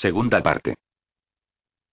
Segunda 0.00 0.42
parte. 0.42 0.76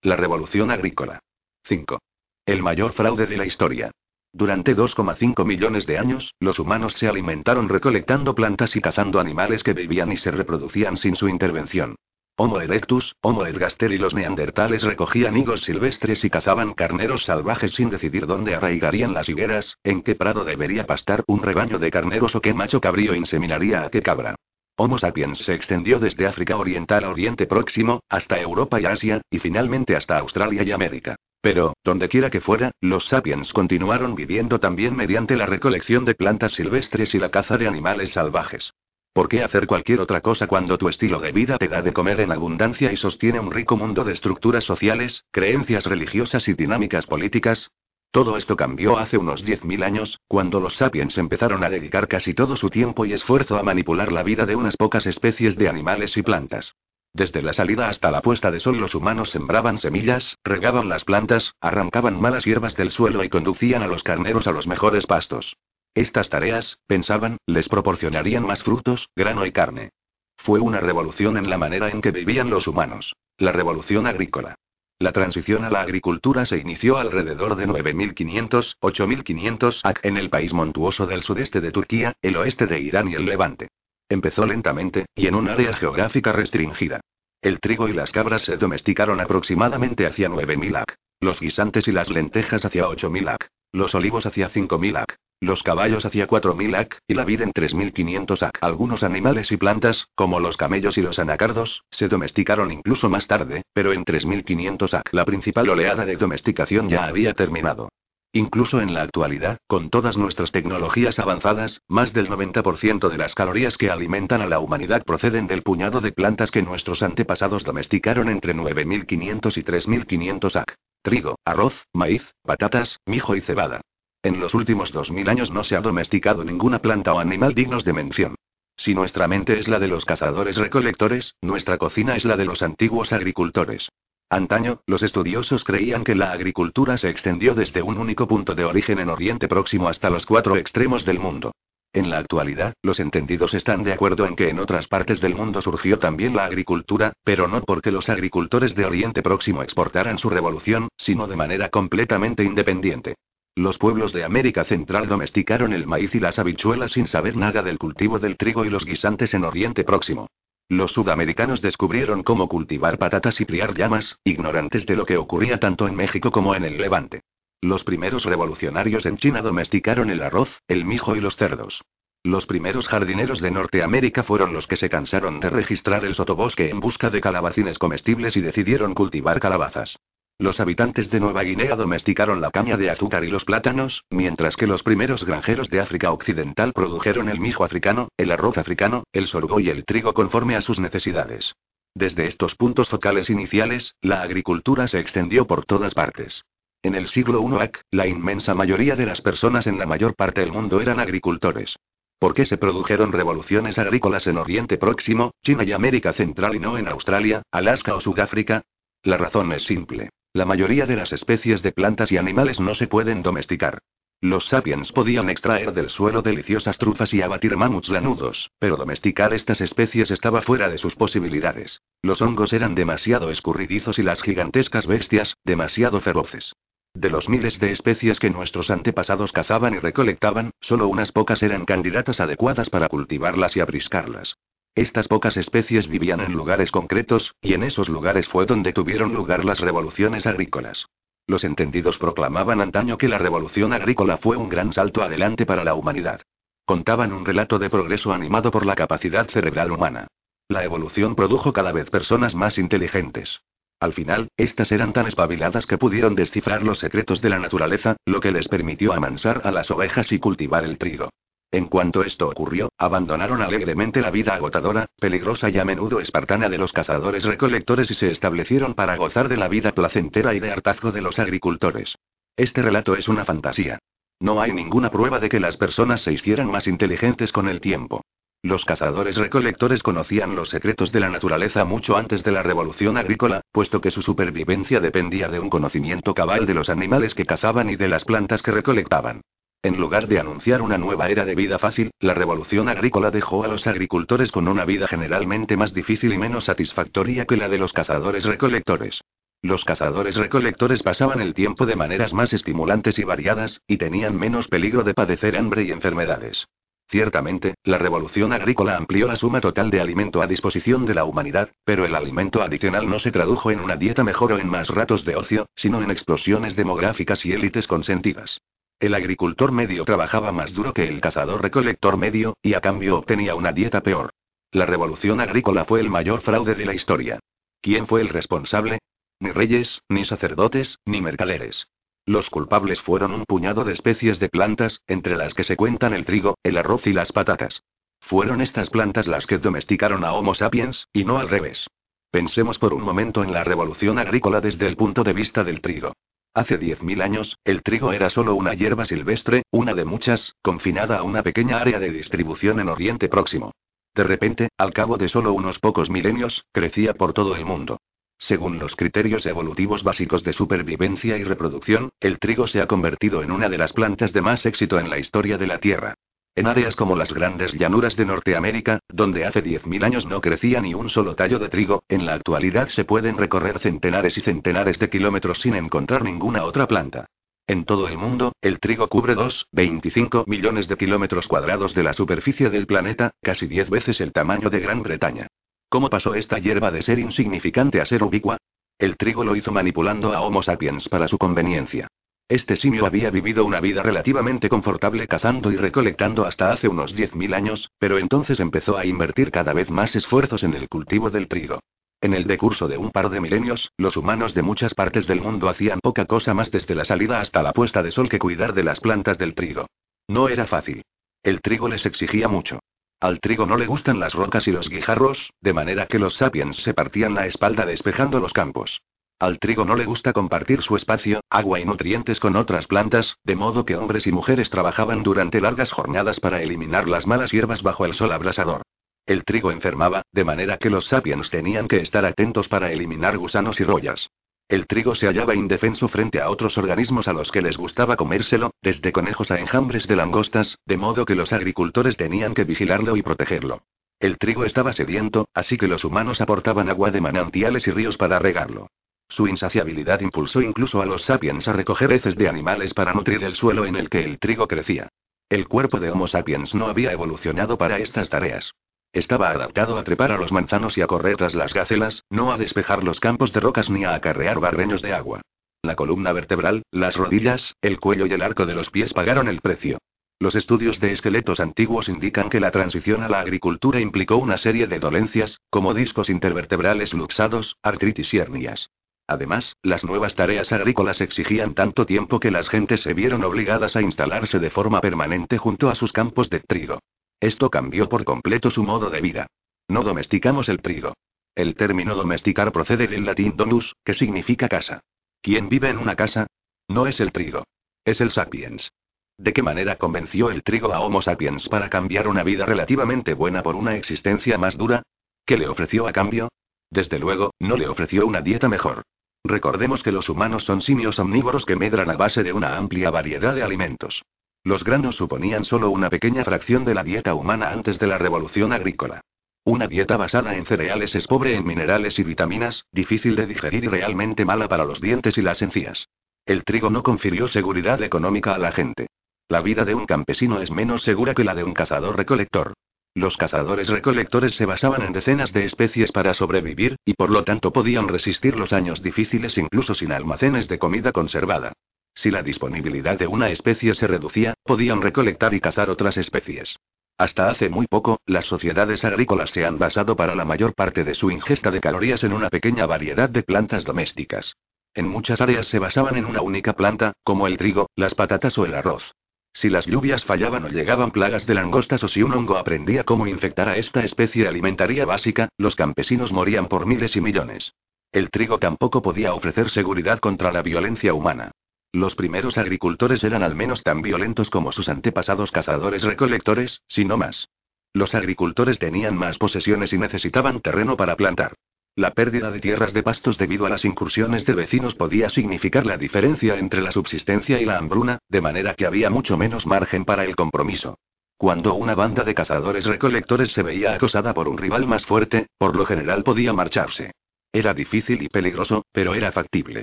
La 0.00 0.16
revolución 0.16 0.70
agrícola. 0.70 1.20
5. 1.64 1.98
El 2.46 2.62
mayor 2.62 2.94
fraude 2.94 3.26
de 3.26 3.36
la 3.36 3.44
historia. 3.44 3.90
Durante 4.32 4.74
2,5 4.74 5.44
millones 5.44 5.84
de 5.84 5.98
años, 5.98 6.32
los 6.40 6.58
humanos 6.58 6.94
se 6.94 7.06
alimentaron 7.06 7.68
recolectando 7.68 8.34
plantas 8.34 8.74
y 8.76 8.80
cazando 8.80 9.20
animales 9.20 9.62
que 9.62 9.74
vivían 9.74 10.10
y 10.10 10.16
se 10.16 10.30
reproducían 10.30 10.96
sin 10.96 11.16
su 11.16 11.28
intervención. 11.28 11.96
Homo 12.38 12.62
erectus, 12.62 13.14
Homo 13.20 13.44
ergaster 13.44 13.92
y 13.92 13.98
los 13.98 14.14
neandertales 14.14 14.84
recogían 14.84 15.36
higos 15.36 15.64
silvestres 15.64 16.24
y 16.24 16.30
cazaban 16.30 16.72
carneros 16.72 17.26
salvajes 17.26 17.72
sin 17.72 17.90
decidir 17.90 18.24
dónde 18.24 18.54
arraigarían 18.54 19.12
las 19.12 19.28
higueras, 19.28 19.76
en 19.84 20.00
qué 20.00 20.14
prado 20.14 20.46
debería 20.46 20.86
pastar 20.86 21.24
un 21.26 21.42
rebaño 21.42 21.78
de 21.78 21.90
carneros 21.90 22.34
o 22.34 22.40
qué 22.40 22.54
macho 22.54 22.80
cabrío 22.80 23.14
inseminaría 23.14 23.82
a 23.82 23.90
qué 23.90 24.00
cabra. 24.00 24.34
Homo 24.80 24.96
sapiens 24.96 25.40
se 25.40 25.54
extendió 25.54 25.98
desde 25.98 26.28
África 26.28 26.56
Oriental 26.56 27.02
a 27.02 27.10
Oriente 27.10 27.46
Próximo, 27.46 28.00
hasta 28.08 28.40
Europa 28.40 28.80
y 28.80 28.84
Asia, 28.84 29.20
y 29.28 29.40
finalmente 29.40 29.96
hasta 29.96 30.16
Australia 30.16 30.62
y 30.62 30.70
América. 30.70 31.16
Pero, 31.40 31.74
donde 31.82 32.08
quiera 32.08 32.30
que 32.30 32.40
fuera, 32.40 32.70
los 32.80 33.06
sapiens 33.06 33.52
continuaron 33.52 34.14
viviendo 34.14 34.60
también 34.60 34.94
mediante 34.94 35.34
la 35.34 35.46
recolección 35.46 36.04
de 36.04 36.14
plantas 36.14 36.52
silvestres 36.52 37.12
y 37.16 37.18
la 37.18 37.28
caza 37.28 37.56
de 37.56 37.66
animales 37.66 38.10
salvajes. 38.10 38.72
¿Por 39.12 39.28
qué 39.28 39.42
hacer 39.42 39.66
cualquier 39.66 39.98
otra 39.98 40.20
cosa 40.20 40.46
cuando 40.46 40.78
tu 40.78 40.88
estilo 40.88 41.18
de 41.18 41.32
vida 41.32 41.58
te 41.58 41.66
da 41.66 41.82
de 41.82 41.92
comer 41.92 42.20
en 42.20 42.30
abundancia 42.30 42.92
y 42.92 42.96
sostiene 42.96 43.40
un 43.40 43.50
rico 43.50 43.76
mundo 43.76 44.04
de 44.04 44.12
estructuras 44.12 44.62
sociales, 44.62 45.24
creencias 45.32 45.86
religiosas 45.86 46.46
y 46.46 46.54
dinámicas 46.54 47.04
políticas? 47.04 47.72
Todo 48.10 48.38
esto 48.38 48.56
cambió 48.56 48.98
hace 48.98 49.18
unos 49.18 49.44
10.000 49.44 49.84
años, 49.84 50.18
cuando 50.28 50.60
los 50.60 50.76
sapiens 50.76 51.18
empezaron 51.18 51.62
a 51.62 51.68
dedicar 51.68 52.08
casi 52.08 52.32
todo 52.32 52.56
su 52.56 52.70
tiempo 52.70 53.04
y 53.04 53.12
esfuerzo 53.12 53.58
a 53.58 53.62
manipular 53.62 54.12
la 54.12 54.22
vida 54.22 54.46
de 54.46 54.56
unas 54.56 54.76
pocas 54.76 55.06
especies 55.06 55.56
de 55.56 55.68
animales 55.68 56.16
y 56.16 56.22
plantas. 56.22 56.74
Desde 57.12 57.42
la 57.42 57.52
salida 57.52 57.88
hasta 57.88 58.10
la 58.10 58.22
puesta 58.22 58.50
de 58.50 58.60
sol 58.60 58.78
los 58.78 58.94
humanos 58.94 59.30
sembraban 59.30 59.78
semillas, 59.78 60.36
regaban 60.44 60.88
las 60.88 61.04
plantas, 61.04 61.52
arrancaban 61.60 62.20
malas 62.20 62.44
hierbas 62.44 62.76
del 62.76 62.90
suelo 62.90 63.24
y 63.24 63.28
conducían 63.28 63.82
a 63.82 63.86
los 63.86 64.02
carneros 64.02 64.46
a 64.46 64.52
los 64.52 64.66
mejores 64.66 65.06
pastos. 65.06 65.56
Estas 65.94 66.30
tareas, 66.30 66.78
pensaban, 66.86 67.38
les 67.46 67.68
proporcionarían 67.68 68.46
más 68.46 68.62
frutos, 68.62 69.08
grano 69.16 69.44
y 69.44 69.52
carne. 69.52 69.90
Fue 70.36 70.60
una 70.60 70.80
revolución 70.80 71.36
en 71.36 71.50
la 71.50 71.58
manera 71.58 71.90
en 71.90 72.00
que 72.00 72.12
vivían 72.12 72.50
los 72.50 72.68
humanos. 72.68 73.14
La 73.36 73.52
revolución 73.52 74.06
agrícola. 74.06 74.56
La 75.00 75.12
transición 75.12 75.64
a 75.64 75.70
la 75.70 75.82
agricultura 75.82 76.44
se 76.44 76.58
inició 76.58 76.98
alrededor 76.98 77.54
de 77.54 77.68
9500, 77.68 78.78
8500 78.80 79.80
AC 79.84 80.00
en 80.02 80.16
el 80.16 80.28
país 80.28 80.52
montuoso 80.52 81.06
del 81.06 81.22
sudeste 81.22 81.60
de 81.60 81.70
Turquía, 81.70 82.14
el 82.20 82.36
oeste 82.36 82.66
de 82.66 82.80
Irán 82.80 83.08
y 83.08 83.14
el 83.14 83.24
Levante. 83.24 83.68
Empezó 84.08 84.44
lentamente, 84.44 85.06
y 85.14 85.28
en 85.28 85.36
un 85.36 85.48
área 85.48 85.72
geográfica 85.72 86.32
restringida. 86.32 87.00
El 87.40 87.60
trigo 87.60 87.88
y 87.88 87.92
las 87.92 88.10
cabras 88.10 88.42
se 88.42 88.56
domesticaron 88.56 89.20
aproximadamente 89.20 90.04
hacia 90.04 90.28
9000 90.28 90.76
AC. 90.76 90.96
Los 91.20 91.40
guisantes 91.40 91.86
y 91.86 91.92
las 91.92 92.10
lentejas 92.10 92.64
hacia 92.64 92.88
8000 92.88 93.28
AC. 93.28 93.48
Los 93.70 93.94
olivos 93.94 94.26
hacia 94.26 94.48
5000 94.48 94.96
AC. 94.96 95.16
Los 95.40 95.62
caballos 95.62 96.04
hacia 96.04 96.26
4000 96.26 96.74
AC, 96.74 96.98
y 97.06 97.14
la 97.14 97.24
vid 97.24 97.42
en 97.42 97.52
3500 97.52 98.42
AC. 98.42 98.58
Algunos 98.60 99.04
animales 99.04 99.52
y 99.52 99.56
plantas, 99.56 100.08
como 100.16 100.40
los 100.40 100.56
camellos 100.56 100.98
y 100.98 101.02
los 101.02 101.20
anacardos, 101.20 101.84
se 101.92 102.08
domesticaron 102.08 102.72
incluso 102.72 103.08
más 103.08 103.28
tarde, 103.28 103.62
pero 103.72 103.92
en 103.92 104.04
3500 104.04 104.94
AC. 104.94 105.12
La 105.12 105.24
principal 105.24 105.68
oleada 105.68 106.04
de 106.04 106.16
domesticación 106.16 106.88
ya 106.88 107.04
había 107.04 107.34
terminado. 107.34 107.88
Incluso 108.32 108.80
en 108.80 108.92
la 108.94 109.02
actualidad, 109.02 109.58
con 109.68 109.90
todas 109.90 110.16
nuestras 110.16 110.50
tecnologías 110.50 111.20
avanzadas, 111.20 111.82
más 111.86 112.12
del 112.12 112.28
90% 112.28 113.08
de 113.08 113.16
las 113.16 113.36
calorías 113.36 113.78
que 113.78 113.90
alimentan 113.90 114.42
a 114.42 114.46
la 114.46 114.58
humanidad 114.58 115.04
proceden 115.04 115.46
del 115.46 115.62
puñado 115.62 116.00
de 116.00 116.10
plantas 116.10 116.50
que 116.50 116.62
nuestros 116.62 117.02
antepasados 117.04 117.62
domesticaron 117.62 118.28
entre 118.28 118.54
9500 118.54 119.56
y 119.56 119.62
3500 119.62 120.56
AC. 120.56 120.74
Trigo, 121.00 121.36
arroz, 121.44 121.86
maíz, 121.94 122.34
patatas, 122.42 122.98
mijo 123.06 123.36
y 123.36 123.40
cebada. 123.40 123.80
En 124.22 124.40
los 124.40 124.52
últimos 124.54 124.90
2000 124.90 125.28
años 125.28 125.52
no 125.52 125.62
se 125.62 125.76
ha 125.76 125.80
domesticado 125.80 126.42
ninguna 126.42 126.80
planta 126.80 127.14
o 127.14 127.20
animal 127.20 127.54
dignos 127.54 127.84
de 127.84 127.92
mención. 127.92 128.34
Si 128.76 128.92
nuestra 128.92 129.28
mente 129.28 129.58
es 129.60 129.68
la 129.68 129.78
de 129.78 129.86
los 129.86 130.04
cazadores 130.04 130.56
recolectores, 130.56 131.36
nuestra 131.40 131.78
cocina 131.78 132.16
es 132.16 132.24
la 132.24 132.36
de 132.36 132.44
los 132.44 132.62
antiguos 132.62 133.12
agricultores. 133.12 133.88
Antaño, 134.28 134.80
los 134.86 135.02
estudiosos 135.02 135.62
creían 135.62 136.02
que 136.02 136.16
la 136.16 136.32
agricultura 136.32 136.98
se 136.98 137.08
extendió 137.10 137.54
desde 137.54 137.80
un 137.80 137.96
único 137.96 138.26
punto 138.26 138.54
de 138.54 138.64
origen 138.64 138.98
en 138.98 139.08
Oriente 139.08 139.46
Próximo 139.46 139.88
hasta 139.88 140.10
los 140.10 140.26
cuatro 140.26 140.56
extremos 140.56 141.04
del 141.04 141.20
mundo. 141.20 141.52
En 141.92 142.10
la 142.10 142.18
actualidad, 142.18 142.74
los 142.82 143.00
entendidos 143.00 143.54
están 143.54 143.84
de 143.84 143.92
acuerdo 143.92 144.26
en 144.26 144.36
que 144.36 144.48
en 144.50 144.58
otras 144.58 144.88
partes 144.88 145.20
del 145.20 145.34
mundo 145.34 145.62
surgió 145.62 145.98
también 145.98 146.34
la 146.36 146.44
agricultura, 146.44 147.12
pero 147.24 147.48
no 147.48 147.62
porque 147.62 147.92
los 147.92 148.08
agricultores 148.08 148.74
de 148.74 148.84
Oriente 148.84 149.22
Próximo 149.22 149.62
exportaran 149.62 150.18
su 150.18 150.28
revolución, 150.28 150.88
sino 150.98 151.26
de 151.26 151.36
manera 151.36 151.70
completamente 151.70 152.44
independiente. 152.44 153.14
Los 153.58 153.76
pueblos 153.76 154.12
de 154.12 154.22
América 154.22 154.62
Central 154.62 155.08
domesticaron 155.08 155.72
el 155.72 155.84
maíz 155.84 156.14
y 156.14 156.20
las 156.20 156.38
habichuelas 156.38 156.92
sin 156.92 157.08
saber 157.08 157.36
nada 157.36 157.60
del 157.60 157.76
cultivo 157.76 158.20
del 158.20 158.36
trigo 158.36 158.64
y 158.64 158.70
los 158.70 158.84
guisantes 158.84 159.34
en 159.34 159.42
Oriente 159.42 159.82
Próximo. 159.82 160.28
Los 160.68 160.92
sudamericanos 160.92 161.60
descubrieron 161.60 162.22
cómo 162.22 162.48
cultivar 162.48 162.98
patatas 162.98 163.40
y 163.40 163.46
criar 163.46 163.74
llamas, 163.74 164.20
ignorantes 164.22 164.86
de 164.86 164.94
lo 164.94 165.04
que 165.04 165.16
ocurría 165.16 165.58
tanto 165.58 165.88
en 165.88 165.96
México 165.96 166.30
como 166.30 166.54
en 166.54 166.66
el 166.66 166.78
Levante. 166.78 167.22
Los 167.60 167.82
primeros 167.82 168.24
revolucionarios 168.26 169.04
en 169.06 169.16
China 169.16 169.42
domesticaron 169.42 170.08
el 170.10 170.22
arroz, 170.22 170.62
el 170.68 170.84
mijo 170.84 171.16
y 171.16 171.20
los 171.20 171.34
cerdos. 171.34 171.82
Los 172.22 172.46
primeros 172.46 172.86
jardineros 172.86 173.40
de 173.40 173.50
Norteamérica 173.50 174.22
fueron 174.22 174.52
los 174.52 174.68
que 174.68 174.76
se 174.76 174.88
cansaron 174.88 175.40
de 175.40 175.50
registrar 175.50 176.04
el 176.04 176.14
sotobosque 176.14 176.70
en 176.70 176.78
busca 176.78 177.10
de 177.10 177.20
calabacines 177.20 177.80
comestibles 177.80 178.36
y 178.36 178.40
decidieron 178.40 178.94
cultivar 178.94 179.40
calabazas. 179.40 179.98
Los 180.40 180.60
habitantes 180.60 181.10
de 181.10 181.18
Nueva 181.18 181.42
Guinea 181.42 181.74
domesticaron 181.74 182.40
la 182.40 182.52
caña 182.52 182.76
de 182.76 182.90
azúcar 182.90 183.24
y 183.24 183.28
los 183.28 183.44
plátanos, 183.44 184.04
mientras 184.08 184.56
que 184.56 184.68
los 184.68 184.84
primeros 184.84 185.24
granjeros 185.24 185.68
de 185.68 185.80
África 185.80 186.12
Occidental 186.12 186.72
produjeron 186.72 187.28
el 187.28 187.40
mijo 187.40 187.64
africano, 187.64 188.08
el 188.16 188.30
arroz 188.30 188.56
africano, 188.56 189.02
el 189.12 189.26
sorgo 189.26 189.58
y 189.58 189.68
el 189.68 189.84
trigo 189.84 190.14
conforme 190.14 190.54
a 190.54 190.60
sus 190.60 190.78
necesidades. 190.78 191.56
Desde 191.92 192.26
estos 192.26 192.54
puntos 192.54 192.88
focales 192.88 193.30
iniciales, 193.30 193.96
la 194.00 194.22
agricultura 194.22 194.86
se 194.86 195.00
extendió 195.00 195.44
por 195.48 195.64
todas 195.64 195.94
partes. 195.94 196.44
En 196.84 196.94
el 196.94 197.08
siglo 197.08 197.42
I 197.42 197.60
AC, 197.60 197.80
la 197.90 198.06
inmensa 198.06 198.54
mayoría 198.54 198.94
de 198.94 199.06
las 199.06 199.20
personas 199.20 199.66
en 199.66 199.76
la 199.76 199.86
mayor 199.86 200.14
parte 200.14 200.42
del 200.42 200.52
mundo 200.52 200.80
eran 200.80 201.00
agricultores. 201.00 201.74
¿Por 202.20 202.32
qué 202.34 202.46
se 202.46 202.58
produjeron 202.58 203.10
revoluciones 203.10 203.76
agrícolas 203.76 204.28
en 204.28 204.38
Oriente 204.38 204.78
Próximo, 204.78 205.32
China 205.42 205.64
y 205.64 205.72
América 205.72 206.12
Central 206.12 206.54
y 206.54 206.60
no 206.60 206.78
en 206.78 206.86
Australia, 206.86 207.42
Alaska 207.50 207.96
o 207.96 208.00
Sudáfrica? 208.00 208.62
La 209.02 209.16
razón 209.16 209.50
es 209.50 209.64
simple. 209.64 210.10
La 210.32 210.44
mayoría 210.44 210.86
de 210.86 210.96
las 210.96 211.12
especies 211.12 211.62
de 211.62 211.72
plantas 211.72 212.12
y 212.12 212.18
animales 212.18 212.60
no 212.60 212.74
se 212.74 212.86
pueden 212.86 213.22
domesticar. 213.22 213.80
Los 214.20 214.48
sapiens 214.48 214.90
podían 214.90 215.30
extraer 215.30 215.72
del 215.72 215.90
suelo 215.90 216.22
deliciosas 216.22 216.76
trufas 216.76 217.14
y 217.14 217.22
abatir 217.22 217.56
mamuts 217.56 217.88
lanudos, 217.88 218.50
pero 218.58 218.76
domesticar 218.76 219.32
estas 219.32 219.60
especies 219.60 220.10
estaba 220.10 220.42
fuera 220.42 220.68
de 220.68 220.78
sus 220.78 220.96
posibilidades. 220.96 221.82
Los 222.02 222.20
hongos 222.20 222.52
eran 222.52 222.74
demasiado 222.74 223.30
escurridizos 223.30 223.98
y 224.00 224.02
las 224.02 224.20
gigantescas 224.20 224.86
bestias, 224.86 225.36
demasiado 225.44 226.00
feroces. 226.00 226.52
De 226.94 227.10
los 227.10 227.28
miles 227.28 227.60
de 227.60 227.70
especies 227.70 228.18
que 228.18 228.30
nuestros 228.30 228.70
antepasados 228.70 229.30
cazaban 229.30 229.74
y 229.74 229.78
recolectaban, 229.78 230.50
solo 230.60 230.88
unas 230.88 231.12
pocas 231.12 231.42
eran 231.44 231.64
candidatas 231.64 232.18
adecuadas 232.18 232.70
para 232.70 232.88
cultivarlas 232.88 233.56
y 233.56 233.60
apriscarlas. 233.60 234.36
Estas 234.78 235.08
pocas 235.08 235.36
especies 235.36 235.88
vivían 235.88 236.20
en 236.20 236.34
lugares 236.34 236.70
concretos, 236.70 237.34
y 237.42 237.54
en 237.54 237.64
esos 237.64 237.88
lugares 237.88 238.28
fue 238.28 238.46
donde 238.46 238.72
tuvieron 238.72 239.12
lugar 239.12 239.44
las 239.44 239.58
revoluciones 239.58 240.24
agrícolas. 240.24 240.86
Los 241.26 241.42
entendidos 241.42 241.98
proclamaban 241.98 242.60
antaño 242.60 242.96
que 242.96 243.08
la 243.08 243.18
revolución 243.18 243.72
agrícola 243.72 244.18
fue 244.18 244.36
un 244.36 244.48
gran 244.48 244.72
salto 244.72 245.02
adelante 245.02 245.46
para 245.46 245.64
la 245.64 245.74
humanidad. 245.74 246.20
Contaban 246.64 247.12
un 247.12 247.26
relato 247.26 247.58
de 247.58 247.68
progreso 247.68 248.12
animado 248.12 248.52
por 248.52 248.64
la 248.64 248.76
capacidad 248.76 249.28
cerebral 249.28 249.72
humana. 249.72 250.06
La 250.46 250.62
evolución 250.62 251.16
produjo 251.16 251.52
cada 251.52 251.72
vez 251.72 251.90
personas 251.90 252.36
más 252.36 252.56
inteligentes. 252.56 253.40
Al 253.80 253.92
final, 253.92 254.28
estas 254.36 254.70
eran 254.70 254.92
tan 254.92 255.08
espabiladas 255.08 255.66
que 255.66 255.76
pudieron 255.76 256.14
descifrar 256.14 256.62
los 256.62 256.78
secretos 256.78 257.20
de 257.20 257.30
la 257.30 257.40
naturaleza, 257.40 257.96
lo 258.06 258.20
que 258.20 258.30
les 258.30 258.46
permitió 258.46 258.92
amansar 258.92 259.40
a 259.42 259.50
las 259.50 259.72
ovejas 259.72 260.12
y 260.12 260.20
cultivar 260.20 260.62
el 260.62 260.78
trigo. 260.78 261.10
En 261.50 261.66
cuanto 261.66 262.02
esto 262.02 262.28
ocurrió, 262.28 262.70
abandonaron 262.76 263.40
alegremente 263.40 264.02
la 264.02 264.10
vida 264.10 264.34
agotadora, 264.34 264.86
peligrosa 265.00 265.48
y 265.48 265.58
a 265.58 265.64
menudo 265.64 265.98
espartana 265.98 266.50
de 266.50 266.58
los 266.58 266.74
cazadores 266.74 267.24
recolectores 267.24 267.90
y 267.90 267.94
se 267.94 268.10
establecieron 268.10 268.74
para 268.74 268.96
gozar 268.96 269.28
de 269.28 269.38
la 269.38 269.48
vida 269.48 269.72
placentera 269.72 270.34
y 270.34 270.40
de 270.40 270.52
hartazgo 270.52 270.92
de 270.92 271.00
los 271.00 271.18
agricultores. 271.18 271.96
Este 272.36 272.60
relato 272.60 272.96
es 272.96 273.08
una 273.08 273.24
fantasía. 273.24 273.78
No 274.20 274.42
hay 274.42 274.52
ninguna 274.52 274.90
prueba 274.90 275.20
de 275.20 275.30
que 275.30 275.40
las 275.40 275.56
personas 275.56 276.02
se 276.02 276.12
hicieran 276.12 276.50
más 276.50 276.66
inteligentes 276.66 277.32
con 277.32 277.48
el 277.48 277.60
tiempo. 277.60 278.02
Los 278.42 278.64
cazadores 278.66 279.16
recolectores 279.16 279.82
conocían 279.82 280.36
los 280.36 280.50
secretos 280.50 280.92
de 280.92 281.00
la 281.00 281.08
naturaleza 281.08 281.64
mucho 281.64 281.96
antes 281.96 282.22
de 282.24 282.32
la 282.32 282.42
revolución 282.42 282.98
agrícola, 282.98 283.40
puesto 283.52 283.80
que 283.80 283.90
su 283.90 284.02
supervivencia 284.02 284.80
dependía 284.80 285.28
de 285.28 285.40
un 285.40 285.48
conocimiento 285.48 286.14
cabal 286.14 286.46
de 286.46 286.54
los 286.54 286.68
animales 286.68 287.14
que 287.14 287.24
cazaban 287.24 287.70
y 287.70 287.76
de 287.76 287.88
las 287.88 288.04
plantas 288.04 288.42
que 288.42 288.50
recolectaban. 288.50 289.22
En 289.60 289.76
lugar 289.76 290.06
de 290.06 290.20
anunciar 290.20 290.62
una 290.62 290.78
nueva 290.78 291.08
era 291.08 291.24
de 291.24 291.34
vida 291.34 291.58
fácil, 291.58 291.90
la 291.98 292.14
revolución 292.14 292.68
agrícola 292.68 293.10
dejó 293.10 293.42
a 293.42 293.48
los 293.48 293.66
agricultores 293.66 294.30
con 294.30 294.46
una 294.46 294.64
vida 294.64 294.86
generalmente 294.86 295.56
más 295.56 295.74
difícil 295.74 296.12
y 296.12 296.18
menos 296.18 296.44
satisfactoria 296.44 297.24
que 297.24 297.36
la 297.36 297.48
de 297.48 297.58
los 297.58 297.72
cazadores-recolectores. 297.72 299.00
Los 299.42 299.64
cazadores-recolectores 299.64 300.84
pasaban 300.84 301.20
el 301.20 301.34
tiempo 301.34 301.66
de 301.66 301.74
maneras 301.74 302.14
más 302.14 302.32
estimulantes 302.32 303.00
y 303.00 303.04
variadas, 303.04 303.60
y 303.66 303.78
tenían 303.78 304.16
menos 304.16 304.46
peligro 304.46 304.84
de 304.84 304.94
padecer 304.94 305.36
hambre 305.36 305.64
y 305.64 305.72
enfermedades. 305.72 306.46
Ciertamente, 306.86 307.54
la 307.64 307.78
revolución 307.78 308.32
agrícola 308.32 308.76
amplió 308.76 309.08
la 309.08 309.16
suma 309.16 309.40
total 309.40 309.70
de 309.70 309.80
alimento 309.80 310.22
a 310.22 310.28
disposición 310.28 310.86
de 310.86 310.94
la 310.94 311.04
humanidad, 311.04 311.50
pero 311.64 311.84
el 311.84 311.96
alimento 311.96 312.42
adicional 312.42 312.88
no 312.88 313.00
se 313.00 313.10
tradujo 313.10 313.50
en 313.50 313.58
una 313.58 313.76
dieta 313.76 314.04
mejor 314.04 314.34
o 314.34 314.38
en 314.38 314.48
más 314.48 314.68
ratos 314.68 315.04
de 315.04 315.16
ocio, 315.16 315.46
sino 315.56 315.82
en 315.82 315.90
explosiones 315.90 316.54
demográficas 316.54 317.26
y 317.26 317.32
élites 317.32 317.66
consentidas. 317.66 318.40
El 318.80 318.94
agricultor 318.94 319.50
medio 319.50 319.84
trabajaba 319.84 320.30
más 320.30 320.54
duro 320.54 320.72
que 320.72 320.86
el 320.86 321.00
cazador-recolector 321.00 321.96
medio, 321.96 322.36
y 322.42 322.54
a 322.54 322.60
cambio 322.60 322.96
obtenía 322.96 323.34
una 323.34 323.52
dieta 323.52 323.80
peor. 323.80 324.12
La 324.52 324.66
revolución 324.66 325.20
agrícola 325.20 325.64
fue 325.64 325.80
el 325.80 325.90
mayor 325.90 326.20
fraude 326.20 326.54
de 326.54 326.64
la 326.64 326.74
historia. 326.74 327.18
¿Quién 327.60 327.88
fue 327.88 328.00
el 328.00 328.08
responsable? 328.08 328.78
Ni 329.18 329.32
reyes, 329.32 329.82
ni 329.88 330.04
sacerdotes, 330.04 330.78
ni 330.86 331.02
mercaderes. 331.02 331.66
Los 332.06 332.30
culpables 332.30 332.80
fueron 332.80 333.12
un 333.12 333.24
puñado 333.24 333.64
de 333.64 333.72
especies 333.72 334.20
de 334.20 334.28
plantas, 334.28 334.80
entre 334.86 335.16
las 335.16 335.34
que 335.34 335.44
se 335.44 335.56
cuentan 335.56 335.92
el 335.92 336.04
trigo, 336.04 336.38
el 336.44 336.56
arroz 336.56 336.86
y 336.86 336.92
las 336.92 337.10
patatas. 337.10 337.64
Fueron 338.00 338.40
estas 338.40 338.70
plantas 338.70 339.08
las 339.08 339.26
que 339.26 339.38
domesticaron 339.38 340.04
a 340.04 340.12
Homo 340.12 340.34
sapiens, 340.34 340.86
y 340.92 341.04
no 341.04 341.18
al 341.18 341.28
revés. 341.28 341.66
Pensemos 342.12 342.58
por 342.58 342.72
un 342.72 342.82
momento 342.82 343.24
en 343.24 343.32
la 343.32 343.42
revolución 343.42 343.98
agrícola 343.98 344.40
desde 344.40 344.68
el 344.68 344.76
punto 344.76 345.02
de 345.02 345.12
vista 345.12 345.42
del 345.42 345.60
trigo. 345.60 345.94
Hace 346.34 346.58
10.000 346.58 347.02
años, 347.02 347.36
el 347.44 347.62
trigo 347.62 347.92
era 347.92 348.10
solo 348.10 348.34
una 348.34 348.54
hierba 348.54 348.84
silvestre, 348.84 349.42
una 349.50 349.74
de 349.74 349.84
muchas, 349.84 350.34
confinada 350.42 350.98
a 350.98 351.02
una 351.02 351.22
pequeña 351.22 351.60
área 351.60 351.80
de 351.80 351.90
distribución 351.90 352.60
en 352.60 352.68
Oriente 352.68 353.08
Próximo. 353.08 353.52
De 353.94 354.04
repente, 354.04 354.48
al 354.56 354.72
cabo 354.72 354.96
de 354.96 355.08
solo 355.08 355.32
unos 355.32 355.58
pocos 355.58 355.90
milenios, 355.90 356.44
crecía 356.52 356.94
por 356.94 357.12
todo 357.12 357.34
el 357.34 357.44
mundo. 357.44 357.78
Según 358.18 358.58
los 358.58 358.76
criterios 358.76 359.26
evolutivos 359.26 359.82
básicos 359.82 360.22
de 360.24 360.32
supervivencia 360.32 361.16
y 361.16 361.24
reproducción, 361.24 361.90
el 362.00 362.18
trigo 362.18 362.46
se 362.46 362.60
ha 362.60 362.66
convertido 362.66 363.22
en 363.22 363.30
una 363.30 363.48
de 363.48 363.58
las 363.58 363.72
plantas 363.72 364.12
de 364.12 364.22
más 364.22 364.44
éxito 364.44 364.78
en 364.78 364.90
la 364.90 364.98
historia 364.98 365.38
de 365.38 365.46
la 365.46 365.58
Tierra. 365.58 365.94
En 366.34 366.46
áreas 366.46 366.76
como 366.76 366.94
las 366.94 367.12
grandes 367.12 367.52
llanuras 367.52 367.96
de 367.96 368.04
Norteamérica, 368.04 368.78
donde 368.88 369.24
hace 369.24 369.42
10.000 369.42 369.84
años 369.84 370.06
no 370.06 370.20
crecía 370.20 370.60
ni 370.60 370.72
un 370.74 370.88
solo 370.88 371.14
tallo 371.14 371.38
de 371.38 371.48
trigo, 371.48 371.82
en 371.88 372.06
la 372.06 372.14
actualidad 372.14 372.68
se 372.68 372.84
pueden 372.84 373.16
recorrer 373.16 373.58
centenares 373.58 374.16
y 374.16 374.20
centenares 374.20 374.78
de 374.78 374.88
kilómetros 374.88 375.40
sin 375.40 375.54
encontrar 375.54 376.04
ninguna 376.04 376.44
otra 376.44 376.66
planta. 376.66 377.06
En 377.48 377.64
todo 377.64 377.88
el 377.88 377.96
mundo, 377.96 378.32
el 378.42 378.60
trigo 378.60 378.88
cubre 378.88 379.16
2,25 379.16 380.24
millones 380.26 380.68
de 380.68 380.76
kilómetros 380.76 381.26
cuadrados 381.26 381.74
de 381.74 381.82
la 381.82 381.94
superficie 381.94 382.50
del 382.50 382.66
planeta, 382.66 383.12
casi 383.22 383.46
10 383.46 383.70
veces 383.70 384.00
el 384.02 384.12
tamaño 384.12 384.50
de 384.50 384.60
Gran 384.60 384.82
Bretaña. 384.82 385.28
¿Cómo 385.70 385.88
pasó 385.88 386.14
esta 386.14 386.38
hierba 386.38 386.70
de 386.70 386.82
ser 386.82 386.98
insignificante 386.98 387.80
a 387.80 387.86
ser 387.86 388.02
ubicua? 388.02 388.36
El 388.78 388.96
trigo 388.96 389.24
lo 389.24 389.34
hizo 389.34 389.50
manipulando 389.50 390.12
a 390.12 390.20
Homo 390.20 390.42
sapiens 390.42 390.88
para 390.88 391.08
su 391.08 391.18
conveniencia. 391.18 391.88
Este 392.28 392.56
simio 392.56 392.84
había 392.84 393.10
vivido 393.10 393.46
una 393.46 393.58
vida 393.58 393.82
relativamente 393.82 394.50
confortable 394.50 395.08
cazando 395.08 395.50
y 395.50 395.56
recolectando 395.56 396.26
hasta 396.26 396.52
hace 396.52 396.68
unos 396.68 396.94
10.000 396.94 397.34
años, 397.34 397.70
pero 397.78 397.96
entonces 397.96 398.38
empezó 398.38 398.76
a 398.76 398.84
invertir 398.84 399.30
cada 399.30 399.54
vez 399.54 399.70
más 399.70 399.96
esfuerzos 399.96 400.42
en 400.42 400.52
el 400.52 400.68
cultivo 400.68 401.08
del 401.08 401.26
trigo. 401.26 401.60
En 402.02 402.12
el 402.12 402.26
decurso 402.26 402.68
de 402.68 402.76
un 402.76 402.90
par 402.90 403.08
de 403.08 403.22
milenios, 403.22 403.72
los 403.78 403.96
humanos 403.96 404.34
de 404.34 404.42
muchas 404.42 404.74
partes 404.74 405.06
del 405.06 405.22
mundo 405.22 405.48
hacían 405.48 405.80
poca 405.80 406.04
cosa 406.04 406.34
más 406.34 406.50
desde 406.50 406.74
la 406.74 406.84
salida 406.84 407.18
hasta 407.18 407.42
la 407.42 407.54
puesta 407.54 407.82
de 407.82 407.90
sol 407.90 408.10
que 408.10 408.18
cuidar 408.18 408.52
de 408.52 408.62
las 408.62 408.78
plantas 408.78 409.16
del 409.16 409.34
trigo. 409.34 409.66
No 410.06 410.28
era 410.28 410.46
fácil. 410.46 410.82
El 411.22 411.40
trigo 411.40 411.66
les 411.66 411.86
exigía 411.86 412.28
mucho. 412.28 412.60
Al 413.00 413.20
trigo 413.20 413.46
no 413.46 413.56
le 413.56 413.66
gustan 413.66 414.00
las 414.00 414.12
rocas 414.12 414.46
y 414.46 414.52
los 414.52 414.68
guijarros, 414.68 415.32
de 415.40 415.54
manera 415.54 415.86
que 415.86 415.98
los 415.98 416.16
sapiens 416.16 416.58
se 416.58 416.74
partían 416.74 417.14
la 417.14 417.26
espalda 417.26 417.64
despejando 417.64 418.20
los 418.20 418.34
campos. 418.34 418.82
Al 419.20 419.40
trigo 419.40 419.64
no 419.64 419.74
le 419.74 419.84
gusta 419.84 420.12
compartir 420.12 420.62
su 420.62 420.76
espacio, 420.76 421.20
agua 421.28 421.58
y 421.58 421.64
nutrientes 421.64 422.20
con 422.20 422.36
otras 422.36 422.68
plantas, 422.68 423.16
de 423.24 423.34
modo 423.34 423.64
que 423.64 423.74
hombres 423.74 424.06
y 424.06 424.12
mujeres 424.12 424.48
trabajaban 424.48 425.02
durante 425.02 425.40
largas 425.40 425.72
jornadas 425.72 426.20
para 426.20 426.40
eliminar 426.40 426.86
las 426.86 427.04
malas 427.04 427.32
hierbas 427.32 427.64
bajo 427.64 427.84
el 427.84 427.94
sol 427.94 428.12
abrasador. 428.12 428.62
El 429.06 429.24
trigo 429.24 429.50
enfermaba, 429.50 430.02
de 430.12 430.22
manera 430.22 430.58
que 430.58 430.70
los 430.70 430.86
sapiens 430.86 431.30
tenían 431.30 431.66
que 431.66 431.80
estar 431.80 432.04
atentos 432.04 432.48
para 432.48 432.70
eliminar 432.70 433.18
gusanos 433.18 433.60
y 433.60 433.64
rollas. 433.64 434.08
El 434.48 434.68
trigo 434.68 434.94
se 434.94 435.08
hallaba 435.08 435.34
indefenso 435.34 435.88
frente 435.88 436.20
a 436.20 436.30
otros 436.30 436.56
organismos 436.56 437.08
a 437.08 437.12
los 437.12 437.32
que 437.32 437.42
les 437.42 437.56
gustaba 437.56 437.96
comérselo, 437.96 438.52
desde 438.62 438.92
conejos 438.92 439.32
a 439.32 439.40
enjambres 439.40 439.88
de 439.88 439.96
langostas, 439.96 440.58
de 440.64 440.76
modo 440.76 441.04
que 441.04 441.16
los 441.16 441.32
agricultores 441.32 441.96
tenían 441.96 442.34
que 442.34 442.44
vigilarlo 442.44 442.96
y 442.96 443.02
protegerlo. 443.02 443.62
El 443.98 444.16
trigo 444.16 444.44
estaba 444.44 444.72
sediento, 444.72 445.26
así 445.34 445.58
que 445.58 445.66
los 445.66 445.84
humanos 445.84 446.20
aportaban 446.20 446.68
agua 446.68 446.92
de 446.92 447.00
manantiales 447.00 447.66
y 447.66 447.72
ríos 447.72 447.96
para 447.96 448.20
regarlo. 448.20 448.68
Su 449.08 449.26
insaciabilidad 449.26 450.00
impulsó 450.00 450.42
incluso 450.42 450.82
a 450.82 450.86
los 450.86 451.02
sapiens 451.02 451.48
a 451.48 451.52
recoger 451.52 451.92
heces 451.92 452.16
de 452.16 452.28
animales 452.28 452.74
para 452.74 452.92
nutrir 452.92 453.24
el 453.24 453.34
suelo 453.34 453.64
en 453.64 453.74
el 453.74 453.88
que 453.88 454.04
el 454.04 454.18
trigo 454.18 454.46
crecía. 454.46 454.88
El 455.28 455.48
cuerpo 455.48 455.80
de 455.80 455.90
Homo 455.90 456.06
sapiens 456.06 456.54
no 456.54 456.66
había 456.66 456.92
evolucionado 456.92 457.58
para 457.58 457.78
estas 457.78 458.10
tareas. 458.10 458.52
Estaba 458.92 459.30
adaptado 459.30 459.78
a 459.78 459.84
trepar 459.84 460.12
a 460.12 460.18
los 460.18 460.32
manzanos 460.32 460.78
y 460.78 460.82
a 460.82 460.86
correr 460.86 461.16
tras 461.16 461.34
las 461.34 461.52
gacelas, 461.52 462.04
no 462.10 462.32
a 462.32 462.38
despejar 462.38 462.84
los 462.84 463.00
campos 463.00 463.32
de 463.32 463.40
rocas 463.40 463.70
ni 463.70 463.84
a 463.84 463.94
acarrear 463.94 464.40
barreños 464.40 464.82
de 464.82 464.94
agua. 464.94 465.22
La 465.62 465.74
columna 465.74 466.12
vertebral, 466.12 466.62
las 466.70 466.96
rodillas, 466.96 467.54
el 467.60 467.80
cuello 467.80 468.06
y 468.06 468.12
el 468.12 468.22
arco 468.22 468.46
de 468.46 468.54
los 468.54 468.70
pies 468.70 468.94
pagaron 468.94 469.28
el 469.28 469.40
precio. 469.40 469.78
Los 470.20 470.34
estudios 470.34 470.80
de 470.80 470.92
esqueletos 470.92 471.40
antiguos 471.40 471.88
indican 471.88 472.30
que 472.30 472.40
la 472.40 472.50
transición 472.50 473.02
a 473.02 473.08
la 473.08 473.20
agricultura 473.20 473.80
implicó 473.80 474.16
una 474.16 474.36
serie 474.36 474.66
de 474.66 474.78
dolencias, 474.78 475.40
como 475.50 475.74
discos 475.74 476.10
intervertebrales 476.10 476.94
luxados, 476.94 477.56
artritis 477.62 478.14
y 478.14 478.18
hernias. 478.18 478.70
Además, 479.08 479.56
las 479.62 479.84
nuevas 479.84 480.14
tareas 480.14 480.52
agrícolas 480.52 481.00
exigían 481.00 481.54
tanto 481.54 481.86
tiempo 481.86 482.20
que 482.20 482.30
las 482.30 482.50
gentes 482.50 482.82
se 482.82 482.92
vieron 482.92 483.24
obligadas 483.24 483.74
a 483.74 483.80
instalarse 483.80 484.38
de 484.38 484.50
forma 484.50 484.82
permanente 484.82 485.38
junto 485.38 485.70
a 485.70 485.74
sus 485.74 485.92
campos 485.92 486.28
de 486.28 486.40
trigo. 486.40 486.78
Esto 487.18 487.48
cambió 487.48 487.88
por 487.88 488.04
completo 488.04 488.50
su 488.50 488.62
modo 488.62 488.90
de 488.90 489.00
vida. 489.00 489.26
No 489.66 489.82
domesticamos 489.82 490.50
el 490.50 490.60
trigo. 490.60 490.92
El 491.34 491.54
término 491.54 491.94
domesticar 491.94 492.52
procede 492.52 492.86
del 492.86 493.06
latín 493.06 493.34
donus, 493.34 493.74
que 493.82 493.94
significa 493.94 494.46
casa. 494.46 494.80
¿Quién 495.22 495.48
vive 495.48 495.70
en 495.70 495.78
una 495.78 495.96
casa? 495.96 496.26
No 496.68 496.86
es 496.86 497.00
el 497.00 497.10
trigo. 497.10 497.44
Es 497.86 498.02
el 498.02 498.10
sapiens. 498.10 498.70
¿De 499.16 499.32
qué 499.32 499.42
manera 499.42 499.76
convenció 499.76 500.30
el 500.30 500.42
trigo 500.42 500.74
a 500.74 500.80
Homo 500.80 501.00
sapiens 501.00 501.48
para 501.48 501.70
cambiar 501.70 502.08
una 502.08 502.24
vida 502.24 502.44
relativamente 502.44 503.14
buena 503.14 503.42
por 503.42 503.56
una 503.56 503.74
existencia 503.74 504.36
más 504.36 504.58
dura? 504.58 504.82
¿Qué 505.24 505.38
le 505.38 505.48
ofreció 505.48 505.88
a 505.88 505.92
cambio? 505.92 506.28
Desde 506.70 506.98
luego, 506.98 507.32
no 507.40 507.56
le 507.56 507.68
ofreció 507.68 508.06
una 508.06 508.20
dieta 508.20 508.48
mejor. 508.48 508.82
Recordemos 509.28 509.82
que 509.82 509.92
los 509.92 510.08
humanos 510.08 510.44
son 510.44 510.62
simios 510.62 510.98
omnívoros 510.98 511.44
que 511.44 511.54
medran 511.54 511.90
a 511.90 511.98
base 511.98 512.22
de 512.22 512.32
una 512.32 512.56
amplia 512.56 512.90
variedad 512.90 513.34
de 513.34 513.42
alimentos. 513.42 514.02
Los 514.42 514.64
granos 514.64 514.96
suponían 514.96 515.44
solo 515.44 515.68
una 515.68 515.90
pequeña 515.90 516.24
fracción 516.24 516.64
de 516.64 516.72
la 516.72 516.82
dieta 516.82 517.12
humana 517.12 517.50
antes 517.50 517.78
de 517.78 517.88
la 517.88 517.98
revolución 517.98 518.54
agrícola. 518.54 519.02
Una 519.44 519.66
dieta 519.66 519.98
basada 519.98 520.34
en 520.34 520.46
cereales 520.46 520.94
es 520.94 521.06
pobre 521.06 521.36
en 521.36 521.46
minerales 521.46 521.98
y 521.98 522.04
vitaminas, 522.04 522.64
difícil 522.72 523.16
de 523.16 523.26
digerir 523.26 523.64
y 523.64 523.68
realmente 523.68 524.24
mala 524.24 524.48
para 524.48 524.64
los 524.64 524.80
dientes 524.80 525.18
y 525.18 525.22
las 525.22 525.42
encías. 525.42 525.88
El 526.24 526.42
trigo 526.44 526.70
no 526.70 526.82
confirió 526.82 527.28
seguridad 527.28 527.82
económica 527.82 528.34
a 528.34 528.38
la 528.38 528.52
gente. 528.52 528.86
La 529.28 529.42
vida 529.42 529.66
de 529.66 529.74
un 529.74 529.84
campesino 529.84 530.40
es 530.40 530.50
menos 530.50 530.84
segura 530.84 531.12
que 531.12 531.24
la 531.24 531.34
de 531.34 531.44
un 531.44 531.52
cazador-recolector. 531.52 532.54
Los 532.98 533.16
cazadores-recolectores 533.16 534.34
se 534.34 534.44
basaban 534.44 534.82
en 534.82 534.92
decenas 534.92 535.32
de 535.32 535.44
especies 535.44 535.92
para 535.92 536.14
sobrevivir, 536.14 536.78
y 536.84 536.94
por 536.94 537.10
lo 537.10 537.22
tanto 537.22 537.52
podían 537.52 537.86
resistir 537.86 538.34
los 538.36 538.52
años 538.52 538.82
difíciles 538.82 539.38
incluso 539.38 539.72
sin 539.72 539.92
almacenes 539.92 540.48
de 540.48 540.58
comida 540.58 540.90
conservada. 540.90 541.52
Si 541.94 542.10
la 542.10 542.24
disponibilidad 542.24 542.98
de 542.98 543.06
una 543.06 543.30
especie 543.30 543.72
se 543.74 543.86
reducía, 543.86 544.34
podían 544.42 544.82
recolectar 544.82 545.32
y 545.32 545.38
cazar 545.38 545.70
otras 545.70 545.96
especies. 545.96 546.58
Hasta 546.96 547.28
hace 547.30 547.48
muy 547.48 547.68
poco, 547.68 548.00
las 548.04 548.24
sociedades 548.24 548.84
agrícolas 548.84 549.30
se 549.30 549.44
han 549.46 549.60
basado 549.60 549.94
para 549.94 550.16
la 550.16 550.24
mayor 550.24 550.54
parte 550.54 550.82
de 550.82 550.94
su 550.96 551.12
ingesta 551.12 551.52
de 551.52 551.60
calorías 551.60 552.02
en 552.02 552.12
una 552.12 552.30
pequeña 552.30 552.66
variedad 552.66 553.08
de 553.08 553.22
plantas 553.22 553.62
domésticas. 553.62 554.34
En 554.74 554.88
muchas 554.88 555.20
áreas 555.20 555.46
se 555.46 555.60
basaban 555.60 555.96
en 555.96 556.04
una 556.04 556.20
única 556.20 556.54
planta, 556.54 556.94
como 557.04 557.28
el 557.28 557.36
trigo, 557.36 557.70
las 557.76 557.94
patatas 557.94 558.36
o 558.38 558.44
el 558.44 558.54
arroz. 558.54 558.92
Si 559.32 559.48
las 559.48 559.66
lluvias 559.66 560.04
fallaban 560.04 560.44
o 560.44 560.48
llegaban 560.48 560.90
plagas 560.90 561.26
de 561.26 561.34
langostas 561.34 561.82
o 561.84 561.88
si 561.88 562.02
un 562.02 562.12
hongo 562.12 562.36
aprendía 562.36 562.84
cómo 562.84 563.06
infectar 563.06 563.48
a 563.48 563.56
esta 563.56 563.84
especie 563.84 564.26
alimentaria 564.26 564.84
básica, 564.84 565.28
los 565.38 565.54
campesinos 565.54 566.12
morían 566.12 566.48
por 566.48 566.66
miles 566.66 566.96
y 566.96 567.00
millones. 567.00 567.52
El 567.92 568.10
trigo 568.10 568.38
tampoco 568.38 568.82
podía 568.82 569.14
ofrecer 569.14 569.50
seguridad 569.50 569.98
contra 569.98 570.32
la 570.32 570.42
violencia 570.42 570.92
humana. 570.92 571.30
Los 571.72 571.94
primeros 571.94 572.38
agricultores 572.38 573.04
eran 573.04 573.22
al 573.22 573.34
menos 573.34 573.62
tan 573.62 573.82
violentos 573.82 574.30
como 574.30 574.52
sus 574.52 574.68
antepasados 574.68 575.30
cazadores-recolectores, 575.30 576.62
si 576.66 576.84
no 576.84 576.96
más. 576.96 577.28
Los 577.72 577.94
agricultores 577.94 578.58
tenían 578.58 578.96
más 578.96 579.18
posesiones 579.18 579.72
y 579.72 579.78
necesitaban 579.78 580.40
terreno 580.40 580.76
para 580.76 580.96
plantar. 580.96 581.34
La 581.78 581.92
pérdida 581.92 582.32
de 582.32 582.40
tierras 582.40 582.72
de 582.72 582.82
pastos 582.82 583.18
debido 583.18 583.46
a 583.46 583.48
las 583.48 583.64
incursiones 583.64 584.26
de 584.26 584.34
vecinos 584.34 584.74
podía 584.74 585.08
significar 585.08 585.64
la 585.64 585.76
diferencia 585.76 586.36
entre 586.36 586.60
la 586.60 586.72
subsistencia 586.72 587.40
y 587.40 587.44
la 587.44 587.56
hambruna, 587.56 588.00
de 588.08 588.20
manera 588.20 588.54
que 588.54 588.66
había 588.66 588.90
mucho 588.90 589.16
menos 589.16 589.46
margen 589.46 589.84
para 589.84 590.04
el 590.04 590.16
compromiso. 590.16 590.76
Cuando 591.16 591.54
una 591.54 591.76
banda 591.76 592.02
de 592.02 592.16
cazadores 592.16 592.64
recolectores 592.64 593.30
se 593.30 593.44
veía 593.44 593.74
acosada 593.74 594.12
por 594.12 594.26
un 594.26 594.38
rival 594.38 594.66
más 594.66 594.86
fuerte, 594.86 595.28
por 595.38 595.54
lo 595.54 595.64
general 595.64 596.02
podía 596.02 596.32
marcharse. 596.32 596.90
Era 597.32 597.54
difícil 597.54 598.02
y 598.02 598.08
peligroso, 598.08 598.64
pero 598.72 598.96
era 598.96 599.12
factible. 599.12 599.62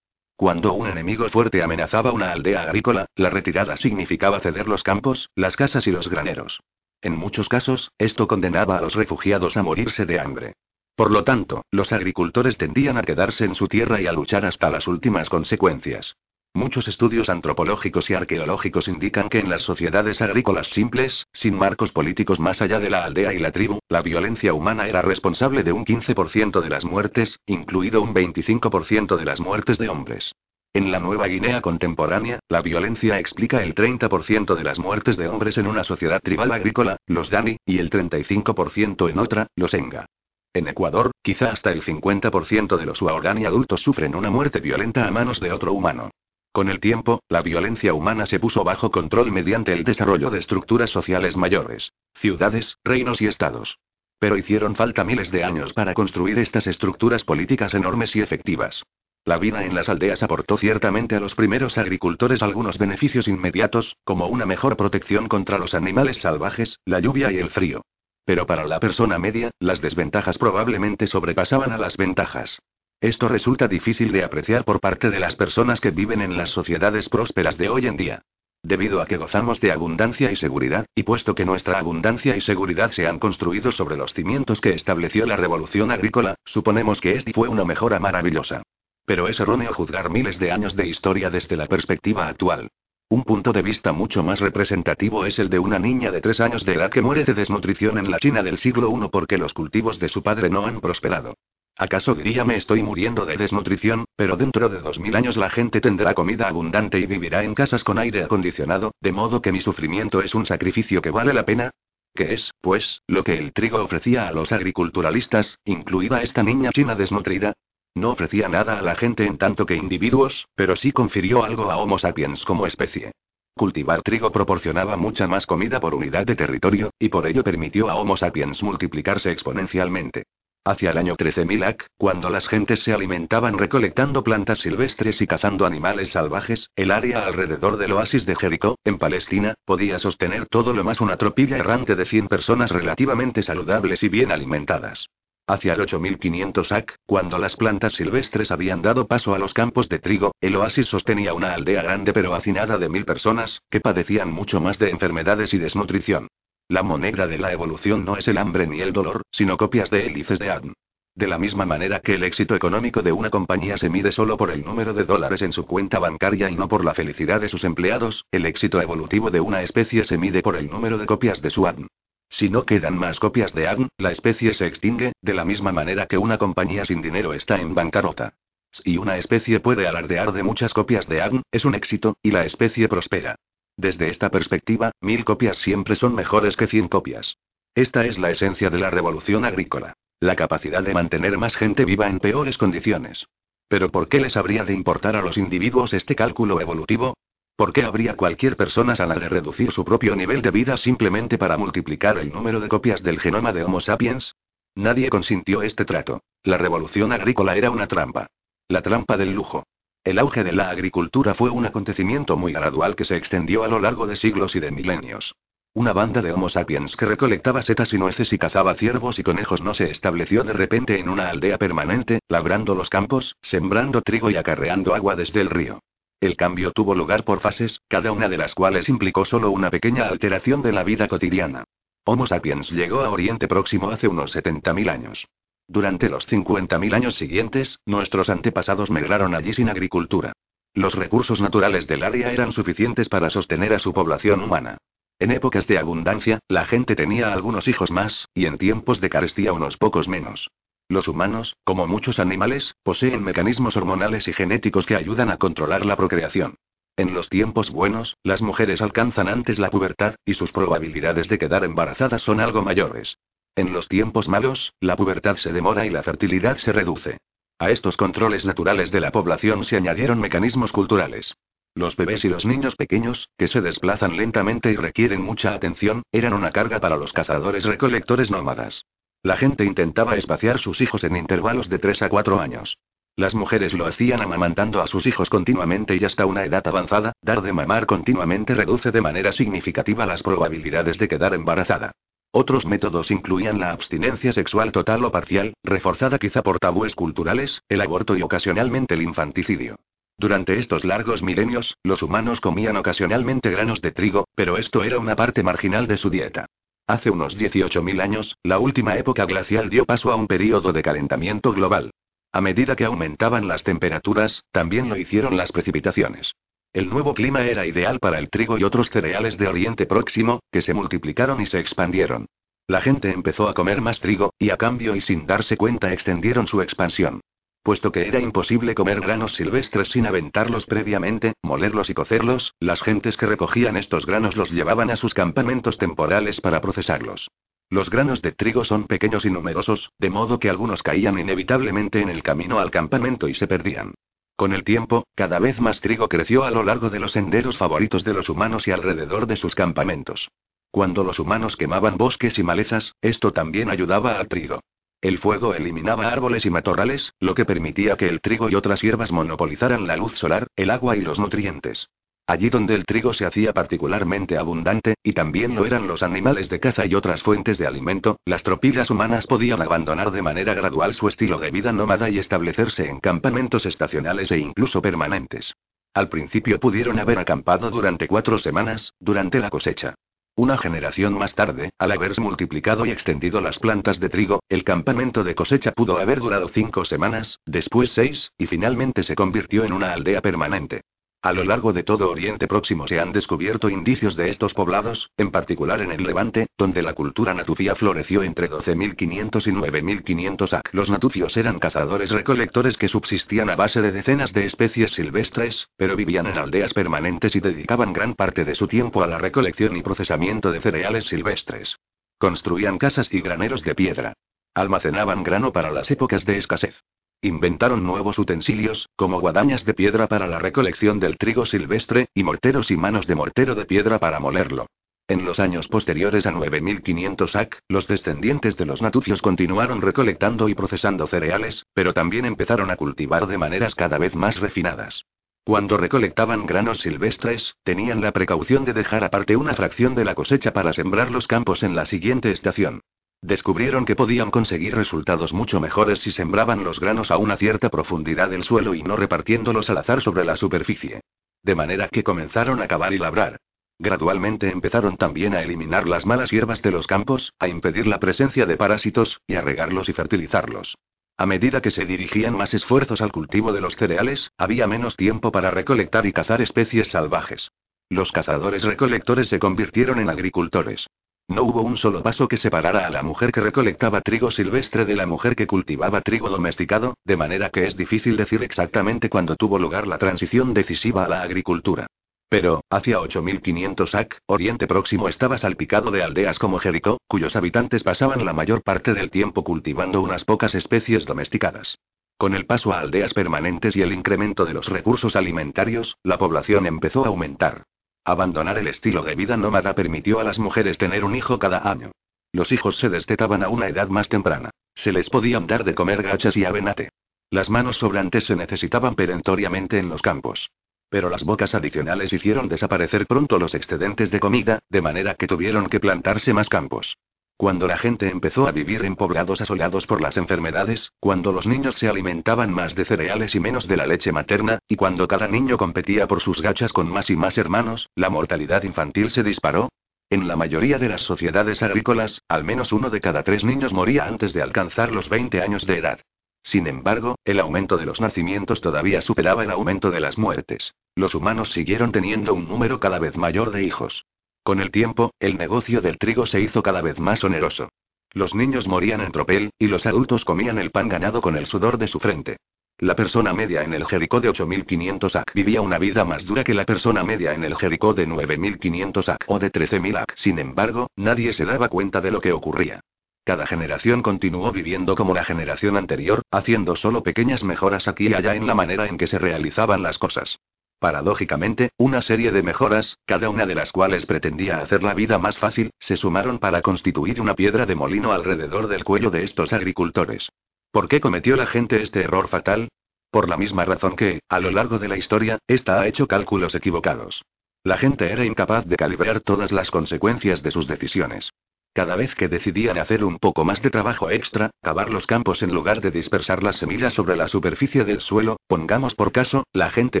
Cuando 0.34 0.72
un 0.72 0.88
enemigo 0.88 1.28
fuerte 1.28 1.62
amenazaba 1.62 2.12
una 2.12 2.32
aldea 2.32 2.62
agrícola, 2.62 3.04
la 3.16 3.28
retirada 3.28 3.76
significaba 3.76 4.40
ceder 4.40 4.66
los 4.66 4.82
campos, 4.82 5.28
las 5.34 5.56
casas 5.56 5.86
y 5.86 5.90
los 5.90 6.08
graneros. 6.08 6.60
En 7.02 7.14
muchos 7.14 7.50
casos, 7.50 7.92
esto 7.98 8.26
condenaba 8.26 8.78
a 8.78 8.80
los 8.80 8.94
refugiados 8.94 9.58
a 9.58 9.62
morirse 9.62 10.06
de 10.06 10.20
hambre. 10.20 10.54
Por 10.98 11.12
lo 11.12 11.22
tanto, 11.22 11.62
los 11.70 11.92
agricultores 11.92 12.58
tendían 12.58 12.98
a 12.98 13.02
quedarse 13.02 13.44
en 13.44 13.54
su 13.54 13.68
tierra 13.68 14.00
y 14.00 14.08
a 14.08 14.12
luchar 14.12 14.44
hasta 14.44 14.68
las 14.68 14.88
últimas 14.88 15.28
consecuencias. 15.28 16.16
Muchos 16.54 16.88
estudios 16.88 17.28
antropológicos 17.28 18.10
y 18.10 18.14
arqueológicos 18.14 18.88
indican 18.88 19.28
que 19.28 19.38
en 19.38 19.48
las 19.48 19.62
sociedades 19.62 20.20
agrícolas 20.20 20.66
simples, 20.66 21.28
sin 21.32 21.54
marcos 21.54 21.92
políticos 21.92 22.40
más 22.40 22.60
allá 22.62 22.80
de 22.80 22.90
la 22.90 23.04
aldea 23.04 23.32
y 23.32 23.38
la 23.38 23.52
tribu, 23.52 23.78
la 23.88 24.02
violencia 24.02 24.52
humana 24.52 24.88
era 24.88 25.00
responsable 25.00 25.62
de 25.62 25.70
un 25.70 25.84
15% 25.84 26.60
de 26.60 26.68
las 26.68 26.84
muertes, 26.84 27.38
incluido 27.46 28.02
un 28.02 28.12
25% 28.12 29.16
de 29.16 29.24
las 29.24 29.38
muertes 29.38 29.78
de 29.78 29.88
hombres. 29.88 30.34
En 30.74 30.90
la 30.90 30.98
Nueva 30.98 31.28
Guinea 31.28 31.60
contemporánea, 31.60 32.40
la 32.48 32.60
violencia 32.60 33.20
explica 33.20 33.62
el 33.62 33.76
30% 33.76 34.56
de 34.56 34.64
las 34.64 34.80
muertes 34.80 35.16
de 35.16 35.28
hombres 35.28 35.58
en 35.58 35.68
una 35.68 35.84
sociedad 35.84 36.20
tribal 36.20 36.50
agrícola, 36.50 36.96
los 37.06 37.30
Dani, 37.30 37.56
y 37.64 37.78
el 37.78 37.88
35% 37.88 39.08
en 39.08 39.18
otra, 39.20 39.46
los 39.54 39.72
Enga. 39.74 40.06
En 40.52 40.66
Ecuador, 40.68 41.12
quizá 41.22 41.50
hasta 41.50 41.72
el 41.72 41.82
50% 41.82 42.76
de 42.76 42.86
los 42.86 43.02
Waorani 43.02 43.44
adultos 43.44 43.82
sufren 43.82 44.14
una 44.14 44.30
muerte 44.30 44.60
violenta 44.60 45.06
a 45.06 45.10
manos 45.10 45.40
de 45.40 45.52
otro 45.52 45.72
humano. 45.72 46.10
Con 46.52 46.68
el 46.68 46.80
tiempo, 46.80 47.20
la 47.28 47.42
violencia 47.42 47.92
humana 47.94 48.26
se 48.26 48.40
puso 48.40 48.64
bajo 48.64 48.90
control 48.90 49.30
mediante 49.30 49.72
el 49.72 49.84
desarrollo 49.84 50.30
de 50.30 50.38
estructuras 50.38 50.90
sociales 50.90 51.36
mayores, 51.36 51.92
ciudades, 52.14 52.78
reinos 52.84 53.20
y 53.20 53.26
estados. 53.26 53.78
Pero 54.18 54.36
hicieron 54.36 54.74
falta 54.74 55.04
miles 55.04 55.30
de 55.30 55.44
años 55.44 55.72
para 55.72 55.94
construir 55.94 56.38
estas 56.38 56.66
estructuras 56.66 57.22
políticas 57.22 57.74
enormes 57.74 58.16
y 58.16 58.20
efectivas. 58.20 58.82
La 59.24 59.38
vida 59.38 59.64
en 59.64 59.74
las 59.74 59.88
aldeas 59.88 60.22
aportó 60.22 60.56
ciertamente 60.56 61.14
a 61.14 61.20
los 61.20 61.34
primeros 61.34 61.76
agricultores 61.76 62.42
algunos 62.42 62.78
beneficios 62.78 63.28
inmediatos, 63.28 63.96
como 64.02 64.26
una 64.26 64.46
mejor 64.46 64.76
protección 64.76 65.28
contra 65.28 65.58
los 65.58 65.74
animales 65.74 66.16
salvajes, 66.16 66.78
la 66.86 66.98
lluvia 66.98 67.30
y 67.30 67.36
el 67.36 67.50
frío. 67.50 67.82
Pero 68.28 68.44
para 68.44 68.66
la 68.66 68.78
persona 68.78 69.18
media, 69.18 69.50
las 69.58 69.80
desventajas 69.80 70.36
probablemente 70.36 71.06
sobrepasaban 71.06 71.72
a 71.72 71.78
las 71.78 71.96
ventajas. 71.96 72.58
Esto 73.00 73.26
resulta 73.26 73.68
difícil 73.68 74.12
de 74.12 74.22
apreciar 74.22 74.66
por 74.66 74.80
parte 74.80 75.08
de 75.08 75.18
las 75.18 75.34
personas 75.34 75.80
que 75.80 75.92
viven 75.92 76.20
en 76.20 76.36
las 76.36 76.50
sociedades 76.50 77.08
prósperas 77.08 77.56
de 77.56 77.70
hoy 77.70 77.86
en 77.86 77.96
día. 77.96 78.20
Debido 78.62 79.00
a 79.00 79.06
que 79.06 79.16
gozamos 79.16 79.62
de 79.62 79.72
abundancia 79.72 80.30
y 80.30 80.36
seguridad, 80.36 80.84
y 80.94 81.04
puesto 81.04 81.34
que 81.34 81.46
nuestra 81.46 81.78
abundancia 81.78 82.36
y 82.36 82.42
seguridad 82.42 82.90
se 82.90 83.06
han 83.06 83.18
construido 83.18 83.72
sobre 83.72 83.96
los 83.96 84.12
cimientos 84.12 84.60
que 84.60 84.74
estableció 84.74 85.24
la 85.24 85.36
revolución 85.36 85.90
agrícola, 85.90 86.34
suponemos 86.44 87.00
que 87.00 87.12
este 87.12 87.32
fue 87.32 87.48
una 87.48 87.64
mejora 87.64 87.98
maravillosa. 87.98 88.60
Pero 89.06 89.28
es 89.28 89.40
erróneo 89.40 89.72
juzgar 89.72 90.10
miles 90.10 90.38
de 90.38 90.52
años 90.52 90.76
de 90.76 90.86
historia 90.86 91.30
desde 91.30 91.56
la 91.56 91.66
perspectiva 91.66 92.28
actual. 92.28 92.68
Un 93.10 93.24
punto 93.24 93.54
de 93.54 93.62
vista 93.62 93.92
mucho 93.92 94.22
más 94.22 94.38
representativo 94.38 95.24
es 95.24 95.38
el 95.38 95.48
de 95.48 95.58
una 95.58 95.78
niña 95.78 96.10
de 96.10 96.20
tres 96.20 96.40
años 96.40 96.66
de 96.66 96.74
edad 96.74 96.90
que 96.90 97.00
muere 97.00 97.24
de 97.24 97.32
desnutrición 97.32 97.96
en 97.96 98.10
la 98.10 98.18
China 98.18 98.42
del 98.42 98.58
siglo 98.58 98.90
I 98.90 99.08
porque 99.10 99.38
los 99.38 99.54
cultivos 99.54 99.98
de 99.98 100.10
su 100.10 100.22
padre 100.22 100.50
no 100.50 100.66
han 100.66 100.82
prosperado. 100.82 101.34
¿Acaso 101.74 102.14
diría 102.14 102.44
me 102.44 102.56
estoy 102.56 102.82
muriendo 102.82 103.24
de 103.24 103.38
desnutrición, 103.38 104.04
pero 104.14 104.36
dentro 104.36 104.68
de 104.68 104.80
dos 104.80 104.98
mil 104.98 105.16
años 105.16 105.38
la 105.38 105.48
gente 105.48 105.80
tendrá 105.80 106.12
comida 106.12 106.48
abundante 106.48 106.98
y 106.98 107.06
vivirá 107.06 107.44
en 107.44 107.54
casas 107.54 107.82
con 107.82 107.98
aire 107.98 108.24
acondicionado, 108.24 108.92
de 109.00 109.12
modo 109.12 109.40
que 109.40 109.52
mi 109.52 109.62
sufrimiento 109.62 110.20
es 110.20 110.34
un 110.34 110.44
sacrificio 110.44 111.00
que 111.00 111.10
vale 111.10 111.32
la 111.32 111.46
pena? 111.46 111.70
¿Qué 112.14 112.34
es, 112.34 112.52
pues, 112.60 113.00
lo 113.06 113.24
que 113.24 113.38
el 113.38 113.54
trigo 113.54 113.82
ofrecía 113.82 114.28
a 114.28 114.32
los 114.32 114.52
agriculturalistas, 114.52 115.60
incluida 115.64 116.20
esta 116.20 116.42
niña 116.42 116.72
china 116.72 116.94
desnutrida? 116.94 117.54
No 117.94 118.10
ofrecía 118.10 118.48
nada 118.48 118.78
a 118.78 118.82
la 118.82 118.94
gente 118.94 119.26
en 119.26 119.38
tanto 119.38 119.66
que 119.66 119.74
individuos, 119.74 120.46
pero 120.54 120.76
sí 120.76 120.92
confirió 120.92 121.44
algo 121.44 121.70
a 121.70 121.76
Homo 121.78 121.98
sapiens 121.98 122.44
como 122.44 122.66
especie. 122.66 123.12
Cultivar 123.56 124.02
trigo 124.02 124.30
proporcionaba 124.30 124.96
mucha 124.96 125.26
más 125.26 125.44
comida 125.44 125.80
por 125.80 125.94
unidad 125.94 126.24
de 126.24 126.36
territorio, 126.36 126.90
y 126.98 127.08
por 127.08 127.26
ello 127.26 127.42
permitió 127.42 127.90
a 127.90 127.96
Homo 127.96 128.16
sapiens 128.16 128.62
multiplicarse 128.62 129.32
exponencialmente. 129.32 130.24
Hacia 130.64 130.90
el 130.90 130.98
año 130.98 131.16
13.000 131.16 131.64
AC, 131.64 131.86
cuando 131.96 132.30
las 132.30 132.46
gentes 132.46 132.80
se 132.80 132.92
alimentaban 132.92 133.56
recolectando 133.56 134.22
plantas 134.22 134.58
silvestres 134.58 135.20
y 135.22 135.26
cazando 135.26 135.64
animales 135.64 136.10
salvajes, 136.10 136.70
el 136.76 136.90
área 136.90 137.26
alrededor 137.26 137.78
del 137.78 137.92
oasis 137.92 138.26
de 138.26 138.36
Jericó, 138.36 138.76
en 138.84 138.98
Palestina, 138.98 139.54
podía 139.64 139.98
sostener 139.98 140.46
todo 140.46 140.74
lo 140.74 140.84
más 140.84 141.00
una 141.00 141.16
tropilla 141.16 141.56
errante 141.56 141.96
de 141.96 142.04
100 142.04 142.28
personas 142.28 142.70
relativamente 142.70 143.42
saludables 143.42 144.02
y 144.02 144.08
bien 144.08 144.30
alimentadas. 144.30 145.08
Hacia 145.48 145.72
el 145.72 145.80
8500 145.80 146.72
AC, 146.72 146.96
cuando 147.06 147.38
las 147.38 147.56
plantas 147.56 147.94
silvestres 147.94 148.50
habían 148.50 148.82
dado 148.82 149.06
paso 149.06 149.34
a 149.34 149.38
los 149.38 149.54
campos 149.54 149.88
de 149.88 149.98
trigo, 149.98 150.34
el 150.42 150.54
oasis 150.56 150.88
sostenía 150.88 151.32
una 151.32 151.54
aldea 151.54 151.80
grande 151.80 152.12
pero 152.12 152.34
hacinada 152.34 152.76
de 152.76 152.90
mil 152.90 153.06
personas, 153.06 153.62
que 153.70 153.80
padecían 153.80 154.30
mucho 154.30 154.60
más 154.60 154.78
de 154.78 154.90
enfermedades 154.90 155.54
y 155.54 155.58
desnutrición. 155.58 156.28
La 156.68 156.82
moneda 156.82 157.26
de 157.26 157.38
la 157.38 157.50
evolución 157.50 158.04
no 158.04 158.18
es 158.18 158.28
el 158.28 158.36
hambre 158.36 158.66
ni 158.66 158.82
el 158.82 158.92
dolor, 158.92 159.22
sino 159.30 159.56
copias 159.56 159.88
de 159.88 160.04
hélices 160.04 160.38
de 160.38 160.50
Adn. 160.50 160.74
De 161.14 161.26
la 161.26 161.38
misma 161.38 161.64
manera 161.64 162.00
que 162.00 162.16
el 162.16 162.24
éxito 162.24 162.54
económico 162.54 163.00
de 163.00 163.12
una 163.12 163.30
compañía 163.30 163.78
se 163.78 163.88
mide 163.88 164.12
solo 164.12 164.36
por 164.36 164.50
el 164.50 164.62
número 164.62 164.92
de 164.92 165.04
dólares 165.04 165.40
en 165.40 165.54
su 165.54 165.64
cuenta 165.64 165.98
bancaria 165.98 166.50
y 166.50 166.56
no 166.56 166.68
por 166.68 166.84
la 166.84 166.92
felicidad 166.92 167.40
de 167.40 167.48
sus 167.48 167.64
empleados, 167.64 168.26
el 168.32 168.44
éxito 168.44 168.82
evolutivo 168.82 169.30
de 169.30 169.40
una 169.40 169.62
especie 169.62 170.04
se 170.04 170.18
mide 170.18 170.42
por 170.42 170.56
el 170.56 170.68
número 170.68 170.98
de 170.98 171.06
copias 171.06 171.40
de 171.40 171.48
su 171.48 171.66
ADN. 171.66 171.88
Si 172.28 172.50
no 172.50 172.64
quedan 172.64 172.98
más 172.98 173.20
copias 173.20 173.54
de 173.54 173.68
AGN, 173.68 173.88
la 173.98 174.10
especie 174.10 174.52
se 174.54 174.66
extingue, 174.66 175.12
de 175.22 175.34
la 175.34 175.44
misma 175.44 175.72
manera 175.72 176.06
que 176.06 176.18
una 176.18 176.38
compañía 176.38 176.84
sin 176.84 177.00
dinero 177.00 177.32
está 177.32 177.60
en 177.60 177.74
bancarrota. 177.74 178.34
Si 178.70 178.98
una 178.98 179.16
especie 179.16 179.60
puede 179.60 179.88
alardear 179.88 180.32
de 180.32 180.42
muchas 180.42 180.74
copias 180.74 181.08
de 181.08 181.22
AGN, 181.22 181.42
es 181.50 181.64
un 181.64 181.74
éxito, 181.74 182.16
y 182.22 182.30
la 182.30 182.44
especie 182.44 182.88
prospera. 182.88 183.36
Desde 183.76 184.10
esta 184.10 184.30
perspectiva, 184.30 184.92
mil 185.00 185.24
copias 185.24 185.56
siempre 185.56 185.96
son 185.96 186.14
mejores 186.14 186.56
que 186.56 186.66
cien 186.66 186.88
copias. 186.88 187.38
Esta 187.74 188.04
es 188.04 188.18
la 188.18 188.30
esencia 188.30 188.70
de 188.70 188.78
la 188.78 188.90
revolución 188.90 189.44
agrícola. 189.44 189.94
La 190.20 190.34
capacidad 190.34 190.82
de 190.82 190.94
mantener 190.94 191.38
más 191.38 191.54
gente 191.54 191.84
viva 191.84 192.08
en 192.08 192.18
peores 192.18 192.58
condiciones. 192.58 193.26
Pero 193.68 193.90
¿por 193.90 194.08
qué 194.08 194.20
les 194.20 194.36
habría 194.36 194.64
de 194.64 194.74
importar 194.74 195.14
a 195.14 195.22
los 195.22 195.38
individuos 195.38 195.92
este 195.92 196.16
cálculo 196.16 196.60
evolutivo? 196.60 197.14
¿Por 197.58 197.72
qué 197.72 197.82
habría 197.82 198.14
cualquier 198.14 198.54
persona 198.54 198.94
sana 198.94 199.16
de 199.16 199.28
reducir 199.28 199.72
su 199.72 199.84
propio 199.84 200.14
nivel 200.14 200.42
de 200.42 200.52
vida 200.52 200.76
simplemente 200.76 201.38
para 201.38 201.56
multiplicar 201.56 202.16
el 202.16 202.32
número 202.32 202.60
de 202.60 202.68
copias 202.68 203.02
del 203.02 203.18
genoma 203.18 203.52
de 203.52 203.64
Homo 203.64 203.80
sapiens? 203.80 204.36
Nadie 204.76 205.10
consintió 205.10 205.62
este 205.62 205.84
trato. 205.84 206.22
La 206.44 206.56
revolución 206.56 207.10
agrícola 207.10 207.56
era 207.56 207.72
una 207.72 207.88
trampa. 207.88 208.28
La 208.68 208.80
trampa 208.80 209.16
del 209.16 209.32
lujo. 209.32 209.64
El 210.04 210.20
auge 210.20 210.44
de 210.44 210.52
la 210.52 210.70
agricultura 210.70 211.34
fue 211.34 211.50
un 211.50 211.66
acontecimiento 211.66 212.36
muy 212.36 212.52
gradual 212.52 212.94
que 212.94 213.04
se 213.04 213.16
extendió 213.16 213.64
a 213.64 213.68
lo 213.68 213.80
largo 213.80 214.06
de 214.06 214.14
siglos 214.14 214.54
y 214.54 214.60
de 214.60 214.70
milenios. 214.70 215.34
Una 215.74 215.92
banda 215.92 216.22
de 216.22 216.32
Homo 216.32 216.50
sapiens 216.50 216.94
que 216.94 217.06
recolectaba 217.06 217.62
setas 217.62 217.92
y 217.92 217.98
nueces 217.98 218.32
y 218.32 218.38
cazaba 218.38 218.76
ciervos 218.76 219.18
y 219.18 219.24
conejos 219.24 219.62
no 219.62 219.74
se 219.74 219.90
estableció 219.90 220.44
de 220.44 220.52
repente 220.52 221.00
en 221.00 221.08
una 221.08 221.28
aldea 221.28 221.58
permanente, 221.58 222.20
labrando 222.28 222.76
los 222.76 222.88
campos, 222.88 223.34
sembrando 223.42 224.00
trigo 224.02 224.30
y 224.30 224.36
acarreando 224.36 224.94
agua 224.94 225.16
desde 225.16 225.40
el 225.40 225.50
río. 225.50 225.80
El 226.20 226.36
cambio 226.36 226.72
tuvo 226.72 226.96
lugar 226.96 227.24
por 227.24 227.38
fases, 227.38 227.80
cada 227.86 228.10
una 228.10 228.28
de 228.28 228.36
las 228.36 228.54
cuales 228.54 228.88
implicó 228.88 229.24
solo 229.24 229.52
una 229.52 229.70
pequeña 229.70 230.08
alteración 230.08 230.62
de 230.62 230.72
la 230.72 230.82
vida 230.82 231.06
cotidiana. 231.06 231.62
Homo 232.04 232.26
sapiens 232.26 232.70
llegó 232.70 233.02
a 233.02 233.10
Oriente 233.10 233.46
Próximo 233.46 233.90
hace 233.90 234.08
unos 234.08 234.34
70.000 234.34 234.90
años. 234.90 235.28
Durante 235.68 236.08
los 236.08 236.26
50.000 236.26 236.94
años 236.94 237.14
siguientes, 237.14 237.78
nuestros 237.86 238.30
antepasados 238.30 238.90
migraron 238.90 239.34
allí 239.34 239.52
sin 239.52 239.68
agricultura. 239.68 240.32
Los 240.74 240.94
recursos 240.94 241.40
naturales 241.40 241.86
del 241.86 242.02
área 242.02 242.32
eran 242.32 242.52
suficientes 242.52 243.08
para 243.08 243.30
sostener 243.30 243.72
a 243.72 243.78
su 243.78 243.92
población 243.92 244.42
humana. 244.42 244.78
En 245.20 245.30
épocas 245.30 245.66
de 245.66 245.78
abundancia, 245.78 246.40
la 246.48 246.64
gente 246.64 246.96
tenía 246.96 247.32
algunos 247.32 247.68
hijos 247.68 247.90
más, 247.90 248.26
y 248.34 248.46
en 248.46 248.58
tiempos 248.58 249.00
de 249.00 249.10
carestía 249.10 249.52
unos 249.52 249.76
pocos 249.76 250.08
menos. 250.08 250.50
Los 250.90 251.06
humanos, 251.06 251.54
como 251.64 251.86
muchos 251.86 252.18
animales, 252.18 252.74
poseen 252.82 253.22
mecanismos 253.22 253.76
hormonales 253.76 254.26
y 254.26 254.32
genéticos 254.32 254.86
que 254.86 254.96
ayudan 254.96 255.30
a 255.30 255.36
controlar 255.36 255.84
la 255.84 255.96
procreación. 255.96 256.56
En 256.96 257.12
los 257.12 257.28
tiempos 257.28 257.70
buenos, 257.70 258.16
las 258.22 258.40
mujeres 258.40 258.80
alcanzan 258.80 259.28
antes 259.28 259.58
la 259.58 259.70
pubertad, 259.70 260.14
y 260.24 260.32
sus 260.32 260.50
probabilidades 260.50 261.28
de 261.28 261.38
quedar 261.38 261.62
embarazadas 261.62 262.22
son 262.22 262.40
algo 262.40 262.62
mayores. 262.62 263.18
En 263.54 263.74
los 263.74 263.86
tiempos 263.86 264.28
malos, 264.28 264.72
la 264.80 264.96
pubertad 264.96 265.36
se 265.36 265.52
demora 265.52 265.84
y 265.84 265.90
la 265.90 266.02
fertilidad 266.02 266.56
se 266.56 266.72
reduce. 266.72 267.18
A 267.58 267.70
estos 267.70 267.98
controles 267.98 268.46
naturales 268.46 268.90
de 268.90 269.00
la 269.00 269.12
población 269.12 269.64
se 269.64 269.76
añadieron 269.76 270.20
mecanismos 270.20 270.72
culturales. 270.72 271.34
Los 271.74 271.96
bebés 271.96 272.24
y 272.24 272.28
los 272.28 272.46
niños 272.46 272.76
pequeños, 272.76 273.28
que 273.36 273.46
se 273.46 273.60
desplazan 273.60 274.16
lentamente 274.16 274.72
y 274.72 274.76
requieren 274.76 275.20
mucha 275.20 275.52
atención, 275.52 276.02
eran 276.12 276.32
una 276.32 276.50
carga 276.50 276.80
para 276.80 276.96
los 276.96 277.12
cazadores 277.12 277.64
recolectores 277.64 278.30
nómadas. 278.30 278.84
La 279.22 279.36
gente 279.36 279.64
intentaba 279.64 280.14
espaciar 280.16 280.58
sus 280.58 280.80
hijos 280.80 281.02
en 281.04 281.16
intervalos 281.16 281.68
de 281.68 281.78
3 281.78 282.02
a 282.02 282.08
4 282.08 282.40
años. 282.40 282.78
Las 283.16 283.34
mujeres 283.34 283.74
lo 283.74 283.86
hacían 283.86 284.22
amamantando 284.22 284.80
a 284.80 284.86
sus 284.86 285.04
hijos 285.06 285.28
continuamente 285.28 285.96
y 285.96 286.04
hasta 286.04 286.24
una 286.24 286.44
edad 286.44 286.64
avanzada, 286.68 287.12
dar 287.20 287.42
de 287.42 287.52
mamar 287.52 287.86
continuamente 287.86 288.54
reduce 288.54 288.92
de 288.92 289.00
manera 289.00 289.32
significativa 289.32 290.06
las 290.06 290.22
probabilidades 290.22 290.98
de 290.98 291.08
quedar 291.08 291.34
embarazada. 291.34 291.90
Otros 292.30 292.64
métodos 292.64 293.10
incluían 293.10 293.58
la 293.58 293.72
abstinencia 293.72 294.32
sexual 294.32 294.70
total 294.70 295.04
o 295.04 295.10
parcial, 295.10 295.54
reforzada 295.64 296.18
quizá 296.18 296.42
por 296.42 296.60
tabúes 296.60 296.94
culturales, 296.94 297.62
el 297.68 297.80
aborto 297.80 298.16
y 298.16 298.22
ocasionalmente 298.22 298.94
el 298.94 299.02
infanticidio. 299.02 299.76
Durante 300.16 300.58
estos 300.58 300.84
largos 300.84 301.22
milenios, 301.22 301.76
los 301.82 302.02
humanos 302.02 302.40
comían 302.40 302.76
ocasionalmente 302.76 303.50
granos 303.50 303.80
de 303.80 303.90
trigo, 303.90 304.28
pero 304.36 304.58
esto 304.58 304.84
era 304.84 304.98
una 305.00 305.16
parte 305.16 305.42
marginal 305.42 305.88
de 305.88 305.96
su 305.96 306.10
dieta. 306.10 306.46
Hace 306.88 307.10
unos 307.10 307.36
18.000 307.36 308.00
años, 308.00 308.38
la 308.42 308.58
última 308.58 308.96
época 308.96 309.26
glacial 309.26 309.68
dio 309.68 309.84
paso 309.84 310.10
a 310.10 310.16
un 310.16 310.26
periodo 310.26 310.72
de 310.72 310.80
calentamiento 310.80 311.52
global. 311.52 311.90
A 312.32 312.40
medida 312.40 312.76
que 312.76 312.86
aumentaban 312.86 313.46
las 313.46 313.62
temperaturas, 313.62 314.42
también 314.52 314.88
lo 314.88 314.96
hicieron 314.96 315.36
las 315.36 315.52
precipitaciones. 315.52 316.32
El 316.72 316.88
nuevo 316.88 317.12
clima 317.12 317.42
era 317.44 317.66
ideal 317.66 317.98
para 317.98 318.18
el 318.18 318.30
trigo 318.30 318.56
y 318.56 318.64
otros 318.64 318.88
cereales 318.88 319.36
de 319.36 319.48
Oriente 319.48 319.84
Próximo, 319.84 320.40
que 320.50 320.62
se 320.62 320.72
multiplicaron 320.72 321.42
y 321.42 321.46
se 321.46 321.60
expandieron. 321.60 322.24
La 322.66 322.80
gente 322.80 323.10
empezó 323.10 323.50
a 323.50 323.54
comer 323.54 323.82
más 323.82 324.00
trigo, 324.00 324.32
y 324.38 324.48
a 324.48 324.56
cambio 324.56 324.96
y 324.96 325.02
sin 325.02 325.26
darse 325.26 325.58
cuenta 325.58 325.92
extendieron 325.92 326.46
su 326.46 326.62
expansión. 326.62 327.20
Puesto 327.68 327.92
que 327.92 328.08
era 328.08 328.18
imposible 328.18 328.74
comer 328.74 328.98
granos 328.98 329.34
silvestres 329.34 329.88
sin 329.88 330.06
aventarlos 330.06 330.64
previamente, 330.64 331.34
molerlos 331.42 331.90
y 331.90 331.92
cocerlos, 331.92 332.54
las 332.60 332.80
gentes 332.80 333.18
que 333.18 333.26
recogían 333.26 333.76
estos 333.76 334.06
granos 334.06 334.38
los 334.38 334.50
llevaban 334.50 334.90
a 334.90 334.96
sus 334.96 335.12
campamentos 335.12 335.76
temporales 335.76 336.40
para 336.40 336.62
procesarlos. 336.62 337.30
Los 337.68 337.90
granos 337.90 338.22
de 338.22 338.32
trigo 338.32 338.64
son 338.64 338.86
pequeños 338.86 339.26
y 339.26 339.30
numerosos, 339.30 339.92
de 339.98 340.08
modo 340.08 340.38
que 340.38 340.48
algunos 340.48 340.82
caían 340.82 341.18
inevitablemente 341.18 342.00
en 342.00 342.08
el 342.08 342.22
camino 342.22 342.58
al 342.58 342.70
campamento 342.70 343.28
y 343.28 343.34
se 343.34 343.46
perdían. 343.46 343.92
Con 344.34 344.54
el 344.54 344.64
tiempo, 344.64 345.04
cada 345.14 345.38
vez 345.38 345.60
más 345.60 345.82
trigo 345.82 346.08
creció 346.08 346.44
a 346.44 346.50
lo 346.50 346.62
largo 346.62 346.88
de 346.88 347.00
los 347.00 347.12
senderos 347.12 347.58
favoritos 347.58 348.02
de 348.02 348.14
los 348.14 348.30
humanos 348.30 348.66
y 348.66 348.70
alrededor 348.70 349.26
de 349.26 349.36
sus 349.36 349.54
campamentos. 349.54 350.30
Cuando 350.70 351.04
los 351.04 351.18
humanos 351.18 351.58
quemaban 351.58 351.98
bosques 351.98 352.38
y 352.38 352.42
malezas, 352.42 352.94
esto 353.02 353.34
también 353.34 353.68
ayudaba 353.68 354.18
al 354.18 354.28
trigo. 354.28 354.60
El 355.00 355.18
fuego 355.18 355.54
eliminaba 355.54 356.08
árboles 356.08 356.44
y 356.44 356.50
matorrales, 356.50 357.12
lo 357.20 357.36
que 357.36 357.44
permitía 357.44 357.96
que 357.96 358.08
el 358.08 358.20
trigo 358.20 358.50
y 358.50 358.56
otras 358.56 358.82
hierbas 358.82 359.12
monopolizaran 359.12 359.86
la 359.86 359.96
luz 359.96 360.18
solar, 360.18 360.48
el 360.56 360.70
agua 360.70 360.96
y 360.96 361.02
los 361.02 361.20
nutrientes. 361.20 361.88
Allí 362.26 362.50
donde 362.50 362.74
el 362.74 362.84
trigo 362.84 363.14
se 363.14 363.24
hacía 363.24 363.52
particularmente 363.52 364.36
abundante, 364.36 364.96
y 365.04 365.12
también 365.12 365.54
lo 365.54 365.64
eran 365.64 365.86
los 365.86 366.02
animales 366.02 366.48
de 366.48 366.58
caza 366.58 366.84
y 366.84 366.96
otras 366.96 367.22
fuentes 367.22 367.58
de 367.58 367.66
alimento, 367.68 368.18
las 368.24 368.42
tropilas 368.42 368.90
humanas 368.90 369.28
podían 369.28 369.62
abandonar 369.62 370.10
de 370.10 370.20
manera 370.20 370.52
gradual 370.52 370.92
su 370.94 371.06
estilo 371.06 371.38
de 371.38 371.52
vida 371.52 371.72
nómada 371.72 372.10
y 372.10 372.18
establecerse 372.18 372.86
en 372.86 372.98
campamentos 372.98 373.66
estacionales 373.66 374.32
e 374.32 374.38
incluso 374.38 374.82
permanentes. 374.82 375.54
Al 375.94 376.08
principio 376.08 376.58
pudieron 376.58 376.98
haber 376.98 377.20
acampado 377.20 377.70
durante 377.70 378.08
cuatro 378.08 378.36
semanas, 378.36 378.92
durante 378.98 379.38
la 379.38 379.48
cosecha. 379.48 379.94
Una 380.38 380.56
generación 380.56 381.14
más 381.14 381.34
tarde, 381.34 381.72
al 381.78 381.90
haberse 381.90 382.20
multiplicado 382.20 382.86
y 382.86 382.92
extendido 382.92 383.40
las 383.40 383.58
plantas 383.58 383.98
de 383.98 384.08
trigo, 384.08 384.38
el 384.48 384.62
campamento 384.62 385.24
de 385.24 385.34
cosecha 385.34 385.72
pudo 385.72 385.98
haber 385.98 386.20
durado 386.20 386.46
cinco 386.46 386.84
semanas, 386.84 387.40
después 387.44 387.90
seis, 387.90 388.30
y 388.38 388.46
finalmente 388.46 389.02
se 389.02 389.16
convirtió 389.16 389.64
en 389.64 389.72
una 389.72 389.92
aldea 389.92 390.20
permanente. 390.20 390.82
A 391.20 391.32
lo 391.32 391.42
largo 391.42 391.72
de 391.72 391.82
todo 391.82 392.12
Oriente 392.12 392.46
Próximo 392.46 392.86
se 392.86 393.00
han 393.00 393.12
descubierto 393.12 393.68
indicios 393.68 394.14
de 394.14 394.28
estos 394.28 394.54
poblados, 394.54 395.10
en 395.16 395.32
particular 395.32 395.80
en 395.80 395.90
el 395.90 396.04
Levante, 396.04 396.46
donde 396.56 396.80
la 396.80 396.92
cultura 396.92 397.34
natufia 397.34 397.74
floreció 397.74 398.22
entre 398.22 398.48
12.500 398.48 399.46
y 399.48 399.50
9.500 399.50 400.52
AC. 400.52 400.70
Los 400.72 400.90
natufios 400.90 401.36
eran 401.36 401.58
cazadores-recolectores 401.58 402.76
que 402.76 402.86
subsistían 402.86 403.50
a 403.50 403.56
base 403.56 403.82
de 403.82 403.90
decenas 403.90 404.32
de 404.32 404.46
especies 404.46 404.92
silvestres, 404.92 405.68
pero 405.76 405.96
vivían 405.96 406.28
en 406.28 406.38
aldeas 406.38 406.72
permanentes 406.72 407.34
y 407.34 407.40
dedicaban 407.40 407.92
gran 407.92 408.14
parte 408.14 408.44
de 408.44 408.54
su 408.54 408.68
tiempo 408.68 409.02
a 409.02 409.08
la 409.08 409.18
recolección 409.18 409.76
y 409.76 409.82
procesamiento 409.82 410.52
de 410.52 410.60
cereales 410.60 411.06
silvestres. 411.06 411.80
Construían 412.18 412.78
casas 412.78 413.12
y 413.12 413.20
graneros 413.22 413.64
de 413.64 413.74
piedra. 413.74 414.12
Almacenaban 414.54 415.24
grano 415.24 415.50
para 415.50 415.72
las 415.72 415.90
épocas 415.90 416.24
de 416.24 416.38
escasez. 416.38 416.80
Inventaron 417.20 417.84
nuevos 417.84 418.16
utensilios, 418.20 418.88
como 418.94 419.20
guadañas 419.20 419.64
de 419.64 419.74
piedra 419.74 420.06
para 420.06 420.28
la 420.28 420.38
recolección 420.38 421.00
del 421.00 421.18
trigo 421.18 421.46
silvestre, 421.46 422.10
y 422.14 422.22
morteros 422.22 422.70
y 422.70 422.76
manos 422.76 423.08
de 423.08 423.16
mortero 423.16 423.56
de 423.56 423.64
piedra 423.64 423.98
para 423.98 424.20
molerlo. 424.20 424.66
En 425.08 425.24
los 425.24 425.40
años 425.40 425.66
posteriores 425.66 426.26
a 426.26 426.30
9500 426.30 427.34
AC, 427.34 427.58
los 427.66 427.88
descendientes 427.88 428.56
de 428.56 428.66
los 428.66 428.82
natufios 428.82 429.20
continuaron 429.20 429.82
recolectando 429.82 430.48
y 430.48 430.54
procesando 430.54 431.08
cereales, 431.08 431.66
pero 431.74 431.92
también 431.92 432.24
empezaron 432.24 432.70
a 432.70 432.76
cultivar 432.76 433.26
de 433.26 433.36
maneras 433.36 433.74
cada 433.74 433.98
vez 433.98 434.14
más 434.14 434.38
refinadas. 434.38 435.04
Cuando 435.42 435.76
recolectaban 435.76 436.46
granos 436.46 436.82
silvestres, 436.82 437.56
tenían 437.64 438.00
la 438.00 438.12
precaución 438.12 438.64
de 438.64 438.74
dejar 438.74 439.02
aparte 439.02 439.34
una 439.34 439.54
fracción 439.54 439.96
de 439.96 440.04
la 440.04 440.14
cosecha 440.14 440.52
para 440.52 440.72
sembrar 440.72 441.10
los 441.10 441.26
campos 441.26 441.64
en 441.64 441.74
la 441.74 441.86
siguiente 441.86 442.30
estación. 442.30 442.82
Descubrieron 443.22 443.84
que 443.84 443.96
podían 443.96 444.30
conseguir 444.30 444.74
resultados 444.74 445.32
mucho 445.32 445.60
mejores 445.60 446.00
si 446.00 446.12
sembraban 446.12 446.62
los 446.62 446.78
granos 446.78 447.10
a 447.10 447.16
una 447.16 447.36
cierta 447.36 447.68
profundidad 447.68 448.30
del 448.30 448.44
suelo 448.44 448.74
y 448.74 448.82
no 448.82 448.96
repartiéndolos 448.96 449.68
al 449.70 449.78
azar 449.78 450.00
sobre 450.02 450.24
la 450.24 450.36
superficie. 450.36 451.00
De 451.42 451.54
manera 451.54 451.88
que 451.88 452.04
comenzaron 452.04 452.62
a 452.62 452.68
cavar 452.68 452.92
y 452.92 452.98
labrar. 452.98 453.38
Gradualmente 453.80 454.50
empezaron 454.50 454.96
también 454.96 455.34
a 455.34 455.42
eliminar 455.42 455.88
las 455.88 456.04
malas 456.04 456.30
hierbas 456.30 456.62
de 456.62 456.72
los 456.72 456.86
campos, 456.86 457.32
a 457.38 457.48
impedir 457.48 457.86
la 457.86 458.00
presencia 458.00 458.44
de 458.44 458.56
parásitos, 458.56 459.20
y 459.26 459.34
a 459.34 459.40
regarlos 459.40 459.88
y 459.88 459.92
fertilizarlos. 459.92 460.76
A 461.16 461.26
medida 461.26 461.60
que 461.60 461.72
se 461.72 461.84
dirigían 461.84 462.36
más 462.36 462.54
esfuerzos 462.54 463.00
al 463.00 463.12
cultivo 463.12 463.52
de 463.52 463.60
los 463.60 463.76
cereales, 463.76 464.30
había 464.36 464.66
menos 464.68 464.96
tiempo 464.96 465.32
para 465.32 465.50
recolectar 465.50 466.06
y 466.06 466.12
cazar 466.12 466.40
especies 466.40 466.88
salvajes. 466.88 467.50
Los 467.88 468.12
cazadores 468.12 468.62
recolectores 468.62 469.28
se 469.28 469.38
convirtieron 469.38 469.98
en 469.98 470.10
agricultores. 470.10 470.86
No 471.28 471.42
hubo 471.42 471.60
un 471.60 471.76
solo 471.76 472.02
paso 472.02 472.26
que 472.26 472.38
separara 472.38 472.86
a 472.86 472.90
la 472.90 473.02
mujer 473.02 473.32
que 473.32 473.42
recolectaba 473.42 474.00
trigo 474.00 474.30
silvestre 474.30 474.86
de 474.86 474.96
la 474.96 475.06
mujer 475.06 475.36
que 475.36 475.46
cultivaba 475.46 476.00
trigo 476.00 476.30
domesticado, 476.30 476.94
de 477.04 477.18
manera 477.18 477.50
que 477.50 477.66
es 477.66 477.76
difícil 477.76 478.16
decir 478.16 478.42
exactamente 478.42 479.10
cuándo 479.10 479.36
tuvo 479.36 479.58
lugar 479.58 479.86
la 479.86 479.98
transición 479.98 480.54
decisiva 480.54 481.04
a 481.04 481.08
la 481.08 481.20
agricultura. 481.20 481.86
Pero, 482.30 482.62
hacia 482.70 483.00
8500 483.00 483.94
AC, 483.94 484.18
Oriente 484.26 484.66
Próximo 484.66 485.06
estaba 485.06 485.36
salpicado 485.36 485.90
de 485.90 486.02
aldeas 486.02 486.38
como 486.38 486.58
Jericó, 486.58 486.98
cuyos 487.06 487.36
habitantes 487.36 487.82
pasaban 487.82 488.24
la 488.24 488.32
mayor 488.32 488.62
parte 488.62 488.94
del 488.94 489.10
tiempo 489.10 489.44
cultivando 489.44 490.00
unas 490.00 490.24
pocas 490.24 490.54
especies 490.54 491.04
domesticadas. 491.04 491.78
Con 492.16 492.34
el 492.34 492.46
paso 492.46 492.72
a 492.72 492.80
aldeas 492.80 493.12
permanentes 493.12 493.76
y 493.76 493.82
el 493.82 493.92
incremento 493.92 494.46
de 494.46 494.54
los 494.54 494.68
recursos 494.68 495.14
alimentarios, 495.14 495.98
la 496.02 496.18
población 496.18 496.66
empezó 496.66 497.04
a 497.04 497.08
aumentar. 497.08 497.64
Abandonar 498.04 498.58
el 498.58 498.68
estilo 498.68 499.02
de 499.02 499.14
vida 499.14 499.36
nómada 499.36 499.74
permitió 499.74 500.20
a 500.20 500.24
las 500.24 500.38
mujeres 500.38 500.78
tener 500.78 501.04
un 501.04 501.14
hijo 501.14 501.38
cada 501.38 501.70
año. 501.70 501.92
Los 502.32 502.52
hijos 502.52 502.76
se 502.76 502.88
destetaban 502.88 503.42
a 503.42 503.48
una 503.48 503.68
edad 503.68 503.88
más 503.88 504.08
temprana. 504.08 504.50
Se 504.74 504.92
les 504.92 505.10
podían 505.10 505.46
dar 505.46 505.64
de 505.64 505.74
comer 505.74 506.02
gachas 506.02 506.36
y 506.36 506.44
avenate. 506.44 506.90
Las 507.30 507.50
manos 507.50 507.78
sobrantes 507.78 508.24
se 508.24 508.36
necesitaban 508.36 508.94
perentoriamente 508.94 509.78
en 509.78 509.88
los 509.88 510.02
campos. 510.02 510.50
Pero 510.88 511.10
las 511.10 511.24
bocas 511.24 511.54
adicionales 511.54 512.12
hicieron 512.12 512.48
desaparecer 512.48 513.06
pronto 513.06 513.38
los 513.38 513.54
excedentes 513.54 514.10
de 514.10 514.20
comida, 514.20 514.60
de 514.70 514.80
manera 514.80 515.14
que 515.14 515.26
tuvieron 515.26 515.68
que 515.68 515.80
plantarse 515.80 516.32
más 516.32 516.48
campos. 516.48 516.96
Cuando 517.38 517.68
la 517.68 517.78
gente 517.78 518.10
empezó 518.10 518.48
a 518.48 518.50
vivir 518.50 518.84
en 518.84 518.96
poblados 518.96 519.40
asolados 519.40 519.86
por 519.86 520.00
las 520.00 520.16
enfermedades, 520.16 520.90
cuando 520.98 521.30
los 521.30 521.46
niños 521.46 521.76
se 521.76 521.88
alimentaban 521.88 522.52
más 522.52 522.74
de 522.74 522.84
cereales 522.84 523.36
y 523.36 523.38
menos 523.38 523.68
de 523.68 523.76
la 523.76 523.86
leche 523.86 524.10
materna, 524.10 524.58
y 524.66 524.74
cuando 524.74 525.06
cada 525.06 525.28
niño 525.28 525.56
competía 525.56 526.08
por 526.08 526.20
sus 526.20 526.42
gachas 526.42 526.72
con 526.72 526.90
más 526.90 527.10
y 527.10 527.16
más 527.16 527.38
hermanos, 527.38 527.90
la 527.94 528.10
mortalidad 528.10 528.64
infantil 528.64 529.12
se 529.12 529.22
disparó. 529.22 529.68
En 530.10 530.26
la 530.26 530.34
mayoría 530.34 530.78
de 530.78 530.88
las 530.88 531.02
sociedades 531.02 531.62
agrícolas, 531.62 532.22
al 532.26 532.42
menos 532.42 532.72
uno 532.72 532.90
de 532.90 533.00
cada 533.00 533.22
tres 533.22 533.44
niños 533.44 533.72
moría 533.72 534.06
antes 534.06 534.32
de 534.32 534.42
alcanzar 534.42 534.90
los 534.90 535.08
20 535.08 535.40
años 535.40 535.64
de 535.64 535.78
edad. 535.78 536.00
Sin 536.42 536.66
embargo, 536.66 537.14
el 537.24 537.38
aumento 537.38 537.76
de 537.76 537.86
los 537.86 538.00
nacimientos 538.00 538.60
todavía 538.60 539.00
superaba 539.00 539.44
el 539.44 539.52
aumento 539.52 539.92
de 539.92 540.00
las 540.00 540.18
muertes. 540.18 540.74
Los 540.96 541.14
humanos 541.14 541.52
siguieron 541.52 541.92
teniendo 541.92 542.34
un 542.34 542.48
número 542.48 542.80
cada 542.80 542.98
vez 542.98 543.16
mayor 543.16 543.52
de 543.52 543.62
hijos. 543.62 544.06
Con 544.48 544.60
el 544.60 544.70
tiempo, 544.70 545.12
el 545.20 545.36
negocio 545.36 545.82
del 545.82 545.98
trigo 545.98 546.24
se 546.24 546.40
hizo 546.40 546.62
cada 546.62 546.80
vez 546.80 546.98
más 546.98 547.22
oneroso. 547.22 547.68
Los 548.14 548.34
niños 548.34 548.66
morían 548.66 549.02
en 549.02 549.12
tropel, 549.12 549.50
y 549.58 549.66
los 549.66 549.84
adultos 549.84 550.24
comían 550.24 550.56
el 550.56 550.70
pan 550.70 550.88
ganado 550.88 551.20
con 551.20 551.36
el 551.36 551.44
sudor 551.44 551.76
de 551.76 551.86
su 551.86 552.00
frente. 552.00 552.38
La 552.78 552.96
persona 552.96 553.34
media 553.34 553.62
en 553.62 553.74
el 553.74 553.84
Jericó 553.84 554.22
de 554.22 554.30
8500 554.30 555.16
AC 555.16 555.34
vivía 555.34 555.60
una 555.60 555.76
vida 555.76 556.06
más 556.06 556.24
dura 556.24 556.44
que 556.44 556.54
la 556.54 556.64
persona 556.64 557.04
media 557.04 557.34
en 557.34 557.44
el 557.44 557.56
Jericó 557.56 557.92
de 557.92 558.06
9500 558.06 559.10
AC 559.10 559.24
o 559.26 559.38
de 559.38 559.50
13000 559.50 559.96
AC. 559.98 560.12
Sin 560.14 560.38
embargo, 560.38 560.86
nadie 560.96 561.34
se 561.34 561.44
daba 561.44 561.68
cuenta 561.68 562.00
de 562.00 562.10
lo 562.10 562.22
que 562.22 562.32
ocurría. 562.32 562.80
Cada 563.24 563.46
generación 563.46 564.00
continuó 564.00 564.50
viviendo 564.50 564.94
como 564.94 565.12
la 565.12 565.24
generación 565.24 565.76
anterior, 565.76 566.22
haciendo 566.30 566.74
solo 566.74 567.02
pequeñas 567.02 567.44
mejoras 567.44 567.86
aquí 567.86 568.08
y 568.08 568.14
allá 568.14 568.34
en 568.34 568.46
la 568.46 568.54
manera 568.54 568.86
en 568.86 568.96
que 568.96 569.08
se 569.08 569.18
realizaban 569.18 569.82
las 569.82 569.98
cosas. 569.98 570.38
Paradójicamente, 570.80 571.70
una 571.76 572.02
serie 572.02 572.30
de 572.30 572.44
mejoras, 572.44 572.98
cada 573.04 573.30
una 573.30 573.46
de 573.46 573.56
las 573.56 573.72
cuales 573.72 574.06
pretendía 574.06 574.60
hacer 574.60 574.84
la 574.84 574.94
vida 574.94 575.18
más 575.18 575.36
fácil, 575.36 575.70
se 575.80 575.96
sumaron 575.96 576.38
para 576.38 576.62
constituir 576.62 577.20
una 577.20 577.34
piedra 577.34 577.66
de 577.66 577.74
molino 577.74 578.12
alrededor 578.12 578.68
del 578.68 578.84
cuello 578.84 579.10
de 579.10 579.24
estos 579.24 579.52
agricultores. 579.52 580.28
¿Por 580.70 580.88
qué 580.88 581.00
cometió 581.00 581.34
la 581.34 581.46
gente 581.46 581.82
este 581.82 582.02
error 582.02 582.28
fatal? 582.28 582.68
Por 583.10 583.28
la 583.28 583.36
misma 583.36 583.64
razón 583.64 583.96
que, 583.96 584.20
a 584.28 584.38
lo 584.38 584.52
largo 584.52 584.78
de 584.78 584.86
la 584.86 584.96
historia, 584.96 585.38
ésta 585.48 585.80
ha 585.80 585.88
hecho 585.88 586.06
cálculos 586.06 586.54
equivocados. 586.54 587.24
La 587.64 587.76
gente 587.76 588.12
era 588.12 588.24
incapaz 588.24 588.64
de 588.66 588.76
calibrar 588.76 589.20
todas 589.20 589.50
las 589.50 589.72
consecuencias 589.72 590.44
de 590.44 590.52
sus 590.52 590.68
decisiones. 590.68 591.30
Cada 591.72 591.96
vez 591.96 592.14
que 592.14 592.28
decidían 592.28 592.78
hacer 592.78 593.04
un 593.04 593.18
poco 593.18 593.44
más 593.44 593.62
de 593.62 593.70
trabajo 593.70 594.10
extra, 594.10 594.50
cavar 594.62 594.90
los 594.90 595.06
campos 595.06 595.42
en 595.42 595.54
lugar 595.54 595.80
de 595.80 595.90
dispersar 595.90 596.42
las 596.42 596.56
semillas 596.56 596.94
sobre 596.94 597.16
la 597.16 597.28
superficie 597.28 597.84
del 597.84 598.00
suelo, 598.00 598.38
pongamos 598.46 598.94
por 598.94 599.12
caso, 599.12 599.44
la 599.52 599.70
gente 599.70 600.00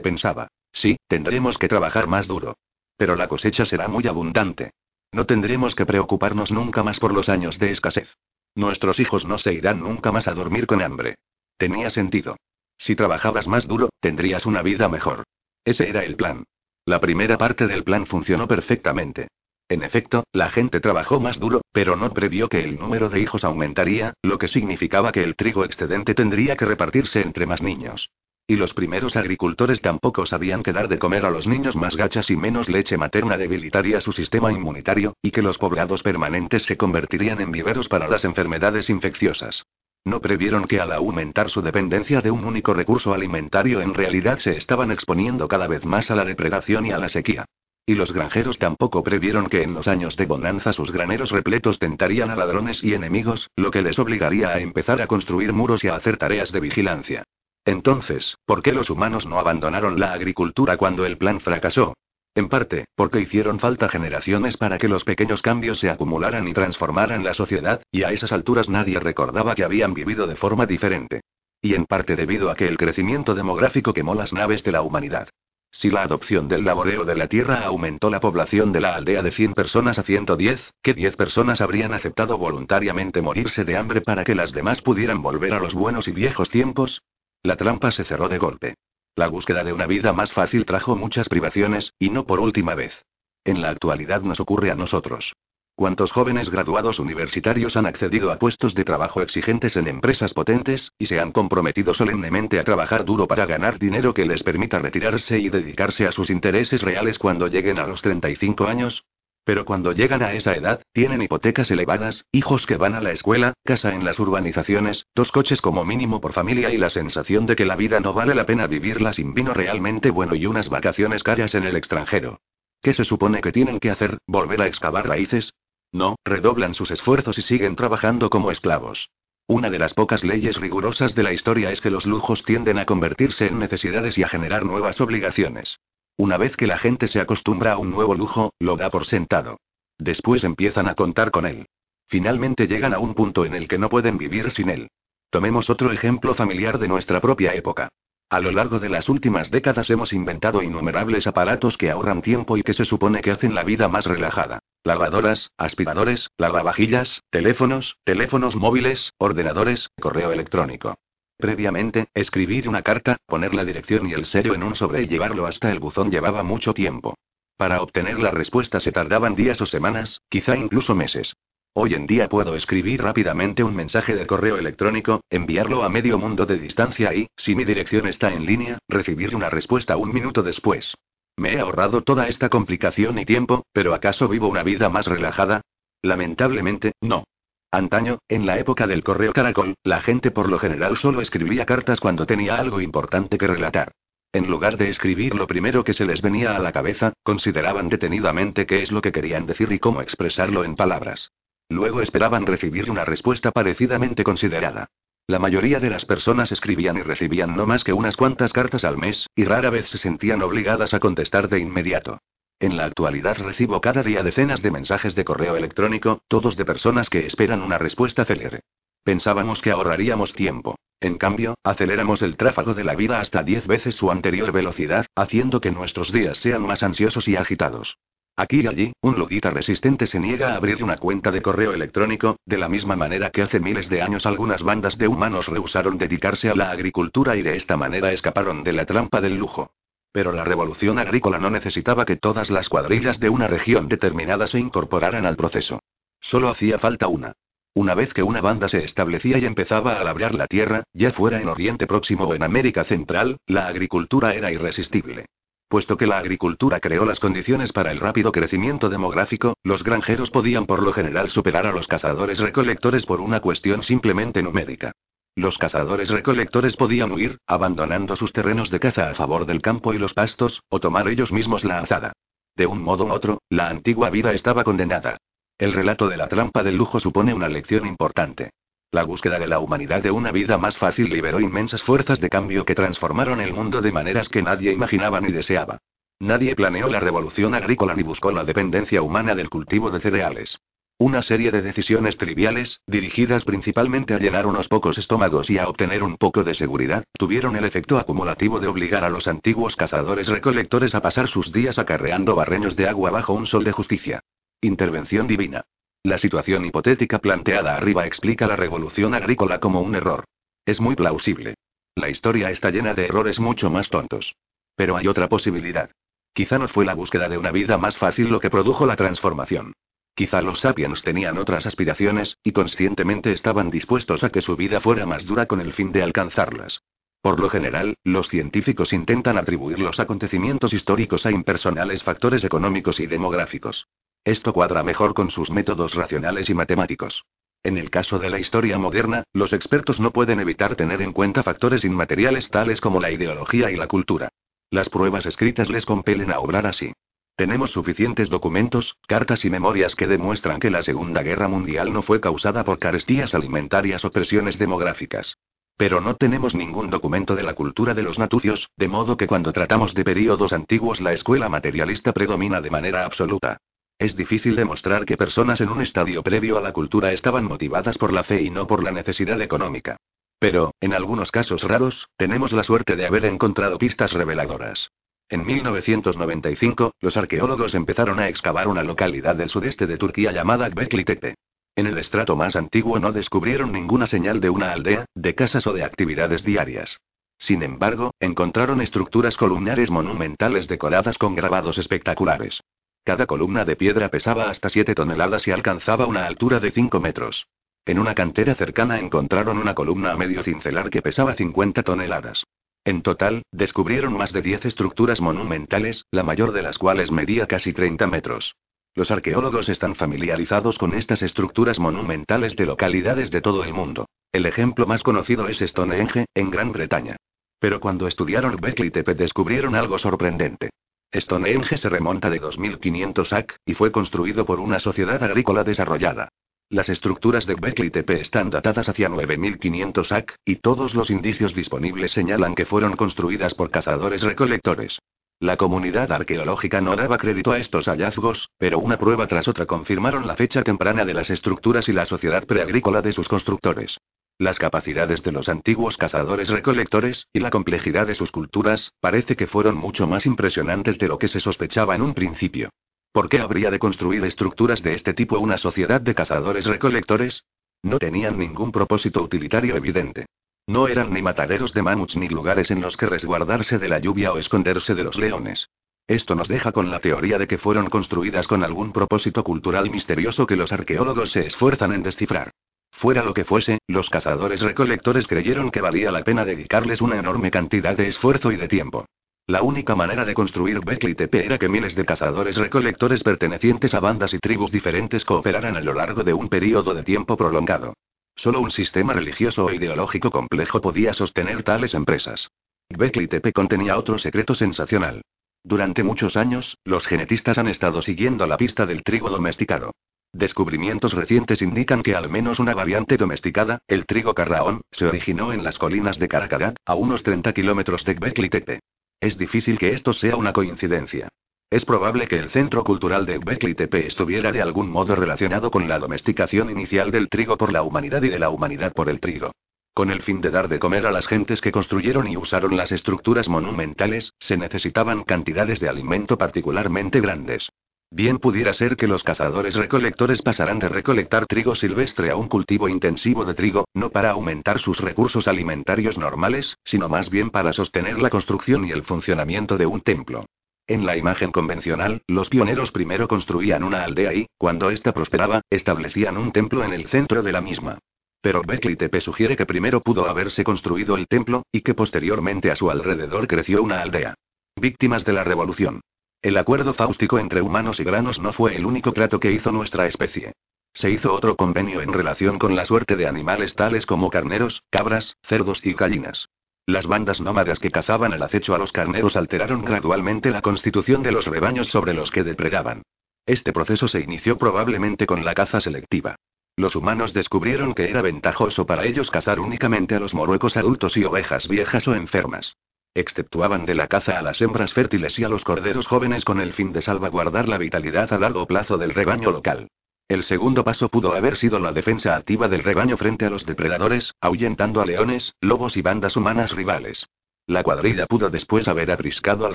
pensaba, 0.00 0.48
sí, 0.72 0.96
tendremos 1.06 1.58
que 1.58 1.68
trabajar 1.68 2.06
más 2.06 2.26
duro. 2.26 2.56
Pero 2.96 3.14
la 3.14 3.28
cosecha 3.28 3.64
será 3.64 3.86
muy 3.86 4.06
abundante. 4.06 4.72
No 5.12 5.24
tendremos 5.24 5.74
que 5.74 5.86
preocuparnos 5.86 6.50
nunca 6.50 6.82
más 6.82 6.98
por 6.98 7.12
los 7.14 7.28
años 7.28 7.58
de 7.58 7.70
escasez. 7.70 8.12
Nuestros 8.54 8.98
hijos 8.98 9.24
no 9.24 9.38
se 9.38 9.54
irán 9.54 9.80
nunca 9.80 10.10
más 10.10 10.26
a 10.26 10.34
dormir 10.34 10.66
con 10.66 10.82
hambre. 10.82 11.14
Tenía 11.56 11.90
sentido. 11.90 12.36
Si 12.76 12.96
trabajabas 12.96 13.46
más 13.46 13.66
duro, 13.66 13.90
tendrías 14.00 14.46
una 14.46 14.62
vida 14.62 14.88
mejor. 14.88 15.24
Ese 15.64 15.88
era 15.88 16.04
el 16.04 16.16
plan. 16.16 16.44
La 16.84 17.00
primera 17.00 17.38
parte 17.38 17.66
del 17.66 17.84
plan 17.84 18.06
funcionó 18.06 18.48
perfectamente. 18.48 19.28
En 19.70 19.82
efecto, 19.82 20.24
la 20.32 20.48
gente 20.48 20.80
trabajó 20.80 21.20
más 21.20 21.38
duro, 21.38 21.60
pero 21.72 21.94
no 21.94 22.12
previó 22.14 22.48
que 22.48 22.64
el 22.64 22.78
número 22.78 23.10
de 23.10 23.20
hijos 23.20 23.44
aumentaría, 23.44 24.14
lo 24.22 24.38
que 24.38 24.48
significaba 24.48 25.12
que 25.12 25.22
el 25.22 25.36
trigo 25.36 25.64
excedente 25.64 26.14
tendría 26.14 26.56
que 26.56 26.64
repartirse 26.64 27.20
entre 27.20 27.44
más 27.44 27.62
niños. 27.62 28.08
Y 28.46 28.56
los 28.56 28.72
primeros 28.72 29.14
agricultores 29.16 29.82
tampoco 29.82 30.24
sabían 30.24 30.62
que 30.62 30.72
dar 30.72 30.88
de 30.88 30.98
comer 30.98 31.26
a 31.26 31.30
los 31.30 31.46
niños 31.46 31.76
más 31.76 31.96
gachas 31.96 32.30
y 32.30 32.36
menos 32.36 32.70
leche 32.70 32.96
materna 32.96 33.36
debilitaría 33.36 34.00
su 34.00 34.10
sistema 34.12 34.50
inmunitario, 34.50 35.16
y 35.20 35.32
que 35.32 35.42
los 35.42 35.58
poblados 35.58 36.02
permanentes 36.02 36.62
se 36.62 36.78
convertirían 36.78 37.42
en 37.42 37.52
viveros 37.52 37.90
para 37.90 38.08
las 38.08 38.24
enfermedades 38.24 38.88
infecciosas. 38.88 39.66
No 40.02 40.22
previeron 40.22 40.64
que 40.64 40.80
al 40.80 40.92
aumentar 40.92 41.50
su 41.50 41.60
dependencia 41.60 42.22
de 42.22 42.30
un 42.30 42.46
único 42.46 42.72
recurso 42.72 43.12
alimentario 43.12 43.82
en 43.82 43.92
realidad 43.92 44.38
se 44.38 44.56
estaban 44.56 44.92
exponiendo 44.92 45.46
cada 45.46 45.66
vez 45.66 45.84
más 45.84 46.10
a 46.10 46.16
la 46.16 46.24
depredación 46.24 46.86
y 46.86 46.92
a 46.92 46.98
la 46.98 47.10
sequía. 47.10 47.44
Y 47.88 47.94
los 47.94 48.12
granjeros 48.12 48.58
tampoco 48.58 49.02
previeron 49.02 49.46
que 49.46 49.62
en 49.62 49.72
los 49.72 49.88
años 49.88 50.14
de 50.14 50.26
bonanza 50.26 50.74
sus 50.74 50.92
graneros 50.92 51.30
repletos 51.30 51.78
tentarían 51.78 52.28
a 52.28 52.36
ladrones 52.36 52.84
y 52.84 52.92
enemigos, 52.92 53.48
lo 53.56 53.70
que 53.70 53.80
les 53.80 53.98
obligaría 53.98 54.50
a 54.50 54.60
empezar 54.60 55.00
a 55.00 55.06
construir 55.06 55.54
muros 55.54 55.82
y 55.84 55.88
a 55.88 55.94
hacer 55.94 56.18
tareas 56.18 56.52
de 56.52 56.60
vigilancia. 56.60 57.24
Entonces, 57.64 58.36
¿por 58.44 58.62
qué 58.62 58.74
los 58.74 58.90
humanos 58.90 59.24
no 59.24 59.38
abandonaron 59.38 59.98
la 59.98 60.12
agricultura 60.12 60.76
cuando 60.76 61.06
el 61.06 61.16
plan 61.16 61.40
fracasó? 61.40 61.94
En 62.34 62.50
parte, 62.50 62.84
porque 62.94 63.22
hicieron 63.22 63.58
falta 63.58 63.88
generaciones 63.88 64.58
para 64.58 64.76
que 64.76 64.88
los 64.88 65.04
pequeños 65.04 65.40
cambios 65.40 65.80
se 65.80 65.88
acumularan 65.88 66.46
y 66.46 66.52
transformaran 66.52 67.24
la 67.24 67.32
sociedad, 67.32 67.80
y 67.90 68.02
a 68.02 68.12
esas 68.12 68.32
alturas 68.32 68.68
nadie 68.68 69.00
recordaba 69.00 69.54
que 69.54 69.64
habían 69.64 69.94
vivido 69.94 70.26
de 70.26 70.36
forma 70.36 70.66
diferente. 70.66 71.22
Y 71.62 71.72
en 71.72 71.86
parte 71.86 72.16
debido 72.16 72.50
a 72.50 72.54
que 72.54 72.68
el 72.68 72.76
crecimiento 72.76 73.34
demográfico 73.34 73.94
quemó 73.94 74.14
las 74.14 74.34
naves 74.34 74.62
de 74.62 74.72
la 74.72 74.82
humanidad. 74.82 75.30
Si 75.70 75.90
la 75.90 76.02
adopción 76.02 76.48
del 76.48 76.64
laboreo 76.64 77.04
de 77.04 77.14
la 77.14 77.28
tierra 77.28 77.64
aumentó 77.64 78.10
la 78.10 78.20
población 78.20 78.72
de 78.72 78.80
la 78.80 78.94
aldea 78.94 79.22
de 79.22 79.30
100 79.30 79.54
personas 79.54 79.98
a 79.98 80.02
110, 80.02 80.74
¿qué 80.82 80.94
10 80.94 81.16
personas 81.16 81.60
habrían 81.60 81.92
aceptado 81.92 82.38
voluntariamente 82.38 83.20
morirse 83.20 83.64
de 83.64 83.76
hambre 83.76 84.00
para 84.00 84.24
que 84.24 84.34
las 84.34 84.52
demás 84.52 84.82
pudieran 84.82 85.22
volver 85.22 85.52
a 85.52 85.60
los 85.60 85.74
buenos 85.74 86.08
y 86.08 86.12
viejos 86.12 86.48
tiempos? 86.50 87.02
La 87.42 87.56
trampa 87.56 87.90
se 87.90 88.04
cerró 88.04 88.28
de 88.28 88.38
golpe. 88.38 88.74
La 89.14 89.28
búsqueda 89.28 89.64
de 89.64 89.72
una 89.72 89.86
vida 89.86 90.12
más 90.12 90.32
fácil 90.32 90.64
trajo 90.64 90.96
muchas 90.96 91.28
privaciones, 91.28 91.92
y 91.98 92.10
no 92.10 92.24
por 92.24 92.40
última 92.40 92.74
vez. 92.74 93.04
En 93.44 93.60
la 93.60 93.70
actualidad 93.70 94.22
nos 94.22 94.40
ocurre 94.40 94.70
a 94.70 94.74
nosotros. 94.74 95.34
¿Cuántos 95.78 96.10
jóvenes 96.10 96.50
graduados 96.50 96.98
universitarios 96.98 97.76
han 97.76 97.86
accedido 97.86 98.32
a 98.32 98.38
puestos 98.40 98.74
de 98.74 98.82
trabajo 98.82 99.22
exigentes 99.22 99.76
en 99.76 99.86
empresas 99.86 100.34
potentes, 100.34 100.90
y 100.98 101.06
se 101.06 101.20
han 101.20 101.30
comprometido 101.30 101.94
solemnemente 101.94 102.58
a 102.58 102.64
trabajar 102.64 103.04
duro 103.04 103.28
para 103.28 103.46
ganar 103.46 103.78
dinero 103.78 104.12
que 104.12 104.26
les 104.26 104.42
permita 104.42 104.80
retirarse 104.80 105.38
y 105.38 105.50
dedicarse 105.50 106.08
a 106.08 106.10
sus 106.10 106.30
intereses 106.30 106.82
reales 106.82 107.20
cuando 107.20 107.46
lleguen 107.46 107.78
a 107.78 107.86
los 107.86 108.02
35 108.02 108.66
años? 108.66 109.04
Pero 109.44 109.64
cuando 109.64 109.92
llegan 109.92 110.20
a 110.24 110.32
esa 110.32 110.56
edad, 110.56 110.82
tienen 110.92 111.22
hipotecas 111.22 111.70
elevadas, 111.70 112.26
hijos 112.32 112.66
que 112.66 112.76
van 112.76 112.96
a 112.96 113.00
la 113.00 113.12
escuela, 113.12 113.54
casa 113.62 113.94
en 113.94 114.04
las 114.04 114.18
urbanizaciones, 114.18 115.06
dos 115.14 115.30
coches 115.30 115.60
como 115.60 115.84
mínimo 115.84 116.20
por 116.20 116.32
familia 116.32 116.72
y 116.72 116.76
la 116.76 116.90
sensación 116.90 117.46
de 117.46 117.54
que 117.54 117.64
la 117.64 117.76
vida 117.76 118.00
no 118.00 118.14
vale 118.14 118.34
la 118.34 118.46
pena 118.46 118.66
vivirla 118.66 119.12
sin 119.12 119.32
vino 119.32 119.54
realmente 119.54 120.10
bueno 120.10 120.34
y 120.34 120.44
unas 120.46 120.70
vacaciones 120.70 121.22
caras 121.22 121.54
en 121.54 121.62
el 121.62 121.76
extranjero. 121.76 122.40
¿Qué 122.82 122.94
se 122.94 123.04
supone 123.04 123.40
que 123.40 123.52
tienen 123.52 123.78
que 123.78 123.92
hacer? 123.92 124.18
¿Volver 124.26 124.60
a 124.62 124.66
excavar 124.66 125.06
raíces? 125.06 125.52
No, 125.92 126.16
redoblan 126.24 126.74
sus 126.74 126.90
esfuerzos 126.90 127.38
y 127.38 127.42
siguen 127.42 127.76
trabajando 127.76 128.30
como 128.30 128.50
esclavos. 128.50 129.10
Una 129.46 129.70
de 129.70 129.78
las 129.78 129.94
pocas 129.94 130.24
leyes 130.24 130.56
rigurosas 130.56 131.14
de 131.14 131.22
la 131.22 131.32
historia 131.32 131.70
es 131.72 131.80
que 131.80 131.90
los 131.90 132.04
lujos 132.04 132.44
tienden 132.44 132.78
a 132.78 132.84
convertirse 132.84 133.46
en 133.46 133.58
necesidades 133.58 134.18
y 134.18 134.22
a 134.22 134.28
generar 134.28 134.66
nuevas 134.66 135.00
obligaciones. 135.00 135.78
Una 136.18 136.36
vez 136.36 136.56
que 136.56 136.66
la 136.66 136.78
gente 136.78 137.08
se 137.08 137.20
acostumbra 137.20 137.72
a 137.72 137.78
un 137.78 137.90
nuevo 137.90 138.14
lujo, 138.14 138.52
lo 138.58 138.76
da 138.76 138.90
por 138.90 139.06
sentado. 139.06 139.58
Después 139.96 140.44
empiezan 140.44 140.88
a 140.88 140.94
contar 140.94 141.30
con 141.30 141.46
él. 141.46 141.66
Finalmente 142.08 142.66
llegan 142.66 142.92
a 142.92 142.98
un 142.98 143.14
punto 143.14 143.46
en 143.46 143.54
el 143.54 143.68
que 143.68 143.78
no 143.78 143.88
pueden 143.88 144.18
vivir 144.18 144.50
sin 144.50 144.68
él. 144.68 144.88
Tomemos 145.30 145.70
otro 145.70 145.92
ejemplo 145.92 146.34
familiar 146.34 146.78
de 146.78 146.88
nuestra 146.88 147.20
propia 147.20 147.54
época. 147.54 147.88
A 148.30 148.40
lo 148.40 148.50
largo 148.50 148.78
de 148.78 148.90
las 148.90 149.08
últimas 149.08 149.50
décadas 149.50 149.88
hemos 149.88 150.12
inventado 150.12 150.62
innumerables 150.62 151.26
aparatos 151.26 151.78
que 151.78 151.90
ahorran 151.90 152.20
tiempo 152.20 152.58
y 152.58 152.62
que 152.62 152.74
se 152.74 152.84
supone 152.84 153.22
que 153.22 153.30
hacen 153.30 153.54
la 153.54 153.64
vida 153.64 153.88
más 153.88 154.04
relajada. 154.04 154.60
Lavadoras, 154.84 155.50
aspiradores, 155.58 156.30
lavavajillas, 156.38 157.22
teléfonos, 157.30 157.98
teléfonos 158.04 158.56
móviles, 158.56 159.12
ordenadores, 159.18 159.90
correo 160.00 160.32
electrónico. 160.32 160.96
Previamente, 161.36 162.08
escribir 162.14 162.68
una 162.68 162.82
carta, 162.82 163.18
poner 163.26 163.54
la 163.54 163.64
dirección 163.64 164.08
y 164.08 164.12
el 164.12 164.24
sello 164.24 164.54
en 164.54 164.62
un 164.62 164.74
sobre 164.74 165.02
y 165.02 165.06
llevarlo 165.06 165.46
hasta 165.46 165.70
el 165.70 165.78
buzón 165.78 166.10
llevaba 166.10 166.42
mucho 166.42 166.74
tiempo. 166.74 167.14
Para 167.56 167.82
obtener 167.82 168.18
la 168.18 168.30
respuesta 168.30 168.80
se 168.80 168.92
tardaban 168.92 169.34
días 169.34 169.60
o 169.60 169.66
semanas, 169.66 170.22
quizá 170.28 170.56
incluso 170.56 170.94
meses. 170.94 171.34
Hoy 171.74 171.94
en 171.94 172.06
día 172.06 172.28
puedo 172.28 172.54
escribir 172.54 173.02
rápidamente 173.02 173.62
un 173.62 173.74
mensaje 173.76 174.16
de 174.16 174.26
correo 174.26 174.58
electrónico, 174.58 175.20
enviarlo 175.28 175.82
a 175.82 175.88
medio 175.88 176.18
mundo 176.18 176.46
de 176.46 176.58
distancia 176.58 177.14
y, 177.14 177.28
si 177.36 177.54
mi 177.54 177.64
dirección 177.64 178.08
está 178.08 178.32
en 178.32 178.46
línea, 178.46 178.78
recibir 178.88 179.36
una 179.36 179.50
respuesta 179.50 179.96
un 179.96 180.12
minuto 180.12 180.42
después. 180.42 180.94
Me 181.38 181.54
he 181.54 181.60
ahorrado 181.60 182.02
toda 182.02 182.26
esta 182.26 182.48
complicación 182.48 183.16
y 183.16 183.24
tiempo, 183.24 183.64
pero 183.72 183.94
¿acaso 183.94 184.26
vivo 184.26 184.48
una 184.48 184.64
vida 184.64 184.88
más 184.88 185.06
relajada? 185.06 185.60
Lamentablemente, 186.02 186.94
no. 187.00 187.22
Antaño, 187.70 188.18
en 188.28 188.44
la 188.44 188.58
época 188.58 188.88
del 188.88 189.04
correo 189.04 189.32
caracol, 189.32 189.76
la 189.84 190.00
gente 190.00 190.32
por 190.32 190.50
lo 190.50 190.58
general 190.58 190.96
solo 190.96 191.20
escribía 191.20 191.64
cartas 191.64 192.00
cuando 192.00 192.26
tenía 192.26 192.56
algo 192.56 192.80
importante 192.80 193.38
que 193.38 193.46
relatar. 193.46 193.92
En 194.32 194.50
lugar 194.50 194.78
de 194.78 194.88
escribir 194.88 195.36
lo 195.36 195.46
primero 195.46 195.84
que 195.84 195.94
se 195.94 196.06
les 196.06 196.22
venía 196.22 196.56
a 196.56 196.58
la 196.58 196.72
cabeza, 196.72 197.12
consideraban 197.22 197.88
detenidamente 197.88 198.66
qué 198.66 198.82
es 198.82 198.90
lo 198.90 199.00
que 199.00 199.12
querían 199.12 199.46
decir 199.46 199.70
y 199.70 199.78
cómo 199.78 200.02
expresarlo 200.02 200.64
en 200.64 200.74
palabras. 200.74 201.30
Luego 201.68 202.02
esperaban 202.02 202.46
recibir 202.46 202.90
una 202.90 203.04
respuesta 203.04 203.52
parecidamente 203.52 204.24
considerada. 204.24 204.88
La 205.30 205.38
mayoría 205.38 205.78
de 205.78 205.90
las 205.90 206.06
personas 206.06 206.52
escribían 206.52 206.96
y 206.96 207.02
recibían 207.02 207.54
no 207.54 207.66
más 207.66 207.84
que 207.84 207.92
unas 207.92 208.16
cuantas 208.16 208.54
cartas 208.54 208.82
al 208.82 208.96
mes, 208.96 209.28
y 209.36 209.44
rara 209.44 209.68
vez 209.68 209.90
se 209.90 209.98
sentían 209.98 210.40
obligadas 210.40 210.94
a 210.94 211.00
contestar 211.00 211.50
de 211.50 211.58
inmediato. 211.58 212.22
En 212.58 212.78
la 212.78 212.86
actualidad 212.86 213.36
recibo 213.36 213.78
cada 213.82 214.02
día 214.02 214.22
decenas 214.22 214.62
de 214.62 214.70
mensajes 214.70 215.14
de 215.14 215.26
correo 215.26 215.54
electrónico, 215.54 216.22
todos 216.28 216.56
de 216.56 216.64
personas 216.64 217.10
que 217.10 217.26
esperan 217.26 217.60
una 217.60 217.76
respuesta 217.76 218.24
célere. 218.24 218.60
Pensábamos 219.04 219.60
que 219.60 219.70
ahorraríamos 219.70 220.32
tiempo. 220.32 220.76
En 220.98 221.18
cambio, 221.18 221.56
aceleramos 221.62 222.22
el 222.22 222.38
tráfago 222.38 222.72
de 222.72 222.84
la 222.84 222.94
vida 222.94 223.20
hasta 223.20 223.42
10 223.42 223.66
veces 223.66 223.96
su 223.96 224.10
anterior 224.10 224.50
velocidad, 224.50 225.04
haciendo 225.14 225.60
que 225.60 225.70
nuestros 225.70 226.10
días 226.10 226.38
sean 226.38 226.62
más 226.62 226.82
ansiosos 226.82 227.28
y 227.28 227.36
agitados. 227.36 227.98
Aquí 228.38 228.60
y 228.60 228.68
allí, 228.68 228.92
un 229.00 229.18
ludita 229.18 229.50
resistente 229.50 230.06
se 230.06 230.20
niega 230.20 230.52
a 230.52 230.54
abrir 230.54 230.84
una 230.84 230.96
cuenta 230.96 231.32
de 231.32 231.42
correo 231.42 231.72
electrónico, 231.72 232.36
de 232.46 232.56
la 232.56 232.68
misma 232.68 232.94
manera 232.94 233.30
que 233.30 233.42
hace 233.42 233.58
miles 233.58 233.88
de 233.88 234.00
años 234.00 234.26
algunas 234.26 234.62
bandas 234.62 234.96
de 234.96 235.08
humanos 235.08 235.48
rehusaron 235.48 235.98
dedicarse 235.98 236.48
a 236.48 236.54
la 236.54 236.70
agricultura 236.70 237.34
y 237.34 237.42
de 237.42 237.56
esta 237.56 237.76
manera 237.76 238.12
escaparon 238.12 238.62
de 238.62 238.74
la 238.74 238.86
trampa 238.86 239.20
del 239.20 239.36
lujo. 239.36 239.72
Pero 240.12 240.30
la 240.30 240.44
revolución 240.44 241.00
agrícola 241.00 241.40
no 241.40 241.50
necesitaba 241.50 242.04
que 242.04 242.14
todas 242.14 242.48
las 242.48 242.68
cuadrillas 242.68 243.18
de 243.18 243.28
una 243.28 243.48
región 243.48 243.88
determinada 243.88 244.46
se 244.46 244.60
incorporaran 244.60 245.26
al 245.26 245.34
proceso. 245.34 245.80
Solo 246.20 246.48
hacía 246.48 246.78
falta 246.78 247.08
una. 247.08 247.32
Una 247.74 247.96
vez 247.96 248.14
que 248.14 248.22
una 248.22 248.40
banda 248.40 248.68
se 248.68 248.84
establecía 248.84 249.38
y 249.38 249.46
empezaba 249.46 249.98
a 249.98 250.04
labrar 250.04 250.36
la 250.36 250.46
tierra, 250.46 250.84
ya 250.92 251.10
fuera 251.10 251.40
en 251.40 251.48
Oriente 251.48 251.88
Próximo 251.88 252.26
o 252.26 252.34
en 252.36 252.44
América 252.44 252.84
Central, 252.84 253.38
la 253.48 253.66
agricultura 253.66 254.32
era 254.34 254.52
irresistible. 254.52 255.26
Puesto 255.68 255.98
que 255.98 256.06
la 256.06 256.16
agricultura 256.16 256.80
creó 256.80 257.04
las 257.04 257.20
condiciones 257.20 257.72
para 257.72 257.92
el 257.92 258.00
rápido 258.00 258.32
crecimiento 258.32 258.88
demográfico, 258.88 259.58
los 259.62 259.84
granjeros 259.84 260.30
podían 260.30 260.64
por 260.64 260.82
lo 260.82 260.94
general 260.94 261.28
superar 261.28 261.66
a 261.66 261.72
los 261.72 261.86
cazadores 261.86 262.38
recolectores 262.38 263.04
por 263.04 263.20
una 263.20 263.40
cuestión 263.40 263.82
simplemente 263.82 264.42
numérica. 264.42 264.92
Los 265.36 265.58
cazadores 265.58 266.08
recolectores 266.08 266.74
podían 266.74 267.12
huir, 267.12 267.38
abandonando 267.46 268.16
sus 268.16 268.32
terrenos 268.32 268.70
de 268.70 268.80
caza 268.80 269.10
a 269.10 269.14
favor 269.14 269.44
del 269.44 269.60
campo 269.60 269.92
y 269.92 269.98
los 269.98 270.14
pastos, 270.14 270.62
o 270.70 270.80
tomar 270.80 271.06
ellos 271.06 271.32
mismos 271.32 271.64
la 271.64 271.80
azada. 271.80 272.12
De 272.56 272.66
un 272.66 272.82
modo 272.82 273.04
u 273.04 273.10
otro, 273.12 273.42
la 273.50 273.68
antigua 273.68 274.08
vida 274.08 274.32
estaba 274.32 274.64
condenada. 274.64 275.18
El 275.58 275.74
relato 275.74 276.08
de 276.08 276.16
la 276.16 276.28
trampa 276.28 276.62
del 276.62 276.76
lujo 276.76 276.98
supone 276.98 277.34
una 277.34 277.48
lección 277.48 277.86
importante. 277.86 278.50
La 278.90 279.04
búsqueda 279.04 279.38
de 279.38 279.46
la 279.46 279.58
humanidad 279.58 280.02
de 280.02 280.10
una 280.10 280.32
vida 280.32 280.56
más 280.56 280.78
fácil 280.78 281.10
liberó 281.10 281.40
inmensas 281.40 281.82
fuerzas 281.82 282.22
de 282.22 282.30
cambio 282.30 282.64
que 282.64 282.74
transformaron 282.74 283.38
el 283.42 283.52
mundo 283.52 283.82
de 283.82 283.92
maneras 283.92 284.30
que 284.30 284.42
nadie 284.42 284.72
imaginaba 284.72 285.20
ni 285.20 285.30
deseaba. 285.30 285.76
Nadie 286.20 286.56
planeó 286.56 286.88
la 286.88 286.98
revolución 286.98 287.54
agrícola 287.54 287.94
ni 287.94 288.02
buscó 288.02 288.32
la 288.32 288.44
dependencia 288.44 289.02
humana 289.02 289.34
del 289.34 289.50
cultivo 289.50 289.90
de 289.90 290.00
cereales. 290.00 290.58
Una 290.96 291.20
serie 291.20 291.50
de 291.50 291.60
decisiones 291.60 292.16
triviales, 292.16 292.80
dirigidas 292.86 293.44
principalmente 293.44 294.14
a 294.14 294.18
llenar 294.18 294.46
unos 294.46 294.68
pocos 294.68 294.96
estómagos 294.96 295.50
y 295.50 295.58
a 295.58 295.68
obtener 295.68 296.02
un 296.02 296.16
poco 296.16 296.42
de 296.42 296.54
seguridad, 296.54 297.04
tuvieron 297.12 297.56
el 297.56 297.66
efecto 297.66 297.98
acumulativo 297.98 298.58
de 298.58 298.68
obligar 298.68 299.04
a 299.04 299.10
los 299.10 299.28
antiguos 299.28 299.76
cazadores 299.76 300.28
recolectores 300.28 300.94
a 300.94 301.02
pasar 301.02 301.28
sus 301.28 301.52
días 301.52 301.78
acarreando 301.78 302.34
barreños 302.34 302.74
de 302.74 302.88
agua 302.88 303.10
bajo 303.10 303.34
un 303.34 303.46
sol 303.46 303.64
de 303.64 303.72
justicia. 303.72 304.20
Intervención 304.62 305.26
divina. 305.26 305.66
La 306.02 306.18
situación 306.18 306.64
hipotética 306.64 307.18
planteada 307.18 307.76
arriba 307.76 308.06
explica 308.06 308.46
la 308.46 308.56
revolución 308.56 309.14
agrícola 309.14 309.60
como 309.60 309.80
un 309.80 309.94
error. 309.94 310.24
Es 310.64 310.80
muy 310.80 310.94
plausible. 310.94 311.54
La 311.94 312.08
historia 312.08 312.50
está 312.50 312.70
llena 312.70 312.94
de 312.94 313.06
errores 313.06 313.40
mucho 313.40 313.70
más 313.70 313.90
tontos. 313.90 314.34
Pero 314.76 314.96
hay 314.96 315.08
otra 315.08 315.28
posibilidad. 315.28 315.90
Quizá 316.32 316.58
no 316.58 316.68
fue 316.68 316.84
la 316.84 316.94
búsqueda 316.94 317.28
de 317.28 317.36
una 317.36 317.50
vida 317.50 317.78
más 317.78 317.96
fácil 317.98 318.28
lo 318.28 318.38
que 318.38 318.50
produjo 318.50 318.86
la 318.86 318.96
transformación. 318.96 319.72
Quizá 320.14 320.40
los 320.42 320.60
sapiens 320.60 321.02
tenían 321.02 321.38
otras 321.38 321.66
aspiraciones, 321.66 322.38
y 322.42 322.52
conscientemente 322.52 323.32
estaban 323.32 323.70
dispuestos 323.70 324.24
a 324.24 324.30
que 324.30 324.40
su 324.40 324.56
vida 324.56 324.80
fuera 324.80 325.06
más 325.06 325.26
dura 325.26 325.46
con 325.46 325.60
el 325.60 325.72
fin 325.72 325.92
de 325.92 326.02
alcanzarlas. 326.02 326.80
Por 327.20 327.40
lo 327.40 327.50
general, 327.50 327.96
los 328.04 328.28
científicos 328.28 328.92
intentan 328.92 329.38
atribuir 329.38 329.80
los 329.80 329.98
acontecimientos 329.98 330.72
históricos 330.72 331.26
a 331.26 331.32
impersonales 331.32 332.02
factores 332.02 332.44
económicos 332.44 333.00
y 333.00 333.06
demográficos. 333.06 333.86
Esto 334.24 334.52
cuadra 334.52 334.82
mejor 334.82 335.14
con 335.14 335.30
sus 335.30 335.50
métodos 335.50 335.94
racionales 335.94 336.50
y 336.50 336.54
matemáticos. 336.54 337.24
En 337.62 337.76
el 337.76 337.90
caso 337.90 338.18
de 338.18 338.30
la 338.30 338.38
historia 338.38 338.78
moderna, 338.78 339.24
los 339.32 339.52
expertos 339.52 340.00
no 340.00 340.12
pueden 340.12 340.40
evitar 340.40 340.76
tener 340.76 341.02
en 341.02 341.12
cuenta 341.12 341.42
factores 341.42 341.84
inmateriales 341.84 342.50
tales 342.50 342.80
como 342.80 343.00
la 343.00 343.10
ideología 343.10 343.70
y 343.70 343.76
la 343.76 343.88
cultura. 343.88 344.28
Las 344.70 344.88
pruebas 344.88 345.26
escritas 345.26 345.70
les 345.70 345.84
compelen 345.84 346.30
a 346.30 346.40
obrar 346.40 346.66
así. 346.66 346.92
Tenemos 347.36 347.70
suficientes 347.70 348.28
documentos, 348.28 348.96
cartas 349.06 349.44
y 349.44 349.50
memorias 349.50 349.94
que 349.94 350.06
demuestran 350.06 350.60
que 350.60 350.70
la 350.70 350.82
Segunda 350.82 351.22
Guerra 351.22 351.48
Mundial 351.48 351.92
no 351.92 352.02
fue 352.02 352.20
causada 352.20 352.64
por 352.64 352.78
carestías 352.78 353.34
alimentarias 353.34 354.04
o 354.04 354.10
presiones 354.10 354.58
demográficas. 354.58 355.36
Pero 355.76 356.00
no 356.00 356.16
tenemos 356.16 356.56
ningún 356.56 356.90
documento 356.90 357.36
de 357.36 357.44
la 357.44 357.54
cultura 357.54 357.94
de 357.94 358.02
los 358.02 358.18
natucios, 358.18 358.68
de 358.76 358.88
modo 358.88 359.16
que 359.16 359.28
cuando 359.28 359.52
tratamos 359.52 359.94
de 359.94 360.02
períodos 360.02 360.52
antiguos 360.52 361.00
la 361.00 361.12
escuela 361.12 361.48
materialista 361.48 362.12
predomina 362.12 362.60
de 362.60 362.70
manera 362.70 363.04
absoluta. 363.04 363.58
Es 363.98 364.14
difícil 364.14 364.54
demostrar 364.54 365.04
que 365.04 365.16
personas 365.16 365.60
en 365.60 365.70
un 365.70 365.80
estadio 365.80 366.22
previo 366.22 366.56
a 366.56 366.60
la 366.60 366.72
cultura 366.72 367.12
estaban 367.12 367.44
motivadas 367.44 367.98
por 367.98 368.12
la 368.12 368.22
fe 368.22 368.42
y 368.42 368.50
no 368.50 368.68
por 368.68 368.84
la 368.84 368.92
necesidad 368.92 369.40
económica. 369.40 369.96
Pero, 370.38 370.72
en 370.80 370.94
algunos 370.94 371.32
casos 371.32 371.64
raros, 371.64 372.08
tenemos 372.16 372.52
la 372.52 372.62
suerte 372.62 372.94
de 372.94 373.06
haber 373.06 373.24
encontrado 373.24 373.76
pistas 373.76 374.12
reveladoras. 374.12 374.90
En 375.28 375.44
1995, 375.44 376.94
los 377.00 377.16
arqueólogos 377.16 377.74
empezaron 377.74 378.20
a 378.20 378.28
excavar 378.28 378.68
una 378.68 378.84
localidad 378.84 379.34
del 379.34 379.48
sudeste 379.48 379.88
de 379.88 379.98
Turquía 379.98 380.30
llamada 380.30 380.68
Göbekli 380.68 381.04
Tepe. 381.04 381.34
En 381.74 381.88
el 381.88 381.98
estrato 381.98 382.36
más 382.36 382.54
antiguo 382.54 383.00
no 383.00 383.10
descubrieron 383.10 383.72
ninguna 383.72 384.06
señal 384.06 384.40
de 384.40 384.50
una 384.50 384.72
aldea, 384.72 385.06
de 385.14 385.34
casas 385.34 385.66
o 385.66 385.72
de 385.72 385.82
actividades 385.82 386.44
diarias. 386.44 386.98
Sin 387.36 387.64
embargo, 387.64 388.12
encontraron 388.20 388.80
estructuras 388.80 389.36
columnares 389.36 389.90
monumentales 389.90 390.68
decoradas 390.68 391.18
con 391.18 391.34
grabados 391.34 391.78
espectaculares. 391.78 392.60
Cada 393.04 393.26
columna 393.26 393.64
de 393.64 393.76
piedra 393.76 394.08
pesaba 394.10 394.50
hasta 394.50 394.68
7 394.68 394.94
toneladas 394.94 395.46
y 395.48 395.50
alcanzaba 395.50 396.06
una 396.06 396.26
altura 396.26 396.60
de 396.60 396.70
5 396.70 397.00
metros. 397.00 397.46
En 397.86 397.98
una 397.98 398.14
cantera 398.14 398.54
cercana 398.54 398.98
encontraron 398.98 399.58
una 399.58 399.74
columna 399.74 400.12
a 400.12 400.16
medio 400.16 400.42
cincelar 400.42 400.90
que 400.90 401.00
pesaba 401.00 401.34
50 401.34 401.82
toneladas. 401.82 402.44
En 402.84 403.02
total, 403.02 403.42
descubrieron 403.52 404.16
más 404.16 404.32
de 404.32 404.42
10 404.42 404.66
estructuras 404.66 405.20
monumentales, 405.20 406.04
la 406.10 406.22
mayor 406.22 406.52
de 406.52 406.62
las 406.62 406.78
cuales 406.78 407.10
medía 407.10 407.46
casi 407.46 407.72
30 407.72 408.06
metros. 408.06 408.54
Los 408.94 409.10
arqueólogos 409.10 409.68
están 409.68 409.94
familiarizados 409.94 410.76
con 410.76 410.94
estas 410.94 411.22
estructuras 411.22 411.78
monumentales 411.78 412.56
de 412.56 412.66
localidades 412.66 413.30
de 413.30 413.40
todo 413.40 413.62
el 413.64 413.72
mundo. 413.72 414.06
El 414.32 414.44
ejemplo 414.44 414.86
más 414.86 415.02
conocido 415.02 415.48
es 415.48 415.58
Stonehenge, 415.58 416.26
en 416.34 416.50
Gran 416.50 416.72
Bretaña. 416.72 417.16
Pero 417.58 417.80
cuando 417.80 418.06
estudiaron 418.06 418.56
Göbekli 418.56 418.90
Tepe 418.90 419.14
descubrieron 419.14 419.74
algo 419.74 419.98
sorprendente. 419.98 420.70
Stonehenge 421.14 421.78
se 421.78 421.88
remonta 421.88 422.28
de 422.28 422.38
2500 422.38 423.32
AC, 423.32 423.56
y 423.64 423.74
fue 423.74 423.90
construido 423.90 424.44
por 424.44 424.60
una 424.60 424.78
sociedad 424.78 425.22
agrícola 425.22 425.64
desarrollada. 425.64 426.28
Las 426.70 426.90
estructuras 426.90 427.46
de 427.46 427.54
Göbekli 427.54 427.90
Tepe 427.90 428.20
están 428.20 428.50
datadas 428.50 428.90
hacia 428.90 429.08
9500 429.08 430.12
AC, 430.12 430.36
y 430.44 430.56
todos 430.56 430.94
los 430.94 431.08
indicios 431.08 431.54
disponibles 431.54 432.12
señalan 432.12 432.54
que 432.54 432.66
fueron 432.66 432.94
construidas 432.94 433.54
por 433.54 433.70
cazadores-recolectores. 433.70 434.98
La 435.40 435.56
comunidad 435.56 436.12
arqueológica 436.12 436.82
no 436.82 436.94
daba 436.94 437.16
crédito 437.16 437.52
a 437.52 437.58
estos 437.58 437.86
hallazgos, 437.86 438.50
pero 438.58 438.78
una 438.78 438.98
prueba 438.98 439.26
tras 439.26 439.48
otra 439.48 439.64
confirmaron 439.64 440.26
la 440.26 440.36
fecha 440.36 440.62
temprana 440.62 441.06
de 441.06 441.14
las 441.14 441.30
estructuras 441.30 441.88
y 441.88 441.92
la 441.92 442.04
sociedad 442.04 442.44
preagrícola 442.44 443.00
de 443.00 443.12
sus 443.12 443.28
constructores. 443.28 443.98
Las 444.40 444.60
capacidades 444.60 445.24
de 445.24 445.32
los 445.32 445.48
antiguos 445.48 445.96
cazadores-recolectores, 445.96 447.26
y 447.32 447.40
la 447.40 447.50
complejidad 447.50 448.06
de 448.06 448.14
sus 448.14 448.30
culturas, 448.30 448.92
parece 449.00 449.34
que 449.34 449.48
fueron 449.48 449.76
mucho 449.76 450.06
más 450.06 450.26
impresionantes 450.26 450.96
de 450.96 451.08
lo 451.08 451.18
que 451.18 451.26
se 451.26 451.40
sospechaba 451.40 451.96
en 451.96 452.02
un 452.02 452.14
principio. 452.14 452.70
¿Por 453.10 453.28
qué 453.28 453.40
habría 453.40 453.72
de 453.72 453.80
construir 453.80 454.24
estructuras 454.24 454.80
de 454.84 454.94
este 454.94 455.12
tipo 455.12 455.40
una 455.40 455.58
sociedad 455.58 456.00
de 456.00 456.14
cazadores-recolectores? 456.14 457.42
No 457.82 457.98
tenían 457.98 458.38
ningún 458.38 458.70
propósito 458.70 459.20
utilitario 459.24 459.74
evidente. 459.74 460.26
No 460.68 460.86
eran 460.86 461.12
ni 461.12 461.20
mataderos 461.20 461.74
de 461.74 461.82
mamuts 461.82 462.16
ni 462.16 462.28
lugares 462.28 462.70
en 462.70 462.80
los 462.80 462.96
que 462.96 463.06
resguardarse 463.06 463.80
de 463.80 463.88
la 463.88 463.98
lluvia 463.98 464.32
o 464.32 464.38
esconderse 464.38 464.94
de 464.94 465.02
los 465.02 465.18
leones. 465.18 465.68
Esto 466.06 466.36
nos 466.36 466.46
deja 466.46 466.70
con 466.70 466.92
la 466.92 467.00
teoría 467.00 467.38
de 467.38 467.48
que 467.48 467.58
fueron 467.58 467.90
construidas 467.90 468.46
con 468.46 468.62
algún 468.62 468.92
propósito 468.92 469.42
cultural 469.42 469.90
misterioso 469.90 470.46
que 470.46 470.54
los 470.54 470.72
arqueólogos 470.72 471.32
se 471.32 471.46
esfuerzan 471.46 471.92
en 471.92 472.04
descifrar. 472.04 472.52
Fuera 472.98 473.22
lo 473.22 473.32
que 473.32 473.44
fuese, 473.44 473.78
los 473.86 474.10
cazadores 474.10 474.60
recolectores 474.60 475.28
creyeron 475.28 475.70
que 475.70 475.80
valía 475.80 476.10
la 476.10 476.24
pena 476.24 476.44
dedicarles 476.44 477.00
una 477.00 477.16
enorme 477.16 477.52
cantidad 477.52 477.96
de 477.96 478.08
esfuerzo 478.08 478.50
y 478.50 478.56
de 478.56 478.66
tiempo. 478.66 479.06
La 479.46 479.62
única 479.62 479.94
manera 479.94 480.24
de 480.24 480.34
construir 480.34 480.80
Beckley 480.84 481.14
era 481.16 481.58
que 481.58 481.68
miles 481.68 481.94
de 481.94 482.04
cazadores 482.04 482.56
recolectores 482.56 483.22
pertenecientes 483.22 483.94
a 483.94 484.00
bandas 484.00 484.34
y 484.34 484.40
tribus 484.40 484.72
diferentes 484.72 485.24
cooperaran 485.24 485.76
a 485.76 485.80
lo 485.80 485.94
largo 485.94 486.24
de 486.24 486.34
un 486.34 486.48
periodo 486.48 486.92
de 486.92 487.04
tiempo 487.04 487.36
prolongado. 487.36 487.94
Solo 488.34 488.60
un 488.60 488.72
sistema 488.72 489.12
religioso 489.12 489.66
o 489.66 489.72
ideológico 489.72 490.32
complejo 490.32 490.80
podía 490.80 491.12
sostener 491.12 491.62
tales 491.62 491.94
empresas. 491.94 492.50
Beckley 492.90 493.28
Tepe 493.28 493.52
contenía 493.52 493.96
otro 493.96 494.18
secreto 494.18 494.56
sensacional. 494.56 495.22
Durante 495.62 496.02
muchos 496.02 496.36
años, 496.36 496.76
los 496.82 497.06
genetistas 497.06 497.58
han 497.58 497.68
estado 497.68 498.02
siguiendo 498.02 498.44
la 498.44 498.56
pista 498.56 498.86
del 498.86 499.04
trigo 499.04 499.30
domesticado. 499.30 499.92
Descubrimientos 500.32 501.14
recientes 501.14 501.62
indican 501.62 502.02
que 502.02 502.14
al 502.14 502.28
menos 502.28 502.58
una 502.58 502.74
variante 502.74 503.16
domesticada, 503.16 503.80
el 503.88 504.04
trigo 504.04 504.34
carraón, 504.34 504.82
se 504.90 505.06
originó 505.06 505.52
en 505.52 505.64
las 505.64 505.78
colinas 505.78 506.18
de 506.18 506.28
Caracadat, 506.28 506.76
a 506.84 506.94
unos 506.94 507.22
30 507.22 507.52
kilómetros 507.54 508.04
de 508.04 508.14
Beckley 508.14 508.50
Tepe. 508.50 508.80
Es 509.20 509.38
difícil 509.38 509.78
que 509.78 509.92
esto 509.92 510.12
sea 510.12 510.36
una 510.36 510.52
coincidencia. 510.52 511.28
Es 511.70 511.84
probable 511.84 512.28
que 512.28 512.38
el 512.38 512.50
centro 512.50 512.84
cultural 512.84 513.26
de 513.26 513.38
Beckley 513.38 513.74
Tepe 513.74 514.06
estuviera 514.06 514.52
de 514.52 514.62
algún 514.62 514.90
modo 514.90 515.14
relacionado 515.14 515.70
con 515.70 515.88
la 515.88 515.98
domesticación 515.98 516.70
inicial 516.70 517.10
del 517.10 517.28
trigo 517.28 517.56
por 517.56 517.72
la 517.72 517.82
humanidad 517.82 518.22
y 518.22 518.28
de 518.28 518.38
la 518.38 518.50
humanidad 518.50 518.92
por 518.92 519.08
el 519.08 519.20
trigo. 519.20 519.52
Con 519.94 520.10
el 520.10 520.22
fin 520.22 520.40
de 520.40 520.50
dar 520.50 520.68
de 520.68 520.78
comer 520.78 521.06
a 521.06 521.10
las 521.10 521.26
gentes 521.26 521.60
que 521.60 521.72
construyeron 521.72 522.28
y 522.28 522.36
usaron 522.36 522.76
las 522.76 522.92
estructuras 522.92 523.48
monumentales, 523.48 524.32
se 524.38 524.56
necesitaban 524.56 525.24
cantidades 525.24 525.80
de 525.80 525.88
alimento 525.88 526.38
particularmente 526.38 527.20
grandes. 527.20 527.68
Bien 528.10 528.38
pudiera 528.38 528.72
ser 528.72 528.96
que 528.96 529.06
los 529.06 529.22
cazadores 529.22 529.74
recolectores 529.74 530.40
pasarán 530.40 530.78
de 530.78 530.88
recolectar 530.88 531.46
trigo 531.46 531.74
silvestre 531.74 532.30
a 532.30 532.36
un 532.36 532.48
cultivo 532.48 532.88
intensivo 532.88 533.44
de 533.44 533.52
trigo, 533.52 533.86
no 533.92 534.10
para 534.10 534.30
aumentar 534.30 534.78
sus 534.78 535.00
recursos 535.00 535.46
alimentarios 535.46 536.16
normales, 536.16 536.78
sino 536.84 537.08
más 537.10 537.28
bien 537.28 537.50
para 537.50 537.74
sostener 537.74 538.18
la 538.18 538.30
construcción 538.30 538.86
y 538.86 538.92
el 538.92 539.02
funcionamiento 539.02 539.76
de 539.76 539.84
un 539.84 540.00
templo. 540.00 540.46
En 540.86 541.04
la 541.04 541.18
imagen 541.18 541.52
convencional, 541.52 542.22
los 542.26 542.48
pioneros 542.48 542.92
primero 542.92 543.28
construían 543.28 543.84
una 543.84 544.04
aldea 544.04 544.32
y, 544.32 544.46
cuando 544.56 544.90
ésta 544.90 545.12
prosperaba, 545.12 545.60
establecían 545.68 546.38
un 546.38 546.50
templo 546.50 546.82
en 546.84 546.94
el 546.94 547.08
centro 547.08 547.42
de 547.42 547.52
la 547.52 547.60
misma. 547.60 547.98
Pero 548.40 548.62
Beckley 548.62 548.96
sugiere 549.20 549.54
que 549.54 549.66
primero 549.66 550.00
pudo 550.00 550.26
haberse 550.26 550.64
construido 550.64 551.18
el 551.18 551.28
templo, 551.28 551.64
y 551.70 551.82
que 551.82 551.92
posteriormente 551.92 552.70
a 552.70 552.76
su 552.76 552.90
alrededor 552.90 553.46
creció 553.46 553.82
una 553.82 554.00
aldea. 554.00 554.32
Víctimas 554.76 555.26
de 555.26 555.34
la 555.34 555.44
revolución. 555.44 556.00
El 556.40 556.56
acuerdo 556.56 556.94
fáustico 556.94 557.38
entre 557.40 557.62
humanos 557.62 557.98
y 557.98 558.04
granos 558.04 558.38
no 558.38 558.52
fue 558.52 558.76
el 558.76 558.86
único 558.86 559.12
trato 559.12 559.40
que 559.40 559.50
hizo 559.50 559.72
nuestra 559.72 560.06
especie. 560.06 560.52
Se 560.92 561.10
hizo 561.10 561.32
otro 561.32 561.56
convenio 561.56 562.00
en 562.00 562.12
relación 562.12 562.58
con 562.58 562.76
la 562.76 562.84
suerte 562.84 563.16
de 563.16 563.26
animales 563.26 563.74
tales 563.74 564.06
como 564.06 564.30
carneros, 564.30 564.82
cabras, 564.90 565.36
cerdos 565.42 565.84
y 565.84 565.94
gallinas. 565.94 566.48
Las 566.86 567.06
bandas 567.06 567.40
nómadas 567.40 567.80
que 567.80 567.90
cazaban 567.90 568.32
al 568.32 568.42
acecho 568.42 568.74
a 568.74 568.78
los 568.78 568.92
carneros 568.92 569.36
alteraron 569.36 569.84
gradualmente 569.84 570.50
la 570.50 570.62
constitución 570.62 571.22
de 571.22 571.32
los 571.32 571.46
rebaños 571.46 571.88
sobre 571.88 572.14
los 572.14 572.30
que 572.30 572.44
depredaban. 572.44 573.02
Este 573.44 573.72
proceso 573.72 574.08
se 574.08 574.20
inició 574.20 574.58
probablemente 574.58 575.26
con 575.26 575.44
la 575.44 575.54
caza 575.54 575.80
selectiva. 575.80 576.36
Los 576.78 576.94
humanos 576.94 577.32
descubrieron 577.32 577.92
que 577.92 578.08
era 578.08 578.22
ventajoso 578.22 578.86
para 578.86 579.04
ellos 579.04 579.32
cazar 579.32 579.58
únicamente 579.58 580.14
a 580.14 580.20
los 580.20 580.32
moruecos 580.32 580.76
adultos 580.76 581.16
y 581.16 581.24
ovejas 581.24 581.66
viejas 581.66 582.06
o 582.06 582.14
enfermas. 582.14 582.76
Exceptuaban 583.14 583.84
de 583.84 583.96
la 583.96 584.06
caza 584.06 584.38
a 584.38 584.42
las 584.42 584.62
hembras 584.62 584.92
fértiles 584.92 585.36
y 585.40 585.42
a 585.42 585.48
los 585.48 585.64
corderos 585.64 586.06
jóvenes 586.06 586.44
con 586.44 586.60
el 586.60 586.72
fin 586.72 586.92
de 586.92 587.00
salvaguardar 587.00 587.68
la 587.68 587.78
vitalidad 587.78 588.32
a 588.32 588.38
largo 588.38 588.64
plazo 588.68 588.96
del 588.96 589.12
rebaño 589.12 589.50
local. 589.50 589.88
El 590.28 590.44
segundo 590.44 590.84
paso 590.84 591.08
pudo 591.08 591.34
haber 591.34 591.56
sido 591.56 591.80
la 591.80 591.90
defensa 591.90 592.36
activa 592.36 592.68
del 592.68 592.84
rebaño 592.84 593.16
frente 593.16 593.44
a 593.46 593.50
los 593.50 593.66
depredadores, 593.66 594.34
ahuyentando 594.40 595.00
a 595.00 595.06
leones, 595.06 595.56
lobos 595.60 595.96
y 595.96 596.02
bandas 596.02 596.36
humanas 596.36 596.76
rivales. 596.76 597.26
La 597.66 597.82
cuadrilla 597.82 598.26
pudo 598.26 598.50
después 598.50 598.86
haber 598.86 599.10
apriscado 599.10 599.66
al 599.66 599.74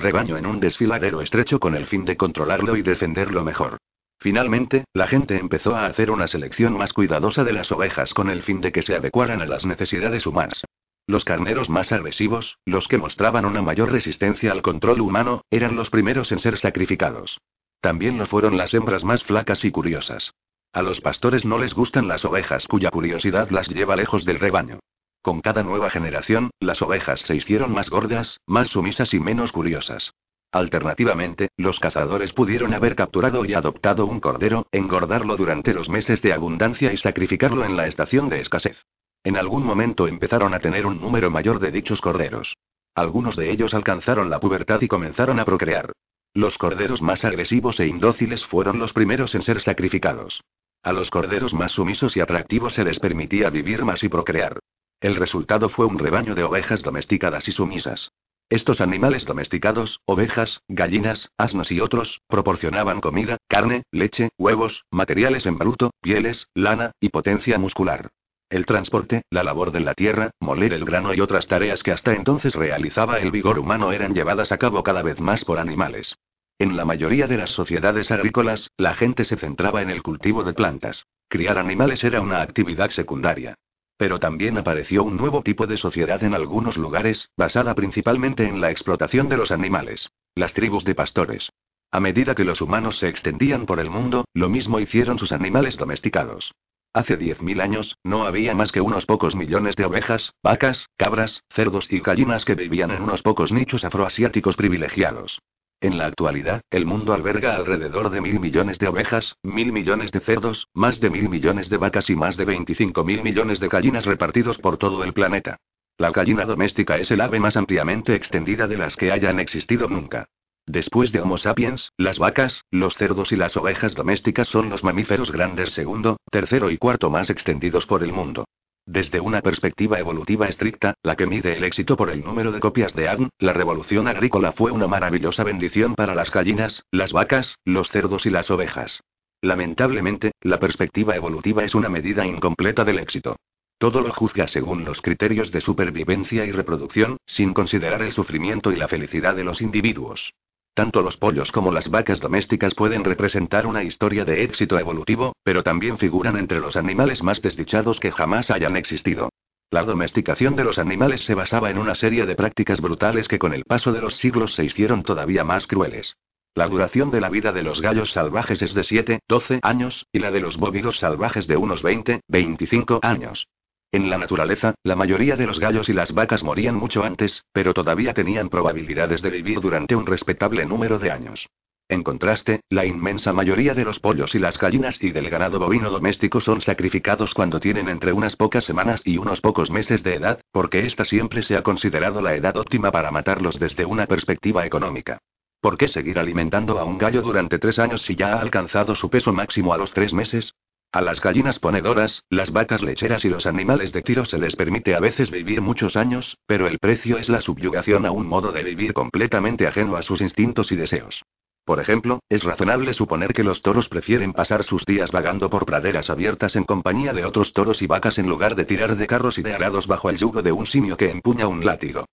rebaño 0.00 0.38
en 0.38 0.46
un 0.46 0.58
desfiladero 0.58 1.20
estrecho 1.20 1.60
con 1.60 1.74
el 1.74 1.84
fin 1.84 2.06
de 2.06 2.16
controlarlo 2.16 2.78
y 2.78 2.82
defenderlo 2.82 3.44
mejor. 3.44 3.76
Finalmente, 4.24 4.84
la 4.94 5.06
gente 5.06 5.36
empezó 5.36 5.76
a 5.76 5.84
hacer 5.84 6.10
una 6.10 6.26
selección 6.26 6.78
más 6.78 6.94
cuidadosa 6.94 7.44
de 7.44 7.52
las 7.52 7.70
ovejas 7.70 8.14
con 8.14 8.30
el 8.30 8.42
fin 8.42 8.62
de 8.62 8.72
que 8.72 8.80
se 8.80 8.96
adecuaran 8.96 9.42
a 9.42 9.44
las 9.44 9.66
necesidades 9.66 10.26
humanas. 10.26 10.64
Los 11.06 11.26
carneros 11.26 11.68
más 11.68 11.92
agresivos, 11.92 12.56
los 12.64 12.88
que 12.88 12.96
mostraban 12.96 13.44
una 13.44 13.60
mayor 13.60 13.92
resistencia 13.92 14.50
al 14.50 14.62
control 14.62 15.02
humano, 15.02 15.42
eran 15.50 15.76
los 15.76 15.90
primeros 15.90 16.32
en 16.32 16.38
ser 16.38 16.56
sacrificados. 16.56 17.38
También 17.82 18.16
lo 18.16 18.24
fueron 18.24 18.56
las 18.56 18.72
hembras 18.72 19.04
más 19.04 19.22
flacas 19.24 19.62
y 19.62 19.70
curiosas. 19.70 20.32
A 20.72 20.80
los 20.80 21.02
pastores 21.02 21.44
no 21.44 21.58
les 21.58 21.74
gustan 21.74 22.08
las 22.08 22.24
ovejas 22.24 22.66
cuya 22.66 22.90
curiosidad 22.90 23.50
las 23.50 23.68
lleva 23.68 23.94
lejos 23.94 24.24
del 24.24 24.40
rebaño. 24.40 24.78
Con 25.20 25.42
cada 25.42 25.62
nueva 25.62 25.90
generación, 25.90 26.48
las 26.60 26.80
ovejas 26.80 27.20
se 27.20 27.36
hicieron 27.36 27.74
más 27.74 27.90
gordas, 27.90 28.40
más 28.46 28.68
sumisas 28.70 29.12
y 29.12 29.20
menos 29.20 29.52
curiosas. 29.52 30.14
Alternativamente, 30.54 31.48
los 31.56 31.80
cazadores 31.80 32.32
pudieron 32.32 32.74
haber 32.74 32.94
capturado 32.94 33.44
y 33.44 33.54
adoptado 33.54 34.06
un 34.06 34.20
cordero, 34.20 34.68
engordarlo 34.70 35.36
durante 35.36 35.74
los 35.74 35.88
meses 35.88 36.22
de 36.22 36.32
abundancia 36.32 36.92
y 36.92 36.96
sacrificarlo 36.96 37.64
en 37.64 37.76
la 37.76 37.88
estación 37.88 38.28
de 38.28 38.38
escasez. 38.38 38.80
En 39.24 39.36
algún 39.36 39.64
momento 39.64 40.06
empezaron 40.06 40.54
a 40.54 40.60
tener 40.60 40.86
un 40.86 41.00
número 41.00 41.28
mayor 41.28 41.58
de 41.58 41.72
dichos 41.72 42.00
corderos. 42.00 42.56
Algunos 42.94 43.34
de 43.34 43.50
ellos 43.50 43.74
alcanzaron 43.74 44.30
la 44.30 44.38
pubertad 44.38 44.80
y 44.80 44.86
comenzaron 44.86 45.40
a 45.40 45.44
procrear. 45.44 45.90
Los 46.34 46.56
corderos 46.56 47.02
más 47.02 47.24
agresivos 47.24 47.80
e 47.80 47.88
indóciles 47.88 48.46
fueron 48.46 48.78
los 48.78 48.92
primeros 48.92 49.34
en 49.34 49.42
ser 49.42 49.60
sacrificados. 49.60 50.40
A 50.84 50.92
los 50.92 51.10
corderos 51.10 51.52
más 51.52 51.72
sumisos 51.72 52.16
y 52.16 52.20
atractivos 52.20 52.74
se 52.74 52.84
les 52.84 53.00
permitía 53.00 53.50
vivir 53.50 53.84
más 53.84 54.04
y 54.04 54.08
procrear. 54.08 54.60
El 55.00 55.16
resultado 55.16 55.68
fue 55.68 55.86
un 55.86 55.98
rebaño 55.98 56.36
de 56.36 56.44
ovejas 56.44 56.80
domesticadas 56.80 57.48
y 57.48 57.50
sumisas. 57.50 58.12
Estos 58.50 58.80
animales 58.80 59.24
domesticados, 59.24 60.00
ovejas, 60.04 60.60
gallinas, 60.68 61.30
asnos 61.38 61.72
y 61.72 61.80
otros, 61.80 62.20
proporcionaban 62.28 63.00
comida, 63.00 63.38
carne, 63.48 63.84
leche, 63.90 64.30
huevos, 64.38 64.84
materiales 64.90 65.46
en 65.46 65.58
bruto, 65.58 65.90
pieles, 66.00 66.48
lana, 66.54 66.92
y 67.00 67.08
potencia 67.08 67.58
muscular. 67.58 68.10
El 68.50 68.66
transporte, 68.66 69.22
la 69.30 69.42
labor 69.42 69.72
de 69.72 69.80
la 69.80 69.94
tierra, 69.94 70.30
moler 70.40 70.74
el 70.74 70.84
grano 70.84 71.14
y 71.14 71.20
otras 71.20 71.48
tareas 71.48 71.82
que 71.82 71.92
hasta 71.92 72.12
entonces 72.12 72.54
realizaba 72.54 73.18
el 73.18 73.30
vigor 73.30 73.58
humano 73.58 73.92
eran 73.92 74.14
llevadas 74.14 74.52
a 74.52 74.58
cabo 74.58 74.82
cada 74.82 75.02
vez 75.02 75.20
más 75.20 75.44
por 75.44 75.58
animales. 75.58 76.14
En 76.58 76.76
la 76.76 76.84
mayoría 76.84 77.26
de 77.26 77.38
las 77.38 77.50
sociedades 77.50 78.12
agrícolas, 78.12 78.70
la 78.76 78.94
gente 78.94 79.24
se 79.24 79.36
centraba 79.36 79.82
en 79.82 79.90
el 79.90 80.02
cultivo 80.02 80.44
de 80.44 80.52
plantas. 80.52 81.06
Criar 81.28 81.58
animales 81.58 82.04
era 82.04 82.20
una 82.20 82.42
actividad 82.42 82.90
secundaria. 82.90 83.56
Pero 83.96 84.18
también 84.18 84.58
apareció 84.58 85.04
un 85.04 85.16
nuevo 85.16 85.42
tipo 85.42 85.66
de 85.66 85.76
sociedad 85.76 86.22
en 86.24 86.34
algunos 86.34 86.76
lugares, 86.76 87.30
basada 87.36 87.74
principalmente 87.74 88.46
en 88.48 88.60
la 88.60 88.70
explotación 88.70 89.28
de 89.28 89.36
los 89.36 89.50
animales. 89.50 90.10
Las 90.34 90.52
tribus 90.52 90.84
de 90.84 90.94
pastores. 90.94 91.50
A 91.92 92.00
medida 92.00 92.34
que 92.34 92.44
los 92.44 92.60
humanos 92.60 92.98
se 92.98 93.08
extendían 93.08 93.66
por 93.66 93.78
el 93.78 93.88
mundo, 93.88 94.24
lo 94.34 94.48
mismo 94.48 94.80
hicieron 94.80 95.18
sus 95.18 95.30
animales 95.30 95.76
domesticados. 95.76 96.52
Hace 96.92 97.18
10.000 97.18 97.60
años, 97.60 97.96
no 98.04 98.24
había 98.24 98.54
más 98.54 98.72
que 98.72 98.80
unos 98.80 99.06
pocos 99.06 99.34
millones 99.34 99.76
de 99.76 99.84
ovejas, 99.84 100.32
vacas, 100.42 100.88
cabras, 100.96 101.42
cerdos 101.50 101.92
y 101.92 102.00
gallinas 102.00 102.44
que 102.44 102.54
vivían 102.54 102.90
en 102.90 103.02
unos 103.02 103.22
pocos 103.22 103.52
nichos 103.52 103.84
afroasiáticos 103.84 104.56
privilegiados. 104.56 105.40
En 105.84 105.98
la 105.98 106.06
actualidad, 106.06 106.62
el 106.70 106.86
mundo 106.86 107.12
alberga 107.12 107.56
alrededor 107.56 108.08
de 108.08 108.22
mil 108.22 108.40
millones 108.40 108.78
de 108.78 108.88
ovejas, 108.88 109.36
mil 109.42 109.70
millones 109.70 110.12
de 110.12 110.20
cerdos, 110.20 110.66
más 110.72 110.98
de 110.98 111.10
mil 111.10 111.28
millones 111.28 111.68
de 111.68 111.76
vacas 111.76 112.08
y 112.08 112.16
más 112.16 112.38
de 112.38 112.46
25 112.46 113.04
mil 113.04 113.22
millones 113.22 113.60
de 113.60 113.68
gallinas 113.68 114.06
repartidos 114.06 114.56
por 114.56 114.78
todo 114.78 115.04
el 115.04 115.12
planeta. 115.12 115.58
La 115.98 116.10
gallina 116.10 116.46
doméstica 116.46 116.96
es 116.96 117.10
el 117.10 117.20
ave 117.20 117.38
más 117.38 117.58
ampliamente 117.58 118.14
extendida 118.14 118.66
de 118.66 118.78
las 118.78 118.96
que 118.96 119.12
hayan 119.12 119.38
existido 119.38 119.86
nunca. 119.86 120.30
Después 120.64 121.12
de 121.12 121.20
Homo 121.20 121.36
sapiens, 121.36 121.90
las 121.98 122.18
vacas, 122.18 122.64
los 122.70 122.96
cerdos 122.96 123.30
y 123.32 123.36
las 123.36 123.54
ovejas 123.58 123.94
domésticas 123.94 124.48
son 124.48 124.70
los 124.70 124.84
mamíferos 124.84 125.30
grandes 125.30 125.74
segundo, 125.74 126.16
tercero 126.30 126.70
y 126.70 126.78
cuarto 126.78 127.10
más 127.10 127.28
extendidos 127.28 127.84
por 127.84 128.02
el 128.02 128.14
mundo. 128.14 128.46
Desde 128.86 129.18
una 129.18 129.40
perspectiva 129.40 129.98
evolutiva 129.98 130.46
estricta, 130.46 130.94
la 131.02 131.16
que 131.16 131.26
mide 131.26 131.56
el 131.56 131.64
éxito 131.64 131.96
por 131.96 132.10
el 132.10 132.22
número 132.22 132.52
de 132.52 132.60
copias 132.60 132.94
de 132.94 133.08
ADN, 133.08 133.30
la 133.38 133.54
revolución 133.54 134.08
agrícola 134.08 134.52
fue 134.52 134.72
una 134.72 134.86
maravillosa 134.86 135.42
bendición 135.42 135.94
para 135.94 136.14
las 136.14 136.30
gallinas, 136.30 136.84
las 136.90 137.12
vacas, 137.12 137.56
los 137.64 137.88
cerdos 137.90 138.26
y 138.26 138.30
las 138.30 138.50
ovejas. 138.50 139.02
Lamentablemente, 139.40 140.32
la 140.42 140.58
perspectiva 140.58 141.16
evolutiva 141.16 141.64
es 141.64 141.74
una 141.74 141.88
medida 141.88 142.26
incompleta 142.26 142.84
del 142.84 142.98
éxito. 142.98 143.36
Todo 143.78 144.02
lo 144.02 144.12
juzga 144.12 144.48
según 144.48 144.84
los 144.84 145.00
criterios 145.00 145.50
de 145.50 145.62
supervivencia 145.62 146.44
y 146.44 146.52
reproducción, 146.52 147.16
sin 147.26 147.54
considerar 147.54 148.02
el 148.02 148.12
sufrimiento 148.12 148.70
y 148.70 148.76
la 148.76 148.88
felicidad 148.88 149.34
de 149.34 149.44
los 149.44 149.62
individuos. 149.62 150.34
Tanto 150.74 151.02
los 151.02 151.16
pollos 151.16 151.52
como 151.52 151.70
las 151.70 151.88
vacas 151.88 152.18
domésticas 152.18 152.74
pueden 152.74 153.04
representar 153.04 153.64
una 153.64 153.84
historia 153.84 154.24
de 154.24 154.42
éxito 154.42 154.76
evolutivo, 154.76 155.36
pero 155.44 155.62
también 155.62 155.98
figuran 155.98 156.36
entre 156.36 156.58
los 156.58 156.74
animales 156.74 157.22
más 157.22 157.40
desdichados 157.40 158.00
que 158.00 158.10
jamás 158.10 158.50
hayan 158.50 158.76
existido. 158.76 159.28
La 159.70 159.84
domesticación 159.84 160.56
de 160.56 160.64
los 160.64 160.80
animales 160.80 161.24
se 161.24 161.34
basaba 161.34 161.70
en 161.70 161.78
una 161.78 161.94
serie 161.94 162.26
de 162.26 162.34
prácticas 162.34 162.80
brutales 162.80 163.28
que 163.28 163.38
con 163.38 163.54
el 163.54 163.64
paso 163.64 163.92
de 163.92 164.00
los 164.00 164.16
siglos 164.16 164.54
se 164.54 164.64
hicieron 164.64 165.04
todavía 165.04 165.44
más 165.44 165.68
crueles. 165.68 166.16
La 166.56 166.66
duración 166.66 167.10
de 167.12 167.20
la 167.20 167.28
vida 167.28 167.52
de 167.52 167.62
los 167.62 167.80
gallos 167.80 168.12
salvajes 168.12 168.60
es 168.60 168.74
de 168.74 168.84
7, 168.84 169.20
12 169.28 169.60
años, 169.62 170.06
y 170.12 170.18
la 170.18 170.32
de 170.32 170.40
los 170.40 170.56
bóvidos 170.56 170.98
salvajes 170.98 171.46
de 171.46 171.56
unos 171.56 171.82
20, 171.82 172.20
25 172.28 173.00
años. 173.02 173.46
En 173.94 174.10
la 174.10 174.18
naturaleza, 174.18 174.74
la 174.82 174.96
mayoría 174.96 175.36
de 175.36 175.46
los 175.46 175.60
gallos 175.60 175.88
y 175.88 175.92
las 175.92 176.12
vacas 176.12 176.42
morían 176.42 176.74
mucho 176.74 177.04
antes, 177.04 177.44
pero 177.52 177.72
todavía 177.72 178.12
tenían 178.12 178.48
probabilidades 178.48 179.22
de 179.22 179.30
vivir 179.30 179.60
durante 179.60 179.94
un 179.94 180.04
respetable 180.04 180.66
número 180.66 180.98
de 180.98 181.12
años. 181.12 181.46
En 181.88 182.02
contraste, 182.02 182.62
la 182.70 182.84
inmensa 182.84 183.32
mayoría 183.32 183.72
de 183.72 183.84
los 183.84 184.00
pollos 184.00 184.34
y 184.34 184.40
las 184.40 184.58
gallinas 184.58 185.00
y 185.00 185.12
del 185.12 185.30
ganado 185.30 185.60
bovino 185.60 185.90
doméstico 185.90 186.40
son 186.40 186.60
sacrificados 186.60 187.34
cuando 187.34 187.60
tienen 187.60 187.88
entre 187.88 188.12
unas 188.12 188.34
pocas 188.34 188.64
semanas 188.64 189.00
y 189.04 189.16
unos 189.16 189.40
pocos 189.40 189.70
meses 189.70 190.02
de 190.02 190.16
edad, 190.16 190.40
porque 190.50 190.86
esta 190.86 191.04
siempre 191.04 191.44
se 191.44 191.56
ha 191.56 191.62
considerado 191.62 192.20
la 192.20 192.34
edad 192.34 192.56
óptima 192.56 192.90
para 192.90 193.12
matarlos 193.12 193.60
desde 193.60 193.84
una 193.84 194.06
perspectiva 194.06 194.66
económica. 194.66 195.18
¿Por 195.60 195.78
qué 195.78 195.86
seguir 195.86 196.18
alimentando 196.18 196.80
a 196.80 196.84
un 196.84 196.98
gallo 196.98 197.22
durante 197.22 197.60
tres 197.60 197.78
años 197.78 198.02
si 198.02 198.16
ya 198.16 198.32
ha 198.32 198.40
alcanzado 198.40 198.96
su 198.96 199.08
peso 199.08 199.32
máximo 199.32 199.72
a 199.72 199.78
los 199.78 199.92
tres 199.92 200.12
meses? 200.12 200.52
A 200.94 201.00
las 201.00 201.20
gallinas 201.20 201.58
ponedoras, 201.58 202.22
las 202.30 202.52
vacas 202.52 202.84
lecheras 202.84 203.24
y 203.24 203.28
los 203.28 203.46
animales 203.46 203.92
de 203.92 204.00
tiro 204.02 204.24
se 204.24 204.38
les 204.38 204.54
permite 204.54 204.94
a 204.94 205.00
veces 205.00 205.32
vivir 205.32 205.60
muchos 205.60 205.96
años, 205.96 206.38
pero 206.46 206.68
el 206.68 206.78
precio 206.78 207.18
es 207.18 207.28
la 207.28 207.40
subyugación 207.40 208.06
a 208.06 208.12
un 208.12 208.28
modo 208.28 208.52
de 208.52 208.62
vivir 208.62 208.94
completamente 208.94 209.66
ajeno 209.66 209.96
a 209.96 210.02
sus 210.02 210.20
instintos 210.20 210.70
y 210.70 210.76
deseos. 210.76 211.24
Por 211.64 211.80
ejemplo, 211.80 212.20
es 212.28 212.44
razonable 212.44 212.94
suponer 212.94 213.32
que 213.32 213.42
los 213.42 213.60
toros 213.60 213.88
prefieren 213.88 214.32
pasar 214.32 214.62
sus 214.62 214.84
días 214.84 215.10
vagando 215.10 215.50
por 215.50 215.66
praderas 215.66 216.10
abiertas 216.10 216.54
en 216.54 216.62
compañía 216.62 217.12
de 217.12 217.24
otros 217.24 217.52
toros 217.52 217.82
y 217.82 217.88
vacas 217.88 218.18
en 218.18 218.28
lugar 218.28 218.54
de 218.54 218.64
tirar 218.64 218.94
de 218.94 219.08
carros 219.08 219.36
y 219.36 219.42
de 219.42 219.52
arados 219.52 219.88
bajo 219.88 220.10
el 220.10 220.18
yugo 220.18 220.42
de 220.42 220.52
un 220.52 220.64
simio 220.64 220.96
que 220.96 221.10
empuña 221.10 221.48
un 221.48 221.64
látigo. 221.64 222.04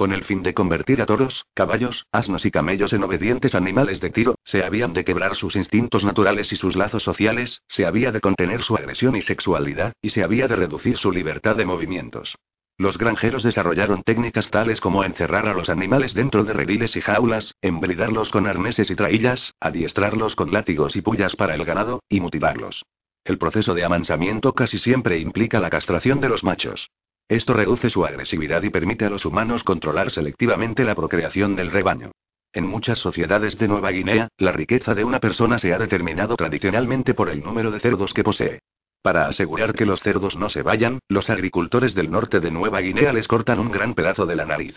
Con 0.00 0.12
el 0.14 0.24
fin 0.24 0.42
de 0.42 0.54
convertir 0.54 1.02
a 1.02 1.04
toros, 1.04 1.44
caballos, 1.52 2.06
asnos 2.10 2.46
y 2.46 2.50
camellos 2.50 2.94
en 2.94 3.04
obedientes 3.04 3.54
animales 3.54 4.00
de 4.00 4.08
tiro, 4.08 4.34
se 4.44 4.64
habían 4.64 4.94
de 4.94 5.04
quebrar 5.04 5.34
sus 5.34 5.56
instintos 5.56 6.06
naturales 6.06 6.50
y 6.52 6.56
sus 6.56 6.74
lazos 6.74 7.02
sociales, 7.02 7.60
se 7.68 7.84
había 7.84 8.10
de 8.10 8.22
contener 8.22 8.62
su 8.62 8.74
agresión 8.76 9.14
y 9.14 9.20
sexualidad, 9.20 9.92
y 10.00 10.08
se 10.08 10.22
había 10.22 10.48
de 10.48 10.56
reducir 10.56 10.96
su 10.96 11.12
libertad 11.12 11.54
de 11.54 11.66
movimientos. 11.66 12.34
Los 12.78 12.96
granjeros 12.96 13.42
desarrollaron 13.42 14.02
técnicas 14.02 14.48
tales 14.48 14.80
como 14.80 15.04
encerrar 15.04 15.46
a 15.46 15.52
los 15.52 15.68
animales 15.68 16.14
dentro 16.14 16.44
de 16.44 16.54
rediles 16.54 16.96
y 16.96 17.02
jaulas, 17.02 17.54
embridarlos 17.60 18.30
con 18.30 18.46
arneses 18.46 18.90
y 18.90 18.96
traillas, 18.96 19.52
adiestrarlos 19.60 20.34
con 20.34 20.50
látigos 20.50 20.96
y 20.96 21.02
pullas 21.02 21.36
para 21.36 21.54
el 21.54 21.66
ganado, 21.66 22.02
y 22.08 22.20
mutilarlos. 22.20 22.86
El 23.22 23.36
proceso 23.36 23.74
de 23.74 23.84
amansamiento 23.84 24.54
casi 24.54 24.78
siempre 24.78 25.18
implica 25.18 25.60
la 25.60 25.68
castración 25.68 26.22
de 26.22 26.30
los 26.30 26.42
machos. 26.42 26.88
Esto 27.30 27.54
reduce 27.54 27.90
su 27.90 28.04
agresividad 28.04 28.60
y 28.64 28.70
permite 28.70 29.04
a 29.04 29.08
los 29.08 29.24
humanos 29.24 29.62
controlar 29.62 30.10
selectivamente 30.10 30.82
la 30.82 30.96
procreación 30.96 31.54
del 31.54 31.70
rebaño. 31.70 32.10
En 32.52 32.66
muchas 32.66 32.98
sociedades 32.98 33.56
de 33.56 33.68
Nueva 33.68 33.92
Guinea, 33.92 34.26
la 34.36 34.50
riqueza 34.50 34.96
de 34.96 35.04
una 35.04 35.20
persona 35.20 35.60
se 35.60 35.72
ha 35.72 35.78
determinado 35.78 36.34
tradicionalmente 36.34 37.14
por 37.14 37.28
el 37.28 37.40
número 37.44 37.70
de 37.70 37.78
cerdos 37.78 38.12
que 38.12 38.24
posee. 38.24 38.58
Para 39.00 39.28
asegurar 39.28 39.74
que 39.74 39.86
los 39.86 40.00
cerdos 40.00 40.36
no 40.36 40.50
se 40.50 40.62
vayan, 40.62 40.98
los 41.06 41.30
agricultores 41.30 41.94
del 41.94 42.10
norte 42.10 42.40
de 42.40 42.50
Nueva 42.50 42.80
Guinea 42.80 43.12
les 43.12 43.28
cortan 43.28 43.60
un 43.60 43.70
gran 43.70 43.94
pedazo 43.94 44.26
de 44.26 44.34
la 44.34 44.44
nariz. 44.44 44.74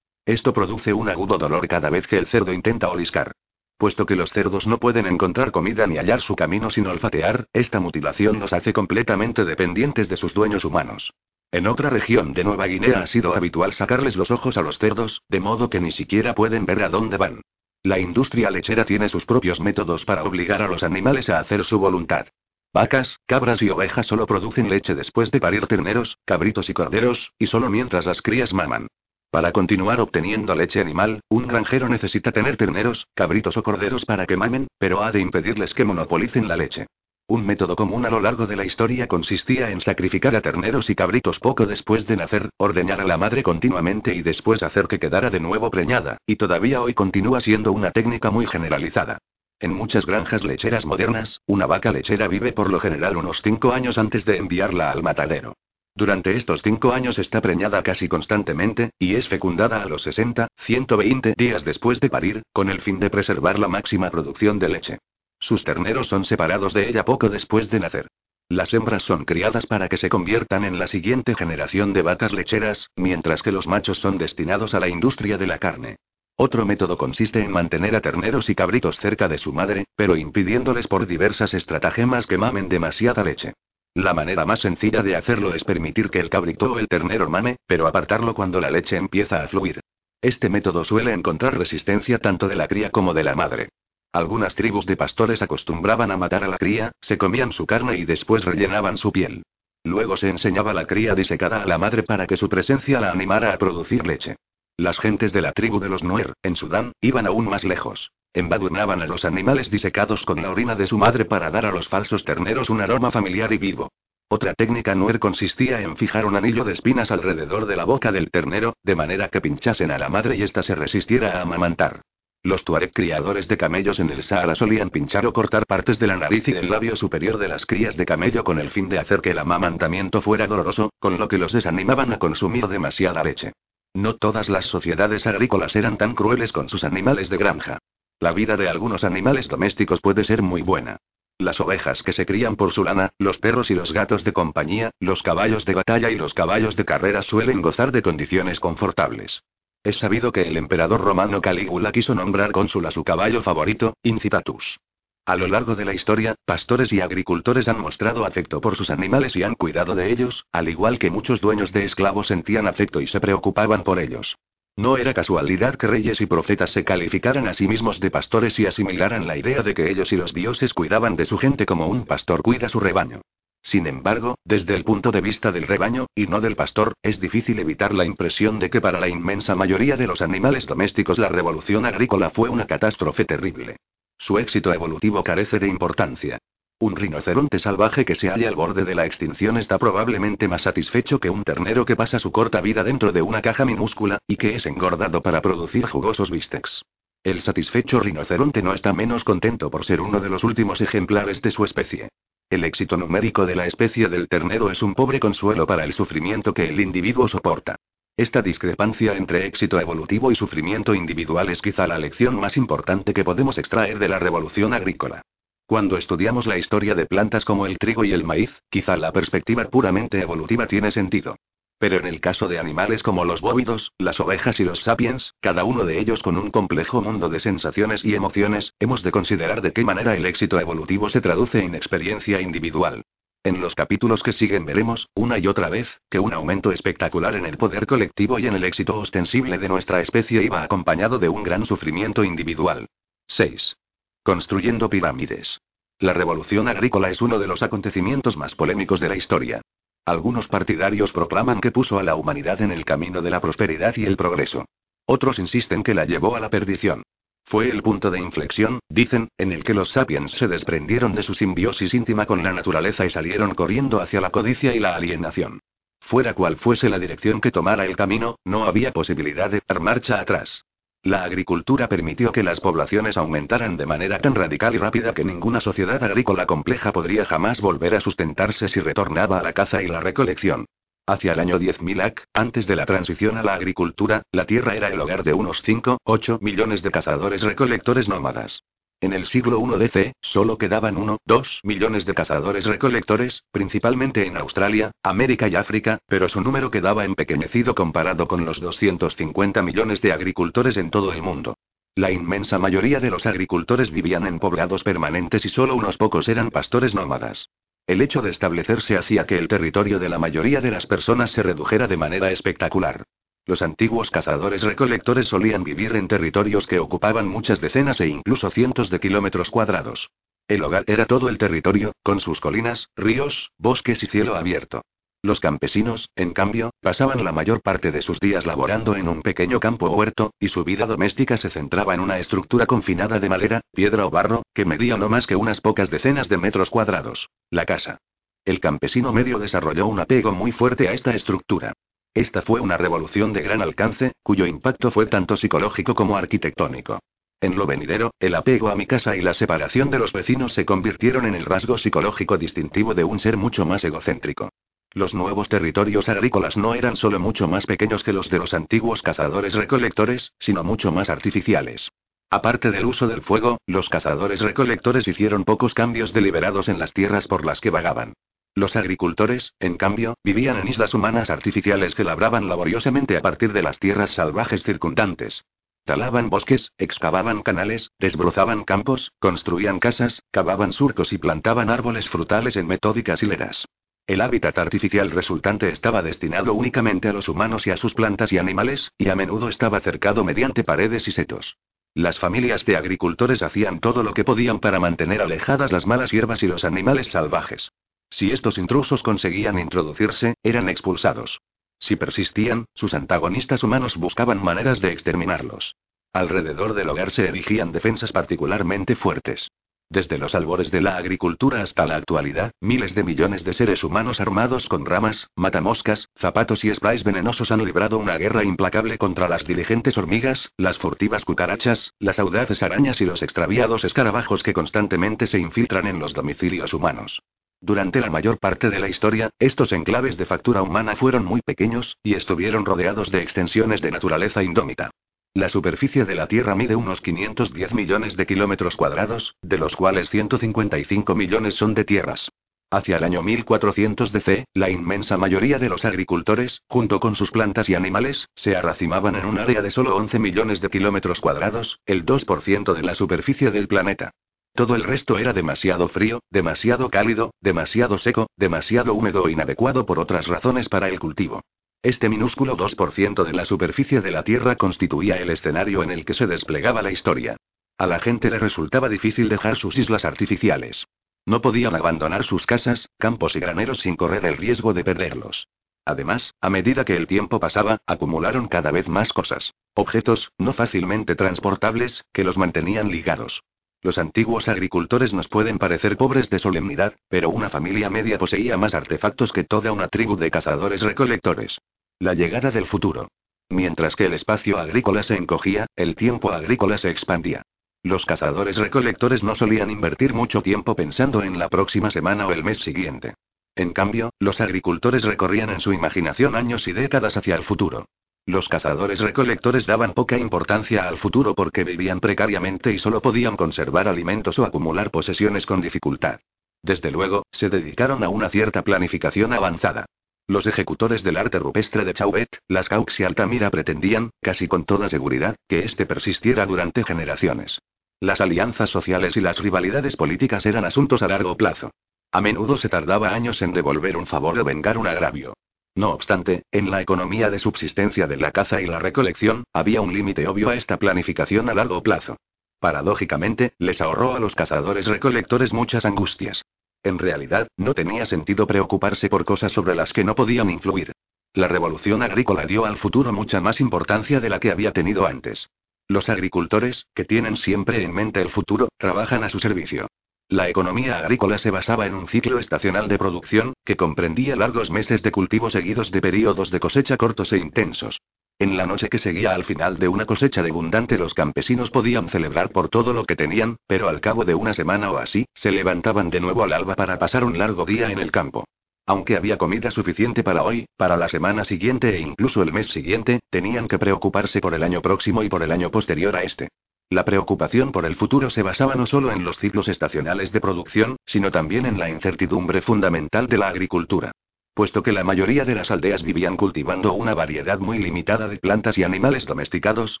Esto 0.26 0.52
produce 0.52 0.92
un 0.92 1.08
agudo 1.08 1.38
dolor 1.38 1.66
cada 1.66 1.88
vez 1.88 2.06
que 2.06 2.18
el 2.18 2.26
cerdo 2.26 2.52
intenta 2.52 2.90
oliscar. 2.90 3.32
Puesto 3.78 4.04
que 4.04 4.16
los 4.16 4.34
cerdos 4.34 4.66
no 4.66 4.76
pueden 4.76 5.06
encontrar 5.06 5.50
comida 5.50 5.86
ni 5.86 5.96
hallar 5.96 6.20
su 6.20 6.36
camino 6.36 6.68
sin 6.68 6.88
olfatear, 6.88 7.46
esta 7.54 7.80
mutilación 7.80 8.38
los 8.38 8.52
hace 8.52 8.74
completamente 8.74 9.46
dependientes 9.46 10.10
de 10.10 10.18
sus 10.18 10.34
dueños 10.34 10.66
humanos. 10.66 11.14
En 11.50 11.66
otra 11.66 11.88
región 11.88 12.34
de 12.34 12.44
Nueva 12.44 12.66
Guinea 12.66 13.00
ha 13.00 13.06
sido 13.06 13.34
habitual 13.34 13.72
sacarles 13.72 14.16
los 14.16 14.30
ojos 14.30 14.58
a 14.58 14.62
los 14.62 14.78
cerdos, 14.78 15.22
de 15.30 15.40
modo 15.40 15.70
que 15.70 15.80
ni 15.80 15.92
siquiera 15.92 16.34
pueden 16.34 16.66
ver 16.66 16.82
a 16.82 16.90
dónde 16.90 17.16
van. 17.16 17.40
La 17.82 17.98
industria 17.98 18.50
lechera 18.50 18.84
tiene 18.84 19.08
sus 19.08 19.24
propios 19.24 19.58
métodos 19.58 20.04
para 20.04 20.24
obligar 20.24 20.60
a 20.60 20.68
los 20.68 20.82
animales 20.82 21.30
a 21.30 21.38
hacer 21.38 21.64
su 21.64 21.78
voluntad. 21.78 22.26
Vacas, 22.74 23.20
cabras 23.24 23.62
y 23.62 23.70
ovejas 23.70 24.06
solo 24.06 24.26
producen 24.26 24.68
leche 24.68 24.94
después 24.94 25.30
de 25.30 25.40
parir 25.40 25.66
terneros, 25.66 26.18
cabritos 26.26 26.68
y 26.68 26.74
corderos, 26.74 27.32
y 27.38 27.46
solo 27.46 27.70
mientras 27.70 28.04
las 28.04 28.20
crías 28.20 28.52
maman. 28.52 28.88
Para 29.30 29.52
continuar 29.52 30.02
obteniendo 30.02 30.54
leche 30.54 30.80
animal, 30.80 31.20
un 31.30 31.46
granjero 31.46 31.88
necesita 31.88 32.30
tener 32.30 32.58
terneros, 32.58 33.06
cabritos 33.14 33.56
o 33.56 33.62
corderos 33.62 34.04
para 34.04 34.26
que 34.26 34.36
mamen, 34.36 34.68
pero 34.78 35.02
ha 35.02 35.12
de 35.12 35.20
impedirles 35.20 35.72
que 35.72 35.84
monopolicen 35.84 36.46
la 36.46 36.56
leche. 36.56 36.86
Un 37.30 37.44
método 37.44 37.76
común 37.76 38.06
a 38.06 38.10
lo 38.10 38.20
largo 38.20 38.46
de 38.46 38.56
la 38.56 38.64
historia 38.64 39.06
consistía 39.06 39.70
en 39.70 39.82
sacrificar 39.82 40.34
a 40.34 40.40
terneros 40.40 40.88
y 40.88 40.94
cabritos 40.94 41.38
poco 41.40 41.66
después 41.66 42.06
de 42.06 42.16
nacer, 42.16 42.48
ordeñar 42.56 43.02
a 43.02 43.04
la 43.04 43.18
madre 43.18 43.42
continuamente 43.42 44.14
y 44.14 44.22
después 44.22 44.62
hacer 44.62 44.88
que 44.88 44.98
quedara 44.98 45.28
de 45.28 45.38
nuevo 45.38 45.70
preñada, 45.70 46.16
y 46.26 46.36
todavía 46.36 46.80
hoy 46.80 46.94
continúa 46.94 47.42
siendo 47.42 47.70
una 47.72 47.90
técnica 47.90 48.30
muy 48.30 48.46
generalizada. 48.46 49.18
En 49.60 49.74
muchas 49.74 50.06
granjas 50.06 50.42
lecheras 50.42 50.86
modernas, 50.86 51.42
una 51.46 51.66
vaca 51.66 51.92
lechera 51.92 52.28
vive 52.28 52.52
por 52.52 52.72
lo 52.72 52.80
general 52.80 53.18
unos 53.18 53.42
cinco 53.42 53.74
años 53.74 53.98
antes 53.98 54.24
de 54.24 54.38
enviarla 54.38 54.90
al 54.90 55.02
matadero. 55.02 55.52
Durante 55.94 56.34
estos 56.34 56.62
cinco 56.62 56.94
años 56.94 57.18
está 57.18 57.42
preñada 57.42 57.82
casi 57.82 58.08
constantemente, 58.08 58.92
y 58.98 59.16
es 59.16 59.28
fecundada 59.28 59.82
a 59.82 59.86
los 59.86 60.00
60, 60.00 60.48
120 60.56 61.34
días 61.36 61.62
después 61.62 62.00
de 62.00 62.08
parir, 62.08 62.42
con 62.54 62.70
el 62.70 62.80
fin 62.80 62.98
de 62.98 63.10
preservar 63.10 63.58
la 63.58 63.68
máxima 63.68 64.08
producción 64.08 64.58
de 64.58 64.68
leche. 64.70 64.98
Sus 65.40 65.64
terneros 65.64 66.08
son 66.08 66.24
separados 66.24 66.72
de 66.74 66.88
ella 66.88 67.04
poco 67.04 67.28
después 67.28 67.70
de 67.70 67.80
nacer. 67.80 68.08
Las 68.48 68.72
hembras 68.72 69.02
son 69.02 69.24
criadas 69.24 69.66
para 69.66 69.88
que 69.88 69.98
se 69.98 70.08
conviertan 70.08 70.64
en 70.64 70.78
la 70.78 70.86
siguiente 70.86 71.34
generación 71.34 71.92
de 71.92 72.02
vacas 72.02 72.32
lecheras, 72.32 72.88
mientras 72.96 73.42
que 73.42 73.52
los 73.52 73.66
machos 73.66 73.98
son 73.98 74.16
destinados 74.16 74.74
a 74.74 74.80
la 74.80 74.88
industria 74.88 75.36
de 75.36 75.46
la 75.46 75.58
carne. 75.58 75.96
Otro 76.36 76.64
método 76.64 76.96
consiste 76.96 77.42
en 77.42 77.50
mantener 77.50 77.94
a 77.96 78.00
terneros 78.00 78.48
y 78.48 78.54
cabritos 78.54 78.98
cerca 79.00 79.28
de 79.28 79.38
su 79.38 79.52
madre, 79.52 79.84
pero 79.96 80.16
impidiéndoles 80.16 80.86
por 80.86 81.06
diversas 81.06 81.52
estratagemas 81.52 82.26
que 82.26 82.38
mamen 82.38 82.68
demasiada 82.68 83.22
leche. 83.22 83.54
La 83.94 84.14
manera 84.14 84.44
más 84.44 84.60
sencilla 84.60 85.02
de 85.02 85.16
hacerlo 85.16 85.54
es 85.54 85.64
permitir 85.64 86.10
que 86.10 86.20
el 86.20 86.30
cabrito 86.30 86.72
o 86.72 86.78
el 86.78 86.88
ternero 86.88 87.28
mame, 87.28 87.56
pero 87.66 87.86
apartarlo 87.86 88.34
cuando 88.34 88.60
la 88.60 88.70
leche 88.70 88.96
empieza 88.96 89.42
a 89.42 89.48
fluir. 89.48 89.80
Este 90.22 90.48
método 90.48 90.84
suele 90.84 91.12
encontrar 91.12 91.58
resistencia 91.58 92.18
tanto 92.18 92.48
de 92.48 92.56
la 92.56 92.68
cría 92.68 92.90
como 92.90 93.14
de 93.14 93.24
la 93.24 93.34
madre. 93.34 93.70
Algunas 94.12 94.54
tribus 94.54 94.86
de 94.86 94.96
pastores 94.96 95.42
acostumbraban 95.42 96.10
a 96.10 96.16
matar 96.16 96.42
a 96.42 96.48
la 96.48 96.56
cría, 96.56 96.92
se 97.00 97.18
comían 97.18 97.52
su 97.52 97.66
carne 97.66 97.98
y 97.98 98.04
después 98.04 98.44
rellenaban 98.44 98.96
su 98.96 99.12
piel. 99.12 99.42
Luego 99.84 100.16
se 100.16 100.28
enseñaba 100.28 100.72
la 100.72 100.86
cría 100.86 101.14
disecada 101.14 101.62
a 101.62 101.66
la 101.66 101.78
madre 101.78 102.02
para 102.02 102.26
que 102.26 102.36
su 102.36 102.48
presencia 102.48 103.00
la 103.00 103.10
animara 103.10 103.52
a 103.52 103.58
producir 103.58 104.06
leche. 104.06 104.36
Las 104.76 104.98
gentes 104.98 105.32
de 105.32 105.42
la 105.42 105.52
tribu 105.52 105.80
de 105.80 105.88
los 105.88 106.02
Nuer, 106.02 106.34
en 106.42 106.56
Sudán, 106.56 106.92
iban 107.00 107.26
aún 107.26 107.48
más 107.48 107.64
lejos. 107.64 108.10
Embadurnaban 108.32 109.02
a 109.02 109.06
los 109.06 109.24
animales 109.24 109.70
disecados 109.70 110.24
con 110.24 110.42
la 110.42 110.50
orina 110.50 110.74
de 110.74 110.86
su 110.86 110.98
madre 110.98 111.24
para 111.24 111.50
dar 111.50 111.66
a 111.66 111.72
los 111.72 111.88
falsos 111.88 112.24
terneros 112.24 112.70
un 112.70 112.80
aroma 112.80 113.10
familiar 113.10 113.52
y 113.52 113.58
vivo. 113.58 113.90
Otra 114.28 114.54
técnica 114.54 114.94
Nuer 114.94 115.18
consistía 115.18 115.80
en 115.80 115.96
fijar 115.96 116.26
un 116.26 116.36
anillo 116.36 116.64
de 116.64 116.74
espinas 116.74 117.10
alrededor 117.10 117.66
de 117.66 117.76
la 117.76 117.84
boca 117.84 118.12
del 118.12 118.30
ternero, 118.30 118.74
de 118.82 118.94
manera 118.94 119.28
que 119.28 119.40
pinchasen 119.40 119.90
a 119.90 119.98
la 119.98 120.08
madre 120.08 120.36
y 120.36 120.42
ésta 120.42 120.62
se 120.62 120.74
resistiera 120.74 121.38
a 121.38 121.42
amamantar. 121.42 122.02
Los 122.48 122.64
tuareg 122.64 122.94
criadores 122.94 123.46
de 123.46 123.58
camellos 123.58 124.00
en 124.00 124.08
el 124.08 124.22
Sahara 124.22 124.54
solían 124.54 124.88
pinchar 124.88 125.26
o 125.26 125.34
cortar 125.34 125.66
partes 125.66 125.98
de 125.98 126.06
la 126.06 126.16
nariz 126.16 126.48
y 126.48 126.52
del 126.52 126.70
labio 126.70 126.96
superior 126.96 127.36
de 127.36 127.46
las 127.46 127.66
crías 127.66 127.94
de 127.94 128.06
camello 128.06 128.42
con 128.42 128.58
el 128.58 128.70
fin 128.70 128.88
de 128.88 128.98
hacer 128.98 129.20
que 129.20 129.32
el 129.32 129.38
amamantamiento 129.38 130.22
fuera 130.22 130.46
doloroso, 130.46 130.90
con 130.98 131.18
lo 131.18 131.28
que 131.28 131.36
los 131.36 131.52
desanimaban 131.52 132.10
a 132.10 132.18
consumir 132.18 132.66
demasiada 132.66 133.22
leche. 133.22 133.52
No 133.92 134.16
todas 134.16 134.48
las 134.48 134.64
sociedades 134.64 135.26
agrícolas 135.26 135.76
eran 135.76 135.98
tan 135.98 136.14
crueles 136.14 136.50
con 136.52 136.70
sus 136.70 136.84
animales 136.84 137.28
de 137.28 137.36
granja. 137.36 137.78
La 138.18 138.32
vida 138.32 138.56
de 138.56 138.70
algunos 138.70 139.04
animales 139.04 139.46
domésticos 139.48 140.00
puede 140.00 140.24
ser 140.24 140.40
muy 140.40 140.62
buena. 140.62 140.96
Las 141.36 141.60
ovejas 141.60 142.02
que 142.02 142.14
se 142.14 142.24
crían 142.24 142.56
por 142.56 142.72
su 142.72 142.82
lana, 142.82 143.10
los 143.18 143.36
perros 143.36 143.70
y 143.70 143.74
los 143.74 143.92
gatos 143.92 144.24
de 144.24 144.32
compañía, 144.32 144.90
los 145.00 145.22
caballos 145.22 145.66
de 145.66 145.74
batalla 145.74 146.08
y 146.08 146.16
los 146.16 146.32
caballos 146.32 146.76
de 146.76 146.86
carrera 146.86 147.20
suelen 147.20 147.60
gozar 147.60 147.92
de 147.92 148.00
condiciones 148.00 148.58
confortables. 148.58 149.42
Es 149.84 149.96
sabido 149.98 150.32
que 150.32 150.42
el 150.42 150.56
emperador 150.56 151.00
romano 151.00 151.40
Calígula 151.40 151.92
quiso 151.92 152.14
nombrar 152.14 152.52
cónsul 152.52 152.86
a 152.86 152.90
su 152.90 153.04
caballo 153.04 153.42
favorito, 153.42 153.94
Incitatus. 154.02 154.78
A 155.24 155.36
lo 155.36 155.46
largo 155.46 155.76
de 155.76 155.84
la 155.84 155.94
historia, 155.94 156.34
pastores 156.44 156.92
y 156.92 157.00
agricultores 157.00 157.68
han 157.68 157.80
mostrado 157.80 158.24
afecto 158.24 158.60
por 158.60 158.76
sus 158.76 158.90
animales 158.90 159.36
y 159.36 159.42
han 159.42 159.54
cuidado 159.54 159.94
de 159.94 160.10
ellos, 160.10 160.46
al 160.52 160.68
igual 160.68 160.98
que 160.98 161.10
muchos 161.10 161.40
dueños 161.40 161.72
de 161.72 161.84
esclavos 161.84 162.28
sentían 162.28 162.66
afecto 162.66 163.00
y 163.00 163.06
se 163.06 163.20
preocupaban 163.20 163.84
por 163.84 163.98
ellos. 163.98 164.36
No 164.76 164.96
era 164.96 165.12
casualidad 165.12 165.76
que 165.76 165.86
reyes 165.86 166.20
y 166.20 166.26
profetas 166.26 166.70
se 166.70 166.84
calificaran 166.84 167.46
a 167.46 167.52
sí 167.54 167.68
mismos 167.68 168.00
de 168.00 168.10
pastores 168.10 168.58
y 168.58 168.66
asimilaran 168.66 169.26
la 169.26 169.36
idea 169.36 169.62
de 169.62 169.74
que 169.74 169.90
ellos 169.90 170.12
y 170.12 170.16
los 170.16 170.32
dioses 170.32 170.72
cuidaban 170.72 171.14
de 171.16 171.24
su 171.24 171.36
gente 171.36 171.66
como 171.66 171.88
un 171.88 172.06
pastor 172.06 172.42
cuida 172.42 172.68
su 172.68 172.80
rebaño. 172.80 173.20
Sin 173.68 173.86
embargo, 173.86 174.38
desde 174.46 174.74
el 174.74 174.82
punto 174.82 175.12
de 175.12 175.20
vista 175.20 175.52
del 175.52 175.66
rebaño, 175.66 176.06
y 176.14 176.26
no 176.26 176.40
del 176.40 176.56
pastor, 176.56 176.94
es 177.02 177.20
difícil 177.20 177.58
evitar 177.58 177.94
la 177.94 178.06
impresión 178.06 178.58
de 178.58 178.70
que 178.70 178.80
para 178.80 178.98
la 178.98 179.10
inmensa 179.10 179.54
mayoría 179.54 179.94
de 179.98 180.06
los 180.06 180.22
animales 180.22 180.66
domésticos 180.66 181.18
la 181.18 181.28
revolución 181.28 181.84
agrícola 181.84 182.30
fue 182.30 182.48
una 182.48 182.66
catástrofe 182.66 183.26
terrible. 183.26 183.76
Su 184.16 184.38
éxito 184.38 184.72
evolutivo 184.72 185.22
carece 185.22 185.58
de 185.58 185.68
importancia. 185.68 186.38
Un 186.78 186.96
rinoceronte 186.96 187.58
salvaje 187.58 188.06
que 188.06 188.14
se 188.14 188.30
halla 188.30 188.48
al 188.48 188.54
borde 188.54 188.86
de 188.86 188.94
la 188.94 189.04
extinción 189.04 189.58
está 189.58 189.76
probablemente 189.76 190.48
más 190.48 190.62
satisfecho 190.62 191.20
que 191.20 191.28
un 191.28 191.44
ternero 191.44 191.84
que 191.84 191.94
pasa 191.94 192.18
su 192.18 192.32
corta 192.32 192.62
vida 192.62 192.82
dentro 192.84 193.12
de 193.12 193.20
una 193.20 193.42
caja 193.42 193.66
minúscula, 193.66 194.16
y 194.26 194.36
que 194.36 194.54
es 194.54 194.64
engordado 194.64 195.20
para 195.20 195.42
producir 195.42 195.84
jugosos 195.84 196.30
bistecs. 196.30 196.86
El 197.24 197.40
satisfecho 197.40 198.00
rinoceronte 198.00 198.62
no 198.62 198.72
está 198.72 198.92
menos 198.92 199.24
contento 199.24 199.70
por 199.70 199.84
ser 199.84 200.00
uno 200.00 200.20
de 200.20 200.28
los 200.28 200.44
últimos 200.44 200.80
ejemplares 200.80 201.42
de 201.42 201.50
su 201.50 201.64
especie. 201.64 202.08
El 202.48 202.64
éxito 202.64 202.96
numérico 202.96 203.44
de 203.44 203.56
la 203.56 203.66
especie 203.66 204.08
del 204.08 204.28
ternero 204.28 204.70
es 204.70 204.82
un 204.82 204.94
pobre 204.94 205.20
consuelo 205.20 205.66
para 205.66 205.84
el 205.84 205.92
sufrimiento 205.92 206.54
que 206.54 206.68
el 206.68 206.80
individuo 206.80 207.28
soporta. 207.28 207.76
Esta 208.16 208.40
discrepancia 208.40 209.16
entre 209.16 209.46
éxito 209.46 209.78
evolutivo 209.78 210.32
y 210.32 210.34
sufrimiento 210.34 210.94
individual 210.94 211.50
es 211.50 211.60
quizá 211.60 211.86
la 211.86 211.98
lección 211.98 212.34
más 212.40 212.56
importante 212.56 213.12
que 213.12 213.24
podemos 213.24 213.58
extraer 213.58 213.98
de 213.98 214.08
la 214.08 214.18
revolución 214.18 214.72
agrícola. 214.72 215.22
Cuando 215.66 215.98
estudiamos 215.98 216.46
la 216.46 216.56
historia 216.56 216.94
de 216.94 217.04
plantas 217.04 217.44
como 217.44 217.66
el 217.66 217.78
trigo 217.78 218.04
y 218.04 218.12
el 218.12 218.24
maíz, 218.24 218.62
quizá 218.70 218.96
la 218.96 219.12
perspectiva 219.12 219.64
puramente 219.66 220.20
evolutiva 220.20 220.66
tiene 220.66 220.90
sentido. 220.90 221.36
Pero 221.78 221.98
en 221.98 222.06
el 222.06 222.20
caso 222.20 222.48
de 222.48 222.58
animales 222.58 223.02
como 223.02 223.24
los 223.24 223.40
bóvidos, 223.40 223.92
las 223.98 224.18
ovejas 224.18 224.58
y 224.58 224.64
los 224.64 224.80
sapiens, 224.80 225.34
cada 225.40 225.64
uno 225.64 225.84
de 225.84 226.00
ellos 226.00 226.22
con 226.22 226.36
un 226.36 226.50
complejo 226.50 227.00
mundo 227.00 227.28
de 227.28 227.38
sensaciones 227.38 228.04
y 228.04 228.14
emociones, 228.14 228.74
hemos 228.80 229.02
de 229.02 229.12
considerar 229.12 229.62
de 229.62 229.72
qué 229.72 229.84
manera 229.84 230.16
el 230.16 230.26
éxito 230.26 230.58
evolutivo 230.58 231.08
se 231.08 231.20
traduce 231.20 231.62
en 231.62 231.76
experiencia 231.76 232.40
individual. 232.40 233.04
En 233.44 233.60
los 233.60 233.76
capítulos 233.76 234.24
que 234.24 234.32
siguen 234.32 234.66
veremos, 234.66 235.08
una 235.14 235.38
y 235.38 235.46
otra 235.46 235.68
vez, 235.68 236.00
que 236.10 236.18
un 236.18 236.34
aumento 236.34 236.72
espectacular 236.72 237.36
en 237.36 237.46
el 237.46 237.56
poder 237.56 237.86
colectivo 237.86 238.40
y 238.40 238.48
en 238.48 238.56
el 238.56 238.64
éxito 238.64 238.96
ostensible 238.98 239.58
de 239.58 239.68
nuestra 239.68 240.00
especie 240.00 240.42
iba 240.42 240.64
acompañado 240.64 241.20
de 241.20 241.28
un 241.28 241.44
gran 241.44 241.64
sufrimiento 241.64 242.24
individual. 242.24 242.88
6. 243.28 243.76
Construyendo 244.24 244.90
pirámides. 244.90 245.60
La 246.00 246.12
revolución 246.12 246.66
agrícola 246.66 247.10
es 247.10 247.22
uno 247.22 247.38
de 247.38 247.46
los 247.46 247.62
acontecimientos 247.62 248.36
más 248.36 248.56
polémicos 248.56 248.98
de 249.00 249.08
la 249.08 249.16
historia. 249.16 249.62
Algunos 250.08 250.48
partidarios 250.48 251.12
proclaman 251.12 251.60
que 251.60 251.70
puso 251.70 251.98
a 251.98 252.02
la 252.02 252.14
humanidad 252.14 252.62
en 252.62 252.72
el 252.72 252.86
camino 252.86 253.20
de 253.20 253.28
la 253.28 253.42
prosperidad 253.42 253.94
y 253.94 254.06
el 254.06 254.16
progreso. 254.16 254.64
Otros 255.04 255.38
insisten 255.38 255.82
que 255.82 255.92
la 255.92 256.06
llevó 256.06 256.34
a 256.34 256.40
la 256.40 256.48
perdición. 256.48 257.02
Fue 257.44 257.68
el 257.68 257.82
punto 257.82 258.10
de 258.10 258.18
inflexión, 258.18 258.78
dicen, 258.88 259.28
en 259.36 259.52
el 259.52 259.64
que 259.64 259.74
los 259.74 259.90
sapiens 259.90 260.32
se 260.32 260.48
desprendieron 260.48 261.12
de 261.12 261.22
su 261.22 261.34
simbiosis 261.34 261.92
íntima 261.92 262.24
con 262.24 262.42
la 262.42 262.54
naturaleza 262.54 263.04
y 263.04 263.10
salieron 263.10 263.54
corriendo 263.54 264.00
hacia 264.00 264.22
la 264.22 264.30
codicia 264.30 264.74
y 264.74 264.78
la 264.78 264.96
alienación. 264.96 265.60
Fuera 266.00 266.32
cual 266.32 266.56
fuese 266.56 266.88
la 266.88 266.98
dirección 266.98 267.42
que 267.42 267.50
tomara 267.50 267.84
el 267.84 267.94
camino, 267.94 268.36
no 268.46 268.64
había 268.64 268.92
posibilidad 268.92 269.50
de 269.50 269.60
dar 269.68 269.80
marcha 269.80 270.20
atrás. 270.20 270.64
La 271.08 271.24
agricultura 271.24 271.88
permitió 271.88 272.32
que 272.32 272.42
las 272.42 272.60
poblaciones 272.60 273.16
aumentaran 273.16 273.78
de 273.78 273.86
manera 273.86 274.18
tan 274.18 274.34
radical 274.34 274.74
y 274.74 274.78
rápida 274.78 275.14
que 275.14 275.24
ninguna 275.24 275.58
sociedad 275.58 276.04
agrícola 276.04 276.44
compleja 276.44 276.92
podría 276.92 277.24
jamás 277.24 277.62
volver 277.62 277.94
a 277.94 278.00
sustentarse 278.02 278.68
si 278.68 278.80
retornaba 278.80 279.38
a 279.38 279.42
la 279.42 279.54
caza 279.54 279.82
y 279.82 279.86
la 279.86 280.00
recolección. 280.00 280.66
Hacia 281.06 281.32
el 281.32 281.40
año 281.40 281.58
10.000 281.58 282.02
AC, 282.02 282.24
antes 282.34 282.66
de 282.66 282.76
la 282.76 282.84
transición 282.84 283.38
a 283.38 283.42
la 283.42 283.54
agricultura, 283.54 284.20
la 284.32 284.44
Tierra 284.44 284.74
era 284.74 284.88
el 284.88 285.00
hogar 285.00 285.22
de 285.22 285.32
unos 285.32 285.62
5, 285.62 285.96
8 286.04 286.40
millones 286.42 286.82
de 286.82 286.90
cazadores-recolectores 286.90 288.06
nómadas. 288.10 288.62
En 289.00 289.12
el 289.12 289.26
siglo 289.26 289.60
I 289.60 289.78
DC, 289.78 290.14
solo 290.20 290.58
quedaban 290.58 290.96
1, 290.96 291.18
2 291.24 291.60
millones 291.62 292.04
de 292.04 292.14
cazadores-recolectores, 292.14 293.44
principalmente 293.52 294.26
en 294.26 294.36
Australia, 294.36 294.90
América 295.04 295.46
y 295.46 295.54
África, 295.54 296.00
pero 296.08 296.28
su 296.28 296.40
número 296.40 296.72
quedaba 296.72 297.04
empequeñecido 297.04 297.76
comparado 297.76 298.26
con 298.26 298.44
los 298.44 298.60
250 298.60 299.62
millones 299.62 300.02
de 300.02 300.12
agricultores 300.12 300.76
en 300.76 300.90
todo 300.90 301.12
el 301.12 301.22
mundo. 301.22 301.54
La 301.94 302.10
inmensa 302.10 302.58
mayoría 302.58 302.98
de 302.98 303.10
los 303.10 303.24
agricultores 303.26 303.92
vivían 303.92 304.26
en 304.26 304.40
poblados 304.40 304.82
permanentes 304.82 305.44
y 305.44 305.48
solo 305.48 305.76
unos 305.76 305.96
pocos 305.96 306.28
eran 306.28 306.50
pastores 306.50 306.96
nómadas. 306.96 307.50
El 307.86 308.02
hecho 308.02 308.20
de 308.20 308.30
establecerse 308.30 308.96
hacía 308.96 309.26
que 309.26 309.38
el 309.38 309.46
territorio 309.46 310.00
de 310.00 310.08
la 310.08 310.18
mayoría 310.18 310.60
de 310.60 310.72
las 310.72 310.88
personas 310.88 311.30
se 311.30 311.44
redujera 311.44 311.86
de 311.86 311.96
manera 311.96 312.32
espectacular. 312.32 313.04
Los 313.48 313.62
antiguos 313.62 314.10
cazadores-recolectores 314.10 315.26
solían 315.26 315.64
vivir 315.64 315.96
en 315.96 316.06
territorios 316.06 316.66
que 316.66 316.78
ocupaban 316.78 317.26
muchas 317.26 317.62
decenas 317.62 317.98
e 317.98 318.06
incluso 318.06 318.50
cientos 318.50 318.90
de 318.90 319.00
kilómetros 319.00 319.50
cuadrados. 319.50 320.10
El 320.48 320.62
hogar 320.62 320.84
era 320.86 321.06
todo 321.06 321.30
el 321.30 321.38
territorio, 321.38 321.92
con 322.02 322.20
sus 322.20 322.42
colinas, 322.42 322.90
ríos, 322.94 323.50
bosques 323.56 324.02
y 324.02 324.06
cielo 324.06 324.36
abierto. 324.36 324.82
Los 325.22 325.40
campesinos, 325.40 326.10
en 326.14 326.34
cambio, 326.34 326.72
pasaban 326.82 327.24
la 327.24 327.32
mayor 327.32 327.62
parte 327.62 327.90
de 327.90 328.02
sus 328.02 328.20
días 328.20 328.44
laborando 328.44 328.96
en 328.96 329.08
un 329.08 329.22
pequeño 329.22 329.60
campo 329.60 329.88
huerto, 329.88 330.34
y 330.38 330.48
su 330.48 330.62
vida 330.62 330.84
doméstica 330.84 331.38
se 331.38 331.48
centraba 331.48 331.94
en 331.94 332.00
una 332.00 332.18
estructura 332.18 332.66
confinada 332.66 333.18
de 333.18 333.30
madera, 333.30 333.62
piedra 333.72 334.04
o 334.04 334.10
barro, 334.10 334.42
que 334.52 334.66
medía 334.66 334.98
no 334.98 335.08
más 335.08 335.26
que 335.26 335.36
unas 335.36 335.62
pocas 335.62 335.88
decenas 335.88 336.28
de 336.28 336.36
metros 336.36 336.68
cuadrados. 336.68 337.30
La 337.48 337.64
casa. 337.64 337.96
El 338.44 338.60
campesino 338.60 339.10
medio 339.14 339.38
desarrolló 339.38 339.86
un 339.86 340.00
apego 340.00 340.32
muy 340.32 340.52
fuerte 340.52 340.86
a 340.86 340.92
esta 340.92 341.14
estructura. 341.14 341.72
Esta 342.14 342.42
fue 342.42 342.60
una 342.60 342.76
revolución 342.76 343.32
de 343.32 343.42
gran 343.42 343.62
alcance, 343.62 344.12
cuyo 344.22 344.46
impacto 344.46 344.90
fue 344.90 345.06
tanto 345.06 345.36
psicológico 345.36 345.94
como 345.94 346.16
arquitectónico. 346.16 347.00
En 347.40 347.56
lo 347.56 347.66
venidero, 347.66 348.12
el 348.18 348.34
apego 348.34 348.68
a 348.68 348.74
mi 348.74 348.86
casa 348.86 349.16
y 349.16 349.20
la 349.20 349.34
separación 349.34 349.90
de 349.90 350.00
los 350.00 350.12
vecinos 350.12 350.54
se 350.54 350.64
convirtieron 350.64 351.24
en 351.26 351.36
el 351.36 351.44
rasgo 351.44 351.78
psicológico 351.78 352.36
distintivo 352.36 352.94
de 352.94 353.04
un 353.04 353.20
ser 353.20 353.36
mucho 353.36 353.64
más 353.64 353.84
egocéntrico. 353.84 354.50
Los 354.92 355.14
nuevos 355.14 355.48
territorios 355.48 356.08
agrícolas 356.08 356.56
no 356.56 356.74
eran 356.74 356.96
solo 356.96 357.20
mucho 357.20 357.46
más 357.46 357.66
pequeños 357.66 358.02
que 358.02 358.12
los 358.12 358.30
de 358.30 358.38
los 358.38 358.54
antiguos 358.54 359.02
cazadores-recolectores, 359.02 360.32
sino 360.40 360.64
mucho 360.64 360.90
más 360.90 361.10
artificiales. 361.10 361.90
Aparte 362.30 362.70
del 362.70 362.86
uso 362.86 363.06
del 363.06 363.22
fuego, 363.22 363.58
los 363.66 363.88
cazadores-recolectores 363.88 365.06
hicieron 365.06 365.44
pocos 365.44 365.74
cambios 365.74 366.12
deliberados 366.12 366.68
en 366.68 366.78
las 366.78 366.92
tierras 366.92 367.28
por 367.28 367.46
las 367.46 367.60
que 367.60 367.70
vagaban. 367.70 368.14
Los 368.58 368.74
agricultores, 368.74 369.54
en 369.60 369.76
cambio, 369.76 370.16
vivían 370.24 370.58
en 370.58 370.66
islas 370.66 370.92
humanas 370.92 371.30
artificiales 371.30 371.94
que 371.94 372.02
labraban 372.02 372.48
laboriosamente 372.48 373.16
a 373.16 373.20
partir 373.20 373.52
de 373.52 373.62
las 373.62 373.78
tierras 373.78 374.10
salvajes 374.10 374.64
circundantes. 374.64 375.44
Talaban 375.84 376.28
bosques, 376.28 376.72
excavaban 376.76 377.44
canales, 377.44 377.92
desbrozaban 378.00 378.64
campos, 378.64 379.12
construían 379.20 379.78
casas, 379.78 380.24
cavaban 380.32 380.72
surcos 380.72 381.12
y 381.12 381.18
plantaban 381.18 381.70
árboles 381.70 382.08
frutales 382.08 382.56
en 382.56 382.66
metódicas 382.66 383.22
hileras. 383.22 383.64
El 384.08 384.20
hábitat 384.20 384.58
artificial 384.58 385.12
resultante 385.12 385.68
estaba 385.68 386.02
destinado 386.02 386.52
únicamente 386.52 387.06
a 387.06 387.12
los 387.12 387.28
humanos 387.28 387.64
y 387.68 387.70
a 387.70 387.76
sus 387.76 387.94
plantas 387.94 388.32
y 388.32 388.38
animales, 388.38 388.90
y 388.98 389.08
a 389.08 389.14
menudo 389.14 389.50
estaba 389.50 389.78
cercado 389.78 390.24
mediante 390.24 390.64
paredes 390.64 391.06
y 391.06 391.12
setos. 391.12 391.58
Las 391.94 392.18
familias 392.18 392.64
de 392.66 392.76
agricultores 392.76 393.40
hacían 393.42 393.78
todo 393.78 394.02
lo 394.02 394.14
que 394.14 394.24
podían 394.24 394.58
para 394.58 394.80
mantener 394.80 395.22
alejadas 395.22 395.70
las 395.70 395.86
malas 395.86 396.10
hierbas 396.10 396.42
y 396.42 396.48
los 396.48 396.64
animales 396.64 397.06
salvajes. 397.06 397.70
Si 398.10 398.32
estos 398.32 398.58
intrusos 398.58 399.02
conseguían 399.02 399.58
introducirse, 399.58 400.34
eran 400.42 400.68
expulsados. 400.68 401.40
Si 401.78 401.96
persistían, 401.96 402.64
sus 402.74 402.94
antagonistas 402.94 403.62
humanos 403.62 403.96
buscaban 403.96 404.42
maneras 404.42 404.80
de 404.80 404.92
exterminarlos. 404.92 405.76
Alrededor 406.12 406.74
del 406.74 406.88
hogar 406.88 407.10
se 407.10 407.28
erigían 407.28 407.70
defensas 407.70 408.12
particularmente 408.12 408.96
fuertes. 408.96 409.50
Desde 409.90 410.18
los 410.18 410.34
albores 410.34 410.70
de 410.70 410.82
la 410.82 410.96
agricultura 410.96 411.62
hasta 411.62 411.86
la 411.86 411.96
actualidad, 411.96 412.50
miles 412.60 412.94
de 412.94 413.04
millones 413.04 413.42
de 413.44 413.54
seres 413.54 413.82
humanos 413.82 414.20
armados 414.20 414.68
con 414.68 414.84
ramas, 414.84 415.28
matamoscas, 415.34 416.08
zapatos 416.14 416.62
y 416.64 416.74
sprays 416.74 417.04
venenosos 417.04 417.50
han 417.52 417.64
librado 417.64 417.98
una 417.98 418.18
guerra 418.18 418.44
implacable 418.44 418.98
contra 418.98 419.28
las 419.28 419.46
diligentes 419.46 419.96
hormigas, 419.96 420.50
las 420.58 420.76
furtivas 420.76 421.24
cucarachas, 421.24 421.94
las 422.00 422.18
audaces 422.18 422.62
arañas 422.62 423.00
y 423.00 423.06
los 423.06 423.22
extraviados 423.22 423.84
escarabajos 423.84 424.42
que 424.42 424.52
constantemente 424.52 425.26
se 425.26 425.38
infiltran 425.38 425.86
en 425.86 426.00
los 426.00 426.12
domicilios 426.12 426.74
humanos. 426.74 427.22
Durante 427.60 428.00
la 428.00 428.08
mayor 428.08 428.38
parte 428.38 428.70
de 428.70 428.78
la 428.78 428.88
historia, 428.88 429.30
estos 429.38 429.72
enclaves 429.72 430.16
de 430.16 430.26
factura 430.26 430.62
humana 430.62 430.94
fueron 430.94 431.24
muy 431.24 431.40
pequeños, 431.42 431.98
y 432.04 432.14
estuvieron 432.14 432.64
rodeados 432.64 433.10
de 433.10 433.22
extensiones 433.22 433.80
de 433.80 433.90
naturaleza 433.90 434.44
indómita. 434.44 434.90
La 435.34 435.48
superficie 435.48 436.04
de 436.04 436.14
la 436.14 436.28
Tierra 436.28 436.54
mide 436.54 436.76
unos 436.76 437.00
510 437.00 437.74
millones 437.74 438.16
de 438.16 438.26
kilómetros 438.26 438.76
cuadrados, 438.76 439.34
de 439.42 439.58
los 439.58 439.76
cuales 439.76 440.08
155 440.08 441.14
millones 441.14 441.54
son 441.54 441.74
de 441.74 441.84
tierras. 441.84 442.30
Hacia 442.70 442.98
el 442.98 443.04
año 443.04 443.22
1400 443.22 444.12
DC, 444.12 444.44
la 444.52 444.70
inmensa 444.70 445.16
mayoría 445.16 445.58
de 445.58 445.68
los 445.68 445.84
agricultores, 445.84 446.62
junto 446.68 447.00
con 447.00 447.14
sus 447.14 447.30
plantas 447.30 447.68
y 447.68 447.74
animales, 447.74 448.28
se 448.34 448.56
arracimaban 448.56 449.16
en 449.16 449.24
un 449.24 449.38
área 449.38 449.62
de 449.62 449.70
solo 449.70 449.96
11 449.96 450.18
millones 450.18 450.60
de 450.60 450.68
kilómetros 450.68 451.20
cuadrados, 451.20 451.80
el 451.86 452.04
2% 452.04 452.74
de 452.74 452.82
la 452.82 452.94
superficie 452.94 453.50
del 453.50 453.68
planeta. 453.68 454.12
Todo 454.58 454.74
el 454.74 454.82
resto 454.82 455.18
era 455.18 455.32
demasiado 455.32 455.86
frío, 455.86 456.18
demasiado 456.32 456.90
cálido, 456.90 457.32
demasiado 457.40 457.96
seco, 457.96 458.26
demasiado 458.36 458.92
húmedo 458.92 459.22
o 459.22 459.28
inadecuado 459.28 459.86
por 459.86 460.00
otras 460.00 460.26
razones 460.26 460.68
para 460.68 460.88
el 460.88 460.98
cultivo. 460.98 461.42
Este 461.80 462.08
minúsculo 462.08 462.56
2% 462.56 463.24
de 463.24 463.32
la 463.34 463.44
superficie 463.44 464.00
de 464.00 464.10
la 464.10 464.24
Tierra 464.24 464.56
constituía 464.56 465.14
el 465.14 465.30
escenario 465.30 465.84
en 465.84 465.92
el 465.92 466.04
que 466.04 466.12
se 466.12 466.26
desplegaba 466.26 466.82
la 466.82 466.90
historia. 466.90 467.36
A 467.78 467.86
la 467.86 468.00
gente 468.00 468.30
le 468.30 468.40
resultaba 468.40 468.88
difícil 468.88 469.28
dejar 469.28 469.54
sus 469.54 469.78
islas 469.78 470.04
artificiales. 470.04 470.88
No 471.24 471.40
podían 471.40 471.76
abandonar 471.76 472.24
sus 472.24 472.44
casas, 472.44 472.88
campos 472.98 473.36
y 473.36 473.38
graneros 473.38 473.78
sin 473.78 473.94
correr 473.94 474.26
el 474.26 474.36
riesgo 474.36 474.74
de 474.74 474.82
perderlos. 474.82 475.46
Además, 475.84 476.34
a 476.40 476.50
medida 476.50 476.84
que 476.84 476.96
el 476.96 477.06
tiempo 477.06 477.38
pasaba, 477.38 477.78
acumularon 477.86 478.48
cada 478.48 478.72
vez 478.72 478.88
más 478.88 479.12
cosas. 479.12 479.54
Objetos, 479.74 480.32
no 480.36 480.52
fácilmente 480.52 481.14
transportables, 481.14 482.06
que 482.12 482.24
los 482.24 482.36
mantenían 482.36 482.88
ligados. 482.88 483.44
Los 483.80 483.96
antiguos 483.96 484.48
agricultores 484.48 485.12
nos 485.12 485.28
pueden 485.28 485.58
parecer 485.58 485.96
pobres 485.96 486.28
de 486.30 486.40
solemnidad, 486.40 486.94
pero 487.08 487.30
una 487.30 487.48
familia 487.48 487.88
media 487.88 488.18
poseía 488.18 488.56
más 488.56 488.74
artefactos 488.74 489.32
que 489.32 489.44
toda 489.44 489.70
una 489.70 489.86
tribu 489.86 490.16
de 490.16 490.30
cazadores-recolectores. 490.30 491.60
La 492.00 492.14
llegada 492.14 492.50
del 492.50 492.66
futuro. 492.66 493.08
Mientras 493.48 493.94
que 493.94 494.06
el 494.06 494.14
espacio 494.14 494.58
agrícola 494.58 495.02
se 495.02 495.16
encogía, 495.16 495.66
el 495.76 495.94
tiempo 495.94 496.32
agrícola 496.32 496.76
se 496.76 496.90
expandía. 496.90 497.42
Los 497.84 498.04
cazadores-recolectores 498.04 499.22
no 499.22 499.36
solían 499.36 499.70
invertir 499.70 500.12
mucho 500.12 500.42
tiempo 500.42 500.74
pensando 500.74 501.22
en 501.22 501.38
la 501.38 501.48
próxima 501.48 501.90
semana 501.90 502.26
o 502.26 502.32
el 502.32 502.42
mes 502.42 502.58
siguiente. 502.58 503.14
En 503.54 503.72
cambio, 503.72 504.10
los 504.18 504.40
agricultores 504.40 505.04
recorrían 505.04 505.50
en 505.50 505.60
su 505.60 505.72
imaginación 505.72 506.34
años 506.34 506.66
y 506.66 506.72
décadas 506.72 507.16
hacia 507.16 507.36
el 507.36 507.44
futuro. 507.44 507.86
Los 508.28 508.46
cazadores-recolectores 508.46 509.64
daban 509.64 509.94
poca 509.94 510.18
importancia 510.18 510.86
al 510.86 510.98
futuro 510.98 511.34
porque 511.34 511.64
vivían 511.64 511.98
precariamente 511.98 512.70
y 512.70 512.78
solo 512.78 513.00
podían 513.00 513.38
conservar 513.38 513.88
alimentos 513.88 514.38
o 514.38 514.44
acumular 514.44 514.90
posesiones 514.90 515.46
con 515.46 515.62
dificultad. 515.62 516.20
Desde 516.62 516.90
luego, 516.90 517.24
se 517.32 517.48
dedicaron 517.48 518.04
a 518.04 518.10
una 518.10 518.28
cierta 518.28 518.62
planificación 518.62 519.32
avanzada. 519.32 519.86
Los 520.26 520.46
ejecutores 520.46 521.02
del 521.02 521.16
arte 521.16 521.38
rupestre 521.38 521.86
de 521.86 521.94
Chauvet, 521.94 522.28
las 522.48 522.68
Caux 522.68 523.00
y 523.00 523.04
Altamira 523.04 523.50
pretendían, 523.50 524.10
casi 524.20 524.46
con 524.46 524.66
toda 524.66 524.90
seguridad, 524.90 525.36
que 525.48 525.60
éste 525.60 525.86
persistiera 525.86 526.44
durante 526.44 526.84
generaciones. 526.84 527.62
Las 527.98 528.20
alianzas 528.20 528.68
sociales 528.68 529.16
y 529.16 529.22
las 529.22 529.38
rivalidades 529.38 529.96
políticas 529.96 530.44
eran 530.44 530.66
asuntos 530.66 531.00
a 531.00 531.08
largo 531.08 531.34
plazo. 531.38 531.70
A 532.12 532.20
menudo 532.20 532.58
se 532.58 532.68
tardaba 532.68 533.08
años 533.08 533.40
en 533.40 533.54
devolver 533.54 533.96
un 533.96 534.04
favor 534.04 534.38
o 534.38 534.44
vengar 534.44 534.76
un 534.76 534.86
agravio. 534.86 535.32
No 535.78 535.90
obstante, 535.90 536.42
en 536.50 536.72
la 536.72 536.82
economía 536.82 537.30
de 537.30 537.38
subsistencia 537.38 538.08
de 538.08 538.16
la 538.16 538.32
caza 538.32 538.60
y 538.60 538.66
la 538.66 538.80
recolección, 538.80 539.44
había 539.52 539.80
un 539.80 539.92
límite 539.92 540.26
obvio 540.26 540.48
a 540.48 540.56
esta 540.56 540.76
planificación 540.76 541.48
a 541.48 541.54
largo 541.54 541.84
plazo. 541.84 542.16
Paradójicamente, 542.58 543.52
les 543.60 543.80
ahorró 543.80 544.16
a 544.16 544.18
los 544.18 544.34
cazadores-recolectores 544.34 545.52
muchas 545.52 545.84
angustias. 545.84 546.42
En 546.82 546.98
realidad, 546.98 547.46
no 547.56 547.74
tenía 547.74 548.06
sentido 548.06 548.48
preocuparse 548.48 549.08
por 549.08 549.24
cosas 549.24 549.52
sobre 549.52 549.76
las 549.76 549.92
que 549.92 550.02
no 550.02 550.16
podían 550.16 550.50
influir. 550.50 550.90
La 551.32 551.46
revolución 551.46 552.02
agrícola 552.02 552.44
dio 552.44 552.64
al 552.64 552.78
futuro 552.78 553.12
mucha 553.12 553.40
más 553.40 553.60
importancia 553.60 554.18
de 554.18 554.30
la 554.30 554.40
que 554.40 554.50
había 554.50 554.72
tenido 554.72 555.06
antes. 555.06 555.48
Los 555.86 556.08
agricultores, 556.08 556.86
que 556.92 557.04
tienen 557.04 557.36
siempre 557.36 557.84
en 557.84 557.94
mente 557.94 558.20
el 558.20 558.30
futuro, 558.30 558.68
trabajan 558.78 559.22
a 559.22 559.28
su 559.28 559.38
servicio. 559.38 559.86
La 560.30 560.46
economía 560.46 560.98
agrícola 560.98 561.38
se 561.38 561.50
basaba 561.50 561.86
en 561.86 561.94
un 561.94 562.06
ciclo 562.06 562.38
estacional 562.38 562.86
de 562.86 562.98
producción, 562.98 563.54
que 563.64 563.76
comprendía 563.76 564.36
largos 564.36 564.70
meses 564.70 565.02
de 565.02 565.10
cultivo 565.10 565.48
seguidos 565.48 565.90
de 565.90 566.02
periodos 566.02 566.50
de 566.50 566.60
cosecha 566.60 566.98
cortos 566.98 567.32
e 567.32 567.38
intensos. 567.38 568.02
En 568.38 568.58
la 568.58 568.66
noche 568.66 568.90
que 568.90 568.98
seguía 568.98 569.34
al 569.34 569.44
final 569.44 569.78
de 569.78 569.88
una 569.88 570.04
cosecha 570.04 570.42
de 570.42 570.50
abundante 570.50 570.98
los 570.98 571.14
campesinos 571.14 571.70
podían 571.70 572.08
celebrar 572.08 572.50
por 572.50 572.68
todo 572.68 572.92
lo 572.92 573.04
que 573.04 573.16
tenían, 573.16 573.56
pero 573.66 573.88
al 573.88 574.02
cabo 574.02 574.26
de 574.26 574.34
una 574.34 574.52
semana 574.52 574.90
o 574.90 574.98
así, 574.98 575.24
se 575.32 575.50
levantaban 575.50 576.10
de 576.10 576.20
nuevo 576.20 576.44
al 576.44 576.52
alba 576.52 576.74
para 576.74 576.98
pasar 576.98 577.24
un 577.24 577.38
largo 577.38 577.64
día 577.64 577.90
en 577.90 577.98
el 577.98 578.12
campo. 578.12 578.44
Aunque 578.84 579.16
había 579.16 579.38
comida 579.38 579.70
suficiente 579.70 580.22
para 580.22 580.42
hoy, 580.42 580.66
para 580.76 580.98
la 580.98 581.08
semana 581.08 581.44
siguiente 581.44 581.96
e 581.96 582.00
incluso 582.00 582.42
el 582.42 582.52
mes 582.52 582.68
siguiente, 582.68 583.20
tenían 583.30 583.66
que 583.66 583.78
preocuparse 583.78 584.42
por 584.42 584.52
el 584.52 584.62
año 584.62 584.82
próximo 584.82 585.22
y 585.22 585.30
por 585.30 585.42
el 585.42 585.52
año 585.52 585.70
posterior 585.70 586.14
a 586.14 586.22
este. 586.22 586.48
La 586.90 587.04
preocupación 587.04 587.70
por 587.70 587.84
el 587.84 587.96
futuro 587.96 588.30
se 588.30 588.42
basaba 588.42 588.74
no 588.74 588.86
solo 588.86 589.12
en 589.12 589.22
los 589.22 589.36
ciclos 589.36 589.68
estacionales 589.68 590.32
de 590.32 590.40
producción, 590.40 590.96
sino 591.04 591.30
también 591.30 591.66
en 591.66 591.78
la 591.78 591.90
incertidumbre 591.90 592.62
fundamental 592.62 593.26
de 593.26 593.36
la 593.36 593.48
agricultura. 593.48 594.12
Puesto 594.54 594.82
que 594.82 594.92
la 594.92 595.04
mayoría 595.04 595.44
de 595.44 595.54
las 595.54 595.70
aldeas 595.70 596.02
vivían 596.02 596.38
cultivando 596.38 596.94
una 596.94 597.12
variedad 597.12 597.58
muy 597.58 597.78
limitada 597.78 598.26
de 598.26 598.38
plantas 598.38 598.78
y 598.78 598.84
animales 598.84 599.26
domesticados, 599.26 600.00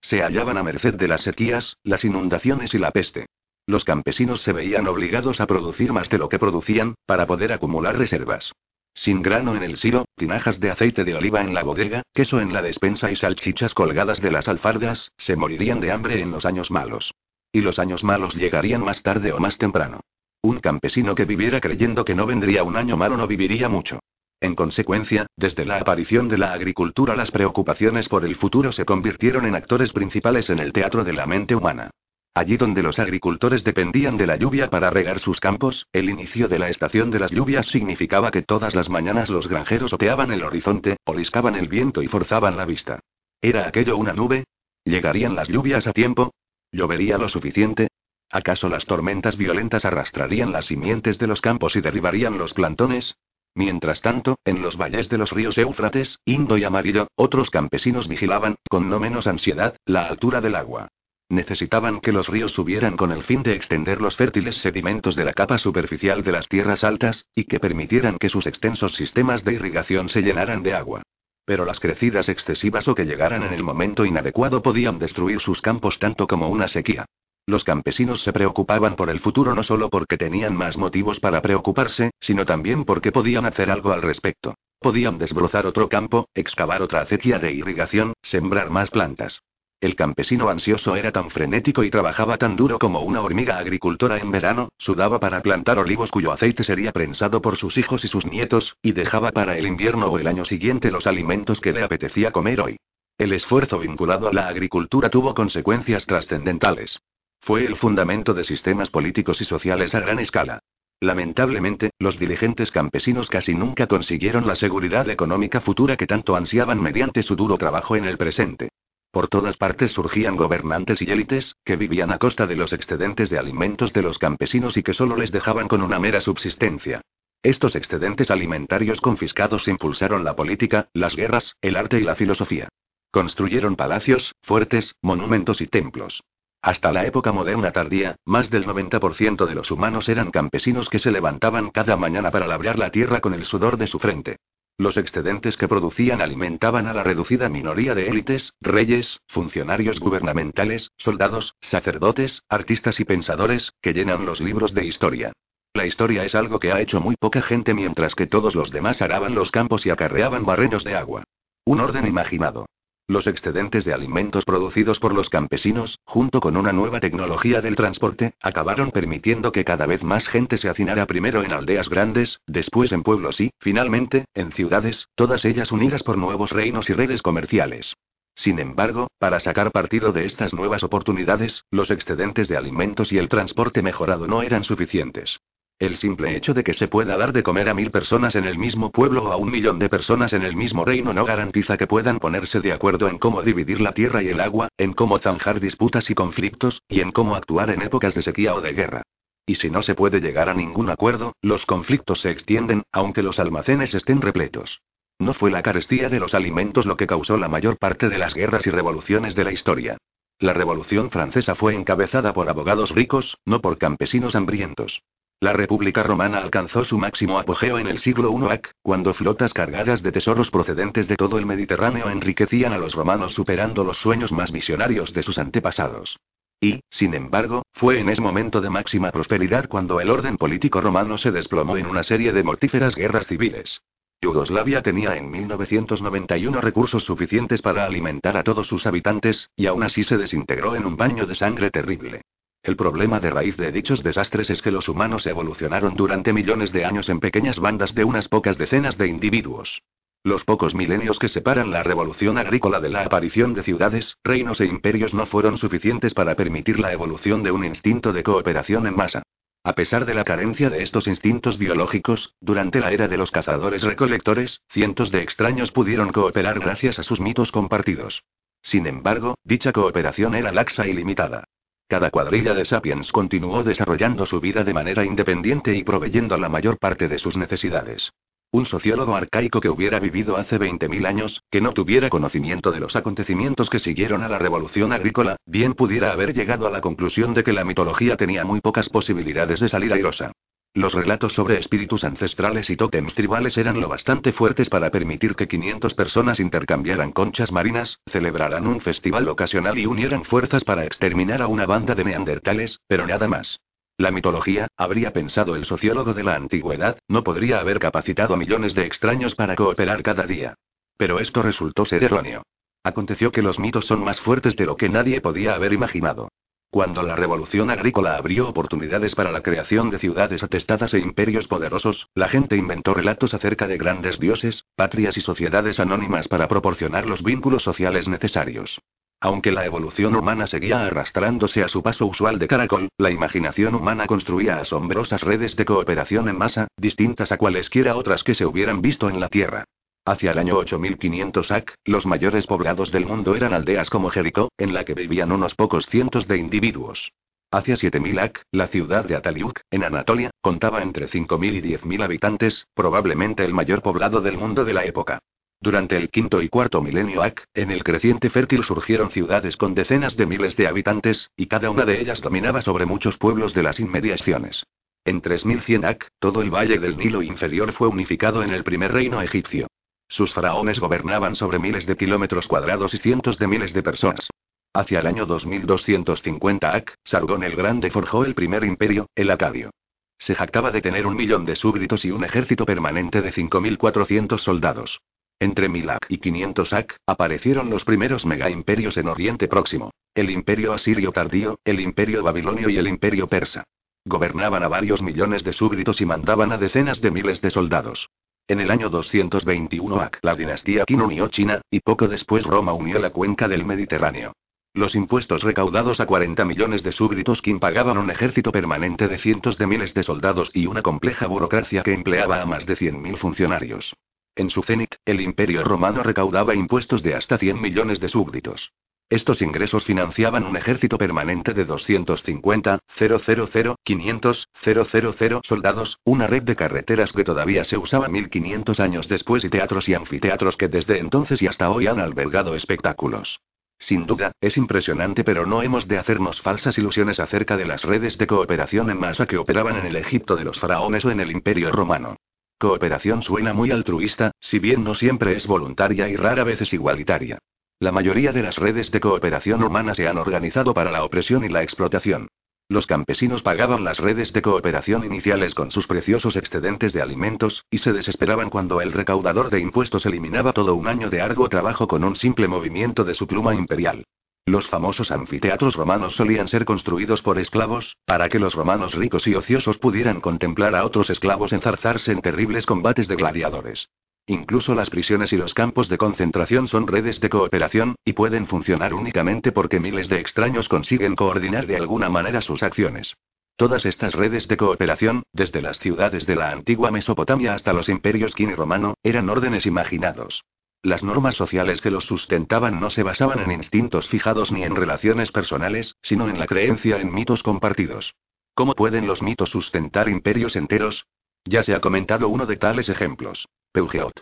se 0.00 0.22
hallaban 0.22 0.58
a 0.58 0.64
merced 0.64 0.94
de 0.94 1.06
las 1.06 1.22
sequías, 1.22 1.76
las 1.84 2.04
inundaciones 2.04 2.74
y 2.74 2.78
la 2.78 2.90
peste. 2.90 3.26
Los 3.64 3.84
campesinos 3.84 4.42
se 4.42 4.52
veían 4.52 4.88
obligados 4.88 5.40
a 5.40 5.46
producir 5.46 5.92
más 5.92 6.10
de 6.10 6.18
lo 6.18 6.28
que 6.28 6.40
producían, 6.40 6.96
para 7.06 7.28
poder 7.28 7.52
acumular 7.52 7.96
reservas. 7.96 8.52
Sin 8.94 9.22
grano 9.22 9.56
en 9.56 9.62
el 9.62 9.78
silo, 9.78 10.04
tinajas 10.16 10.60
de 10.60 10.70
aceite 10.70 11.04
de 11.04 11.14
oliva 11.14 11.40
en 11.40 11.54
la 11.54 11.62
bodega, 11.62 12.02
queso 12.12 12.40
en 12.40 12.52
la 12.52 12.62
despensa 12.62 13.10
y 13.10 13.16
salchichas 13.16 13.74
colgadas 13.74 14.20
de 14.20 14.30
las 14.30 14.48
alfardas, 14.48 15.10
se 15.16 15.34
morirían 15.34 15.80
de 15.80 15.92
hambre 15.92 16.20
en 16.20 16.30
los 16.30 16.44
años 16.44 16.70
malos. 16.70 17.12
Y 17.52 17.60
los 17.60 17.78
años 17.78 18.04
malos 18.04 18.34
llegarían 18.34 18.84
más 18.84 19.02
tarde 19.02 19.32
o 19.32 19.38
más 19.38 19.58
temprano. 19.58 20.00
Un 20.42 20.60
campesino 20.60 21.14
que 21.14 21.24
viviera 21.24 21.60
creyendo 21.60 22.04
que 22.04 22.14
no 22.14 22.26
vendría 22.26 22.64
un 22.64 22.76
año 22.76 22.96
malo 22.96 23.16
no 23.16 23.26
viviría 23.26 23.68
mucho. 23.68 24.00
En 24.40 24.56
consecuencia, 24.56 25.26
desde 25.36 25.64
la 25.64 25.76
aparición 25.76 26.28
de 26.28 26.38
la 26.38 26.52
agricultura 26.52 27.14
las 27.14 27.30
preocupaciones 27.30 28.08
por 28.08 28.24
el 28.24 28.34
futuro 28.34 28.72
se 28.72 28.84
convirtieron 28.84 29.46
en 29.46 29.54
actores 29.54 29.92
principales 29.92 30.50
en 30.50 30.58
el 30.58 30.72
teatro 30.72 31.04
de 31.04 31.12
la 31.12 31.26
mente 31.26 31.54
humana. 31.54 31.90
Allí 32.34 32.56
donde 32.56 32.82
los 32.82 32.98
agricultores 32.98 33.62
dependían 33.62 34.16
de 34.16 34.26
la 34.26 34.36
lluvia 34.36 34.70
para 34.70 34.88
regar 34.88 35.18
sus 35.18 35.38
campos, 35.38 35.86
el 35.92 36.08
inicio 36.08 36.48
de 36.48 36.58
la 36.58 36.70
estación 36.70 37.10
de 37.10 37.18
las 37.18 37.30
lluvias 37.30 37.66
significaba 37.66 38.30
que 38.30 38.40
todas 38.40 38.74
las 38.74 38.88
mañanas 38.88 39.28
los 39.28 39.48
granjeros 39.48 39.92
oteaban 39.92 40.32
el 40.32 40.42
horizonte, 40.42 40.96
oliscaban 41.04 41.56
el 41.56 41.68
viento 41.68 42.02
y 42.02 42.08
forzaban 42.08 42.56
la 42.56 42.64
vista. 42.64 43.00
¿Era 43.42 43.68
aquello 43.68 43.98
una 43.98 44.14
nube? 44.14 44.44
¿Llegarían 44.84 45.36
las 45.36 45.48
lluvias 45.48 45.86
a 45.86 45.92
tiempo? 45.92 46.32
¿Llovería 46.72 47.18
lo 47.18 47.28
suficiente? 47.28 47.88
¿Acaso 48.30 48.70
las 48.70 48.86
tormentas 48.86 49.36
violentas 49.36 49.84
arrastrarían 49.84 50.52
las 50.52 50.64
simientes 50.64 51.18
de 51.18 51.26
los 51.26 51.42
campos 51.42 51.76
y 51.76 51.82
derribarían 51.82 52.38
los 52.38 52.54
plantones? 52.54 53.14
Mientras 53.54 54.00
tanto, 54.00 54.38
en 54.46 54.62
los 54.62 54.78
valles 54.78 55.10
de 55.10 55.18
los 55.18 55.32
ríos 55.32 55.58
Éufrates, 55.58 56.18
Indo 56.24 56.56
y 56.56 56.64
Amarillo, 56.64 57.08
otros 57.14 57.50
campesinos 57.50 58.08
vigilaban, 58.08 58.56
con 58.70 58.88
no 58.88 58.98
menos 58.98 59.26
ansiedad, 59.26 59.76
la 59.84 60.06
altura 60.06 60.40
del 60.40 60.54
agua. 60.54 60.88
Necesitaban 61.32 62.00
que 62.00 62.12
los 62.12 62.28
ríos 62.28 62.52
subieran 62.52 62.98
con 62.98 63.10
el 63.10 63.22
fin 63.22 63.42
de 63.42 63.54
extender 63.54 64.02
los 64.02 64.18
fértiles 64.18 64.56
sedimentos 64.56 65.16
de 65.16 65.24
la 65.24 65.32
capa 65.32 65.56
superficial 65.56 66.22
de 66.22 66.30
las 66.30 66.46
tierras 66.46 66.84
altas, 66.84 67.26
y 67.34 67.44
que 67.44 67.58
permitieran 67.58 68.18
que 68.18 68.28
sus 68.28 68.46
extensos 68.46 68.92
sistemas 68.96 69.42
de 69.42 69.54
irrigación 69.54 70.10
se 70.10 70.20
llenaran 70.20 70.62
de 70.62 70.74
agua. 70.74 71.00
Pero 71.46 71.64
las 71.64 71.80
crecidas 71.80 72.28
excesivas 72.28 72.86
o 72.86 72.94
que 72.94 73.06
llegaran 73.06 73.44
en 73.44 73.54
el 73.54 73.62
momento 73.62 74.04
inadecuado 74.04 74.60
podían 74.60 74.98
destruir 74.98 75.40
sus 75.40 75.62
campos 75.62 75.98
tanto 75.98 76.26
como 76.26 76.50
una 76.50 76.68
sequía. 76.68 77.06
Los 77.46 77.64
campesinos 77.64 78.22
se 78.22 78.34
preocupaban 78.34 78.94
por 78.94 79.08
el 79.08 79.18
futuro 79.18 79.54
no 79.54 79.62
solo 79.62 79.88
porque 79.88 80.18
tenían 80.18 80.54
más 80.54 80.76
motivos 80.76 81.18
para 81.18 81.40
preocuparse, 81.40 82.10
sino 82.20 82.44
también 82.44 82.84
porque 82.84 83.10
podían 83.10 83.46
hacer 83.46 83.70
algo 83.70 83.92
al 83.92 84.02
respecto. 84.02 84.54
Podían 84.78 85.16
desbrozar 85.16 85.64
otro 85.64 85.88
campo, 85.88 86.28
excavar 86.34 86.82
otra 86.82 87.00
acequia 87.00 87.38
de 87.38 87.52
irrigación, 87.52 88.12
sembrar 88.20 88.68
más 88.68 88.90
plantas. 88.90 89.40
El 89.82 89.96
campesino 89.96 90.48
ansioso 90.48 90.94
era 90.94 91.10
tan 91.10 91.28
frenético 91.28 91.82
y 91.82 91.90
trabajaba 91.90 92.38
tan 92.38 92.54
duro 92.54 92.78
como 92.78 93.00
una 93.00 93.20
hormiga 93.20 93.58
agricultora 93.58 94.18
en 94.18 94.30
verano, 94.30 94.68
sudaba 94.78 95.18
para 95.18 95.42
plantar 95.42 95.80
olivos 95.80 96.12
cuyo 96.12 96.30
aceite 96.30 96.62
sería 96.62 96.92
prensado 96.92 97.42
por 97.42 97.56
sus 97.56 97.76
hijos 97.76 98.04
y 98.04 98.06
sus 98.06 98.24
nietos, 98.24 98.76
y 98.80 98.92
dejaba 98.92 99.32
para 99.32 99.58
el 99.58 99.66
invierno 99.66 100.06
o 100.06 100.20
el 100.20 100.28
año 100.28 100.44
siguiente 100.44 100.92
los 100.92 101.08
alimentos 101.08 101.60
que 101.60 101.72
le 101.72 101.82
apetecía 101.82 102.30
comer 102.30 102.60
hoy. 102.60 102.76
El 103.18 103.32
esfuerzo 103.32 103.80
vinculado 103.80 104.28
a 104.28 104.32
la 104.32 104.46
agricultura 104.46 105.10
tuvo 105.10 105.34
consecuencias 105.34 106.06
trascendentales. 106.06 107.00
Fue 107.40 107.66
el 107.66 107.74
fundamento 107.74 108.34
de 108.34 108.44
sistemas 108.44 108.88
políticos 108.88 109.40
y 109.40 109.44
sociales 109.44 109.96
a 109.96 110.00
gran 110.00 110.20
escala. 110.20 110.60
Lamentablemente, 111.00 111.90
los 111.98 112.20
dirigentes 112.20 112.70
campesinos 112.70 113.28
casi 113.28 113.52
nunca 113.52 113.88
consiguieron 113.88 114.46
la 114.46 114.54
seguridad 114.54 115.08
económica 115.08 115.60
futura 115.60 115.96
que 115.96 116.06
tanto 116.06 116.36
ansiaban 116.36 116.80
mediante 116.80 117.24
su 117.24 117.34
duro 117.34 117.58
trabajo 117.58 117.96
en 117.96 118.04
el 118.04 118.16
presente. 118.16 118.68
Por 119.12 119.28
todas 119.28 119.58
partes 119.58 119.92
surgían 119.92 120.36
gobernantes 120.36 121.02
y 121.02 121.10
élites, 121.10 121.56
que 121.66 121.76
vivían 121.76 122.12
a 122.12 122.18
costa 122.18 122.46
de 122.46 122.56
los 122.56 122.72
excedentes 122.72 123.28
de 123.28 123.38
alimentos 123.38 123.92
de 123.92 124.00
los 124.00 124.18
campesinos 124.18 124.78
y 124.78 124.82
que 124.82 124.94
solo 124.94 125.16
les 125.18 125.30
dejaban 125.30 125.68
con 125.68 125.82
una 125.82 125.98
mera 125.98 126.18
subsistencia. 126.18 127.02
Estos 127.42 127.76
excedentes 127.76 128.30
alimentarios 128.30 129.02
confiscados 129.02 129.68
impulsaron 129.68 130.24
la 130.24 130.34
política, 130.34 130.88
las 130.94 131.14
guerras, 131.14 131.56
el 131.60 131.76
arte 131.76 131.98
y 132.00 132.04
la 132.04 132.14
filosofía. 132.14 132.70
Construyeron 133.10 133.76
palacios, 133.76 134.34
fuertes, 134.42 134.94
monumentos 135.02 135.60
y 135.60 135.66
templos. 135.66 136.22
Hasta 136.62 136.90
la 136.90 137.04
época 137.04 137.32
moderna 137.32 137.70
tardía, 137.70 138.16
más 138.24 138.48
del 138.48 138.64
90% 138.64 139.44
de 139.44 139.54
los 139.54 139.70
humanos 139.70 140.08
eran 140.08 140.30
campesinos 140.30 140.88
que 140.88 140.98
se 140.98 141.10
levantaban 141.10 141.70
cada 141.70 141.98
mañana 141.98 142.30
para 142.30 142.46
labrar 142.46 142.78
la 142.78 142.90
tierra 142.90 143.20
con 143.20 143.34
el 143.34 143.44
sudor 143.44 143.76
de 143.76 143.88
su 143.88 143.98
frente. 143.98 144.38
Los 144.82 144.96
excedentes 144.96 145.56
que 145.56 145.68
producían 145.68 146.20
alimentaban 146.20 146.88
a 146.88 146.92
la 146.92 147.04
reducida 147.04 147.48
minoría 147.48 147.94
de 147.94 148.08
élites, 148.08 148.52
reyes, 148.60 149.20
funcionarios 149.28 150.00
gubernamentales, 150.00 150.90
soldados, 150.98 151.54
sacerdotes, 151.60 152.42
artistas 152.48 152.98
y 152.98 153.04
pensadores, 153.04 153.74
que 153.80 153.92
llenan 153.92 154.26
los 154.26 154.40
libros 154.40 154.74
de 154.74 154.84
historia. 154.84 155.32
La 155.72 155.86
historia 155.86 156.24
es 156.24 156.34
algo 156.34 156.58
que 156.58 156.72
ha 156.72 156.80
hecho 156.80 157.00
muy 157.00 157.14
poca 157.14 157.42
gente 157.42 157.74
mientras 157.74 158.16
que 158.16 158.26
todos 158.26 158.56
los 158.56 158.72
demás 158.72 159.02
araban 159.02 159.36
los 159.36 159.52
campos 159.52 159.86
y 159.86 159.90
acarreaban 159.90 160.44
barrenos 160.44 160.82
de 160.82 160.96
agua. 160.96 161.22
Un 161.64 161.78
orden 161.78 162.04
imaginado. 162.04 162.66
Los 163.12 163.26
excedentes 163.26 163.84
de 163.84 163.92
alimentos 163.92 164.46
producidos 164.46 164.98
por 164.98 165.12
los 165.12 165.28
campesinos, 165.28 165.98
junto 166.06 166.40
con 166.40 166.56
una 166.56 166.72
nueva 166.72 166.98
tecnología 166.98 167.60
del 167.60 167.76
transporte, 167.76 168.32
acabaron 168.40 168.90
permitiendo 168.90 169.52
que 169.52 169.66
cada 169.66 169.84
vez 169.84 170.02
más 170.02 170.26
gente 170.28 170.56
se 170.56 170.70
hacinara 170.70 171.04
primero 171.06 171.42
en 171.42 171.52
aldeas 171.52 171.90
grandes, 171.90 172.40
después 172.46 172.90
en 172.90 173.02
pueblos 173.02 173.38
y, 173.42 173.50
finalmente, 173.58 174.24
en 174.32 174.50
ciudades, 174.52 175.10
todas 175.14 175.44
ellas 175.44 175.72
unidas 175.72 176.02
por 176.02 176.16
nuevos 176.16 176.52
reinos 176.52 176.88
y 176.88 176.94
redes 176.94 177.20
comerciales. 177.20 177.96
Sin 178.34 178.58
embargo, 178.58 179.08
para 179.18 179.40
sacar 179.40 179.72
partido 179.72 180.12
de 180.12 180.24
estas 180.24 180.54
nuevas 180.54 180.82
oportunidades, 180.82 181.66
los 181.70 181.90
excedentes 181.90 182.48
de 182.48 182.56
alimentos 182.56 183.12
y 183.12 183.18
el 183.18 183.28
transporte 183.28 183.82
mejorado 183.82 184.26
no 184.26 184.40
eran 184.40 184.64
suficientes. 184.64 185.38
El 185.78 185.96
simple 185.96 186.36
hecho 186.36 186.54
de 186.54 186.62
que 186.62 186.74
se 186.74 186.86
pueda 186.86 187.16
dar 187.16 187.32
de 187.32 187.42
comer 187.42 187.68
a 187.68 187.74
mil 187.74 187.90
personas 187.90 188.36
en 188.36 188.44
el 188.44 188.56
mismo 188.56 188.92
pueblo 188.92 189.24
o 189.24 189.32
a 189.32 189.36
un 189.36 189.50
millón 189.50 189.78
de 189.80 189.88
personas 189.88 190.32
en 190.32 190.42
el 190.42 190.54
mismo 190.54 190.84
reino 190.84 191.12
no 191.12 191.24
garantiza 191.24 191.76
que 191.76 191.88
puedan 191.88 192.20
ponerse 192.20 192.60
de 192.60 192.72
acuerdo 192.72 193.08
en 193.08 193.18
cómo 193.18 193.42
dividir 193.42 193.80
la 193.80 193.92
tierra 193.92 194.22
y 194.22 194.28
el 194.28 194.40
agua, 194.40 194.68
en 194.78 194.92
cómo 194.92 195.18
zanjar 195.18 195.58
disputas 195.58 196.08
y 196.10 196.14
conflictos, 196.14 196.82
y 196.88 197.00
en 197.00 197.10
cómo 197.10 197.34
actuar 197.34 197.70
en 197.70 197.82
épocas 197.82 198.14
de 198.14 198.22
sequía 198.22 198.54
o 198.54 198.60
de 198.60 198.72
guerra. 198.72 199.02
Y 199.44 199.56
si 199.56 199.70
no 199.70 199.82
se 199.82 199.96
puede 199.96 200.20
llegar 200.20 200.48
a 200.48 200.54
ningún 200.54 200.88
acuerdo, 200.88 201.34
los 201.42 201.66
conflictos 201.66 202.20
se 202.20 202.30
extienden, 202.30 202.84
aunque 202.92 203.22
los 203.22 203.40
almacenes 203.40 203.92
estén 203.92 204.20
repletos. 204.20 204.80
No 205.18 205.34
fue 205.34 205.50
la 205.50 205.62
carestía 205.62 206.08
de 206.08 206.20
los 206.20 206.34
alimentos 206.34 206.86
lo 206.86 206.96
que 206.96 207.06
causó 207.06 207.36
la 207.36 207.48
mayor 207.48 207.76
parte 207.78 208.08
de 208.08 208.18
las 208.18 208.34
guerras 208.34 208.66
y 208.66 208.70
revoluciones 208.70 209.34
de 209.34 209.44
la 209.44 209.52
historia. 209.52 209.98
La 210.38 210.52
Revolución 210.52 211.10
Francesa 211.10 211.54
fue 211.54 211.74
encabezada 211.74 212.32
por 212.32 212.48
abogados 212.48 212.90
ricos, 212.90 213.38
no 213.44 213.60
por 213.60 213.78
campesinos 213.78 214.34
hambrientos. 214.34 215.02
La 215.42 215.52
República 215.52 216.04
Romana 216.04 216.38
alcanzó 216.38 216.84
su 216.84 216.98
máximo 216.98 217.36
apogeo 217.36 217.76
en 217.80 217.88
el 217.88 217.98
siglo 217.98 218.30
I 218.30 218.52
AC, 218.52 218.76
cuando 218.80 219.12
flotas 219.12 219.52
cargadas 219.52 220.00
de 220.00 220.12
tesoros 220.12 220.52
procedentes 220.52 221.08
de 221.08 221.16
todo 221.16 221.36
el 221.36 221.46
Mediterráneo 221.46 222.08
enriquecían 222.10 222.72
a 222.72 222.78
los 222.78 222.94
romanos 222.94 223.34
superando 223.34 223.82
los 223.82 223.98
sueños 223.98 224.30
más 224.30 224.52
visionarios 224.52 225.12
de 225.12 225.24
sus 225.24 225.38
antepasados. 225.38 226.16
Y, 226.60 226.84
sin 226.90 227.12
embargo, 227.14 227.64
fue 227.72 227.98
en 227.98 228.08
ese 228.08 228.22
momento 228.22 228.60
de 228.60 228.70
máxima 228.70 229.10
prosperidad 229.10 229.68
cuando 229.68 230.00
el 230.00 230.10
orden 230.10 230.36
político 230.36 230.80
romano 230.80 231.18
se 231.18 231.32
desplomó 231.32 231.76
en 231.76 231.88
una 231.88 232.04
serie 232.04 232.32
de 232.32 232.44
mortíferas 232.44 232.94
guerras 232.94 233.26
civiles. 233.26 233.82
Yugoslavia 234.22 234.80
tenía 234.80 235.16
en 235.16 235.28
1991 235.28 236.60
recursos 236.60 237.02
suficientes 237.02 237.62
para 237.62 237.84
alimentar 237.84 238.36
a 238.36 238.44
todos 238.44 238.68
sus 238.68 238.86
habitantes, 238.86 239.50
y 239.56 239.66
aún 239.66 239.82
así 239.82 240.04
se 240.04 240.18
desintegró 240.18 240.76
en 240.76 240.86
un 240.86 240.96
baño 240.96 241.26
de 241.26 241.34
sangre 241.34 241.72
terrible. 241.72 242.22
El 242.62 242.76
problema 242.76 243.18
de 243.18 243.30
raíz 243.30 243.56
de 243.56 243.72
dichos 243.72 244.04
desastres 244.04 244.48
es 244.48 244.62
que 244.62 244.70
los 244.70 244.88
humanos 244.88 245.26
evolucionaron 245.26 245.96
durante 245.96 246.32
millones 246.32 246.70
de 246.70 246.84
años 246.84 247.08
en 247.08 247.18
pequeñas 247.18 247.58
bandas 247.58 247.92
de 247.94 248.04
unas 248.04 248.28
pocas 248.28 248.56
decenas 248.56 248.96
de 248.96 249.08
individuos. 249.08 249.82
Los 250.22 250.44
pocos 250.44 250.72
milenios 250.72 251.18
que 251.18 251.28
separan 251.28 251.72
la 251.72 251.82
revolución 251.82 252.38
agrícola 252.38 252.78
de 252.78 252.90
la 252.90 253.02
aparición 253.02 253.54
de 253.54 253.64
ciudades, 253.64 254.16
reinos 254.22 254.60
e 254.60 254.66
imperios 254.66 255.12
no 255.12 255.26
fueron 255.26 255.58
suficientes 255.58 256.14
para 256.14 256.36
permitir 256.36 256.78
la 256.78 256.92
evolución 256.92 257.42
de 257.42 257.50
un 257.50 257.64
instinto 257.64 258.12
de 258.12 258.22
cooperación 258.22 258.86
en 258.86 258.94
masa. 258.94 259.24
A 259.64 259.74
pesar 259.74 260.06
de 260.06 260.14
la 260.14 260.22
carencia 260.22 260.70
de 260.70 260.84
estos 260.84 261.08
instintos 261.08 261.58
biológicos, 261.58 262.36
durante 262.40 262.78
la 262.78 262.92
era 262.92 263.08
de 263.08 263.16
los 263.16 263.32
cazadores-recolectores, 263.32 264.60
cientos 264.68 265.10
de 265.10 265.22
extraños 265.22 265.72
pudieron 265.72 266.12
cooperar 266.12 266.60
gracias 266.60 267.00
a 267.00 267.02
sus 267.02 267.20
mitos 267.20 267.50
compartidos. 267.50 268.22
Sin 268.60 268.86
embargo, 268.86 269.34
dicha 269.42 269.72
cooperación 269.72 270.36
era 270.36 270.52
laxa 270.52 270.86
y 270.86 270.92
limitada. 270.92 271.44
Cada 271.92 272.10
cuadrilla 272.10 272.54
de 272.54 272.64
sapiens 272.64 273.12
continuó 273.12 273.62
desarrollando 273.62 274.24
su 274.24 274.40
vida 274.40 274.64
de 274.64 274.72
manera 274.72 275.04
independiente 275.04 275.76
y 275.76 275.84
proveyendo 275.84 276.38
la 276.38 276.48
mayor 276.48 276.78
parte 276.78 277.06
de 277.06 277.18
sus 277.18 277.36
necesidades. 277.36 278.14
Un 278.50 278.64
sociólogo 278.64 279.14
arcaico 279.14 279.60
que 279.60 279.68
hubiera 279.68 280.00
vivido 280.00 280.38
hace 280.38 280.58
20.000 280.58 281.06
años, 281.06 281.42
que 281.50 281.60
no 281.60 281.74
tuviera 281.74 282.08
conocimiento 282.08 282.72
de 282.72 282.80
los 282.80 282.96
acontecimientos 282.96 283.68
que 283.68 283.78
siguieron 283.78 284.22
a 284.22 284.30
la 284.30 284.38
revolución 284.38 284.90
agrícola, 284.90 285.36
bien 285.44 285.74
pudiera 285.74 286.12
haber 286.12 286.32
llegado 286.32 286.66
a 286.66 286.70
la 286.70 286.80
conclusión 286.80 287.34
de 287.34 287.44
que 287.44 287.52
la 287.52 287.66
mitología 287.66 288.16
tenía 288.16 288.42
muy 288.42 288.62
pocas 288.62 288.88
posibilidades 288.88 289.60
de 289.60 289.68
salir 289.68 289.92
airosa. 289.92 290.32
Los 290.74 290.94
relatos 290.94 291.34
sobre 291.34 291.58
espíritus 291.58 292.02
ancestrales 292.02 292.70
y 292.70 292.76
tótems 292.76 293.14
tribales 293.14 293.58
eran 293.58 293.78
lo 293.78 293.88
bastante 293.88 294.32
fuertes 294.32 294.70
para 294.70 294.90
permitir 294.90 295.34
que 295.34 295.46
500 295.46 295.92
personas 295.92 296.40
intercambiaran 296.40 297.12
conchas 297.12 297.52
marinas, 297.52 297.98
celebraran 298.06 298.66
un 298.66 298.80
festival 298.80 299.28
ocasional 299.28 299.78
y 299.78 299.84
unieran 299.84 300.24
fuerzas 300.24 300.64
para 300.64 300.86
exterminar 300.86 301.42
a 301.42 301.46
una 301.46 301.66
banda 301.66 301.94
de 301.94 302.04
neandertales, 302.04 302.80
pero 302.86 303.06
nada 303.06 303.28
más. 303.28 303.60
La 303.98 304.10
mitología, 304.10 304.68
habría 304.78 305.12
pensado 305.12 305.56
el 305.56 305.66
sociólogo 305.66 306.14
de 306.14 306.24
la 306.24 306.36
antigüedad, 306.36 306.98
no 307.06 307.22
podría 307.22 307.60
haber 307.60 307.78
capacitado 307.78 308.32
a 308.32 308.38
millones 308.38 308.74
de 308.74 308.86
extraños 308.86 309.34
para 309.34 309.54
cooperar 309.56 310.02
cada 310.02 310.26
día. 310.26 310.54
Pero 310.96 311.20
esto 311.20 311.42
resultó 311.42 311.84
ser 311.84 312.02
erróneo. 312.02 312.44
Aconteció 312.82 313.30
que 313.30 313.42
los 313.42 313.58
mitos 313.58 313.86
son 313.86 314.02
más 314.02 314.20
fuertes 314.20 314.56
de 314.56 314.64
lo 314.64 314.76
que 314.76 314.88
nadie 314.88 315.20
podía 315.20 315.54
haber 315.54 315.74
imaginado. 315.74 316.28
Cuando 316.72 317.02
la 317.02 317.16
revolución 317.16 317.68
agrícola 317.68 318.16
abrió 318.16 318.48
oportunidades 318.48 319.14
para 319.14 319.30
la 319.30 319.42
creación 319.42 319.90
de 319.90 319.98
ciudades 319.98 320.42
atestadas 320.42 320.94
e 320.94 321.00
imperios 321.00 321.46
poderosos, 321.46 322.08
la 322.14 322.30
gente 322.30 322.56
inventó 322.56 322.94
relatos 322.94 323.34
acerca 323.34 323.66
de 323.66 323.76
grandes 323.76 324.18
dioses, 324.18 324.64
patrias 324.74 325.18
y 325.18 325.20
sociedades 325.20 325.78
anónimas 325.80 326.28
para 326.28 326.48
proporcionar 326.48 327.06
los 327.06 327.22
vínculos 327.22 327.62
sociales 327.62 328.08
necesarios. 328.08 328.80
Aunque 329.20 329.52
la 329.52 329.66
evolución 329.66 330.16
humana 330.16 330.46
seguía 330.46 330.86
arrastrándose 330.86 331.62
a 331.62 331.68
su 331.68 331.82
paso 331.82 332.06
usual 332.06 332.38
de 332.38 332.48
caracol, 332.48 332.88
la 332.96 333.10
imaginación 333.10 333.74
humana 333.74 334.06
construía 334.06 334.56
asombrosas 334.56 335.20
redes 335.20 335.54
de 335.56 335.66
cooperación 335.66 336.30
en 336.30 336.38
masa, 336.38 336.68
distintas 336.78 337.32
a 337.32 337.36
cualesquiera 337.36 337.96
otras 337.96 338.24
que 338.24 338.34
se 338.34 338.46
hubieran 338.46 338.80
visto 338.80 339.10
en 339.10 339.20
la 339.20 339.28
Tierra. 339.28 339.66
Hacia 340.04 340.32
el 340.32 340.38
año 340.38 340.56
8500 340.56 341.52
AC, 341.52 341.74
los 341.84 342.06
mayores 342.06 342.48
poblados 342.48 342.90
del 342.90 343.06
mundo 343.06 343.36
eran 343.36 343.54
aldeas 343.54 343.88
como 343.88 344.10
Jericó, 344.10 344.50
en 344.58 344.74
la 344.74 344.84
que 344.84 344.94
vivían 344.94 345.30
unos 345.30 345.54
pocos 345.54 345.86
cientos 345.86 346.26
de 346.26 346.38
individuos. 346.38 347.12
Hacia 347.52 347.76
7000 347.76 348.18
AC, 348.18 348.42
la 348.50 348.66
ciudad 348.66 349.04
de 349.04 349.14
Ataliuk, 349.14 349.60
en 349.70 349.84
Anatolia, 349.84 350.32
contaba 350.40 350.82
entre 350.82 351.06
5000 351.06 351.54
y 351.54 351.60
10000 351.60 352.02
habitantes, 352.02 352.66
probablemente 352.74 353.44
el 353.44 353.54
mayor 353.54 353.80
poblado 353.80 354.20
del 354.20 354.38
mundo 354.38 354.64
de 354.64 354.74
la 354.74 354.84
época. 354.84 355.20
Durante 355.60 355.96
el 355.96 356.10
quinto 356.10 356.42
y 356.42 356.48
cuarto 356.48 356.82
milenio 356.82 357.22
AC, 357.22 357.44
en 357.54 357.70
el 357.70 357.84
creciente 357.84 358.28
fértil 358.28 358.64
surgieron 358.64 359.10
ciudades 359.10 359.56
con 359.56 359.72
decenas 359.72 360.16
de 360.16 360.26
miles 360.26 360.56
de 360.56 360.66
habitantes, 360.66 361.30
y 361.36 361.46
cada 361.46 361.70
una 361.70 361.84
de 361.84 362.00
ellas 362.00 362.20
dominaba 362.20 362.60
sobre 362.60 362.86
muchos 362.86 363.18
pueblos 363.18 363.54
de 363.54 363.62
las 363.62 363.78
inmediaciones. 363.78 364.64
En 365.04 365.20
3100 365.20 365.84
AC, 365.84 366.08
todo 366.18 366.42
el 366.42 366.50
valle 366.50 366.80
del 366.80 366.96
Nilo 366.96 367.22
inferior 367.22 367.72
fue 367.72 367.86
unificado 367.86 368.42
en 368.42 368.50
el 368.50 368.64
primer 368.64 368.92
reino 368.92 369.22
egipcio. 369.22 369.68
Sus 370.12 370.34
faraones 370.34 370.78
gobernaban 370.78 371.34
sobre 371.34 371.58
miles 371.58 371.86
de 371.86 371.96
kilómetros 371.96 372.46
cuadrados 372.46 372.92
y 372.92 372.98
cientos 372.98 373.38
de 373.38 373.46
miles 373.46 373.72
de 373.72 373.82
personas. 373.82 374.28
Hacia 374.74 375.00
el 375.00 375.06
año 375.06 375.24
2250 375.24 376.70
AC, 376.70 376.94
Sargón 377.02 377.42
el 377.44 377.56
Grande 377.56 377.90
forjó 377.90 378.26
el 378.26 378.34
primer 378.34 378.62
imperio, 378.62 379.06
el 379.14 379.30
Acadio. 379.30 379.70
Se 380.18 380.34
jactaba 380.34 380.70
de 380.70 380.82
tener 380.82 381.06
un 381.06 381.16
millón 381.16 381.46
de 381.46 381.56
súbditos 381.56 382.04
y 382.04 382.10
un 382.10 382.24
ejército 382.24 382.66
permanente 382.66 383.22
de 383.22 383.32
5.400 383.32 384.36
soldados. 384.36 385.00
Entre 385.40 385.70
1000 385.70 385.88
AC 385.88 386.06
y 386.10 386.18
500 386.18 386.72
AC, 386.74 386.96
aparecieron 387.06 387.70
los 387.70 387.86
primeros 387.86 388.26
mega-imperios 388.26 388.98
en 388.98 389.08
Oriente 389.08 389.48
Próximo. 389.48 389.92
El 390.14 390.28
imperio 390.28 390.74
asirio 390.74 391.12
tardío, 391.12 391.58
el 391.64 391.80
imperio 391.80 392.22
babilonio 392.22 392.68
y 392.68 392.76
el 392.76 392.86
imperio 392.86 393.28
persa. 393.28 393.64
Gobernaban 394.04 394.62
a 394.62 394.68
varios 394.68 395.00
millones 395.00 395.42
de 395.42 395.54
súbditos 395.54 396.02
y 396.02 396.04
mandaban 396.04 396.52
a 396.52 396.58
decenas 396.58 397.00
de 397.00 397.10
miles 397.10 397.40
de 397.40 397.50
soldados. 397.50 398.10
En 398.52 398.60
el 398.60 398.70
año 398.70 398.90
221 398.90 399.98
AC, 399.98 400.18
la 400.20 400.34
dinastía 400.34 400.84
Qin 400.84 401.00
unió 401.00 401.28
China, 401.28 401.62
y 401.70 401.80
poco 401.80 402.06
después 402.06 402.44
Roma 402.44 402.74
unió 402.74 402.98
la 402.98 403.08
cuenca 403.08 403.48
del 403.48 403.64
Mediterráneo. 403.64 404.34
Los 404.74 404.94
impuestos 404.94 405.42
recaudados 405.42 406.00
a 406.00 406.04
40 406.04 406.44
millones 406.44 406.82
de 406.82 406.92
súbditos 406.92 407.40
Qin 407.40 407.58
pagaban 407.58 407.96
un 407.96 408.10
ejército 408.10 408.52
permanente 408.52 409.08
de 409.08 409.16
cientos 409.16 409.56
de 409.56 409.66
miles 409.66 409.94
de 409.94 410.02
soldados 410.02 410.50
y 410.52 410.66
una 410.66 410.82
compleja 410.82 411.26
burocracia 411.28 411.82
que 411.82 411.94
empleaba 411.94 412.42
a 412.42 412.44
más 412.44 412.66
de 412.66 412.76
100.000 412.76 413.16
funcionarios. 413.16 413.96
En 414.36 414.50
su 414.50 414.62
cenit, 414.62 414.96
el 415.06 415.22
imperio 415.22 415.64
romano 415.64 416.02
recaudaba 416.02 416.54
impuestos 416.54 417.02
de 417.02 417.14
hasta 417.14 417.38
100 417.38 417.58
millones 417.58 418.00
de 418.00 418.10
súbditos. 418.10 418.70
Estos 419.12 419.42
ingresos 419.42 419.84
financiaban 419.84 420.46
un 420.46 420.56
ejército 420.56 420.96
permanente 420.96 421.52
de 421.52 421.66
250, 421.66 422.78
000, 422.96 423.76
500, 423.84 424.48
000 424.64 425.40
soldados, 425.44 425.98
una 426.04 426.26
red 426.26 426.44
de 426.44 426.56
carreteras 426.56 427.12
que 427.12 427.22
todavía 427.22 427.62
se 427.64 427.76
usaba 427.76 428.08
1500 428.08 428.80
años 428.80 429.08
después 429.08 429.44
y 429.44 429.50
teatros 429.50 429.86
y 429.90 429.92
anfiteatros 429.92 430.56
que 430.56 430.68
desde 430.68 430.98
entonces 430.98 431.42
y 431.42 431.46
hasta 431.46 431.68
hoy 431.68 431.88
han 431.88 432.00
albergado 432.00 432.54
espectáculos. 432.54 433.42
Sin 433.78 434.06
duda, 434.06 434.32
es 434.40 434.56
impresionante 434.56 435.24
pero 435.24 435.44
no 435.44 435.60
hemos 435.60 435.86
de 435.88 435.98
hacernos 435.98 436.40
falsas 436.40 436.78
ilusiones 436.78 437.20
acerca 437.20 437.58
de 437.58 437.66
las 437.66 437.84
redes 437.84 438.16
de 438.16 438.26
cooperación 438.26 438.88
en 438.88 438.98
masa 438.98 439.26
que 439.26 439.36
operaban 439.36 439.76
en 439.76 439.84
el 439.84 439.96
Egipto 439.96 440.36
de 440.36 440.44
los 440.44 440.58
faraones 440.58 441.04
o 441.04 441.10
en 441.10 441.20
el 441.20 441.30
Imperio 441.30 441.70
romano. 441.70 442.16
Cooperación 442.58 443.20
suena 443.20 443.52
muy 443.52 443.72
altruista, 443.72 444.30
si 444.40 444.58
bien 444.58 444.82
no 444.82 444.94
siempre 444.94 445.36
es 445.36 445.46
voluntaria 445.46 446.08
y 446.08 446.16
rara 446.16 446.44
vez 446.44 446.62
es 446.62 446.72
igualitaria. 446.72 447.38
La 447.82 447.90
mayoría 447.90 448.30
de 448.30 448.44
las 448.44 448.58
redes 448.58 448.92
de 448.92 449.00
cooperación 449.00 449.64
humana 449.64 449.92
se 449.96 450.06
han 450.06 450.16
organizado 450.16 450.72
para 450.72 450.92
la 450.92 451.02
opresión 451.02 451.44
y 451.44 451.48
la 451.48 451.64
explotación. 451.64 452.28
Los 452.68 452.86
campesinos 452.86 453.42
pagaban 453.42 453.82
las 453.82 453.98
redes 453.98 454.32
de 454.32 454.40
cooperación 454.40 455.04
iniciales 455.04 455.52
con 455.52 455.72
sus 455.72 455.88
preciosos 455.88 456.36
excedentes 456.36 456.92
de 456.92 457.02
alimentos, 457.02 457.64
y 457.72 457.78
se 457.78 457.92
desesperaban 457.92 458.50
cuando 458.50 458.80
el 458.80 458.92
recaudador 458.92 459.50
de 459.50 459.58
impuestos 459.58 460.06
eliminaba 460.06 460.52
todo 460.52 460.76
un 460.76 460.86
año 460.86 461.10
de 461.10 461.22
arduo 461.22 461.48
trabajo 461.48 461.88
con 461.88 462.04
un 462.04 462.14
simple 462.14 462.46
movimiento 462.46 463.02
de 463.02 463.14
su 463.14 463.26
pluma 463.26 463.52
imperial. 463.52 464.04
Los 464.46 464.68
famosos 464.68 465.10
anfiteatros 465.10 465.74
romanos 465.74 466.14
solían 466.14 466.46
ser 466.46 466.64
construidos 466.64 467.20
por 467.20 467.40
esclavos, 467.40 467.96
para 468.06 468.28
que 468.28 468.38
los 468.38 468.54
romanos 468.54 468.94
ricos 468.94 469.26
y 469.26 469.34
ociosos 469.34 469.78
pudieran 469.78 470.20
contemplar 470.20 470.76
a 470.76 470.84
otros 470.84 471.10
esclavos 471.10 471.52
enzarzarse 471.52 472.12
en 472.12 472.22
terribles 472.22 472.64
combates 472.64 473.08
de 473.08 473.16
gladiadores. 473.16 473.88
Incluso 474.26 474.74
las 474.74 474.88
prisiones 474.88 475.32
y 475.32 475.36
los 475.36 475.52
campos 475.52 475.88
de 475.88 475.98
concentración 475.98 476.68
son 476.68 476.86
redes 476.86 477.20
de 477.20 477.28
cooperación, 477.28 477.96
y 478.04 478.12
pueden 478.12 478.46
funcionar 478.46 478.94
únicamente 478.94 479.50
porque 479.50 479.80
miles 479.80 480.08
de 480.08 480.20
extraños 480.20 480.68
consiguen 480.68 481.16
coordinar 481.16 481.66
de 481.66 481.76
alguna 481.76 482.08
manera 482.08 482.40
sus 482.40 482.62
acciones. 482.62 483.16
Todas 483.56 483.84
estas 483.84 484.14
redes 484.14 484.48
de 484.48 484.56
cooperación, 484.56 485.24
desde 485.32 485.60
las 485.60 485.78
ciudades 485.78 486.26
de 486.26 486.36
la 486.36 486.50
antigua 486.50 486.90
Mesopotamia 486.90 487.54
hasta 487.54 487.72
los 487.72 487.88
imperios 487.88 488.34
Qin 488.34 488.50
y 488.50 488.54
romano, 488.54 488.94
eran 489.02 489.28
órdenes 489.28 489.66
imaginados. 489.66 490.42
Las 490.82 491.02
normas 491.02 491.36
sociales 491.36 491.80
que 491.80 491.90
los 491.90 492.06
sustentaban 492.06 492.80
no 492.80 492.90
se 492.90 493.02
basaban 493.02 493.40
en 493.40 493.52
instintos 493.52 494.08
fijados 494.08 494.50
ni 494.50 494.64
en 494.64 494.74
relaciones 494.74 495.30
personales, 495.30 495.96
sino 496.02 496.28
en 496.28 496.38
la 496.40 496.46
creencia 496.46 497.00
en 497.00 497.12
mitos 497.12 497.42
compartidos. 497.42 498.14
¿Cómo 498.54 498.74
pueden 498.74 499.06
los 499.06 499.22
mitos 499.22 499.50
sustentar 499.50 500.08
imperios 500.08 500.56
enteros? 500.56 501.06
Ya 501.44 501.64
se 501.64 501.74
ha 501.74 501.80
comentado 501.80 502.28
uno 502.28 502.46
de 502.46 502.56
tales 502.56 502.88
ejemplos. 502.88 503.48
Peugeot. 503.72 504.12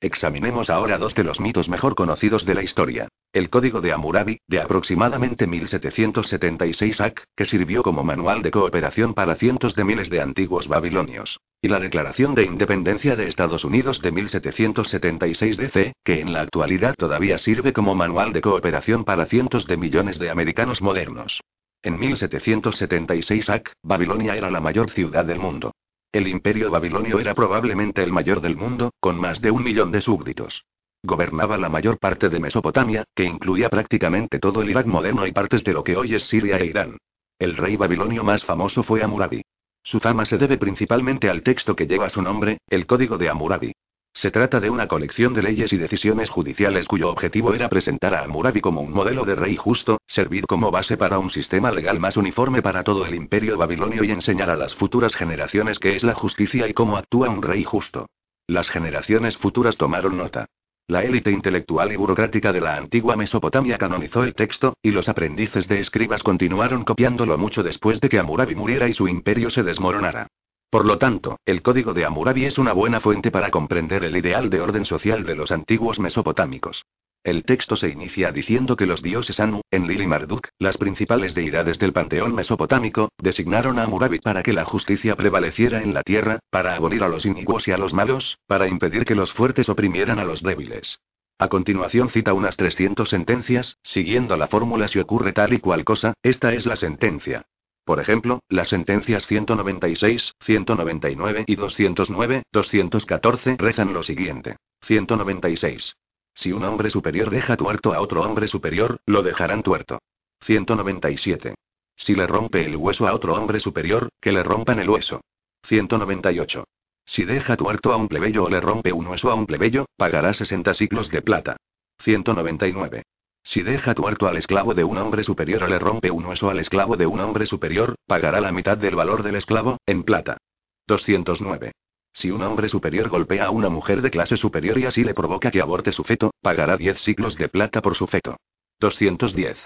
Examinemos 0.00 0.68
ahora 0.70 0.98
dos 0.98 1.14
de 1.14 1.24
los 1.24 1.40
mitos 1.40 1.68
mejor 1.68 1.94
conocidos 1.94 2.44
de 2.44 2.54
la 2.54 2.62
historia. 2.62 3.08
El 3.32 3.48
Código 3.48 3.80
de 3.80 3.92
Hammurabi, 3.92 4.38
de 4.46 4.60
aproximadamente 4.60 5.46
1776 5.46 7.00
AC, 7.00 7.22
que 7.34 7.44
sirvió 7.44 7.82
como 7.82 8.04
manual 8.04 8.42
de 8.42 8.50
cooperación 8.50 9.14
para 9.14 9.36
cientos 9.36 9.74
de 9.74 9.84
miles 9.84 10.10
de 10.10 10.20
antiguos 10.20 10.68
babilonios. 10.68 11.40
Y 11.62 11.68
la 11.68 11.80
Declaración 11.80 12.34
de 12.34 12.44
Independencia 12.44 13.16
de 13.16 13.28
Estados 13.28 13.64
Unidos 13.64 14.02
de 14.02 14.12
1776 14.12 15.56
DC, 15.56 15.94
que 16.04 16.20
en 16.20 16.32
la 16.32 16.42
actualidad 16.42 16.94
todavía 16.96 17.38
sirve 17.38 17.72
como 17.72 17.94
manual 17.94 18.32
de 18.32 18.42
cooperación 18.42 19.04
para 19.04 19.26
cientos 19.26 19.66
de 19.66 19.76
millones 19.76 20.18
de 20.18 20.28
americanos 20.28 20.82
modernos. 20.82 21.40
En 21.82 21.98
1776 21.98 23.48
AC, 23.48 23.72
Babilonia 23.82 24.36
era 24.36 24.50
la 24.50 24.60
mayor 24.60 24.90
ciudad 24.90 25.24
del 25.24 25.38
mundo. 25.38 25.72
El 26.14 26.28
imperio 26.28 26.70
babilonio 26.70 27.18
era 27.18 27.34
probablemente 27.34 28.00
el 28.00 28.12
mayor 28.12 28.40
del 28.40 28.56
mundo, 28.56 28.92
con 29.00 29.18
más 29.18 29.40
de 29.40 29.50
un 29.50 29.64
millón 29.64 29.90
de 29.90 30.00
súbditos. 30.00 30.64
Gobernaba 31.02 31.58
la 31.58 31.68
mayor 31.68 31.98
parte 31.98 32.28
de 32.28 32.38
Mesopotamia, 32.38 33.02
que 33.16 33.24
incluía 33.24 33.68
prácticamente 33.68 34.38
todo 34.38 34.62
el 34.62 34.70
Irak 34.70 34.86
moderno 34.86 35.26
y 35.26 35.32
partes 35.32 35.64
de 35.64 35.72
lo 35.72 35.82
que 35.82 35.96
hoy 35.96 36.14
es 36.14 36.28
Siria 36.28 36.56
e 36.58 36.66
Irán. 36.66 36.98
El 37.36 37.56
rey 37.56 37.76
babilonio 37.76 38.22
más 38.22 38.44
famoso 38.44 38.84
fue 38.84 39.02
Amurabi. 39.02 39.42
Su 39.82 39.98
fama 39.98 40.24
se 40.24 40.38
debe 40.38 40.56
principalmente 40.56 41.28
al 41.28 41.42
texto 41.42 41.74
que 41.74 41.88
lleva 41.88 42.08
su 42.08 42.22
nombre, 42.22 42.58
el 42.68 42.86
Código 42.86 43.18
de 43.18 43.28
Amurabi. 43.28 43.72
Se 44.14 44.30
trata 44.30 44.60
de 44.60 44.70
una 44.70 44.86
colección 44.86 45.34
de 45.34 45.42
leyes 45.42 45.72
y 45.72 45.76
decisiones 45.76 46.30
judiciales 46.30 46.86
cuyo 46.86 47.10
objetivo 47.10 47.52
era 47.52 47.68
presentar 47.68 48.14
a 48.14 48.22
Hammurabi 48.22 48.60
como 48.60 48.80
un 48.80 48.92
modelo 48.92 49.24
de 49.24 49.34
rey 49.34 49.56
justo, 49.56 50.00
servir 50.06 50.46
como 50.46 50.70
base 50.70 50.96
para 50.96 51.18
un 51.18 51.30
sistema 51.30 51.72
legal 51.72 51.98
más 51.98 52.16
uniforme 52.16 52.62
para 52.62 52.84
todo 52.84 53.04
el 53.04 53.14
imperio 53.16 53.58
babilonio 53.58 54.04
y 54.04 54.12
enseñar 54.12 54.50
a 54.50 54.56
las 54.56 54.74
futuras 54.76 55.16
generaciones 55.16 55.80
qué 55.80 55.96
es 55.96 56.04
la 56.04 56.14
justicia 56.14 56.68
y 56.68 56.74
cómo 56.74 56.96
actúa 56.96 57.28
un 57.28 57.42
rey 57.42 57.64
justo. 57.64 58.06
Las 58.46 58.70
generaciones 58.70 59.36
futuras 59.36 59.76
tomaron 59.76 60.16
nota. 60.16 60.46
La 60.86 61.02
élite 61.02 61.32
intelectual 61.32 61.92
y 61.92 61.96
burocrática 61.96 62.52
de 62.52 62.60
la 62.60 62.76
antigua 62.76 63.16
Mesopotamia 63.16 63.78
canonizó 63.78 64.22
el 64.22 64.34
texto, 64.34 64.74
y 64.80 64.92
los 64.92 65.08
aprendices 65.08 65.66
de 65.66 65.80
escribas 65.80 66.22
continuaron 66.22 66.84
copiándolo 66.84 67.36
mucho 67.36 67.64
después 67.64 68.00
de 68.00 68.08
que 68.08 68.20
Hammurabi 68.20 68.54
muriera 68.54 68.86
y 68.86 68.92
su 68.92 69.08
imperio 69.08 69.50
se 69.50 69.64
desmoronara. 69.64 70.28
Por 70.70 70.86
lo 70.86 70.98
tanto, 70.98 71.38
el 71.46 71.62
código 71.62 71.94
de 71.94 72.04
Hammurabi 72.04 72.46
es 72.46 72.58
una 72.58 72.72
buena 72.72 73.00
fuente 73.00 73.30
para 73.30 73.50
comprender 73.50 74.04
el 74.04 74.16
ideal 74.16 74.50
de 74.50 74.60
orden 74.60 74.84
social 74.84 75.24
de 75.24 75.36
los 75.36 75.52
antiguos 75.52 76.00
mesopotámicos. 76.00 76.84
El 77.24 77.44
texto 77.44 77.74
se 77.74 77.88
inicia 77.88 78.32
diciendo 78.32 78.76
que 78.76 78.84
los 78.84 79.02
dioses 79.02 79.40
Anu, 79.40 79.62
Enlil 79.70 80.02
y 80.02 80.06
Marduk, 80.06 80.48
las 80.58 80.76
principales 80.76 81.34
deidades 81.34 81.78
del 81.78 81.94
panteón 81.94 82.34
mesopotámico, 82.34 83.08
designaron 83.16 83.78
a 83.78 83.84
Hammurabi 83.84 84.18
para 84.18 84.42
que 84.42 84.52
la 84.52 84.66
justicia 84.66 85.16
prevaleciera 85.16 85.82
en 85.82 85.94
la 85.94 86.02
tierra, 86.02 86.40
para 86.50 86.74
abolir 86.74 87.02
a 87.02 87.08
los 87.08 87.24
iniguos 87.24 87.66
y 87.66 87.72
a 87.72 87.78
los 87.78 87.94
malos, 87.94 88.36
para 88.46 88.68
impedir 88.68 89.06
que 89.06 89.14
los 89.14 89.32
fuertes 89.32 89.70
oprimieran 89.70 90.18
a 90.18 90.24
los 90.24 90.42
débiles. 90.42 90.98
A 91.38 91.48
continuación 91.48 92.10
cita 92.10 92.34
unas 92.34 92.58
300 92.58 93.08
sentencias, 93.08 93.78
siguiendo 93.82 94.36
la 94.36 94.46
fórmula 94.46 94.86
si 94.86 94.98
ocurre 94.98 95.32
tal 95.32 95.54
y 95.54 95.60
cual 95.60 95.82
cosa, 95.82 96.12
esta 96.22 96.52
es 96.52 96.66
la 96.66 96.76
sentencia. 96.76 97.46
Por 97.84 98.00
ejemplo, 98.00 98.40
las 98.48 98.68
sentencias 98.68 99.26
196, 99.26 100.34
199 100.40 101.44
y 101.46 101.54
209, 101.54 102.42
214 102.50 103.56
rezan 103.58 103.92
lo 103.92 104.02
siguiente. 104.02 104.56
196. 104.82 105.94
Si 106.34 106.52
un 106.52 106.64
hombre 106.64 106.90
superior 106.90 107.30
deja 107.30 107.56
tuerto 107.56 107.92
a 107.92 108.00
otro 108.00 108.22
hombre 108.22 108.48
superior, 108.48 108.98
lo 109.06 109.22
dejarán 109.22 109.62
tuerto. 109.62 109.98
197. 110.40 111.54
Si 111.96 112.14
le 112.14 112.26
rompe 112.26 112.64
el 112.64 112.76
hueso 112.76 113.06
a 113.06 113.14
otro 113.14 113.34
hombre 113.34 113.60
superior, 113.60 114.08
que 114.20 114.32
le 114.32 114.42
rompan 114.42 114.80
el 114.80 114.88
hueso. 114.88 115.20
198. 115.64 116.64
Si 117.04 117.24
deja 117.24 117.56
tuerto 117.56 117.92
a 117.92 117.96
un 117.96 118.08
plebeyo 118.08 118.44
o 118.44 118.48
le 118.48 118.60
rompe 118.60 118.92
un 118.92 119.06
hueso 119.06 119.30
a 119.30 119.34
un 119.34 119.46
plebeyo, 119.46 119.86
pagará 119.96 120.32
60 120.32 120.72
ciclos 120.74 121.10
de 121.10 121.22
plata. 121.22 121.56
199. 121.98 123.02
Si 123.44 123.62
deja 123.62 123.94
tuerto 123.94 124.26
al 124.26 124.38
esclavo 124.38 124.72
de 124.72 124.84
un 124.84 124.96
hombre 124.96 125.22
superior 125.22 125.64
o 125.64 125.66
le 125.68 125.78
rompe 125.78 126.10
un 126.10 126.24
hueso 126.24 126.48
al 126.48 126.58
esclavo 126.58 126.96
de 126.96 127.06
un 127.06 127.20
hombre 127.20 127.44
superior, 127.44 127.94
pagará 128.06 128.40
la 128.40 128.52
mitad 128.52 128.78
del 128.78 128.96
valor 128.96 129.22
del 129.22 129.36
esclavo, 129.36 129.76
en 129.84 130.02
plata. 130.02 130.38
209. 130.86 131.72
Si 132.14 132.30
un 132.30 132.42
hombre 132.42 132.70
superior 132.70 133.10
golpea 133.10 133.46
a 133.46 133.50
una 133.50 133.68
mujer 133.68 134.00
de 134.00 134.10
clase 134.10 134.38
superior 134.38 134.78
y 134.78 134.86
así 134.86 135.04
le 135.04 135.12
provoca 135.12 135.50
que 135.50 135.60
aborte 135.60 135.92
su 135.92 136.04
feto, 136.04 136.32
pagará 136.40 136.78
10 136.78 136.98
ciclos 136.98 137.36
de 137.36 137.48
plata 137.48 137.82
por 137.82 137.94
su 137.94 138.06
feto. 138.06 138.38
210. 138.80 139.58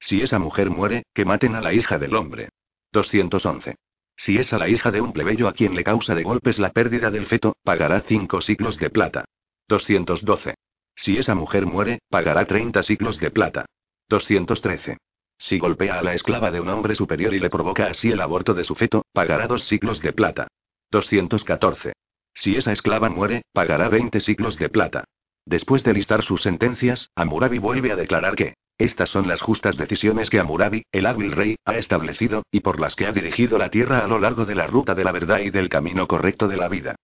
Si 0.00 0.22
esa 0.22 0.38
mujer 0.38 0.70
muere, 0.70 1.02
que 1.12 1.26
maten 1.26 1.54
a 1.54 1.60
la 1.60 1.74
hija 1.74 1.98
del 1.98 2.14
hombre. 2.14 2.48
211. 2.92 3.76
Si 4.16 4.38
es 4.38 4.52
a 4.54 4.58
la 4.58 4.68
hija 4.68 4.90
de 4.90 5.02
un 5.02 5.12
plebeyo 5.12 5.48
a 5.48 5.52
quien 5.52 5.74
le 5.74 5.84
causa 5.84 6.14
de 6.14 6.22
golpes 6.22 6.58
la 6.58 6.70
pérdida 6.70 7.10
del 7.10 7.26
feto, 7.26 7.56
pagará 7.62 8.00
5 8.00 8.40
ciclos 8.40 8.78
de 8.78 8.88
plata. 8.88 9.24
212. 9.68 10.54
Si 10.98 11.16
esa 11.16 11.36
mujer 11.36 11.64
muere, 11.64 12.00
pagará 12.10 12.44
30 12.44 12.82
siglos 12.82 13.20
de 13.20 13.30
plata. 13.30 13.66
213. 14.08 14.96
Si 15.38 15.60
golpea 15.60 16.00
a 16.00 16.02
la 16.02 16.14
esclava 16.14 16.50
de 16.50 16.60
un 16.60 16.68
hombre 16.68 16.96
superior 16.96 17.32
y 17.34 17.38
le 17.38 17.50
provoca 17.50 17.86
así 17.86 18.10
el 18.10 18.20
aborto 18.20 18.52
de 18.52 18.64
su 18.64 18.74
feto, 18.74 19.04
pagará 19.12 19.46
2 19.46 19.62
siglos 19.62 20.02
de 20.02 20.12
plata. 20.12 20.48
214. 20.90 21.92
Si 22.34 22.56
esa 22.56 22.72
esclava 22.72 23.08
muere, 23.10 23.42
pagará 23.52 23.88
20 23.88 24.18
siglos 24.18 24.58
de 24.58 24.70
plata. 24.70 25.04
Después 25.46 25.84
de 25.84 25.94
listar 25.94 26.22
sus 26.22 26.42
sentencias, 26.42 27.10
Amurabi 27.14 27.58
vuelve 27.58 27.92
a 27.92 27.96
declarar 27.96 28.34
que, 28.34 28.54
estas 28.76 29.08
son 29.08 29.28
las 29.28 29.40
justas 29.40 29.76
decisiones 29.76 30.30
que 30.30 30.40
Amurabi, 30.40 30.82
el 30.90 31.06
hábil 31.06 31.30
rey, 31.30 31.56
ha 31.64 31.76
establecido, 31.76 32.42
y 32.50 32.58
por 32.58 32.80
las 32.80 32.96
que 32.96 33.06
ha 33.06 33.12
dirigido 33.12 33.56
la 33.56 33.70
tierra 33.70 34.00
a 34.00 34.08
lo 34.08 34.18
largo 34.18 34.46
de 34.46 34.56
la 34.56 34.66
ruta 34.66 34.96
de 34.96 35.04
la 35.04 35.12
verdad 35.12 35.38
y 35.38 35.50
del 35.50 35.68
camino 35.68 36.08
correcto 36.08 36.48
de 36.48 36.56
la 36.56 36.68
vida. 36.68 36.96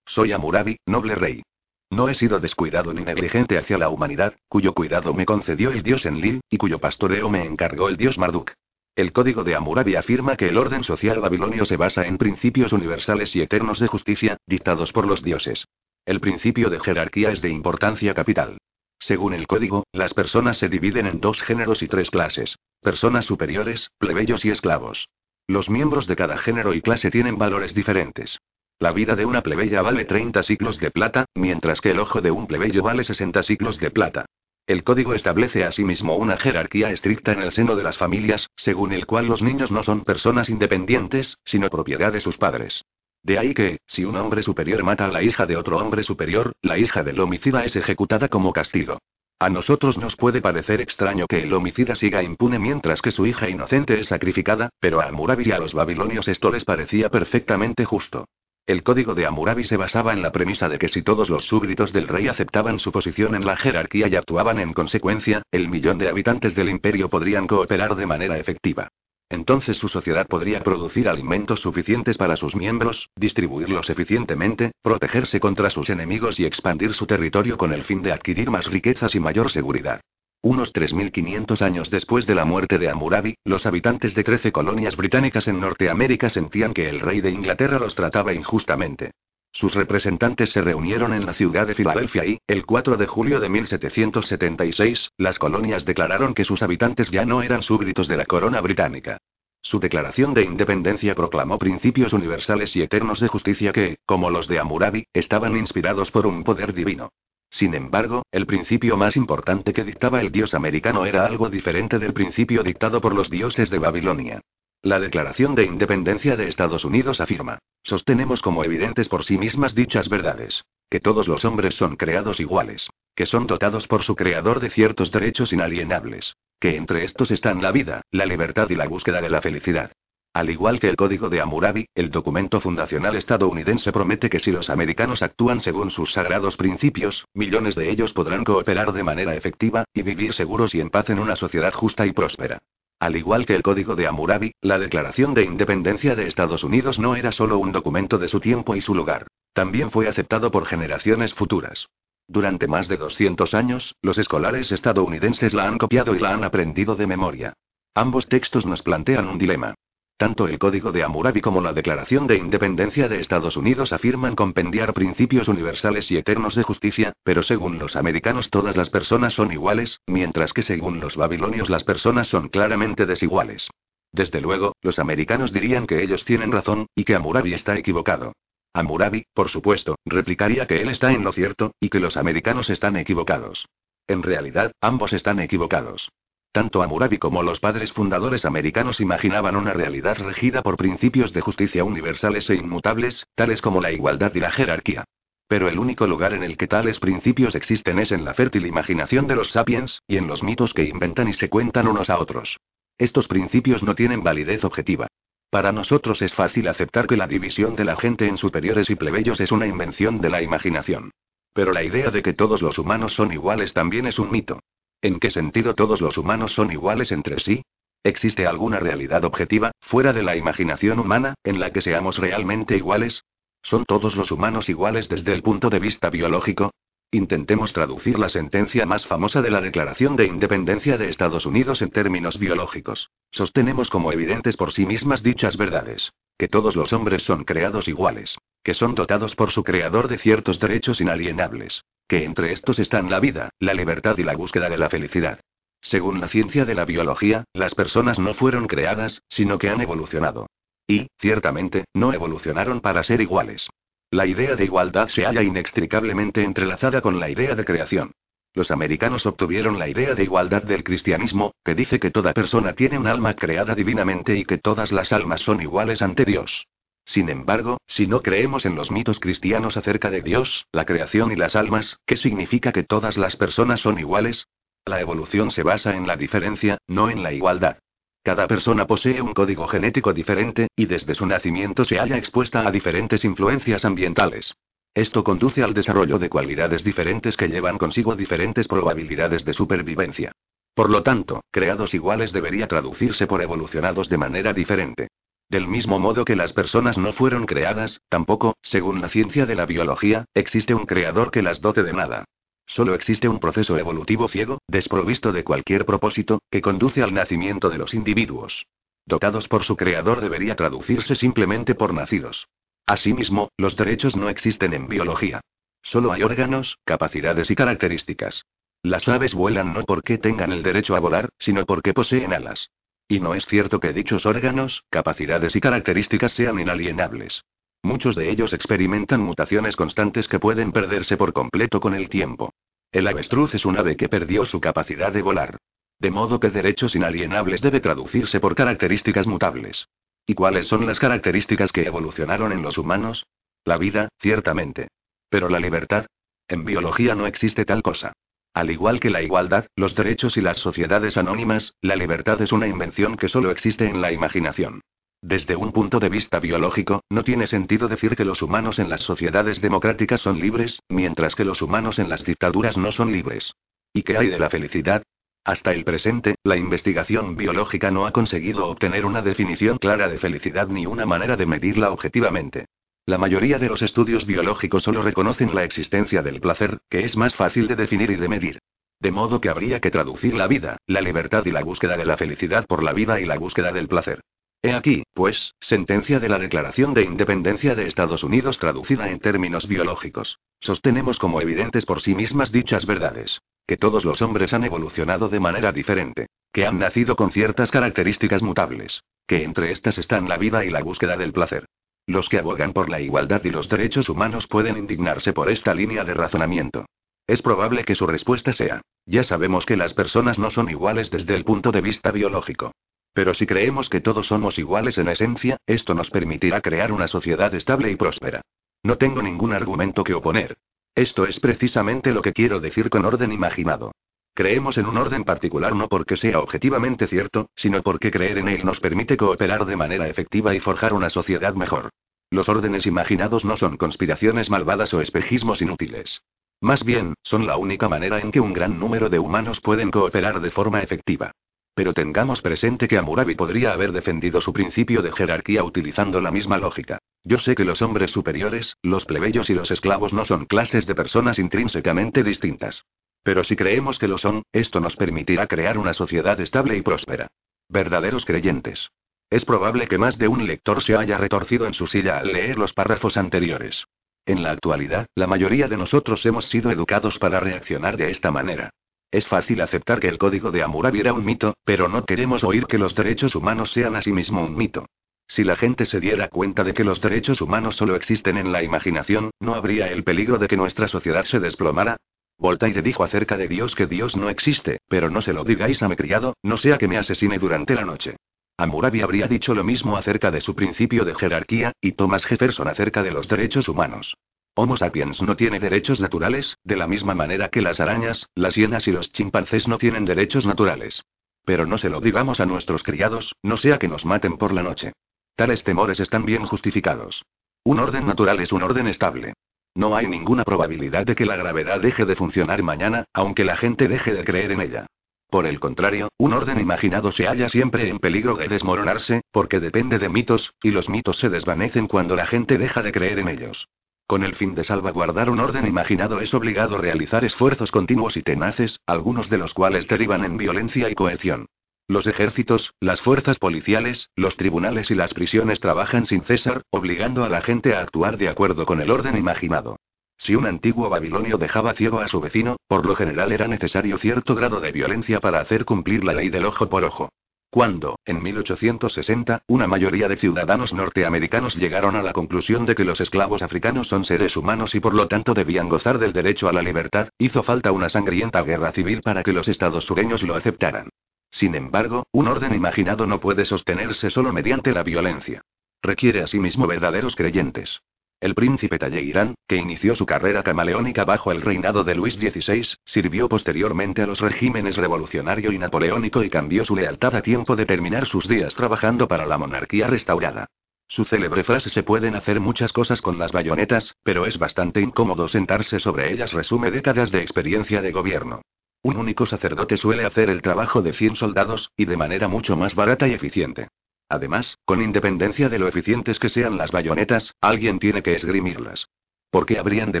Soy 0.04 0.32
Amurabi, 0.32 0.76
noble 0.84 1.14
rey. 1.14 1.42
No 1.90 2.08
he 2.08 2.14
sido 2.14 2.40
descuidado 2.40 2.92
ni 2.92 3.02
negligente 3.02 3.58
hacia 3.58 3.78
la 3.78 3.88
humanidad, 3.88 4.34
cuyo 4.48 4.74
cuidado 4.74 5.14
me 5.14 5.24
concedió 5.24 5.70
el 5.70 5.82
dios 5.82 6.04
Enlil, 6.04 6.40
y 6.50 6.56
cuyo 6.56 6.78
pastoreo 6.78 7.30
me 7.30 7.44
encargó 7.44 7.88
el 7.88 7.96
dios 7.96 8.18
Marduk. 8.18 8.52
El 8.96 9.12
código 9.12 9.44
de 9.44 9.54
Hammurabi 9.54 9.94
afirma 9.94 10.36
que 10.36 10.48
el 10.48 10.56
orden 10.56 10.82
social 10.82 11.20
babilonio 11.20 11.64
se 11.66 11.76
basa 11.76 12.06
en 12.06 12.18
principios 12.18 12.72
universales 12.72 13.36
y 13.36 13.42
eternos 13.42 13.78
de 13.78 13.86
justicia, 13.86 14.38
dictados 14.46 14.92
por 14.92 15.06
los 15.06 15.22
dioses. 15.22 15.66
El 16.06 16.20
principio 16.20 16.70
de 16.70 16.80
jerarquía 16.80 17.30
es 17.30 17.42
de 17.42 17.50
importancia 17.50 18.14
capital. 18.14 18.58
Según 18.98 19.34
el 19.34 19.46
código, 19.46 19.84
las 19.92 20.14
personas 20.14 20.56
se 20.56 20.68
dividen 20.68 21.06
en 21.06 21.20
dos 21.20 21.42
géneros 21.42 21.82
y 21.82 21.88
tres 21.88 22.10
clases. 22.10 22.56
Personas 22.80 23.26
superiores, 23.26 23.90
plebeyos 23.98 24.44
y 24.44 24.50
esclavos. 24.50 25.08
Los 25.46 25.68
miembros 25.68 26.06
de 26.06 26.16
cada 26.16 26.38
género 26.38 26.74
y 26.74 26.80
clase 26.80 27.10
tienen 27.10 27.38
valores 27.38 27.74
diferentes. 27.74 28.38
La 28.78 28.92
vida 28.92 29.16
de 29.16 29.24
una 29.24 29.40
plebeya 29.40 29.80
vale 29.80 30.04
30 30.04 30.42
ciclos 30.42 30.78
de 30.78 30.90
plata, 30.90 31.24
mientras 31.34 31.80
que 31.80 31.92
el 31.92 31.98
ojo 31.98 32.20
de 32.20 32.30
un 32.30 32.46
plebeyo 32.46 32.82
vale 32.82 33.04
60 33.04 33.42
ciclos 33.42 33.80
de 33.80 33.90
plata. 33.90 34.26
El 34.66 34.84
código 34.84 35.14
establece 35.14 35.64
asimismo 35.64 36.16
una 36.16 36.36
jerarquía 36.36 36.90
estricta 36.90 37.32
en 37.32 37.40
el 37.40 37.52
seno 37.52 37.74
de 37.74 37.82
las 37.82 37.96
familias, 37.96 38.50
según 38.54 38.92
el 38.92 39.06
cual 39.06 39.28
los 39.28 39.40
niños 39.40 39.70
no 39.70 39.82
son 39.82 40.04
personas 40.04 40.50
independientes, 40.50 41.38
sino 41.46 41.70
propiedad 41.70 42.12
de 42.12 42.20
sus 42.20 42.36
padres. 42.36 42.84
De 43.22 43.38
ahí 43.38 43.54
que, 43.54 43.78
si 43.86 44.04
un 44.04 44.14
hombre 44.16 44.42
superior 44.42 44.82
mata 44.84 45.06
a 45.06 45.10
la 45.10 45.22
hija 45.22 45.46
de 45.46 45.56
otro 45.56 45.78
hombre 45.78 46.02
superior, 46.02 46.52
la 46.60 46.76
hija 46.76 47.02
del 47.02 47.18
homicida 47.18 47.64
es 47.64 47.76
ejecutada 47.76 48.28
como 48.28 48.52
castigo. 48.52 48.98
A 49.38 49.48
nosotros 49.48 49.96
nos 49.96 50.16
puede 50.16 50.42
parecer 50.42 50.82
extraño 50.82 51.26
que 51.26 51.44
el 51.44 51.54
homicida 51.54 51.94
siga 51.94 52.22
impune 52.22 52.58
mientras 52.58 53.00
que 53.00 53.10
su 53.10 53.24
hija 53.24 53.48
inocente 53.48 53.98
es 54.00 54.08
sacrificada, 54.08 54.68
pero 54.80 55.00
a 55.00 55.10
Murabi 55.12 55.44
y 55.46 55.52
a 55.52 55.58
los 55.58 55.72
babilonios 55.72 56.28
esto 56.28 56.50
les 56.50 56.66
parecía 56.66 57.08
perfectamente 57.08 57.86
justo. 57.86 58.26
El 58.66 58.82
código 58.82 59.14
de 59.14 59.26
Hammurabi 59.26 59.62
se 59.62 59.76
basaba 59.76 60.12
en 60.12 60.22
la 60.22 60.32
premisa 60.32 60.68
de 60.68 60.78
que 60.78 60.88
si 60.88 61.02
todos 61.02 61.30
los 61.30 61.44
súbditos 61.44 61.92
del 61.92 62.08
rey 62.08 62.26
aceptaban 62.26 62.80
su 62.80 62.90
posición 62.90 63.36
en 63.36 63.46
la 63.46 63.56
jerarquía 63.56 64.08
y 64.08 64.16
actuaban 64.16 64.58
en 64.58 64.72
consecuencia, 64.72 65.42
el 65.52 65.68
millón 65.68 65.98
de 65.98 66.08
habitantes 66.08 66.56
del 66.56 66.68
imperio 66.68 67.08
podrían 67.08 67.46
cooperar 67.46 67.94
de 67.94 68.06
manera 68.06 68.38
efectiva. 68.38 68.88
Entonces 69.28 69.76
su 69.76 69.86
sociedad 69.86 70.26
podría 70.26 70.64
producir 70.64 71.08
alimentos 71.08 71.60
suficientes 71.60 72.18
para 72.18 72.34
sus 72.34 72.56
miembros, 72.56 73.08
distribuirlos 73.14 73.88
eficientemente, 73.88 74.72
protegerse 74.82 75.38
contra 75.38 75.70
sus 75.70 75.88
enemigos 75.88 76.40
y 76.40 76.44
expandir 76.44 76.92
su 76.94 77.06
territorio 77.06 77.56
con 77.56 77.72
el 77.72 77.84
fin 77.84 78.02
de 78.02 78.10
adquirir 78.10 78.50
más 78.50 78.66
riquezas 78.66 79.14
y 79.14 79.20
mayor 79.20 79.48
seguridad. 79.48 80.00
Unos 80.42 80.72
3.500 80.72 81.60
años 81.62 81.90
después 81.90 82.26
de 82.26 82.34
la 82.34 82.44
muerte 82.44 82.78
de 82.78 82.88
Hammurabi, 82.88 83.36
los 83.44 83.66
habitantes 83.66 84.14
de 84.14 84.22
13 84.22 84.52
colonias 84.52 84.96
británicas 84.96 85.48
en 85.48 85.60
Norteamérica 85.60 86.30
sentían 86.30 86.72
que 86.72 86.88
el 86.88 87.00
rey 87.00 87.20
de 87.20 87.30
Inglaterra 87.30 87.78
los 87.78 87.94
trataba 87.94 88.32
injustamente. 88.32 89.10
Sus 89.52 89.74
representantes 89.74 90.50
se 90.50 90.60
reunieron 90.60 91.14
en 91.14 91.24
la 91.24 91.32
ciudad 91.32 91.66
de 91.66 91.74
Filadelfia 91.74 92.26
y, 92.26 92.38
el 92.46 92.66
4 92.66 92.98
de 92.98 93.06
julio 93.06 93.40
de 93.40 93.48
1776, 93.48 95.12
las 95.16 95.38
colonias 95.38 95.84
declararon 95.84 96.34
que 96.34 96.44
sus 96.44 96.62
habitantes 96.62 97.10
ya 97.10 97.24
no 97.24 97.42
eran 97.42 97.62
súbditos 97.62 98.06
de 98.06 98.18
la 98.18 98.26
corona 98.26 98.60
británica. 98.60 99.18
Su 99.62 99.80
declaración 99.80 100.34
de 100.34 100.42
independencia 100.44 101.14
proclamó 101.14 101.58
principios 101.58 102.12
universales 102.12 102.76
y 102.76 102.82
eternos 102.82 103.18
de 103.18 103.28
justicia 103.28 103.72
que, 103.72 103.96
como 104.04 104.30
los 104.30 104.46
de 104.46 104.60
Hammurabi, 104.60 105.06
estaban 105.12 105.56
inspirados 105.56 106.10
por 106.10 106.26
un 106.26 106.44
poder 106.44 106.72
divino. 106.72 107.10
Sin 107.50 107.74
embargo, 107.74 108.22
el 108.32 108.46
principio 108.46 108.96
más 108.96 109.16
importante 109.16 109.72
que 109.72 109.84
dictaba 109.84 110.20
el 110.20 110.30
dios 110.30 110.54
americano 110.54 111.06
era 111.06 111.24
algo 111.26 111.48
diferente 111.48 111.98
del 111.98 112.12
principio 112.12 112.62
dictado 112.62 113.00
por 113.00 113.14
los 113.14 113.30
dioses 113.30 113.70
de 113.70 113.78
Babilonia. 113.78 114.40
La 114.82 115.00
Declaración 115.00 115.54
de 115.54 115.64
Independencia 115.64 116.36
de 116.36 116.48
Estados 116.48 116.84
Unidos 116.84 117.20
afirma, 117.20 117.58
sostenemos 117.82 118.42
como 118.42 118.62
evidentes 118.62 119.08
por 119.08 119.24
sí 119.24 119.38
mismas 119.38 119.74
dichas 119.74 120.08
verdades, 120.08 120.64
que 120.90 121.00
todos 121.00 121.28
los 121.28 121.44
hombres 121.44 121.74
son 121.74 121.96
creados 121.96 122.40
iguales, 122.40 122.90
que 123.14 123.26
son 123.26 123.46
dotados 123.46 123.88
por 123.88 124.02
su 124.02 124.14
creador 124.14 124.60
de 124.60 124.70
ciertos 124.70 125.10
derechos 125.10 125.52
inalienables, 125.52 126.36
que 126.60 126.76
entre 126.76 127.04
estos 127.04 127.30
están 127.30 127.62
la 127.62 127.72
vida, 127.72 128.02
la 128.10 128.26
libertad 128.26 128.68
y 128.70 128.74
la 128.74 128.86
búsqueda 128.86 129.20
de 129.20 129.30
la 129.30 129.40
felicidad, 129.40 129.92
al 130.36 130.50
igual 130.50 130.78
que 130.78 130.90
el 130.90 130.96
Código 130.96 131.30
de 131.30 131.40
Hammurabi, 131.40 131.88
el 131.94 132.10
documento 132.10 132.60
fundacional 132.60 133.16
estadounidense 133.16 133.90
promete 133.90 134.28
que 134.28 134.38
si 134.38 134.52
los 134.52 134.68
americanos 134.68 135.22
actúan 135.22 135.60
según 135.60 135.88
sus 135.88 136.12
sagrados 136.12 136.58
principios, 136.58 137.24
millones 137.32 137.74
de 137.74 137.90
ellos 137.90 138.12
podrán 138.12 138.44
cooperar 138.44 138.92
de 138.92 139.02
manera 139.02 139.34
efectiva, 139.34 139.86
y 139.94 140.02
vivir 140.02 140.34
seguros 140.34 140.74
y 140.74 140.82
en 140.82 140.90
paz 140.90 141.08
en 141.08 141.20
una 141.20 141.36
sociedad 141.36 141.72
justa 141.72 142.04
y 142.04 142.12
próspera. 142.12 142.58
Al 143.00 143.16
igual 143.16 143.46
que 143.46 143.54
el 143.54 143.62
Código 143.62 143.96
de 143.96 144.06
Hammurabi, 144.06 144.52
la 144.60 144.78
Declaración 144.78 145.32
de 145.32 145.44
Independencia 145.44 146.14
de 146.14 146.26
Estados 146.26 146.64
Unidos 146.64 146.98
no 146.98 147.16
era 147.16 147.32
solo 147.32 147.56
un 147.56 147.72
documento 147.72 148.18
de 148.18 148.28
su 148.28 148.38
tiempo 148.38 148.76
y 148.76 148.82
su 148.82 148.94
lugar. 148.94 149.28
También 149.54 149.90
fue 149.90 150.06
aceptado 150.06 150.50
por 150.50 150.66
generaciones 150.66 151.32
futuras. 151.32 151.88
Durante 152.28 152.66
más 152.66 152.88
de 152.88 152.98
200 152.98 153.54
años, 153.54 153.96
los 154.02 154.18
escolares 154.18 154.70
estadounidenses 154.70 155.54
la 155.54 155.66
han 155.66 155.78
copiado 155.78 156.14
y 156.14 156.18
la 156.18 156.34
han 156.34 156.44
aprendido 156.44 156.94
de 156.94 157.06
memoria. 157.06 157.54
Ambos 157.94 158.28
textos 158.28 158.66
nos 158.66 158.82
plantean 158.82 159.28
un 159.28 159.38
dilema. 159.38 159.74
Tanto 160.16 160.48
el 160.48 160.58
Código 160.58 160.92
de 160.92 161.02
Hammurabi 161.02 161.42
como 161.42 161.60
la 161.60 161.74
Declaración 161.74 162.26
de 162.26 162.38
Independencia 162.38 163.06
de 163.06 163.20
Estados 163.20 163.58
Unidos 163.58 163.92
afirman 163.92 164.34
compendiar 164.34 164.94
principios 164.94 165.46
universales 165.46 166.10
y 166.10 166.16
eternos 166.16 166.54
de 166.54 166.62
justicia, 166.62 167.12
pero 167.22 167.42
según 167.42 167.78
los 167.78 167.96
americanos 167.96 168.48
todas 168.48 168.78
las 168.78 168.88
personas 168.88 169.34
son 169.34 169.52
iguales, 169.52 170.00
mientras 170.06 170.54
que 170.54 170.62
según 170.62 171.00
los 171.00 171.16
babilonios 171.16 171.68
las 171.68 171.84
personas 171.84 172.28
son 172.28 172.48
claramente 172.48 173.04
desiguales. 173.04 173.68
Desde 174.10 174.40
luego, 174.40 174.74
los 174.80 174.98
americanos 174.98 175.52
dirían 175.52 175.86
que 175.86 176.02
ellos 176.02 176.24
tienen 176.24 176.50
razón, 176.50 176.86
y 176.94 177.04
que 177.04 177.14
Hammurabi 177.14 177.52
está 177.52 177.76
equivocado. 177.76 178.32
Hammurabi, 178.72 179.26
por 179.34 179.50
supuesto, 179.50 179.96
replicaría 180.06 180.66
que 180.66 180.80
él 180.80 180.88
está 180.88 181.12
en 181.12 181.24
lo 181.24 181.32
cierto, 181.32 181.72
y 181.78 181.90
que 181.90 182.00
los 182.00 182.16
americanos 182.16 182.70
están 182.70 182.96
equivocados. 182.96 183.68
En 184.06 184.22
realidad, 184.22 184.72
ambos 184.80 185.12
están 185.12 185.40
equivocados. 185.40 186.08
Tanto 186.56 186.82
Hammurabi 186.82 187.18
como 187.18 187.42
los 187.42 187.60
padres 187.60 187.92
fundadores 187.92 188.46
americanos 188.46 189.02
imaginaban 189.02 189.56
una 189.56 189.74
realidad 189.74 190.16
regida 190.16 190.62
por 190.62 190.78
principios 190.78 191.34
de 191.34 191.42
justicia 191.42 191.84
universales 191.84 192.48
e 192.48 192.54
inmutables, 192.54 193.26
tales 193.34 193.60
como 193.60 193.82
la 193.82 193.92
igualdad 193.92 194.34
y 194.34 194.40
la 194.40 194.50
jerarquía. 194.50 195.04
Pero 195.48 195.68
el 195.68 195.78
único 195.78 196.06
lugar 196.06 196.32
en 196.32 196.42
el 196.42 196.56
que 196.56 196.66
tales 196.66 196.98
principios 196.98 197.54
existen 197.56 197.98
es 197.98 198.10
en 198.10 198.24
la 198.24 198.32
fértil 198.32 198.64
imaginación 198.64 199.26
de 199.26 199.36
los 199.36 199.50
sapiens, 199.50 200.00
y 200.08 200.16
en 200.16 200.28
los 200.28 200.42
mitos 200.42 200.72
que 200.72 200.84
inventan 200.84 201.28
y 201.28 201.34
se 201.34 201.50
cuentan 201.50 201.88
unos 201.88 202.08
a 202.08 202.18
otros. 202.18 202.56
Estos 202.96 203.28
principios 203.28 203.82
no 203.82 203.94
tienen 203.94 204.22
validez 204.22 204.64
objetiva. 204.64 205.08
Para 205.50 205.72
nosotros 205.72 206.22
es 206.22 206.32
fácil 206.32 206.68
aceptar 206.68 207.06
que 207.06 207.18
la 207.18 207.26
división 207.26 207.76
de 207.76 207.84
la 207.84 207.96
gente 207.96 208.28
en 208.28 208.38
superiores 208.38 208.88
y 208.88 208.94
plebeyos 208.94 209.40
es 209.40 209.52
una 209.52 209.66
invención 209.66 210.22
de 210.22 210.30
la 210.30 210.40
imaginación. 210.40 211.10
Pero 211.52 211.74
la 211.74 211.82
idea 211.82 212.10
de 212.10 212.22
que 212.22 212.32
todos 212.32 212.62
los 212.62 212.78
humanos 212.78 213.12
son 213.12 213.30
iguales 213.30 213.74
también 213.74 214.06
es 214.06 214.18
un 214.18 214.30
mito. 214.30 214.60
¿En 215.02 215.20
qué 215.20 215.30
sentido 215.30 215.74
todos 215.74 216.00
los 216.00 216.18
humanos 216.18 216.52
son 216.52 216.72
iguales 216.72 217.12
entre 217.12 217.38
sí? 217.40 217.62
¿Existe 218.02 218.46
alguna 218.46 218.78
realidad 218.78 219.24
objetiva, 219.24 219.72
fuera 219.80 220.12
de 220.12 220.22
la 220.22 220.36
imaginación 220.36 220.98
humana, 220.98 221.34
en 221.44 221.60
la 221.60 221.72
que 221.72 221.80
seamos 221.80 222.18
realmente 222.18 222.76
iguales? 222.76 223.24
¿Son 223.62 223.84
todos 223.84 224.16
los 224.16 224.30
humanos 224.30 224.68
iguales 224.68 225.08
desde 225.08 225.32
el 225.34 225.42
punto 225.42 225.70
de 225.70 225.80
vista 225.80 226.08
biológico? 226.08 226.70
Intentemos 227.12 227.72
traducir 227.72 228.18
la 228.18 228.28
sentencia 228.28 228.84
más 228.84 229.06
famosa 229.06 229.40
de 229.40 229.50
la 229.50 229.60
Declaración 229.60 230.16
de 230.16 230.26
Independencia 230.26 230.98
de 230.98 231.08
Estados 231.08 231.46
Unidos 231.46 231.80
en 231.80 231.90
términos 231.90 232.38
biológicos. 232.38 233.10
Sostenemos 233.30 233.90
como 233.90 234.12
evidentes 234.12 234.56
por 234.56 234.72
sí 234.72 234.86
mismas 234.86 235.22
dichas 235.22 235.56
verdades. 235.56 236.12
Que 236.36 236.48
todos 236.48 236.76
los 236.76 236.92
hombres 236.92 237.22
son 237.22 237.44
creados 237.44 237.88
iguales. 237.88 238.36
Que 238.62 238.74
son 238.74 238.94
dotados 238.94 239.36
por 239.36 239.52
su 239.52 239.62
creador 239.62 240.08
de 240.08 240.18
ciertos 240.18 240.58
derechos 240.58 241.00
inalienables. 241.00 241.84
Que 242.08 242.24
entre 242.24 242.52
estos 242.52 242.78
están 242.78 243.08
la 243.08 243.20
vida, 243.20 243.50
la 243.60 243.72
libertad 243.72 244.18
y 244.18 244.22
la 244.22 244.36
búsqueda 244.36 244.68
de 244.68 244.78
la 244.78 244.90
felicidad. 244.90 245.40
Según 245.80 246.20
la 246.20 246.28
ciencia 246.28 246.64
de 246.64 246.74
la 246.74 246.84
biología, 246.84 247.44
las 247.52 247.74
personas 247.74 248.18
no 248.18 248.34
fueron 248.34 248.66
creadas, 248.66 249.22
sino 249.28 249.58
que 249.58 249.70
han 249.70 249.80
evolucionado. 249.80 250.48
Y, 250.88 251.08
ciertamente, 251.18 251.84
no 251.94 252.12
evolucionaron 252.12 252.80
para 252.80 253.02
ser 253.04 253.20
iguales. 253.20 253.68
La 254.10 254.24
idea 254.24 254.54
de 254.54 254.64
igualdad 254.64 255.08
se 255.08 255.24
halla 255.24 255.42
inextricablemente 255.42 256.44
entrelazada 256.44 257.00
con 257.00 257.18
la 257.18 257.28
idea 257.28 257.56
de 257.56 257.64
creación. 257.64 258.12
Los 258.54 258.70
americanos 258.70 259.26
obtuvieron 259.26 259.78
la 259.78 259.88
idea 259.88 260.14
de 260.14 260.22
igualdad 260.22 260.62
del 260.62 260.84
cristianismo, 260.84 261.52
que 261.64 261.74
dice 261.74 261.98
que 261.98 262.12
toda 262.12 262.32
persona 262.32 262.72
tiene 262.74 262.98
un 262.98 263.08
alma 263.08 263.34
creada 263.34 263.74
divinamente 263.74 264.36
y 264.36 264.44
que 264.44 264.58
todas 264.58 264.92
las 264.92 265.12
almas 265.12 265.40
son 265.40 265.60
iguales 265.60 266.02
ante 266.02 266.24
Dios. 266.24 266.66
Sin 267.04 267.28
embargo, 267.28 267.78
si 267.86 268.06
no 268.06 268.22
creemos 268.22 268.64
en 268.64 268.76
los 268.76 268.90
mitos 268.90 269.20
cristianos 269.20 269.76
acerca 269.76 270.08
de 270.10 270.22
Dios, 270.22 270.66
la 270.72 270.84
creación 270.84 271.32
y 271.32 271.36
las 271.36 271.56
almas, 271.56 271.98
¿qué 272.06 272.16
significa 272.16 272.72
que 272.72 272.84
todas 272.84 273.16
las 273.16 273.36
personas 273.36 273.80
son 273.80 273.98
iguales? 273.98 274.46
La 274.84 275.00
evolución 275.00 275.50
se 275.50 275.64
basa 275.64 275.96
en 275.96 276.06
la 276.06 276.16
diferencia, 276.16 276.78
no 276.86 277.10
en 277.10 277.22
la 277.24 277.32
igualdad. 277.32 277.78
Cada 278.26 278.48
persona 278.48 278.88
posee 278.88 279.22
un 279.22 279.34
código 279.34 279.68
genético 279.68 280.12
diferente, 280.12 280.66
y 280.74 280.86
desde 280.86 281.14
su 281.14 281.26
nacimiento 281.26 281.84
se 281.84 282.00
halla 282.00 282.16
expuesta 282.16 282.66
a 282.66 282.72
diferentes 282.72 283.24
influencias 283.24 283.84
ambientales. 283.84 284.52
Esto 284.92 285.22
conduce 285.22 285.62
al 285.62 285.74
desarrollo 285.74 286.18
de 286.18 286.28
cualidades 286.28 286.82
diferentes 286.82 287.36
que 287.36 287.46
llevan 287.46 287.78
consigo 287.78 288.16
diferentes 288.16 288.66
probabilidades 288.66 289.44
de 289.44 289.52
supervivencia. 289.52 290.32
Por 290.74 290.90
lo 290.90 291.04
tanto, 291.04 291.44
creados 291.52 291.94
iguales 291.94 292.32
debería 292.32 292.66
traducirse 292.66 293.28
por 293.28 293.42
evolucionados 293.42 294.08
de 294.08 294.18
manera 294.18 294.52
diferente. 294.52 295.06
Del 295.48 295.68
mismo 295.68 296.00
modo 296.00 296.24
que 296.24 296.34
las 296.34 296.52
personas 296.52 296.98
no 296.98 297.12
fueron 297.12 297.46
creadas, 297.46 298.00
tampoco, 298.08 298.56
según 298.60 299.00
la 299.00 299.08
ciencia 299.08 299.46
de 299.46 299.54
la 299.54 299.66
biología, 299.66 300.24
existe 300.34 300.74
un 300.74 300.84
creador 300.86 301.30
que 301.30 301.42
las 301.42 301.60
dote 301.60 301.84
de 301.84 301.92
nada. 301.92 302.24
Solo 302.66 302.94
existe 302.94 303.28
un 303.28 303.38
proceso 303.38 303.78
evolutivo 303.78 304.28
ciego, 304.28 304.58
desprovisto 304.66 305.32
de 305.32 305.44
cualquier 305.44 305.86
propósito, 305.86 306.40
que 306.50 306.60
conduce 306.60 307.02
al 307.02 307.14
nacimiento 307.14 307.70
de 307.70 307.78
los 307.78 307.94
individuos. 307.94 308.66
Dotados 309.06 309.46
por 309.46 309.62
su 309.62 309.76
creador 309.76 310.20
debería 310.20 310.56
traducirse 310.56 311.14
simplemente 311.14 311.76
por 311.76 311.94
nacidos. 311.94 312.48
Asimismo, 312.84 313.50
los 313.56 313.76
derechos 313.76 314.16
no 314.16 314.28
existen 314.28 314.74
en 314.74 314.88
biología. 314.88 315.40
Solo 315.82 316.12
hay 316.12 316.24
órganos, 316.24 316.78
capacidades 316.84 317.50
y 317.50 317.54
características. 317.54 318.44
Las 318.82 319.08
aves 319.08 319.34
vuelan 319.34 319.72
no 319.72 319.84
porque 319.84 320.18
tengan 320.18 320.52
el 320.52 320.64
derecho 320.64 320.96
a 320.96 321.00
volar, 321.00 321.28
sino 321.38 321.64
porque 321.64 321.94
poseen 321.94 322.32
alas. 322.32 322.70
Y 323.08 323.20
no 323.20 323.34
es 323.34 323.46
cierto 323.46 323.78
que 323.78 323.92
dichos 323.92 324.26
órganos, 324.26 324.84
capacidades 324.90 325.54
y 325.54 325.60
características 325.60 326.32
sean 326.32 326.58
inalienables. 326.58 327.44
Muchos 327.86 328.16
de 328.16 328.28
ellos 328.28 328.52
experimentan 328.52 329.20
mutaciones 329.20 329.76
constantes 329.76 330.26
que 330.26 330.40
pueden 330.40 330.72
perderse 330.72 331.16
por 331.16 331.32
completo 331.32 331.78
con 331.78 331.94
el 331.94 332.08
tiempo. 332.08 332.52
El 332.90 333.06
avestruz 333.06 333.54
es 333.54 333.64
un 333.64 333.78
ave 333.78 333.96
que 333.96 334.08
perdió 334.08 334.44
su 334.44 334.60
capacidad 334.60 335.12
de 335.12 335.22
volar. 335.22 335.58
De 336.00 336.10
modo 336.10 336.40
que 336.40 336.50
derechos 336.50 336.96
inalienables 336.96 337.60
debe 337.60 337.78
traducirse 337.78 338.40
por 338.40 338.56
características 338.56 339.28
mutables. 339.28 339.86
¿Y 340.26 340.34
cuáles 340.34 340.66
son 340.66 340.84
las 340.84 340.98
características 340.98 341.70
que 341.70 341.86
evolucionaron 341.86 342.50
en 342.50 342.60
los 342.60 342.76
humanos? 342.76 343.24
La 343.64 343.78
vida, 343.78 344.08
ciertamente. 344.18 344.88
Pero 345.28 345.48
la 345.48 345.60
libertad. 345.60 346.06
En 346.48 346.64
biología 346.64 347.14
no 347.14 347.28
existe 347.28 347.64
tal 347.64 347.84
cosa. 347.84 348.14
Al 348.52 348.72
igual 348.72 348.98
que 348.98 349.10
la 349.10 349.22
igualdad, 349.22 349.66
los 349.76 349.94
derechos 349.94 350.36
y 350.36 350.40
las 350.40 350.56
sociedades 350.56 351.16
anónimas, 351.16 351.76
la 351.82 351.94
libertad 351.94 352.42
es 352.42 352.50
una 352.50 352.66
invención 352.66 353.16
que 353.16 353.28
solo 353.28 353.52
existe 353.52 353.88
en 353.88 354.00
la 354.00 354.10
imaginación. 354.10 354.80
Desde 355.28 355.56
un 355.56 355.72
punto 355.72 355.98
de 355.98 356.08
vista 356.08 356.38
biológico, 356.38 357.02
no 357.10 357.24
tiene 357.24 357.48
sentido 357.48 357.88
decir 357.88 358.14
que 358.14 358.24
los 358.24 358.42
humanos 358.42 358.78
en 358.78 358.88
las 358.88 359.00
sociedades 359.00 359.60
democráticas 359.60 360.20
son 360.20 360.38
libres, 360.38 360.78
mientras 360.88 361.34
que 361.34 361.44
los 361.44 361.62
humanos 361.62 361.98
en 361.98 362.08
las 362.08 362.24
dictaduras 362.24 362.76
no 362.76 362.92
son 362.92 363.10
libres. 363.10 363.52
¿Y 363.92 364.04
qué 364.04 364.16
hay 364.16 364.28
de 364.28 364.38
la 364.38 364.50
felicidad? 364.50 365.02
Hasta 365.42 365.72
el 365.72 365.82
presente, 365.82 366.36
la 366.44 366.56
investigación 366.56 367.34
biológica 367.34 367.90
no 367.90 368.06
ha 368.06 368.12
conseguido 368.12 368.68
obtener 368.68 369.04
una 369.04 369.20
definición 369.20 369.78
clara 369.78 370.08
de 370.08 370.18
felicidad 370.18 370.68
ni 370.68 370.86
una 370.86 371.06
manera 371.06 371.34
de 371.34 371.46
medirla 371.46 371.90
objetivamente. 371.90 372.66
La 373.04 373.18
mayoría 373.18 373.58
de 373.58 373.66
los 373.66 373.82
estudios 373.82 374.26
biológicos 374.26 374.84
solo 374.84 375.02
reconocen 375.02 375.56
la 375.56 375.64
existencia 375.64 376.22
del 376.22 376.40
placer, 376.40 376.78
que 376.88 377.04
es 377.04 377.16
más 377.16 377.34
fácil 377.34 377.66
de 377.66 377.74
definir 377.74 378.12
y 378.12 378.16
de 378.16 378.28
medir. 378.28 378.58
De 379.00 379.10
modo 379.10 379.40
que 379.40 379.48
habría 379.48 379.80
que 379.80 379.90
traducir 379.90 380.34
la 380.34 380.46
vida, 380.46 380.76
la 380.86 381.00
libertad 381.00 381.44
y 381.46 381.50
la 381.50 381.64
búsqueda 381.64 381.96
de 381.96 382.04
la 382.04 382.16
felicidad 382.16 382.64
por 382.68 382.84
la 382.84 382.92
vida 382.92 383.18
y 383.18 383.24
la 383.24 383.38
búsqueda 383.38 383.72
del 383.72 383.88
placer. 383.88 384.20
He 384.66 384.74
aquí, 384.74 385.04
pues, 385.14 385.54
sentencia 385.60 386.18
de 386.18 386.28
la 386.28 386.40
Declaración 386.40 386.92
de 386.92 387.04
Independencia 387.04 387.76
de 387.76 387.86
Estados 387.86 388.24
Unidos 388.24 388.58
traducida 388.58 389.08
en 389.08 389.20
términos 389.20 389.68
biológicos. 389.68 390.40
Sostenemos 390.58 391.20
como 391.20 391.40
evidentes 391.40 391.86
por 391.86 392.00
sí 392.00 392.16
mismas 392.16 392.50
dichas 392.50 392.84
verdades. 392.84 393.40
Que 393.64 393.76
todos 393.76 394.04
los 394.04 394.22
hombres 394.22 394.52
han 394.52 394.64
evolucionado 394.64 395.28
de 395.28 395.38
manera 395.38 395.70
diferente. 395.70 396.26
Que 396.50 396.66
han 396.66 396.80
nacido 396.80 397.14
con 397.14 397.30
ciertas 397.30 397.70
características 397.70 398.42
mutables. 398.42 399.04
Que 399.28 399.44
entre 399.44 399.70
estas 399.70 399.98
están 399.98 400.28
la 400.28 400.36
vida 400.36 400.64
y 400.64 400.70
la 400.70 400.82
búsqueda 400.82 401.16
del 401.16 401.32
placer. 401.32 401.66
Los 402.04 402.28
que 402.28 402.40
abogan 402.40 402.72
por 402.72 402.88
la 402.88 403.00
igualdad 403.00 403.44
y 403.44 403.50
los 403.50 403.68
derechos 403.68 404.08
humanos 404.08 404.48
pueden 404.48 404.76
indignarse 404.76 405.32
por 405.32 405.48
esta 405.48 405.74
línea 405.74 406.02
de 406.02 406.14
razonamiento. 406.14 406.86
Es 407.28 407.40
probable 407.40 407.84
que 407.84 407.94
su 407.94 408.08
respuesta 408.08 408.52
sea, 408.52 408.82
ya 409.04 409.22
sabemos 409.22 409.64
que 409.64 409.76
las 409.76 409.94
personas 409.94 410.40
no 410.40 410.50
son 410.50 410.68
iguales 410.70 411.12
desde 411.12 411.36
el 411.36 411.44
punto 411.44 411.70
de 411.70 411.82
vista 411.82 412.10
biológico. 412.10 412.72
Pero 413.16 413.32
si 413.32 413.46
creemos 413.46 413.88
que 413.88 414.02
todos 414.02 414.26
somos 414.26 414.58
iguales 414.58 414.98
en 414.98 415.08
esencia, 415.08 415.56
esto 415.66 415.94
nos 415.94 416.10
permitirá 416.10 416.60
crear 416.60 416.92
una 416.92 417.08
sociedad 417.08 417.54
estable 417.54 417.90
y 417.90 417.96
próspera. 417.96 418.42
No 418.82 418.98
tengo 418.98 419.22
ningún 419.22 419.54
argumento 419.54 420.04
que 420.04 420.12
oponer. 420.12 420.58
Esto 420.94 421.24
es 421.24 421.40
precisamente 421.40 422.12
lo 422.12 422.20
que 422.20 422.34
quiero 422.34 422.60
decir 422.60 422.90
con 422.90 423.06
orden 423.06 423.32
imaginado. 423.32 423.92
Creemos 424.34 424.76
en 424.76 424.84
un 424.84 424.98
orden 424.98 425.24
particular 425.24 425.74
no 425.74 425.88
porque 425.88 426.18
sea 426.18 426.40
objetivamente 426.40 427.06
cierto, 427.06 427.48
sino 427.56 427.82
porque 427.82 428.10
creer 428.10 428.36
en 428.36 428.48
él 428.48 428.66
nos 428.66 428.80
permite 428.80 429.16
cooperar 429.16 429.64
de 429.64 429.76
manera 429.76 430.08
efectiva 430.08 430.54
y 430.54 430.60
forjar 430.60 430.92
una 430.92 431.08
sociedad 431.08 431.54
mejor. 431.54 431.88
Los 432.28 432.50
órdenes 432.50 432.84
imaginados 432.84 433.46
no 433.46 433.56
son 433.56 433.78
conspiraciones 433.78 434.50
malvadas 434.50 434.92
o 434.92 435.00
espejismos 435.00 435.62
inútiles. 435.62 436.20
Más 436.60 436.84
bien, 436.84 437.14
son 437.22 437.46
la 437.46 437.56
única 437.56 437.88
manera 437.88 438.20
en 438.20 438.30
que 438.30 438.40
un 438.40 438.52
gran 438.52 438.78
número 438.78 439.08
de 439.08 439.18
humanos 439.18 439.62
pueden 439.62 439.90
cooperar 439.90 440.42
de 440.42 440.50
forma 440.50 440.82
efectiva. 440.82 441.32
Pero 441.76 441.92
tengamos 441.92 442.40
presente 442.40 442.88
que 442.88 442.96
Amurabi 442.96 443.34
podría 443.34 443.72
haber 443.74 443.92
defendido 443.92 444.40
su 444.40 444.54
principio 444.54 445.02
de 445.02 445.12
jerarquía 445.12 445.62
utilizando 445.62 446.22
la 446.22 446.30
misma 446.30 446.56
lógica. 446.56 447.00
Yo 447.22 447.36
sé 447.36 447.54
que 447.54 447.66
los 447.66 447.82
hombres 447.82 448.10
superiores, 448.10 448.78
los 448.82 449.04
plebeyos 449.04 449.50
y 449.50 449.54
los 449.54 449.70
esclavos 449.70 450.14
no 450.14 450.24
son 450.24 450.46
clases 450.46 450.86
de 450.86 450.94
personas 450.94 451.38
intrínsecamente 451.38 452.24
distintas. 452.24 452.86
Pero 453.22 453.44
si 453.44 453.56
creemos 453.56 453.98
que 453.98 454.08
lo 454.08 454.16
son, 454.16 454.42
esto 454.52 454.80
nos 454.80 454.96
permitirá 454.96 455.46
crear 455.46 455.76
una 455.76 455.92
sociedad 455.92 456.40
estable 456.40 456.78
y 456.78 456.80
próspera. 456.80 457.26
Verdaderos 457.68 458.24
creyentes. 458.24 458.88
Es 459.28 459.44
probable 459.44 459.86
que 459.86 459.98
más 459.98 460.16
de 460.16 460.28
un 460.28 460.46
lector 460.46 460.82
se 460.82 460.96
haya 460.96 461.18
retorcido 461.18 461.66
en 461.66 461.74
su 461.74 461.86
silla 461.86 462.16
al 462.16 462.32
leer 462.32 462.56
los 462.56 462.72
párrafos 462.72 463.18
anteriores. 463.18 463.84
En 464.24 464.42
la 464.42 464.52
actualidad, 464.52 465.08
la 465.14 465.26
mayoría 465.26 465.68
de 465.68 465.76
nosotros 465.76 466.24
hemos 466.24 466.48
sido 466.48 466.70
educados 466.70 467.18
para 467.18 467.38
reaccionar 467.38 467.98
de 467.98 468.10
esta 468.10 468.30
manera. 468.30 468.70
Es 469.10 469.26
fácil 469.28 469.60
aceptar 469.60 470.00
que 470.00 470.08
el 470.08 470.18
código 470.18 470.50
de 470.50 470.62
Hammurabi 470.62 471.00
era 471.00 471.12
un 471.12 471.24
mito, 471.24 471.54
pero 471.64 471.88
no 471.88 472.04
queremos 472.04 472.44
oír 472.44 472.66
que 472.66 472.78
los 472.78 472.94
derechos 472.94 473.34
humanos 473.34 473.72
sean 473.72 473.96
asimismo 473.96 474.44
un 474.44 474.56
mito. 474.56 474.86
Si 475.28 475.42
la 475.42 475.56
gente 475.56 475.86
se 475.86 476.00
diera 476.00 476.28
cuenta 476.28 476.62
de 476.64 476.74
que 476.74 476.84
los 476.84 477.00
derechos 477.00 477.40
humanos 477.40 477.76
solo 477.76 477.96
existen 477.96 478.36
en 478.36 478.52
la 478.52 478.62
imaginación, 478.62 479.30
¿no 479.40 479.54
habría 479.54 479.88
el 479.88 480.04
peligro 480.04 480.38
de 480.38 480.48
que 480.48 480.56
nuestra 480.56 480.88
sociedad 480.88 481.24
se 481.24 481.40
desplomara? 481.40 481.96
Voltaire 482.38 482.82
dijo 482.82 483.02
acerca 483.02 483.36
de 483.36 483.48
Dios 483.48 483.74
que 483.74 483.86
Dios 483.86 484.16
no 484.16 484.28
existe, 484.28 484.78
pero 484.88 485.10
no 485.10 485.20
se 485.22 485.32
lo 485.32 485.42
digáis 485.42 485.82
a 485.82 485.88
mi 485.88 485.96
criado, 485.96 486.34
no 486.42 486.56
sea 486.56 486.78
que 486.78 486.86
me 486.86 486.98
asesine 486.98 487.38
durante 487.38 487.74
la 487.74 487.84
noche. 487.84 488.16
Hammurabi 488.58 489.00
habría 489.00 489.26
dicho 489.26 489.54
lo 489.54 489.64
mismo 489.64 489.96
acerca 489.96 490.30
de 490.30 490.40
su 490.40 490.54
principio 490.54 491.04
de 491.04 491.14
jerarquía, 491.14 491.72
y 491.80 491.92
Thomas 491.92 492.24
Jefferson 492.24 492.68
acerca 492.68 493.02
de 493.02 493.10
los 493.10 493.28
derechos 493.28 493.68
humanos. 493.68 494.16
Homo 494.58 494.78
sapiens 494.78 495.20
no 495.20 495.36
tiene 495.36 495.60
derechos 495.60 496.00
naturales, 496.00 496.56
de 496.64 496.76
la 496.76 496.86
misma 496.86 497.14
manera 497.14 497.50
que 497.50 497.60
las 497.60 497.78
arañas, 497.78 498.30
las 498.34 498.54
hienas 498.54 498.88
y 498.88 498.90
los 498.90 499.12
chimpancés 499.12 499.68
no 499.68 499.76
tienen 499.76 500.06
derechos 500.06 500.46
naturales. 500.46 501.04
Pero 501.44 501.66
no 501.66 501.76
se 501.76 501.90
lo 501.90 502.00
digamos 502.00 502.40
a 502.40 502.46
nuestros 502.46 502.82
criados, 502.82 503.34
no 503.42 503.58
sea 503.58 503.78
que 503.78 503.86
nos 503.86 504.06
maten 504.06 504.38
por 504.38 504.54
la 504.54 504.62
noche. 504.62 504.94
Tales 505.34 505.62
temores 505.62 506.00
están 506.00 506.24
bien 506.24 506.46
justificados. 506.46 507.22
Un 507.64 507.80
orden 507.80 508.06
natural 508.06 508.40
es 508.40 508.50
un 508.50 508.62
orden 508.62 508.86
estable. 508.86 509.34
No 509.74 509.94
hay 509.94 510.06
ninguna 510.06 510.42
probabilidad 510.42 511.04
de 511.04 511.16
que 511.16 511.26
la 511.26 511.36
gravedad 511.36 511.78
deje 511.78 512.06
de 512.06 512.16
funcionar 512.16 512.62
mañana, 512.62 513.04
aunque 513.12 513.44
la 513.44 513.58
gente 513.58 513.88
deje 513.88 514.14
de 514.14 514.24
creer 514.24 514.52
en 514.52 514.62
ella. 514.62 514.86
Por 515.28 515.44
el 515.44 515.60
contrario, 515.60 516.08
un 516.16 516.32
orden 516.32 516.58
imaginado 516.58 517.12
se 517.12 517.26
halla 517.26 517.50
siempre 517.50 517.90
en 517.90 517.98
peligro 517.98 518.36
de 518.36 518.48
desmoronarse, 518.48 519.20
porque 519.32 519.60
depende 519.60 519.98
de 519.98 520.08
mitos, 520.08 520.54
y 520.62 520.70
los 520.70 520.88
mitos 520.88 521.18
se 521.18 521.28
desvanecen 521.28 521.88
cuando 521.88 522.16
la 522.16 522.24
gente 522.24 522.56
deja 522.56 522.80
de 522.80 522.92
creer 522.92 523.18
en 523.18 523.28
ellos. 523.28 523.68
Con 524.06 524.22
el 524.22 524.36
fin 524.36 524.54
de 524.54 524.62
salvaguardar 524.62 525.30
un 525.30 525.40
orden 525.40 525.66
imaginado 525.66 526.20
es 526.20 526.32
obligado 526.32 526.78
realizar 526.78 527.24
esfuerzos 527.24 527.72
continuos 527.72 528.16
y 528.16 528.22
tenaces, 528.22 528.78
algunos 528.86 529.28
de 529.28 529.38
los 529.38 529.52
cuales 529.52 529.88
derivan 529.88 530.24
en 530.24 530.36
violencia 530.36 530.88
y 530.88 530.94
coerción. 530.94 531.46
Los 531.88 532.06
ejércitos, 532.06 532.72
las 532.78 533.00
fuerzas 533.00 533.40
policiales, 533.40 534.10
los 534.14 534.36
tribunales 534.36 534.92
y 534.92 534.94
las 534.94 535.12
prisiones 535.12 535.58
trabajan 535.58 536.06
sin 536.06 536.22
cesar, 536.22 536.62
obligando 536.70 537.24
a 537.24 537.28
la 537.28 537.40
gente 537.40 537.74
a 537.74 537.80
actuar 537.80 538.16
de 538.16 538.28
acuerdo 538.28 538.64
con 538.64 538.80
el 538.80 538.92
orden 538.92 539.16
imaginado. 539.16 539.76
Si 540.18 540.36
un 540.36 540.46
antiguo 540.46 540.88
babilonio 540.88 541.36
dejaba 541.36 541.74
ciego 541.74 541.98
a 541.98 542.06
su 542.06 542.20
vecino, 542.20 542.56
por 542.68 542.86
lo 542.86 542.94
general 542.94 543.32
era 543.32 543.48
necesario 543.48 543.98
cierto 543.98 544.36
grado 544.36 544.60
de 544.60 544.70
violencia 544.70 545.18
para 545.18 545.40
hacer 545.40 545.64
cumplir 545.64 546.04
la 546.04 546.14
ley 546.14 546.30
del 546.30 546.46
ojo 546.46 546.68
por 546.68 546.84
ojo. 546.84 547.10
Cuando, 547.50 547.98
en 548.04 548.22
1860, 548.22 549.42
una 549.46 549.66
mayoría 549.66 550.08
de 550.08 550.16
ciudadanos 550.16 550.74
norteamericanos 550.74 551.56
llegaron 551.56 551.96
a 551.96 552.02
la 552.02 552.12
conclusión 552.12 552.66
de 552.66 552.74
que 552.74 552.84
los 552.84 553.00
esclavos 553.00 553.42
africanos 553.42 553.88
son 553.88 554.04
seres 554.04 554.36
humanos 554.36 554.74
y 554.74 554.80
por 554.80 554.94
lo 554.94 555.08
tanto 555.08 555.32
debían 555.32 555.68
gozar 555.68 555.98
del 555.98 556.12
derecho 556.12 556.48
a 556.48 556.52
la 556.52 556.62
libertad, 556.62 557.08
hizo 557.18 557.42
falta 557.42 557.72
una 557.72 557.88
sangrienta 557.88 558.42
guerra 558.42 558.72
civil 558.72 559.00
para 559.02 559.22
que 559.22 559.32
los 559.32 559.48
estados 559.48 559.84
sureños 559.84 560.22
lo 560.22 560.34
aceptaran. 560.34 560.90
Sin 561.30 561.54
embargo, 561.54 562.06
un 562.12 562.28
orden 562.28 562.54
imaginado 562.54 563.06
no 563.06 563.20
puede 563.20 563.44
sostenerse 563.44 564.10
solo 564.10 564.32
mediante 564.32 564.72
la 564.72 564.82
violencia. 564.82 565.42
Requiere 565.82 566.22
asimismo 566.22 566.66
verdaderos 566.66 567.14
creyentes. 567.14 567.80
El 568.26 568.34
príncipe 568.34 568.76
Talleyrand, 568.76 569.36
que 569.46 569.54
inició 569.54 569.94
su 569.94 570.04
carrera 570.04 570.42
camaleónica 570.42 571.04
bajo 571.04 571.30
el 571.30 571.42
reinado 571.42 571.84
de 571.84 571.94
Luis 571.94 572.14
XVI, 572.14 572.74
sirvió 572.84 573.28
posteriormente 573.28 574.02
a 574.02 574.06
los 574.08 574.18
regímenes 574.18 574.76
revolucionario 574.76 575.52
y 575.52 575.58
napoleónico 575.58 576.24
y 576.24 576.28
cambió 576.28 576.64
su 576.64 576.74
lealtad 576.74 577.14
a 577.14 577.22
tiempo 577.22 577.54
de 577.54 577.66
terminar 577.66 578.04
sus 578.04 578.26
días 578.26 578.52
trabajando 578.56 579.06
para 579.06 579.26
la 579.26 579.38
monarquía 579.38 579.86
restaurada. 579.86 580.46
Su 580.88 581.04
célebre 581.04 581.44
frase 581.44 581.70
se 581.70 581.84
pueden 581.84 582.16
hacer 582.16 582.40
muchas 582.40 582.72
cosas 582.72 583.00
con 583.00 583.16
las 583.16 583.30
bayonetas, 583.30 583.94
pero 584.02 584.26
es 584.26 584.40
bastante 584.40 584.80
incómodo 584.80 585.28
sentarse 585.28 585.78
sobre 585.78 586.12
ellas 586.12 586.32
resume 586.32 586.72
décadas 586.72 587.12
de 587.12 587.20
experiencia 587.20 587.80
de 587.80 587.92
gobierno. 587.92 588.42
Un 588.82 588.96
único 588.96 589.24
sacerdote 589.24 589.76
suele 589.76 590.04
hacer 590.04 590.30
el 590.30 590.42
trabajo 590.42 590.82
de 590.82 590.94
100 590.94 591.14
soldados, 591.14 591.70
y 591.76 591.84
de 591.84 591.96
manera 591.96 592.26
mucho 592.26 592.56
más 592.56 592.74
barata 592.74 593.06
y 593.06 593.12
eficiente. 593.14 593.68
Además, 594.08 594.58
con 594.64 594.82
independencia 594.82 595.48
de 595.48 595.58
lo 595.58 595.68
eficientes 595.68 596.18
que 596.18 596.28
sean 596.28 596.56
las 596.56 596.70
bayonetas, 596.70 597.34
alguien 597.40 597.78
tiene 597.78 598.02
que 598.02 598.14
esgrimirlas. 598.14 598.88
¿Por 599.30 599.46
qué 599.46 599.58
habrían 599.58 599.92
de 599.92 600.00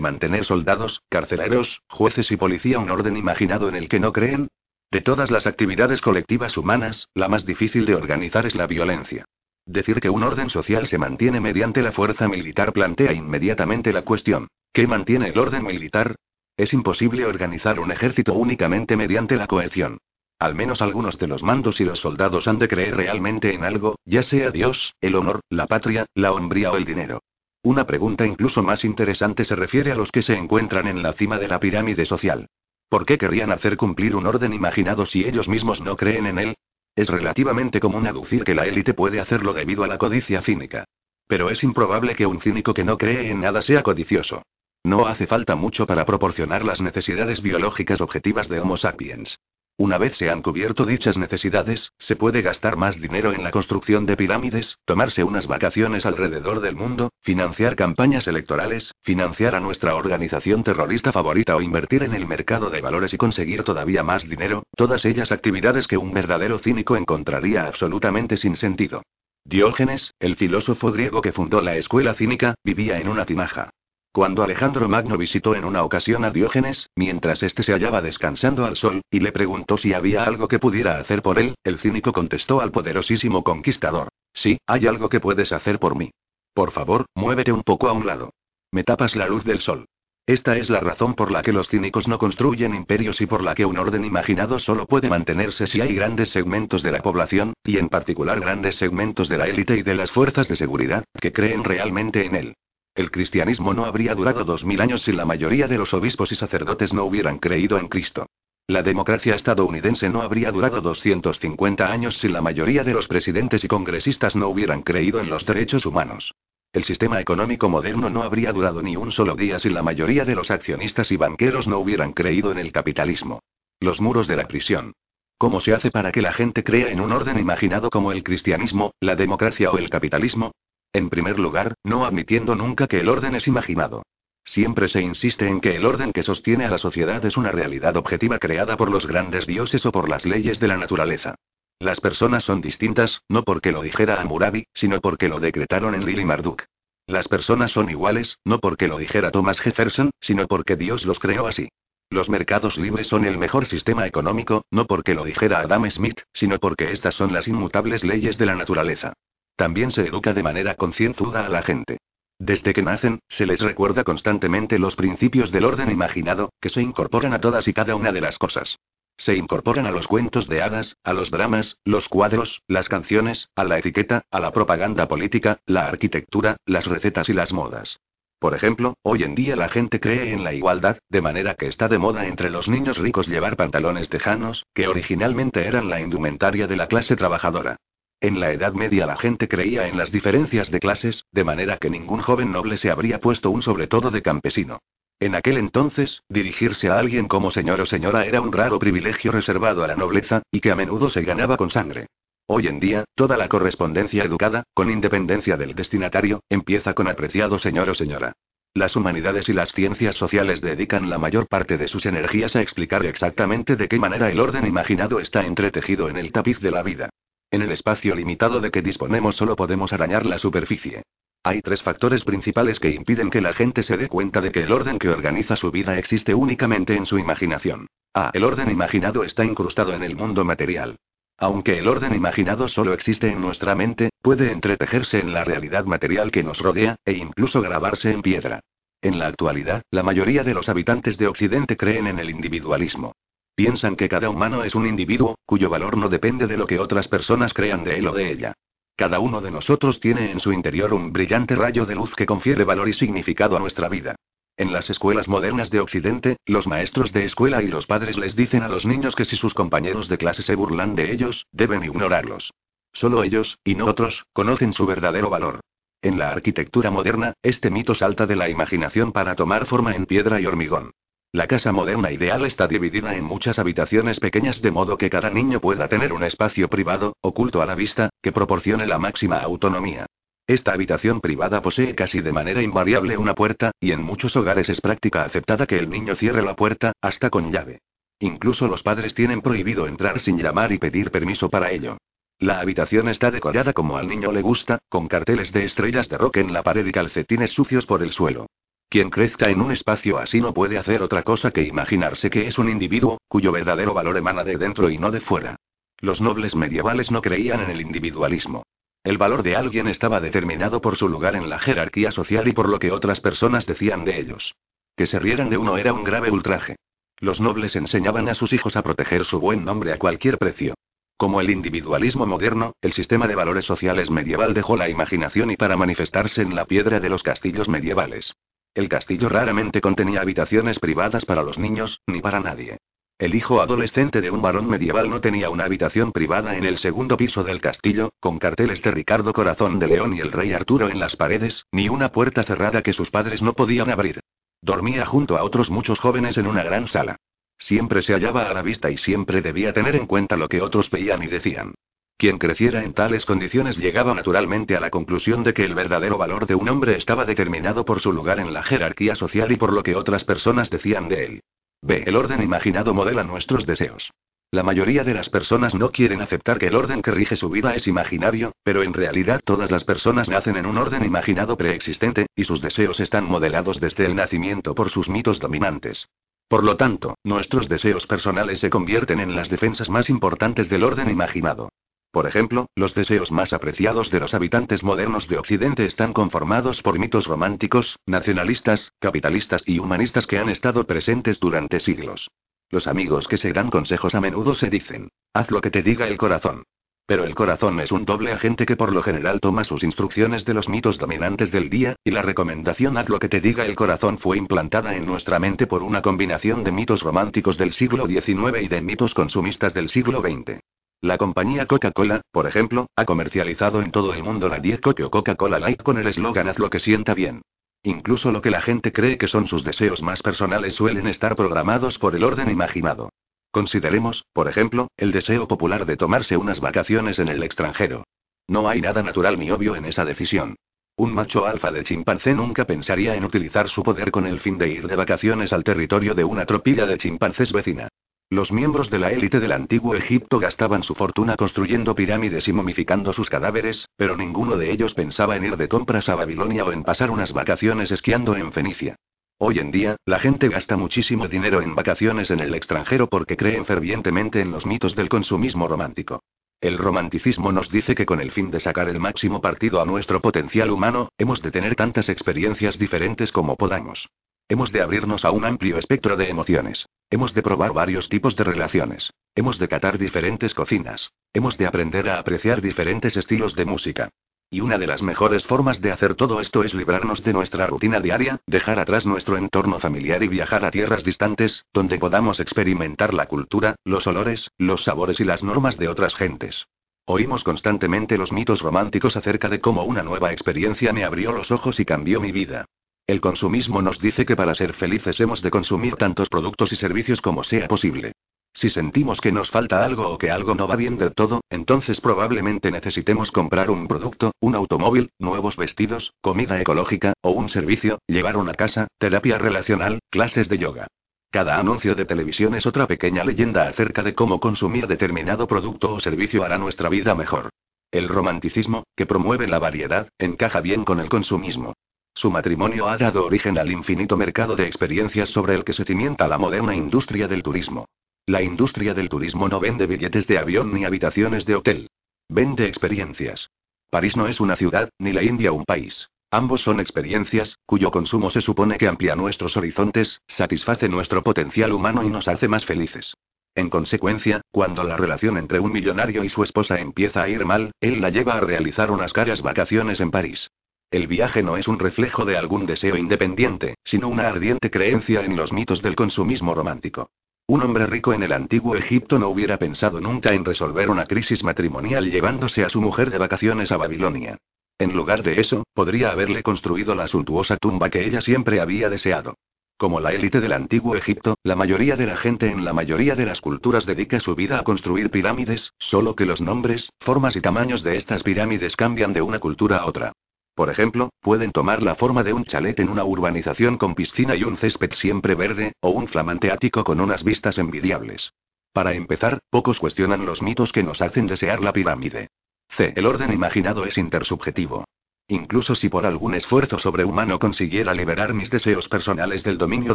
mantener 0.00 0.44
soldados, 0.44 1.02
carceleros, 1.08 1.82
jueces 1.88 2.30
y 2.30 2.36
policía 2.36 2.78
un 2.78 2.90
orden 2.90 3.16
imaginado 3.16 3.68
en 3.68 3.74
el 3.74 3.88
que 3.88 4.00
no 4.00 4.12
creen? 4.12 4.48
De 4.90 5.00
todas 5.00 5.30
las 5.30 5.46
actividades 5.46 6.00
colectivas 6.00 6.56
humanas, 6.56 7.08
la 7.14 7.28
más 7.28 7.44
difícil 7.44 7.86
de 7.86 7.96
organizar 7.96 8.46
es 8.46 8.54
la 8.54 8.68
violencia. 8.68 9.24
Decir 9.66 10.00
que 10.00 10.10
un 10.10 10.22
orden 10.22 10.48
social 10.48 10.86
se 10.86 10.96
mantiene 10.96 11.40
mediante 11.40 11.82
la 11.82 11.90
fuerza 11.90 12.28
militar 12.28 12.72
plantea 12.72 13.12
inmediatamente 13.12 13.92
la 13.92 14.02
cuestión, 14.02 14.46
¿qué 14.72 14.86
mantiene 14.86 15.30
el 15.30 15.38
orden 15.38 15.64
militar? 15.64 16.14
Es 16.56 16.72
imposible 16.72 17.26
organizar 17.26 17.80
un 17.80 17.90
ejército 17.90 18.32
únicamente 18.34 18.96
mediante 18.96 19.36
la 19.36 19.48
coerción. 19.48 19.98
Al 20.38 20.54
menos 20.54 20.82
algunos 20.82 21.18
de 21.18 21.28
los 21.28 21.42
mandos 21.42 21.80
y 21.80 21.84
los 21.84 22.00
soldados 22.00 22.46
han 22.46 22.58
de 22.58 22.68
creer 22.68 22.94
realmente 22.94 23.54
en 23.54 23.64
algo, 23.64 23.96
ya 24.04 24.22
sea 24.22 24.50
Dios, 24.50 24.94
el 25.00 25.14
honor, 25.14 25.40
la 25.48 25.66
patria, 25.66 26.06
la 26.14 26.32
hombría 26.32 26.70
o 26.70 26.76
el 26.76 26.84
dinero. 26.84 27.22
Una 27.62 27.86
pregunta 27.86 28.26
incluso 28.26 28.62
más 28.62 28.84
interesante 28.84 29.44
se 29.44 29.56
refiere 29.56 29.92
a 29.92 29.94
los 29.94 30.12
que 30.12 30.22
se 30.22 30.34
encuentran 30.34 30.86
en 30.88 31.02
la 31.02 31.14
cima 31.14 31.38
de 31.38 31.48
la 31.48 31.58
pirámide 31.58 32.04
social. 32.04 32.46
¿Por 32.88 33.06
qué 33.06 33.18
querrían 33.18 33.50
hacer 33.50 33.76
cumplir 33.76 34.14
un 34.14 34.26
orden 34.26 34.52
imaginado 34.52 35.06
si 35.06 35.24
ellos 35.24 35.48
mismos 35.48 35.80
no 35.80 35.96
creen 35.96 36.26
en 36.26 36.38
él? 36.38 36.56
Es 36.94 37.08
relativamente 37.08 37.80
común 37.80 38.06
aducir 38.06 38.44
que 38.44 38.54
la 38.54 38.66
élite 38.66 38.94
puede 38.94 39.20
hacerlo 39.20 39.54
debido 39.54 39.84
a 39.84 39.88
la 39.88 39.98
codicia 39.98 40.42
cínica. 40.42 40.84
Pero 41.26 41.50
es 41.50 41.64
improbable 41.64 42.14
que 42.14 42.26
un 42.26 42.40
cínico 42.40 42.72
que 42.72 42.84
no 42.84 42.96
cree 42.98 43.30
en 43.30 43.40
nada 43.40 43.62
sea 43.62 43.82
codicioso. 43.82 44.42
No 44.84 45.06
hace 45.06 45.26
falta 45.26 45.56
mucho 45.56 45.86
para 45.86 46.04
proporcionar 46.04 46.64
las 46.64 46.80
necesidades 46.80 47.42
biológicas 47.42 48.00
objetivas 48.00 48.48
de 48.48 48.60
Homo 48.60 48.76
sapiens. 48.76 49.36
Una 49.78 49.98
vez 49.98 50.16
se 50.16 50.30
han 50.30 50.40
cubierto 50.40 50.86
dichas 50.86 51.18
necesidades, 51.18 51.92
se 51.98 52.16
puede 52.16 52.40
gastar 52.40 52.76
más 52.76 52.98
dinero 52.98 53.34
en 53.34 53.44
la 53.44 53.50
construcción 53.50 54.06
de 54.06 54.16
pirámides, 54.16 54.78
tomarse 54.86 55.22
unas 55.22 55.46
vacaciones 55.46 56.06
alrededor 56.06 56.60
del 56.60 56.74
mundo, 56.74 57.10
financiar 57.20 57.76
campañas 57.76 58.26
electorales, 58.26 58.94
financiar 59.02 59.54
a 59.54 59.60
nuestra 59.60 59.94
organización 59.94 60.64
terrorista 60.64 61.12
favorita 61.12 61.56
o 61.56 61.60
invertir 61.60 62.04
en 62.04 62.14
el 62.14 62.26
mercado 62.26 62.70
de 62.70 62.80
valores 62.80 63.12
y 63.12 63.18
conseguir 63.18 63.64
todavía 63.64 64.02
más 64.02 64.26
dinero, 64.26 64.62
todas 64.74 65.04
ellas 65.04 65.30
actividades 65.30 65.86
que 65.86 65.98
un 65.98 66.14
verdadero 66.14 66.58
cínico 66.58 66.96
encontraría 66.96 67.66
absolutamente 67.66 68.38
sin 68.38 68.56
sentido. 68.56 69.02
Diógenes, 69.44 70.14
el 70.20 70.36
filósofo 70.36 70.90
griego 70.90 71.20
que 71.20 71.32
fundó 71.32 71.60
la 71.60 71.76
escuela 71.76 72.14
cínica, 72.14 72.54
vivía 72.64 72.98
en 72.98 73.08
una 73.08 73.26
tinaja. 73.26 73.70
Cuando 74.16 74.42
Alejandro 74.42 74.88
Magno 74.88 75.18
visitó 75.18 75.54
en 75.54 75.66
una 75.66 75.84
ocasión 75.84 76.24
a 76.24 76.30
Diógenes, 76.30 76.88
mientras 76.96 77.42
éste 77.42 77.62
se 77.62 77.74
hallaba 77.74 78.00
descansando 78.00 78.64
al 78.64 78.74
sol, 78.74 79.02
y 79.10 79.20
le 79.20 79.30
preguntó 79.30 79.76
si 79.76 79.92
había 79.92 80.24
algo 80.24 80.48
que 80.48 80.58
pudiera 80.58 80.96
hacer 80.96 81.20
por 81.20 81.38
él, 81.38 81.54
el 81.64 81.76
cínico 81.76 82.14
contestó 82.14 82.62
al 82.62 82.70
poderosísimo 82.70 83.44
conquistador. 83.44 84.08
Sí, 84.32 84.56
hay 84.66 84.86
algo 84.86 85.10
que 85.10 85.20
puedes 85.20 85.52
hacer 85.52 85.78
por 85.78 85.96
mí. 85.96 86.12
Por 86.54 86.70
favor, 86.70 87.04
muévete 87.14 87.52
un 87.52 87.62
poco 87.62 87.90
a 87.90 87.92
un 87.92 88.06
lado. 88.06 88.30
Me 88.72 88.84
tapas 88.84 89.16
la 89.16 89.26
luz 89.26 89.44
del 89.44 89.60
sol. 89.60 89.84
Esta 90.24 90.56
es 90.56 90.70
la 90.70 90.80
razón 90.80 91.12
por 91.12 91.30
la 91.30 91.42
que 91.42 91.52
los 91.52 91.68
cínicos 91.68 92.08
no 92.08 92.16
construyen 92.16 92.74
imperios 92.74 93.20
y 93.20 93.26
por 93.26 93.42
la 93.42 93.54
que 93.54 93.66
un 93.66 93.76
orden 93.76 94.02
imaginado 94.02 94.58
solo 94.58 94.86
puede 94.86 95.10
mantenerse 95.10 95.66
si 95.66 95.82
hay 95.82 95.94
grandes 95.94 96.30
segmentos 96.30 96.82
de 96.82 96.92
la 96.92 97.02
población, 97.02 97.52
y 97.62 97.76
en 97.76 97.90
particular 97.90 98.40
grandes 98.40 98.76
segmentos 98.76 99.28
de 99.28 99.36
la 99.36 99.46
élite 99.46 99.76
y 99.76 99.82
de 99.82 99.94
las 99.94 100.10
fuerzas 100.10 100.48
de 100.48 100.56
seguridad, 100.56 101.04
que 101.20 101.34
creen 101.34 101.64
realmente 101.64 102.24
en 102.24 102.34
él. 102.34 102.56
El 102.96 103.10
cristianismo 103.10 103.74
no 103.74 103.84
habría 103.84 104.14
durado 104.14 104.42
dos 104.42 104.64
mil 104.64 104.80
años 104.80 105.02
si 105.02 105.12
la 105.12 105.26
mayoría 105.26 105.68
de 105.68 105.76
los 105.76 105.92
obispos 105.92 106.32
y 106.32 106.34
sacerdotes 106.34 106.94
no 106.94 107.04
hubieran 107.04 107.38
creído 107.38 107.76
en 107.76 107.88
Cristo. 107.88 108.24
La 108.66 108.82
democracia 108.82 109.34
estadounidense 109.34 110.08
no 110.08 110.22
habría 110.22 110.50
durado 110.50 110.80
250 110.80 111.92
años 111.92 112.16
si 112.16 112.28
la 112.28 112.40
mayoría 112.40 112.84
de 112.84 112.94
los 112.94 113.06
presidentes 113.06 113.62
y 113.64 113.68
congresistas 113.68 114.34
no 114.34 114.48
hubieran 114.48 114.80
creído 114.80 115.20
en 115.20 115.28
los 115.28 115.44
derechos 115.44 115.84
humanos. 115.84 116.34
El 116.72 116.84
sistema 116.84 117.20
económico 117.20 117.68
moderno 117.68 118.08
no 118.08 118.22
habría 118.22 118.52
durado 118.54 118.80
ni 118.80 118.96
un 118.96 119.12
solo 119.12 119.36
día 119.36 119.58
si 119.58 119.68
la 119.68 119.82
mayoría 119.82 120.24
de 120.24 120.34
los 120.34 120.50
accionistas 120.50 121.12
y 121.12 121.18
banqueros 121.18 121.68
no 121.68 121.78
hubieran 121.78 122.14
creído 122.14 122.50
en 122.50 122.58
el 122.58 122.72
capitalismo. 122.72 123.40
Los 123.78 124.00
muros 124.00 124.26
de 124.26 124.36
la 124.36 124.48
prisión. 124.48 124.94
¿Cómo 125.36 125.60
se 125.60 125.74
hace 125.74 125.90
para 125.90 126.12
que 126.12 126.22
la 126.22 126.32
gente 126.32 126.64
crea 126.64 126.90
en 126.90 127.00
un 127.00 127.12
orden 127.12 127.38
imaginado 127.38 127.90
como 127.90 128.10
el 128.10 128.24
cristianismo, 128.24 128.92
la 129.00 129.16
democracia 129.16 129.70
o 129.70 129.76
el 129.76 129.90
capitalismo? 129.90 130.52
En 130.96 131.10
primer 131.10 131.38
lugar, 131.38 131.74
no 131.84 132.06
admitiendo 132.06 132.54
nunca 132.54 132.86
que 132.86 133.00
el 133.00 133.10
orden 133.10 133.34
es 133.34 133.46
imaginado. 133.46 134.02
Siempre 134.44 134.88
se 134.88 135.02
insiste 135.02 135.46
en 135.46 135.60
que 135.60 135.76
el 135.76 135.84
orden 135.84 136.10
que 136.10 136.22
sostiene 136.22 136.64
a 136.64 136.70
la 136.70 136.78
sociedad 136.78 137.22
es 137.26 137.36
una 137.36 137.52
realidad 137.52 137.98
objetiva 137.98 138.38
creada 138.38 138.78
por 138.78 138.90
los 138.90 139.06
grandes 139.06 139.46
dioses 139.46 139.84
o 139.84 139.92
por 139.92 140.08
las 140.08 140.24
leyes 140.24 140.58
de 140.58 140.68
la 140.68 140.78
naturaleza. 140.78 141.34
Las 141.78 142.00
personas 142.00 142.44
son 142.44 142.62
distintas, 142.62 143.20
no 143.28 143.42
porque 143.42 143.72
lo 143.72 143.82
dijera 143.82 144.18
Hammurabi, 144.18 144.68
sino 144.72 145.02
porque 145.02 145.28
lo 145.28 145.38
decretaron 145.38 145.94
en 145.94 146.06
Lili 146.06 146.24
Marduk. 146.24 146.62
Las 147.06 147.28
personas 147.28 147.72
son 147.72 147.90
iguales, 147.90 148.38
no 148.46 148.58
porque 148.58 148.88
lo 148.88 148.96
dijera 148.96 149.30
Thomas 149.30 149.60
Jefferson, 149.60 150.12
sino 150.18 150.46
porque 150.46 150.76
Dios 150.76 151.04
los 151.04 151.18
creó 151.18 151.46
así. 151.46 151.68
Los 152.08 152.30
mercados 152.30 152.78
libres 152.78 153.08
son 153.08 153.26
el 153.26 153.36
mejor 153.36 153.66
sistema 153.66 154.06
económico, 154.06 154.64
no 154.70 154.86
porque 154.86 155.14
lo 155.14 155.24
dijera 155.24 155.60
Adam 155.60 155.90
Smith, 155.90 156.22
sino 156.32 156.58
porque 156.58 156.90
estas 156.92 157.14
son 157.14 157.34
las 157.34 157.48
inmutables 157.48 158.02
leyes 158.02 158.38
de 158.38 158.46
la 158.46 158.54
naturaleza. 158.54 159.12
También 159.56 159.90
se 159.90 160.02
educa 160.06 160.34
de 160.34 160.42
manera 160.42 160.74
concienzuda 160.74 161.46
a 161.46 161.48
la 161.48 161.62
gente. 161.62 161.98
Desde 162.38 162.74
que 162.74 162.82
nacen, 162.82 163.20
se 163.28 163.46
les 163.46 163.60
recuerda 163.60 164.04
constantemente 164.04 164.78
los 164.78 164.94
principios 164.94 165.50
del 165.50 165.64
orden 165.64 165.90
imaginado, 165.90 166.50
que 166.60 166.68
se 166.68 166.82
incorporan 166.82 167.32
a 167.32 167.40
todas 167.40 167.66
y 167.66 167.72
cada 167.72 167.96
una 167.96 168.12
de 168.12 168.20
las 168.20 168.38
cosas. 168.38 168.78
Se 169.16 169.34
incorporan 169.34 169.86
a 169.86 169.90
los 169.90 170.06
cuentos 170.06 170.46
de 170.46 170.60
hadas, 170.60 170.98
a 171.02 171.14
los 171.14 171.30
dramas, 171.30 171.78
los 171.86 172.10
cuadros, 172.10 172.60
las 172.68 172.90
canciones, 172.90 173.48
a 173.56 173.64
la 173.64 173.78
etiqueta, 173.78 174.22
a 174.30 174.40
la 174.40 174.52
propaganda 174.52 175.08
política, 175.08 175.60
la 175.64 175.88
arquitectura, 175.88 176.58
las 176.66 176.86
recetas 176.86 177.30
y 177.30 177.32
las 177.32 177.54
modas. 177.54 177.98
Por 178.38 178.54
ejemplo, 178.54 178.98
hoy 179.00 179.22
en 179.22 179.34
día 179.34 179.56
la 179.56 179.70
gente 179.70 179.98
cree 179.98 180.34
en 180.34 180.44
la 180.44 180.52
igualdad, 180.52 180.98
de 181.08 181.22
manera 181.22 181.54
que 181.54 181.66
está 181.66 181.88
de 181.88 181.96
moda 181.96 182.26
entre 182.26 182.50
los 182.50 182.68
niños 182.68 182.98
ricos 182.98 183.26
llevar 183.26 183.56
pantalones 183.56 184.10
tejanos, 184.10 184.66
que 184.74 184.86
originalmente 184.86 185.66
eran 185.66 185.88
la 185.88 186.02
indumentaria 186.02 186.66
de 186.66 186.76
la 186.76 186.86
clase 186.86 187.16
trabajadora. 187.16 187.76
En 188.20 188.40
la 188.40 188.50
Edad 188.50 188.72
Media 188.72 189.04
la 189.04 189.16
gente 189.16 189.46
creía 189.46 189.88
en 189.88 189.98
las 189.98 190.10
diferencias 190.10 190.70
de 190.70 190.80
clases, 190.80 191.26
de 191.32 191.44
manera 191.44 191.76
que 191.76 191.90
ningún 191.90 192.22
joven 192.22 192.50
noble 192.50 192.78
se 192.78 192.90
habría 192.90 193.20
puesto 193.20 193.50
un 193.50 193.60
sobre 193.60 193.88
todo 193.88 194.10
de 194.10 194.22
campesino. 194.22 194.80
En 195.20 195.34
aquel 195.34 195.58
entonces, 195.58 196.22
dirigirse 196.28 196.88
a 196.88 196.98
alguien 196.98 197.28
como 197.28 197.50
señor 197.50 197.80
o 197.80 197.86
señora 197.86 198.24
era 198.24 198.40
un 198.40 198.52
raro 198.52 198.78
privilegio 198.78 199.32
reservado 199.32 199.84
a 199.84 199.86
la 199.86 199.96
nobleza, 199.96 200.42
y 200.50 200.60
que 200.60 200.70
a 200.70 200.76
menudo 200.76 201.10
se 201.10 201.22
ganaba 201.22 201.58
con 201.58 201.68
sangre. 201.68 202.06
Hoy 202.46 202.68
en 202.68 202.80
día, 202.80 203.04
toda 203.14 203.36
la 203.36 203.48
correspondencia 203.48 204.24
educada, 204.24 204.62
con 204.72 204.90
independencia 204.90 205.56
del 205.58 205.74
destinatario, 205.74 206.40
empieza 206.48 206.94
con 206.94 207.08
apreciado 207.08 207.58
señor 207.58 207.90
o 207.90 207.94
señora. 207.94 208.32
Las 208.72 208.96
humanidades 208.96 209.48
y 209.48 209.52
las 209.52 209.72
ciencias 209.72 210.16
sociales 210.16 210.60
dedican 210.60 211.10
la 211.10 211.18
mayor 211.18 211.48
parte 211.48 211.76
de 211.76 211.88
sus 211.88 212.06
energías 212.06 212.56
a 212.56 212.62
explicar 212.62 213.04
exactamente 213.04 213.76
de 213.76 213.88
qué 213.88 213.98
manera 213.98 214.30
el 214.30 214.40
orden 214.40 214.66
imaginado 214.66 215.18
está 215.20 215.44
entretejido 215.44 216.08
en 216.08 216.16
el 216.16 216.32
tapiz 216.32 216.60
de 216.60 216.70
la 216.70 216.82
vida. 216.82 217.10
En 217.50 217.62
el 217.62 217.70
espacio 217.70 218.14
limitado 218.14 218.60
de 218.60 218.70
que 218.70 218.82
disponemos 218.82 219.36
solo 219.36 219.54
podemos 219.54 219.92
arañar 219.92 220.26
la 220.26 220.38
superficie. 220.38 221.02
Hay 221.44 221.62
tres 221.62 221.80
factores 221.80 222.24
principales 222.24 222.80
que 222.80 222.90
impiden 222.90 223.30
que 223.30 223.40
la 223.40 223.52
gente 223.52 223.84
se 223.84 223.96
dé 223.96 224.08
cuenta 224.08 224.40
de 224.40 224.50
que 224.50 224.64
el 224.64 224.72
orden 224.72 224.98
que 224.98 225.10
organiza 225.10 225.54
su 225.54 225.70
vida 225.70 225.96
existe 225.96 226.34
únicamente 226.34 226.96
en 226.96 227.06
su 227.06 227.18
imaginación. 227.18 227.86
A. 228.14 228.30
El 228.32 228.42
orden 228.42 228.68
imaginado 228.70 229.22
está 229.22 229.44
incrustado 229.44 229.94
en 229.94 230.02
el 230.02 230.16
mundo 230.16 230.44
material. 230.44 230.96
Aunque 231.38 231.78
el 231.78 231.86
orden 231.86 232.14
imaginado 232.14 232.66
solo 232.66 232.94
existe 232.94 233.30
en 233.30 233.40
nuestra 233.40 233.74
mente, 233.74 234.10
puede 234.22 234.50
entretejerse 234.50 235.20
en 235.20 235.32
la 235.32 235.44
realidad 235.44 235.84
material 235.84 236.32
que 236.32 236.42
nos 236.42 236.58
rodea, 236.58 236.96
e 237.04 237.12
incluso 237.12 237.60
grabarse 237.60 238.10
en 238.10 238.22
piedra. 238.22 238.60
En 239.02 239.18
la 239.18 239.28
actualidad, 239.28 239.82
la 239.90 240.02
mayoría 240.02 240.42
de 240.42 240.54
los 240.54 240.68
habitantes 240.68 241.18
de 241.18 241.28
Occidente 241.28 241.76
creen 241.76 242.06
en 242.08 242.18
el 242.18 242.30
individualismo. 242.30 243.12
Piensan 243.56 243.96
que 243.96 244.10
cada 244.10 244.28
humano 244.28 244.64
es 244.64 244.74
un 244.74 244.86
individuo, 244.86 245.38
cuyo 245.46 245.70
valor 245.70 245.96
no 245.96 246.10
depende 246.10 246.46
de 246.46 246.58
lo 246.58 246.66
que 246.66 246.78
otras 246.78 247.08
personas 247.08 247.54
crean 247.54 247.84
de 247.84 247.96
él 247.96 248.06
o 248.06 248.12
de 248.12 248.30
ella. 248.30 248.52
Cada 248.96 249.18
uno 249.18 249.40
de 249.40 249.50
nosotros 249.50 249.98
tiene 249.98 250.30
en 250.30 250.40
su 250.40 250.52
interior 250.52 250.92
un 250.92 251.10
brillante 251.10 251.56
rayo 251.56 251.86
de 251.86 251.94
luz 251.94 252.14
que 252.14 252.26
confiere 252.26 252.64
valor 252.64 252.86
y 252.86 252.92
significado 252.92 253.56
a 253.56 253.58
nuestra 253.58 253.88
vida. 253.88 254.14
En 254.58 254.74
las 254.74 254.90
escuelas 254.90 255.26
modernas 255.26 255.70
de 255.70 255.80
Occidente, 255.80 256.36
los 256.44 256.66
maestros 256.66 257.14
de 257.14 257.24
escuela 257.24 257.62
y 257.62 257.68
los 257.68 257.86
padres 257.86 258.18
les 258.18 258.36
dicen 258.36 258.62
a 258.62 258.68
los 258.68 258.84
niños 258.84 259.16
que 259.16 259.24
si 259.24 259.36
sus 259.36 259.54
compañeros 259.54 260.08
de 260.08 260.18
clase 260.18 260.42
se 260.42 260.54
burlan 260.54 260.94
de 260.94 261.12
ellos, 261.12 261.46
deben 261.50 261.82
ignorarlos. 261.82 262.52
Solo 262.92 263.22
ellos, 263.22 263.58
y 263.64 263.74
no 263.74 263.86
otros, 263.86 264.26
conocen 264.34 264.74
su 264.74 264.84
verdadero 264.84 265.30
valor. 265.30 265.60
En 266.02 266.18
la 266.18 266.28
arquitectura 266.28 266.90
moderna, 266.90 267.32
este 267.42 267.70
mito 267.70 267.94
salta 267.94 268.26
de 268.26 268.36
la 268.36 268.50
imaginación 268.50 269.12
para 269.12 269.34
tomar 269.34 269.64
forma 269.64 269.94
en 269.94 270.04
piedra 270.04 270.42
y 270.42 270.46
hormigón. 270.46 270.92
La 271.36 271.46
casa 271.46 271.70
moderna 271.70 272.10
ideal 272.10 272.46
está 272.46 272.66
dividida 272.66 273.14
en 273.14 273.22
muchas 273.22 273.58
habitaciones 273.58 274.20
pequeñas 274.20 274.62
de 274.62 274.70
modo 274.70 274.96
que 274.96 275.10
cada 275.10 275.28
niño 275.28 275.60
pueda 275.60 275.86
tener 275.86 276.14
un 276.14 276.24
espacio 276.24 276.70
privado, 276.70 277.14
oculto 277.20 277.60
a 277.60 277.66
la 277.66 277.74
vista, 277.74 278.08
que 278.22 278.32
proporcione 278.32 278.86
la 278.86 278.98
máxima 278.98 279.36
autonomía. 279.40 280.06
Esta 280.46 280.72
habitación 280.72 281.20
privada 281.20 281.60
posee 281.60 281.94
casi 281.94 282.22
de 282.22 282.32
manera 282.32 282.62
invariable 282.62 283.18
una 283.18 283.34
puerta, 283.34 283.72
y 283.80 283.92
en 283.92 284.02
muchos 284.02 284.34
hogares 284.34 284.70
es 284.70 284.80
práctica 284.80 285.24
aceptada 285.24 285.66
que 285.66 285.76
el 285.76 285.90
niño 285.90 286.14
cierre 286.14 286.40
la 286.40 286.56
puerta, 286.56 286.94
hasta 287.02 287.28
con 287.28 287.52
llave. 287.52 287.80
Incluso 288.18 288.66
los 288.66 288.82
padres 288.82 289.14
tienen 289.14 289.42
prohibido 289.42 289.86
entrar 289.86 290.20
sin 290.20 290.38
llamar 290.38 290.72
y 290.72 290.78
pedir 290.78 291.10
permiso 291.10 291.50
para 291.50 291.70
ello. 291.70 291.98
La 292.38 292.60
habitación 292.60 293.10
está 293.10 293.30
decorada 293.30 293.74
como 293.74 293.98
al 293.98 294.08
niño 294.08 294.32
le 294.32 294.40
gusta, 294.40 294.78
con 294.88 295.06
carteles 295.06 295.52
de 295.52 295.66
estrellas 295.66 296.08
de 296.08 296.16
rock 296.16 296.38
en 296.38 296.54
la 296.54 296.62
pared 296.62 296.86
y 296.86 296.92
calcetines 296.92 297.50
sucios 297.50 297.84
por 297.84 298.02
el 298.02 298.12
suelo. 298.12 298.46
Quien 298.88 299.10
crezca 299.10 299.48
en 299.50 299.60
un 299.60 299.72
espacio 299.72 300.18
así 300.18 300.40
no 300.40 300.54
puede 300.54 300.78
hacer 300.78 301.02
otra 301.02 301.22
cosa 301.22 301.50
que 301.50 301.62
imaginarse 301.62 302.30
que 302.30 302.46
es 302.46 302.58
un 302.58 302.68
individuo, 302.68 303.18
cuyo 303.28 303.52
verdadero 303.52 303.94
valor 303.94 304.16
emana 304.16 304.44
de 304.44 304.56
dentro 304.56 304.88
y 304.90 304.98
no 304.98 305.10
de 305.10 305.20
fuera. 305.20 305.56
Los 305.98 306.20
nobles 306.20 306.54
medievales 306.54 307.10
no 307.10 307.22
creían 307.22 307.60
en 307.60 307.70
el 307.70 307.80
individualismo. 307.80 308.62
El 309.02 309.18
valor 309.18 309.42
de 309.42 309.56
alguien 309.56 309.86
estaba 309.88 310.20
determinado 310.20 310.80
por 310.80 310.96
su 310.96 311.08
lugar 311.08 311.36
en 311.36 311.48
la 311.48 311.58
jerarquía 311.58 312.10
social 312.10 312.48
y 312.48 312.52
por 312.52 312.68
lo 312.68 312.78
que 312.78 312.92
otras 312.92 313.20
personas 313.20 313.66
decían 313.66 314.04
de 314.04 314.18
ellos. 314.18 314.54
Que 314.96 315.06
se 315.06 315.18
rieran 315.18 315.50
de 315.50 315.58
uno 315.58 315.78
era 315.78 315.92
un 315.92 316.04
grave 316.04 316.30
ultraje. 316.30 316.76
Los 317.18 317.40
nobles 317.40 317.76
enseñaban 317.76 318.28
a 318.28 318.34
sus 318.34 318.52
hijos 318.52 318.76
a 318.76 318.82
proteger 318.82 319.24
su 319.24 319.40
buen 319.40 319.64
nombre 319.64 319.92
a 319.92 319.98
cualquier 319.98 320.38
precio. 320.38 320.74
Como 321.16 321.40
el 321.40 321.50
individualismo 321.50 322.26
moderno, 322.26 322.74
el 322.82 322.92
sistema 322.92 323.26
de 323.26 323.34
valores 323.34 323.64
sociales 323.64 324.10
medieval 324.10 324.52
dejó 324.52 324.76
la 324.76 324.88
imaginación 324.90 325.50
y 325.50 325.56
para 325.56 325.76
manifestarse 325.76 326.42
en 326.42 326.54
la 326.54 326.66
piedra 326.66 327.00
de 327.00 327.08
los 327.08 327.22
castillos 327.22 327.68
medievales. 327.68 328.34
El 328.76 328.90
castillo 328.90 329.30
raramente 329.30 329.80
contenía 329.80 330.20
habitaciones 330.20 330.78
privadas 330.78 331.24
para 331.24 331.42
los 331.42 331.58
niños, 331.58 332.02
ni 332.06 332.20
para 332.20 332.40
nadie. 332.40 332.76
El 333.18 333.34
hijo 333.34 333.62
adolescente 333.62 334.20
de 334.20 334.30
un 334.30 334.42
varón 334.42 334.68
medieval 334.68 335.08
no 335.08 335.22
tenía 335.22 335.48
una 335.48 335.64
habitación 335.64 336.12
privada 336.12 336.58
en 336.58 336.66
el 336.66 336.76
segundo 336.76 337.16
piso 337.16 337.42
del 337.42 337.62
castillo, 337.62 338.10
con 338.20 338.38
carteles 338.38 338.82
de 338.82 338.90
Ricardo 338.90 339.32
Corazón 339.32 339.78
de 339.78 339.86
León 339.86 340.14
y 340.14 340.20
el 340.20 340.30
rey 340.30 340.52
Arturo 340.52 340.90
en 340.90 341.00
las 341.00 341.16
paredes, 341.16 341.64
ni 341.72 341.88
una 341.88 342.12
puerta 342.12 342.42
cerrada 342.42 342.82
que 342.82 342.92
sus 342.92 343.10
padres 343.10 343.40
no 343.40 343.54
podían 343.54 343.88
abrir. 343.88 344.20
Dormía 344.60 345.06
junto 345.06 345.38
a 345.38 345.42
otros 345.42 345.70
muchos 345.70 345.98
jóvenes 345.98 346.36
en 346.36 346.46
una 346.46 346.62
gran 346.62 346.86
sala. 346.86 347.16
Siempre 347.56 348.02
se 348.02 348.12
hallaba 348.12 348.42
a 348.42 348.52
la 348.52 348.60
vista 348.60 348.90
y 348.90 348.98
siempre 348.98 349.40
debía 349.40 349.72
tener 349.72 349.96
en 349.96 350.06
cuenta 350.06 350.36
lo 350.36 350.50
que 350.50 350.60
otros 350.60 350.90
veían 350.90 351.22
y 351.22 351.28
decían. 351.28 351.72
Quien 352.18 352.38
creciera 352.38 352.82
en 352.82 352.94
tales 352.94 353.26
condiciones 353.26 353.76
llegaba 353.76 354.14
naturalmente 354.14 354.74
a 354.74 354.80
la 354.80 354.88
conclusión 354.88 355.42
de 355.42 355.52
que 355.52 355.64
el 355.64 355.74
verdadero 355.74 356.16
valor 356.16 356.46
de 356.46 356.54
un 356.54 356.66
hombre 356.70 356.96
estaba 356.96 357.26
determinado 357.26 357.84
por 357.84 358.00
su 358.00 358.10
lugar 358.10 358.40
en 358.40 358.54
la 358.54 358.62
jerarquía 358.62 359.14
social 359.14 359.52
y 359.52 359.56
por 359.56 359.70
lo 359.70 359.82
que 359.82 359.96
otras 359.96 360.24
personas 360.24 360.70
decían 360.70 361.10
de 361.10 361.24
él. 361.24 361.40
B. 361.82 362.04
El 362.06 362.16
orden 362.16 362.42
imaginado 362.42 362.94
modela 362.94 363.22
nuestros 363.22 363.66
deseos. 363.66 364.10
La 364.50 364.62
mayoría 364.62 365.04
de 365.04 365.12
las 365.12 365.28
personas 365.28 365.74
no 365.74 365.90
quieren 365.90 366.22
aceptar 366.22 366.58
que 366.58 366.68
el 366.68 366.76
orden 366.76 367.02
que 367.02 367.10
rige 367.10 367.36
su 367.36 367.50
vida 367.50 367.74
es 367.74 367.86
imaginario, 367.86 368.52
pero 368.62 368.82
en 368.82 368.94
realidad 368.94 369.42
todas 369.44 369.70
las 369.70 369.84
personas 369.84 370.28
nacen 370.28 370.56
en 370.56 370.64
un 370.64 370.78
orden 370.78 371.04
imaginado 371.04 371.58
preexistente, 371.58 372.26
y 372.34 372.44
sus 372.44 372.62
deseos 372.62 372.98
están 373.00 373.24
modelados 373.24 373.78
desde 373.78 374.06
el 374.06 374.14
nacimiento 374.14 374.74
por 374.74 374.88
sus 374.88 375.10
mitos 375.10 375.38
dominantes. 375.38 376.08
Por 376.48 376.64
lo 376.64 376.76
tanto, 376.76 377.16
nuestros 377.24 377.68
deseos 377.68 378.06
personales 378.06 378.60
se 378.60 378.70
convierten 378.70 379.20
en 379.20 379.36
las 379.36 379.50
defensas 379.50 379.90
más 379.90 380.08
importantes 380.08 380.70
del 380.70 380.84
orden 380.84 381.10
imaginado. 381.10 381.68
Por 382.16 382.26
ejemplo, 382.26 382.70
los 382.74 382.94
deseos 382.94 383.30
más 383.30 383.52
apreciados 383.52 384.10
de 384.10 384.20
los 384.20 384.32
habitantes 384.32 384.82
modernos 384.82 385.28
de 385.28 385.36
Occidente 385.36 385.84
están 385.84 386.14
conformados 386.14 386.80
por 386.80 386.98
mitos 386.98 387.26
románticos, 387.26 387.98
nacionalistas, 388.06 388.94
capitalistas 389.00 389.62
y 389.66 389.80
humanistas 389.80 390.26
que 390.26 390.38
han 390.38 390.48
estado 390.48 390.86
presentes 390.86 391.38
durante 391.38 391.78
siglos. 391.78 392.30
Los 392.70 392.86
amigos 392.86 393.28
que 393.28 393.36
se 393.36 393.52
dan 393.52 393.68
consejos 393.68 394.14
a 394.14 394.22
menudo 394.22 394.54
se 394.54 394.70
dicen, 394.70 395.10
haz 395.34 395.50
lo 395.50 395.60
que 395.60 395.70
te 395.70 395.82
diga 395.82 396.08
el 396.08 396.16
corazón. 396.16 396.62
Pero 397.04 397.24
el 397.24 397.34
corazón 397.34 397.80
es 397.80 397.92
un 397.92 398.06
doble 398.06 398.32
agente 398.32 398.64
que 398.64 398.76
por 398.76 398.94
lo 398.94 399.02
general 399.02 399.38
toma 399.38 399.64
sus 399.64 399.82
instrucciones 399.82 400.46
de 400.46 400.54
los 400.54 400.70
mitos 400.70 400.96
dominantes 400.96 401.52
del 401.52 401.68
día, 401.68 401.96
y 402.02 402.12
la 402.12 402.22
recomendación 402.22 402.96
haz 402.96 403.10
lo 403.10 403.18
que 403.18 403.28
te 403.28 403.42
diga 403.42 403.66
el 403.66 403.76
corazón 403.76 404.16
fue 404.16 404.38
implantada 404.38 404.96
en 404.96 405.04
nuestra 405.04 405.38
mente 405.38 405.66
por 405.66 405.82
una 405.82 406.00
combinación 406.00 406.64
de 406.64 406.72
mitos 406.72 407.02
románticos 407.02 407.58
del 407.58 407.74
siglo 407.74 408.06
XIX 408.06 408.62
y 408.62 408.68
de 408.68 408.80
mitos 408.80 409.12
consumistas 409.12 409.74
del 409.74 409.90
siglo 409.90 410.22
XX. 410.22 410.62
La 411.02 411.18
compañía 411.18 411.66
Coca-Cola, 411.66 412.22
por 412.32 412.46
ejemplo, 412.46 412.86
ha 412.96 413.04
comercializado 413.04 413.82
en 413.82 413.90
todo 413.90 414.14
el 414.14 414.22
mundo 414.22 414.48
la 414.48 414.58
10 414.58 414.80
Coke 414.80 415.04
o 415.04 415.10
Coca-Cola 415.10 415.58
Light 415.58 415.82
con 415.82 415.98
el 415.98 416.06
eslogan 416.06 416.48
Haz 416.48 416.58
lo 416.58 416.70
que 416.70 416.78
sienta 416.78 417.14
bien. 417.14 417.42
Incluso 417.82 418.32
lo 418.32 418.42
que 418.42 418.50
la 418.50 418.62
gente 418.62 418.92
cree 418.92 419.18
que 419.18 419.28
son 419.28 419.46
sus 419.46 419.62
deseos 419.62 420.02
más 420.02 420.22
personales 420.22 420.74
suelen 420.74 421.06
estar 421.06 421.36
programados 421.36 421.98
por 421.98 422.16
el 422.16 422.24
orden 422.24 422.50
imaginado. 422.50 423.10
Consideremos, 423.50 424.24
por 424.32 424.48
ejemplo, 424.48 424.88
el 424.96 425.12
deseo 425.12 425.46
popular 425.46 425.86
de 425.86 425.96
tomarse 425.96 426.36
unas 426.36 426.60
vacaciones 426.60 427.18
en 427.18 427.28
el 427.28 427.42
extranjero. 427.42 428.04
No 428.48 428.68
hay 428.68 428.80
nada 428.80 429.02
natural 429.02 429.38
ni 429.38 429.50
obvio 429.50 429.76
en 429.76 429.84
esa 429.84 430.04
decisión. 430.04 430.56
Un 430.96 431.12
macho 431.12 431.46
alfa 431.46 431.70
de 431.70 431.84
chimpancé 431.84 432.34
nunca 432.34 432.64
pensaría 432.64 433.14
en 433.14 433.24
utilizar 433.24 433.68
su 433.68 433.82
poder 433.82 434.10
con 434.10 434.26
el 434.26 434.40
fin 434.40 434.56
de 434.56 434.68
ir 434.68 434.88
de 434.88 434.96
vacaciones 434.96 435.52
al 435.52 435.62
territorio 435.62 436.14
de 436.14 436.24
una 436.24 436.46
tropilla 436.46 436.86
de 436.86 436.96
chimpancés 436.96 437.52
vecina. 437.52 437.88
Los 438.28 438.50
miembros 438.50 438.90
de 438.90 438.98
la 438.98 439.12
élite 439.12 439.38
del 439.38 439.52
antiguo 439.52 439.94
Egipto 439.94 440.40
gastaban 440.40 440.82
su 440.82 440.96
fortuna 440.96 441.36
construyendo 441.36 441.94
pirámides 441.94 442.48
y 442.48 442.52
momificando 442.52 443.12
sus 443.12 443.30
cadáveres, 443.30 443.88
pero 443.96 444.16
ninguno 444.16 444.56
de 444.56 444.72
ellos 444.72 444.94
pensaba 444.94 445.36
en 445.36 445.44
ir 445.44 445.56
de 445.56 445.68
compras 445.68 446.08
a 446.08 446.16
Babilonia 446.16 446.64
o 446.64 446.72
en 446.72 446.82
pasar 446.82 447.12
unas 447.12 447.32
vacaciones 447.32 447.92
esquiando 447.92 448.34
en 448.34 448.50
Fenicia. 448.50 448.96
Hoy 449.38 449.60
en 449.60 449.70
día, 449.70 449.96
la 450.04 450.18
gente 450.18 450.48
gasta 450.48 450.76
muchísimo 450.76 451.28
dinero 451.28 451.62
en 451.62 451.76
vacaciones 451.76 452.32
en 452.32 452.40
el 452.40 452.52
extranjero 452.56 453.06
porque 453.06 453.36
creen 453.36 453.64
fervientemente 453.64 454.40
en 454.40 454.50
los 454.50 454.66
mitos 454.66 454.96
del 454.96 455.08
consumismo 455.08 455.68
romántico. 455.68 456.24
El 456.60 456.78
romanticismo 456.78 457.52
nos 457.52 457.70
dice 457.70 457.94
que 457.94 458.06
con 458.06 458.20
el 458.20 458.32
fin 458.32 458.50
de 458.50 458.58
sacar 458.58 458.88
el 458.88 458.98
máximo 458.98 459.40
partido 459.40 459.80
a 459.80 459.84
nuestro 459.84 460.20
potencial 460.20 460.72
humano, 460.72 461.10
hemos 461.16 461.42
de 461.42 461.52
tener 461.52 461.76
tantas 461.76 462.08
experiencias 462.08 462.76
diferentes 462.76 463.30
como 463.30 463.54
podamos. 463.54 464.08
Hemos 464.48 464.70
de 464.70 464.80
abrirnos 464.80 465.24
a 465.24 465.32
un 465.32 465.44
amplio 465.44 465.76
espectro 465.76 466.16
de 466.16 466.30
emociones. 466.30 466.86
Hemos 467.10 467.34
de 467.34 467.42
probar 467.42 467.72
varios 467.72 468.08
tipos 468.08 468.36
de 468.36 468.44
relaciones. 468.44 469.12
Hemos 469.34 469.58
de 469.58 469.66
catar 469.66 469.98
diferentes 469.98 470.54
cocinas. 470.54 471.10
Hemos 471.32 471.58
de 471.58 471.66
aprender 471.66 472.08
a 472.08 472.20
apreciar 472.20 472.62
diferentes 472.62 473.16
estilos 473.16 473.56
de 473.56 473.64
música. 473.64 474.10
Y 474.48 474.60
una 474.60 474.78
de 474.78 474.86
las 474.86 475.02
mejores 475.02 475.44
formas 475.44 475.80
de 475.80 475.90
hacer 475.90 476.14
todo 476.14 476.40
esto 476.40 476.62
es 476.62 476.74
librarnos 476.74 477.24
de 477.24 477.32
nuestra 477.32 477.66
rutina 477.66 477.98
diaria, 477.98 478.38
dejar 478.46 478.78
atrás 478.78 479.04
nuestro 479.04 479.36
entorno 479.36 479.80
familiar 479.80 480.22
y 480.22 480.28
viajar 480.28 480.64
a 480.64 480.70
tierras 480.70 481.02
distantes, 481.02 481.64
donde 481.72 481.98
podamos 481.98 482.38
experimentar 482.38 483.14
la 483.14 483.26
cultura, 483.26 483.74
los 483.84 484.06
olores, 484.06 484.52
los 484.58 484.84
sabores 484.84 485.18
y 485.18 485.24
las 485.24 485.42
normas 485.42 485.76
de 485.76 485.88
otras 485.88 486.14
gentes. 486.14 486.68
Oímos 487.04 487.42
constantemente 487.42 488.16
los 488.16 488.30
mitos 488.30 488.60
románticos 488.60 489.16
acerca 489.16 489.48
de 489.48 489.60
cómo 489.60 489.82
una 489.82 490.04
nueva 490.04 490.30
experiencia 490.30 490.92
me 490.92 491.02
abrió 491.02 491.32
los 491.32 491.50
ojos 491.50 491.80
y 491.80 491.84
cambió 491.84 492.20
mi 492.20 492.30
vida. 492.30 492.66
El 493.06 493.20
consumismo 493.20 493.82
nos 493.82 494.00
dice 494.00 494.26
que 494.26 494.34
para 494.34 494.56
ser 494.56 494.72
felices 494.72 495.20
hemos 495.20 495.40
de 495.40 495.50
consumir 495.50 495.94
tantos 495.94 496.28
productos 496.28 496.72
y 496.72 496.76
servicios 496.76 497.20
como 497.20 497.44
sea 497.44 497.68
posible. 497.68 498.12
Si 498.52 498.68
sentimos 498.68 499.20
que 499.20 499.30
nos 499.30 499.48
falta 499.48 499.84
algo 499.84 500.08
o 500.08 500.18
que 500.18 500.30
algo 500.30 500.56
no 500.56 500.66
va 500.66 500.74
bien 500.74 500.96
del 500.96 501.14
todo, 501.14 501.42
entonces 501.48 502.00
probablemente 502.00 502.72
necesitemos 502.72 503.30
comprar 503.30 503.70
un 503.70 503.86
producto, 503.86 504.32
un 504.40 504.56
automóvil, 504.56 505.10
nuevos 505.20 505.56
vestidos, 505.56 506.14
comida 506.20 506.60
ecológica, 506.60 507.12
o 507.20 507.30
un 507.30 507.48
servicio, 507.48 507.98
llevar 508.08 508.36
una 508.36 508.54
casa, 508.54 508.88
terapia 508.98 509.38
relacional, 509.38 510.00
clases 510.10 510.48
de 510.48 510.58
yoga. 510.58 510.88
Cada 511.30 511.58
anuncio 511.58 511.94
de 511.94 512.06
televisión 512.06 512.54
es 512.56 512.66
otra 512.66 512.88
pequeña 512.88 513.22
leyenda 513.22 513.68
acerca 513.68 514.02
de 514.02 514.14
cómo 514.14 514.40
consumir 514.40 514.88
determinado 514.88 515.46
producto 515.46 515.92
o 515.92 516.00
servicio 516.00 516.42
hará 516.42 516.58
nuestra 516.58 516.88
vida 516.88 517.14
mejor. 517.14 517.50
El 517.92 518.08
romanticismo, 518.08 518.82
que 518.96 519.06
promueve 519.06 519.46
la 519.46 519.60
variedad, 519.60 520.08
encaja 520.18 520.60
bien 520.60 520.84
con 520.84 520.98
el 520.98 521.08
consumismo. 521.08 521.74
Su 522.16 522.30
matrimonio 522.30 522.88
ha 522.88 522.96
dado 522.96 523.26
origen 523.26 523.58
al 523.58 523.70
infinito 523.70 524.16
mercado 524.16 524.56
de 524.56 524.66
experiencias 524.66 525.28
sobre 525.28 525.54
el 525.54 525.64
que 525.64 525.74
se 525.74 525.84
cimienta 525.84 526.26
la 526.26 526.38
moderna 526.38 526.74
industria 526.74 527.28
del 527.28 527.42
turismo. 527.42 527.90
La 528.24 528.40
industria 528.40 528.94
del 528.94 529.10
turismo 529.10 529.50
no 529.50 529.60
vende 529.60 529.86
billetes 529.86 530.26
de 530.26 530.38
avión 530.38 530.72
ni 530.72 530.86
habitaciones 530.86 531.44
de 531.44 531.56
hotel. 531.56 531.90
Vende 532.30 532.64
experiencias. 532.68 533.50
París 533.90 534.16
no 534.16 534.28
es 534.28 534.40
una 534.40 534.56
ciudad, 534.56 534.88
ni 534.98 535.12
la 535.12 535.22
India 535.22 535.52
un 535.52 535.66
país. 535.66 536.08
Ambos 536.30 536.62
son 536.62 536.80
experiencias, 536.80 537.58
cuyo 537.66 537.90
consumo 537.90 538.30
se 538.30 538.40
supone 538.40 538.78
que 538.78 538.88
amplía 538.88 539.14
nuestros 539.14 539.54
horizontes, 539.58 540.22
satisface 540.26 540.88
nuestro 540.88 541.22
potencial 541.22 541.70
humano 541.74 542.02
y 542.02 542.08
nos 542.08 542.28
hace 542.28 542.48
más 542.48 542.64
felices. 542.64 543.12
En 543.54 543.68
consecuencia, 543.68 544.40
cuando 544.50 544.84
la 544.84 544.96
relación 544.96 545.36
entre 545.36 545.60
un 545.60 545.70
millonario 545.70 546.24
y 546.24 546.30
su 546.30 546.42
esposa 546.42 546.80
empieza 546.80 547.24
a 547.24 547.28
ir 547.28 547.44
mal, 547.44 547.72
él 547.78 548.00
la 548.00 548.08
lleva 548.08 548.38
a 548.38 548.40
realizar 548.40 548.90
unas 548.90 549.12
caras 549.12 549.42
vacaciones 549.42 550.00
en 550.00 550.10
París. 550.10 550.48
El 550.90 551.08
viaje 551.08 551.42
no 551.42 551.56
es 551.56 551.66
un 551.66 551.80
reflejo 551.80 552.24
de 552.24 552.36
algún 552.36 552.64
deseo 552.64 552.96
independiente, 552.96 553.74
sino 553.84 554.08
una 554.08 554.28
ardiente 554.28 554.70
creencia 554.70 555.24
en 555.24 555.36
los 555.36 555.52
mitos 555.52 555.82
del 555.82 555.96
consumismo 555.96 556.54
romántico. 556.54 557.10
Un 557.48 557.62
hombre 557.62 557.86
rico 557.86 558.12
en 558.12 558.22
el 558.22 558.32
antiguo 558.32 558.76
Egipto 558.76 559.18
no 559.18 559.28
hubiera 559.28 559.58
pensado 559.58 560.00
nunca 560.00 560.32
en 560.32 560.44
resolver 560.44 560.88
una 560.88 561.06
crisis 561.06 561.42
matrimonial 561.42 562.10
llevándose 562.10 562.64
a 562.64 562.68
su 562.68 562.80
mujer 562.80 563.10
de 563.10 563.18
vacaciones 563.18 563.72
a 563.72 563.76
Babilonia. 563.76 564.38
En 564.78 564.94
lugar 564.94 565.22
de 565.22 565.40
eso, 565.40 565.64
podría 565.74 566.10
haberle 566.10 566.42
construido 566.42 566.94
la 566.94 567.08
suntuosa 567.08 567.56
tumba 567.56 567.90
que 567.90 568.04
ella 568.04 568.20
siempre 568.20 568.60
había 568.60 568.88
deseado. 568.88 569.34
Como 569.76 570.00
la 570.00 570.12
élite 570.12 570.40
del 570.40 570.52
antiguo 570.52 570.96
Egipto, 570.96 571.34
la 571.42 571.56
mayoría 571.56 571.96
de 571.96 572.06
la 572.06 572.16
gente 572.16 572.50
en 572.50 572.64
la 572.64 572.72
mayoría 572.72 573.14
de 573.14 573.26
las 573.26 573.40
culturas 573.40 573.86
dedica 573.86 574.20
su 574.20 574.34
vida 574.34 574.58
a 574.58 574.64
construir 574.64 575.10
pirámides, 575.10 575.72
solo 575.78 576.14
que 576.14 576.26
los 576.26 576.40
nombres, 576.40 576.90
formas 577.00 577.36
y 577.36 577.40
tamaños 577.40 577.82
de 577.82 577.96
estas 577.96 578.22
pirámides 578.22 578.76
cambian 578.76 579.12
de 579.12 579.22
una 579.22 579.38
cultura 579.38 579.78
a 579.78 579.86
otra. 579.86 580.12
Por 580.56 580.70
ejemplo, 580.70 581.10
pueden 581.20 581.52
tomar 581.52 581.82
la 581.82 581.96
forma 581.96 582.22
de 582.22 582.32
un 582.32 582.46
chalet 582.46 582.80
en 582.80 582.88
una 582.88 583.04
urbanización 583.04 583.76
con 583.76 583.94
piscina 583.94 584.34
y 584.34 584.42
un 584.42 584.56
césped 584.56 584.94
siempre 584.94 585.34
verde, 585.34 585.74
o 585.80 585.90
un 585.90 586.08
flamante 586.08 586.50
ático 586.50 586.82
con 586.82 586.98
unas 586.98 587.24
vistas 587.24 587.58
envidiables. 587.58 588.32
Para 588.72 588.94
empezar, 588.94 589.40
pocos 589.50 589.78
cuestionan 589.78 590.24
los 590.24 590.40
mitos 590.40 590.72
que 590.72 590.82
nos 590.82 591.02
hacen 591.02 591.26
desear 591.26 591.60
la 591.60 591.74
pirámide. 591.74 592.28
C. 592.70 592.94
El 592.96 593.04
orden 593.04 593.34
imaginado 593.34 593.84
es 593.84 593.98
intersubjetivo. 593.98 594.86
Incluso 595.28 595.74
si 595.74 595.90
por 595.90 596.06
algún 596.06 596.34
esfuerzo 596.34 596.78
sobrehumano 596.78 597.38
consiguiera 597.38 597.92
liberar 597.92 598.32
mis 598.32 598.48
deseos 598.48 598.88
personales 598.88 599.44
del 599.44 599.58
dominio 599.58 599.94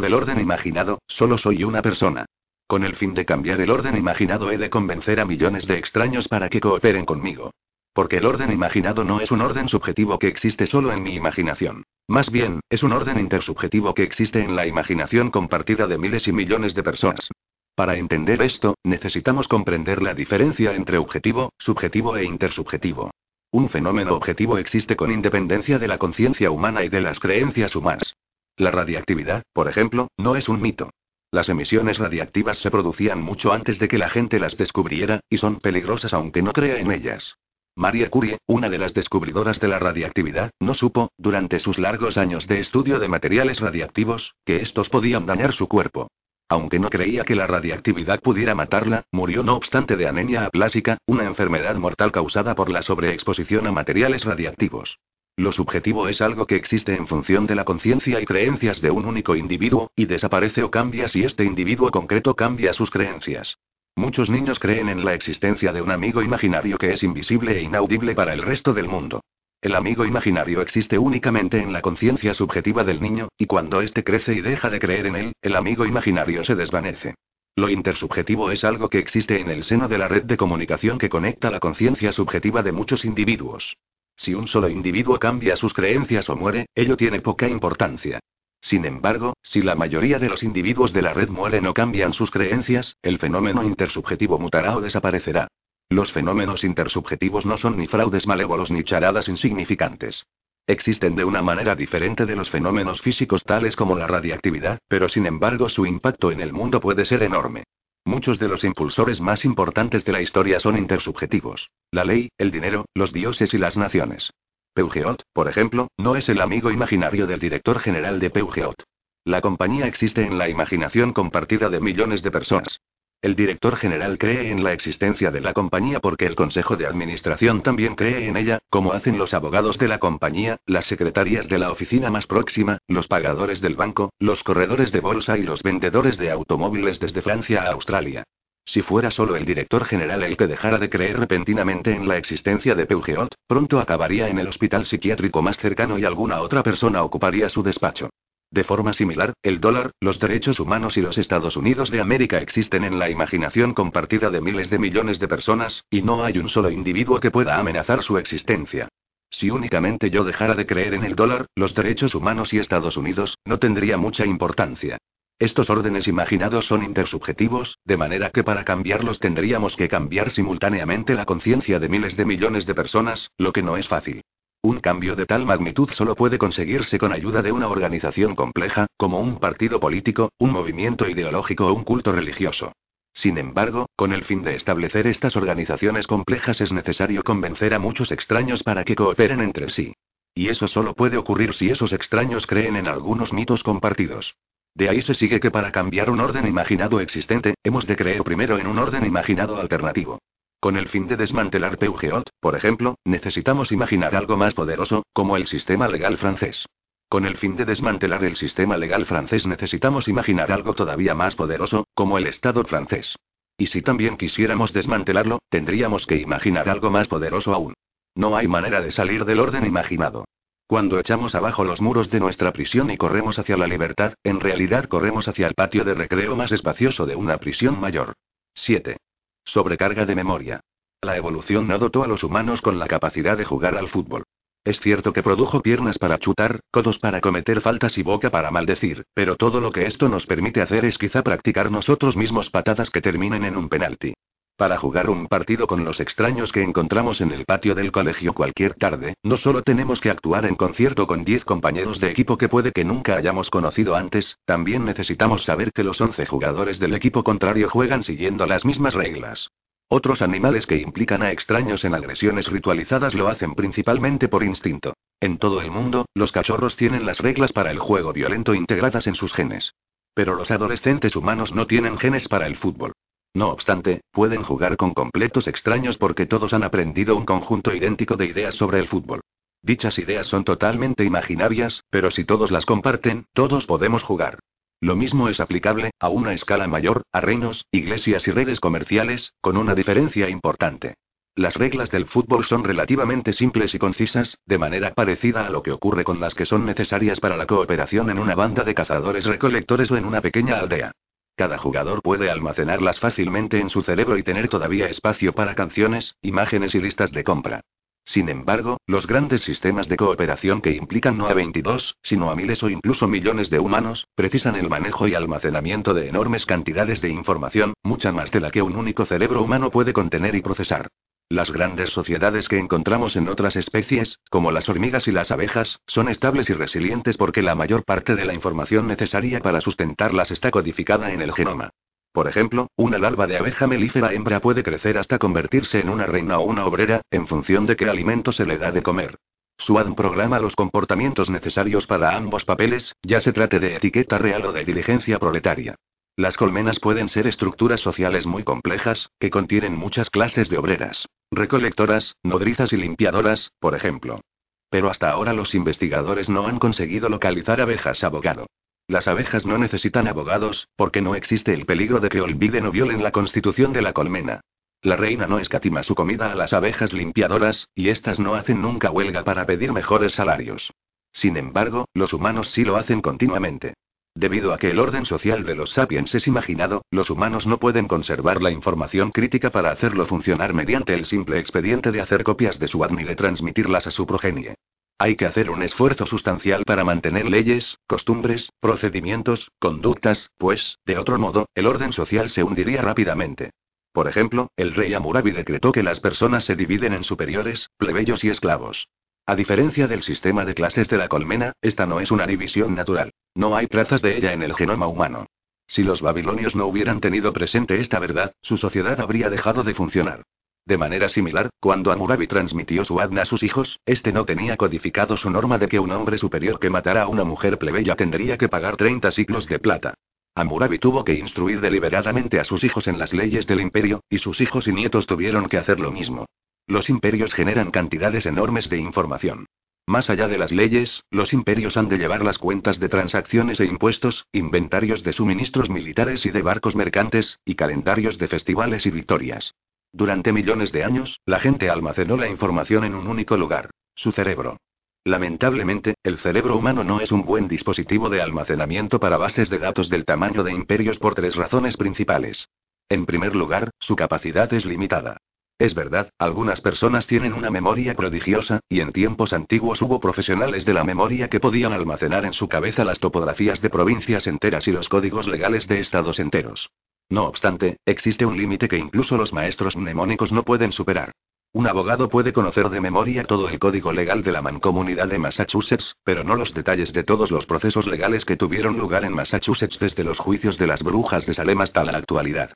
del 0.00 0.14
orden 0.14 0.38
imaginado, 0.38 1.00
solo 1.08 1.38
soy 1.38 1.64
una 1.64 1.82
persona. 1.82 2.24
Con 2.68 2.84
el 2.84 2.94
fin 2.94 3.14
de 3.14 3.24
cambiar 3.24 3.60
el 3.60 3.70
orden 3.70 3.96
imaginado 3.96 4.52
he 4.52 4.58
de 4.58 4.70
convencer 4.70 5.18
a 5.18 5.24
millones 5.24 5.66
de 5.66 5.76
extraños 5.78 6.28
para 6.28 6.48
que 6.48 6.60
cooperen 6.60 7.04
conmigo. 7.04 7.50
Porque 7.92 8.18
el 8.18 8.26
orden 8.26 8.50
imaginado 8.50 9.04
no 9.04 9.20
es 9.20 9.30
un 9.30 9.42
orden 9.42 9.68
subjetivo 9.68 10.18
que 10.18 10.28
existe 10.28 10.66
solo 10.66 10.92
en 10.92 11.02
mi 11.02 11.14
imaginación. 11.14 11.84
Más 12.08 12.30
bien, 12.30 12.60
es 12.70 12.82
un 12.82 12.92
orden 12.92 13.18
intersubjetivo 13.18 13.94
que 13.94 14.02
existe 14.02 14.42
en 14.42 14.56
la 14.56 14.66
imaginación 14.66 15.30
compartida 15.30 15.86
de 15.86 15.98
miles 15.98 16.26
y 16.28 16.32
millones 16.32 16.74
de 16.74 16.82
personas. 16.82 17.28
Para 17.74 17.96
entender 17.96 18.42
esto, 18.42 18.74
necesitamos 18.84 19.48
comprender 19.48 20.02
la 20.02 20.14
diferencia 20.14 20.74
entre 20.74 20.98
objetivo, 20.98 21.52
subjetivo 21.58 22.16
e 22.16 22.24
intersubjetivo. 22.24 23.10
Un 23.50 23.68
fenómeno 23.68 24.14
objetivo 24.14 24.58
existe 24.58 24.96
con 24.96 25.10
independencia 25.10 25.78
de 25.78 25.88
la 25.88 25.98
conciencia 25.98 26.50
humana 26.50 26.84
y 26.84 26.88
de 26.88 27.02
las 27.02 27.20
creencias 27.20 27.76
humanas. 27.76 28.14
La 28.56 28.70
radiactividad, 28.70 29.42
por 29.52 29.68
ejemplo, 29.68 30.08
no 30.16 30.36
es 30.36 30.48
un 30.48 30.60
mito. 30.60 30.90
Las 31.30 31.48
emisiones 31.48 31.98
radiactivas 31.98 32.58
se 32.58 32.70
producían 32.70 33.22
mucho 33.22 33.52
antes 33.52 33.78
de 33.78 33.88
que 33.88 33.98
la 33.98 34.10
gente 34.10 34.38
las 34.38 34.56
descubriera, 34.58 35.20
y 35.30 35.38
son 35.38 35.60
peligrosas 35.60 36.12
aunque 36.12 36.42
no 36.42 36.52
crea 36.52 36.76
en 36.76 36.92
ellas. 36.92 37.36
Marie 37.74 38.10
Curie, 38.10 38.38
una 38.46 38.68
de 38.68 38.76
las 38.76 38.92
descubridoras 38.92 39.58
de 39.58 39.66
la 39.66 39.78
radiactividad, 39.78 40.50
no 40.60 40.74
supo, 40.74 41.10
durante 41.16 41.58
sus 41.58 41.78
largos 41.78 42.18
años 42.18 42.46
de 42.46 42.60
estudio 42.60 42.98
de 42.98 43.08
materiales 43.08 43.60
radiactivos, 43.60 44.34
que 44.44 44.56
estos 44.56 44.90
podían 44.90 45.24
dañar 45.24 45.52
su 45.54 45.68
cuerpo. 45.68 46.08
Aunque 46.50 46.78
no 46.78 46.90
creía 46.90 47.24
que 47.24 47.34
la 47.34 47.46
radiactividad 47.46 48.20
pudiera 48.20 48.54
matarla, 48.54 49.04
murió 49.10 49.42
no 49.42 49.54
obstante 49.54 49.96
de 49.96 50.06
anemia 50.06 50.44
aplásica, 50.44 50.98
una 51.06 51.24
enfermedad 51.24 51.76
mortal 51.76 52.12
causada 52.12 52.54
por 52.54 52.70
la 52.70 52.82
sobreexposición 52.82 53.66
a 53.66 53.72
materiales 53.72 54.26
radiactivos. 54.26 54.98
Lo 55.36 55.50
subjetivo 55.50 56.08
es 56.08 56.20
algo 56.20 56.46
que 56.46 56.56
existe 56.56 56.94
en 56.94 57.06
función 57.06 57.46
de 57.46 57.54
la 57.54 57.64
conciencia 57.64 58.20
y 58.20 58.26
creencias 58.26 58.82
de 58.82 58.90
un 58.90 59.06
único 59.06 59.34
individuo, 59.34 59.90
y 59.96 60.04
desaparece 60.04 60.62
o 60.62 60.70
cambia 60.70 61.08
si 61.08 61.24
este 61.24 61.44
individuo 61.44 61.90
concreto 61.90 62.36
cambia 62.36 62.74
sus 62.74 62.90
creencias. 62.90 63.56
Muchos 63.96 64.30
niños 64.30 64.58
creen 64.58 64.88
en 64.88 65.04
la 65.04 65.12
existencia 65.14 65.72
de 65.72 65.82
un 65.82 65.90
amigo 65.90 66.22
imaginario 66.22 66.78
que 66.78 66.92
es 66.92 67.02
invisible 67.02 67.58
e 67.58 67.62
inaudible 67.62 68.14
para 68.14 68.32
el 68.32 68.42
resto 68.42 68.72
del 68.72 68.88
mundo. 68.88 69.20
El 69.60 69.74
amigo 69.74 70.06
imaginario 70.06 70.60
existe 70.62 70.98
únicamente 70.98 71.58
en 71.60 71.72
la 71.72 71.82
conciencia 71.82 72.32
subjetiva 72.34 72.84
del 72.84 73.00
niño, 73.00 73.28
y 73.36 73.46
cuando 73.46 73.80
éste 73.80 74.02
crece 74.02 74.32
y 74.34 74.40
deja 74.40 74.70
de 74.70 74.80
creer 74.80 75.06
en 75.06 75.16
él, 75.16 75.32
el 75.42 75.56
amigo 75.56 75.84
imaginario 75.84 76.42
se 76.42 76.56
desvanece. 76.56 77.14
Lo 77.54 77.68
intersubjetivo 77.68 78.50
es 78.50 78.64
algo 78.64 78.88
que 78.88 78.98
existe 78.98 79.38
en 79.38 79.50
el 79.50 79.62
seno 79.62 79.86
de 79.88 79.98
la 79.98 80.08
red 80.08 80.24
de 80.24 80.38
comunicación 80.38 80.98
que 80.98 81.10
conecta 81.10 81.50
la 81.50 81.60
conciencia 81.60 82.12
subjetiva 82.12 82.62
de 82.62 82.72
muchos 82.72 83.04
individuos. 83.04 83.76
Si 84.16 84.34
un 84.34 84.48
solo 84.48 84.70
individuo 84.70 85.18
cambia 85.18 85.54
sus 85.54 85.74
creencias 85.74 86.30
o 86.30 86.36
muere, 86.36 86.66
ello 86.74 86.96
tiene 86.96 87.20
poca 87.20 87.46
importancia. 87.46 88.20
Sin 88.62 88.84
embargo, 88.84 89.34
si 89.42 89.60
la 89.60 89.74
mayoría 89.74 90.20
de 90.20 90.28
los 90.28 90.44
individuos 90.44 90.92
de 90.92 91.02
la 91.02 91.12
red 91.12 91.28
mueren 91.28 91.66
o 91.66 91.74
cambian 91.74 92.12
sus 92.12 92.30
creencias, 92.30 92.96
el 93.02 93.18
fenómeno 93.18 93.64
intersubjetivo 93.64 94.38
mutará 94.38 94.76
o 94.76 94.80
desaparecerá. 94.80 95.48
Los 95.90 96.12
fenómenos 96.12 96.64
intersubjetivos 96.64 97.44
no 97.44 97.56
son 97.56 97.76
ni 97.76 97.88
fraudes 97.88 98.26
malévolos 98.26 98.70
ni 98.70 98.84
charadas 98.84 99.28
insignificantes. 99.28 100.24
Existen 100.66 101.16
de 101.16 101.24
una 101.24 101.42
manera 101.42 101.74
diferente 101.74 102.24
de 102.24 102.36
los 102.36 102.48
fenómenos 102.48 103.02
físicos 103.02 103.42
tales 103.42 103.74
como 103.74 103.96
la 103.98 104.06
radiactividad, 104.06 104.78
pero 104.86 105.08
sin 105.08 105.26
embargo 105.26 105.68
su 105.68 105.84
impacto 105.84 106.30
en 106.30 106.40
el 106.40 106.52
mundo 106.52 106.80
puede 106.80 107.04
ser 107.04 107.24
enorme. 107.24 107.64
Muchos 108.04 108.38
de 108.38 108.48
los 108.48 108.62
impulsores 108.62 109.20
más 109.20 109.44
importantes 109.44 110.04
de 110.04 110.12
la 110.12 110.22
historia 110.22 110.60
son 110.60 110.78
intersubjetivos. 110.78 111.68
La 111.90 112.04
ley, 112.04 112.30
el 112.38 112.52
dinero, 112.52 112.84
los 112.94 113.12
dioses 113.12 113.52
y 113.54 113.58
las 113.58 113.76
naciones. 113.76 114.30
Peugeot, 114.74 115.22
por 115.34 115.48
ejemplo, 115.48 115.88
no 115.98 116.16
es 116.16 116.30
el 116.30 116.40
amigo 116.40 116.70
imaginario 116.70 117.26
del 117.26 117.40
director 117.40 117.78
general 117.78 118.18
de 118.20 118.30
Peugeot. 118.30 118.82
La 119.24 119.42
compañía 119.42 119.86
existe 119.86 120.24
en 120.24 120.38
la 120.38 120.48
imaginación 120.48 121.12
compartida 121.12 121.68
de 121.68 121.78
millones 121.78 122.22
de 122.22 122.30
personas. 122.30 122.80
El 123.20 123.36
director 123.36 123.76
general 123.76 124.18
cree 124.18 124.50
en 124.50 124.64
la 124.64 124.72
existencia 124.72 125.30
de 125.30 125.42
la 125.42 125.52
compañía 125.52 126.00
porque 126.00 126.26
el 126.26 126.34
consejo 126.34 126.76
de 126.76 126.86
administración 126.86 127.62
también 127.62 127.94
cree 127.94 128.26
en 128.26 128.36
ella, 128.36 128.60
como 128.70 128.94
hacen 128.94 129.18
los 129.18 129.34
abogados 129.34 129.78
de 129.78 129.88
la 129.88 129.98
compañía, 129.98 130.58
las 130.66 130.86
secretarias 130.86 131.46
de 131.48 131.58
la 131.58 131.70
oficina 131.70 132.10
más 132.10 132.26
próxima, 132.26 132.78
los 132.88 133.06
pagadores 133.06 133.60
del 133.60 133.76
banco, 133.76 134.12
los 134.18 134.42
corredores 134.42 134.90
de 134.90 135.00
bolsa 135.00 135.36
y 135.36 135.42
los 135.42 135.62
vendedores 135.62 136.16
de 136.16 136.30
automóviles 136.30 136.98
desde 136.98 137.22
Francia 137.22 137.62
a 137.62 137.72
Australia. 137.72 138.24
Si 138.64 138.82
fuera 138.82 139.10
solo 139.10 139.36
el 139.36 139.44
director 139.44 139.84
general 139.84 140.22
el 140.22 140.36
que 140.36 140.46
dejara 140.46 140.78
de 140.78 140.88
creer 140.88 141.18
repentinamente 141.18 141.94
en 141.94 142.08
la 142.08 142.16
existencia 142.16 142.74
de 142.74 142.86
Peugeot, 142.86 143.34
pronto 143.46 143.80
acabaría 143.80 144.28
en 144.28 144.38
el 144.38 144.48
hospital 144.48 144.86
psiquiátrico 144.86 145.42
más 145.42 145.58
cercano 145.58 145.98
y 145.98 146.04
alguna 146.04 146.40
otra 146.40 146.62
persona 146.62 147.02
ocuparía 147.02 147.48
su 147.48 147.62
despacho. 147.62 148.10
De 148.50 148.64
forma 148.64 148.92
similar, 148.92 149.32
el 149.42 149.60
dólar, 149.60 149.92
los 150.00 150.20
derechos 150.20 150.60
humanos 150.60 150.98
y 150.98 151.00
los 151.00 151.16
Estados 151.16 151.56
Unidos 151.56 151.90
de 151.90 152.02
América 152.02 152.38
existen 152.38 152.84
en 152.84 152.98
la 152.98 153.08
imaginación 153.08 153.72
compartida 153.72 154.30
de 154.30 154.42
miles 154.42 154.68
de 154.68 154.78
millones 154.78 155.18
de 155.18 155.26
personas, 155.26 155.84
y 155.90 156.02
no 156.02 156.22
hay 156.22 156.36
un 156.36 156.50
solo 156.50 156.70
individuo 156.70 157.18
que 157.18 157.30
pueda 157.30 157.56
amenazar 157.56 158.02
su 158.02 158.18
existencia. 158.18 158.88
Si 159.30 159.50
únicamente 159.50 160.10
yo 160.10 160.22
dejara 160.22 160.54
de 160.54 160.66
creer 160.66 160.92
en 160.92 161.04
el 161.04 161.16
dólar, 161.16 161.46
los 161.56 161.74
derechos 161.74 162.14
humanos 162.14 162.52
y 162.52 162.58
Estados 162.58 162.98
Unidos, 162.98 163.38
no 163.46 163.58
tendría 163.58 163.96
mucha 163.96 164.26
importancia. 164.26 164.98
Estos 165.42 165.70
órdenes 165.70 166.06
imaginados 166.06 166.66
son 166.66 166.84
intersubjetivos, 166.84 167.76
de 167.84 167.96
manera 167.96 168.30
que 168.30 168.44
para 168.44 168.64
cambiarlos 168.64 169.18
tendríamos 169.18 169.74
que 169.76 169.88
cambiar 169.88 170.30
simultáneamente 170.30 171.16
la 171.16 171.24
conciencia 171.24 171.80
de 171.80 171.88
miles 171.88 172.16
de 172.16 172.24
millones 172.24 172.64
de 172.64 172.76
personas, 172.76 173.28
lo 173.38 173.52
que 173.52 173.60
no 173.60 173.76
es 173.76 173.88
fácil. 173.88 174.22
Un 174.62 174.78
cambio 174.78 175.16
de 175.16 175.26
tal 175.26 175.44
magnitud 175.44 175.90
solo 175.90 176.14
puede 176.14 176.38
conseguirse 176.38 176.96
con 176.96 177.12
ayuda 177.12 177.42
de 177.42 177.50
una 177.50 177.66
organización 177.66 178.36
compleja, 178.36 178.86
como 178.96 179.18
un 179.18 179.40
partido 179.40 179.80
político, 179.80 180.30
un 180.38 180.52
movimiento 180.52 181.08
ideológico 181.08 181.66
o 181.66 181.72
un 181.74 181.82
culto 181.82 182.12
religioso. 182.12 182.70
Sin 183.12 183.36
embargo, 183.36 183.86
con 183.96 184.12
el 184.12 184.22
fin 184.22 184.44
de 184.44 184.54
establecer 184.54 185.08
estas 185.08 185.34
organizaciones 185.34 186.06
complejas 186.06 186.60
es 186.60 186.70
necesario 186.70 187.24
convencer 187.24 187.74
a 187.74 187.80
muchos 187.80 188.12
extraños 188.12 188.62
para 188.62 188.84
que 188.84 188.94
cooperen 188.94 189.40
entre 189.40 189.70
sí. 189.70 189.92
Y 190.36 190.50
eso 190.50 190.68
solo 190.68 190.94
puede 190.94 191.16
ocurrir 191.16 191.52
si 191.52 191.68
esos 191.68 191.92
extraños 191.92 192.46
creen 192.46 192.76
en 192.76 192.86
algunos 192.86 193.32
mitos 193.32 193.64
compartidos. 193.64 194.36
De 194.74 194.88
ahí 194.88 195.02
se 195.02 195.14
sigue 195.14 195.40
que 195.40 195.50
para 195.50 195.70
cambiar 195.70 196.10
un 196.10 196.20
orden 196.20 196.46
imaginado 196.46 197.00
existente, 197.00 197.54
hemos 197.62 197.86
de 197.86 197.96
creer 197.96 198.22
primero 198.22 198.58
en 198.58 198.66
un 198.66 198.78
orden 198.78 199.04
imaginado 199.04 199.56
alternativo. 199.60 200.18
Con 200.60 200.76
el 200.76 200.88
fin 200.88 201.08
de 201.08 201.16
desmantelar 201.16 201.76
Peugeot, 201.76 202.30
por 202.40 202.56
ejemplo, 202.56 202.96
necesitamos 203.04 203.72
imaginar 203.72 204.14
algo 204.14 204.36
más 204.36 204.54
poderoso, 204.54 205.04
como 205.12 205.36
el 205.36 205.46
sistema 205.46 205.88
legal 205.88 206.16
francés. 206.16 206.66
Con 207.08 207.26
el 207.26 207.36
fin 207.36 207.56
de 207.56 207.66
desmantelar 207.66 208.24
el 208.24 208.36
sistema 208.36 208.78
legal 208.78 209.04
francés 209.04 209.46
necesitamos 209.46 210.08
imaginar 210.08 210.50
algo 210.50 210.72
todavía 210.72 211.14
más 211.14 211.36
poderoso, 211.36 211.86
como 211.94 212.16
el 212.16 212.26
Estado 212.26 212.64
francés. 212.64 213.16
Y 213.58 213.66
si 213.66 213.82
también 213.82 214.16
quisiéramos 214.16 214.72
desmantelarlo, 214.72 215.40
tendríamos 215.50 216.06
que 216.06 216.16
imaginar 216.16 216.70
algo 216.70 216.90
más 216.90 217.08
poderoso 217.08 217.52
aún. 217.52 217.74
No 218.14 218.36
hay 218.36 218.48
manera 218.48 218.80
de 218.80 218.90
salir 218.90 219.24
del 219.24 219.40
orden 219.40 219.66
imaginado. 219.66 220.24
Cuando 220.72 220.98
echamos 220.98 221.34
abajo 221.34 221.64
los 221.64 221.82
muros 221.82 222.08
de 222.08 222.18
nuestra 222.18 222.50
prisión 222.50 222.90
y 222.90 222.96
corremos 222.96 223.38
hacia 223.38 223.58
la 223.58 223.66
libertad, 223.66 224.14
en 224.24 224.40
realidad 224.40 224.86
corremos 224.86 225.28
hacia 225.28 225.46
el 225.46 225.52
patio 225.52 225.84
de 225.84 225.92
recreo 225.92 226.34
más 226.34 226.50
espacioso 226.50 227.04
de 227.04 227.14
una 227.14 227.36
prisión 227.36 227.78
mayor. 227.78 228.14
7. 228.54 228.96
Sobrecarga 229.44 230.06
de 230.06 230.14
memoria. 230.14 230.60
La 231.02 231.14
evolución 231.18 231.68
no 231.68 231.78
dotó 231.78 232.04
a 232.04 232.06
los 232.06 232.24
humanos 232.24 232.62
con 232.62 232.78
la 232.78 232.86
capacidad 232.86 233.36
de 233.36 233.44
jugar 233.44 233.76
al 233.76 233.90
fútbol. 233.90 234.22
Es 234.64 234.80
cierto 234.80 235.12
que 235.12 235.22
produjo 235.22 235.60
piernas 235.60 235.98
para 235.98 236.16
chutar, 236.16 236.60
codos 236.70 236.98
para 236.98 237.20
cometer 237.20 237.60
faltas 237.60 237.98
y 237.98 238.02
boca 238.02 238.30
para 238.30 238.50
maldecir, 238.50 239.04
pero 239.12 239.36
todo 239.36 239.60
lo 239.60 239.72
que 239.72 239.84
esto 239.84 240.08
nos 240.08 240.24
permite 240.24 240.62
hacer 240.62 240.86
es 240.86 240.96
quizá 240.96 241.22
practicar 241.22 241.70
nosotros 241.70 242.16
mismos 242.16 242.48
patadas 242.48 242.88
que 242.88 243.02
terminen 243.02 243.44
en 243.44 243.58
un 243.58 243.68
penalti. 243.68 244.14
Para 244.56 244.76
jugar 244.76 245.08
un 245.08 245.26
partido 245.28 245.66
con 245.66 245.84
los 245.84 245.98
extraños 245.98 246.52
que 246.52 246.62
encontramos 246.62 247.20
en 247.20 247.32
el 247.32 247.44
patio 247.44 247.74
del 247.74 247.90
colegio 247.90 248.32
cualquier 248.34 248.74
tarde, 248.74 249.14
no 249.22 249.36
solo 249.36 249.62
tenemos 249.62 250.00
que 250.00 250.10
actuar 250.10 250.44
en 250.44 250.56
concierto 250.56 251.06
con 251.06 251.24
10 251.24 251.44
compañeros 251.44 252.00
de 252.00 252.10
equipo 252.10 252.36
que 252.36 252.48
puede 252.48 252.70
que 252.70 252.84
nunca 252.84 253.16
hayamos 253.16 253.50
conocido 253.50 253.96
antes, 253.96 254.38
también 254.44 254.84
necesitamos 254.84 255.44
saber 255.44 255.72
que 255.72 255.82
los 255.82 256.00
11 256.00 256.26
jugadores 256.26 256.78
del 256.78 256.94
equipo 256.94 257.24
contrario 257.24 257.68
juegan 257.70 258.04
siguiendo 258.04 258.46
las 258.46 258.64
mismas 258.64 258.94
reglas. 258.94 259.50
Otros 259.88 260.22
animales 260.22 260.66
que 260.66 260.76
implican 260.76 261.22
a 261.22 261.32
extraños 261.32 261.84
en 261.84 261.94
agresiones 261.94 262.46
ritualizadas 262.48 263.14
lo 263.14 263.28
hacen 263.28 263.54
principalmente 263.54 264.28
por 264.28 264.42
instinto. 264.42 264.94
En 265.20 265.38
todo 265.38 265.60
el 265.60 265.70
mundo, 265.70 266.06
los 266.14 266.32
cachorros 266.32 266.76
tienen 266.76 267.04
las 267.04 267.18
reglas 267.20 267.52
para 267.52 267.70
el 267.70 267.78
juego 267.78 268.12
violento 268.12 268.54
integradas 268.54 269.06
en 269.06 269.14
sus 269.14 269.32
genes. 269.32 269.74
Pero 270.14 270.34
los 270.34 270.50
adolescentes 270.50 271.16
humanos 271.16 271.52
no 271.52 271.66
tienen 271.66 271.98
genes 271.98 272.28
para 272.28 272.46
el 272.46 272.56
fútbol. 272.56 272.92
No 273.34 273.48
obstante, 273.48 274.02
pueden 274.10 274.42
jugar 274.42 274.76
con 274.76 274.92
completos 274.92 275.48
extraños 275.48 275.96
porque 275.96 276.26
todos 276.26 276.52
han 276.52 276.64
aprendido 276.64 277.16
un 277.16 277.24
conjunto 277.24 277.74
idéntico 277.74 278.16
de 278.16 278.26
ideas 278.26 278.54
sobre 278.54 278.78
el 278.78 278.88
fútbol. 278.88 279.22
Dichas 279.62 279.98
ideas 279.98 280.26
son 280.26 280.44
totalmente 280.44 281.04
imaginarias, 281.04 281.84
pero 281.88 282.10
si 282.10 282.24
todos 282.24 282.50
las 282.50 282.66
comparten, 282.66 283.26
todos 283.32 283.64
podemos 283.66 284.02
jugar. 284.02 284.38
Lo 284.80 284.96
mismo 284.96 285.28
es 285.28 285.38
aplicable, 285.38 285.92
a 286.00 286.08
una 286.08 286.32
escala 286.34 286.66
mayor, 286.66 287.02
a 287.12 287.20
reinos, 287.20 287.64
iglesias 287.70 288.26
y 288.26 288.32
redes 288.32 288.58
comerciales, 288.58 289.32
con 289.40 289.56
una 289.56 289.74
diferencia 289.74 290.28
importante. 290.28 290.94
Las 291.34 291.54
reglas 291.54 291.90
del 291.90 292.06
fútbol 292.06 292.44
son 292.44 292.64
relativamente 292.64 293.32
simples 293.32 293.74
y 293.74 293.78
concisas, 293.78 294.36
de 294.44 294.58
manera 294.58 294.92
parecida 294.92 295.46
a 295.46 295.50
lo 295.50 295.62
que 295.62 295.72
ocurre 295.72 296.04
con 296.04 296.20
las 296.20 296.34
que 296.34 296.44
son 296.44 296.66
necesarias 296.66 297.20
para 297.20 297.36
la 297.36 297.46
cooperación 297.46 298.10
en 298.10 298.18
una 298.18 298.34
banda 298.34 298.64
de 298.64 298.74
cazadores 298.74 299.24
recolectores 299.24 299.90
o 299.90 299.96
en 299.96 300.04
una 300.04 300.20
pequeña 300.20 300.58
aldea. 300.58 300.92
Cada 301.36 301.58
jugador 301.58 302.02
puede 302.02 302.30
almacenarlas 302.30 303.00
fácilmente 303.00 303.58
en 303.58 303.70
su 303.70 303.82
cerebro 303.82 304.18
y 304.18 304.22
tener 304.22 304.48
todavía 304.48 304.86
espacio 304.86 305.32
para 305.32 305.54
canciones, 305.54 306.16
imágenes 306.20 306.74
y 306.74 306.80
listas 306.80 307.10
de 307.12 307.24
compra. 307.24 307.62
Sin 308.04 308.28
embargo, 308.28 308.78
los 308.86 309.06
grandes 309.06 309.42
sistemas 309.42 309.88
de 309.88 309.96
cooperación 309.96 310.60
que 310.60 310.72
implican 310.72 311.16
no 311.16 311.28
a 311.28 311.34
22, 311.34 311.96
sino 312.02 312.30
a 312.30 312.36
miles 312.36 312.62
o 312.62 312.68
incluso 312.68 313.06
millones 313.06 313.48
de 313.48 313.60
humanos, 313.60 314.08
precisan 314.14 314.56
el 314.56 314.68
manejo 314.68 315.06
y 315.06 315.14
almacenamiento 315.14 315.94
de 315.94 316.08
enormes 316.08 316.44
cantidades 316.44 317.00
de 317.00 317.10
información, 317.10 317.74
mucha 317.82 318.12
más 318.12 318.30
de 318.30 318.40
la 318.40 318.50
que 318.50 318.62
un 318.62 318.76
único 318.76 319.04
cerebro 319.04 319.42
humano 319.42 319.70
puede 319.70 319.92
contener 319.92 320.34
y 320.34 320.42
procesar. 320.42 320.88
Las 321.28 321.50
grandes 321.50 321.90
sociedades 321.90 322.48
que 322.48 322.58
encontramos 322.58 323.16
en 323.16 323.28
otras 323.28 323.56
especies, 323.56 324.18
como 324.30 324.52
las 324.52 324.68
hormigas 324.68 325.08
y 325.08 325.12
las 325.12 325.30
abejas, 325.30 325.80
son 325.86 326.08
estables 326.08 326.50
y 326.50 326.52
resilientes 326.52 327.16
porque 327.16 327.42
la 327.42 327.54
mayor 327.54 327.84
parte 327.84 328.14
de 328.14 328.24
la 328.24 328.34
información 328.34 328.86
necesaria 328.86 329.40
para 329.40 329.60
sustentarlas 329.60 330.30
está 330.30 330.50
codificada 330.50 331.12
en 331.12 331.22
el 331.22 331.32
genoma. 331.32 331.70
Por 332.12 332.28
ejemplo, 332.28 332.68
una 332.76 332.98
larva 332.98 333.26
de 333.26 333.38
abeja 333.38 333.66
melífera 333.66 334.12
hembra 334.12 334.40
puede 334.40 334.62
crecer 334.62 334.98
hasta 334.98 335.18
convertirse 335.18 335.80
en 335.80 335.88
una 335.88 336.04
reina 336.04 336.38
o 336.38 336.44
una 336.44 336.66
obrera, 336.66 337.00
en 337.10 337.26
función 337.26 337.64
de 337.66 337.76
qué 337.76 337.88
alimento 337.88 338.32
se 338.32 338.44
le 338.44 338.58
da 338.58 338.70
de 338.70 338.82
comer. 338.82 339.16
SWAT 339.56 339.94
programa 339.94 340.38
los 340.38 340.56
comportamientos 340.56 341.30
necesarios 341.30 341.86
para 341.86 342.16
ambos 342.16 342.44
papeles, 342.44 342.94
ya 343.02 343.20
se 343.20 343.32
trate 343.32 343.60
de 343.60 343.76
etiqueta 343.76 344.18
real 344.18 344.44
o 344.44 344.52
de 344.52 344.64
diligencia 344.64 345.18
proletaria. 345.18 345.76
Las 346.16 346.36
colmenas 346.36 346.78
pueden 346.78 347.08
ser 347.08 347.26
estructuras 347.26 347.80
sociales 347.80 348.26
muy 348.26 348.44
complejas, 348.44 349.10
que 349.18 349.30
contienen 349.30 349.74
muchas 349.74 350.10
clases 350.10 350.50
de 350.50 350.58
obreras. 350.58 351.08
Recolectoras, 351.30 352.16
nodrizas 352.22 352.74
y 352.74 352.76
limpiadoras, 352.76 353.52
por 353.58 353.74
ejemplo. 353.74 354.20
Pero 354.68 354.90
hasta 354.90 355.10
ahora 355.10 355.32
los 355.32 355.54
investigadores 355.54 356.28
no 356.28 356.46
han 356.46 356.58
conseguido 356.58 357.08
localizar 357.08 357.62
abejas 357.62 358.04
abogado. 358.04 358.46
Las 358.88 359.08
abejas 359.08 359.46
no 359.46 359.56
necesitan 359.56 360.06
abogados, 360.06 360.68
porque 360.76 361.00
no 361.00 361.14
existe 361.14 361.54
el 361.54 361.64
peligro 361.64 361.98
de 361.98 362.10
que 362.10 362.20
olviden 362.20 362.66
o 362.66 362.72
violen 362.72 363.02
la 363.02 363.12
constitución 363.12 363.72
de 363.72 363.80
la 363.80 363.94
colmena. 363.94 364.42
La 364.82 364.96
reina 364.96 365.26
no 365.26 365.38
escatima 365.38 365.82
su 365.82 365.94
comida 365.94 366.30
a 366.30 366.34
las 366.34 366.52
abejas 366.52 366.92
limpiadoras, 366.92 367.68
y 367.74 367.88
éstas 367.88 368.18
no 368.18 368.34
hacen 368.34 368.60
nunca 368.60 368.90
huelga 368.90 369.24
para 369.24 369.46
pedir 369.46 369.72
mejores 369.72 370.12
salarios. 370.12 370.74
Sin 371.10 371.38
embargo, 371.38 371.86
los 371.94 372.12
humanos 372.12 372.50
sí 372.50 372.64
lo 372.64 372.76
hacen 372.76 373.00
continuamente. 373.00 373.74
Debido 374.14 374.52
a 374.52 374.58
que 374.58 374.70
el 374.70 374.78
orden 374.78 375.06
social 375.06 375.44
de 375.44 375.54
los 375.54 375.70
sapiens 375.70 376.14
es 376.14 376.26
imaginado, 376.26 376.82
los 376.90 377.08
humanos 377.08 377.46
no 377.46 377.58
pueden 377.58 377.88
conservar 377.88 378.42
la 378.42 378.50
información 378.50 379.10
crítica 379.10 379.50
para 379.50 379.70
hacerlo 379.70 380.04
funcionar 380.04 380.52
mediante 380.52 380.94
el 380.94 381.06
simple 381.06 381.38
expediente 381.38 381.92
de 381.92 382.02
hacer 382.02 382.22
copias 382.22 382.58
de 382.58 382.68
su 382.68 382.84
ADN 382.84 383.10
y 383.10 383.14
transmitirlas 383.16 383.86
a 383.86 383.90
su 383.90 384.06
progenie. 384.06 384.54
Hay 384.98 385.16
que 385.16 385.26
hacer 385.26 385.50
un 385.50 385.62
esfuerzo 385.62 386.06
sustancial 386.06 386.62
para 386.64 386.84
mantener 386.84 387.28
leyes, 387.28 387.78
costumbres, 387.86 388.52
procedimientos, 388.60 389.50
conductas, 389.58 390.30
pues, 390.36 390.78
de 390.84 390.98
otro 390.98 391.18
modo, 391.18 391.46
el 391.54 391.66
orden 391.66 391.92
social 391.92 392.28
se 392.28 392.44
hundiría 392.44 392.82
rápidamente. 392.82 393.50
Por 393.92 394.08
ejemplo, 394.08 394.50
el 394.56 394.74
rey 394.74 394.94
Amurabi 394.94 395.32
decretó 395.32 395.72
que 395.72 395.82
las 395.82 396.00
personas 396.00 396.44
se 396.44 396.54
dividen 396.54 396.92
en 396.92 397.02
superiores, 397.02 397.68
plebeyos 397.78 398.22
y 398.24 398.30
esclavos. 398.30 398.88
A 399.24 399.36
diferencia 399.36 399.86
del 399.86 400.02
sistema 400.02 400.44
de 400.44 400.52
clases 400.52 400.88
de 400.88 400.98
la 400.98 401.06
colmena, 401.06 401.52
esta 401.62 401.86
no 401.86 402.00
es 402.00 402.10
una 402.10 402.26
división 402.26 402.74
natural. 402.74 403.12
No 403.36 403.54
hay 403.54 403.68
trazas 403.68 404.02
de 404.02 404.16
ella 404.16 404.32
en 404.32 404.42
el 404.42 404.54
genoma 404.54 404.88
humano. 404.88 405.26
Si 405.68 405.84
los 405.84 406.02
babilonios 406.02 406.56
no 406.56 406.66
hubieran 406.66 407.00
tenido 407.00 407.32
presente 407.32 407.78
esta 407.78 408.00
verdad, 408.00 408.32
su 408.42 408.56
sociedad 408.56 409.00
habría 409.00 409.30
dejado 409.30 409.62
de 409.62 409.74
funcionar. 409.74 410.24
De 410.66 410.76
manera 410.76 411.08
similar, 411.08 411.50
cuando 411.60 411.92
Amurabi 411.92 412.26
transmitió 412.26 412.84
su 412.84 413.00
adna 413.00 413.22
a 413.22 413.24
sus 413.24 413.44
hijos, 413.44 413.78
este 413.86 414.12
no 414.12 414.24
tenía 414.24 414.56
codificado 414.56 415.16
su 415.16 415.30
norma 415.30 415.56
de 415.56 415.68
que 415.68 415.78
un 415.78 415.92
hombre 415.92 416.18
superior 416.18 416.58
que 416.58 416.70
matara 416.70 417.02
a 417.02 417.08
una 417.08 417.22
mujer 417.22 417.58
plebeya 417.58 417.94
tendría 417.94 418.36
que 418.36 418.48
pagar 418.48 418.76
30 418.76 419.08
siglos 419.12 419.46
de 419.46 419.60
plata. 419.60 419.94
Amurabi 420.34 420.78
tuvo 420.78 421.04
que 421.04 421.14
instruir 421.14 421.60
deliberadamente 421.60 422.40
a 422.40 422.44
sus 422.44 422.64
hijos 422.64 422.88
en 422.88 422.98
las 422.98 423.12
leyes 423.12 423.46
del 423.46 423.60
imperio, 423.60 424.02
y 424.10 424.18
sus 424.18 424.40
hijos 424.40 424.66
y 424.66 424.72
nietos 424.72 425.06
tuvieron 425.06 425.48
que 425.48 425.58
hacer 425.58 425.78
lo 425.78 425.92
mismo. 425.92 426.26
Los 426.72 426.88
imperios 426.88 427.34
generan 427.34 427.70
cantidades 427.70 428.24
enormes 428.24 428.70
de 428.70 428.78
información. 428.78 429.44
Más 429.86 430.08
allá 430.08 430.26
de 430.26 430.38
las 430.38 430.52
leyes, 430.52 431.02
los 431.10 431.34
imperios 431.34 431.76
han 431.76 431.90
de 431.90 431.98
llevar 431.98 432.24
las 432.24 432.38
cuentas 432.38 432.80
de 432.80 432.88
transacciones 432.88 433.60
e 433.60 433.66
impuestos, 433.66 434.24
inventarios 434.32 435.02
de 435.02 435.12
suministros 435.12 435.68
militares 435.68 436.24
y 436.24 436.30
de 436.30 436.40
barcos 436.40 436.74
mercantes, 436.74 437.38
y 437.44 437.56
calendarios 437.56 438.16
de 438.16 438.26
festivales 438.26 438.86
y 438.86 438.90
victorias. 438.90 439.54
Durante 439.92 440.32
millones 440.32 440.72
de 440.72 440.82
años, 440.82 441.20
la 441.26 441.40
gente 441.40 441.68
almacenó 441.68 442.16
la 442.16 442.30
información 442.30 442.84
en 442.84 442.94
un 442.94 443.06
único 443.06 443.36
lugar, 443.36 443.68
su 443.94 444.10
cerebro. 444.10 444.56
Lamentablemente, 445.04 445.96
el 446.02 446.16
cerebro 446.16 446.56
humano 446.56 446.84
no 446.84 447.02
es 447.02 447.12
un 447.12 447.26
buen 447.26 447.48
dispositivo 447.48 448.08
de 448.08 448.22
almacenamiento 448.22 448.98
para 448.98 449.18
bases 449.18 449.50
de 449.50 449.58
datos 449.58 449.90
del 449.90 450.06
tamaño 450.06 450.42
de 450.42 450.54
imperios 450.54 450.98
por 450.98 451.14
tres 451.14 451.36
razones 451.36 451.76
principales. 451.76 452.48
En 452.88 453.04
primer 453.04 453.36
lugar, 453.36 453.68
su 453.78 453.94
capacidad 453.94 454.50
es 454.54 454.64
limitada. 454.64 455.18
Es 455.58 455.74
verdad, 455.74 456.10
algunas 456.18 456.60
personas 456.60 457.06
tienen 457.06 457.32
una 457.32 457.50
memoria 457.50 457.94
prodigiosa, 457.94 458.60
y 458.68 458.80
en 458.80 458.92
tiempos 458.92 459.32
antiguos 459.32 459.80
hubo 459.82 460.00
profesionales 460.00 460.64
de 460.64 460.74
la 460.74 460.84
memoria 460.84 461.28
que 461.28 461.40
podían 461.40 461.72
almacenar 461.72 462.24
en 462.24 462.32
su 462.32 462.48
cabeza 462.48 462.84
las 462.84 462.98
topografías 462.98 463.60
de 463.62 463.70
provincias 463.70 464.26
enteras 464.26 464.66
y 464.66 464.72
los 464.72 464.88
códigos 464.88 465.28
legales 465.28 465.68
de 465.68 465.80
estados 465.80 466.18
enteros. 466.18 466.70
No 467.08 467.24
obstante, 467.24 467.76
existe 467.84 468.24
un 468.24 468.36
límite 468.36 468.68
que 468.68 468.78
incluso 468.78 469.16
los 469.16 469.32
maestros 469.32 469.76
mnemónicos 469.76 470.32
no 470.32 470.42
pueden 470.42 470.72
superar. 470.72 471.12
Un 471.54 471.66
abogado 471.66 472.08
puede 472.08 472.32
conocer 472.32 472.70
de 472.70 472.80
memoria 472.80 473.24
todo 473.24 473.50
el 473.50 473.58
código 473.58 473.92
legal 473.92 474.22
de 474.22 474.32
la 474.32 474.40
mancomunidad 474.40 475.08
de 475.08 475.18
Massachusetts, 475.18 475.96
pero 476.02 476.24
no 476.24 476.34
los 476.34 476.54
detalles 476.54 476.94
de 476.94 477.04
todos 477.04 477.30
los 477.30 477.44
procesos 477.44 477.86
legales 477.86 478.24
que 478.24 478.38
tuvieron 478.38 478.78
lugar 478.78 479.04
en 479.04 479.12
Massachusetts 479.12 479.78
desde 479.78 480.02
los 480.02 480.18
juicios 480.18 480.56
de 480.56 480.66
las 480.66 480.82
brujas 480.82 481.26
de 481.26 481.34
Salem 481.34 481.60
hasta 481.60 481.84
la 481.84 481.98
actualidad. 481.98 482.52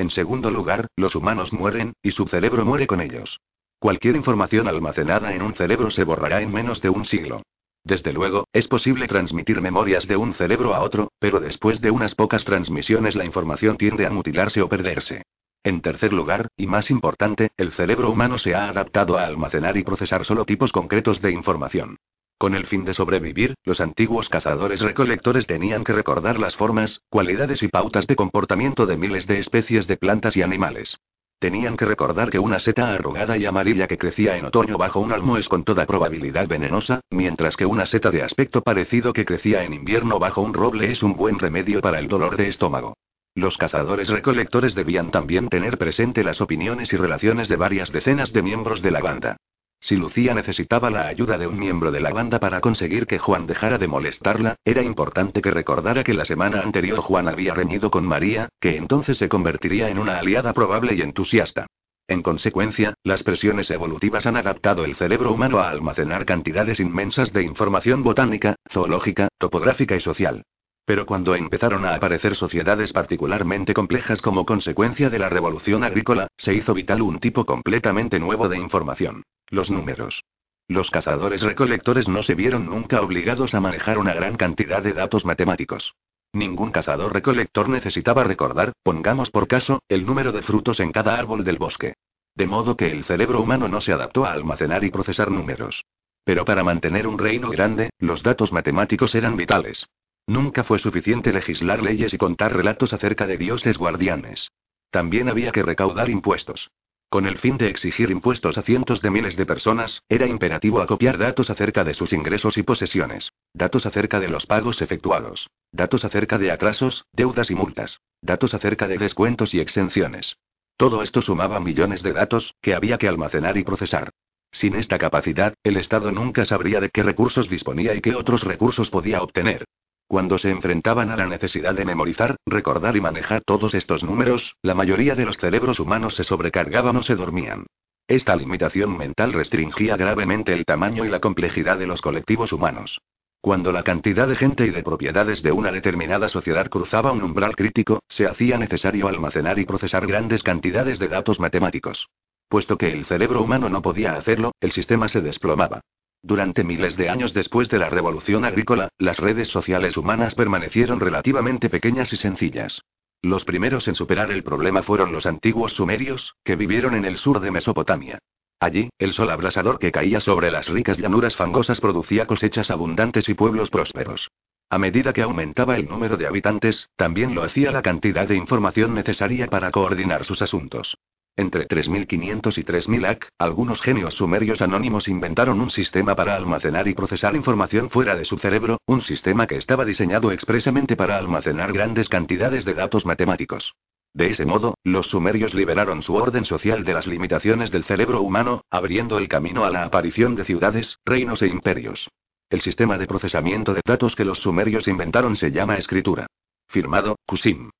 En 0.00 0.08
segundo 0.08 0.50
lugar, 0.50 0.86
los 0.96 1.14
humanos 1.14 1.52
mueren, 1.52 1.92
y 2.02 2.12
su 2.12 2.26
cerebro 2.26 2.64
muere 2.64 2.86
con 2.86 3.02
ellos. 3.02 3.38
Cualquier 3.78 4.16
información 4.16 4.66
almacenada 4.66 5.34
en 5.34 5.42
un 5.42 5.52
cerebro 5.52 5.90
se 5.90 6.04
borrará 6.04 6.40
en 6.40 6.50
menos 6.50 6.80
de 6.80 6.88
un 6.88 7.04
siglo. 7.04 7.42
Desde 7.84 8.14
luego, 8.14 8.46
es 8.54 8.66
posible 8.66 9.08
transmitir 9.08 9.60
memorias 9.60 10.08
de 10.08 10.16
un 10.16 10.32
cerebro 10.32 10.74
a 10.74 10.80
otro, 10.80 11.12
pero 11.18 11.38
después 11.38 11.82
de 11.82 11.90
unas 11.90 12.14
pocas 12.14 12.46
transmisiones 12.46 13.14
la 13.14 13.26
información 13.26 13.76
tiende 13.76 14.06
a 14.06 14.10
mutilarse 14.10 14.62
o 14.62 14.70
perderse. 14.70 15.20
En 15.64 15.82
tercer 15.82 16.14
lugar, 16.14 16.48
y 16.56 16.66
más 16.66 16.90
importante, 16.90 17.50
el 17.58 17.70
cerebro 17.70 18.10
humano 18.10 18.38
se 18.38 18.54
ha 18.54 18.70
adaptado 18.70 19.18
a 19.18 19.26
almacenar 19.26 19.76
y 19.76 19.84
procesar 19.84 20.24
solo 20.24 20.46
tipos 20.46 20.72
concretos 20.72 21.20
de 21.20 21.32
información. 21.32 21.98
Con 22.40 22.54
el 22.54 22.64
fin 22.64 22.86
de 22.86 22.94
sobrevivir, 22.94 23.52
los 23.66 23.82
antiguos 23.82 24.30
cazadores 24.30 24.80
recolectores 24.80 25.46
tenían 25.46 25.84
que 25.84 25.92
recordar 25.92 26.40
las 26.40 26.56
formas, 26.56 27.02
cualidades 27.10 27.62
y 27.62 27.68
pautas 27.68 28.06
de 28.06 28.16
comportamiento 28.16 28.86
de 28.86 28.96
miles 28.96 29.26
de 29.26 29.38
especies 29.38 29.86
de 29.86 29.98
plantas 29.98 30.38
y 30.38 30.42
animales. 30.42 30.96
Tenían 31.38 31.76
que 31.76 31.84
recordar 31.84 32.30
que 32.30 32.38
una 32.38 32.58
seta 32.58 32.94
arrugada 32.94 33.36
y 33.36 33.44
amarilla 33.44 33.86
que 33.86 33.98
crecía 33.98 34.38
en 34.38 34.46
otoño 34.46 34.78
bajo 34.78 35.00
un 35.00 35.12
almo 35.12 35.36
es 35.36 35.50
con 35.50 35.64
toda 35.64 35.84
probabilidad 35.84 36.48
venenosa, 36.48 37.02
mientras 37.10 37.58
que 37.58 37.66
una 37.66 37.84
seta 37.84 38.10
de 38.10 38.22
aspecto 38.22 38.62
parecido 38.62 39.12
que 39.12 39.26
crecía 39.26 39.62
en 39.62 39.74
invierno 39.74 40.18
bajo 40.18 40.40
un 40.40 40.54
roble 40.54 40.90
es 40.90 41.02
un 41.02 41.16
buen 41.16 41.38
remedio 41.38 41.82
para 41.82 41.98
el 41.98 42.08
dolor 42.08 42.38
de 42.38 42.48
estómago. 42.48 42.94
Los 43.34 43.58
cazadores 43.58 44.08
recolectores 44.08 44.74
debían 44.74 45.10
también 45.10 45.50
tener 45.50 45.76
presente 45.76 46.24
las 46.24 46.40
opiniones 46.40 46.90
y 46.94 46.96
relaciones 46.96 47.50
de 47.50 47.56
varias 47.56 47.92
decenas 47.92 48.32
de 48.32 48.40
miembros 48.40 48.80
de 48.80 48.92
la 48.92 49.00
banda. 49.00 49.36
Si 49.80 49.96
Lucía 49.96 50.34
necesitaba 50.34 50.90
la 50.90 51.06
ayuda 51.06 51.38
de 51.38 51.46
un 51.46 51.58
miembro 51.58 51.90
de 51.90 52.00
la 52.00 52.10
banda 52.10 52.38
para 52.38 52.60
conseguir 52.60 53.06
que 53.06 53.18
Juan 53.18 53.46
dejara 53.46 53.78
de 53.78 53.88
molestarla, 53.88 54.56
era 54.64 54.82
importante 54.82 55.40
que 55.40 55.50
recordara 55.50 56.04
que 56.04 56.12
la 56.12 56.26
semana 56.26 56.60
anterior 56.60 57.00
Juan 57.00 57.28
había 57.28 57.54
reñido 57.54 57.90
con 57.90 58.04
María, 58.04 58.50
que 58.60 58.76
entonces 58.76 59.16
se 59.16 59.30
convertiría 59.30 59.88
en 59.88 59.98
una 59.98 60.18
aliada 60.18 60.52
probable 60.52 60.94
y 60.94 61.00
entusiasta. 61.00 61.66
En 62.08 62.22
consecuencia, 62.22 62.94
las 63.04 63.22
presiones 63.22 63.70
evolutivas 63.70 64.26
han 64.26 64.36
adaptado 64.36 64.84
el 64.84 64.96
cerebro 64.96 65.32
humano 65.32 65.60
a 65.60 65.70
almacenar 65.70 66.26
cantidades 66.26 66.78
inmensas 66.80 67.32
de 67.32 67.42
información 67.42 68.02
botánica, 68.02 68.56
zoológica, 68.68 69.28
topográfica 69.38 69.96
y 69.96 70.00
social. 70.00 70.42
Pero 70.84 71.06
cuando 71.06 71.34
empezaron 71.34 71.84
a 71.84 71.94
aparecer 71.94 72.34
sociedades 72.34 72.92
particularmente 72.92 73.74
complejas 73.74 74.20
como 74.20 74.44
consecuencia 74.44 75.10
de 75.10 75.18
la 75.18 75.28
revolución 75.28 75.84
agrícola, 75.84 76.28
se 76.36 76.54
hizo 76.54 76.74
vital 76.74 77.02
un 77.02 77.20
tipo 77.20 77.44
completamente 77.44 78.18
nuevo 78.18 78.48
de 78.48 78.58
información. 78.58 79.22
Los 79.48 79.70
números. 79.70 80.22
Los 80.68 80.90
cazadores 80.90 81.42
recolectores 81.42 82.08
no 82.08 82.22
se 82.22 82.34
vieron 82.34 82.66
nunca 82.66 83.00
obligados 83.00 83.54
a 83.54 83.60
manejar 83.60 83.98
una 83.98 84.14
gran 84.14 84.36
cantidad 84.36 84.82
de 84.82 84.92
datos 84.92 85.24
matemáticos. 85.24 85.94
Ningún 86.32 86.70
cazador 86.70 87.12
recolector 87.12 87.68
necesitaba 87.68 88.22
recordar, 88.22 88.72
pongamos 88.84 89.30
por 89.30 89.48
caso, 89.48 89.82
el 89.88 90.06
número 90.06 90.30
de 90.30 90.42
frutos 90.42 90.78
en 90.78 90.92
cada 90.92 91.16
árbol 91.16 91.42
del 91.42 91.58
bosque. 91.58 91.94
De 92.36 92.46
modo 92.46 92.76
que 92.76 92.92
el 92.92 93.02
cerebro 93.04 93.40
humano 93.40 93.66
no 93.66 93.80
se 93.80 93.92
adaptó 93.92 94.24
a 94.24 94.32
almacenar 94.32 94.84
y 94.84 94.90
procesar 94.90 95.30
números. 95.30 95.84
Pero 96.22 96.44
para 96.44 96.62
mantener 96.62 97.08
un 97.08 97.18
reino 97.18 97.50
grande, 97.50 97.90
los 97.98 98.22
datos 98.22 98.52
matemáticos 98.52 99.14
eran 99.16 99.36
vitales. 99.36 99.86
Nunca 100.30 100.62
fue 100.62 100.78
suficiente 100.78 101.32
legislar 101.32 101.82
leyes 101.82 102.14
y 102.14 102.16
contar 102.16 102.54
relatos 102.54 102.92
acerca 102.92 103.26
de 103.26 103.36
dioses 103.36 103.76
guardianes. 103.76 104.52
También 104.92 105.28
había 105.28 105.50
que 105.50 105.64
recaudar 105.64 106.08
impuestos. 106.08 106.70
Con 107.08 107.26
el 107.26 107.38
fin 107.38 107.58
de 107.58 107.68
exigir 107.68 108.12
impuestos 108.12 108.56
a 108.56 108.62
cientos 108.62 109.02
de 109.02 109.10
miles 109.10 109.36
de 109.36 109.44
personas, 109.44 110.04
era 110.08 110.28
imperativo 110.28 110.80
acopiar 110.82 111.18
datos 111.18 111.50
acerca 111.50 111.82
de 111.82 111.94
sus 111.94 112.12
ingresos 112.12 112.58
y 112.58 112.62
posesiones, 112.62 113.32
datos 113.54 113.86
acerca 113.86 114.20
de 114.20 114.28
los 114.28 114.46
pagos 114.46 114.80
efectuados, 114.82 115.50
datos 115.72 116.04
acerca 116.04 116.38
de 116.38 116.52
atrasos, 116.52 117.06
deudas 117.12 117.50
y 117.50 117.56
multas, 117.56 117.98
datos 118.22 118.54
acerca 118.54 118.86
de 118.86 118.98
descuentos 118.98 119.52
y 119.52 119.58
exenciones. 119.58 120.36
Todo 120.76 121.02
esto 121.02 121.22
sumaba 121.22 121.58
millones 121.58 122.04
de 122.04 122.12
datos, 122.12 122.54
que 122.62 122.74
había 122.74 122.98
que 122.98 123.08
almacenar 123.08 123.56
y 123.56 123.64
procesar. 123.64 124.10
Sin 124.52 124.76
esta 124.76 124.96
capacidad, 124.96 125.54
el 125.64 125.76
Estado 125.76 126.12
nunca 126.12 126.44
sabría 126.44 126.78
de 126.78 126.90
qué 126.90 127.02
recursos 127.02 127.48
disponía 127.48 127.96
y 127.96 128.00
qué 128.00 128.14
otros 128.14 128.44
recursos 128.44 128.90
podía 128.90 129.24
obtener. 129.24 129.64
Cuando 130.10 130.38
se 130.38 130.50
enfrentaban 130.50 131.12
a 131.12 131.16
la 131.16 131.28
necesidad 131.28 131.72
de 131.72 131.84
memorizar, 131.84 132.34
recordar 132.44 132.96
y 132.96 133.00
manejar 133.00 133.42
todos 133.46 133.74
estos 133.74 134.02
números, 134.02 134.56
la 134.60 134.74
mayoría 134.74 135.14
de 135.14 135.24
los 135.24 135.36
cerebros 135.36 135.78
humanos 135.78 136.16
se 136.16 136.24
sobrecargaban 136.24 136.96
o 136.96 137.04
se 137.04 137.14
dormían. 137.14 137.66
Esta 138.08 138.34
limitación 138.34 138.98
mental 138.98 139.32
restringía 139.32 139.96
gravemente 139.96 140.52
el 140.52 140.64
tamaño 140.64 141.04
y 141.04 141.08
la 141.10 141.20
complejidad 141.20 141.78
de 141.78 141.86
los 141.86 142.00
colectivos 142.00 142.52
humanos. 142.52 143.00
Cuando 143.40 143.70
la 143.70 143.84
cantidad 143.84 144.26
de 144.26 144.34
gente 144.34 144.66
y 144.66 144.70
de 144.70 144.82
propiedades 144.82 145.44
de 145.44 145.52
una 145.52 145.70
determinada 145.70 146.28
sociedad 146.28 146.66
cruzaba 146.68 147.12
un 147.12 147.22
umbral 147.22 147.54
crítico, 147.54 148.00
se 148.08 148.26
hacía 148.26 148.58
necesario 148.58 149.06
almacenar 149.06 149.60
y 149.60 149.64
procesar 149.64 150.08
grandes 150.08 150.42
cantidades 150.42 150.98
de 150.98 151.06
datos 151.06 151.38
matemáticos. 151.38 152.08
Puesto 152.48 152.76
que 152.76 152.92
el 152.92 153.04
cerebro 153.04 153.42
humano 153.42 153.68
no 153.68 153.80
podía 153.80 154.14
hacerlo, 154.14 154.50
el 154.60 154.72
sistema 154.72 155.06
se 155.06 155.20
desplomaba. 155.20 155.82
Durante 156.22 156.64
miles 156.64 156.96
de 156.96 157.08
años 157.08 157.32
después 157.32 157.68
de 157.70 157.78
la 157.78 157.88
revolución 157.88 158.44
agrícola, 158.44 158.90
las 158.98 159.18
redes 159.18 159.48
sociales 159.48 159.96
humanas 159.96 160.34
permanecieron 160.34 161.00
relativamente 161.00 161.70
pequeñas 161.70 162.12
y 162.12 162.16
sencillas. 162.16 162.82
Los 163.22 163.44
primeros 163.44 163.88
en 163.88 163.94
superar 163.94 164.30
el 164.30 164.42
problema 164.42 164.82
fueron 164.82 165.12
los 165.12 165.26
antiguos 165.26 165.72
sumerios, 165.72 166.34
que 166.44 166.56
vivieron 166.56 166.94
en 166.94 167.04
el 167.04 167.16
sur 167.16 167.40
de 167.40 167.50
Mesopotamia. 167.50 168.18
Allí, 168.58 168.90
el 168.98 169.14
sol 169.14 169.30
abrasador 169.30 169.78
que 169.78 169.92
caía 169.92 170.20
sobre 170.20 170.50
las 170.50 170.68
ricas 170.68 170.98
llanuras 170.98 171.36
fangosas 171.36 171.80
producía 171.80 172.26
cosechas 172.26 172.70
abundantes 172.70 173.28
y 173.30 173.34
pueblos 173.34 173.70
prósperos. 173.70 174.30
A 174.68 174.78
medida 174.78 175.12
que 175.14 175.22
aumentaba 175.22 175.76
el 175.76 175.88
número 175.88 176.16
de 176.16 176.26
habitantes, 176.26 176.88
también 176.96 177.34
lo 177.34 177.42
hacía 177.42 177.72
la 177.72 177.82
cantidad 177.82 178.28
de 178.28 178.36
información 178.36 178.94
necesaria 178.94 179.48
para 179.48 179.70
coordinar 179.70 180.24
sus 180.24 180.42
asuntos. 180.42 180.96
Entre 181.36 181.66
3500 181.66 182.58
y 182.58 182.64
3000 182.64 183.04
AC, 183.06 183.28
algunos 183.38 183.80
genios 183.80 184.14
sumerios 184.14 184.60
anónimos 184.60 185.08
inventaron 185.08 185.60
un 185.60 185.70
sistema 185.70 186.14
para 186.14 186.36
almacenar 186.36 186.88
y 186.88 186.94
procesar 186.94 187.34
información 187.34 187.88
fuera 187.88 188.16
de 188.16 188.24
su 188.24 188.36
cerebro, 188.36 188.78
un 188.86 189.00
sistema 189.00 189.46
que 189.46 189.56
estaba 189.56 189.84
diseñado 189.84 190.32
expresamente 190.32 190.96
para 190.96 191.16
almacenar 191.16 191.72
grandes 191.72 192.08
cantidades 192.08 192.64
de 192.64 192.74
datos 192.74 193.06
matemáticos. 193.06 193.74
De 194.12 194.30
ese 194.30 194.44
modo, 194.44 194.74
los 194.82 195.06
sumerios 195.06 195.54
liberaron 195.54 196.02
su 196.02 196.16
orden 196.16 196.44
social 196.44 196.84
de 196.84 196.94
las 196.94 197.06
limitaciones 197.06 197.70
del 197.70 197.84
cerebro 197.84 198.20
humano, 198.22 198.62
abriendo 198.68 199.18
el 199.18 199.28
camino 199.28 199.64
a 199.64 199.70
la 199.70 199.84
aparición 199.84 200.34
de 200.34 200.44
ciudades, 200.44 200.98
reinos 201.04 201.42
e 201.42 201.46
imperios. 201.46 202.08
El 202.50 202.60
sistema 202.60 202.98
de 202.98 203.06
procesamiento 203.06 203.72
de 203.72 203.80
datos 203.84 204.16
que 204.16 204.24
los 204.24 204.40
sumerios 204.40 204.88
inventaron 204.88 205.36
se 205.36 205.52
llama 205.52 205.76
escritura. 205.76 206.26
Firmado, 206.66 207.16
Kusim. 207.24 207.70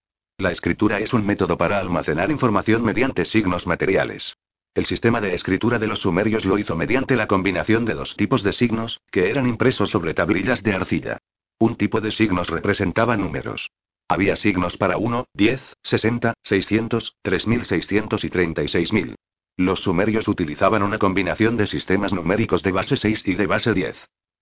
La 0.40 0.50
escritura 0.50 1.00
es 1.00 1.12
un 1.12 1.26
método 1.26 1.58
para 1.58 1.78
almacenar 1.78 2.30
información 2.30 2.82
mediante 2.82 3.26
signos 3.26 3.66
materiales. 3.66 4.38
El 4.74 4.86
sistema 4.86 5.20
de 5.20 5.34
escritura 5.34 5.78
de 5.78 5.86
los 5.86 6.00
sumerios 6.00 6.46
lo 6.46 6.56
hizo 6.56 6.74
mediante 6.76 7.14
la 7.14 7.26
combinación 7.26 7.84
de 7.84 7.92
dos 7.92 8.16
tipos 8.16 8.42
de 8.42 8.54
signos, 8.54 9.02
que 9.10 9.28
eran 9.28 9.46
impresos 9.46 9.90
sobre 9.90 10.14
tablillas 10.14 10.62
de 10.62 10.72
arcilla. 10.72 11.18
Un 11.58 11.76
tipo 11.76 12.00
de 12.00 12.10
signos 12.10 12.48
representaba 12.48 13.18
números. 13.18 13.70
Había 14.08 14.34
signos 14.34 14.78
para 14.78 14.96
1, 14.96 15.26
10, 15.34 15.60
60, 15.82 16.32
600, 16.42 17.16
3600 17.20 18.24
y 18.24 18.30
36000. 18.30 19.16
Los 19.58 19.80
sumerios 19.80 20.26
utilizaban 20.26 20.82
una 20.82 20.96
combinación 20.96 21.58
de 21.58 21.66
sistemas 21.66 22.14
numéricos 22.14 22.62
de 22.62 22.72
base 22.72 22.96
6 22.96 23.28
y 23.28 23.34
de 23.34 23.46
base 23.46 23.74
10. 23.74 23.94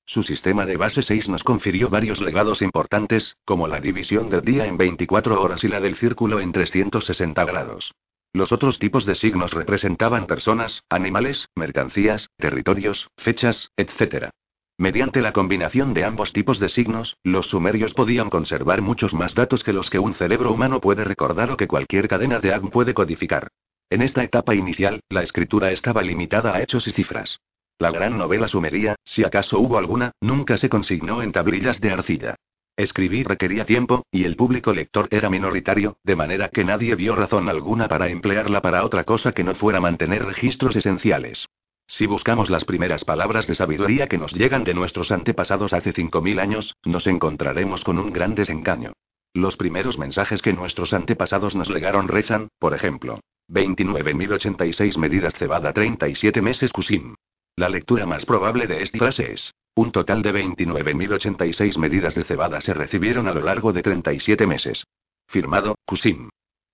Su 0.08 0.22
sistema 0.22 0.64
de 0.64 0.78
base 0.78 1.02
6 1.02 1.28
nos 1.28 1.44
confirió 1.44 1.90
varios 1.90 2.22
legados 2.22 2.62
importantes, 2.62 3.36
como 3.44 3.68
la 3.68 3.78
división 3.78 4.30
del 4.30 4.40
día 4.40 4.64
en 4.64 4.78
24 4.78 5.38
horas 5.38 5.62
y 5.64 5.68
la 5.68 5.80
del 5.80 5.96
círculo 5.96 6.40
en 6.40 6.50
360 6.50 7.44
grados. 7.44 7.92
Los 8.32 8.50
otros 8.50 8.78
tipos 8.78 9.04
de 9.04 9.14
signos 9.14 9.52
representaban 9.52 10.26
personas, 10.26 10.82
animales, 10.88 11.50
mercancías, 11.54 12.30
territorios, 12.38 13.10
fechas, 13.18 13.70
etc. 13.76 14.30
Mediante 14.78 15.20
la 15.20 15.34
combinación 15.34 15.92
de 15.92 16.04
ambos 16.04 16.32
tipos 16.32 16.58
de 16.58 16.70
signos, 16.70 17.18
los 17.22 17.48
sumerios 17.48 17.92
podían 17.92 18.30
conservar 18.30 18.80
muchos 18.80 19.12
más 19.12 19.34
datos 19.34 19.62
que 19.62 19.74
los 19.74 19.90
que 19.90 19.98
un 19.98 20.14
cerebro 20.14 20.50
humano 20.52 20.80
puede 20.80 21.04
recordar 21.04 21.50
o 21.50 21.58
que 21.58 21.68
cualquier 21.68 22.08
cadena 22.08 22.40
de 22.40 22.54
AGM 22.54 22.70
puede 22.70 22.94
codificar. 22.94 23.48
En 23.90 24.00
esta 24.00 24.24
etapa 24.24 24.54
inicial, 24.54 25.00
la 25.10 25.22
escritura 25.22 25.70
estaba 25.70 26.00
limitada 26.00 26.54
a 26.54 26.62
hechos 26.62 26.88
y 26.88 26.92
cifras. 26.92 27.40
La 27.80 27.92
gran 27.92 28.18
novela 28.18 28.48
sumería, 28.48 28.96
si 29.04 29.22
acaso 29.22 29.60
hubo 29.60 29.78
alguna, 29.78 30.10
nunca 30.20 30.58
se 30.58 30.68
consignó 30.68 31.22
en 31.22 31.30
tablillas 31.30 31.80
de 31.80 31.92
arcilla. 31.92 32.34
Escribir 32.76 33.28
requería 33.28 33.64
tiempo, 33.64 34.04
y 34.10 34.24
el 34.24 34.34
público 34.34 34.72
lector 34.72 35.06
era 35.10 35.30
minoritario, 35.30 35.96
de 36.02 36.16
manera 36.16 36.48
que 36.48 36.64
nadie 36.64 36.96
vio 36.96 37.14
razón 37.14 37.48
alguna 37.48 37.86
para 37.86 38.08
emplearla 38.08 38.62
para 38.62 38.84
otra 38.84 39.04
cosa 39.04 39.30
que 39.30 39.44
no 39.44 39.54
fuera 39.54 39.80
mantener 39.80 40.24
registros 40.24 40.74
esenciales. 40.74 41.48
Si 41.86 42.06
buscamos 42.06 42.50
las 42.50 42.64
primeras 42.64 43.04
palabras 43.04 43.46
de 43.46 43.54
sabiduría 43.54 44.08
que 44.08 44.18
nos 44.18 44.32
llegan 44.32 44.64
de 44.64 44.74
nuestros 44.74 45.12
antepasados 45.12 45.72
hace 45.72 45.94
5.000 45.94 46.40
años, 46.40 46.76
nos 46.84 47.06
encontraremos 47.06 47.84
con 47.84 47.98
un 47.98 48.12
gran 48.12 48.34
desengaño. 48.34 48.92
Los 49.34 49.56
primeros 49.56 49.98
mensajes 49.98 50.42
que 50.42 50.52
nuestros 50.52 50.92
antepasados 50.92 51.54
nos 51.54 51.70
legaron 51.70 52.08
rezan, 52.08 52.48
por 52.58 52.74
ejemplo. 52.74 53.20
29.086 53.48 54.98
medidas 54.98 55.34
cebada 55.34 55.72
37 55.72 56.42
meses 56.42 56.72
Kusim. 56.72 57.14
La 57.58 57.68
lectura 57.68 58.06
más 58.06 58.24
probable 58.24 58.68
de 58.68 58.84
esta 58.84 58.98
frase 58.98 59.32
es, 59.32 59.52
un 59.74 59.90
total 59.90 60.22
de 60.22 60.32
29.086 60.32 61.76
medidas 61.76 62.14
de 62.14 62.22
cebada 62.22 62.60
se 62.60 62.72
recibieron 62.72 63.26
a 63.26 63.34
lo 63.34 63.40
largo 63.40 63.72
de 63.72 63.82
37 63.82 64.46
meses. 64.46 64.84
Firmado, 65.26 65.74
Kusim. 65.84 66.28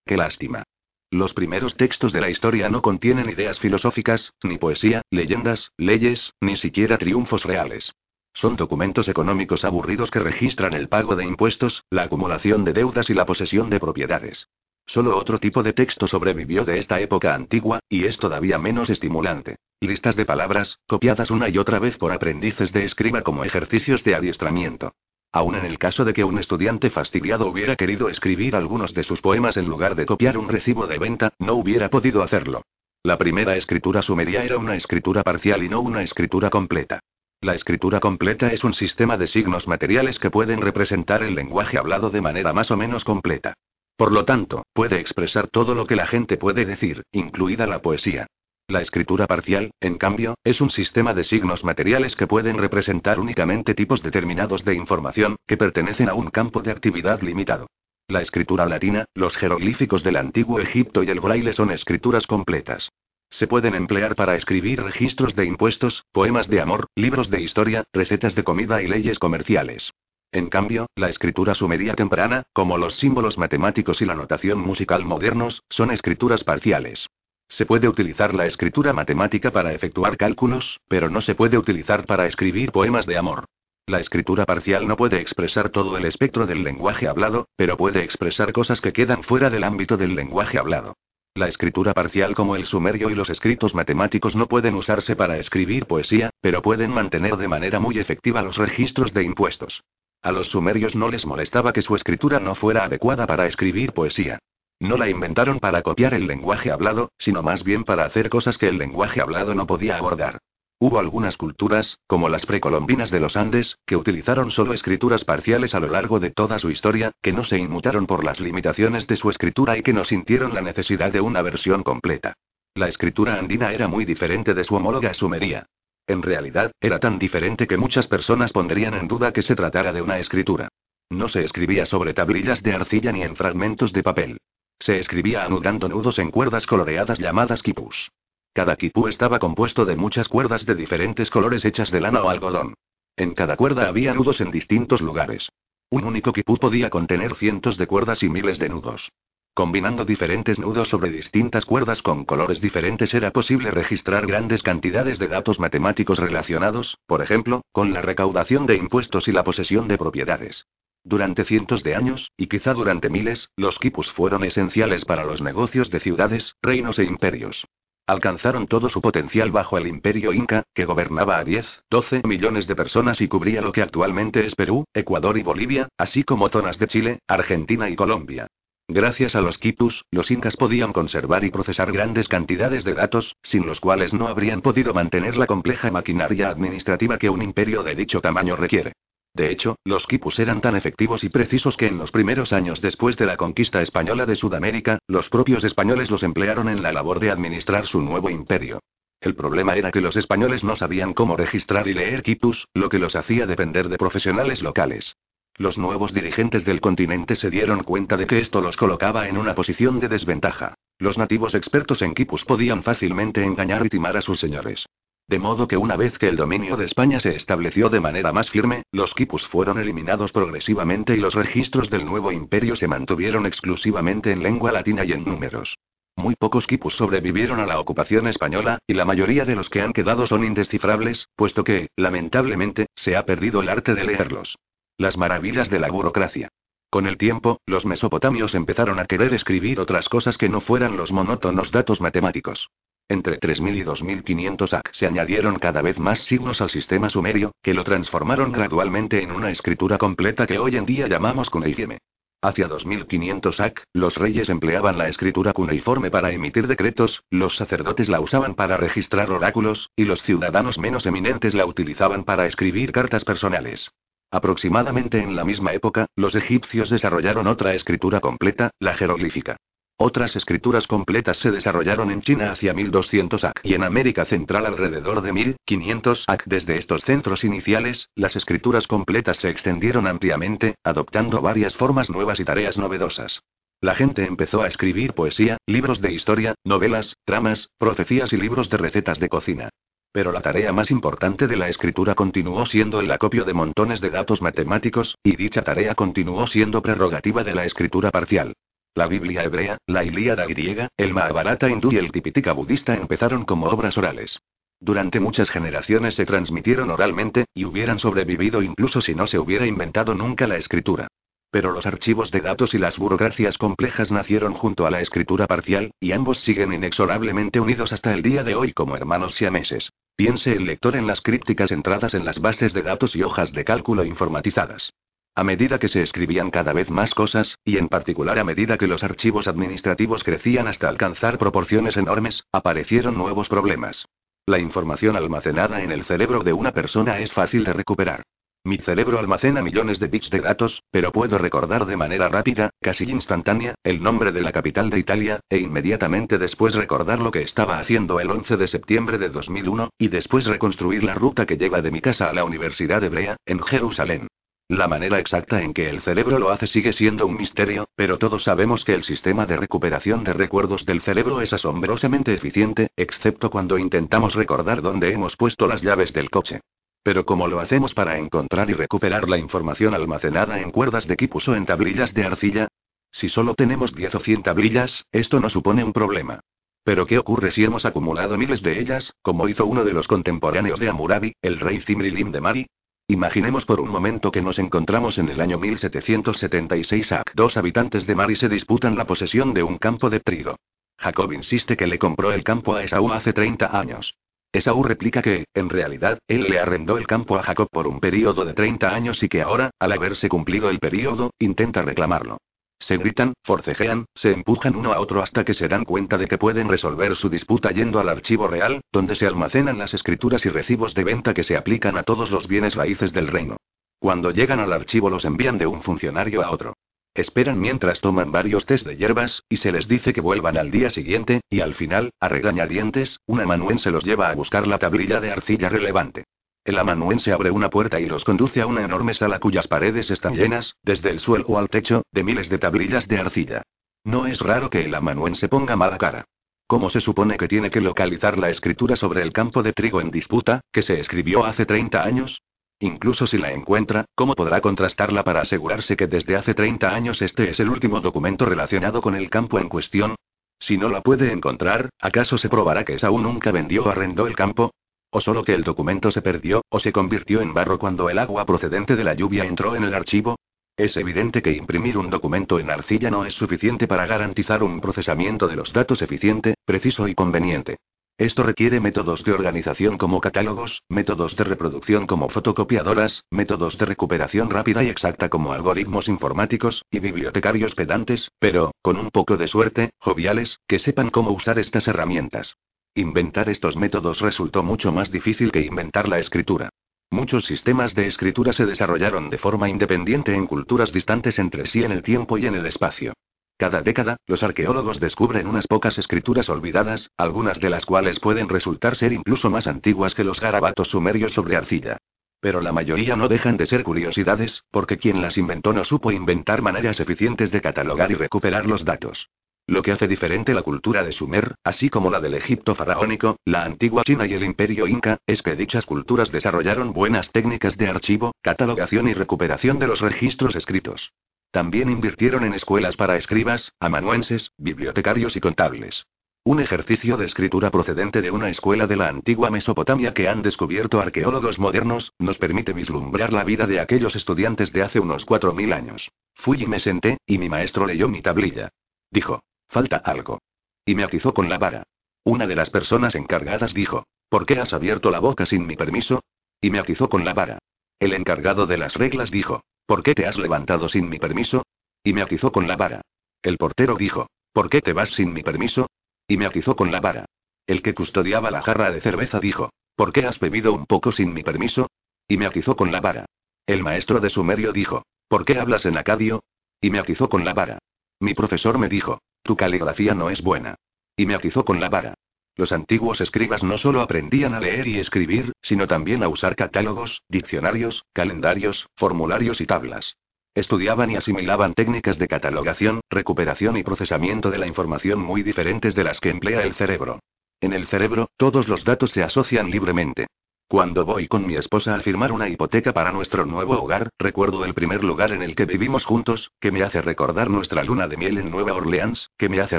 Qué 0.05 0.19
lástima. 0.19 0.63
Los 1.11 1.33
primeros 1.33 1.79
textos 1.79 2.13
de 2.13 2.21
la 2.21 2.29
historia 2.29 2.69
no 2.69 2.83
contienen 2.83 3.31
ideas 3.31 3.59
filosóficas, 3.61 4.35
ni 4.43 4.59
poesía, 4.59 5.01
leyendas, 5.09 5.71
leyes, 5.79 6.35
ni 6.43 6.57
siquiera 6.57 6.99
triunfos 6.99 7.45
reales. 7.45 7.95
Son 8.35 8.57
documentos 8.57 9.09
económicos 9.09 9.65
aburridos 9.65 10.11
que 10.11 10.19
registran 10.19 10.75
el 10.75 10.89
pago 10.89 11.15
de 11.15 11.25
impuestos, 11.25 11.85
la 11.89 12.03
acumulación 12.03 12.65
de 12.65 12.73
deudas 12.73 13.09
y 13.09 13.15
la 13.15 13.25
posesión 13.25 13.71
de 13.71 13.79
propiedades. 13.79 14.49
Solo 14.87 15.17
otro 15.17 15.39
tipo 15.39 15.63
de 15.63 15.73
texto 15.73 16.07
sobrevivió 16.07 16.65
de 16.65 16.79
esta 16.79 17.01
época 17.01 17.35
antigua, 17.35 17.81
y 17.89 18.05
es 18.05 18.19
todavía 18.19 18.59
menos 18.59 18.91
estimulante. 18.91 19.57
Listas 19.81 20.17
de 20.17 20.27
palabras, 20.27 20.79
copiadas 20.87 21.31
una 21.31 21.49
y 21.49 21.59
otra 21.59 21.79
vez 21.79 21.97
por 21.97 22.13
aprendices 22.13 22.73
de 22.73 22.85
escriba 22.85 23.23
como 23.23 23.45
ejercicios 23.45 24.03
de 24.05 24.15
adiestramiento. 24.15 24.93
Aun 25.33 25.55
en 25.55 25.65
el 25.65 25.79
caso 25.79 26.05
de 26.05 26.13
que 26.13 26.25
un 26.25 26.39
estudiante 26.39 26.91
fastidiado 26.91 27.47
hubiera 27.47 27.77
querido 27.77 28.09
escribir 28.09 28.57
algunos 28.57 28.95
de 28.95 29.05
sus 29.05 29.21
poemas 29.21 29.57
en 29.57 29.67
lugar 29.67 29.95
de 29.95 30.07
copiar 30.07 30.37
un 30.39 30.49
recibo 30.49 30.87
de 30.87 30.99
venta, 30.99 31.33
no 31.39 31.55
hubiera 31.55 31.89
podido 31.89 32.23
hacerlo. 32.23 32.63
La 33.03 33.17
primera 33.17 33.57
escritura 33.57 34.03
sumeria 34.03 34.45
era 34.45 34.59
una 34.59 34.77
escritura 34.77 35.23
parcial 35.23 35.63
y 35.63 35.69
no 35.69 35.81
una 35.81 36.03
escritura 36.03 36.51
completa. 36.51 37.01
La 37.45 37.55
escritura 37.55 38.01
completa 38.01 38.49
es 38.49 38.65
un 38.65 38.73
sistema 38.73 39.19
de 39.19 39.27
signos 39.27 39.69
materiales 39.69 40.19
que 40.19 40.31
pueden 40.31 40.63
representar 40.63 41.23
el 41.23 41.35
lenguaje 41.35 41.77
hablado 41.77 42.09
de 42.09 42.23
manera 42.23 42.55
más 42.55 42.71
o 42.71 42.77
menos 42.79 43.05
completa. 43.05 43.53
Por 43.99 44.13
lo 44.13 44.25
tanto, 44.25 44.63
puede 44.73 44.99
expresar 44.99 45.49
todo 45.49 45.75
lo 45.75 45.87
que 45.87 45.95
la 45.95 46.07
gente 46.07 46.39
puede 46.39 46.65
decir, 46.65 47.03
incluida 47.13 47.67
la 47.67 47.83
poesía. 47.83 48.29
La 48.67 48.81
escritura 48.81 49.27
parcial, 49.27 49.73
en 49.79 49.99
cambio, 49.99 50.37
es 50.43 50.63
un 50.63 50.71
sistema 50.71 51.13
de 51.13 51.23
signos 51.23 51.65
materiales 51.65 52.17
que 52.17 52.27
pueden 52.27 52.57
representar 52.57 53.21
únicamente 53.21 53.75
tipos 53.75 54.03
determinados 54.03 54.65
de 54.65 54.77
información, 54.77 55.37
que 55.47 55.59
pertenecen 55.59 56.09
a 56.09 56.15
un 56.15 56.31
campo 56.31 56.63
de 56.63 56.71
actividad 56.71 57.21
limitado. 57.21 57.67
La 58.09 58.23
escritura 58.23 58.65
latina, 58.65 59.05
los 59.13 59.37
jeroglíficos 59.37 60.03
del 60.03 60.17
antiguo 60.17 60.61
Egipto 60.61 61.03
y 61.03 61.11
el 61.11 61.21
braille 61.21 61.53
son 61.53 61.73
escrituras 61.73 62.27
completas. 62.27 62.89
Se 63.31 63.47
pueden 63.47 63.75
emplear 63.75 64.15
para 64.15 64.37
escribir 64.37 64.83
registros 64.83 65.35
de 65.35 65.45
impuestos, 65.45 66.05
poemas 66.13 66.49
de 66.49 66.61
amor, 66.61 66.87
libros 66.95 67.31
de 67.31 67.41
historia, 67.41 67.85
recetas 67.93 68.35
de 68.35 68.45
comida 68.45 68.83
y 68.83 68.87
leyes 68.87 69.19
comerciales. 69.19 69.93
En 70.31 70.49
cambio, 70.49 70.87
la 70.97 71.09
escritura 71.09 71.55
sumeria 71.55 71.95
temprana, 71.95 72.45
como 72.53 72.77
los 72.77 72.97
símbolos 72.97 73.39
matemáticos 73.39 74.03
y 74.03 74.05
la 74.05 74.17
notación 74.17 74.59
musical 74.59 75.05
modernos, 75.05 75.63
son 75.69 75.91
escrituras 75.93 76.43
parciales. 76.43 77.09
Se 77.49 77.67
puede 77.67 77.89
utilizar 77.89 78.35
la 78.35 78.47
escritura 78.47 78.93
matemática 78.93 79.51
para 79.53 79.73
efectuar 79.73 80.17
cálculos, 80.17 80.81
pero 80.89 81.09
no 81.09 81.21
se 81.21 81.35
puede 81.35 81.57
utilizar 81.57 82.05
para 82.07 82.27
escribir 82.27 82.73
poemas 82.73 83.07
de 83.07 83.17
amor. 83.17 83.45
La 83.87 84.01
escritura 84.01 84.47
parcial 84.47 84.89
no 84.89 84.97
puede 84.97 85.21
expresar 85.21 85.69
todo 85.69 85.99
el 85.99 86.07
espectro 86.07 86.47
del 86.47 86.65
lenguaje 86.65 87.07
hablado, 87.07 87.47
pero 87.55 87.77
puede 87.77 88.03
expresar 88.03 88.53
cosas 88.53 88.81
que 88.81 88.93
quedan 88.93 89.23
fuera 89.23 89.51
del 89.51 89.63
ámbito 89.63 89.97
del 89.97 90.15
lenguaje 90.15 90.59
hablado. 90.59 90.97
La 91.37 91.49
escritura 91.49 91.95
parcial 91.95 92.33
como 92.33 92.55
el 92.55 92.65
sumerio 92.65 93.11
y 93.11 93.17
los 93.17 93.29
escritos 93.29 93.75
matemáticos 93.75 94.37
no 94.37 94.47
pueden 94.47 94.77
usarse 94.77 95.17
para 95.17 95.37
escribir 95.37 95.87
poesía, 95.87 96.31
pero 96.41 96.63
pueden 96.63 96.93
mantener 96.93 97.37
de 97.37 97.49
manera 97.49 97.81
muy 97.81 97.99
efectiva 97.99 98.41
los 98.41 98.57
registros 98.57 99.13
de 99.13 99.25
impuestos. 99.25 99.83
A 100.23 100.31
los 100.31 100.51
sumerios 100.51 100.95
no 100.95 101.09
les 101.09 101.27
molestaba 101.27 101.73
que 101.73 101.83
su 101.83 101.97
escritura 101.97 102.39
no 102.39 102.55
fuera 102.55 102.85
adecuada 102.85 103.27
para 103.27 103.47
escribir 103.47 103.93
poesía. 103.93 104.39
No 104.79 104.97
la 104.97 105.09
inventaron 105.09 105.59
para 105.59 105.83
copiar 105.83 106.15
el 106.15 106.29
lenguaje 106.29 106.71
hablado, 106.71 107.11
sino 107.19 107.43
más 107.43 107.65
bien 107.65 107.83
para 107.83 108.05
hacer 108.05 108.29
cosas 108.29 108.57
que 108.57 108.69
el 108.69 108.79
lenguaje 108.79 109.21
hablado 109.21 109.57
no 109.57 109.67
podía 109.67 109.97
abordar. 109.97 110.39
Hubo 110.85 110.99
algunas 110.99 111.39
culturas, 111.39 111.99
como 112.07 112.29
las 112.29 112.45
precolombinas 112.45 113.11
de 113.11 113.19
los 113.19 113.39
Andes, 113.39 113.79
que 113.87 113.97
utilizaron 113.97 114.51
solo 114.51 114.75
escrituras 114.75 115.25
parciales 115.25 115.75
a 115.75 115.81
lo 115.81 115.89
largo 115.89 116.21
de 116.21 116.31
toda 116.31 116.59
su 116.59 116.69
historia, 116.69 117.13
que 117.23 117.33
no 117.33 117.43
se 117.43 117.57
inmutaron 117.57 118.07
por 118.07 118.23
las 118.23 118.39
limitaciones 118.39 119.07
de 119.07 119.17
su 119.17 119.31
escritura 119.31 119.79
y 119.79 119.83
que 119.83 119.95
no 119.95 120.05
sintieron 120.05 120.53
la 120.53 120.61
necesidad 120.61 121.11
de 121.11 121.23
una 121.23 121.41
versión 121.41 121.85
completa. 121.85 122.35
La 122.75 122.87
escritura 122.87 123.37
andina 123.39 123.73
era 123.73 123.89
muy 123.89 124.05
diferente 124.05 124.53
de 124.53 124.63
su 124.63 124.75
homóloga 124.75 125.15
sumeria. 125.15 125.65
En 126.07 126.21
realidad, 126.21 126.71
era 126.83 126.99
tan 126.99 127.19
diferente 127.19 127.67
que 127.67 127.79
muchas 127.79 128.07
personas 128.07 128.53
pondrían 128.53 128.93
en 128.93 129.09
duda 129.09 129.33
que 129.33 129.41
se 129.41 129.57
tratara 129.57 129.91
de 129.91 130.03
una 130.03 130.19
escritura. 130.19 130.69
No 131.09 131.29
se 131.29 131.45
escribía 131.45 131.87
sobre 131.87 132.13
tablillas 132.13 132.63
de 132.63 132.75
arcilla 132.75 133.11
ni 133.11 133.23
en 133.23 133.37
fragmentos 133.37 133.95
de 133.95 134.03
papel. 134.03 134.39
Se 134.79 134.99
escribía 134.99 135.47
anudando 135.47 135.89
nudos 135.89 136.19
en 136.19 136.31
cuerdas 136.31 136.67
coloreadas 136.67 137.19
llamadas 137.19 137.63
quipus. 137.63 138.11
Cada 138.55 138.77
quipú 138.77 139.09
estaba 139.09 139.41
compuesto 139.41 139.85
de 139.85 139.97
muchas 139.97 140.29
cuerdas 140.29 140.65
de 140.65 140.77
diferentes 140.77 141.29
colores 141.29 141.65
hechas 141.65 141.91
de 141.91 142.01
lana 142.01 142.23
o 142.23 142.31
algodón. 142.31 142.75
En 143.17 143.35
cada 143.35 143.57
cuerda 143.57 143.89
había 143.89 144.15
nudos 144.15 144.41
en 144.41 144.53
distintos 144.53 145.01
lugares. 145.01 145.51
Un 145.91 146.05
único 146.05 146.33
quipú 146.33 146.57
podía 146.57 146.89
contener 146.89 147.35
cientos 147.35 147.77
de 147.79 147.89
cuerdas 147.89 148.23
y 148.23 148.29
miles 148.29 148.61
de 148.61 148.69
nudos. 148.69 149.11
Combinando 149.55 150.05
diferentes 150.05 150.61
nudos 150.61 150.89
sobre 150.89 151.11
distintas 151.11 151.65
cuerdas 151.65 152.01
con 152.01 152.25
colores 152.25 152.61
diferentes 152.61 153.13
era 153.13 153.33
posible 153.33 153.73
registrar 153.73 154.25
grandes 154.25 154.63
cantidades 154.63 155.19
de 155.19 155.27
datos 155.27 155.59
matemáticos 155.59 156.21
relacionados, 156.21 156.99
por 157.07 157.23
ejemplo, 157.23 157.63
con 157.73 157.93
la 157.93 158.03
recaudación 158.03 158.67
de 158.67 158.77
impuestos 158.77 159.27
y 159.27 159.33
la 159.33 159.43
posesión 159.43 159.89
de 159.89 159.99
propiedades. 159.99 160.67
Durante 161.03 161.45
cientos 161.45 161.83
de 161.83 161.97
años, 161.97 162.31
y 162.37 162.47
quizá 162.47 162.73
durante 162.73 163.11
miles, 163.11 163.51
los 163.57 163.81
quipus 163.81 164.13
fueron 164.13 164.45
esenciales 164.45 165.05
para 165.05 165.25
los 165.25 165.43
negocios 165.43 165.91
de 165.91 165.99
ciudades, 165.99 166.55
reinos 166.63 167.01
e 167.01 167.05
imperios. 167.05 167.67
Alcanzaron 168.07 168.67
todo 168.67 168.91
su 168.91 169.01
potencial 169.01 169.51
bajo 169.51 169.79
el 169.79 169.87
imperio 169.87 170.35
inca, 170.35 170.65
que 170.75 170.85
gobernaba 170.85 171.39
a 171.39 171.45
10, 171.45 171.85
12 171.89 172.21
millones 172.25 172.67
de 172.67 172.77
personas 172.77 173.23
y 173.23 173.29
cubría 173.29 173.63
lo 173.63 173.73
que 173.73 173.81
actualmente 173.81 174.45
es 174.45 174.55
Perú, 174.55 174.85
Ecuador 174.93 175.39
y 175.39 175.43
Bolivia, 175.43 175.89
así 175.97 176.23
como 176.23 176.51
zonas 176.51 176.79
de 176.79 176.87
Chile, 176.87 177.19
Argentina 177.27 177.89
y 177.89 177.97
Colombia. 177.97 178.47
Gracias 178.89 179.35
a 179.35 179.41
los 179.41 179.57
quipus, 179.57 180.05
los 180.11 180.31
incas 180.31 180.59
podían 180.59 180.93
conservar 180.93 181.45
y 181.45 181.51
procesar 181.51 181.91
grandes 181.93 182.29
cantidades 182.29 182.85
de 182.85 182.93
datos, 182.93 183.37
sin 183.43 183.65
los 183.65 183.81
cuales 183.81 184.13
no 184.13 184.29
habrían 184.29 184.61
podido 184.61 184.93
mantener 184.93 185.39
la 185.39 185.47
compleja 185.47 185.91
maquinaria 185.91 186.51
administrativa 186.51 187.17
que 187.17 187.31
un 187.31 187.41
imperio 187.41 187.83
de 187.83 187.95
dicho 187.95 188.21
tamaño 188.21 188.55
requiere. 188.55 188.93
De 189.35 189.51
hecho, 189.51 189.77
los 189.85 190.07
quipus 190.07 190.39
eran 190.39 190.61
tan 190.61 190.77
efectivos 190.77 191.25
y 191.25 191.29
precisos 191.29 191.77
que 191.77 191.89
en 191.89 191.99
los 191.99 192.13
primeros 192.13 192.53
años 192.53 192.81
después 192.81 193.17
de 193.17 193.27
la 193.27 193.37
conquista 193.37 193.83
española 193.83 194.27
de 194.27 194.37
Sudamérica, 194.37 194.99
los 195.09 195.29
propios 195.29 195.65
españoles 195.65 196.09
los 196.09 196.23
emplearon 196.23 196.69
en 196.69 196.85
la 196.85 196.93
labor 196.93 197.19
de 197.19 197.33
administrar 197.33 197.87
su 197.87 198.01
nuevo 198.01 198.31
imperio. 198.31 198.79
El 199.21 199.35
problema 199.35 199.75
era 199.75 199.91
que 199.91 200.01
los 200.01 200.17
españoles 200.17 200.63
no 200.63 200.77
sabían 200.77 201.15
cómo 201.15 201.37
registrar 201.37 201.89
y 201.89 201.95
leer 201.95 202.23
quipus, 202.23 202.69
lo 202.75 202.89
que 202.89 203.01
los 203.01 203.17
hacía 203.17 203.47
depender 203.47 203.89
de 203.89 203.99
profesionales 203.99 204.63
locales. 204.63 205.17
Los 205.57 205.79
nuevos 205.79 206.15
dirigentes 206.15 206.65
del 206.65 206.81
continente 206.81 207.35
se 207.35 207.51
dieron 207.51 207.83
cuenta 207.83 208.17
de 208.17 208.27
que 208.27 208.39
esto 208.39 208.61
los 208.61 208.77
colocaba 208.77 209.29
en 209.29 209.37
una 209.37 209.55
posición 209.55 209.99
de 209.99 210.09
desventaja. 210.09 210.75
Los 210.99 211.19
nativos 211.19 211.57
expertos 211.57 212.03
en 212.03 212.15
quipus 212.15 212.45
podían 212.45 212.85
fácilmente 212.85 213.43
engañar 213.43 213.85
y 213.85 213.89
timar 213.89 214.17
a 214.17 214.23
sus 214.23 214.39
señores. 214.39 214.87
De 215.27 215.39
modo 215.39 215.67
que 215.67 215.79
una 215.79 215.97
vez 215.97 216.19
que 216.19 216.29
el 216.29 216.37
dominio 216.37 216.77
de 216.77 216.85
España 216.85 217.19
se 217.19 217.35
estableció 217.35 217.89
de 217.89 218.01
manera 218.01 218.33
más 218.33 218.51
firme, 218.51 218.83
los 218.93 219.15
quipus 219.15 219.47
fueron 219.47 219.79
eliminados 219.79 220.33
progresivamente 220.33 221.15
y 221.15 221.17
los 221.17 221.35
registros 221.35 221.89
del 221.89 222.05
nuevo 222.05 222.31
imperio 222.31 222.77
se 222.77 222.89
mantuvieron 222.89 223.47
exclusivamente 223.47 224.33
en 224.33 224.43
lengua 224.43 224.71
latina 224.71 225.05
y 225.05 225.13
en 225.13 225.25
números. 225.25 225.79
Muy 226.17 226.37
pocos 226.37 226.67
quipus 226.67 226.95
sobrevivieron 226.95 227.59
a 227.59 227.67
la 227.67 227.81
ocupación 227.81 228.29
española, 228.29 228.79
y 228.87 228.95
la 228.95 229.05
mayoría 229.05 229.45
de 229.45 229.57
los 229.57 229.71
que 229.71 229.81
han 229.81 229.95
quedado 229.95 230.27
son 230.27 230.45
indescifrables, 230.45 231.29
puesto 231.35 231.65
que, 231.65 231.89
lamentablemente, 231.97 232.87
se 232.95 233.17
ha 233.17 233.25
perdido 233.25 233.63
el 233.63 233.71
arte 233.71 233.95
de 233.95 234.05
leerlos. 234.05 234.59
Las 234.99 235.17
maravillas 235.17 235.71
de 235.71 235.81
la 235.81 235.89
burocracia. 235.89 236.51
Con 236.91 237.07
el 237.07 237.17
tiempo, 237.17 237.61
los 237.67 237.85
mesopotamios 237.87 238.55
empezaron 238.55 239.01
a 239.01 239.07
querer 239.07 239.35
escribir 239.35 239.81
otras 239.81 240.09
cosas 240.09 240.39
que 240.39 240.49
no 240.49 240.61
fueran 240.61 240.97
los 240.97 241.11
monótonos 241.11 241.73
datos 241.73 242.01
matemáticos. 242.01 242.69
Entre 243.09 243.37
3000 243.37 243.77
y 243.77 243.83
2500 243.83 244.73
AC 244.73 244.89
se 244.93 245.07
añadieron 245.07 245.59
cada 245.59 245.83
vez 245.83 245.99
más 245.99 246.21
signos 246.21 246.63
al 246.63 246.71
sistema 246.71 247.11
sumerio, 247.11 247.53
que 247.63 247.75
lo 247.75 247.85
transformaron 247.85 248.51
gradualmente 248.51 249.23
en 249.23 249.31
una 249.31 249.51
escritura 249.51 249.99
completa 249.99 250.47
que 250.47 250.59
hoy 250.59 250.77
en 250.77 250.87
día 250.87 251.07
llamamos 251.07 251.51
cuneiforme. 251.51 251.99
Hacia 252.41 252.67
2500 252.67 253.61
AC, 253.61 253.83
los 253.93 254.17
reyes 254.17 254.49
empleaban 254.49 254.97
la 254.97 255.09
escritura 255.09 255.53
cuneiforme 255.53 256.11
para 256.11 256.31
emitir 256.33 256.67
decretos, 256.67 257.23
los 257.31 257.57
sacerdotes 257.57 258.09
la 258.09 258.21
usaban 258.21 258.55
para 258.55 258.79
registrar 258.79 259.31
oráculos, 259.31 259.91
y 259.97 260.05
los 260.05 260.23
ciudadanos 260.23 260.79
menos 260.79 261.05
eminentes 261.05 261.55
la 261.55 261.67
utilizaban 261.67 262.25
para 262.25 262.47
escribir 262.47 262.93
cartas 262.93 263.25
personales. 263.25 263.91
Aproximadamente 264.31 265.21
en 265.21 265.37
la 265.37 265.45
misma 265.45 265.75
época, 265.75 266.07
los 266.17 266.35
egipcios 266.35 266.89
desarrollaron 266.89 267.47
otra 267.47 267.75
escritura 267.75 268.21
completa, 268.21 268.71
la 268.79 268.95
jeroglífica. 268.95 269.57
Otras 269.97 270.35
escrituras 270.35 270.89
completas 270.89 271.39
se 271.39 271.53
desarrollaron 271.53 272.11
en 272.11 272.21
China 272.21 272.51
hacia 272.51 272.75
1200 272.75 273.45
AC 273.45 273.61
y 273.63 273.75
en 273.75 273.85
América 273.85 274.25
Central 274.25 274.67
alrededor 274.67 275.23
de 275.23 275.33
1500 275.33 276.25
AC. 276.27 276.43
Desde 276.47 276.79
estos 276.79 277.03
centros 277.05 277.45
iniciales, 277.45 278.09
las 278.17 278.35
escrituras 278.35 278.89
completas 278.89 279.37
se 279.37 279.51
extendieron 279.51 280.09
ampliamente, 280.09 280.75
adoptando 280.83 281.41
varias 281.41 281.77
formas 281.77 282.11
nuevas 282.11 282.41
y 282.41 282.45
tareas 282.45 282.77
novedosas. 282.77 283.43
La 283.81 283.95
gente 283.95 284.25
empezó 284.25 284.63
a 284.63 284.67
escribir 284.67 285.13
poesía, 285.13 285.59
libros 285.67 286.01
de 286.01 286.13
historia, 286.13 286.55
novelas, 286.65 287.15
tramas, 287.25 287.71
profecías 287.79 288.33
y 288.33 288.37
libros 288.37 288.71
de 288.71 288.79
recetas 288.79 289.21
de 289.21 289.29
cocina. 289.29 289.69
Pero 290.11 290.33
la 290.33 290.41
tarea 290.41 290.73
más 290.73 290.91
importante 290.91 291.47
de 291.47 291.57
la 291.57 291.69
escritura 291.69 292.17
continuó 292.17 292.67
siendo 292.67 293.01
el 293.01 293.11
acopio 293.13 293.45
de 293.45 293.55
montones 293.55 294.01
de 294.01 294.11
datos 294.11 294.43
matemáticos, 294.43 295.19
y 295.23 295.37
dicha 295.37 295.63
tarea 295.63 295.95
continuó 295.95 296.49
siendo 296.49 296.83
prerrogativa 296.83 297.45
de 297.45 297.55
la 297.55 297.65
escritura 297.65 298.11
parcial. 298.11 298.55
La 298.97 299.09
Biblia 299.09 299.43
hebrea, 299.43 299.79
la 299.89 300.05
Ilíada 300.05 300.47
griega, 300.47 300.89
el 300.97 301.13
Mahabharata 301.13 301.69
hindú 301.69 301.91
y 301.91 301.97
el 301.97 302.13
Tipitaka 302.13 302.53
budista 302.53 302.95
empezaron 302.95 303.45
como 303.45 303.67
obras 303.67 303.99
orales. 303.99 304.39
Durante 304.79 305.19
muchas 305.19 305.51
generaciones 305.51 306.15
se 306.15 306.25
transmitieron 306.25 306.91
oralmente, 306.91 307.47
y 307.55 307.65
hubieran 307.65 307.99
sobrevivido 307.99 308.63
incluso 308.63 309.01
si 309.01 309.17
no 309.17 309.27
se 309.27 309.41
hubiera 309.41 309.67
inventado 309.67 310.15
nunca 310.15 310.47
la 310.47 310.59
escritura. 310.59 311.09
Pero 311.51 311.73
los 311.73 311.87
archivos 311.87 312.31
de 312.31 312.41
datos 312.41 312.73
y 312.75 312.79
las 312.79 312.97
burocracias 312.97 313.59
complejas 313.59 314.13
nacieron 314.13 314.55
junto 314.55 314.87
a 314.87 314.93
la 314.93 315.01
escritura 315.01 315.49
parcial, 315.49 315.91
y 315.99 316.13
ambos 316.13 316.39
siguen 316.39 316.73
inexorablemente 316.73 317.59
unidos 317.59 317.93
hasta 317.93 318.15
el 318.15 318.23
día 318.23 318.45
de 318.45 318.55
hoy 318.55 318.73
como 318.73 318.97
hermanos 318.97 319.35
siameses. 319.35 319.91
Piense 320.15 320.53
el 320.53 320.67
lector 320.67 320.95
en 320.95 321.09
las 321.09 321.21
crípticas 321.21 321.73
entradas 321.73 322.15
en 322.15 322.25
las 322.25 322.41
bases 322.41 322.73
de 322.73 322.83
datos 322.83 323.17
y 323.17 323.25
hojas 323.25 323.53
de 323.53 323.65
cálculo 323.65 324.05
informatizadas. 324.05 324.93
A 325.37 325.43
medida 325.43 325.81
que 325.81 325.89
se 325.89 326.01
escribían 326.01 326.51
cada 326.53 326.73
vez 326.73 326.91
más 326.91 327.13
cosas, 327.13 327.59
y 327.65 327.77
en 327.77 327.89
particular 327.89 328.39
a 328.39 328.45
medida 328.45 328.79
que 328.79 328.87
los 328.87 329.03
archivos 329.03 329.49
administrativos 329.49 330.23
crecían 330.23 330.69
hasta 330.69 330.89
alcanzar 330.89 331.39
proporciones 331.39 331.97
enormes, 331.97 332.45
aparecieron 332.53 333.19
nuevos 333.19 333.49
problemas. 333.49 334.07
La 334.47 334.61
información 334.61 335.17
almacenada 335.17 335.83
en 335.83 335.91
el 335.91 336.05
cerebro 336.05 336.45
de 336.45 336.53
una 336.53 336.71
persona 336.71 337.19
es 337.19 337.33
fácil 337.33 337.65
de 337.65 337.73
recuperar. 337.73 338.23
Mi 338.63 338.79
cerebro 338.79 339.19
almacena 339.19 339.61
millones 339.61 339.99
de 339.99 340.07
bits 340.07 340.31
de 340.31 340.41
datos, 340.41 340.85
pero 340.93 341.11
puedo 341.11 341.37
recordar 341.37 341.85
de 341.85 341.97
manera 341.97 342.29
rápida, 342.29 342.71
casi 342.81 343.05
instantánea, 343.05 343.75
el 343.83 344.03
nombre 344.03 344.31
de 344.31 344.41
la 344.41 344.53
capital 344.53 344.89
de 344.89 345.01
Italia, 345.01 345.41
e 345.49 345.59
inmediatamente 345.59 346.39
después 346.39 346.75
recordar 346.75 347.21
lo 347.21 347.33
que 347.33 347.43
estaba 347.43 347.81
haciendo 347.81 348.21
el 348.21 348.31
11 348.31 348.57
de 348.57 348.69
septiembre 348.69 349.19
de 349.19 349.31
2001, 349.31 349.91
y 349.99 350.09
después 350.09 350.47
reconstruir 350.47 351.03
la 351.03 351.15
ruta 351.15 351.45
que 351.45 351.57
lleva 351.57 351.83
de 351.83 351.91
mi 351.91 352.01
casa 352.01 352.31
a 352.31 352.33
la 352.33 352.45
Universidad 352.45 353.03
Hebrea, 353.03 353.37
en 353.45 353.61
Jerusalén. 353.61 354.29
La 354.69 354.89
manera 354.89 355.19
exacta 355.19 355.63
en 355.63 355.75
que 355.75 355.91
el 355.91 356.01
cerebro 356.01 356.39
lo 356.39 356.49
hace 356.49 356.67
sigue 356.67 356.95
siendo 356.95 357.27
un 357.27 357.37
misterio, 357.37 357.87
pero 357.97 358.17
todos 358.17 358.45
sabemos 358.45 358.83
que 358.83 358.95
el 358.95 359.05
sistema 359.05 359.45
de 359.45 359.59
recuperación 359.59 360.25
de 360.25 360.33
recuerdos 360.33 360.87
del 360.87 361.03
cerebro 361.03 361.43
es 361.43 361.53
asombrosamente 361.53 362.33
eficiente, 362.33 362.91
excepto 362.97 363.51
cuando 363.51 363.77
intentamos 363.77 364.35
recordar 364.35 364.81
dónde 364.81 365.13
hemos 365.13 365.37
puesto 365.37 365.67
las 365.67 365.83
llaves 365.83 366.15
del 366.15 366.31
coche. 366.31 366.61
Pero 367.03 367.27
¿cómo 367.27 367.47
lo 367.47 367.61
hacemos 367.61 367.93
para 367.93 368.17
encontrar 368.17 368.71
y 368.71 368.73
recuperar 368.73 369.29
la 369.29 369.37
información 369.37 369.93
almacenada 369.93 370.59
en 370.59 370.71
cuerdas 370.71 371.07
de 371.07 371.17
quipus 371.17 371.47
o 371.49 371.55
en 371.55 371.67
tablillas 371.67 372.15
de 372.15 372.25
arcilla? 372.25 372.69
Si 373.13 373.29
solo 373.29 373.55
tenemos 373.55 373.95
10 373.95 374.15
o 374.15 374.21
100 374.21 374.45
tablillas, 374.45 375.05
esto 375.13 375.41
no 375.41 375.51
supone 375.51 375.85
un 375.85 375.93
problema. 375.93 376.41
Pero 376.85 377.05
¿qué 377.05 377.19
ocurre 377.19 377.51
si 377.51 377.65
hemos 377.65 377.85
acumulado 377.85 378.39
miles 378.39 378.63
de 378.63 378.81
ellas, 378.81 379.13
como 379.21 379.47
hizo 379.47 379.67
uno 379.67 379.85
de 379.85 379.93
los 379.93 380.09
contemporáneos 380.09 380.81
de 380.81 380.89
Amurabi, 380.89 381.35
el 381.43 381.61
rey 381.61 381.81
Zimrilim 381.81 382.33
de 382.33 382.41
Mari? 382.41 382.67
Imaginemos 383.07 383.67
por 383.67 383.81
un 383.81 383.91
momento 383.91 384.33
que 384.33 384.41
nos 384.41 384.59
encontramos 384.59 385.19
en 385.19 385.29
el 385.29 385.39
año 385.43 385.59
1776 385.59 387.13
a 387.13 387.23
dos 387.35 387.59
habitantes 387.59 388.07
de 388.07 388.15
Mari 388.15 388.35
se 388.35 388.49
disputan 388.49 388.97
la 388.97 389.05
posesión 389.05 389.53
de 389.53 389.63
un 389.63 389.77
campo 389.77 390.09
de 390.09 390.21
trigo. 390.21 390.57
Jacob 390.97 391.31
insiste 391.33 391.77
que 391.77 391.87
le 391.87 391.99
compró 391.99 392.33
el 392.33 392.43
campo 392.43 392.75
a 392.75 392.83
Esaú 392.83 393.13
hace 393.13 393.35
30 393.35 393.79
años. 393.79 394.15
Esaú 394.53 394.83
replica 394.85 395.21
que, 395.21 395.45
en 395.53 395.69
realidad, 395.69 396.19
él 396.29 396.45
le 396.45 396.59
arrendó 396.59 396.97
el 396.97 397.07
campo 397.07 397.37
a 397.37 397.43
Jacob 397.43 397.69
por 397.71 397.87
un 397.87 398.01
período 398.01 398.47
de 398.47 398.55
30 398.55 398.95
años 398.95 399.23
y 399.23 399.29
que 399.29 399.43
ahora, 399.43 399.71
al 399.79 399.93
haberse 399.93 400.31
cumplido 400.31 400.71
el 400.71 400.79
período, 400.79 401.33
intenta 401.39 401.83
reclamarlo. 401.83 402.39
Se 402.85 402.99
gritan, 402.99 403.33
forcejean, 403.43 404.05
se 404.15 404.31
empujan 404.31 404.77
uno 404.77 404.93
a 404.93 405.01
otro 405.01 405.23
hasta 405.23 405.43
que 405.43 405.55
se 405.55 405.69
dan 405.69 405.87
cuenta 405.87 406.19
de 406.19 406.27
que 406.27 406.37
pueden 406.37 406.69
resolver 406.69 407.17
su 407.17 407.31
disputa 407.31 407.71
yendo 407.71 407.99
al 407.99 408.11
archivo 408.11 408.47
real, 408.47 408.83
donde 408.93 409.15
se 409.15 409.27
almacenan 409.27 409.79
las 409.79 409.95
escrituras 409.95 410.45
y 410.45 410.51
recibos 410.51 410.93
de 410.93 411.03
venta 411.03 411.33
que 411.33 411.45
se 411.45 411.57
aplican 411.57 411.97
a 411.97 412.03
todos 412.03 412.31
los 412.31 412.47
bienes 412.47 412.75
raíces 412.75 413.15
del 413.15 413.29
reino. 413.29 413.57
Cuando 413.99 414.33
llegan 414.33 414.61
al 414.61 414.71
archivo 414.71 415.09
los 415.09 415.25
envían 415.25 415.57
de 415.57 415.67
un 415.67 415.81
funcionario 415.81 416.45
a 416.45 416.51
otro. 416.51 416.75
Esperan 417.15 417.59
mientras 417.59 418.03
toman 418.03 418.31
varios 418.31 418.67
test 418.67 418.87
de 418.87 418.99
hierbas, 418.99 419.45
y 419.49 419.57
se 419.57 419.73
les 419.73 419.89
dice 419.89 420.13
que 420.13 420.21
vuelvan 420.21 420.59
al 420.59 420.71
día 420.71 420.91
siguiente, 420.91 421.41
y 421.49 421.61
al 421.61 421.73
final, 421.73 422.11
a 422.21 422.29
regañadientes, 422.29 423.19
un 423.25 423.41
amanuense 423.41 423.91
los 423.91 424.05
lleva 424.05 424.29
a 424.29 424.35
buscar 424.35 424.67
la 424.67 424.77
tablilla 424.77 425.23
de 425.23 425.33
arcilla 425.33 425.71
relevante. 425.71 426.25
El 426.65 426.79
amanuense 426.79 427.31
abre 427.31 427.51
una 427.51 427.69
puerta 427.69 428.01
y 428.01 428.07
los 428.07 428.25
conduce 428.25 428.63
a 428.63 428.67
una 428.67 428.83
enorme 428.83 429.13
sala 429.13 429.39
cuyas 429.39 429.69
paredes 429.69 430.11
están 430.11 430.35
llenas, 430.35 430.77
desde 430.83 431.11
el 431.11 431.21
suelo 431.21 431.59
al 431.59 431.69
techo, 431.69 432.05
de 432.11 432.25
miles 432.25 432.49
de 432.49 432.57
tablillas 432.57 433.07
de 433.07 433.19
arcilla. 433.19 433.63
No 434.03 434.27
es 434.27 434.41
raro 434.41 434.71
que 434.71 434.83
el 434.83 434.95
amanuense 434.95 435.49
ponga 435.49 435.77
mala 435.77 435.99
cara. 435.99 436.25
¿Cómo 436.67 436.89
se 436.89 437.01
supone 437.01 437.37
que 437.37 437.49
tiene 437.49 437.71
que 437.71 437.83
localizar 437.83 438.39
la 438.39 438.49
escritura 438.49 438.97
sobre 438.97 439.21
el 439.21 439.33
campo 439.33 439.63
de 439.63 439.75
trigo 439.75 440.01
en 440.01 440.11
disputa, 440.11 440.63
que 440.73 440.81
se 440.81 440.99
escribió 440.99 441.45
hace 441.45 441.67
30 441.67 442.03
años? 442.03 442.41
Incluso 442.81 443.27
si 443.27 443.37
la 443.37 443.53
encuentra, 443.53 444.07
¿cómo 444.15 444.35
podrá 444.35 444.63
contrastarla 444.63 445.23
para 445.23 445.43
asegurarse 445.43 445.99
que 445.99 446.07
desde 446.07 446.37
hace 446.37 446.55
30 446.55 446.95
años 446.95 447.21
este 447.21 447.51
es 447.51 447.61
el 447.61 447.69
último 447.69 448.01
documento 448.01 448.47
relacionado 448.47 449.03
con 449.03 449.15
el 449.15 449.29
campo 449.29 449.59
en 449.59 449.69
cuestión? 449.69 450.15
Si 450.59 450.79
no 450.79 450.89
la 450.89 451.03
puede 451.03 451.31
encontrar, 451.31 451.91
¿acaso 452.01 452.39
se 452.39 452.49
probará 452.49 452.85
que 452.85 452.99
Saúl 452.99 453.23
nunca 453.23 453.53
vendió 453.53 453.85
o 453.85 453.91
arrendó 453.91 454.27
el 454.27 454.35
campo? 454.35 454.73
¿O 455.17 455.21
solo 455.21 455.45
que 455.45 455.55
el 455.55 455.63
documento 455.63 456.11
se 456.11 456.23
perdió, 456.23 456.65
o 456.71 456.81
se 456.81 456.91
convirtió 456.91 457.41
en 457.41 457.55
barro 457.55 457.79
cuando 457.79 458.11
el 458.11 458.19
agua 458.19 458.45
procedente 458.45 458.97
de 458.97 459.05
la 459.05 459.15
lluvia 459.15 459.45
entró 459.45 459.77
en 459.77 459.85
el 459.85 459.95
archivo? 459.95 460.35
Es 460.77 460.97
evidente 460.97 461.41
que 461.41 461.53
imprimir 461.53 461.97
un 461.97 462.11
documento 462.11 462.59
en 462.59 462.69
arcilla 462.69 463.13
no 463.13 463.25
es 463.25 463.33
suficiente 463.33 463.87
para 463.87 464.07
garantizar 464.07 464.65
un 464.65 464.81
procesamiento 464.81 465.47
de 465.47 465.55
los 465.55 465.73
datos 465.73 466.03
eficiente, 466.03 466.57
preciso 466.65 467.07
y 467.07 467.15
conveniente. 467.15 467.77
Esto 468.19 468.43
requiere 468.43 468.81
métodos 468.81 469.23
de 469.23 469.31
organización 469.31 469.99
como 469.99 470.21
catálogos, 470.21 470.83
métodos 470.89 471.37
de 471.37 471.45
reproducción 471.45 472.09
como 472.09 472.29
fotocopiadoras, 472.29 473.23
métodos 473.31 473.79
de 473.79 473.87
recuperación 473.87 474.51
rápida 474.51 474.83
y 474.83 474.89
exacta 474.89 475.29
como 475.29 475.53
algoritmos 475.53 476.09
informáticos, 476.09 476.83
y 476.91 476.99
bibliotecarios 476.99 477.77
pedantes, 477.77 478.33
pero, 478.41 478.73
con 478.83 478.97
un 478.97 479.11
poco 479.11 479.37
de 479.37 479.47
suerte, 479.47 479.91
joviales, 480.01 480.59
que 480.67 480.81
sepan 480.81 481.11
cómo 481.11 481.31
usar 481.31 481.61
estas 481.61 481.87
herramientas. 481.87 482.57
Inventar 482.97 483.49
estos 483.49 483.77
métodos 483.77 484.21
resultó 484.21 484.63
mucho 484.63 484.93
más 484.93 485.11
difícil 485.11 485.51
que 485.51 485.61
inventar 485.61 486.09
la 486.09 486.21
escritura. 486.21 486.69
Muchos 487.11 487.45
sistemas 487.45 487.93
de 487.97 488.07
escritura 488.07 488.53
se 488.53 488.67
desarrollaron 488.67 489.31
de 489.31 489.39
forma 489.39 489.69
independiente 489.69 490.33
en 490.33 490.47
culturas 490.47 490.93
distantes 490.93 491.41
entre 491.41 491.67
sí 491.67 491.83
en 491.83 491.91
el 491.91 492.05
tiempo 492.05 492.39
y 492.39 492.47
en 492.47 492.55
el 492.55 492.67
espacio. 492.67 493.13
Cada 493.57 493.83
década, 493.83 494.19
los 494.29 494.45
arqueólogos 494.45 495.01
descubren 495.01 495.49
unas 495.49 495.67
pocas 495.67 495.99
escrituras 495.99 496.49
olvidadas, 496.49 497.11
algunas 497.17 497.59
de 497.59 497.71
las 497.71 497.85
cuales 497.85 498.21
pueden 498.21 498.49
resultar 498.49 498.95
ser 498.95 499.13
incluso 499.13 499.51
más 499.51 499.67
antiguas 499.67 500.15
que 500.15 500.23
los 500.23 500.39
garabatos 500.39 500.91
sumerios 500.91 501.33
sobre 501.33 501.57
arcilla. 501.57 501.99
Pero 502.39 502.61
la 502.61 502.71
mayoría 502.71 503.17
no 503.17 503.27
dejan 503.27 503.57
de 503.57 503.67
ser 503.67 503.83
curiosidades, 503.83 504.63
porque 504.71 504.99
quien 504.99 505.21
las 505.21 505.37
inventó 505.37 505.73
no 505.73 505.83
supo 505.83 506.13
inventar 506.13 506.63
maneras 506.63 507.01
eficientes 507.01 507.51
de 507.51 507.61
catalogar 507.61 508.13
y 508.13 508.15
recuperar 508.15 508.67
los 508.67 508.85
datos. 508.85 509.29
Lo 509.67 509.83
que 509.83 509.93
hace 509.93 510.07
diferente 510.07 510.53
la 510.53 510.63
cultura 510.63 511.03
de 511.03 511.13
Sumer, 511.13 511.55
así 511.65 511.89
como 511.89 512.11
la 512.11 512.21
del 512.21 512.35
Egipto 512.35 512.75
faraónico, 512.75 513.39
la 513.47 513.65
antigua 513.65 514.05
China 514.05 514.27
y 514.27 514.35
el 514.35 514.45
imperio 514.45 514.87
inca, 514.87 515.19
es 515.27 515.41
que 515.41 515.57
dichas 515.57 515.87
culturas 515.87 516.31
desarrollaron 516.31 516.93
buenas 516.93 517.33
técnicas 517.33 517.79
de 517.79 517.89
archivo, 517.89 518.35
catalogación 518.43 519.09
y 519.09 519.15
recuperación 519.15 519.79
de 519.79 519.87
los 519.87 520.03
registros 520.03 520.55
escritos. 520.55 521.13
También 521.51 521.89
invirtieron 521.89 522.45
en 522.45 522.53
escuelas 522.53 522.97
para 522.97 523.17
escribas, 523.17 523.73
amanuenses, 523.81 524.51
bibliotecarios 524.59 525.35
y 525.37 525.41
contables. 525.41 526.05
Un 526.45 526.61
ejercicio 526.61 527.17
de 527.17 527.25
escritura 527.25 527.71
procedente 527.71 528.21
de 528.21 528.31
una 528.31 528.51
escuela 528.51 528.87
de 528.87 528.97
la 528.97 529.09
antigua 529.09 529.51
Mesopotamia 529.51 530.13
que 530.13 530.29
han 530.29 530.43
descubierto 530.43 531.01
arqueólogos 531.01 531.59
modernos, 531.59 532.13
nos 532.19 532.37
permite 532.37 532.75
vislumbrar 532.75 533.33
la 533.33 533.45
vida 533.45 533.67
de 533.67 533.81
aquellos 533.81 534.15
estudiantes 534.15 534.73
de 534.75 534.83
hace 534.83 535.01
unos 535.01 535.27
4.000 535.27 535.73
años. 535.73 536.11
Fui 536.35 536.63
y 536.63 536.67
me 536.67 536.81
senté, 536.81 537.17
y 537.25 537.39
mi 537.39 537.49
maestro 537.49 537.87
leyó 537.87 538.11
mi 538.11 538.21
tablilla. 538.21 538.69
Dijo, 539.11 539.43
falta 539.75 539.97
algo. 539.99 540.39
Y 540.87 540.95
me 540.95 541.05
atizó 541.05 541.35
con 541.35 541.51
la 541.51 541.59
vara. 541.59 541.83
Una 542.25 542.47
de 542.47 542.55
las 542.55 542.71
personas 542.71 543.15
encargadas 543.15 543.75
dijo, 543.75 544.05
¿por 544.31 544.47
qué 544.47 544.59
has 544.59 544.73
abierto 544.73 545.11
la 545.11 545.19
boca 545.19 545.45
sin 545.45 545.67
mi 545.67 545.77
permiso? 545.77 546.23
Y 546.61 546.71
me 546.71 546.79
atizó 546.79 547.11
con 547.11 547.25
la 547.25 547.35
vara. 547.35 547.59
El 547.99 548.15
encargado 548.15 548.67
de 548.67 548.79
las 548.79 548.95
reglas 548.95 549.31
dijo, 549.31 549.63
¿Por 549.87 550.03
qué 550.03 550.15
te 550.15 550.27
has 550.27 550.39
levantado 550.39 550.89
sin 550.89 551.09
mi 551.09 551.19
permiso? 551.19 551.63
Y 552.03 552.15
me 552.15 552.23
atizó 552.23 552.53
con 552.53 552.67
la 552.67 552.77
vara. 552.77 553.03
El 553.43 553.59
portero 553.59 553.97
dijo, 553.97 554.29
¿por 554.53 554.71
qué 554.71 554.81
te 554.81 554.95
vas 554.95 555.11
sin 555.11 555.33
mi 555.33 555.43
permiso? 555.43 555.89
Y 556.27 556.39
me 556.39 556.47
atizó 556.47 556.75
con 556.75 556.91
la 556.91 557.01
vara. 557.01 557.27
El 557.67 557.83
que 557.83 557.95
custodiaba 557.95 558.51
la 558.51 558.63
jarra 558.63 558.91
de 558.91 559.01
cerveza 559.01 559.41
dijo, 559.41 559.71
¿por 559.95 560.13
qué 560.13 560.25
has 560.25 560.39
bebido 560.39 560.73
un 560.73 560.87
poco 560.87 561.13
sin 561.13 561.35
mi 561.35 561.43
permiso? 561.43 561.89
Y 562.27 562.39
me 562.39 562.47
atizó 562.47 562.77
con 562.77 562.93
la 562.93 563.01
vara. 563.01 563.27
El 563.67 563.83
maestro 563.83 564.21
de 564.21 564.31
sumerio 564.31 564.73
dijo, 564.73 565.03
¿por 565.29 565.45
qué 565.45 565.59
hablas 565.59 565.85
en 565.85 565.99
acadio? 565.99 566.43
Y 566.81 566.91
me 566.91 566.99
atizó 566.99 567.29
con 567.29 567.45
la 567.45 567.53
vara. 567.53 567.79
Mi 568.21 568.33
profesor 568.33 568.79
me 568.79 568.89
dijo, 568.89 569.21
tu 569.45 569.57
caligrafía 569.57 570.15
no 570.15 570.31
es 570.31 570.43
buena. 570.43 570.75
Y 571.17 571.27
me 571.27 571.35
atizó 571.35 571.65
con 571.65 571.79
la 571.79 571.89
vara. 571.89 572.15
Los 572.57 572.73
antiguos 572.73 573.21
escribas 573.21 573.63
no 573.63 573.79
solo 573.79 574.01
aprendían 574.01 574.55
a 574.55 574.61
leer 574.61 574.89
y 574.89 574.99
escribir, 574.99 575.53
sino 575.61 575.87
también 575.87 576.23
a 576.23 576.29
usar 576.29 576.57
catálogos, 576.57 577.23
diccionarios, 577.29 578.05
calendarios, 578.13 578.89
formularios 578.97 579.61
y 579.61 579.67
tablas. 579.67 580.17
Estudiaban 580.55 581.11
y 581.11 581.17
asimilaban 581.17 581.75
técnicas 581.75 582.19
de 582.19 582.29
catalogación, 582.29 583.01
recuperación 583.11 583.77
y 583.77 583.83
procesamiento 583.83 584.51
de 584.51 584.59
la 584.59 584.67
información 584.67 585.21
muy 585.21 585.43
diferentes 585.43 585.95
de 585.95 586.05
las 586.05 586.21
que 586.21 586.31
emplea 586.31 586.63
el 586.63 586.75
cerebro. 586.75 587.21
En 587.61 587.73
el 587.73 587.87
cerebro, 587.87 588.31
todos 588.37 588.69
los 588.69 588.85
datos 588.85 589.11
se 589.11 589.23
asocian 589.23 589.71
libremente. 589.71 590.27
Cuando 590.69 591.05
voy 591.05 591.29
con 591.29 591.47
mi 591.47 591.57
esposa 591.57 591.95
a 591.95 592.01
firmar 592.01 592.33
una 592.33 592.49
hipoteca 592.49 592.93
para 592.93 593.13
nuestro 593.13 593.45
nuevo 593.45 593.75
hogar, 593.75 594.09
recuerdo 594.19 594.65
el 594.65 594.73
primer 594.73 595.05
lugar 595.05 595.31
en 595.33 595.43
el 595.43 595.55
que 595.55 595.67
vivimos 595.67 596.07
juntos, 596.07 596.51
que 596.59 596.73
me 596.73 596.83
hace 596.83 597.03
recordar 597.03 597.51
nuestra 597.51 597.85
luna 597.85 598.09
de 598.09 598.17
miel 598.17 598.39
en 598.39 598.51
Nueva 598.51 598.73
Orleans, 598.73 599.31
que 599.37 599.51
me 599.51 599.61
hace 599.61 599.79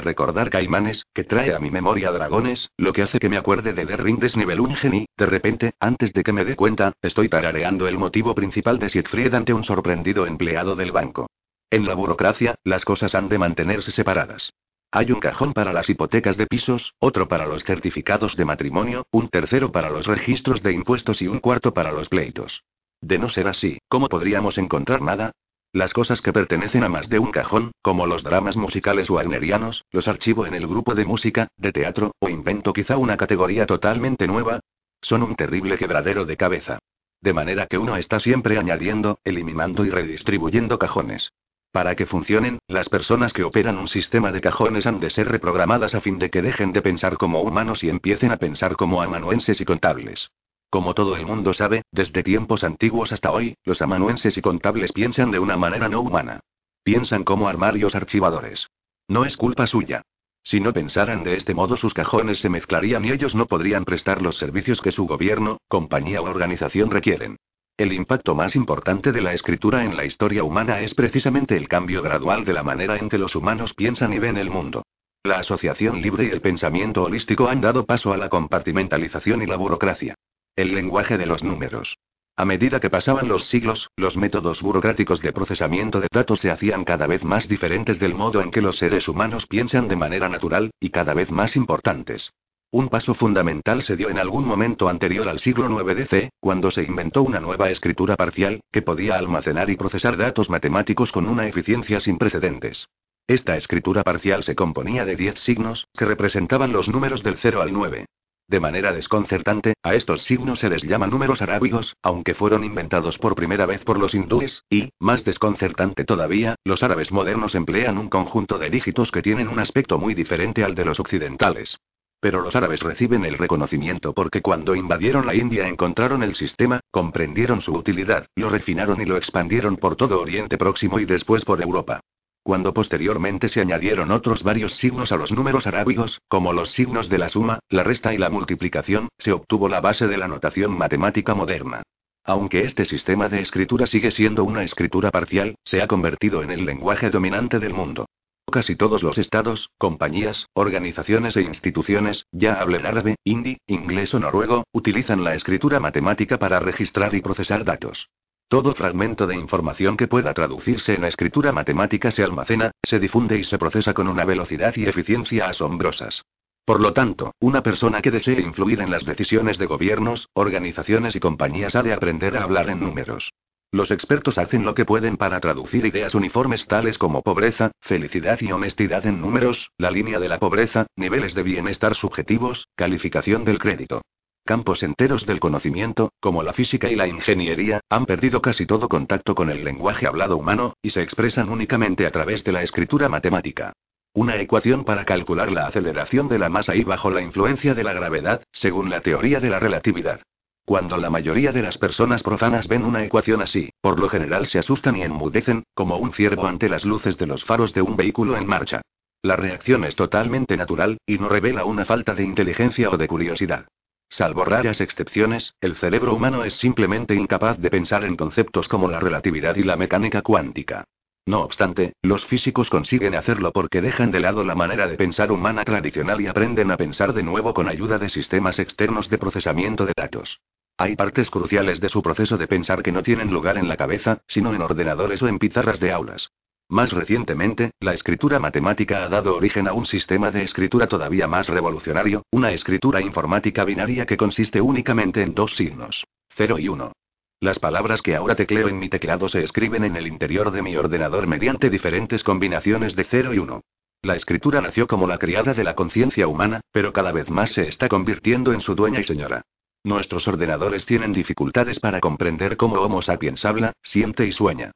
recordar 0.00 0.48
caimanes, 0.48 1.04
que 1.12 1.24
trae 1.24 1.54
a 1.54 1.58
mi 1.58 1.70
memoria 1.70 2.12
dragones, 2.12 2.70
lo 2.78 2.92
que 2.92 3.02
hace 3.02 3.18
que 3.18 3.28
me 3.28 3.36
acuerde 3.36 3.72
de 3.72 3.84
The 3.84 3.96
Ring 3.96 4.20
de 4.20 4.30
Nibelungen 4.36 4.94
y, 4.94 5.06
de 5.16 5.26
repente, 5.26 5.74
antes 5.80 6.12
de 6.12 6.22
que 6.22 6.32
me 6.32 6.44
dé 6.44 6.54
cuenta, 6.54 6.92
estoy 7.02 7.28
tarareando 7.28 7.88
el 7.88 7.98
motivo 7.98 8.34
principal 8.34 8.78
de 8.78 8.88
Siegfried 8.88 9.34
ante 9.34 9.52
un 9.52 9.64
sorprendido 9.64 10.26
empleado 10.26 10.76
del 10.76 10.92
banco. 10.92 11.26
En 11.68 11.84
la 11.84 11.94
burocracia, 11.94 12.54
las 12.62 12.84
cosas 12.84 13.14
han 13.16 13.28
de 13.28 13.38
mantenerse 13.38 13.90
separadas. 13.90 14.52
Hay 14.90 15.12
un 15.12 15.20
cajón 15.20 15.52
para 15.52 15.72
las 15.72 15.90
hipotecas 15.90 16.36
de 16.36 16.46
pisos, 16.46 16.94
otro 16.98 17.28
para 17.28 17.46
los 17.46 17.64
certificados 17.64 18.36
de 18.36 18.44
matrimonio, 18.44 19.06
un 19.10 19.28
tercero 19.28 19.72
para 19.72 19.90
los 19.90 20.06
registros 20.06 20.62
de 20.62 20.72
impuestos 20.72 21.20
y 21.20 21.28
un 21.28 21.40
cuarto 21.40 21.74
para 21.74 21.92
los 21.92 22.08
pleitos. 22.08 22.62
De 23.00 23.18
no 23.18 23.28
ser 23.28 23.48
así, 23.48 23.78
¿cómo 23.88 24.08
podríamos 24.08 24.58
encontrar 24.58 25.02
nada? 25.02 25.32
Las 25.72 25.92
cosas 25.92 26.22
que 26.22 26.32
pertenecen 26.32 26.84
a 26.84 26.88
más 26.88 27.08
de 27.08 27.18
un 27.18 27.30
cajón, 27.30 27.72
como 27.82 28.06
los 28.06 28.22
dramas 28.22 28.56
musicales 28.56 29.10
wagnerianos, 29.10 29.84
los 29.90 30.08
archivo 30.08 30.46
en 30.46 30.54
el 30.54 30.66
grupo 30.66 30.94
de 30.94 31.04
música, 31.04 31.48
de 31.58 31.72
teatro, 31.72 32.12
o 32.18 32.30
invento 32.30 32.72
quizá 32.72 32.96
una 32.96 33.16
categoría 33.16 33.66
totalmente 33.66 34.26
nueva, 34.26 34.60
son 35.02 35.22
un 35.22 35.34
terrible 35.36 35.76
quebradero 35.76 36.24
de 36.24 36.36
cabeza. 36.36 36.78
De 37.20 37.32
manera 37.32 37.66
que 37.66 37.76
uno 37.76 37.96
está 37.96 38.20
siempre 38.20 38.58
añadiendo, 38.58 39.18
eliminando 39.24 39.84
y 39.84 39.90
redistribuyendo 39.90 40.78
cajones. 40.78 41.32
Para 41.76 41.94
que 41.94 42.06
funcionen, 42.06 42.58
las 42.68 42.88
personas 42.88 43.34
que 43.34 43.44
operan 43.44 43.76
un 43.76 43.86
sistema 43.86 44.32
de 44.32 44.40
cajones 44.40 44.86
han 44.86 44.98
de 44.98 45.10
ser 45.10 45.28
reprogramadas 45.28 45.94
a 45.94 46.00
fin 46.00 46.18
de 46.18 46.30
que 46.30 46.40
dejen 46.40 46.72
de 46.72 46.80
pensar 46.80 47.18
como 47.18 47.42
humanos 47.42 47.84
y 47.84 47.90
empiecen 47.90 48.32
a 48.32 48.38
pensar 48.38 48.76
como 48.76 49.02
amanuenses 49.02 49.60
y 49.60 49.66
contables. 49.66 50.30
Como 50.70 50.94
todo 50.94 51.16
el 51.16 51.26
mundo 51.26 51.52
sabe, 51.52 51.82
desde 51.92 52.22
tiempos 52.22 52.64
antiguos 52.64 53.12
hasta 53.12 53.30
hoy, 53.30 53.58
los 53.62 53.82
amanuenses 53.82 54.38
y 54.38 54.40
contables 54.40 54.90
piensan 54.92 55.30
de 55.30 55.38
una 55.38 55.58
manera 55.58 55.90
no 55.90 56.00
humana. 56.00 56.40
Piensan 56.82 57.24
como 57.24 57.46
armarios 57.46 57.94
archivadores. 57.94 58.68
No 59.06 59.26
es 59.26 59.36
culpa 59.36 59.66
suya. 59.66 60.00
Si 60.42 60.60
no 60.60 60.72
pensaran 60.72 61.24
de 61.24 61.36
este 61.36 61.52
modo 61.52 61.76
sus 61.76 61.92
cajones 61.92 62.38
se 62.38 62.48
mezclarían 62.48 63.04
y 63.04 63.10
ellos 63.10 63.34
no 63.34 63.44
podrían 63.44 63.84
prestar 63.84 64.22
los 64.22 64.38
servicios 64.38 64.80
que 64.80 64.92
su 64.92 65.06
gobierno, 65.06 65.58
compañía 65.68 66.22
o 66.22 66.24
organización 66.24 66.90
requieren. 66.90 67.36
El 67.78 67.92
impacto 67.92 68.34
más 68.34 68.56
importante 68.56 69.12
de 69.12 69.20
la 69.20 69.34
escritura 69.34 69.84
en 69.84 69.98
la 69.98 70.06
historia 70.06 70.42
humana 70.42 70.80
es 70.80 70.94
precisamente 70.94 71.58
el 71.58 71.68
cambio 71.68 72.00
gradual 72.00 72.42
de 72.46 72.54
la 72.54 72.62
manera 72.62 72.96
en 72.96 73.10
que 73.10 73.18
los 73.18 73.36
humanos 73.36 73.74
piensan 73.74 74.14
y 74.14 74.18
ven 74.18 74.38
el 74.38 74.48
mundo. 74.48 74.82
La 75.22 75.40
asociación 75.40 76.00
libre 76.00 76.24
y 76.24 76.30
el 76.30 76.40
pensamiento 76.40 77.02
holístico 77.02 77.48
han 77.48 77.60
dado 77.60 77.84
paso 77.84 78.14
a 78.14 78.16
la 78.16 78.30
compartimentalización 78.30 79.42
y 79.42 79.46
la 79.46 79.56
burocracia. 79.56 80.14
El 80.54 80.74
lenguaje 80.74 81.18
de 81.18 81.26
los 81.26 81.44
números. 81.44 81.98
A 82.34 82.46
medida 82.46 82.80
que 82.80 82.88
pasaban 82.88 83.28
los 83.28 83.44
siglos, 83.44 83.90
los 83.96 84.16
métodos 84.16 84.62
burocráticos 84.62 85.20
de 85.20 85.34
procesamiento 85.34 86.00
de 86.00 86.08
datos 86.10 86.40
se 86.40 86.50
hacían 86.50 86.82
cada 86.82 87.06
vez 87.06 87.24
más 87.24 87.46
diferentes 87.46 87.98
del 87.98 88.14
modo 88.14 88.40
en 88.40 88.50
que 88.50 88.62
los 88.62 88.78
seres 88.78 89.06
humanos 89.06 89.46
piensan 89.46 89.86
de 89.86 89.96
manera 89.96 90.30
natural, 90.30 90.70
y 90.80 90.88
cada 90.88 91.12
vez 91.12 91.30
más 91.30 91.56
importantes. 91.56 92.32
Un 92.72 92.88
paso 92.88 93.14
fundamental 93.14 93.82
se 93.82 93.96
dio 93.96 94.10
en 94.10 94.18
algún 94.18 94.44
momento 94.44 94.88
anterior 94.88 95.28
al 95.28 95.38
siglo 95.38 95.70
IX 95.70 95.96
DC, 95.96 96.30
cuando 96.40 96.70
se 96.70 96.82
inventó 96.82 97.22
una 97.22 97.40
nueva 97.40 97.70
escritura 97.70 98.16
parcial, 98.16 98.60
que 98.72 98.82
podía 98.82 99.16
almacenar 99.16 99.70
y 99.70 99.76
procesar 99.76 100.16
datos 100.16 100.50
matemáticos 100.50 101.12
con 101.12 101.28
una 101.28 101.46
eficiencia 101.46 102.00
sin 102.00 102.18
precedentes. 102.18 102.88
Esta 103.28 103.56
escritura 103.56 104.02
parcial 104.02 104.42
se 104.42 104.54
componía 104.54 105.04
de 105.04 105.16
10 105.16 105.38
signos, 105.38 105.86
que 105.96 106.04
representaban 106.04 106.72
los 106.72 106.88
números 106.88 107.22
del 107.22 107.36
0 107.36 107.62
al 107.62 107.72
9. 107.72 108.06
De 108.48 108.60
manera 108.60 108.92
desconcertante, 108.92 109.74
a 109.82 109.94
estos 109.94 110.22
signos 110.22 110.60
se 110.60 110.70
les 110.70 110.82
llama 110.82 111.08
números 111.08 111.42
arábigos, 111.42 111.96
aunque 112.02 112.34
fueron 112.34 112.62
inventados 112.62 113.18
por 113.18 113.34
primera 113.34 113.66
vez 113.66 113.84
por 113.84 113.98
los 113.98 114.14
hindúes, 114.14 114.62
y, 114.70 114.90
más 115.00 115.24
desconcertante 115.24 116.04
todavía, 116.04 116.54
los 116.64 116.84
árabes 116.84 117.10
modernos 117.10 117.56
emplean 117.56 117.98
un 117.98 118.08
conjunto 118.08 118.58
de 118.58 118.70
dígitos 118.70 119.10
que 119.10 119.22
tienen 119.22 119.48
un 119.48 119.58
aspecto 119.58 119.98
muy 119.98 120.14
diferente 120.14 120.62
al 120.62 120.76
de 120.76 120.84
los 120.84 121.00
occidentales. 121.00 121.78
Pero 122.20 122.40
los 122.40 122.56
árabes 122.56 122.80
reciben 122.80 123.24
el 123.24 123.38
reconocimiento 123.38 124.12
porque 124.12 124.42
cuando 124.42 124.74
invadieron 124.74 125.26
la 125.26 125.34
India 125.34 125.68
encontraron 125.68 126.22
el 126.22 126.34
sistema, 126.34 126.80
comprendieron 126.90 127.60
su 127.60 127.74
utilidad, 127.74 128.26
lo 128.34 128.50
refinaron 128.50 129.00
y 129.00 129.04
lo 129.04 129.16
expandieron 129.16 129.76
por 129.76 129.96
todo 129.96 130.20
Oriente 130.20 130.58
Próximo 130.58 130.98
y 130.98 131.04
después 131.04 131.44
por 131.44 131.62
Europa. 131.62 132.00
Cuando 132.42 132.72
posteriormente 132.72 133.48
se 133.48 133.60
añadieron 133.60 134.12
otros 134.12 134.44
varios 134.44 134.74
signos 134.74 135.10
a 135.10 135.16
los 135.16 135.32
números 135.32 135.66
arábigos, 135.66 136.20
como 136.28 136.52
los 136.52 136.70
signos 136.70 137.08
de 137.08 137.18
la 137.18 137.28
suma, 137.28 137.58
la 137.68 137.82
resta 137.82 138.14
y 138.14 138.18
la 138.18 138.30
multiplicación, 138.30 139.08
se 139.18 139.32
obtuvo 139.32 139.68
la 139.68 139.80
base 139.80 140.06
de 140.06 140.16
la 140.16 140.28
notación 140.28 140.78
matemática 140.78 141.34
moderna. 141.34 141.82
Aunque 142.22 142.62
este 142.62 142.84
sistema 142.84 143.28
de 143.28 143.40
escritura 143.40 143.86
sigue 143.86 144.12
siendo 144.12 144.44
una 144.44 144.62
escritura 144.62 145.10
parcial, 145.10 145.56
se 145.64 145.82
ha 145.82 145.88
convertido 145.88 146.42
en 146.42 146.52
el 146.52 146.64
lenguaje 146.64 147.10
dominante 147.10 147.58
del 147.58 147.74
mundo. 147.74 148.06
Casi 148.50 148.76
todos 148.76 149.02
los 149.02 149.18
estados, 149.18 149.70
compañías, 149.76 150.48
organizaciones 150.54 151.36
e 151.36 151.42
instituciones, 151.42 152.26
ya 152.30 152.54
hablen 152.54 152.86
árabe, 152.86 153.16
hindi, 153.24 153.58
inglés 153.66 154.14
o 154.14 154.20
noruego, 154.20 154.64
utilizan 154.72 155.24
la 155.24 155.34
escritura 155.34 155.80
matemática 155.80 156.38
para 156.38 156.60
registrar 156.60 157.14
y 157.14 157.20
procesar 157.20 157.64
datos. 157.64 158.08
Todo 158.48 158.72
fragmento 158.74 159.26
de 159.26 159.34
información 159.34 159.96
que 159.96 160.06
pueda 160.06 160.32
traducirse 160.32 160.94
en 160.94 161.04
escritura 161.04 161.50
matemática 161.50 162.12
se 162.12 162.22
almacena, 162.22 162.70
se 162.84 163.00
difunde 163.00 163.36
y 163.36 163.42
se 163.44 163.58
procesa 163.58 163.92
con 163.92 164.06
una 164.06 164.24
velocidad 164.24 164.72
y 164.76 164.84
eficiencia 164.84 165.48
asombrosas. 165.48 166.22
Por 166.64 166.80
lo 166.80 166.92
tanto, 166.92 167.34
una 167.40 167.62
persona 167.64 168.00
que 168.00 168.12
desee 168.12 168.40
influir 168.40 168.80
en 168.80 168.92
las 168.92 169.04
decisiones 169.04 169.58
de 169.58 169.66
gobiernos, 169.66 170.28
organizaciones 170.34 171.16
y 171.16 171.20
compañías 171.20 171.74
ha 171.74 171.82
de 171.82 171.92
aprender 171.92 172.36
a 172.36 172.44
hablar 172.44 172.70
en 172.70 172.80
números. 172.80 173.32
Los 173.76 173.90
expertos 173.90 174.38
hacen 174.38 174.64
lo 174.64 174.74
que 174.74 174.86
pueden 174.86 175.18
para 175.18 175.38
traducir 175.38 175.84
ideas 175.84 176.14
uniformes 176.14 176.66
tales 176.66 176.96
como 176.96 177.20
pobreza, 177.20 177.72
felicidad 177.82 178.40
y 178.40 178.50
honestidad 178.50 179.04
en 179.04 179.20
números, 179.20 179.70
la 179.76 179.90
línea 179.90 180.18
de 180.18 180.30
la 180.30 180.38
pobreza, 180.38 180.86
niveles 180.96 181.34
de 181.34 181.42
bienestar 181.42 181.94
subjetivos, 181.94 182.68
calificación 182.74 183.44
del 183.44 183.58
crédito. 183.58 184.00
Campos 184.46 184.82
enteros 184.82 185.26
del 185.26 185.40
conocimiento, 185.40 186.10
como 186.20 186.42
la 186.42 186.54
física 186.54 186.88
y 186.88 186.96
la 186.96 187.06
ingeniería, 187.06 187.80
han 187.90 188.06
perdido 188.06 188.40
casi 188.40 188.64
todo 188.64 188.88
contacto 188.88 189.34
con 189.34 189.50
el 189.50 189.62
lenguaje 189.62 190.06
hablado 190.06 190.38
humano, 190.38 190.72
y 190.80 190.88
se 190.88 191.02
expresan 191.02 191.50
únicamente 191.50 192.06
a 192.06 192.10
través 192.10 192.44
de 192.44 192.52
la 192.52 192.62
escritura 192.62 193.10
matemática. 193.10 193.74
Una 194.14 194.36
ecuación 194.40 194.86
para 194.86 195.04
calcular 195.04 195.52
la 195.52 195.66
aceleración 195.66 196.28
de 196.28 196.38
la 196.38 196.48
masa 196.48 196.74
y 196.74 196.82
bajo 196.82 197.10
la 197.10 197.20
influencia 197.20 197.74
de 197.74 197.84
la 197.84 197.92
gravedad, 197.92 198.42
según 198.52 198.88
la 198.88 199.02
teoría 199.02 199.38
de 199.38 199.50
la 199.50 199.60
relatividad. 199.60 200.22
Cuando 200.66 200.96
la 200.96 201.10
mayoría 201.10 201.52
de 201.52 201.62
las 201.62 201.78
personas 201.78 202.24
profanas 202.24 202.66
ven 202.66 202.84
una 202.84 203.04
ecuación 203.04 203.40
así, 203.40 203.70
por 203.80 204.00
lo 204.00 204.08
general 204.08 204.46
se 204.46 204.58
asustan 204.58 204.96
y 204.96 205.02
enmudecen, 205.02 205.62
como 205.74 205.96
un 205.96 206.12
ciervo 206.12 206.48
ante 206.48 206.68
las 206.68 206.84
luces 206.84 207.16
de 207.18 207.28
los 207.28 207.44
faros 207.44 207.72
de 207.72 207.82
un 207.82 207.96
vehículo 207.96 208.36
en 208.36 208.48
marcha. 208.48 208.82
La 209.22 209.36
reacción 209.36 209.84
es 209.84 209.94
totalmente 209.94 210.56
natural, 210.56 210.98
y 211.06 211.18
no 211.18 211.28
revela 211.28 211.64
una 211.64 211.84
falta 211.84 212.16
de 212.16 212.24
inteligencia 212.24 212.90
o 212.90 212.96
de 212.96 213.06
curiosidad. 213.06 213.66
Salvo 214.08 214.44
raras 214.44 214.80
excepciones, 214.80 215.54
el 215.60 215.76
cerebro 215.76 216.12
humano 216.12 216.42
es 216.42 216.54
simplemente 216.54 217.14
incapaz 217.14 217.58
de 217.58 217.70
pensar 217.70 218.04
en 218.04 218.16
conceptos 218.16 218.66
como 218.66 218.90
la 218.90 218.98
relatividad 218.98 219.54
y 219.54 219.62
la 219.62 219.76
mecánica 219.76 220.22
cuántica. 220.22 220.82
No 221.26 221.42
obstante, 221.42 221.92
los 222.02 222.24
físicos 222.24 222.70
consiguen 222.70 223.14
hacerlo 223.14 223.52
porque 223.52 223.80
dejan 223.80 224.10
de 224.10 224.18
lado 224.18 224.42
la 224.42 224.56
manera 224.56 224.88
de 224.88 224.96
pensar 224.96 225.30
humana 225.30 225.62
tradicional 225.64 226.20
y 226.20 226.26
aprenden 226.26 226.72
a 226.72 226.76
pensar 226.76 227.12
de 227.12 227.22
nuevo 227.22 227.54
con 227.54 227.68
ayuda 227.68 227.98
de 227.98 228.08
sistemas 228.08 228.58
externos 228.58 229.08
de 229.10 229.18
procesamiento 229.18 229.86
de 229.86 229.92
datos. 229.96 230.40
Hay 230.78 230.94
partes 230.94 231.30
cruciales 231.30 231.80
de 231.80 231.88
su 231.88 232.02
proceso 232.02 232.36
de 232.36 232.48
pensar 232.48 232.82
que 232.82 232.92
no 232.92 233.02
tienen 233.02 233.32
lugar 233.32 233.56
en 233.56 233.66
la 233.66 233.78
cabeza, 233.78 234.20
sino 234.28 234.54
en 234.54 234.60
ordenadores 234.60 235.22
o 235.22 235.28
en 235.28 235.38
pizarras 235.38 235.80
de 235.80 235.90
aulas. 235.90 236.30
Más 236.68 236.92
recientemente, 236.92 237.70
la 237.80 237.94
escritura 237.94 238.40
matemática 238.40 239.04
ha 239.04 239.08
dado 239.08 239.36
origen 239.36 239.68
a 239.68 239.72
un 239.72 239.86
sistema 239.86 240.30
de 240.30 240.42
escritura 240.42 240.86
todavía 240.86 241.26
más 241.26 241.48
revolucionario, 241.48 242.24
una 242.30 242.52
escritura 242.52 243.00
informática 243.00 243.64
binaria 243.64 244.04
que 244.04 244.18
consiste 244.18 244.60
únicamente 244.60 245.22
en 245.22 245.34
dos 245.34 245.56
signos, 245.56 246.04
0 246.34 246.58
y 246.58 246.68
1. 246.68 246.92
Las 247.40 247.58
palabras 247.58 248.02
que 248.02 248.16
ahora 248.16 248.34
tecleo 248.34 248.68
en 248.68 248.78
mi 248.78 248.88
teclado 248.90 249.28
se 249.28 249.44
escriben 249.44 249.84
en 249.84 249.96
el 249.96 250.06
interior 250.06 250.50
de 250.50 250.62
mi 250.62 250.76
ordenador 250.76 251.26
mediante 251.26 251.70
diferentes 251.70 252.22
combinaciones 252.22 252.96
de 252.96 253.04
0 253.04 253.32
y 253.32 253.38
1. 253.38 253.62
La 254.02 254.14
escritura 254.14 254.60
nació 254.60 254.86
como 254.86 255.06
la 255.06 255.18
criada 255.18 255.54
de 255.54 255.64
la 255.64 255.74
conciencia 255.74 256.28
humana, 256.28 256.60
pero 256.70 256.92
cada 256.92 257.12
vez 257.12 257.30
más 257.30 257.52
se 257.52 257.68
está 257.68 257.88
convirtiendo 257.88 258.52
en 258.52 258.60
su 258.60 258.74
dueña 258.74 259.00
y 259.00 259.04
señora. 259.04 259.42
Nuestros 259.86 260.26
ordenadores 260.26 260.84
tienen 260.84 261.12
dificultades 261.12 261.78
para 261.78 262.00
comprender 262.00 262.56
cómo 262.56 262.74
Homo 262.80 263.02
sapiens 263.02 263.44
habla, 263.44 263.72
siente 263.84 264.26
y 264.26 264.32
sueña. 264.32 264.72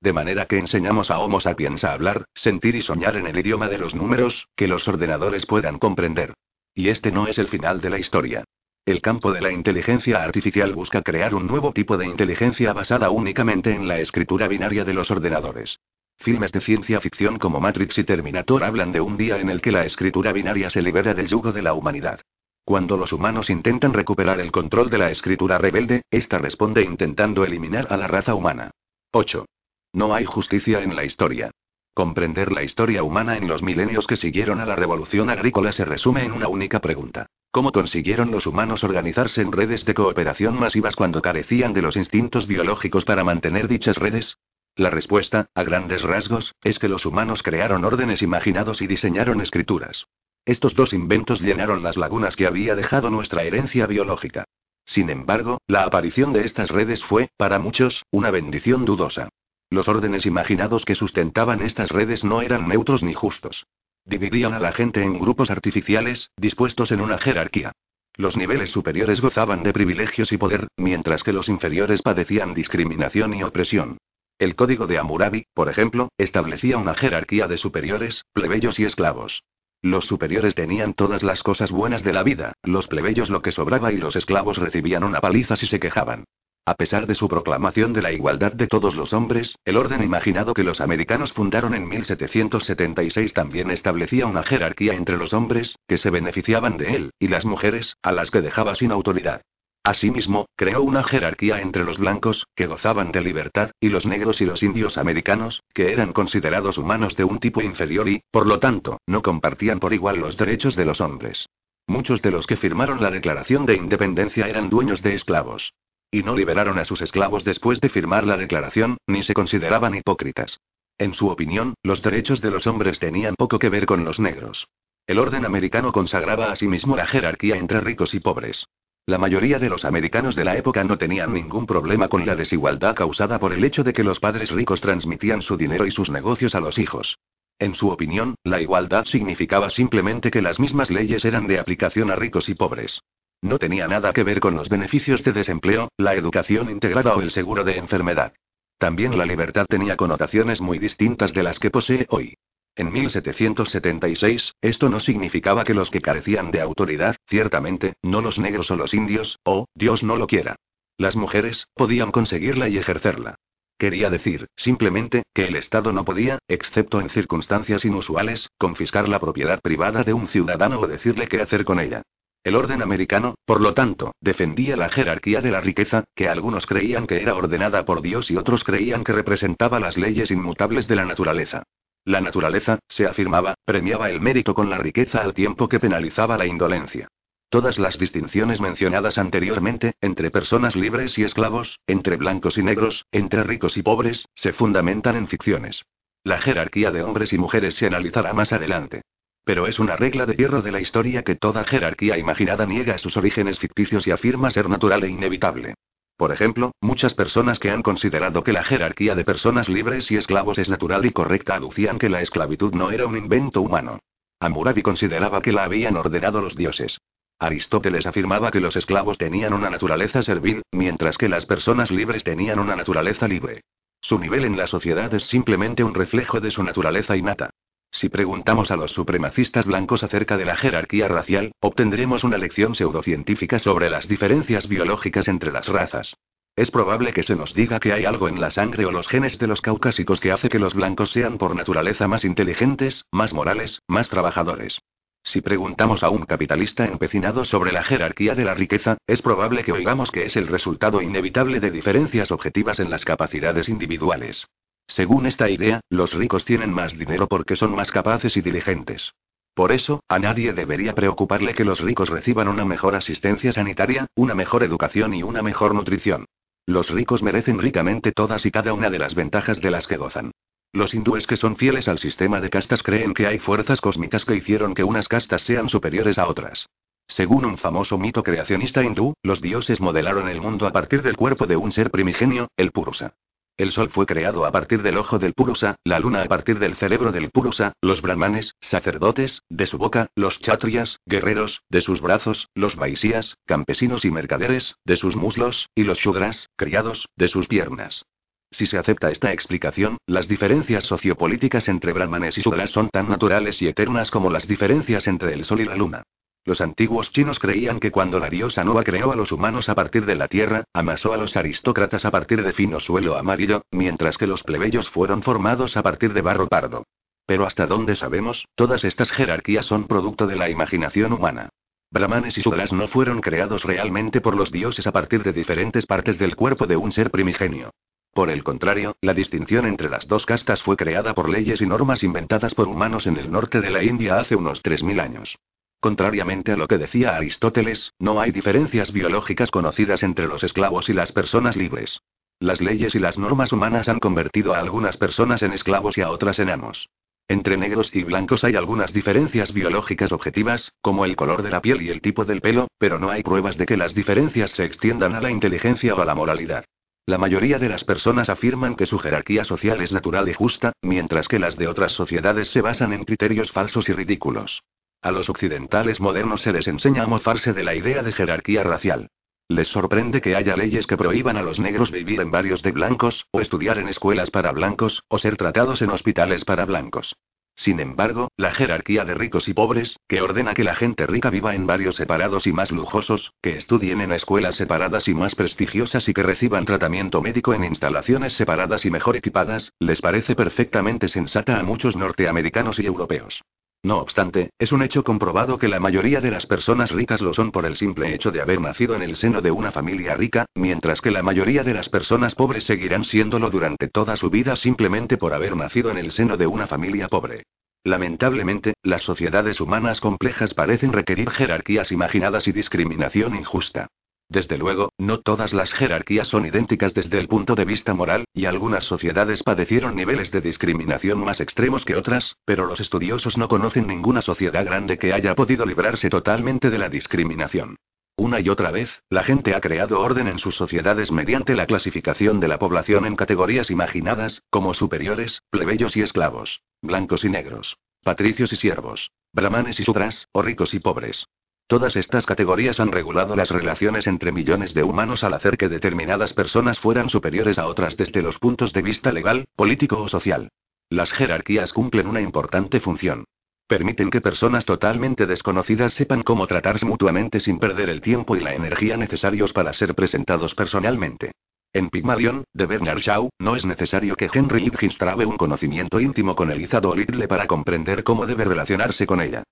De 0.00 0.14
manera 0.14 0.46
que 0.46 0.56
enseñamos 0.56 1.10
a 1.10 1.18
Homo 1.18 1.38
sapiens 1.38 1.84
a 1.84 1.92
hablar, 1.92 2.24
sentir 2.34 2.74
y 2.74 2.80
soñar 2.80 3.16
en 3.16 3.26
el 3.26 3.38
idioma 3.38 3.68
de 3.68 3.76
los 3.76 3.94
números, 3.94 4.48
que 4.56 4.66
los 4.66 4.88
ordenadores 4.88 5.44
puedan 5.44 5.78
comprender. 5.78 6.32
Y 6.74 6.88
este 6.88 7.12
no 7.12 7.26
es 7.26 7.36
el 7.36 7.48
final 7.48 7.82
de 7.82 7.90
la 7.90 7.98
historia. 7.98 8.44
El 8.86 9.02
campo 9.02 9.32
de 9.32 9.42
la 9.42 9.52
inteligencia 9.52 10.24
artificial 10.24 10.72
busca 10.72 11.02
crear 11.02 11.34
un 11.34 11.46
nuevo 11.46 11.74
tipo 11.74 11.98
de 11.98 12.06
inteligencia 12.06 12.72
basada 12.72 13.10
únicamente 13.10 13.74
en 13.74 13.86
la 13.86 14.00
escritura 14.00 14.48
binaria 14.48 14.86
de 14.86 14.94
los 14.94 15.10
ordenadores. 15.10 15.78
Filmes 16.16 16.52
de 16.52 16.62
ciencia 16.62 17.00
ficción 17.00 17.38
como 17.38 17.60
Matrix 17.60 17.98
y 17.98 18.04
Terminator 18.04 18.64
hablan 18.64 18.92
de 18.92 19.02
un 19.02 19.18
día 19.18 19.36
en 19.36 19.50
el 19.50 19.60
que 19.60 19.72
la 19.72 19.84
escritura 19.84 20.32
binaria 20.32 20.70
se 20.70 20.80
libera 20.80 21.12
del 21.12 21.28
yugo 21.28 21.52
de 21.52 21.60
la 21.60 21.74
humanidad. 21.74 22.20
Cuando 22.64 22.96
los 22.96 23.12
humanos 23.12 23.50
intentan 23.50 23.92
recuperar 23.92 24.40
el 24.40 24.50
control 24.50 24.88
de 24.88 24.96
la 24.96 25.10
escritura 25.10 25.58
rebelde, 25.58 26.02
esta 26.10 26.38
responde 26.38 26.82
intentando 26.82 27.44
eliminar 27.44 27.86
a 27.90 27.98
la 27.98 28.06
raza 28.06 28.34
humana. 28.34 28.70
8. 29.12 29.44
No 29.92 30.14
hay 30.14 30.24
justicia 30.24 30.82
en 30.82 30.96
la 30.96 31.04
historia. 31.04 31.50
Comprender 31.92 32.52
la 32.52 32.62
historia 32.62 33.02
humana 33.02 33.36
en 33.36 33.48
los 33.48 33.62
milenios 33.62 34.06
que 34.06 34.16
siguieron 34.16 34.60
a 34.60 34.66
la 34.66 34.76
revolución 34.76 35.28
agrícola 35.28 35.72
se 35.72 35.84
resume 35.84 36.24
en 36.24 36.32
una 36.32 36.48
única 36.48 36.80
pregunta. 36.80 37.26
¿Cómo 37.50 37.70
consiguieron 37.70 38.30
los 38.30 38.46
humanos 38.46 38.82
organizarse 38.82 39.42
en 39.42 39.52
redes 39.52 39.84
de 39.84 39.94
cooperación 39.94 40.58
masivas 40.58 40.96
cuando 40.96 41.20
carecían 41.20 41.74
de 41.74 41.82
los 41.82 41.96
instintos 41.96 42.46
biológicos 42.46 43.04
para 43.04 43.22
mantener 43.24 43.68
dichas 43.68 43.98
redes? 43.98 44.38
La 44.76 44.90
respuesta, 44.90 45.46
a 45.54 45.62
grandes 45.62 46.02
rasgos, 46.02 46.52
es 46.64 46.80
que 46.80 46.88
los 46.88 47.06
humanos 47.06 47.44
crearon 47.44 47.84
órdenes 47.84 48.22
imaginados 48.22 48.82
y 48.82 48.88
diseñaron 48.88 49.40
escrituras. 49.40 50.06
Estos 50.44 50.74
dos 50.74 50.92
inventos 50.92 51.40
llenaron 51.40 51.84
las 51.84 51.96
lagunas 51.96 52.34
que 52.34 52.46
había 52.46 52.74
dejado 52.74 53.08
nuestra 53.08 53.44
herencia 53.44 53.86
biológica. 53.86 54.44
Sin 54.84 55.10
embargo, 55.10 55.58
la 55.68 55.84
aparición 55.84 56.32
de 56.32 56.44
estas 56.44 56.70
redes 56.70 57.04
fue, 57.04 57.30
para 57.36 57.60
muchos, 57.60 58.04
una 58.10 58.32
bendición 58.32 58.84
dudosa. 58.84 59.28
Los 59.70 59.88
órdenes 59.88 60.26
imaginados 60.26 60.84
que 60.84 60.96
sustentaban 60.96 61.62
estas 61.62 61.90
redes 61.90 62.24
no 62.24 62.42
eran 62.42 62.68
neutros 62.68 63.04
ni 63.04 63.14
justos. 63.14 63.66
Dividían 64.04 64.54
a 64.54 64.60
la 64.60 64.72
gente 64.72 65.02
en 65.02 65.20
grupos 65.20 65.50
artificiales, 65.50 66.30
dispuestos 66.36 66.90
en 66.90 67.00
una 67.00 67.18
jerarquía. 67.18 67.72
Los 68.16 68.36
niveles 68.36 68.70
superiores 68.70 69.20
gozaban 69.20 69.62
de 69.62 69.72
privilegios 69.72 70.32
y 70.32 70.36
poder, 70.36 70.66
mientras 70.76 71.22
que 71.22 71.32
los 71.32 71.48
inferiores 71.48 72.02
padecían 72.02 72.54
discriminación 72.54 73.34
y 73.34 73.44
opresión. 73.44 73.98
El 74.38 74.56
código 74.56 74.88
de 74.88 74.98
Hammurabi, 74.98 75.46
por 75.54 75.68
ejemplo, 75.68 76.08
establecía 76.18 76.76
una 76.76 76.94
jerarquía 76.94 77.46
de 77.46 77.56
superiores, 77.56 78.24
plebeyos 78.32 78.80
y 78.80 78.84
esclavos. 78.84 79.44
Los 79.80 80.06
superiores 80.06 80.56
tenían 80.56 80.94
todas 80.94 81.22
las 81.22 81.44
cosas 81.44 81.70
buenas 81.70 82.02
de 82.02 82.12
la 82.12 82.24
vida, 82.24 82.54
los 82.64 82.88
plebeyos 82.88 83.30
lo 83.30 83.42
que 83.42 83.52
sobraba 83.52 83.92
y 83.92 83.96
los 83.96 84.16
esclavos 84.16 84.58
recibían 84.58 85.04
una 85.04 85.20
paliza 85.20 85.54
si 85.54 85.66
se 85.66 85.78
quejaban. 85.78 86.24
A 86.66 86.74
pesar 86.74 87.06
de 87.06 87.14
su 87.14 87.28
proclamación 87.28 87.92
de 87.92 88.02
la 88.02 88.10
igualdad 88.10 88.52
de 88.52 88.66
todos 88.66 88.96
los 88.96 89.12
hombres, 89.12 89.56
el 89.64 89.76
orden 89.76 90.02
imaginado 90.02 90.52
que 90.52 90.64
los 90.64 90.80
americanos 90.80 91.32
fundaron 91.32 91.74
en 91.74 91.86
1776 91.86 93.34
también 93.34 93.70
establecía 93.70 94.26
una 94.26 94.42
jerarquía 94.42 94.94
entre 94.94 95.16
los 95.16 95.32
hombres, 95.32 95.76
que 95.86 95.98
se 95.98 96.10
beneficiaban 96.10 96.76
de 96.76 96.96
él, 96.96 97.10
y 97.20 97.28
las 97.28 97.44
mujeres, 97.44 97.98
a 98.02 98.10
las 98.10 98.30
que 98.30 98.40
dejaba 98.40 98.74
sin 98.74 98.90
autoridad. 98.90 99.42
Asimismo, 99.84 100.46
creó 100.56 100.82
una 100.82 101.02
jerarquía 101.02 101.60
entre 101.60 101.84
los 101.84 101.98
blancos, 101.98 102.46
que 102.56 102.66
gozaban 102.66 103.12
de 103.12 103.20
libertad, 103.20 103.70
y 103.80 103.90
los 103.90 104.06
negros 104.06 104.40
y 104.40 104.46
los 104.46 104.62
indios 104.62 104.96
americanos, 104.96 105.62
que 105.74 105.92
eran 105.92 106.14
considerados 106.14 106.78
humanos 106.78 107.16
de 107.16 107.24
un 107.24 107.38
tipo 107.38 107.60
inferior 107.60 108.08
y, 108.08 108.22
por 108.30 108.46
lo 108.46 108.58
tanto, 108.58 108.96
no 109.06 109.20
compartían 109.20 109.80
por 109.80 109.92
igual 109.92 110.16
los 110.16 110.38
derechos 110.38 110.74
de 110.74 110.86
los 110.86 111.02
hombres. 111.02 111.50
Muchos 111.86 112.22
de 112.22 112.30
los 112.30 112.46
que 112.46 112.56
firmaron 112.56 113.02
la 113.02 113.10
Declaración 113.10 113.66
de 113.66 113.76
Independencia 113.76 114.48
eran 114.48 114.70
dueños 114.70 115.02
de 115.02 115.14
esclavos. 115.14 115.74
Y 116.10 116.22
no 116.22 116.34
liberaron 116.34 116.78
a 116.78 116.86
sus 116.86 117.02
esclavos 117.02 117.44
después 117.44 117.78
de 117.82 117.90
firmar 117.90 118.24
la 118.24 118.38
declaración, 118.38 118.96
ni 119.06 119.22
se 119.22 119.34
consideraban 119.34 119.94
hipócritas. 119.94 120.60
En 120.96 121.12
su 121.12 121.28
opinión, 121.28 121.74
los 121.82 122.00
derechos 122.00 122.40
de 122.40 122.50
los 122.50 122.66
hombres 122.66 123.00
tenían 123.00 123.34
poco 123.34 123.58
que 123.58 123.68
ver 123.68 123.84
con 123.84 124.02
los 124.06 124.18
negros. 124.18 124.66
El 125.06 125.18
orden 125.18 125.44
americano 125.44 125.92
consagraba 125.92 126.50
asimismo 126.50 126.96
la 126.96 127.06
jerarquía 127.06 127.56
entre 127.56 127.80
ricos 127.80 128.14
y 128.14 128.20
pobres. 128.20 128.64
La 129.06 129.18
mayoría 129.18 129.58
de 129.58 129.68
los 129.68 129.84
americanos 129.84 130.34
de 130.34 130.44
la 130.44 130.56
época 130.56 130.82
no 130.82 130.96
tenían 130.96 131.34
ningún 131.34 131.66
problema 131.66 132.08
con 132.08 132.24
la 132.24 132.36
desigualdad 132.36 132.94
causada 132.94 133.38
por 133.38 133.52
el 133.52 133.62
hecho 133.62 133.84
de 133.84 133.92
que 133.92 134.02
los 134.02 134.18
padres 134.18 134.50
ricos 134.50 134.80
transmitían 134.80 135.42
su 135.42 135.58
dinero 135.58 135.86
y 135.86 135.90
sus 135.90 136.08
negocios 136.08 136.54
a 136.54 136.60
los 136.60 136.78
hijos. 136.78 137.18
En 137.58 137.74
su 137.74 137.90
opinión, 137.90 138.34
la 138.44 138.62
igualdad 138.62 139.04
significaba 139.04 139.68
simplemente 139.68 140.30
que 140.30 140.40
las 140.40 140.58
mismas 140.58 140.90
leyes 140.90 141.26
eran 141.26 141.46
de 141.46 141.58
aplicación 141.58 142.10
a 142.10 142.16
ricos 142.16 142.48
y 142.48 142.54
pobres. 142.54 143.02
No 143.42 143.58
tenía 143.58 143.86
nada 143.86 144.14
que 144.14 144.24
ver 144.24 144.40
con 144.40 144.56
los 144.56 144.70
beneficios 144.70 145.22
de 145.22 145.32
desempleo, 145.32 145.90
la 145.98 146.14
educación 146.14 146.70
integrada 146.70 147.14
o 147.14 147.20
el 147.20 147.30
seguro 147.30 147.62
de 147.62 147.76
enfermedad. 147.76 148.32
También 148.78 149.18
la 149.18 149.26
libertad 149.26 149.66
tenía 149.68 149.98
connotaciones 149.98 150.62
muy 150.62 150.78
distintas 150.78 151.34
de 151.34 151.42
las 151.42 151.58
que 151.58 151.70
posee 151.70 152.06
hoy. 152.08 152.38
En 152.76 152.92
1776, 152.92 154.56
esto 154.60 154.88
no 154.88 154.98
significaba 154.98 155.62
que 155.62 155.74
los 155.74 155.90
que 155.90 156.00
carecían 156.00 156.50
de 156.50 156.60
autoridad, 156.60 157.14
ciertamente, 157.28 157.94
no 158.02 158.20
los 158.20 158.40
negros 158.40 158.70
o 158.72 158.76
los 158.76 158.94
indios, 158.94 159.38
o, 159.44 159.66
Dios 159.74 160.02
no 160.02 160.16
lo 160.16 160.26
quiera. 160.26 160.56
Las 160.98 161.14
mujeres, 161.14 161.68
podían 161.74 162.10
conseguirla 162.10 162.68
y 162.68 162.78
ejercerla. 162.78 163.36
Quería 163.78 164.10
decir, 164.10 164.48
simplemente, 164.56 165.22
que 165.32 165.46
el 165.46 165.54
Estado 165.54 165.92
no 165.92 166.04
podía, 166.04 166.38
excepto 166.48 167.00
en 167.00 167.10
circunstancias 167.10 167.84
inusuales, 167.84 168.50
confiscar 168.58 169.08
la 169.08 169.20
propiedad 169.20 169.60
privada 169.60 170.02
de 170.02 170.12
un 170.12 170.26
ciudadano 170.26 170.80
o 170.80 170.86
decirle 170.88 171.28
qué 171.28 171.40
hacer 171.40 171.64
con 171.64 171.78
ella. 171.78 172.02
El 172.44 172.56
orden 172.56 172.82
americano, 172.82 173.36
por 173.44 173.60
lo 173.60 173.72
tanto, 173.72 174.12
defendía 174.20 174.76
la 174.76 174.90
jerarquía 174.90 175.40
de 175.40 175.50
la 175.50 175.60
riqueza, 175.60 176.04
que 176.14 176.28
algunos 176.28 176.66
creían 176.66 177.06
que 177.06 177.22
era 177.22 177.34
ordenada 177.34 177.84
por 177.84 178.02
Dios 178.02 178.30
y 178.30 178.36
otros 178.36 178.64
creían 178.64 179.02
que 179.02 179.12
representaba 179.12 179.80
las 179.80 179.96
leyes 179.96 180.30
inmutables 180.30 180.86
de 180.86 180.96
la 180.96 181.04
naturaleza. 181.04 181.62
La 182.04 182.20
naturaleza, 182.20 182.80
se 182.88 183.06
afirmaba, 183.06 183.54
premiaba 183.64 184.10
el 184.10 184.20
mérito 184.20 184.54
con 184.54 184.68
la 184.68 184.78
riqueza 184.78 185.22
al 185.22 185.32
tiempo 185.32 185.68
que 185.68 185.80
penalizaba 185.80 186.36
la 186.36 186.46
indolencia. 186.46 187.08
Todas 187.48 187.78
las 187.78 187.98
distinciones 187.98 188.60
mencionadas 188.60 189.16
anteriormente, 189.16 189.94
entre 190.00 190.30
personas 190.30 190.76
libres 190.76 191.18
y 191.18 191.24
esclavos, 191.24 191.80
entre 191.86 192.16
blancos 192.16 192.58
y 192.58 192.62
negros, 192.62 193.06
entre 193.12 193.42
ricos 193.44 193.76
y 193.76 193.82
pobres, 193.82 194.28
se 194.34 194.52
fundamentan 194.52 195.16
en 195.16 195.28
ficciones. 195.28 195.84
La 196.24 196.40
jerarquía 196.40 196.90
de 196.90 197.02
hombres 197.02 197.32
y 197.32 197.38
mujeres 197.38 197.74
se 197.76 197.86
analizará 197.86 198.32
más 198.32 198.52
adelante. 198.52 199.02
Pero 199.44 199.66
es 199.66 199.78
una 199.78 199.96
regla 199.96 200.26
de 200.26 200.34
hierro 200.34 200.62
de 200.62 200.72
la 200.72 200.80
historia 200.80 201.22
que 201.22 201.36
toda 201.36 201.64
jerarquía 201.64 202.18
imaginada 202.18 202.66
niega 202.66 202.98
sus 202.98 203.16
orígenes 203.16 203.58
ficticios 203.58 204.06
y 204.06 204.10
afirma 204.10 204.50
ser 204.50 204.68
natural 204.68 205.04
e 205.04 205.08
inevitable. 205.08 205.74
Por 206.16 206.30
ejemplo, 206.30 206.72
muchas 206.80 207.14
personas 207.14 207.58
que 207.58 207.70
han 207.70 207.82
considerado 207.82 208.44
que 208.44 208.52
la 208.52 208.62
jerarquía 208.62 209.14
de 209.14 209.24
personas 209.24 209.68
libres 209.68 210.10
y 210.10 210.16
esclavos 210.16 210.58
es 210.58 210.68
natural 210.68 211.04
y 211.06 211.10
correcta 211.10 211.56
aducían 211.56 211.98
que 211.98 212.08
la 212.08 212.22
esclavitud 212.22 212.72
no 212.72 212.90
era 212.90 213.06
un 213.06 213.16
invento 213.16 213.60
humano. 213.60 213.98
Hammurabi 214.38 214.82
consideraba 214.82 215.42
que 215.42 215.52
la 215.52 215.64
habían 215.64 215.96
ordenado 215.96 216.40
los 216.40 216.54
dioses. 216.54 216.98
Aristóteles 217.40 218.06
afirmaba 218.06 218.52
que 218.52 218.60
los 218.60 218.76
esclavos 218.76 219.18
tenían 219.18 219.52
una 219.54 219.70
naturaleza 219.70 220.22
servil, 220.22 220.62
mientras 220.70 221.18
que 221.18 221.28
las 221.28 221.46
personas 221.46 221.90
libres 221.90 222.22
tenían 222.22 222.60
una 222.60 222.76
naturaleza 222.76 223.26
libre. 223.26 223.62
Su 224.00 224.18
nivel 224.18 224.44
en 224.44 224.56
la 224.56 224.66
sociedad 224.66 225.12
es 225.14 225.24
simplemente 225.24 225.82
un 225.82 225.94
reflejo 225.94 226.40
de 226.40 226.50
su 226.50 226.62
naturaleza 226.62 227.16
innata. 227.16 227.50
Si 227.94 228.08
preguntamos 228.08 228.72
a 228.72 228.76
los 228.76 228.90
supremacistas 228.90 229.66
blancos 229.66 230.02
acerca 230.02 230.36
de 230.36 230.44
la 230.44 230.56
jerarquía 230.56 231.06
racial, 231.06 231.52
obtendremos 231.60 232.24
una 232.24 232.38
lección 232.38 232.74
pseudocientífica 232.74 233.60
sobre 233.60 233.88
las 233.88 234.08
diferencias 234.08 234.66
biológicas 234.66 235.28
entre 235.28 235.52
las 235.52 235.68
razas. 235.68 236.16
Es 236.56 236.72
probable 236.72 237.12
que 237.12 237.22
se 237.22 237.36
nos 237.36 237.54
diga 237.54 237.78
que 237.78 237.92
hay 237.92 238.04
algo 238.04 238.28
en 238.28 238.40
la 238.40 238.50
sangre 238.50 238.84
o 238.84 238.90
los 238.90 239.06
genes 239.06 239.38
de 239.38 239.46
los 239.46 239.60
caucásicos 239.60 240.18
que 240.18 240.32
hace 240.32 240.48
que 240.48 240.58
los 240.58 240.74
blancos 240.74 241.12
sean 241.12 241.38
por 241.38 241.54
naturaleza 241.54 242.08
más 242.08 242.24
inteligentes, 242.24 243.04
más 243.12 243.32
morales, 243.32 243.80
más 243.86 244.08
trabajadores. 244.08 244.80
Si 245.22 245.40
preguntamos 245.40 246.02
a 246.02 246.10
un 246.10 246.26
capitalista 246.26 246.86
empecinado 246.86 247.44
sobre 247.44 247.70
la 247.70 247.84
jerarquía 247.84 248.34
de 248.34 248.44
la 248.44 248.54
riqueza, 248.54 248.98
es 249.06 249.22
probable 249.22 249.62
que 249.62 249.72
oigamos 249.72 250.10
que 250.10 250.24
es 250.24 250.36
el 250.36 250.48
resultado 250.48 251.00
inevitable 251.00 251.60
de 251.60 251.70
diferencias 251.70 252.32
objetivas 252.32 252.80
en 252.80 252.90
las 252.90 253.04
capacidades 253.04 253.68
individuales. 253.68 254.48
Según 254.86 255.26
esta 255.26 255.48
idea, 255.48 255.80
los 255.88 256.12
ricos 256.12 256.44
tienen 256.44 256.72
más 256.72 256.96
dinero 256.96 257.26
porque 257.26 257.56
son 257.56 257.74
más 257.74 257.90
capaces 257.90 258.36
y 258.36 258.42
diligentes. 258.42 259.12
Por 259.54 259.72
eso, 259.72 260.02
a 260.08 260.18
nadie 260.18 260.52
debería 260.52 260.94
preocuparle 260.94 261.54
que 261.54 261.64
los 261.64 261.80
ricos 261.80 262.08
reciban 262.08 262.48
una 262.48 262.64
mejor 262.64 262.94
asistencia 262.94 263.52
sanitaria, 263.52 264.08
una 264.16 264.34
mejor 264.34 264.64
educación 264.64 265.14
y 265.14 265.22
una 265.22 265.42
mejor 265.42 265.74
nutrición. 265.74 266.26
Los 266.66 266.90
ricos 266.90 267.22
merecen 267.22 267.58
ricamente 267.58 268.12
todas 268.12 268.44
y 268.46 268.50
cada 268.50 268.72
una 268.72 268.90
de 268.90 268.98
las 268.98 269.14
ventajas 269.14 269.60
de 269.60 269.70
las 269.70 269.86
que 269.86 269.96
gozan. 269.96 270.32
Los 270.72 270.92
hindúes 270.92 271.28
que 271.28 271.36
son 271.36 271.54
fieles 271.54 271.86
al 271.86 272.00
sistema 272.00 272.40
de 272.40 272.50
castas 272.50 272.82
creen 272.82 273.14
que 273.14 273.28
hay 273.28 273.38
fuerzas 273.38 273.80
cósmicas 273.80 274.24
que 274.24 274.34
hicieron 274.34 274.74
que 274.74 274.82
unas 274.82 275.06
castas 275.06 275.42
sean 275.42 275.68
superiores 275.68 276.18
a 276.18 276.26
otras. 276.26 276.66
Según 277.06 277.44
un 277.44 277.58
famoso 277.58 277.96
mito 277.96 278.24
creacionista 278.24 278.82
hindú, 278.82 279.14
los 279.22 279.40
dioses 279.40 279.80
modelaron 279.80 280.28
el 280.28 280.40
mundo 280.40 280.66
a 280.66 280.72
partir 280.72 281.02
del 281.02 281.16
cuerpo 281.16 281.46
de 281.46 281.56
un 281.56 281.70
ser 281.70 281.92
primigenio, 281.92 282.48
el 282.56 282.72
Purusa. 282.72 283.14
El 283.56 283.70
sol 283.70 283.90
fue 283.90 284.04
creado 284.04 284.46
a 284.46 284.50
partir 284.50 284.82
del 284.82 284.96
ojo 284.96 285.20
del 285.20 285.32
Purusa, 285.32 285.76
la 285.84 286.00
luna 286.00 286.22
a 286.22 286.26
partir 286.26 286.58
del 286.58 286.74
cerebro 286.74 287.12
del 287.12 287.30
Purusa, 287.30 287.72
los 287.80 288.02
brahmanes, 288.02 288.56
sacerdotes, 288.60 289.42
de 289.48 289.66
su 289.66 289.78
boca, 289.78 290.08
los 290.16 290.40
chatrias, 290.40 290.98
guerreros, 291.06 291.62
de 291.68 291.80
sus 291.80 292.00
brazos, 292.00 292.48
los 292.56 292.74
vaisías, 292.74 293.36
campesinos 293.46 294.04
y 294.04 294.10
mercaderes, 294.10 294.74
de 294.84 294.96
sus 294.96 295.14
muslos, 295.14 295.68
y 295.76 295.84
los 295.84 295.98
shudras, 295.98 296.48
criados, 296.56 297.06
de 297.14 297.28
sus 297.28 297.46
piernas. 297.46 298.04
Si 298.50 298.66
se 298.66 298.76
acepta 298.76 299.12
esta 299.12 299.32
explicación, 299.32 299.98
las 300.06 300.26
diferencias 300.26 300.84
sociopolíticas 300.84 301.68
entre 301.68 301.92
brahmanes 301.92 302.36
y 302.38 302.42
shudras 302.42 302.70
son 302.70 302.88
tan 302.88 303.08
naturales 303.08 303.62
y 303.62 303.68
eternas 303.68 304.10
como 304.10 304.30
las 304.30 304.48
diferencias 304.48 305.06
entre 305.06 305.32
el 305.32 305.44
sol 305.44 305.60
y 305.60 305.64
la 305.64 305.76
luna. 305.76 306.02
Los 306.46 306.60
antiguos 306.60 307.10
chinos 307.10 307.38
creían 307.38 307.80
que 307.80 307.90
cuando 307.90 308.18
la 308.18 308.28
diosa 308.28 308.64
Nua 308.64 308.84
creó 308.84 309.12
a 309.12 309.16
los 309.16 309.32
humanos 309.32 309.70
a 309.70 309.74
partir 309.74 310.04
de 310.04 310.14
la 310.14 310.28
tierra, 310.28 310.64
amasó 310.74 311.14
a 311.14 311.16
los 311.16 311.38
aristócratas 311.38 312.04
a 312.04 312.10
partir 312.10 312.42
de 312.42 312.52
fino 312.52 312.80
suelo 312.80 313.16
amarillo, 313.16 313.64
mientras 313.70 314.18
que 314.18 314.26
los 314.26 314.42
plebeyos 314.42 314.90
fueron 314.90 315.22
formados 315.22 315.78
a 315.78 315.82
partir 315.82 316.12
de 316.12 316.20
barro 316.20 316.46
pardo. 316.46 316.84
Pero 317.24 317.46
hasta 317.46 317.66
donde 317.66 317.94
sabemos, 317.94 318.46
todas 318.56 318.84
estas 318.84 319.10
jerarquías 319.10 319.64
son 319.64 319.86
producto 319.86 320.26
de 320.26 320.36
la 320.36 320.50
imaginación 320.50 321.14
humana. 321.14 321.48
Brahmanes 321.90 322.36
y 322.36 322.42
Sudras 322.42 322.74
no 322.74 322.88
fueron 322.88 323.22
creados 323.22 323.64
realmente 323.64 324.20
por 324.20 324.36
los 324.36 324.52
dioses 324.52 324.86
a 324.86 324.92
partir 324.92 325.22
de 325.22 325.32
diferentes 325.32 325.86
partes 325.86 326.18
del 326.18 326.36
cuerpo 326.36 326.66
de 326.66 326.76
un 326.76 326.92
ser 326.92 327.10
primigenio. 327.10 327.70
Por 328.12 328.28
el 328.28 328.44
contrario, 328.44 328.96
la 329.00 329.14
distinción 329.14 329.64
entre 329.64 329.88
las 329.88 330.06
dos 330.06 330.26
castas 330.26 330.62
fue 330.62 330.76
creada 330.76 331.14
por 331.14 331.30
leyes 331.30 331.62
y 331.62 331.66
normas 331.66 332.02
inventadas 332.02 332.54
por 332.54 332.68
humanos 332.68 333.06
en 333.06 333.16
el 333.16 333.32
norte 333.32 333.62
de 333.62 333.70
la 333.70 333.82
India 333.82 334.18
hace 334.18 334.36
unos 334.36 334.62
3.000 334.62 335.00
años. 335.00 335.38
Contrariamente 335.84 336.52
a 336.52 336.56
lo 336.56 336.66
que 336.66 336.78
decía 336.78 337.14
Aristóteles, 337.14 337.92
no 337.98 338.18
hay 338.18 338.30
diferencias 338.30 338.90
biológicas 338.90 339.50
conocidas 339.50 340.02
entre 340.02 340.26
los 340.26 340.42
esclavos 340.42 340.88
y 340.88 340.94
las 340.94 341.12
personas 341.12 341.56
libres. 341.56 342.00
Las 342.40 342.62
leyes 342.62 342.94
y 342.94 342.98
las 342.98 343.18
normas 343.18 343.52
humanas 343.52 343.90
han 343.90 343.98
convertido 343.98 344.54
a 344.54 344.60
algunas 344.60 344.96
personas 344.96 345.42
en 345.42 345.52
esclavos 345.52 345.98
y 345.98 346.00
a 346.00 346.08
otras 346.08 346.38
en 346.38 346.48
amos. 346.48 346.88
Entre 347.28 347.58
negros 347.58 347.94
y 347.94 348.02
blancos 348.02 348.44
hay 348.44 348.56
algunas 348.56 348.94
diferencias 348.94 349.52
biológicas 349.52 350.12
objetivas, 350.12 350.72
como 350.80 351.04
el 351.04 351.16
color 351.16 351.42
de 351.42 351.50
la 351.50 351.60
piel 351.60 351.82
y 351.82 351.90
el 351.90 352.00
tipo 352.00 352.24
del 352.24 352.40
pelo, 352.40 352.68
pero 352.78 352.98
no 352.98 353.10
hay 353.10 353.22
pruebas 353.22 353.58
de 353.58 353.66
que 353.66 353.76
las 353.76 353.94
diferencias 353.94 354.52
se 354.52 354.64
extiendan 354.64 355.14
a 355.14 355.20
la 355.20 355.30
inteligencia 355.30 355.94
o 355.94 356.00
a 356.00 356.06
la 356.06 356.14
moralidad. 356.14 356.64
La 357.04 357.18
mayoría 357.18 357.58
de 357.58 357.68
las 357.68 357.84
personas 357.84 358.30
afirman 358.30 358.74
que 358.74 358.86
su 358.86 358.98
jerarquía 358.98 359.44
social 359.44 359.82
es 359.82 359.92
natural 359.92 360.30
y 360.30 360.32
justa, 360.32 360.72
mientras 360.80 361.28
que 361.28 361.38
las 361.38 361.58
de 361.58 361.68
otras 361.68 361.92
sociedades 361.92 362.48
se 362.48 362.62
basan 362.62 362.94
en 362.94 363.04
criterios 363.04 363.52
falsos 363.52 363.90
y 363.90 363.92
ridículos. 363.92 364.62
A 365.04 365.12
los 365.12 365.28
occidentales 365.28 366.00
modernos 366.00 366.40
se 366.40 366.50
les 366.50 366.66
enseña 366.66 367.02
a 367.02 367.06
mofarse 367.06 367.52
de 367.52 367.62
la 367.62 367.74
idea 367.74 368.02
de 368.02 368.10
jerarquía 368.10 368.64
racial. 368.64 369.10
Les 369.48 369.68
sorprende 369.68 370.22
que 370.22 370.34
haya 370.34 370.56
leyes 370.56 370.86
que 370.86 370.96
prohíban 370.96 371.36
a 371.36 371.42
los 371.42 371.60
negros 371.60 371.90
vivir 371.90 372.22
en 372.22 372.30
barrios 372.30 372.62
de 372.62 372.72
blancos, 372.72 373.26
o 373.30 373.42
estudiar 373.42 373.76
en 373.76 373.88
escuelas 373.88 374.30
para 374.30 374.50
blancos, 374.52 375.02
o 375.08 375.18
ser 375.18 375.36
tratados 375.36 375.82
en 375.82 375.90
hospitales 375.90 376.46
para 376.46 376.64
blancos. 376.64 377.16
Sin 377.54 377.80
embargo, 377.80 378.28
la 378.38 378.52
jerarquía 378.52 379.04
de 379.04 379.12
ricos 379.12 379.46
y 379.46 379.52
pobres, 379.52 379.98
que 380.08 380.22
ordena 380.22 380.54
que 380.54 380.64
la 380.64 380.74
gente 380.74 381.06
rica 381.06 381.28
viva 381.28 381.54
en 381.54 381.66
barrios 381.66 381.96
separados 381.96 382.46
y 382.46 382.54
más 382.54 382.72
lujosos, 382.72 383.34
que 383.42 383.58
estudien 383.58 384.00
en 384.00 384.10
escuelas 384.10 384.54
separadas 384.54 385.06
y 385.06 385.12
más 385.12 385.34
prestigiosas 385.34 386.08
y 386.08 386.14
que 386.14 386.22
reciban 386.22 386.64
tratamiento 386.64 387.20
médico 387.20 387.52
en 387.52 387.64
instalaciones 387.64 388.32
separadas 388.32 388.86
y 388.86 388.90
mejor 388.90 389.16
equipadas, 389.16 389.74
les 389.80 390.00
parece 390.00 390.34
perfectamente 390.34 391.08
sensata 391.08 391.60
a 391.60 391.62
muchos 391.62 391.94
norteamericanos 391.94 392.78
y 392.78 392.86
europeos. 392.86 393.42
No 393.84 393.98
obstante, 393.98 394.48
es 394.58 394.72
un 394.72 394.82
hecho 394.82 395.04
comprobado 395.04 395.58
que 395.58 395.68
la 395.68 395.78
mayoría 395.78 396.22
de 396.22 396.30
las 396.30 396.46
personas 396.46 396.90
ricas 396.90 397.20
lo 397.20 397.34
son 397.34 397.52
por 397.52 397.66
el 397.66 397.76
simple 397.76 398.14
hecho 398.14 398.30
de 398.32 398.40
haber 398.40 398.58
nacido 398.58 398.94
en 398.94 399.02
el 399.02 399.14
seno 399.14 399.42
de 399.42 399.50
una 399.50 399.72
familia 399.72 400.14
rica, 400.14 400.46
mientras 400.54 401.02
que 401.02 401.10
la 401.10 401.22
mayoría 401.22 401.62
de 401.62 401.74
las 401.74 401.90
personas 401.90 402.34
pobres 402.34 402.64
seguirán 402.64 403.04
siéndolo 403.04 403.50
durante 403.50 403.88
toda 403.88 404.16
su 404.16 404.30
vida 404.30 404.56
simplemente 404.56 405.18
por 405.18 405.34
haber 405.34 405.54
nacido 405.54 405.90
en 405.90 405.98
el 405.98 406.12
seno 406.12 406.38
de 406.38 406.46
una 406.46 406.66
familia 406.66 407.08
pobre. 407.08 407.42
Lamentablemente, 407.82 408.72
las 408.82 409.02
sociedades 409.02 409.60
humanas 409.60 410.00
complejas 410.00 410.54
parecen 410.54 410.94
requerir 410.94 411.28
jerarquías 411.28 411.92
imaginadas 411.92 412.48
y 412.48 412.52
discriminación 412.52 413.34
injusta. 413.34 413.88
Desde 414.28 414.56
luego, 414.56 414.90
no 414.98 415.20
todas 415.20 415.52
las 415.52 415.72
jerarquías 415.72 416.28
son 416.28 416.46
idénticas 416.46 416.94
desde 416.94 417.18
el 417.18 417.28
punto 417.28 417.54
de 417.54 417.64
vista 417.64 417.94
moral, 417.94 418.24
y 418.32 418.46
algunas 418.46 418.84
sociedades 418.84 419.42
padecieron 419.42 419.94
niveles 419.94 420.30
de 420.30 420.40
discriminación 420.40 421.18
más 421.18 421.40
extremos 421.40 421.84
que 421.84 421.96
otras, 421.96 422.36
pero 422.44 422.66
los 422.66 422.80
estudiosos 422.80 423.36
no 423.36 423.48
conocen 423.48 423.86
ninguna 423.86 424.22
sociedad 424.22 424.64
grande 424.64 424.98
que 424.98 425.12
haya 425.12 425.34
podido 425.34 425.66
librarse 425.66 426.08
totalmente 426.08 426.70
de 426.70 426.78
la 426.78 426.88
discriminación. 426.88 427.76
Una 428.16 428.40
y 428.40 428.48
otra 428.48 428.70
vez, 428.70 429.02
la 429.10 429.24
gente 429.24 429.54
ha 429.54 429.60
creado 429.60 430.00
orden 430.00 430.28
en 430.28 430.38
sus 430.38 430.54
sociedades 430.54 431.10
mediante 431.10 431.56
la 431.56 431.66
clasificación 431.66 432.38
de 432.38 432.48
la 432.48 432.58
población 432.58 433.06
en 433.06 433.16
categorías 433.16 433.70
imaginadas, 433.70 434.42
como 434.50 434.72
superiores, 434.72 435.42
plebeyos 435.50 435.96
y 435.96 436.02
esclavos, 436.02 436.62
blancos 436.80 437.24
y 437.24 437.28
negros, 437.28 437.76
patricios 438.04 438.52
y 438.52 438.56
siervos, 438.56 439.10
brahmanes 439.32 439.80
y 439.80 439.84
sudras, 439.84 440.28
o 440.32 440.42
ricos 440.42 440.74
y 440.74 440.78
pobres. 440.78 441.26
Todas 441.66 441.96
estas 441.96 442.26
categorías 442.26 442.78
han 442.78 442.92
regulado 442.92 443.36
las 443.36 443.50
relaciones 443.50 444.06
entre 444.06 444.32
millones 444.32 444.74
de 444.74 444.82
humanos 444.82 445.24
al 445.24 445.32
hacer 445.32 445.56
que 445.56 445.70
determinadas 445.70 446.34
personas 446.34 446.78
fueran 446.78 447.08
superiores 447.08 447.58
a 447.58 447.66
otras 447.66 447.96
desde 447.96 448.20
los 448.20 448.38
puntos 448.38 448.72
de 448.74 448.82
vista 448.82 449.12
legal, 449.12 449.46
político 449.56 449.98
o 449.98 450.08
social. 450.08 450.50
Las 450.90 451.12
jerarquías 451.12 451.72
cumplen 451.72 452.06
una 452.06 452.20
importante 452.20 452.80
función. 452.80 453.24
Permiten 453.66 454.10
que 454.10 454.20
personas 454.20 454.66
totalmente 454.66 455.24
desconocidas 455.24 455.94
sepan 455.94 456.22
cómo 456.22 456.46
tratarse 456.46 456.84
mutuamente 456.84 457.40
sin 457.40 457.58
perder 457.58 457.88
el 457.88 458.02
tiempo 458.02 458.36
y 458.36 458.40
la 458.40 458.54
energía 458.54 458.98
necesarios 458.98 459.54
para 459.54 459.72
ser 459.72 459.94
presentados 459.94 460.54
personalmente. 460.54 461.32
En 461.72 461.88
Pygmalion, 461.88 462.44
de 462.52 462.66
Bernard 462.66 462.98
Shaw, 462.98 463.30
no 463.38 463.56
es 463.56 463.64
necesario 463.64 464.16
que 464.16 464.28
Henry 464.32 464.64
Ibgins 464.66 464.98
trabe 464.98 465.24
un 465.24 465.38
conocimiento 465.38 465.98
íntimo 465.98 466.36
con 466.36 466.50
Elizabeth 466.50 466.94
Little 466.94 467.26
para 467.26 467.46
comprender 467.46 468.04
cómo 468.04 468.26
debe 468.26 468.44
relacionarse 468.44 469.06
con 469.06 469.22
ella. 469.22 469.42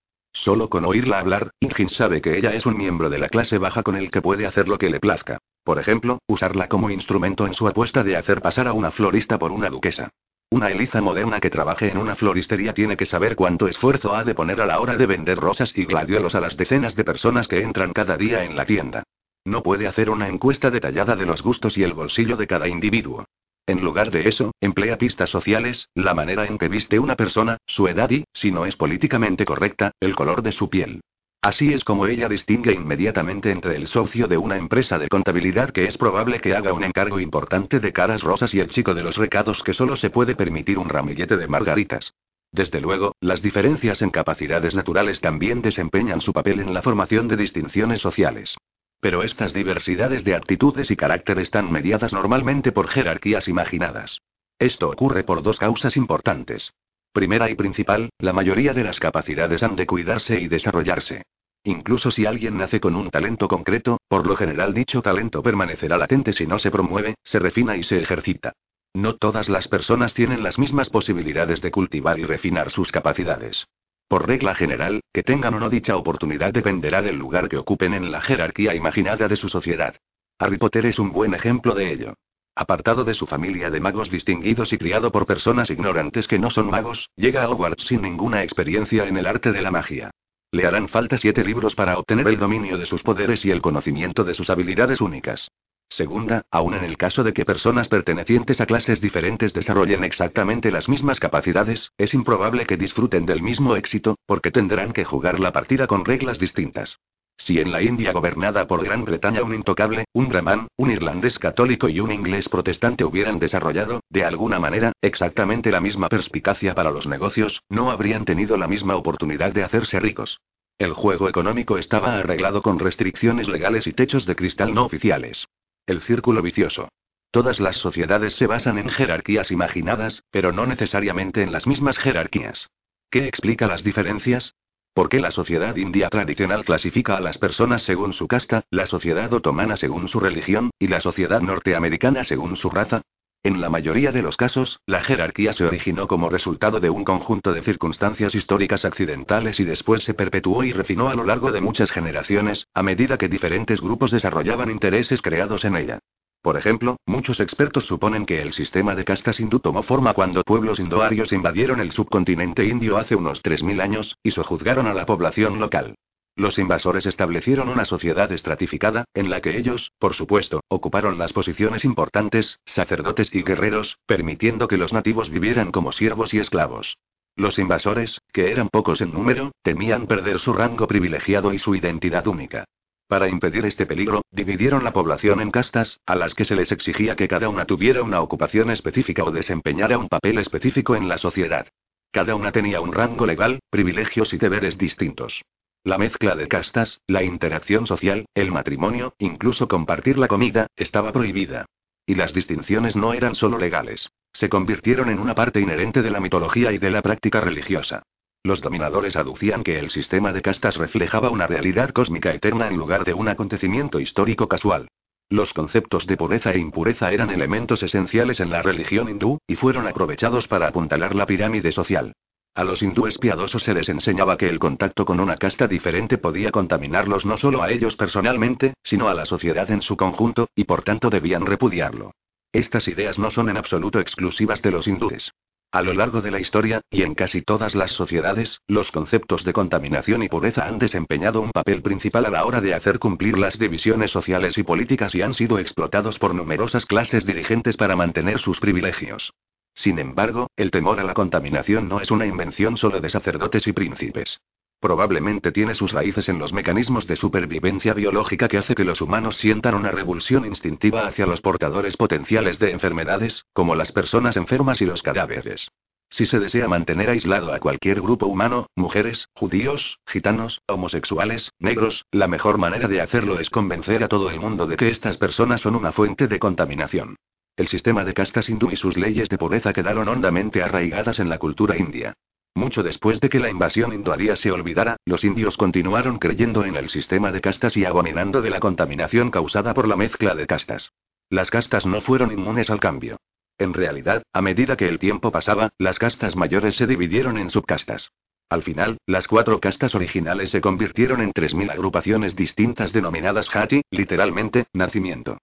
Solo 0.43 0.69
con 0.69 0.85
oírla 0.85 1.20
hablar, 1.20 1.52
Ingin 1.60 1.89
sabe 1.89 2.20
que 2.20 2.36
ella 2.36 2.52
es 2.52 2.66
un 2.66 2.77
miembro 2.77 3.09
de 3.09 3.20
la 3.20 3.28
clase 3.28 3.59
baja 3.59 3.85
con 3.85 3.94
el 3.94 4.10
que 4.10 4.20
puede 4.20 4.44
hacer 4.44 4.66
lo 4.66 4.77
que 4.77 4.90
le 4.90 4.98
plazca. 4.98 5.39
Por 5.62 5.78
ejemplo, 5.78 6.19
usarla 6.27 6.66
como 6.66 6.90
instrumento 6.90 7.47
en 7.47 7.55
su 7.55 7.69
apuesta 7.69 8.02
de 8.02 8.16
hacer 8.16 8.43
pasar 8.43 8.66
a 8.66 8.73
una 8.73 8.90
florista 8.90 9.39
por 9.39 9.52
una 9.52 9.70
duquesa. 9.70 10.10
Una 10.51 10.73
Eliza 10.73 11.01
moderna 11.01 11.39
que 11.39 11.48
trabaje 11.48 11.93
en 11.93 11.97
una 11.97 12.16
floristería 12.16 12.74
tiene 12.74 12.97
que 12.97 13.06
saber 13.06 13.36
cuánto 13.36 13.69
esfuerzo 13.69 14.16
ha 14.16 14.24
de 14.24 14.35
poner 14.35 14.60
a 14.60 14.66
la 14.66 14.81
hora 14.81 14.97
de 14.97 15.06
vender 15.06 15.39
rosas 15.39 15.78
y 15.78 15.85
gladiolos 15.85 16.35
a 16.35 16.40
las 16.40 16.56
decenas 16.56 16.97
de 16.97 17.05
personas 17.05 17.47
que 17.47 17.62
entran 17.62 17.93
cada 17.93 18.16
día 18.16 18.43
en 18.43 18.56
la 18.56 18.66
tienda. 18.66 19.05
No 19.44 19.62
puede 19.62 19.86
hacer 19.86 20.10
una 20.10 20.27
encuesta 20.27 20.73
detallada 20.73 21.14
de 21.14 21.24
los 21.24 21.40
gustos 21.44 21.78
y 21.78 21.85
el 21.85 21.94
bolsillo 21.94 22.36
de 22.36 22.48
cada 22.48 22.66
individuo. 22.66 23.27
En 23.66 23.80
lugar 23.80 24.10
de 24.10 24.28
eso, 24.28 24.52
emplea 24.60 24.98
pistas 24.98 25.30
sociales, 25.30 25.89
la 25.94 26.14
manera 26.14 26.47
en 26.47 26.59
que 26.59 26.68
viste 26.68 26.98
una 26.98 27.14
persona, 27.14 27.59
su 27.66 27.86
edad 27.86 28.10
y, 28.10 28.24
si 28.32 28.51
no 28.51 28.66
es 28.66 28.76
políticamente 28.76 29.44
correcta, 29.44 29.93
el 30.01 30.16
color 30.16 30.43
de 30.43 30.51
su 30.51 30.68
piel. 30.68 31.01
Así 31.40 31.72
es 31.72 31.84
como 31.84 32.06
ella 32.06 32.28
distingue 32.28 32.72
inmediatamente 32.72 33.51
entre 33.51 33.76
el 33.76 33.89
socio 33.89 34.28
de 34.28 34.36
una 34.36 34.56
empresa 34.56 34.98
de 34.98 35.09
contabilidad 35.09 35.70
que 35.70 35.86
es 35.86 35.98
probable 35.98 36.40
que 36.40 36.55
haga 36.55 36.72
un 36.72 36.84
encargo 36.84 37.18
importante 37.18 37.80
de 37.80 37.93
caras 37.93 38.22
rosas 38.22 38.55
y 38.55 38.60
el 38.60 38.68
chico 38.68 38.94
de 38.94 39.02
los 39.02 39.16
recados 39.16 39.62
que 39.62 39.74
solo 39.74 39.97
se 39.97 40.10
puede 40.10 40.36
permitir 40.36 40.78
un 40.78 40.89
ramillete 40.89 41.36
de 41.36 41.48
margaritas. 41.48 42.14
Desde 42.52 42.80
luego, 42.80 43.16
las 43.20 43.43
diferencias 43.43 44.02
en 44.02 44.10
capacidades 44.10 44.74
naturales 44.74 45.20
también 45.20 45.62
desempeñan 45.62 46.20
su 46.20 46.32
papel 46.32 46.60
en 46.60 46.74
la 46.74 46.82
formación 46.82 47.26
de 47.26 47.36
distinciones 47.36 48.01
sociales. 48.01 48.56
Pero 49.02 49.24
estas 49.24 49.52
diversidades 49.52 50.22
de 50.22 50.36
actitudes 50.36 50.92
y 50.92 50.96
carácter 50.96 51.40
están 51.40 51.72
mediadas 51.72 52.12
normalmente 52.12 52.70
por 52.70 52.86
jerarquías 52.86 53.48
imaginadas. 53.48 54.20
Esto 54.60 54.88
ocurre 54.88 55.24
por 55.24 55.42
dos 55.42 55.58
causas 55.58 55.96
importantes. 55.96 56.72
Primera 57.12 57.50
y 57.50 57.56
principal, 57.56 58.10
la 58.20 58.32
mayoría 58.32 58.72
de 58.74 58.84
las 58.84 59.00
capacidades 59.00 59.64
han 59.64 59.74
de 59.74 59.88
cuidarse 59.88 60.40
y 60.40 60.46
desarrollarse. 60.46 61.22
Incluso 61.64 62.12
si 62.12 62.26
alguien 62.26 62.56
nace 62.56 62.78
con 62.78 62.94
un 62.94 63.10
talento 63.10 63.48
concreto, 63.48 63.98
por 64.06 64.24
lo 64.24 64.36
general 64.36 64.72
dicho 64.72 65.02
talento 65.02 65.42
permanecerá 65.42 65.98
latente 65.98 66.32
si 66.32 66.46
no 66.46 66.60
se 66.60 66.70
promueve, 66.70 67.16
se 67.24 67.40
refina 67.40 67.76
y 67.76 67.82
se 67.82 68.00
ejercita. 68.00 68.52
No 68.94 69.16
todas 69.16 69.48
las 69.48 69.66
personas 69.66 70.14
tienen 70.14 70.44
las 70.44 70.60
mismas 70.60 70.90
posibilidades 70.90 71.60
de 71.60 71.72
cultivar 71.72 72.20
y 72.20 72.22
refinar 72.22 72.70
sus 72.70 72.92
capacidades. 72.92 73.66
Por 74.12 74.28
regla 74.28 74.55
general, 74.55 75.01
que 75.10 75.22
tengan 75.22 75.55
o 75.55 75.59
no 75.59 75.70
dicha 75.70 75.97
oportunidad 75.97 76.52
dependerá 76.52 77.01
del 77.01 77.16
lugar 77.16 77.48
que 77.48 77.56
ocupen 77.56 77.94
en 77.94 78.12
la 78.12 78.20
jerarquía 78.20 78.74
imaginada 78.74 79.26
de 79.26 79.36
su 79.36 79.48
sociedad. 79.48 79.97
Harry 80.39 80.59
Potter 80.59 80.84
es 80.84 80.98
un 80.98 81.12
buen 81.12 81.32
ejemplo 81.32 81.74
de 81.74 81.90
ello. 81.90 82.12
Apartado 82.55 83.05
de 83.05 83.14
su 83.14 83.26
familia 83.26 83.70
de 83.70 83.80
magos 83.80 84.10
distinguidos 84.10 84.70
y 84.74 84.76
criado 84.76 85.10
por 85.10 85.24
personas 85.24 85.70
ignorantes 85.70 86.28
que 86.28 86.39
no 86.39 86.51
son 86.51 86.68
magos, 86.68 87.09
llega 87.16 87.43
a 87.43 87.48
Hogwarts 87.48 87.84
sin 87.84 88.02
ninguna 88.02 88.43
experiencia 88.43 89.06
en 89.09 89.16
el 89.16 89.26
arte 89.26 89.51
de 89.51 89.62
la 89.62 89.70
magia. 89.70 90.10
Le 90.51 90.66
harán 90.66 90.89
falta 90.89 91.16
siete 91.16 91.43
libros 91.43 91.74
para 91.74 91.97
obtener 91.97 92.28
el 92.28 92.39
dominio 92.39 92.76
de 92.76 92.84
sus 92.84 93.02
poderes 93.02 93.47
y 93.47 93.51
el 93.51 93.62
conocimiento 93.62 94.24
de 94.24 94.34
sus 94.34 94.51
habilidades 94.51 95.01
únicas. 95.01 95.48
Segunda, 95.93 96.47
aun 96.51 96.73
en 96.73 96.85
el 96.85 96.97
caso 96.97 97.23
de 97.23 97.35
que 97.35 97.44
personas 97.44 97.86
pertenecientes 97.86 98.62
a 98.62 98.64
clases 98.64 99.02
diferentes 99.02 99.52
desarrollen 99.52 100.05
exactamente 100.05 100.70
las 100.70 100.89
mismas 100.89 101.20
capacidades, 101.20 101.93
es 101.98 102.14
improbable 102.14 102.64
que 102.64 102.78
disfruten 102.78 103.27
del 103.27 103.43
mismo 103.43 103.77
éxito, 103.77 104.16
porque 104.24 104.51
tendrán 104.51 104.94
que 104.94 105.05
jugar 105.05 105.39
la 105.39 105.52
partida 105.52 105.86
con 105.86 106.06
reglas 106.06 106.39
distintas. 106.39 106.98
Si 107.36 107.60
en 107.60 107.70
la 107.70 107.82
India 107.82 108.12
gobernada 108.12 108.66
por 108.66 108.82
Gran 108.82 109.05
Bretaña 109.05 109.43
un 109.43 109.55
intocable, 109.55 110.06
un 110.14 110.31
brahman, 110.31 110.69
un 110.78 110.90
irlandés 110.90 111.39
católico 111.39 111.90
y 111.90 112.01
un 112.01 112.10
inglés 112.10 112.48
protestante 112.48 113.05
hubieran 113.05 113.39
desarrollado, 113.39 114.01
de 114.09 114.24
alguna 114.24 114.59
manera, 114.59 114.93
exactamente 115.02 115.70
la 115.70 115.82
misma 115.82 116.09
perspicacia 116.09 116.74
para 116.74 116.90
los 116.90 117.06
negocios, 117.06 117.60
no 117.69 117.90
habrían 117.90 118.24
tenido 118.24 118.56
la 118.56 118.66
misma 118.66 118.97
oportunidad 118.97 119.52
de 119.52 119.62
hacerse 119.62 120.01
ricos. 120.01 120.40
El 120.78 120.94
juego 120.94 121.28
económico 121.28 121.77
estaba 121.77 122.16
arreglado 122.16 122.62
con 122.62 122.78
restricciones 122.78 123.47
legales 123.47 123.86
y 123.86 123.93
techos 123.93 124.24
de 124.24 124.36
cristal 124.36 124.73
no 124.73 124.86
oficiales. 124.86 125.47
El 125.86 126.00
círculo 126.00 126.42
vicioso. 126.42 126.88
Todas 127.32 127.59
las 127.59 127.76
sociedades 127.76 128.36
se 128.36 128.46
basan 128.46 128.78
en 128.78 128.88
jerarquías 128.88 129.50
imaginadas, 129.50 130.24
pero 130.30 130.52
no 130.52 130.66
necesariamente 130.66 131.42
en 131.42 131.50
las 131.50 131.66
mismas 131.66 131.98
jerarquías. 131.98 132.70
¿Qué 133.10 133.26
explica 133.26 133.66
las 133.66 133.82
diferencias? 133.82 134.54
¿Por 134.94 135.09
qué 135.09 135.18
la 135.18 135.30
sociedad 135.30 135.74
india 135.76 136.09
tradicional 136.09 136.64
clasifica 136.64 137.16
a 137.16 137.20
las 137.20 137.38
personas 137.38 137.82
según 137.82 138.12
su 138.12 138.28
casta, 138.28 138.64
la 138.70 138.86
sociedad 138.86 139.32
otomana 139.32 139.76
según 139.76 140.06
su 140.09 140.20
religión, 140.20 140.70
y 140.78 140.86
la 140.88 141.00
sociedad 141.00 141.40
norteamericana 141.40 142.22
según 142.24 142.56
su 142.56 142.70
raza? 142.70 143.02
En 143.44 143.60
la 143.60 143.69
mayoría 143.69 144.12
de 144.12 144.23
los 144.23 144.36
casos, 144.36 144.78
la 144.86 145.02
jerarquía 145.02 145.52
se 145.52 145.64
originó 145.64 146.06
como 146.06 146.31
resultado 146.31 146.78
de 146.78 146.90
un 146.90 147.02
conjunto 147.02 147.52
de 147.52 147.62
circunstancias 147.62 148.36
históricas 148.36 148.85
accidentales 148.85 149.59
y 149.59 149.64
después 149.64 150.05
se 150.05 150.14
perpetuó 150.14 150.62
y 150.62 150.73
refinó 150.73 151.09
a 151.09 151.14
lo 151.16 151.24
largo 151.24 151.51
de 151.51 151.60
muchas 151.60 151.90
generaciones, 151.90 152.69
a 152.73 152.85
medida 152.85 153.19
que 153.19 153.28
diferentes 153.28 153.81
grupos 153.81 154.12
desarrollaban 154.12 154.70
intereses 154.70 155.20
creados 155.20 155.64
en 155.64 155.74
ella. 155.74 155.98
Por 156.40 156.56
ejemplo, 156.56 156.98
muchos 157.05 157.40
expertos 157.40 157.85
suponen 157.85 158.27
que 158.27 158.40
el 158.40 158.52
sistema 158.52 158.94
de 158.94 159.05
castas 159.05 159.40
hindú 159.40 159.59
tomó 159.59 159.82
forma 159.82 160.14
cuando 160.14 160.44
pueblos 160.44 160.78
indoarios 160.78 161.32
invadieron 161.32 161.81
el 161.81 161.90
subcontinente 161.90 162.64
indio 162.64 162.97
hace 162.97 163.16
unos 163.16 163.43
3.000 163.43 163.81
años, 163.81 164.19
y 164.23 164.31
sojuzgaron 164.31 164.86
a 164.86 164.94
la 164.94 165.05
población 165.05 165.59
local. 165.59 165.97
Los 166.34 166.59
invasores 166.59 167.04
establecieron 167.04 167.68
una 167.68 167.84
sociedad 167.84 168.32
estratificada, 168.32 169.04
en 169.12 169.28
la 169.28 169.42
que 169.42 169.59
ellos, 169.59 169.92
por 169.98 170.14
supuesto, 170.14 170.60
ocuparon 170.68 171.18
las 171.18 171.32
posiciones 171.34 171.84
importantes, 171.84 172.59
sacerdotes 172.64 173.34
y 173.34 173.42
guerreros, 173.42 173.98
permitiendo 174.06 174.66
que 174.66 174.78
los 174.78 174.94
nativos 174.94 175.28
vivieran 175.28 175.70
como 175.70 175.92
siervos 175.92 176.32
y 176.32 176.38
esclavos. 176.38 176.96
Los 177.36 177.59
invasores, 177.59 178.20
que 178.32 178.50
eran 178.50 178.68
pocos 178.68 179.00
en 179.02 179.12
número, 179.12 179.52
temían 179.62 180.06
perder 180.06 180.38
su 180.38 180.54
rango 180.54 180.86
privilegiado 180.86 181.52
y 181.52 181.59
su 181.59 181.74
identidad 181.74 182.26
única. 182.26 182.64
Para 183.09 183.28
impedir 183.28 183.66
este 183.66 183.84
peligro, 183.84 184.22
dividieron 184.30 184.84
la 184.84 184.92
población 184.94 185.40
en 185.40 185.50
castas, 185.50 186.00
a 186.06 186.14
las 186.14 186.34
que 186.34 186.46
se 186.46 186.56
les 186.56 186.72
exigía 186.72 187.14
que 187.14 187.28
cada 187.28 187.50
una 187.50 187.66
tuviera 187.66 188.02
una 188.02 188.22
ocupación 188.22 188.70
específica 188.70 189.22
o 189.22 189.30
desempeñara 189.30 189.98
un 189.98 190.09
papel 190.09 190.38
específico 190.38 190.96
en 190.96 191.09
la 191.09 191.18
sociedad. 191.18 191.68
Cada 192.10 192.34
una 192.34 192.52
tenía 192.52 192.80
un 192.80 192.92
rango 192.92 193.26
legal, 193.26 193.60
privilegios 193.68 194.32
y 194.32 194.38
deberes 194.38 194.78
distintos. 194.78 195.42
La 195.84 195.98
mezcla 195.98 196.36
de 196.36 196.46
castas, 196.46 197.00
la 197.09 197.24
interacción 197.24 197.88
social, 197.88 198.26
el 198.34 198.52
matrimonio, 198.52 199.14
incluso 199.18 199.66
compartir 199.66 200.16
la 200.16 200.28
comida, 200.28 200.68
estaba 200.76 201.10
prohibida. 201.10 201.66
Y 202.06 202.14
las 202.14 202.32
distinciones 202.32 202.94
no 202.94 203.14
eran 203.14 203.34
solo 203.34 203.59
legales. 203.59 204.09
Se 204.32 204.48
convirtieron 204.48 205.10
en 205.10 205.18
una 205.18 205.34
parte 205.34 205.60
inherente 205.60 206.00
de 206.02 206.10
la 206.10 206.20
mitología 206.20 206.70
y 206.70 206.78
de 206.78 206.90
la 206.90 207.02
práctica 207.02 207.40
religiosa. 207.40 208.04
Los 208.44 208.60
dominadores 208.60 209.16
aducían 209.16 209.64
que 209.64 209.80
el 209.80 209.90
sistema 209.90 210.32
de 210.32 210.40
castas 210.40 210.76
reflejaba 210.76 211.30
una 211.30 211.48
realidad 211.48 211.90
cósmica 211.90 212.32
eterna 212.32 212.68
en 212.68 212.76
lugar 212.76 213.04
de 213.04 213.14
un 213.14 213.26
acontecimiento 213.26 213.98
histórico 213.98 214.46
casual. 214.46 214.86
Los 215.30 215.52
conceptos 215.52 216.06
de 216.06 216.16
pureza 216.16 216.52
e 216.52 216.59
impureza 216.59 217.10
eran 217.10 217.30
elementos 217.30 217.82
esenciales 217.82 218.38
en 218.38 218.50
la 218.50 218.62
religión 218.62 219.09
hindú, 219.09 219.38
y 219.48 219.56
fueron 219.56 219.88
aprovechados 219.88 220.46
para 220.46 220.68
apuntalar 220.68 221.16
la 221.16 221.26
pirámide 221.26 221.72
social. 221.72 222.12
A 222.54 222.64
los 222.64 222.82
hindúes 222.82 223.16
piadosos 223.16 223.62
se 223.62 223.72
les 223.72 223.88
enseñaba 223.88 224.36
que 224.36 224.46
el 224.46 224.58
contacto 224.58 225.06
con 225.06 225.20
una 225.20 225.36
casta 225.36 225.66
diferente 225.66 226.18
podía 226.18 226.50
contaminarlos 226.50 227.24
no 227.24 227.38
solo 227.38 227.62
a 227.62 227.70
ellos 227.70 227.96
personalmente, 227.96 228.74
sino 228.82 229.08
a 229.08 229.14
la 229.14 229.24
sociedad 229.24 229.70
en 229.70 229.80
su 229.80 229.96
conjunto, 229.96 230.48
y 230.54 230.64
por 230.64 230.82
tanto 230.82 231.08
debían 231.08 231.46
repudiarlo. 231.46 232.12
Estas 232.52 232.88
ideas 232.88 233.18
no 233.18 233.30
son 233.30 233.48
en 233.48 233.56
absoluto 233.56 234.00
exclusivas 234.00 234.60
de 234.60 234.70
los 234.70 234.86
hindúes. 234.86 235.32
A 235.70 235.80
lo 235.80 235.94
largo 235.94 236.20
de 236.20 236.30
la 236.30 236.40
historia, 236.40 236.82
y 236.90 237.04
en 237.04 237.14
casi 237.14 237.40
todas 237.40 237.74
las 237.74 237.92
sociedades, 237.92 238.60
los 238.68 238.92
conceptos 238.92 239.44
de 239.44 239.54
contaminación 239.54 240.22
y 240.22 240.28
pureza 240.28 240.66
han 240.66 240.78
desempeñado 240.78 241.40
un 241.40 241.52
papel 241.52 241.80
principal 241.80 242.26
a 242.26 242.30
la 242.30 242.44
hora 242.44 242.60
de 242.60 242.74
hacer 242.74 242.98
cumplir 242.98 243.38
las 243.38 243.58
divisiones 243.58 244.10
sociales 244.10 244.58
y 244.58 244.62
políticas 244.62 245.14
y 245.14 245.22
han 245.22 245.32
sido 245.32 245.58
explotados 245.58 246.18
por 246.18 246.34
numerosas 246.34 246.84
clases 246.84 247.24
dirigentes 247.24 247.78
para 247.78 247.96
mantener 247.96 248.38
sus 248.38 248.60
privilegios. 248.60 249.32
Sin 249.74 249.99
embargo, 249.99 250.49
el 250.57 250.70
temor 250.70 251.01
a 251.01 251.05
la 251.05 251.15
contaminación 251.15 251.89
no 251.89 252.01
es 252.01 252.11
una 252.11 252.27
invención 252.27 252.77
solo 252.77 253.01
de 253.01 253.11
sacerdotes 253.11 253.66
y 253.66 253.73
príncipes. 253.73 254.40
Probablemente 254.81 255.53
tiene 255.53 255.74
sus 255.74 255.93
raíces 255.93 256.28
en 256.28 256.40
los 256.40 256.53
mecanismos 256.53 257.07
de 257.07 257.15
supervivencia 257.15 257.94
biológica 257.94 258.49
que 258.49 258.59
hace 258.59 258.74
que 258.74 258.85
los 258.85 259.01
humanos 259.01 259.36
sientan 259.36 259.77
una 259.77 259.93
revulsión 259.93 260.44
instintiva 260.44 261.07
hacia 261.07 261.24
los 261.24 261.40
portadores 261.40 261.97
potenciales 261.97 262.59
de 262.59 262.73
enfermedades, 262.73 263.44
como 263.53 263.77
las 263.77 263.93
personas 263.93 264.36
enfermas 264.36 264.81
y 264.82 264.86
los 264.86 265.03
cadáveres. 265.03 265.70
Si 266.11 266.27
se 266.27 266.40
desea 266.40 266.69
mantener 266.69 267.09
aislado 267.11 267.55
a 267.55 267.61
cualquier 267.61 268.03
grupo 268.03 268.27
humano, 268.27 268.66
mujeres, 268.74 269.28
judíos, 269.35 270.01
gitanos, 270.05 270.61
homosexuales, 270.66 271.53
negros, 271.59 272.05
la 272.11 272.27
mejor 272.27 272.59
manera 272.59 272.89
de 272.89 273.01
hacerlo 273.01 273.39
es 273.39 273.51
convencer 273.51 274.03
a 274.03 274.09
todo 274.09 274.31
el 274.31 274.40
mundo 274.40 274.66
de 274.66 274.77
que 274.77 274.90
estas 274.90 275.16
personas 275.16 275.61
son 275.61 275.77
una 275.77 275.93
fuente 275.93 276.27
de 276.27 276.39
contaminación. 276.39 277.16
El 277.54 277.68
sistema 277.68 278.04
de 278.04 278.14
castas 278.14 278.48
hindú 278.48 278.70
y 278.70 278.76
sus 278.76 278.96
leyes 278.96 279.28
de 279.28 279.36
pureza 279.36 279.74
quedaron 279.74 280.08
hondamente 280.08 280.62
arraigadas 280.62 281.18
en 281.18 281.28
la 281.28 281.38
cultura 281.38 281.76
india. 281.76 282.14
Mucho 282.54 282.82
después 282.82 283.20
de 283.20 283.28
que 283.28 283.40
la 283.40 283.50
invasión 283.50 283.92
indoaria 283.92 284.36
se 284.36 284.50
olvidara, 284.50 284.96
los 285.04 285.24
indios 285.24 285.56
continuaron 285.56 286.18
creyendo 286.18 286.64
en 286.64 286.76
el 286.76 286.88
sistema 286.88 287.30
de 287.30 287.40
castas 287.40 287.76
y 287.76 287.84
abominando 287.84 288.40
de 288.40 288.50
la 288.50 288.60
contaminación 288.60 289.30
causada 289.30 289.74
por 289.74 289.86
la 289.86 289.96
mezcla 289.96 290.34
de 290.34 290.46
castas. 290.46 290.92
Las 291.28 291.50
castas 291.50 291.84
no 291.86 292.00
fueron 292.00 292.32
inmunes 292.32 292.70
al 292.70 292.80
cambio. 292.80 293.16
En 293.58 293.74
realidad, 293.74 294.22
a 294.32 294.42
medida 294.42 294.76
que 294.76 294.88
el 294.88 294.98
tiempo 294.98 295.30
pasaba, 295.30 295.70
las 295.78 295.98
castas 295.98 296.36
mayores 296.36 296.76
se 296.76 296.86
dividieron 296.86 297.36
en 297.36 297.50
subcastas. 297.50 298.12
Al 298.48 298.62
final, 298.62 298.98
las 299.06 299.28
cuatro 299.28 299.60
castas 299.60 299.94
originales 299.94 300.50
se 300.50 300.60
convirtieron 300.60 301.20
en 301.22 301.32
3.000 301.32 301.70
agrupaciones 301.70 302.34
distintas 302.34 302.92
denominadas 302.92 303.48
Hati, 303.54 303.82
literalmente, 303.90 304.66
nacimiento. 304.74 305.38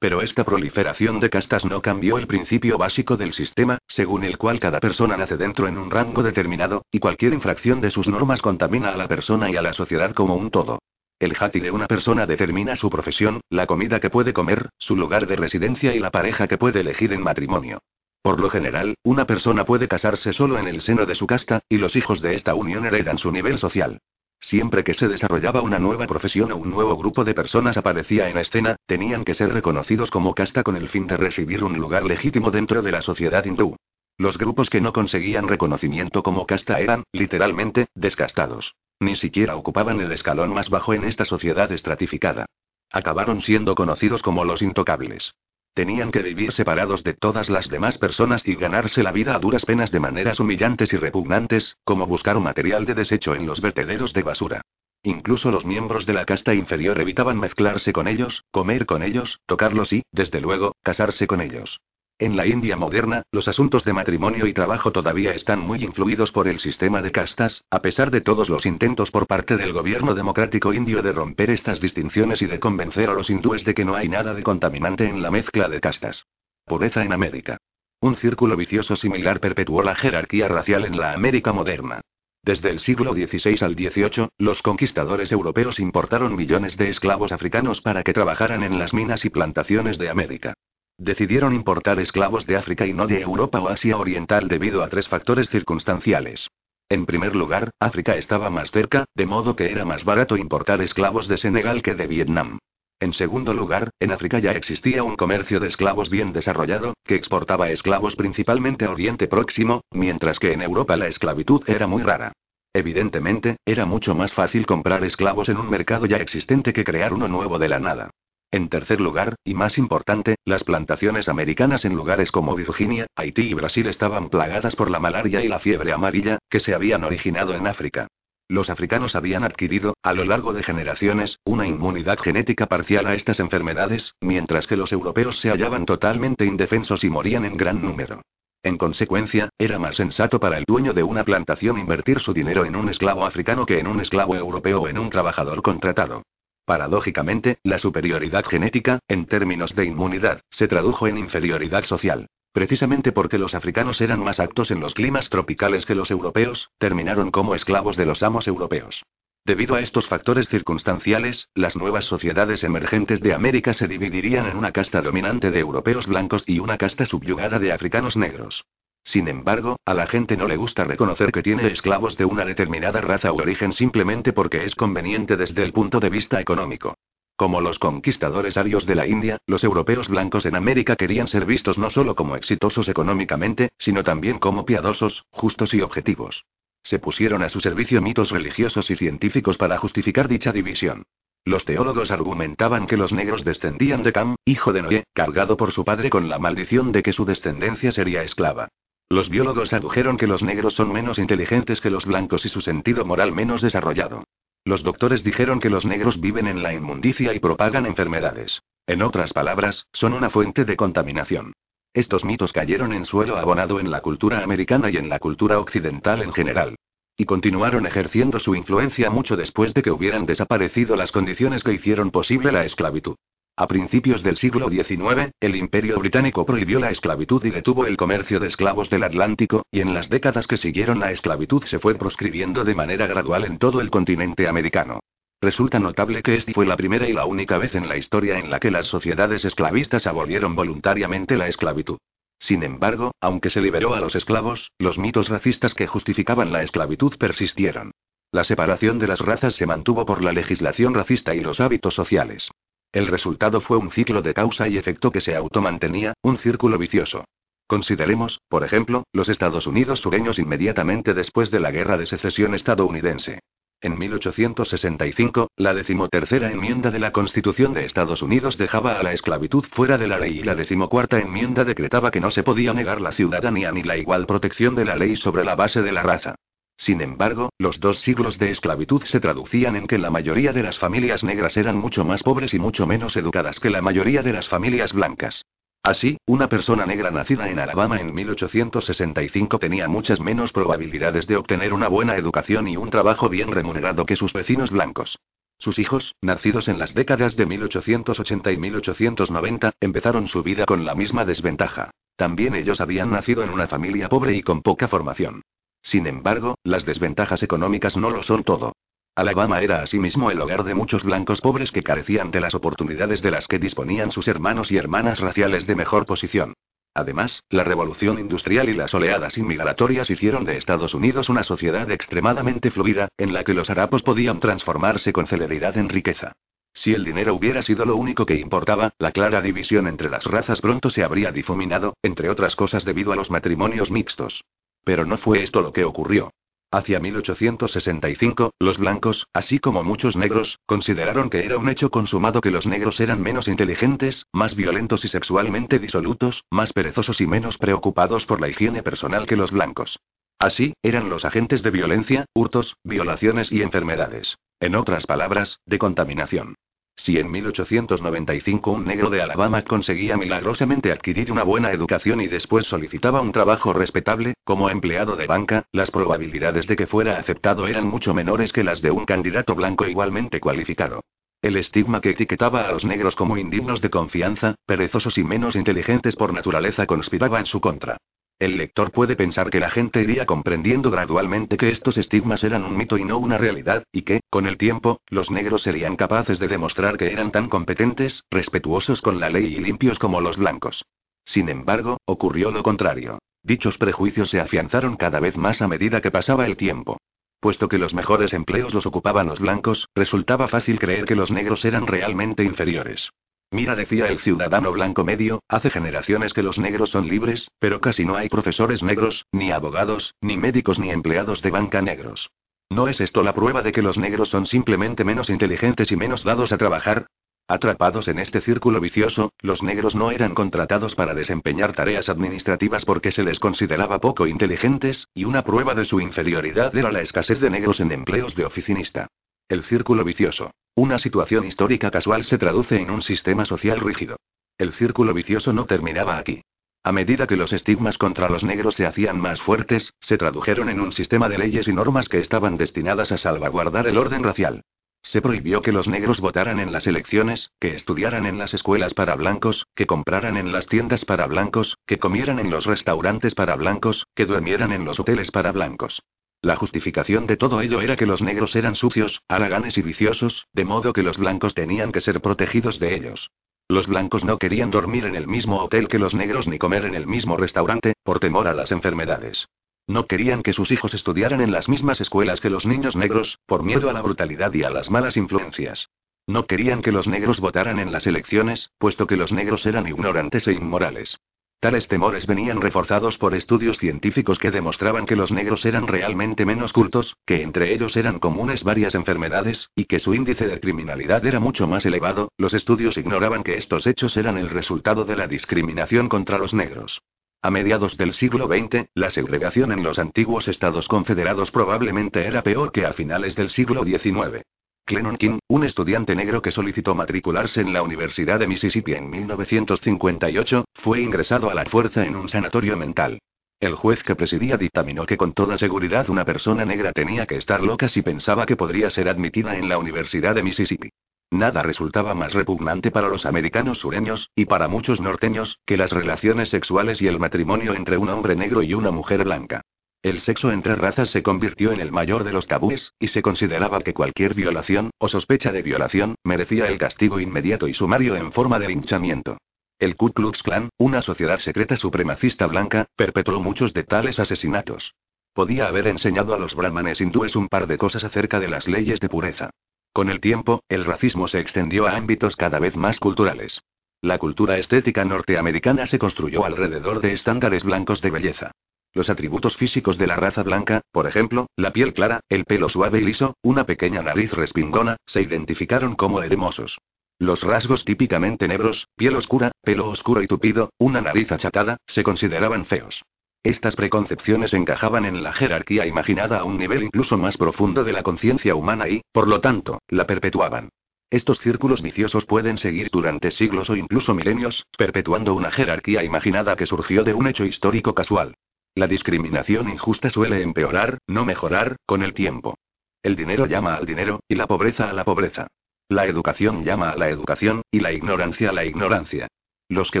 Pero 0.04 0.20
esta 0.20 0.44
proliferación 0.44 1.18
de 1.18 1.30
castas 1.30 1.64
no 1.64 1.80
cambió 1.80 2.18
el 2.18 2.26
principio 2.26 2.76
básico 2.76 3.16
del 3.16 3.32
sistema, 3.32 3.78
según 3.86 4.22
el 4.22 4.36
cual 4.36 4.60
cada 4.60 4.78
persona 4.78 5.16
nace 5.16 5.38
dentro 5.38 5.66
en 5.66 5.78
un 5.78 5.90
rango 5.90 6.22
determinado, 6.22 6.84
y 6.92 6.98
cualquier 6.98 7.32
infracción 7.32 7.80
de 7.80 7.88
sus 7.88 8.06
normas 8.06 8.42
contamina 8.42 8.90
a 8.90 8.98
la 8.98 9.08
persona 9.08 9.50
y 9.50 9.56
a 9.56 9.62
la 9.62 9.72
sociedad 9.72 10.12
como 10.12 10.36
un 10.36 10.50
todo. 10.50 10.78
El 11.18 11.32
jati 11.32 11.58
de 11.58 11.70
una 11.70 11.86
persona 11.86 12.26
determina 12.26 12.76
su 12.76 12.90
profesión, 12.90 13.40
la 13.48 13.66
comida 13.66 13.98
que 13.98 14.10
puede 14.10 14.34
comer, 14.34 14.68
su 14.76 14.94
lugar 14.94 15.26
de 15.26 15.36
residencia 15.36 15.94
y 15.94 16.00
la 16.00 16.10
pareja 16.10 16.48
que 16.48 16.58
puede 16.58 16.80
elegir 16.80 17.14
en 17.14 17.22
matrimonio. 17.22 17.78
Por 18.20 18.40
lo 18.40 18.50
general, 18.50 18.96
una 19.04 19.24
persona 19.24 19.64
puede 19.64 19.88
casarse 19.88 20.34
solo 20.34 20.58
en 20.58 20.68
el 20.68 20.82
seno 20.82 21.06
de 21.06 21.14
su 21.14 21.26
casta, 21.26 21.62
y 21.66 21.78
los 21.78 21.96
hijos 21.96 22.20
de 22.20 22.34
esta 22.34 22.54
unión 22.54 22.84
heredan 22.84 23.16
su 23.16 23.32
nivel 23.32 23.56
social. 23.56 24.00
Siempre 24.40 24.84
que 24.84 24.94
se 24.94 25.08
desarrollaba 25.08 25.62
una 25.62 25.78
nueva 25.78 26.06
profesión 26.06 26.52
o 26.52 26.56
un 26.56 26.70
nuevo 26.70 26.96
grupo 26.96 27.24
de 27.24 27.34
personas 27.34 27.76
aparecía 27.76 28.28
en 28.28 28.38
escena, 28.38 28.76
tenían 28.86 29.24
que 29.24 29.34
ser 29.34 29.52
reconocidos 29.52 30.10
como 30.10 30.34
casta 30.34 30.62
con 30.62 30.76
el 30.76 30.88
fin 30.88 31.06
de 31.06 31.16
recibir 31.16 31.64
un 31.64 31.78
lugar 31.78 32.04
legítimo 32.04 32.50
dentro 32.50 32.82
de 32.82 32.92
la 32.92 33.02
sociedad 33.02 33.44
hindú. 33.44 33.76
Los 34.16 34.38
grupos 34.38 34.70
que 34.70 34.80
no 34.80 34.92
conseguían 34.92 35.48
reconocimiento 35.48 36.22
como 36.22 36.46
casta 36.46 36.78
eran, 36.78 37.04
literalmente, 37.12 37.86
descastados. 37.94 38.74
Ni 39.00 39.16
siquiera 39.16 39.56
ocupaban 39.56 40.00
el 40.00 40.12
escalón 40.12 40.54
más 40.54 40.70
bajo 40.70 40.94
en 40.94 41.04
esta 41.04 41.24
sociedad 41.24 41.72
estratificada. 41.72 42.46
Acabaron 42.92 43.40
siendo 43.40 43.74
conocidos 43.74 44.22
como 44.22 44.44
los 44.44 44.62
intocables. 44.62 45.34
Tenían 45.74 46.12
que 46.12 46.22
vivir 46.22 46.52
separados 46.52 47.02
de 47.02 47.14
todas 47.14 47.50
las 47.50 47.68
demás 47.68 47.98
personas 47.98 48.46
y 48.46 48.54
ganarse 48.54 49.02
la 49.02 49.10
vida 49.10 49.34
a 49.34 49.40
duras 49.40 49.64
penas 49.64 49.90
de 49.90 49.98
maneras 49.98 50.38
humillantes 50.38 50.92
y 50.92 50.96
repugnantes, 50.96 51.76
como 51.82 52.06
buscar 52.06 52.38
material 52.38 52.86
de 52.86 52.94
desecho 52.94 53.34
en 53.34 53.44
los 53.44 53.60
vertederos 53.60 54.12
de 54.12 54.22
basura. 54.22 54.62
Incluso 55.02 55.50
los 55.50 55.66
miembros 55.66 56.06
de 56.06 56.14
la 56.14 56.24
casta 56.24 56.54
inferior 56.54 57.00
evitaban 57.00 57.38
mezclarse 57.38 57.92
con 57.92 58.06
ellos, 58.06 58.44
comer 58.52 58.86
con 58.86 59.02
ellos, 59.02 59.40
tocarlos 59.46 59.92
y, 59.92 60.04
desde 60.12 60.40
luego, 60.40 60.76
casarse 60.82 61.26
con 61.26 61.40
ellos. 61.40 61.80
En 62.20 62.36
la 62.36 62.46
India 62.46 62.76
moderna, 62.76 63.24
los 63.32 63.48
asuntos 63.48 63.82
de 63.82 63.92
matrimonio 63.92 64.46
y 64.46 64.52
trabajo 64.52 64.92
todavía 64.92 65.32
están 65.32 65.58
muy 65.58 65.82
influidos 65.82 66.30
por 66.30 66.46
el 66.46 66.60
sistema 66.60 67.02
de 67.02 67.10
castas, 67.10 67.64
a 67.70 67.82
pesar 67.82 68.12
de 68.12 68.20
todos 68.20 68.48
los 68.48 68.66
intentos 68.66 69.10
por 69.10 69.26
parte 69.26 69.56
del 69.56 69.72
gobierno 69.72 70.14
democrático 70.14 70.72
indio 70.72 71.02
de 71.02 71.12
romper 71.12 71.50
estas 71.50 71.80
distinciones 71.80 72.40
y 72.40 72.46
de 72.46 72.60
convencer 72.60 73.10
a 73.10 73.14
los 73.14 73.30
hindúes 73.30 73.64
de 73.64 73.74
que 73.74 73.84
no 73.84 73.96
hay 73.96 74.08
nada 74.08 74.32
de 74.32 74.44
contaminante 74.44 75.08
en 75.08 75.22
la 75.22 75.32
mezcla 75.32 75.68
de 75.68 75.80
castas. 75.80 76.26
Pureza 76.64 77.02
en 77.02 77.12
América. 77.12 77.56
Un 78.00 78.14
círculo 78.14 78.56
vicioso 78.56 78.94
similar 78.94 79.40
perpetuó 79.40 79.82
la 79.82 79.96
jerarquía 79.96 80.46
racial 80.46 80.84
en 80.84 80.96
la 80.96 81.14
América 81.14 81.52
moderna. 81.52 82.00
Desde 82.44 82.70
el 82.70 82.78
siglo 82.78 83.12
XVI 83.12 83.58
al 83.62 83.74
XVIII, 83.74 84.28
los 84.38 84.62
conquistadores 84.62 85.32
europeos 85.32 85.80
importaron 85.80 86.36
millones 86.36 86.76
de 86.76 86.90
esclavos 86.90 87.32
africanos 87.32 87.80
para 87.80 88.04
que 88.04 88.12
trabajaran 88.12 88.62
en 88.62 88.78
las 88.78 88.94
minas 88.94 89.24
y 89.24 89.30
plantaciones 89.30 89.98
de 89.98 90.10
América. 90.10 90.54
Decidieron 90.98 91.54
importar 91.54 91.98
esclavos 91.98 92.46
de 92.46 92.56
África 92.56 92.86
y 92.86 92.92
no 92.92 93.06
de 93.06 93.20
Europa 93.20 93.60
o 93.60 93.68
Asia 93.68 93.96
Oriental 93.96 94.46
debido 94.46 94.82
a 94.82 94.88
tres 94.88 95.08
factores 95.08 95.50
circunstanciales. 95.50 96.48
En 96.88 97.04
primer 97.04 97.34
lugar, 97.34 97.70
África 97.80 98.16
estaba 98.16 98.48
más 98.50 98.70
cerca, 98.70 99.04
de 99.14 99.26
modo 99.26 99.56
que 99.56 99.72
era 99.72 99.84
más 99.84 100.04
barato 100.04 100.36
importar 100.36 100.80
esclavos 100.82 101.26
de 101.26 101.36
Senegal 101.36 101.82
que 101.82 101.94
de 101.94 102.06
Vietnam. 102.06 102.58
En 103.00 103.12
segundo 103.12 103.52
lugar, 103.52 103.90
en 103.98 104.12
África 104.12 104.38
ya 104.38 104.52
existía 104.52 105.02
un 105.02 105.16
comercio 105.16 105.58
de 105.58 105.66
esclavos 105.66 106.10
bien 106.10 106.32
desarrollado, 106.32 106.94
que 107.04 107.16
exportaba 107.16 107.70
esclavos 107.70 108.14
principalmente 108.14 108.84
a 108.84 108.90
Oriente 108.90 109.26
Próximo, 109.26 109.82
mientras 109.90 110.38
que 110.38 110.52
en 110.52 110.62
Europa 110.62 110.96
la 110.96 111.08
esclavitud 111.08 111.62
era 111.66 111.88
muy 111.88 112.02
rara. 112.02 112.32
Evidentemente, 112.72 113.56
era 113.64 113.84
mucho 113.84 114.14
más 114.14 114.32
fácil 114.32 114.64
comprar 114.64 115.04
esclavos 115.04 115.48
en 115.48 115.56
un 115.56 115.68
mercado 115.68 116.06
ya 116.06 116.18
existente 116.18 116.72
que 116.72 116.84
crear 116.84 117.12
uno 117.12 117.26
nuevo 117.26 117.58
de 117.58 117.68
la 117.68 117.80
nada. 117.80 118.10
En 118.54 118.68
tercer 118.68 119.00
lugar, 119.00 119.34
y 119.42 119.52
más 119.54 119.78
importante, 119.78 120.36
las 120.44 120.62
plantaciones 120.62 121.28
americanas 121.28 121.84
en 121.84 121.96
lugares 121.96 122.30
como 122.30 122.54
Virginia, 122.54 123.08
Haití 123.16 123.42
y 123.48 123.52
Brasil 123.52 123.88
estaban 123.88 124.28
plagadas 124.28 124.76
por 124.76 124.92
la 124.92 125.00
malaria 125.00 125.42
y 125.42 125.48
la 125.48 125.58
fiebre 125.58 125.92
amarilla, 125.92 126.38
que 126.48 126.60
se 126.60 126.72
habían 126.72 127.02
originado 127.02 127.54
en 127.54 127.66
África. 127.66 128.06
Los 128.46 128.70
africanos 128.70 129.16
habían 129.16 129.42
adquirido, 129.42 129.96
a 130.04 130.12
lo 130.12 130.24
largo 130.24 130.52
de 130.52 130.62
generaciones, 130.62 131.40
una 131.44 131.66
inmunidad 131.66 132.20
genética 132.20 132.66
parcial 132.66 133.08
a 133.08 133.14
estas 133.14 133.40
enfermedades, 133.40 134.14
mientras 134.20 134.68
que 134.68 134.76
los 134.76 134.92
europeos 134.92 135.40
se 135.40 135.50
hallaban 135.50 135.84
totalmente 135.84 136.44
indefensos 136.44 137.02
y 137.02 137.10
morían 137.10 137.44
en 137.44 137.56
gran 137.56 137.82
número. 137.82 138.22
En 138.62 138.78
consecuencia, 138.78 139.48
era 139.58 139.80
más 139.80 139.96
sensato 139.96 140.38
para 140.38 140.58
el 140.58 140.64
dueño 140.64 140.92
de 140.92 141.02
una 141.02 141.24
plantación 141.24 141.76
invertir 141.76 142.20
su 142.20 142.32
dinero 142.32 142.64
en 142.64 142.76
un 142.76 142.88
esclavo 142.88 143.26
africano 143.26 143.66
que 143.66 143.80
en 143.80 143.88
un 143.88 144.00
esclavo 144.00 144.36
europeo 144.36 144.82
o 144.82 144.88
en 144.88 144.98
un 144.98 145.10
trabajador 145.10 145.60
contratado. 145.60 146.22
Paradójicamente, 146.64 147.58
la 147.62 147.78
superioridad 147.78 148.44
genética, 148.44 149.00
en 149.06 149.26
términos 149.26 149.74
de 149.74 149.84
inmunidad, 149.84 150.40
se 150.48 150.66
tradujo 150.66 151.06
en 151.06 151.18
inferioridad 151.18 151.84
social. 151.84 152.28
Precisamente 152.52 153.12
porque 153.12 153.36
los 153.36 153.54
africanos 153.54 154.00
eran 154.00 154.20
más 154.20 154.40
aptos 154.40 154.70
en 154.70 154.80
los 154.80 154.94
climas 154.94 155.28
tropicales 155.28 155.84
que 155.84 155.94
los 155.94 156.10
europeos, 156.10 156.70
terminaron 156.78 157.30
como 157.30 157.54
esclavos 157.54 157.96
de 157.96 158.06
los 158.06 158.22
amos 158.22 158.48
europeos. 158.48 159.02
Debido 159.44 159.74
a 159.74 159.80
estos 159.80 160.06
factores 160.06 160.48
circunstanciales, 160.48 161.48
las 161.54 161.76
nuevas 161.76 162.04
sociedades 162.04 162.64
emergentes 162.64 163.20
de 163.20 163.34
América 163.34 163.74
se 163.74 163.86
dividirían 163.86 164.46
en 164.46 164.56
una 164.56 164.72
casta 164.72 165.02
dominante 165.02 165.50
de 165.50 165.58
europeos 165.58 166.06
blancos 166.06 166.44
y 166.46 166.60
una 166.60 166.78
casta 166.78 167.04
subyugada 167.04 167.58
de 167.58 167.72
africanos 167.72 168.16
negros. 168.16 168.64
Sin 169.04 169.28
embargo, 169.28 169.76
a 169.84 169.92
la 169.92 170.06
gente 170.06 170.36
no 170.36 170.48
le 170.48 170.56
gusta 170.56 170.84
reconocer 170.84 171.30
que 171.30 171.42
tiene 171.42 171.66
esclavos 171.66 172.16
de 172.16 172.24
una 172.24 172.44
determinada 172.44 173.02
raza 173.02 173.32
u 173.32 173.36
origen 173.36 173.72
simplemente 173.72 174.32
porque 174.32 174.64
es 174.64 174.74
conveniente 174.74 175.36
desde 175.36 175.62
el 175.62 175.72
punto 175.72 176.00
de 176.00 176.08
vista 176.08 176.40
económico. 176.40 176.96
Como 177.36 177.60
los 177.60 177.78
conquistadores 177.78 178.56
arios 178.56 178.86
de 178.86 178.94
la 178.94 179.06
India, 179.06 179.38
los 179.46 179.62
europeos 179.62 180.08
blancos 180.08 180.46
en 180.46 180.56
América 180.56 180.96
querían 180.96 181.26
ser 181.26 181.44
vistos 181.44 181.78
no 181.78 181.90
solo 181.90 182.14
como 182.14 182.36
exitosos 182.36 182.88
económicamente, 182.88 183.70
sino 183.76 184.04
también 184.04 184.38
como 184.38 184.64
piadosos, 184.64 185.24
justos 185.30 185.74
y 185.74 185.82
objetivos. 185.82 186.46
Se 186.82 186.98
pusieron 186.98 187.42
a 187.42 187.48
su 187.48 187.60
servicio 187.60 188.00
mitos 188.00 188.30
religiosos 188.30 188.90
y 188.90 188.96
científicos 188.96 189.56
para 189.56 189.78
justificar 189.78 190.28
dicha 190.28 190.52
división. 190.52 191.04
Los 191.44 191.64
teólogos 191.64 192.10
argumentaban 192.10 192.86
que 192.86 192.96
los 192.96 193.12
negros 193.12 193.44
descendían 193.44 194.02
de 194.02 194.12
Cam, 194.12 194.36
hijo 194.44 194.72
de 194.72 194.82
Noé, 194.82 195.04
cargado 195.12 195.56
por 195.56 195.72
su 195.72 195.84
padre 195.84 196.08
con 196.08 196.28
la 196.28 196.38
maldición 196.38 196.92
de 196.92 197.02
que 197.02 197.12
su 197.12 197.24
descendencia 197.24 197.92
sería 197.92 198.22
esclava. 198.22 198.68
Los 199.08 199.28
biólogos 199.28 199.72
adujeron 199.72 200.16
que 200.16 200.26
los 200.26 200.42
negros 200.42 200.74
son 200.74 200.92
menos 200.92 201.18
inteligentes 201.18 201.80
que 201.80 201.90
los 201.90 202.06
blancos 202.06 202.44
y 202.44 202.48
su 202.48 202.60
sentido 202.60 203.04
moral 203.04 203.32
menos 203.32 203.60
desarrollado. 203.60 204.24
Los 204.64 204.82
doctores 204.82 205.22
dijeron 205.22 205.60
que 205.60 205.68
los 205.68 205.84
negros 205.84 206.20
viven 206.20 206.46
en 206.46 206.62
la 206.62 206.72
inmundicia 206.72 207.34
y 207.34 207.38
propagan 207.38 207.84
enfermedades. 207.84 208.62
En 208.86 209.02
otras 209.02 209.32
palabras, 209.32 209.86
son 209.92 210.14
una 210.14 210.30
fuente 210.30 210.64
de 210.64 210.76
contaminación. 210.76 211.52
Estos 211.92 212.24
mitos 212.24 212.52
cayeron 212.52 212.92
en 212.92 213.04
suelo 213.04 213.36
abonado 213.36 213.78
en 213.78 213.90
la 213.90 214.00
cultura 214.00 214.42
americana 214.42 214.90
y 214.90 214.96
en 214.96 215.08
la 215.08 215.18
cultura 215.18 215.58
occidental 215.60 216.22
en 216.22 216.32
general. 216.32 216.76
Y 217.16 217.26
continuaron 217.26 217.86
ejerciendo 217.86 218.40
su 218.40 218.54
influencia 218.56 219.10
mucho 219.10 219.36
después 219.36 219.74
de 219.74 219.82
que 219.82 219.90
hubieran 219.90 220.26
desaparecido 220.26 220.96
las 220.96 221.12
condiciones 221.12 221.62
que 221.62 221.72
hicieron 221.72 222.10
posible 222.10 222.50
la 222.50 222.64
esclavitud. 222.64 223.16
A 223.56 223.68
principios 223.68 224.24
del 224.24 224.36
siglo 224.36 224.68
XIX, 224.68 225.30
el 225.38 225.54
Imperio 225.54 225.96
Británico 226.00 226.44
prohibió 226.44 226.80
la 226.80 226.90
esclavitud 226.90 227.44
y 227.44 227.50
detuvo 227.50 227.86
el 227.86 227.96
comercio 227.96 228.40
de 228.40 228.48
esclavos 228.48 228.90
del 228.90 229.04
Atlántico, 229.04 229.62
y 229.70 229.80
en 229.80 229.94
las 229.94 230.08
décadas 230.08 230.48
que 230.48 230.56
siguieron 230.56 230.98
la 230.98 231.12
esclavitud 231.12 231.62
se 231.62 231.78
fue 231.78 231.94
proscribiendo 231.94 232.64
de 232.64 232.74
manera 232.74 233.06
gradual 233.06 233.44
en 233.44 233.58
todo 233.58 233.80
el 233.80 233.90
continente 233.90 234.48
americano. 234.48 234.98
Resulta 235.40 235.78
notable 235.78 236.24
que 236.24 236.34
esta 236.34 236.52
fue 236.52 236.66
la 236.66 236.76
primera 236.76 237.08
y 237.08 237.12
la 237.12 237.26
única 237.26 237.56
vez 237.56 237.76
en 237.76 237.88
la 237.88 237.96
historia 237.96 238.40
en 238.40 238.50
la 238.50 238.58
que 238.58 238.72
las 238.72 238.86
sociedades 238.86 239.44
esclavistas 239.44 240.08
abolieron 240.08 240.56
voluntariamente 240.56 241.36
la 241.36 241.46
esclavitud. 241.46 241.98
Sin 242.40 242.64
embargo, 242.64 243.12
aunque 243.20 243.50
se 243.50 243.60
liberó 243.60 243.94
a 243.94 244.00
los 244.00 244.16
esclavos, 244.16 244.72
los 244.80 244.98
mitos 244.98 245.28
racistas 245.28 245.74
que 245.74 245.86
justificaban 245.86 246.50
la 246.50 246.64
esclavitud 246.64 247.16
persistieron. 247.18 247.92
La 248.32 248.42
separación 248.42 248.98
de 248.98 249.06
las 249.06 249.20
razas 249.20 249.54
se 249.54 249.64
mantuvo 249.64 250.04
por 250.04 250.24
la 250.24 250.32
legislación 250.32 250.92
racista 250.92 251.36
y 251.36 251.40
los 251.40 251.60
hábitos 251.60 251.94
sociales. 251.94 252.50
El 252.94 253.08
resultado 253.08 253.60
fue 253.60 253.76
un 253.76 253.90
ciclo 253.90 254.22
de 254.22 254.34
causa 254.34 254.68
y 254.68 254.78
efecto 254.78 255.10
que 255.10 255.20
se 255.20 255.34
automantenía, 255.34 256.14
un 256.22 256.38
círculo 256.38 256.78
vicioso. 256.78 257.24
Consideremos, 257.66 258.40
por 258.48 258.62
ejemplo, 258.62 259.02
los 259.12 259.28
Estados 259.28 259.66
Unidos 259.66 259.98
sureños 259.98 260.38
inmediatamente 260.38 261.12
después 261.12 261.50
de 261.50 261.58
la 261.58 261.72
Guerra 261.72 261.98
de 261.98 262.06
Secesión 262.06 262.54
estadounidense. 262.54 263.40
En 263.80 263.98
1865, 263.98 265.48
la 265.56 265.74
decimotercera 265.74 266.52
enmienda 266.52 266.92
de 266.92 267.00
la 267.00 267.10
Constitución 267.10 267.74
de 267.74 267.84
Estados 267.84 268.22
Unidos 268.22 268.56
dejaba 268.58 269.00
a 269.00 269.02
la 269.02 269.12
esclavitud 269.12 269.64
fuera 269.64 269.98
de 269.98 270.06
la 270.06 270.20
ley 270.20 270.38
y 270.38 270.42
la 270.44 270.54
decimocuarta 270.54 271.18
enmienda 271.18 271.64
decretaba 271.64 272.12
que 272.12 272.20
no 272.20 272.30
se 272.30 272.44
podía 272.44 272.72
negar 272.74 273.00
la 273.00 273.10
ciudadanía 273.10 273.72
ni 273.72 273.82
la 273.82 273.96
igual 273.96 274.24
protección 274.24 274.76
de 274.76 274.84
la 274.84 274.94
ley 274.94 275.16
sobre 275.16 275.44
la 275.44 275.56
base 275.56 275.82
de 275.82 275.90
la 275.90 276.04
raza. 276.04 276.36
Sin 276.76 277.00
embargo, 277.00 277.50
los 277.58 277.80
dos 277.80 278.00
siglos 278.00 278.38
de 278.38 278.50
esclavitud 278.50 279.02
se 279.04 279.20
traducían 279.20 279.76
en 279.76 279.86
que 279.86 279.98
la 279.98 280.10
mayoría 280.10 280.52
de 280.52 280.62
las 280.62 280.78
familias 280.78 281.24
negras 281.24 281.56
eran 281.56 281.78
mucho 281.78 282.04
más 282.04 282.22
pobres 282.22 282.52
y 282.52 282.58
mucho 282.58 282.86
menos 282.86 283.16
educadas 283.16 283.60
que 283.60 283.70
la 283.70 283.80
mayoría 283.80 284.22
de 284.22 284.32
las 284.32 284.48
familias 284.48 284.92
blancas. 284.92 285.44
Así, 285.82 286.16
una 286.26 286.48
persona 286.48 286.86
negra 286.86 287.10
nacida 287.10 287.50
en 287.50 287.58
Alabama 287.58 288.00
en 288.00 288.14
1865 288.14 289.58
tenía 289.58 289.86
muchas 289.86 290.18
menos 290.18 290.50
probabilidades 290.50 291.26
de 291.26 291.36
obtener 291.36 291.74
una 291.74 291.88
buena 291.88 292.16
educación 292.16 292.68
y 292.68 292.78
un 292.78 292.88
trabajo 292.88 293.28
bien 293.28 293.52
remunerado 293.52 294.06
que 294.06 294.16
sus 294.16 294.32
vecinos 294.32 294.70
blancos. 294.70 295.18
Sus 295.58 295.78
hijos, 295.78 296.14
nacidos 296.22 296.68
en 296.68 296.78
las 296.78 296.94
décadas 296.94 297.36
de 297.36 297.46
1880 297.46 298.52
y 298.52 298.56
1890, 298.56 299.72
empezaron 299.80 300.26
su 300.26 300.42
vida 300.42 300.64
con 300.64 300.84
la 300.84 300.94
misma 300.94 301.24
desventaja. 301.26 301.90
También 302.16 302.54
ellos 302.54 302.80
habían 302.80 303.10
nacido 303.10 303.42
en 303.42 303.50
una 303.50 303.66
familia 303.66 304.08
pobre 304.08 304.34
y 304.34 304.42
con 304.42 304.62
poca 304.62 304.88
formación. 304.88 305.42
Sin 305.84 306.06
embargo, 306.06 306.56
las 306.64 306.86
desventajas 306.86 307.42
económicas 307.42 307.96
no 307.96 308.10
lo 308.10 308.22
son 308.22 308.42
todo. 308.42 308.72
Alabama 309.14 309.60
era 309.60 309.82
asimismo 309.82 310.30
el 310.30 310.40
hogar 310.40 310.64
de 310.64 310.74
muchos 310.74 311.04
blancos 311.04 311.40
pobres 311.40 311.70
que 311.70 311.84
carecían 311.84 312.32
de 312.32 312.40
las 312.40 312.54
oportunidades 312.54 313.22
de 313.22 313.30
las 313.30 313.46
que 313.46 313.60
disponían 313.60 314.10
sus 314.10 314.26
hermanos 314.26 314.72
y 314.72 314.76
hermanas 314.76 315.20
raciales 315.20 315.68
de 315.68 315.76
mejor 315.76 316.06
posición. 316.06 316.54
Además, 316.94 317.42
la 317.50 317.64
revolución 317.64 318.18
industrial 318.18 318.68
y 318.68 318.72
las 318.72 318.94
oleadas 318.94 319.36
inmigratorias 319.36 320.08
hicieron 320.10 320.44
de 320.44 320.56
Estados 320.56 320.94
Unidos 320.94 321.28
una 321.28 321.42
sociedad 321.42 321.90
extremadamente 321.90 322.70
fluida, 322.70 323.08
en 323.18 323.32
la 323.32 323.44
que 323.44 323.54
los 323.54 323.68
harapos 323.68 324.02
podían 324.02 324.40
transformarse 324.40 325.12
con 325.12 325.26
celeridad 325.26 325.76
en 325.76 325.90
riqueza. 325.90 326.32
Si 326.72 326.94
el 326.94 327.04
dinero 327.04 327.34
hubiera 327.34 327.62
sido 327.62 327.84
lo 327.84 327.96
único 327.96 328.26
que 328.26 328.36
importaba, 328.36 328.94
la 328.98 329.12
clara 329.12 329.40
división 329.42 329.86
entre 329.86 330.08
las 330.08 330.24
razas 330.24 330.60
pronto 330.60 330.88
se 330.88 331.04
habría 331.04 331.30
difuminado, 331.30 331.94
entre 332.02 332.30
otras 332.30 332.56
cosas 332.56 332.84
debido 332.84 333.12
a 333.12 333.16
los 333.16 333.30
matrimonios 333.30 333.90
mixtos. 333.90 334.42
Pero 334.84 335.04
no 335.04 335.16
fue 335.16 335.42
esto 335.42 335.62
lo 335.62 335.72
que 335.72 335.84
ocurrió. 335.84 336.30
Hacia 336.70 336.98
1865, 336.98 338.50
los 338.58 338.78
blancos, 338.78 339.28
así 339.32 339.60
como 339.60 339.84
muchos 339.84 340.16
negros, 340.16 340.58
consideraron 340.66 341.30
que 341.30 341.44
era 341.44 341.56
un 341.56 341.68
hecho 341.68 341.88
consumado 341.90 342.40
que 342.40 342.50
los 342.50 342.66
negros 342.66 342.98
eran 342.98 343.22
menos 343.22 343.46
inteligentes, 343.46 344.26
más 344.32 344.56
violentos 344.56 345.04
y 345.04 345.08
sexualmente 345.08 345.78
disolutos, 345.78 346.42
más 346.50 346.72
perezosos 346.72 347.20
y 347.20 347.28
menos 347.28 347.58
preocupados 347.58 348.26
por 348.26 348.40
la 348.40 348.48
higiene 348.48 348.82
personal 348.82 349.26
que 349.26 349.36
los 349.36 349.52
blancos. 349.52 350.00
Así, 350.40 350.74
eran 350.82 351.08
los 351.08 351.24
agentes 351.24 351.62
de 351.62 351.70
violencia, 351.70 352.26
hurtos, 352.34 352.76
violaciones 352.82 353.52
y 353.52 353.62
enfermedades. 353.62 354.36
En 354.58 354.74
otras 354.74 355.06
palabras, 355.06 355.60
de 355.66 355.78
contaminación. 355.78 356.56
Si 356.96 357.18
en 357.18 357.30
1895 357.30 358.70
un 358.70 358.84
negro 358.86 359.10
de 359.10 359.20
Alabama 359.20 359.62
conseguía 359.62 360.16
milagrosamente 360.16 360.92
adquirir 360.92 361.32
una 361.32 361.42
buena 361.42 361.72
educación 361.72 362.20
y 362.20 362.28
después 362.28 362.66
solicitaba 362.66 363.20
un 363.20 363.32
trabajo 363.32 363.72
respetable, 363.72 364.34
como 364.44 364.70
empleado 364.70 365.16
de 365.16 365.26
banca, 365.26 365.64
las 365.72 365.90
probabilidades 365.90 366.66
de 366.66 366.76
que 366.76 366.86
fuera 366.86 367.18
aceptado 367.18 367.66
eran 367.66 367.86
mucho 367.86 368.14
menores 368.14 368.52
que 368.52 368.64
las 368.64 368.80
de 368.80 368.90
un 368.90 369.04
candidato 369.04 369.54
blanco 369.54 369.86
igualmente 369.86 370.40
cualificado. 370.40 371.00
El 371.42 371.56
estigma 371.56 372.00
que 372.00 372.10
etiquetaba 372.10 372.62
a 372.62 372.72
los 372.72 372.86
negros 372.86 373.16
como 373.16 373.36
indignos 373.36 373.82
de 373.82 373.90
confianza, 373.90 374.54
perezosos 374.64 375.18
y 375.18 375.24
menos 375.24 375.56
inteligentes 375.56 376.16
por 376.16 376.32
naturaleza 376.32 376.86
conspiraba 376.86 377.38
en 377.38 377.46
su 377.46 377.60
contra. 377.60 377.98
El 378.38 378.56
lector 378.56 378.90
puede 378.90 379.14
pensar 379.14 379.48
que 379.48 379.60
la 379.60 379.70
gente 379.70 380.02
iría 380.02 380.26
comprendiendo 380.26 380.90
gradualmente 380.90 381.56
que 381.56 381.70
estos 381.70 381.96
estigmas 381.96 382.42
eran 382.42 382.64
un 382.64 382.76
mito 382.76 382.98
y 382.98 383.04
no 383.04 383.18
una 383.18 383.38
realidad, 383.38 383.84
y 383.92 384.02
que, 384.02 384.20
con 384.28 384.46
el 384.46 384.58
tiempo, 384.58 385.00
los 385.08 385.30
negros 385.30 385.62
serían 385.62 385.96
capaces 385.96 386.38
de 386.40 386.48
demostrar 386.48 386.96
que 386.96 387.12
eran 387.12 387.30
tan 387.30 387.48
competentes, 387.48 388.24
respetuosos 388.30 389.00
con 389.00 389.20
la 389.20 389.30
ley 389.30 389.54
y 389.54 389.60
limpios 389.60 389.98
como 389.98 390.20
los 390.20 390.36
blancos. 390.36 390.84
Sin 391.24 391.48
embargo, 391.48 391.98
ocurrió 392.04 392.50
lo 392.50 392.62
contrario. 392.62 393.18
Dichos 393.42 393.78
prejuicios 393.78 394.30
se 394.30 394.40
afianzaron 394.40 394.96
cada 394.96 395.20
vez 395.20 395.36
más 395.36 395.62
a 395.62 395.68
medida 395.68 396.00
que 396.00 396.10
pasaba 396.10 396.46
el 396.46 396.56
tiempo. 396.56 396.98
Puesto 397.40 397.68
que 397.68 397.78
los 397.78 397.94
mejores 397.94 398.32
empleos 398.32 398.74
los 398.74 398.86
ocupaban 398.86 399.26
los 399.26 399.38
blancos, 399.38 399.86
resultaba 399.94 400.48
fácil 400.48 400.78
creer 400.78 401.04
que 401.04 401.14
los 401.14 401.30
negros 401.30 401.64
eran 401.64 401.86
realmente 401.86 402.42
inferiores. 402.42 403.10
Mira, 403.50 403.76
decía 403.76 404.08
el 404.08 404.18
ciudadano 404.18 404.72
blanco 404.72 405.04
medio, 405.04 405.42
hace 405.48 405.70
generaciones 405.70 406.32
que 406.32 406.42
los 406.42 406.58
negros 406.58 406.90
son 406.90 407.08
libres, 407.08 407.50
pero 407.58 407.80
casi 407.80 408.04
no 408.04 408.16
hay 408.16 408.28
profesores 408.28 408.82
negros, 408.82 409.26
ni 409.32 409.52
abogados, 409.52 410.14
ni 410.20 410.36
médicos 410.36 410.78
ni 410.78 410.90
empleados 410.90 411.40
de 411.42 411.50
banca 411.50 411.80
negros. 411.80 412.30
¿No 412.70 412.88
es 412.88 413.00
esto 413.00 413.22
la 413.22 413.34
prueba 413.34 413.62
de 413.62 413.72
que 413.72 413.82
los 413.82 413.98
negros 413.98 414.30
son 414.30 414.46
simplemente 414.46 415.04
menos 415.04 415.30
inteligentes 415.30 415.92
y 415.92 415.96
menos 415.96 416.24
dados 416.24 416.52
a 416.52 416.58
trabajar? 416.58 417.06
Atrapados 417.46 418.08
en 418.08 418.18
este 418.18 418.40
círculo 418.40 418.80
vicioso, 418.80 419.30
los 419.40 419.62
negros 419.62 419.94
no 419.94 420.10
eran 420.10 420.34
contratados 420.34 420.94
para 420.94 421.12
desempeñar 421.12 421.74
tareas 421.74 422.08
administrativas 422.08 422.86
porque 422.86 423.10
se 423.10 423.22
les 423.22 423.38
consideraba 423.38 423.98
poco 423.98 424.26
inteligentes, 424.26 425.08
y 425.14 425.24
una 425.24 425.42
prueba 425.42 425.74
de 425.74 425.84
su 425.84 426.00
inferioridad 426.00 426.74
era 426.74 426.90
la 426.90 427.02
escasez 427.02 427.40
de 427.40 427.50
negros 427.50 427.80
en 427.80 427.92
empleos 427.92 428.34
de 428.34 428.46
oficinista. 428.46 429.08
El 429.46 429.62
círculo 429.62 430.04
vicioso. 430.04 430.52
Una 430.74 430.98
situación 430.98 431.46
histórica 431.46 431.90
casual 431.90 432.24
se 432.24 432.38
traduce 432.38 432.80
en 432.80 432.90
un 432.90 433.02
sistema 433.02 433.44
social 433.44 433.78
rígido. 433.78 434.16
El 434.56 434.72
círculo 434.72 435.12
vicioso 435.12 435.52
no 435.52 435.66
terminaba 435.66 436.16
aquí. 436.16 436.40
A 436.82 436.92
medida 436.92 437.26
que 437.26 437.36
los 437.36 437.52
estigmas 437.52 437.98
contra 437.98 438.30
los 438.30 438.42
negros 438.42 438.74
se 438.74 438.86
hacían 438.86 439.20
más 439.20 439.42
fuertes, 439.42 439.92
se 440.00 440.16
tradujeron 440.16 440.70
en 440.70 440.80
un 440.80 440.92
sistema 440.92 441.28
de 441.28 441.36
leyes 441.36 441.68
y 441.68 441.74
normas 441.74 442.08
que 442.08 442.20
estaban 442.20 442.56
destinadas 442.56 443.12
a 443.12 443.18
salvaguardar 443.18 443.86
el 443.86 443.98
orden 443.98 444.22
racial. 444.22 444.62
Se 445.02 445.20
prohibió 445.20 445.60
que 445.60 445.72
los 445.72 445.88
negros 445.88 446.20
votaran 446.20 446.58
en 446.58 446.72
las 446.72 446.86
elecciones, 446.86 447.50
que 447.60 447.74
estudiaran 447.74 448.24
en 448.24 448.38
las 448.38 448.54
escuelas 448.54 448.94
para 448.94 449.14
blancos, 449.14 449.66
que 449.74 449.86
compraran 449.86 450.38
en 450.38 450.52
las 450.52 450.66
tiendas 450.66 451.04
para 451.04 451.26
blancos, 451.26 451.76
que 451.86 451.98
comieran 451.98 452.38
en 452.38 452.50
los 452.50 452.64
restaurantes 452.64 453.34
para 453.34 453.56
blancos, 453.56 454.06
que 454.14 454.24
durmieran 454.24 454.72
en 454.72 454.86
los 454.86 454.98
hoteles 454.98 455.30
para 455.30 455.52
blancos. 455.52 456.02
La 456.44 456.56
justificación 456.56 457.26
de 457.26 457.38
todo 457.38 457.62
ello 457.62 457.80
era 457.80 457.96
que 457.96 458.04
los 458.04 458.20
negros 458.20 458.54
eran 458.54 458.74
sucios, 458.74 459.22
haraganes 459.28 459.78
y 459.78 459.82
viciosos, 459.82 460.46
de 460.52 460.66
modo 460.66 460.92
que 460.92 461.02
los 461.02 461.16
blancos 461.16 461.54
tenían 461.54 461.90
que 461.90 462.02
ser 462.02 462.20
protegidos 462.20 462.78
de 462.78 462.94
ellos. 462.94 463.30
Los 463.66 463.86
blancos 463.86 464.26
no 464.26 464.36
querían 464.36 464.70
dormir 464.70 465.06
en 465.06 465.14
el 465.14 465.26
mismo 465.26 465.62
hotel 465.62 465.88
que 465.88 465.98
los 465.98 466.12
negros 466.12 466.46
ni 466.46 466.58
comer 466.58 466.84
en 466.84 466.94
el 466.94 467.06
mismo 467.06 467.38
restaurante, 467.38 467.94
por 468.02 468.20
temor 468.20 468.46
a 468.46 468.52
las 468.52 468.72
enfermedades. 468.72 469.48
No 469.86 470.06
querían 470.06 470.42
que 470.42 470.52
sus 470.52 470.70
hijos 470.70 470.92
estudiaran 470.92 471.40
en 471.40 471.50
las 471.50 471.70
mismas 471.70 472.02
escuelas 472.02 472.42
que 472.42 472.50
los 472.50 472.66
niños 472.66 472.94
negros, 472.94 473.38
por 473.46 473.62
miedo 473.62 473.88
a 473.88 473.94
la 473.94 474.02
brutalidad 474.02 474.52
y 474.52 474.64
a 474.64 474.70
las 474.70 474.90
malas 474.90 475.16
influencias. 475.16 475.88
No 476.26 476.44
querían 476.44 476.82
que 476.82 476.92
los 476.92 477.08
negros 477.08 477.40
votaran 477.40 477.78
en 477.78 477.90
las 477.90 478.06
elecciones, 478.06 478.68
puesto 478.76 479.06
que 479.06 479.16
los 479.16 479.32
negros 479.32 479.64
eran 479.64 479.88
ignorantes 479.88 480.46
e 480.46 480.52
inmorales. 480.52 481.16
Tales 481.64 481.88
temores 481.88 482.26
venían 482.26 482.60
reforzados 482.60 483.16
por 483.16 483.34
estudios 483.34 483.78
científicos 483.78 484.38
que 484.38 484.50
demostraban 484.50 485.06
que 485.06 485.16
los 485.16 485.32
negros 485.32 485.64
eran 485.64 485.86
realmente 485.86 486.44
menos 486.44 486.74
cultos, 486.74 487.16
que 487.24 487.40
entre 487.40 487.72
ellos 487.72 487.96
eran 487.96 488.18
comunes 488.18 488.64
varias 488.64 488.94
enfermedades, 488.94 489.70
y 489.74 489.86
que 489.86 489.98
su 489.98 490.12
índice 490.12 490.46
de 490.46 490.60
criminalidad 490.60 491.24
era 491.24 491.40
mucho 491.40 491.66
más 491.66 491.86
elevado. 491.86 492.30
Los 492.36 492.52
estudios 492.52 492.98
ignoraban 492.98 493.42
que 493.42 493.56
estos 493.56 493.86
hechos 493.86 494.14
eran 494.18 494.36
el 494.36 494.50
resultado 494.50 495.06
de 495.06 495.16
la 495.16 495.26
discriminación 495.26 496.10
contra 496.10 496.36
los 496.36 496.52
negros. 496.52 497.00
A 497.40 497.50
mediados 497.50 497.96
del 497.96 498.12
siglo 498.12 498.46
XX, 498.46 498.90
la 498.92 499.08
segregación 499.08 499.72
en 499.72 499.82
los 499.82 499.98
antiguos 499.98 500.48
estados 500.48 500.86
confederados 500.86 501.50
probablemente 501.50 502.26
era 502.26 502.42
peor 502.42 502.72
que 502.72 502.84
a 502.84 502.92
finales 502.92 503.36
del 503.36 503.48
siglo 503.48 503.84
XIX. 503.84 504.44
Clennon 504.86 505.16
King, 505.16 505.38
un 505.48 505.64
estudiante 505.64 506.14
negro 506.14 506.42
que 506.42 506.50
solicitó 506.50 506.94
matricularse 506.94 507.62
en 507.62 507.72
la 507.72 507.82
Universidad 507.82 508.38
de 508.38 508.46
Mississippi 508.46 508.92
en 508.92 509.08
1958, 509.08 510.66
fue 510.74 511.00
ingresado 511.00 511.48
a 511.48 511.54
la 511.54 511.64
fuerza 511.64 512.04
en 512.04 512.16
un 512.16 512.28
sanatorio 512.28 512.76
mental. 512.76 513.18
El 513.60 513.76
juez 513.76 514.02
que 514.02 514.14
presidía 514.14 514.58
dictaminó 514.58 515.06
que 515.06 515.16
con 515.16 515.32
toda 515.32 515.56
seguridad 515.56 516.10
una 516.10 516.26
persona 516.26 516.66
negra 516.66 516.92
tenía 516.92 517.24
que 517.24 517.36
estar 517.36 517.62
loca 517.62 517.88
si 517.88 518.02
pensaba 518.02 518.44
que 518.44 518.56
podría 518.56 518.90
ser 518.90 519.08
admitida 519.08 519.56
en 519.56 519.70
la 519.70 519.78
Universidad 519.78 520.34
de 520.34 520.42
Mississippi. 520.42 520.90
Nada 521.30 521.62
resultaba 521.62 522.14
más 522.14 522.34
repugnante 522.34 522.90
para 522.90 523.08
los 523.08 523.24
americanos 523.24 523.78
sureños, 523.78 524.28
y 524.36 524.44
para 524.44 524.68
muchos 524.68 525.00
norteños, 525.00 525.60
que 525.64 525.78
las 525.78 525.92
relaciones 525.92 526.50
sexuales 526.50 527.00
y 527.00 527.06
el 527.06 527.18
matrimonio 527.18 527.72
entre 527.72 527.96
un 527.96 528.10
hombre 528.10 528.36
negro 528.36 528.62
y 528.62 528.74
una 528.74 528.90
mujer 528.90 529.24
blanca. 529.24 529.62
El 530.04 530.20
sexo 530.20 530.52
entre 530.52 530.76
razas 530.76 531.08
se 531.08 531.22
convirtió 531.22 531.72
en 531.72 531.80
el 531.80 531.90
mayor 531.90 532.24
de 532.24 532.32
los 532.34 532.46
tabúes, 532.46 532.92
y 532.98 533.06
se 533.06 533.22
consideraba 533.22 533.80
que 533.80 533.94
cualquier 533.94 534.34
violación, 534.34 534.90
o 534.98 535.08
sospecha 535.08 535.50
de 535.50 535.62
violación, 535.62 536.16
merecía 536.22 536.66
el 536.66 536.76
castigo 536.76 537.20
inmediato 537.20 537.68
y 537.68 537.72
sumario 537.72 538.14
en 538.14 538.30
forma 538.30 538.58
de 538.58 538.68
linchamiento. 538.68 539.38
El 539.78 539.96
Ku 539.96 540.12
Klux 540.12 540.42
Klan, 540.42 540.68
una 540.76 541.00
sociedad 541.00 541.38
secreta 541.38 541.78
supremacista 541.78 542.46
blanca, 542.46 542.84
perpetró 542.96 543.40
muchos 543.40 543.72
de 543.72 543.84
tales 543.84 544.20
asesinatos. 544.20 544.92
Podía 545.32 545.68
haber 545.68 545.86
enseñado 545.86 546.34
a 546.34 546.38
los 546.38 546.54
brahmanes 546.54 547.00
hindúes 547.00 547.34
un 547.34 547.48
par 547.48 547.66
de 547.66 547.78
cosas 547.78 548.04
acerca 548.04 548.40
de 548.40 548.48
las 548.48 548.68
leyes 548.68 549.00
de 549.00 549.08
pureza. 549.08 549.48
Con 549.94 550.10
el 550.10 550.20
tiempo, 550.20 550.62
el 550.68 550.84
racismo 550.84 551.28
se 551.28 551.40
extendió 551.40 551.86
a 551.86 551.96
ámbitos 551.96 552.36
cada 552.36 552.58
vez 552.58 552.76
más 552.76 553.00
culturales. 553.00 553.62
La 554.02 554.18
cultura 554.18 554.58
estética 554.58 555.06
norteamericana 555.06 555.86
se 555.86 555.98
construyó 555.98 556.44
alrededor 556.44 557.00
de 557.00 557.14
estándares 557.14 557.64
blancos 557.64 558.02
de 558.02 558.10
belleza. 558.10 558.52
Los 558.94 559.10
atributos 559.10 559.56
físicos 559.56 559.98
de 559.98 560.06
la 560.06 560.14
raza 560.14 560.44
blanca, 560.44 560.82
por 560.92 561.08
ejemplo, 561.08 561.48
la 561.56 561.72
piel 561.72 561.94
clara, 561.94 562.20
el 562.28 562.44
pelo 562.44 562.68
suave 562.68 563.00
y 563.00 563.04
liso, 563.04 563.36
una 563.42 563.66
pequeña 563.66 564.02
nariz 564.02 564.32
respingona, 564.32 564.98
se 565.04 565.20
identificaron 565.20 565.96
como 565.96 566.22
hermosos. 566.22 566.78
Los 567.18 567.42
rasgos 567.42 567.84
típicamente 567.84 568.46
negros, 568.46 568.86
piel 568.94 569.16
oscura, 569.16 569.50
pelo 569.62 569.88
oscuro 569.88 570.22
y 570.22 570.28
tupido, 570.28 570.70
una 570.78 571.00
nariz 571.00 571.32
achatada, 571.32 571.78
se 571.86 572.04
consideraban 572.04 572.66
feos. 572.66 573.02
Estas 573.42 573.74
preconcepciones 573.74 574.54
encajaban 574.54 575.04
en 575.04 575.24
la 575.24 575.32
jerarquía 575.32 575.86
imaginada 575.86 576.38
a 576.38 576.44
un 576.44 576.56
nivel 576.56 576.84
incluso 576.84 577.18
más 577.18 577.36
profundo 577.36 577.82
de 577.82 577.92
la 577.92 578.04
conciencia 578.04 578.54
humana 578.54 578.88
y, 578.88 579.02
por 579.10 579.26
lo 579.26 579.40
tanto, 579.40 579.80
la 579.88 580.06
perpetuaban. 580.06 580.68
Estos 581.10 581.40
círculos 581.40 581.82
viciosos 581.82 582.26
pueden 582.26 582.58
seguir 582.58 582.90
durante 582.92 583.32
siglos 583.32 583.70
o 583.70 583.76
incluso 583.76 584.14
milenios, 584.14 584.64
perpetuando 584.78 585.34
una 585.34 585.50
jerarquía 585.50 586.04
imaginada 586.04 586.54
que 586.54 586.66
surgió 586.66 587.02
de 587.02 587.12
un 587.12 587.26
hecho 587.26 587.44
histórico 587.44 587.92
casual. 587.92 588.34
La 588.76 588.88
discriminación 588.88 589.68
injusta 589.68 590.10
suele 590.10 590.42
empeorar, 590.42 590.98
no 591.06 591.24
mejorar, 591.24 591.76
con 591.86 592.02
el 592.02 592.12
tiempo. 592.12 592.56
El 593.04 593.14
dinero 593.14 593.46
llama 593.46 593.76
al 593.76 593.86
dinero, 593.86 594.18
y 594.26 594.34
la 594.34 594.48
pobreza 594.48 594.90
a 594.90 594.92
la 594.92 595.04
pobreza. 595.04 595.46
La 595.88 596.06
educación 596.06 596.64
llama 596.64 596.90
a 596.90 596.96
la 596.96 597.08
educación, 597.08 597.62
y 597.70 597.78
la 597.78 597.92
ignorancia 597.92 598.50
a 598.50 598.52
la 598.52 598.64
ignorancia. 598.64 599.28
Los 599.68 599.92
que 599.92 600.00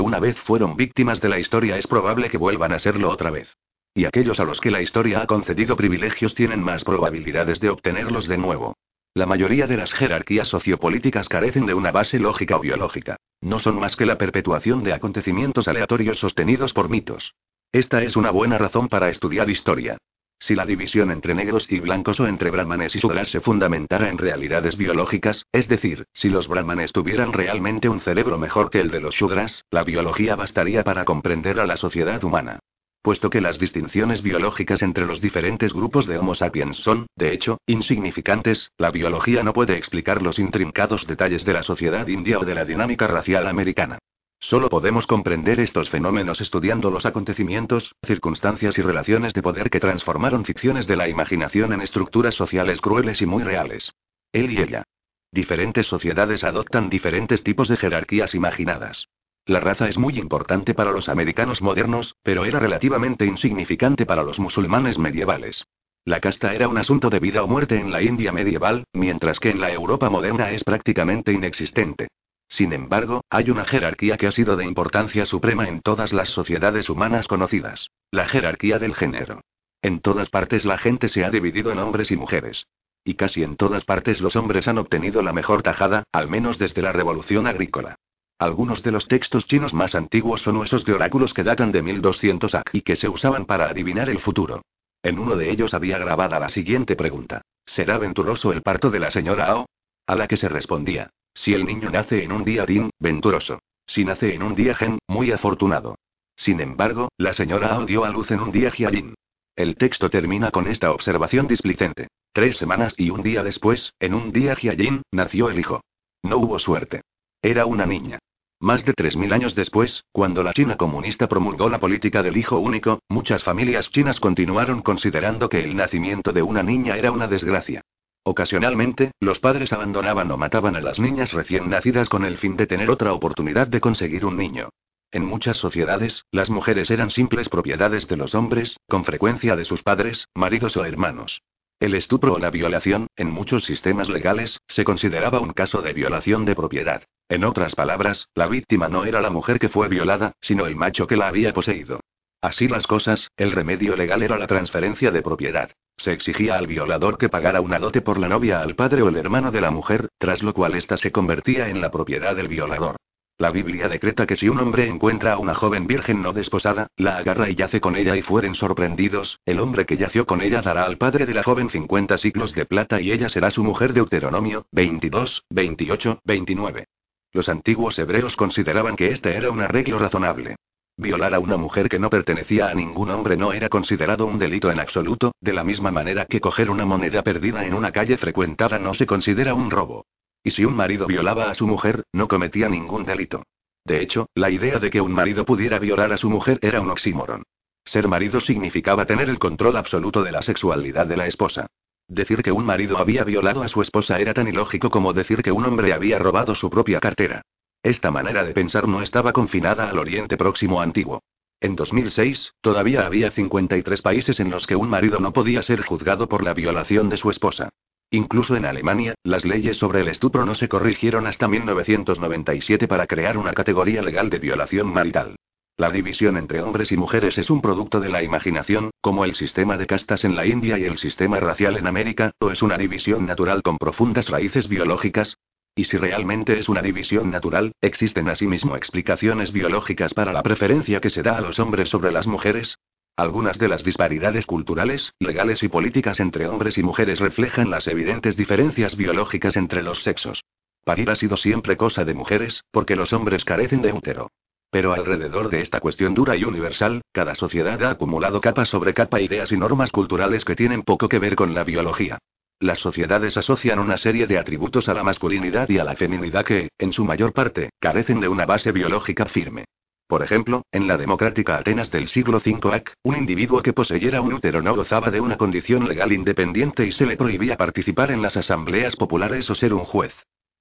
una 0.00 0.18
vez 0.18 0.40
fueron 0.40 0.74
víctimas 0.74 1.20
de 1.20 1.28
la 1.28 1.38
historia 1.38 1.78
es 1.78 1.86
probable 1.86 2.28
que 2.30 2.36
vuelvan 2.36 2.72
a 2.72 2.80
serlo 2.80 3.10
otra 3.10 3.30
vez. 3.30 3.54
Y 3.94 4.06
aquellos 4.06 4.40
a 4.40 4.44
los 4.44 4.60
que 4.60 4.72
la 4.72 4.82
historia 4.82 5.20
ha 5.22 5.26
concedido 5.26 5.76
privilegios 5.76 6.34
tienen 6.34 6.64
más 6.64 6.82
probabilidades 6.82 7.60
de 7.60 7.70
obtenerlos 7.70 8.26
de 8.26 8.38
nuevo. 8.38 8.74
La 9.14 9.26
mayoría 9.26 9.68
de 9.68 9.76
las 9.76 9.92
jerarquías 9.92 10.48
sociopolíticas 10.48 11.28
carecen 11.28 11.66
de 11.66 11.74
una 11.74 11.92
base 11.92 12.18
lógica 12.18 12.56
o 12.56 12.60
biológica. 12.60 13.18
No 13.40 13.60
son 13.60 13.78
más 13.78 13.94
que 13.94 14.04
la 14.04 14.18
perpetuación 14.18 14.82
de 14.82 14.94
acontecimientos 14.94 15.68
aleatorios 15.68 16.18
sostenidos 16.18 16.72
por 16.72 16.88
mitos. 16.88 17.34
Esta 17.74 18.04
es 18.04 18.14
una 18.14 18.30
buena 18.30 18.56
razón 18.56 18.86
para 18.86 19.08
estudiar 19.08 19.50
historia. 19.50 19.98
Si 20.38 20.54
la 20.54 20.64
división 20.64 21.10
entre 21.10 21.34
negros 21.34 21.66
y 21.72 21.80
blancos 21.80 22.20
o 22.20 22.28
entre 22.28 22.52
brahmanes 22.52 22.94
y 22.94 23.00
sudras 23.00 23.26
se 23.26 23.40
fundamentara 23.40 24.10
en 24.10 24.16
realidades 24.16 24.76
biológicas, 24.76 25.44
es 25.50 25.66
decir, 25.66 26.04
si 26.12 26.28
los 26.28 26.46
brahmanes 26.46 26.92
tuvieran 26.92 27.32
realmente 27.32 27.88
un 27.88 28.00
cerebro 28.00 28.38
mejor 28.38 28.70
que 28.70 28.78
el 28.78 28.92
de 28.92 29.00
los 29.00 29.16
shudras, 29.16 29.64
la 29.72 29.82
biología 29.82 30.36
bastaría 30.36 30.84
para 30.84 31.04
comprender 31.04 31.58
a 31.58 31.66
la 31.66 31.76
sociedad 31.76 32.22
humana. 32.22 32.60
Puesto 33.02 33.28
que 33.28 33.40
las 33.40 33.58
distinciones 33.58 34.22
biológicas 34.22 34.80
entre 34.80 35.04
los 35.04 35.20
diferentes 35.20 35.72
grupos 35.72 36.06
de 36.06 36.16
Homo 36.16 36.36
sapiens 36.36 36.76
son, 36.76 37.08
de 37.16 37.34
hecho, 37.34 37.58
insignificantes, 37.66 38.70
la 38.78 38.92
biología 38.92 39.42
no 39.42 39.52
puede 39.52 39.76
explicar 39.76 40.22
los 40.22 40.38
intrincados 40.38 41.08
detalles 41.08 41.44
de 41.44 41.54
la 41.54 41.64
sociedad 41.64 42.06
india 42.06 42.38
o 42.38 42.44
de 42.44 42.54
la 42.54 42.64
dinámica 42.64 43.08
racial 43.08 43.48
americana. 43.48 43.98
Solo 44.46 44.68
podemos 44.68 45.06
comprender 45.06 45.58
estos 45.58 45.88
fenómenos 45.88 46.42
estudiando 46.42 46.90
los 46.90 47.06
acontecimientos, 47.06 47.94
circunstancias 48.06 48.76
y 48.76 48.82
relaciones 48.82 49.32
de 49.32 49.40
poder 49.40 49.70
que 49.70 49.80
transformaron 49.80 50.44
ficciones 50.44 50.86
de 50.86 50.96
la 50.96 51.08
imaginación 51.08 51.72
en 51.72 51.80
estructuras 51.80 52.34
sociales 52.34 52.82
crueles 52.82 53.22
y 53.22 53.26
muy 53.26 53.42
reales. 53.42 53.94
Él 54.32 54.52
y 54.52 54.58
ella. 54.58 54.84
Diferentes 55.32 55.86
sociedades 55.86 56.44
adoptan 56.44 56.90
diferentes 56.90 57.42
tipos 57.42 57.68
de 57.68 57.78
jerarquías 57.78 58.34
imaginadas. 58.34 59.08
La 59.46 59.60
raza 59.60 59.88
es 59.88 59.96
muy 59.96 60.18
importante 60.18 60.74
para 60.74 60.92
los 60.92 61.08
americanos 61.08 61.62
modernos, 61.62 62.14
pero 62.22 62.44
era 62.44 62.58
relativamente 62.58 63.24
insignificante 63.24 64.04
para 64.04 64.22
los 64.22 64.38
musulmanes 64.38 64.98
medievales. 64.98 65.64
La 66.04 66.20
casta 66.20 66.54
era 66.54 66.68
un 66.68 66.76
asunto 66.76 67.08
de 67.08 67.18
vida 67.18 67.42
o 67.42 67.46
muerte 67.46 67.80
en 67.80 67.90
la 67.90 68.02
India 68.02 68.30
medieval, 68.30 68.84
mientras 68.92 69.40
que 69.40 69.48
en 69.48 69.62
la 69.62 69.72
Europa 69.72 70.10
moderna 70.10 70.50
es 70.50 70.64
prácticamente 70.64 71.32
inexistente. 71.32 72.08
Sin 72.48 72.72
embargo, 72.72 73.22
hay 73.30 73.50
una 73.50 73.64
jerarquía 73.64 74.16
que 74.16 74.26
ha 74.26 74.32
sido 74.32 74.56
de 74.56 74.64
importancia 74.64 75.26
suprema 75.26 75.68
en 75.68 75.80
todas 75.80 76.12
las 76.12 76.28
sociedades 76.28 76.88
humanas 76.88 77.26
conocidas. 77.26 77.90
La 78.10 78.26
jerarquía 78.28 78.78
del 78.78 78.94
género. 78.94 79.40
En 79.82 80.00
todas 80.00 80.30
partes 80.30 80.64
la 80.64 80.78
gente 80.78 81.08
se 81.08 81.24
ha 81.24 81.30
dividido 81.30 81.72
en 81.72 81.78
hombres 81.78 82.10
y 82.10 82.16
mujeres. 82.16 82.66
Y 83.04 83.14
casi 83.14 83.42
en 83.42 83.56
todas 83.56 83.84
partes 83.84 84.20
los 84.20 84.34
hombres 84.34 84.66
han 84.66 84.78
obtenido 84.78 85.20
la 85.20 85.32
mejor 85.32 85.62
tajada, 85.62 86.04
al 86.10 86.28
menos 86.28 86.58
desde 86.58 86.80
la 86.80 86.92
revolución 86.92 87.46
agrícola. 87.46 87.96
Algunos 88.38 88.82
de 88.82 88.92
los 88.92 89.08
textos 89.08 89.46
chinos 89.46 89.74
más 89.74 89.94
antiguos 89.94 90.42
son 90.42 90.56
huesos 90.56 90.84
de 90.84 90.94
oráculos 90.94 91.34
que 91.34 91.44
datan 91.44 91.70
de 91.70 91.82
1200 91.82 92.54
AC 92.54 92.70
y 92.72 92.80
que 92.80 92.96
se 92.96 93.08
usaban 93.08 93.44
para 93.44 93.68
adivinar 93.68 94.08
el 94.08 94.20
futuro. 94.20 94.62
En 95.02 95.18
uno 95.18 95.36
de 95.36 95.50
ellos 95.50 95.74
había 95.74 95.98
grabada 95.98 96.40
la 96.40 96.48
siguiente 96.48 96.96
pregunta: 96.96 97.42
¿Será 97.66 97.98
venturoso 97.98 98.52
el 98.52 98.62
parto 98.62 98.90
de 98.90 99.00
la 99.00 99.10
señora 99.10 99.46
Ao? 99.46 99.66
A 100.06 100.16
la 100.16 100.26
que 100.26 100.36
se 100.36 100.48
respondía: 100.48 101.10
si 101.34 101.52
el 101.52 101.66
niño 101.66 101.90
nace 101.90 102.24
en 102.24 102.32
un 102.32 102.42
día 102.42 102.64
Din, 102.64 102.90
venturoso. 102.98 103.60
Si 103.86 104.04
nace 104.04 104.34
en 104.34 104.42
un 104.42 104.54
día 104.54 104.74
Gen, 104.74 104.98
muy 105.06 105.30
afortunado. 105.30 105.96
Sin 106.36 106.60
embargo, 106.60 107.10
la 107.18 107.32
señora 107.32 107.74
Ao 107.74 107.84
dio 107.84 108.04
a 108.04 108.10
luz 108.10 108.30
en 108.30 108.40
un 108.40 108.50
día 108.50 108.70
Jialin. 108.70 109.14
El 109.54 109.76
texto 109.76 110.08
termina 110.08 110.50
con 110.50 110.66
esta 110.66 110.90
observación 110.90 111.46
displicente. 111.46 112.08
Tres 112.32 112.56
semanas 112.56 112.94
y 112.96 113.10
un 113.10 113.22
día 113.22 113.42
después, 113.42 113.92
en 114.00 114.14
un 114.14 114.32
día 114.32 114.56
Jialin, 114.56 115.02
nació 115.12 115.50
el 115.50 115.58
hijo. 115.58 115.82
No 116.22 116.38
hubo 116.38 116.58
suerte. 116.58 117.02
Era 117.42 117.66
una 117.66 117.86
niña. 117.86 118.18
Más 118.58 118.84
de 118.86 118.94
3.000 118.94 119.32
años 119.32 119.54
después, 119.54 120.04
cuando 120.10 120.42
la 120.42 120.54
China 120.54 120.76
comunista 120.76 121.28
promulgó 121.28 121.68
la 121.68 121.78
política 121.78 122.22
del 122.22 122.38
hijo 122.38 122.58
único, 122.58 123.00
muchas 123.08 123.44
familias 123.44 123.90
chinas 123.90 124.18
continuaron 124.18 124.80
considerando 124.80 125.50
que 125.50 125.62
el 125.62 125.76
nacimiento 125.76 126.32
de 126.32 126.42
una 126.42 126.62
niña 126.62 126.96
era 126.96 127.12
una 127.12 127.28
desgracia. 127.28 127.82
Ocasionalmente, 128.26 129.12
los 129.20 129.38
padres 129.38 129.74
abandonaban 129.74 130.30
o 130.30 130.38
mataban 130.38 130.76
a 130.76 130.80
las 130.80 130.98
niñas 130.98 131.34
recién 131.34 131.68
nacidas 131.68 132.08
con 132.08 132.24
el 132.24 132.38
fin 132.38 132.56
de 132.56 132.66
tener 132.66 132.90
otra 132.90 133.12
oportunidad 133.12 133.68
de 133.68 133.80
conseguir 133.80 134.24
un 134.24 134.38
niño. 134.38 134.70
En 135.12 135.26
muchas 135.26 135.58
sociedades, 135.58 136.24
las 136.32 136.48
mujeres 136.48 136.90
eran 136.90 137.10
simples 137.10 137.50
propiedades 137.50 138.08
de 138.08 138.16
los 138.16 138.34
hombres, 138.34 138.78
con 138.88 139.04
frecuencia 139.04 139.56
de 139.56 139.64
sus 139.64 139.82
padres, 139.82 140.26
maridos 140.34 140.76
o 140.78 140.86
hermanos. 140.86 141.42
El 141.78 141.94
estupro 141.94 142.32
o 142.32 142.38
la 142.38 142.50
violación, 142.50 143.08
en 143.16 143.30
muchos 143.30 143.64
sistemas 143.64 144.08
legales, 144.08 144.58
se 144.68 144.84
consideraba 144.84 145.40
un 145.40 145.52
caso 145.52 145.82
de 145.82 145.92
violación 145.92 146.46
de 146.46 146.54
propiedad. 146.54 147.02
En 147.28 147.44
otras 147.44 147.74
palabras, 147.74 148.28
la 148.34 148.46
víctima 148.46 148.88
no 148.88 149.04
era 149.04 149.20
la 149.20 149.30
mujer 149.30 149.58
que 149.58 149.68
fue 149.68 149.88
violada, 149.88 150.32
sino 150.40 150.66
el 150.66 150.76
macho 150.76 151.06
que 151.06 151.18
la 151.18 151.28
había 151.28 151.52
poseído. 151.52 152.00
Así 152.44 152.68
las 152.68 152.86
cosas, 152.86 153.30
el 153.38 153.52
remedio 153.52 153.96
legal 153.96 154.22
era 154.22 154.36
la 154.36 154.46
transferencia 154.46 155.10
de 155.10 155.22
propiedad. 155.22 155.70
Se 155.96 156.12
exigía 156.12 156.58
al 156.58 156.66
violador 156.66 157.16
que 157.16 157.30
pagara 157.30 157.62
una 157.62 157.78
dote 157.78 158.02
por 158.02 158.18
la 158.18 158.28
novia 158.28 158.60
al 158.60 158.74
padre 158.74 159.00
o 159.00 159.08
el 159.08 159.16
hermano 159.16 159.50
de 159.50 159.62
la 159.62 159.70
mujer, 159.70 160.10
tras 160.18 160.42
lo 160.42 160.52
cual 160.52 160.74
ésta 160.74 160.98
se 160.98 161.10
convertía 161.10 161.70
en 161.70 161.80
la 161.80 161.90
propiedad 161.90 162.36
del 162.36 162.48
violador. 162.48 162.96
La 163.38 163.50
Biblia 163.50 163.88
decreta 163.88 164.26
que 164.26 164.36
si 164.36 164.50
un 164.50 164.58
hombre 164.58 164.86
encuentra 164.86 165.32
a 165.32 165.38
una 165.38 165.54
joven 165.54 165.86
virgen 165.86 166.20
no 166.20 166.34
desposada, 166.34 166.88
la 166.98 167.16
agarra 167.16 167.48
y 167.48 167.54
yace 167.54 167.80
con 167.80 167.96
ella 167.96 168.14
y 168.14 168.20
fueren 168.20 168.54
sorprendidos, 168.54 169.40
el 169.46 169.58
hombre 169.58 169.86
que 169.86 169.96
yació 169.96 170.26
con 170.26 170.42
ella 170.42 170.60
dará 170.60 170.84
al 170.84 170.98
padre 170.98 171.24
de 171.24 171.32
la 171.32 171.44
joven 171.44 171.70
50 171.70 172.18
siglos 172.18 172.54
de 172.54 172.66
plata 172.66 173.00
y 173.00 173.10
ella 173.10 173.30
será 173.30 173.50
su 173.50 173.64
mujer. 173.64 173.94
Deuteronomio 173.94 174.66
22, 174.70 175.46
28, 175.48 176.20
29. 176.22 176.88
Los 177.32 177.48
antiguos 177.48 177.98
hebreos 177.98 178.36
consideraban 178.36 178.96
que 178.96 179.12
este 179.12 179.34
era 179.34 179.50
un 179.50 179.62
arreglo 179.62 179.98
razonable. 179.98 180.56
Violar 180.96 181.34
a 181.34 181.40
una 181.40 181.56
mujer 181.56 181.88
que 181.88 181.98
no 181.98 182.08
pertenecía 182.08 182.68
a 182.68 182.74
ningún 182.74 183.10
hombre 183.10 183.36
no 183.36 183.52
era 183.52 183.68
considerado 183.68 184.26
un 184.26 184.38
delito 184.38 184.70
en 184.70 184.78
absoluto, 184.78 185.32
de 185.40 185.52
la 185.52 185.64
misma 185.64 185.90
manera 185.90 186.26
que 186.26 186.40
coger 186.40 186.70
una 186.70 186.84
moneda 186.84 187.22
perdida 187.22 187.64
en 187.64 187.74
una 187.74 187.90
calle 187.90 188.16
frecuentada 188.16 188.78
no 188.78 188.94
se 188.94 189.04
considera 189.04 189.54
un 189.54 189.72
robo. 189.72 190.06
Y 190.44 190.52
si 190.52 190.64
un 190.64 190.76
marido 190.76 191.08
violaba 191.08 191.50
a 191.50 191.54
su 191.54 191.66
mujer, 191.66 192.04
no 192.12 192.28
cometía 192.28 192.68
ningún 192.68 193.04
delito. 193.04 193.42
De 193.84 194.02
hecho, 194.02 194.28
la 194.34 194.50
idea 194.50 194.78
de 194.78 194.90
que 194.90 195.00
un 195.00 195.12
marido 195.12 195.44
pudiera 195.44 195.80
violar 195.80 196.12
a 196.12 196.16
su 196.16 196.30
mujer 196.30 196.60
era 196.62 196.80
un 196.80 196.90
oxímoron. 196.90 197.42
Ser 197.84 198.06
marido 198.06 198.40
significaba 198.40 199.04
tener 199.04 199.28
el 199.28 199.40
control 199.40 199.76
absoluto 199.76 200.22
de 200.22 200.30
la 200.30 200.42
sexualidad 200.42 201.06
de 201.06 201.16
la 201.16 201.26
esposa. 201.26 201.66
Decir 202.06 202.42
que 202.42 202.52
un 202.52 202.64
marido 202.64 202.98
había 202.98 203.24
violado 203.24 203.62
a 203.62 203.68
su 203.68 203.82
esposa 203.82 204.20
era 204.20 204.32
tan 204.32 204.46
ilógico 204.46 204.90
como 204.90 205.12
decir 205.12 205.42
que 205.42 205.50
un 205.50 205.64
hombre 205.64 205.92
había 205.92 206.18
robado 206.18 206.54
su 206.54 206.70
propia 206.70 207.00
cartera. 207.00 207.42
Esta 207.84 208.10
manera 208.10 208.44
de 208.44 208.54
pensar 208.54 208.88
no 208.88 209.02
estaba 209.02 209.34
confinada 209.34 209.90
al 209.90 209.98
Oriente 209.98 210.38
Próximo 210.38 210.80
antiguo. 210.80 211.22
En 211.60 211.76
2006, 211.76 212.54
todavía 212.62 213.04
había 213.04 213.30
53 213.30 214.00
países 214.00 214.40
en 214.40 214.50
los 214.50 214.66
que 214.66 214.74
un 214.74 214.88
marido 214.88 215.20
no 215.20 215.34
podía 215.34 215.60
ser 215.60 215.82
juzgado 215.82 216.26
por 216.26 216.42
la 216.42 216.54
violación 216.54 217.10
de 217.10 217.18
su 217.18 217.28
esposa. 217.28 217.68
Incluso 218.10 218.56
en 218.56 218.64
Alemania, 218.64 219.14
las 219.22 219.44
leyes 219.44 219.76
sobre 219.76 220.00
el 220.00 220.08
estupro 220.08 220.46
no 220.46 220.54
se 220.54 220.66
corrigieron 220.66 221.26
hasta 221.26 221.46
1997 221.46 222.88
para 222.88 223.06
crear 223.06 223.36
una 223.36 223.52
categoría 223.52 224.00
legal 224.00 224.30
de 224.30 224.38
violación 224.38 224.90
marital. 224.90 225.36
La 225.76 225.90
división 225.90 226.38
entre 226.38 226.62
hombres 226.62 226.90
y 226.90 226.96
mujeres 226.96 227.36
es 227.36 227.50
un 227.50 227.60
producto 227.60 228.00
de 228.00 228.08
la 228.08 228.22
imaginación, 228.22 228.92
como 229.02 229.26
el 229.26 229.34
sistema 229.34 229.76
de 229.76 229.86
castas 229.86 230.24
en 230.24 230.36
la 230.36 230.46
India 230.46 230.78
y 230.78 230.84
el 230.84 230.96
sistema 230.96 231.38
racial 231.38 231.76
en 231.76 231.86
América, 231.86 232.30
o 232.38 232.50
es 232.50 232.62
una 232.62 232.78
división 232.78 233.26
natural 233.26 233.62
con 233.62 233.76
profundas 233.76 234.30
raíces 234.30 234.68
biológicas. 234.68 235.36
Y 235.76 235.84
si 235.84 235.96
realmente 235.96 236.58
es 236.58 236.68
una 236.68 236.82
división 236.82 237.30
natural, 237.32 237.72
existen 237.80 238.28
asimismo 238.28 238.76
explicaciones 238.76 239.52
biológicas 239.52 240.14
para 240.14 240.32
la 240.32 240.42
preferencia 240.42 241.00
que 241.00 241.10
se 241.10 241.22
da 241.22 241.36
a 241.36 241.40
los 241.40 241.58
hombres 241.58 241.88
sobre 241.88 242.12
las 242.12 242.28
mujeres. 242.28 242.78
Algunas 243.16 243.58
de 243.58 243.68
las 243.68 243.82
disparidades 243.82 244.46
culturales, 244.46 245.14
legales 245.18 245.64
y 245.64 245.68
políticas 245.68 246.20
entre 246.20 246.46
hombres 246.46 246.78
y 246.78 246.84
mujeres 246.84 247.18
reflejan 247.18 247.70
las 247.70 247.88
evidentes 247.88 248.36
diferencias 248.36 248.96
biológicas 248.96 249.56
entre 249.56 249.82
los 249.82 250.02
sexos. 250.02 250.44
Parir 250.84 251.10
ha 251.10 251.16
sido 251.16 251.36
siempre 251.36 251.76
cosa 251.76 252.04
de 252.04 252.14
mujeres, 252.14 252.62
porque 252.70 252.94
los 252.94 253.12
hombres 253.12 253.44
carecen 253.44 253.82
de 253.82 253.92
útero. 253.92 254.30
Pero 254.70 254.92
alrededor 254.92 255.48
de 255.48 255.60
esta 255.60 255.80
cuestión 255.80 256.14
dura 256.14 256.36
y 256.36 256.44
universal, 256.44 257.02
cada 257.12 257.34
sociedad 257.34 257.82
ha 257.82 257.90
acumulado 257.90 258.40
capa 258.40 258.64
sobre 258.64 258.94
capa 258.94 259.20
ideas 259.20 259.50
y 259.50 259.56
normas 259.56 259.90
culturales 259.90 260.44
que 260.44 260.56
tienen 260.56 260.82
poco 260.82 261.08
que 261.08 261.18
ver 261.18 261.36
con 261.36 261.54
la 261.54 261.64
biología. 261.64 262.18
Las 262.64 262.78
sociedades 262.78 263.36
asocian 263.36 263.78
una 263.78 263.98
serie 263.98 264.26
de 264.26 264.38
atributos 264.38 264.88
a 264.88 264.94
la 264.94 265.04
masculinidad 265.04 265.68
y 265.68 265.76
a 265.76 265.84
la 265.84 265.96
feminidad 265.96 266.46
que, 266.46 266.70
en 266.78 266.94
su 266.94 267.04
mayor 267.04 267.34
parte, 267.34 267.68
carecen 267.78 268.20
de 268.20 268.28
una 268.28 268.46
base 268.46 268.72
biológica 268.72 269.26
firme. 269.26 269.66
Por 270.06 270.22
ejemplo, 270.22 270.62
en 270.72 270.88
la 270.88 270.96
democrática 270.96 271.58
Atenas 271.58 271.90
del 271.90 272.08
siglo 272.08 272.38
V 272.38 272.74
AC, 272.74 272.94
un 273.02 273.18
individuo 273.18 273.60
que 273.60 273.74
poseyera 273.74 274.22
un 274.22 274.32
útero 274.32 274.62
no 274.62 274.74
gozaba 274.74 275.10
de 275.10 275.20
una 275.20 275.36
condición 275.36 275.86
legal 275.86 276.10
independiente 276.10 276.86
y 276.86 276.92
se 276.92 277.04
le 277.04 277.18
prohibía 277.18 277.58
participar 277.58 278.10
en 278.10 278.22
las 278.22 278.38
asambleas 278.38 278.96
populares 278.96 279.50
o 279.50 279.54
ser 279.54 279.74
un 279.74 279.84
juez. 279.84 280.14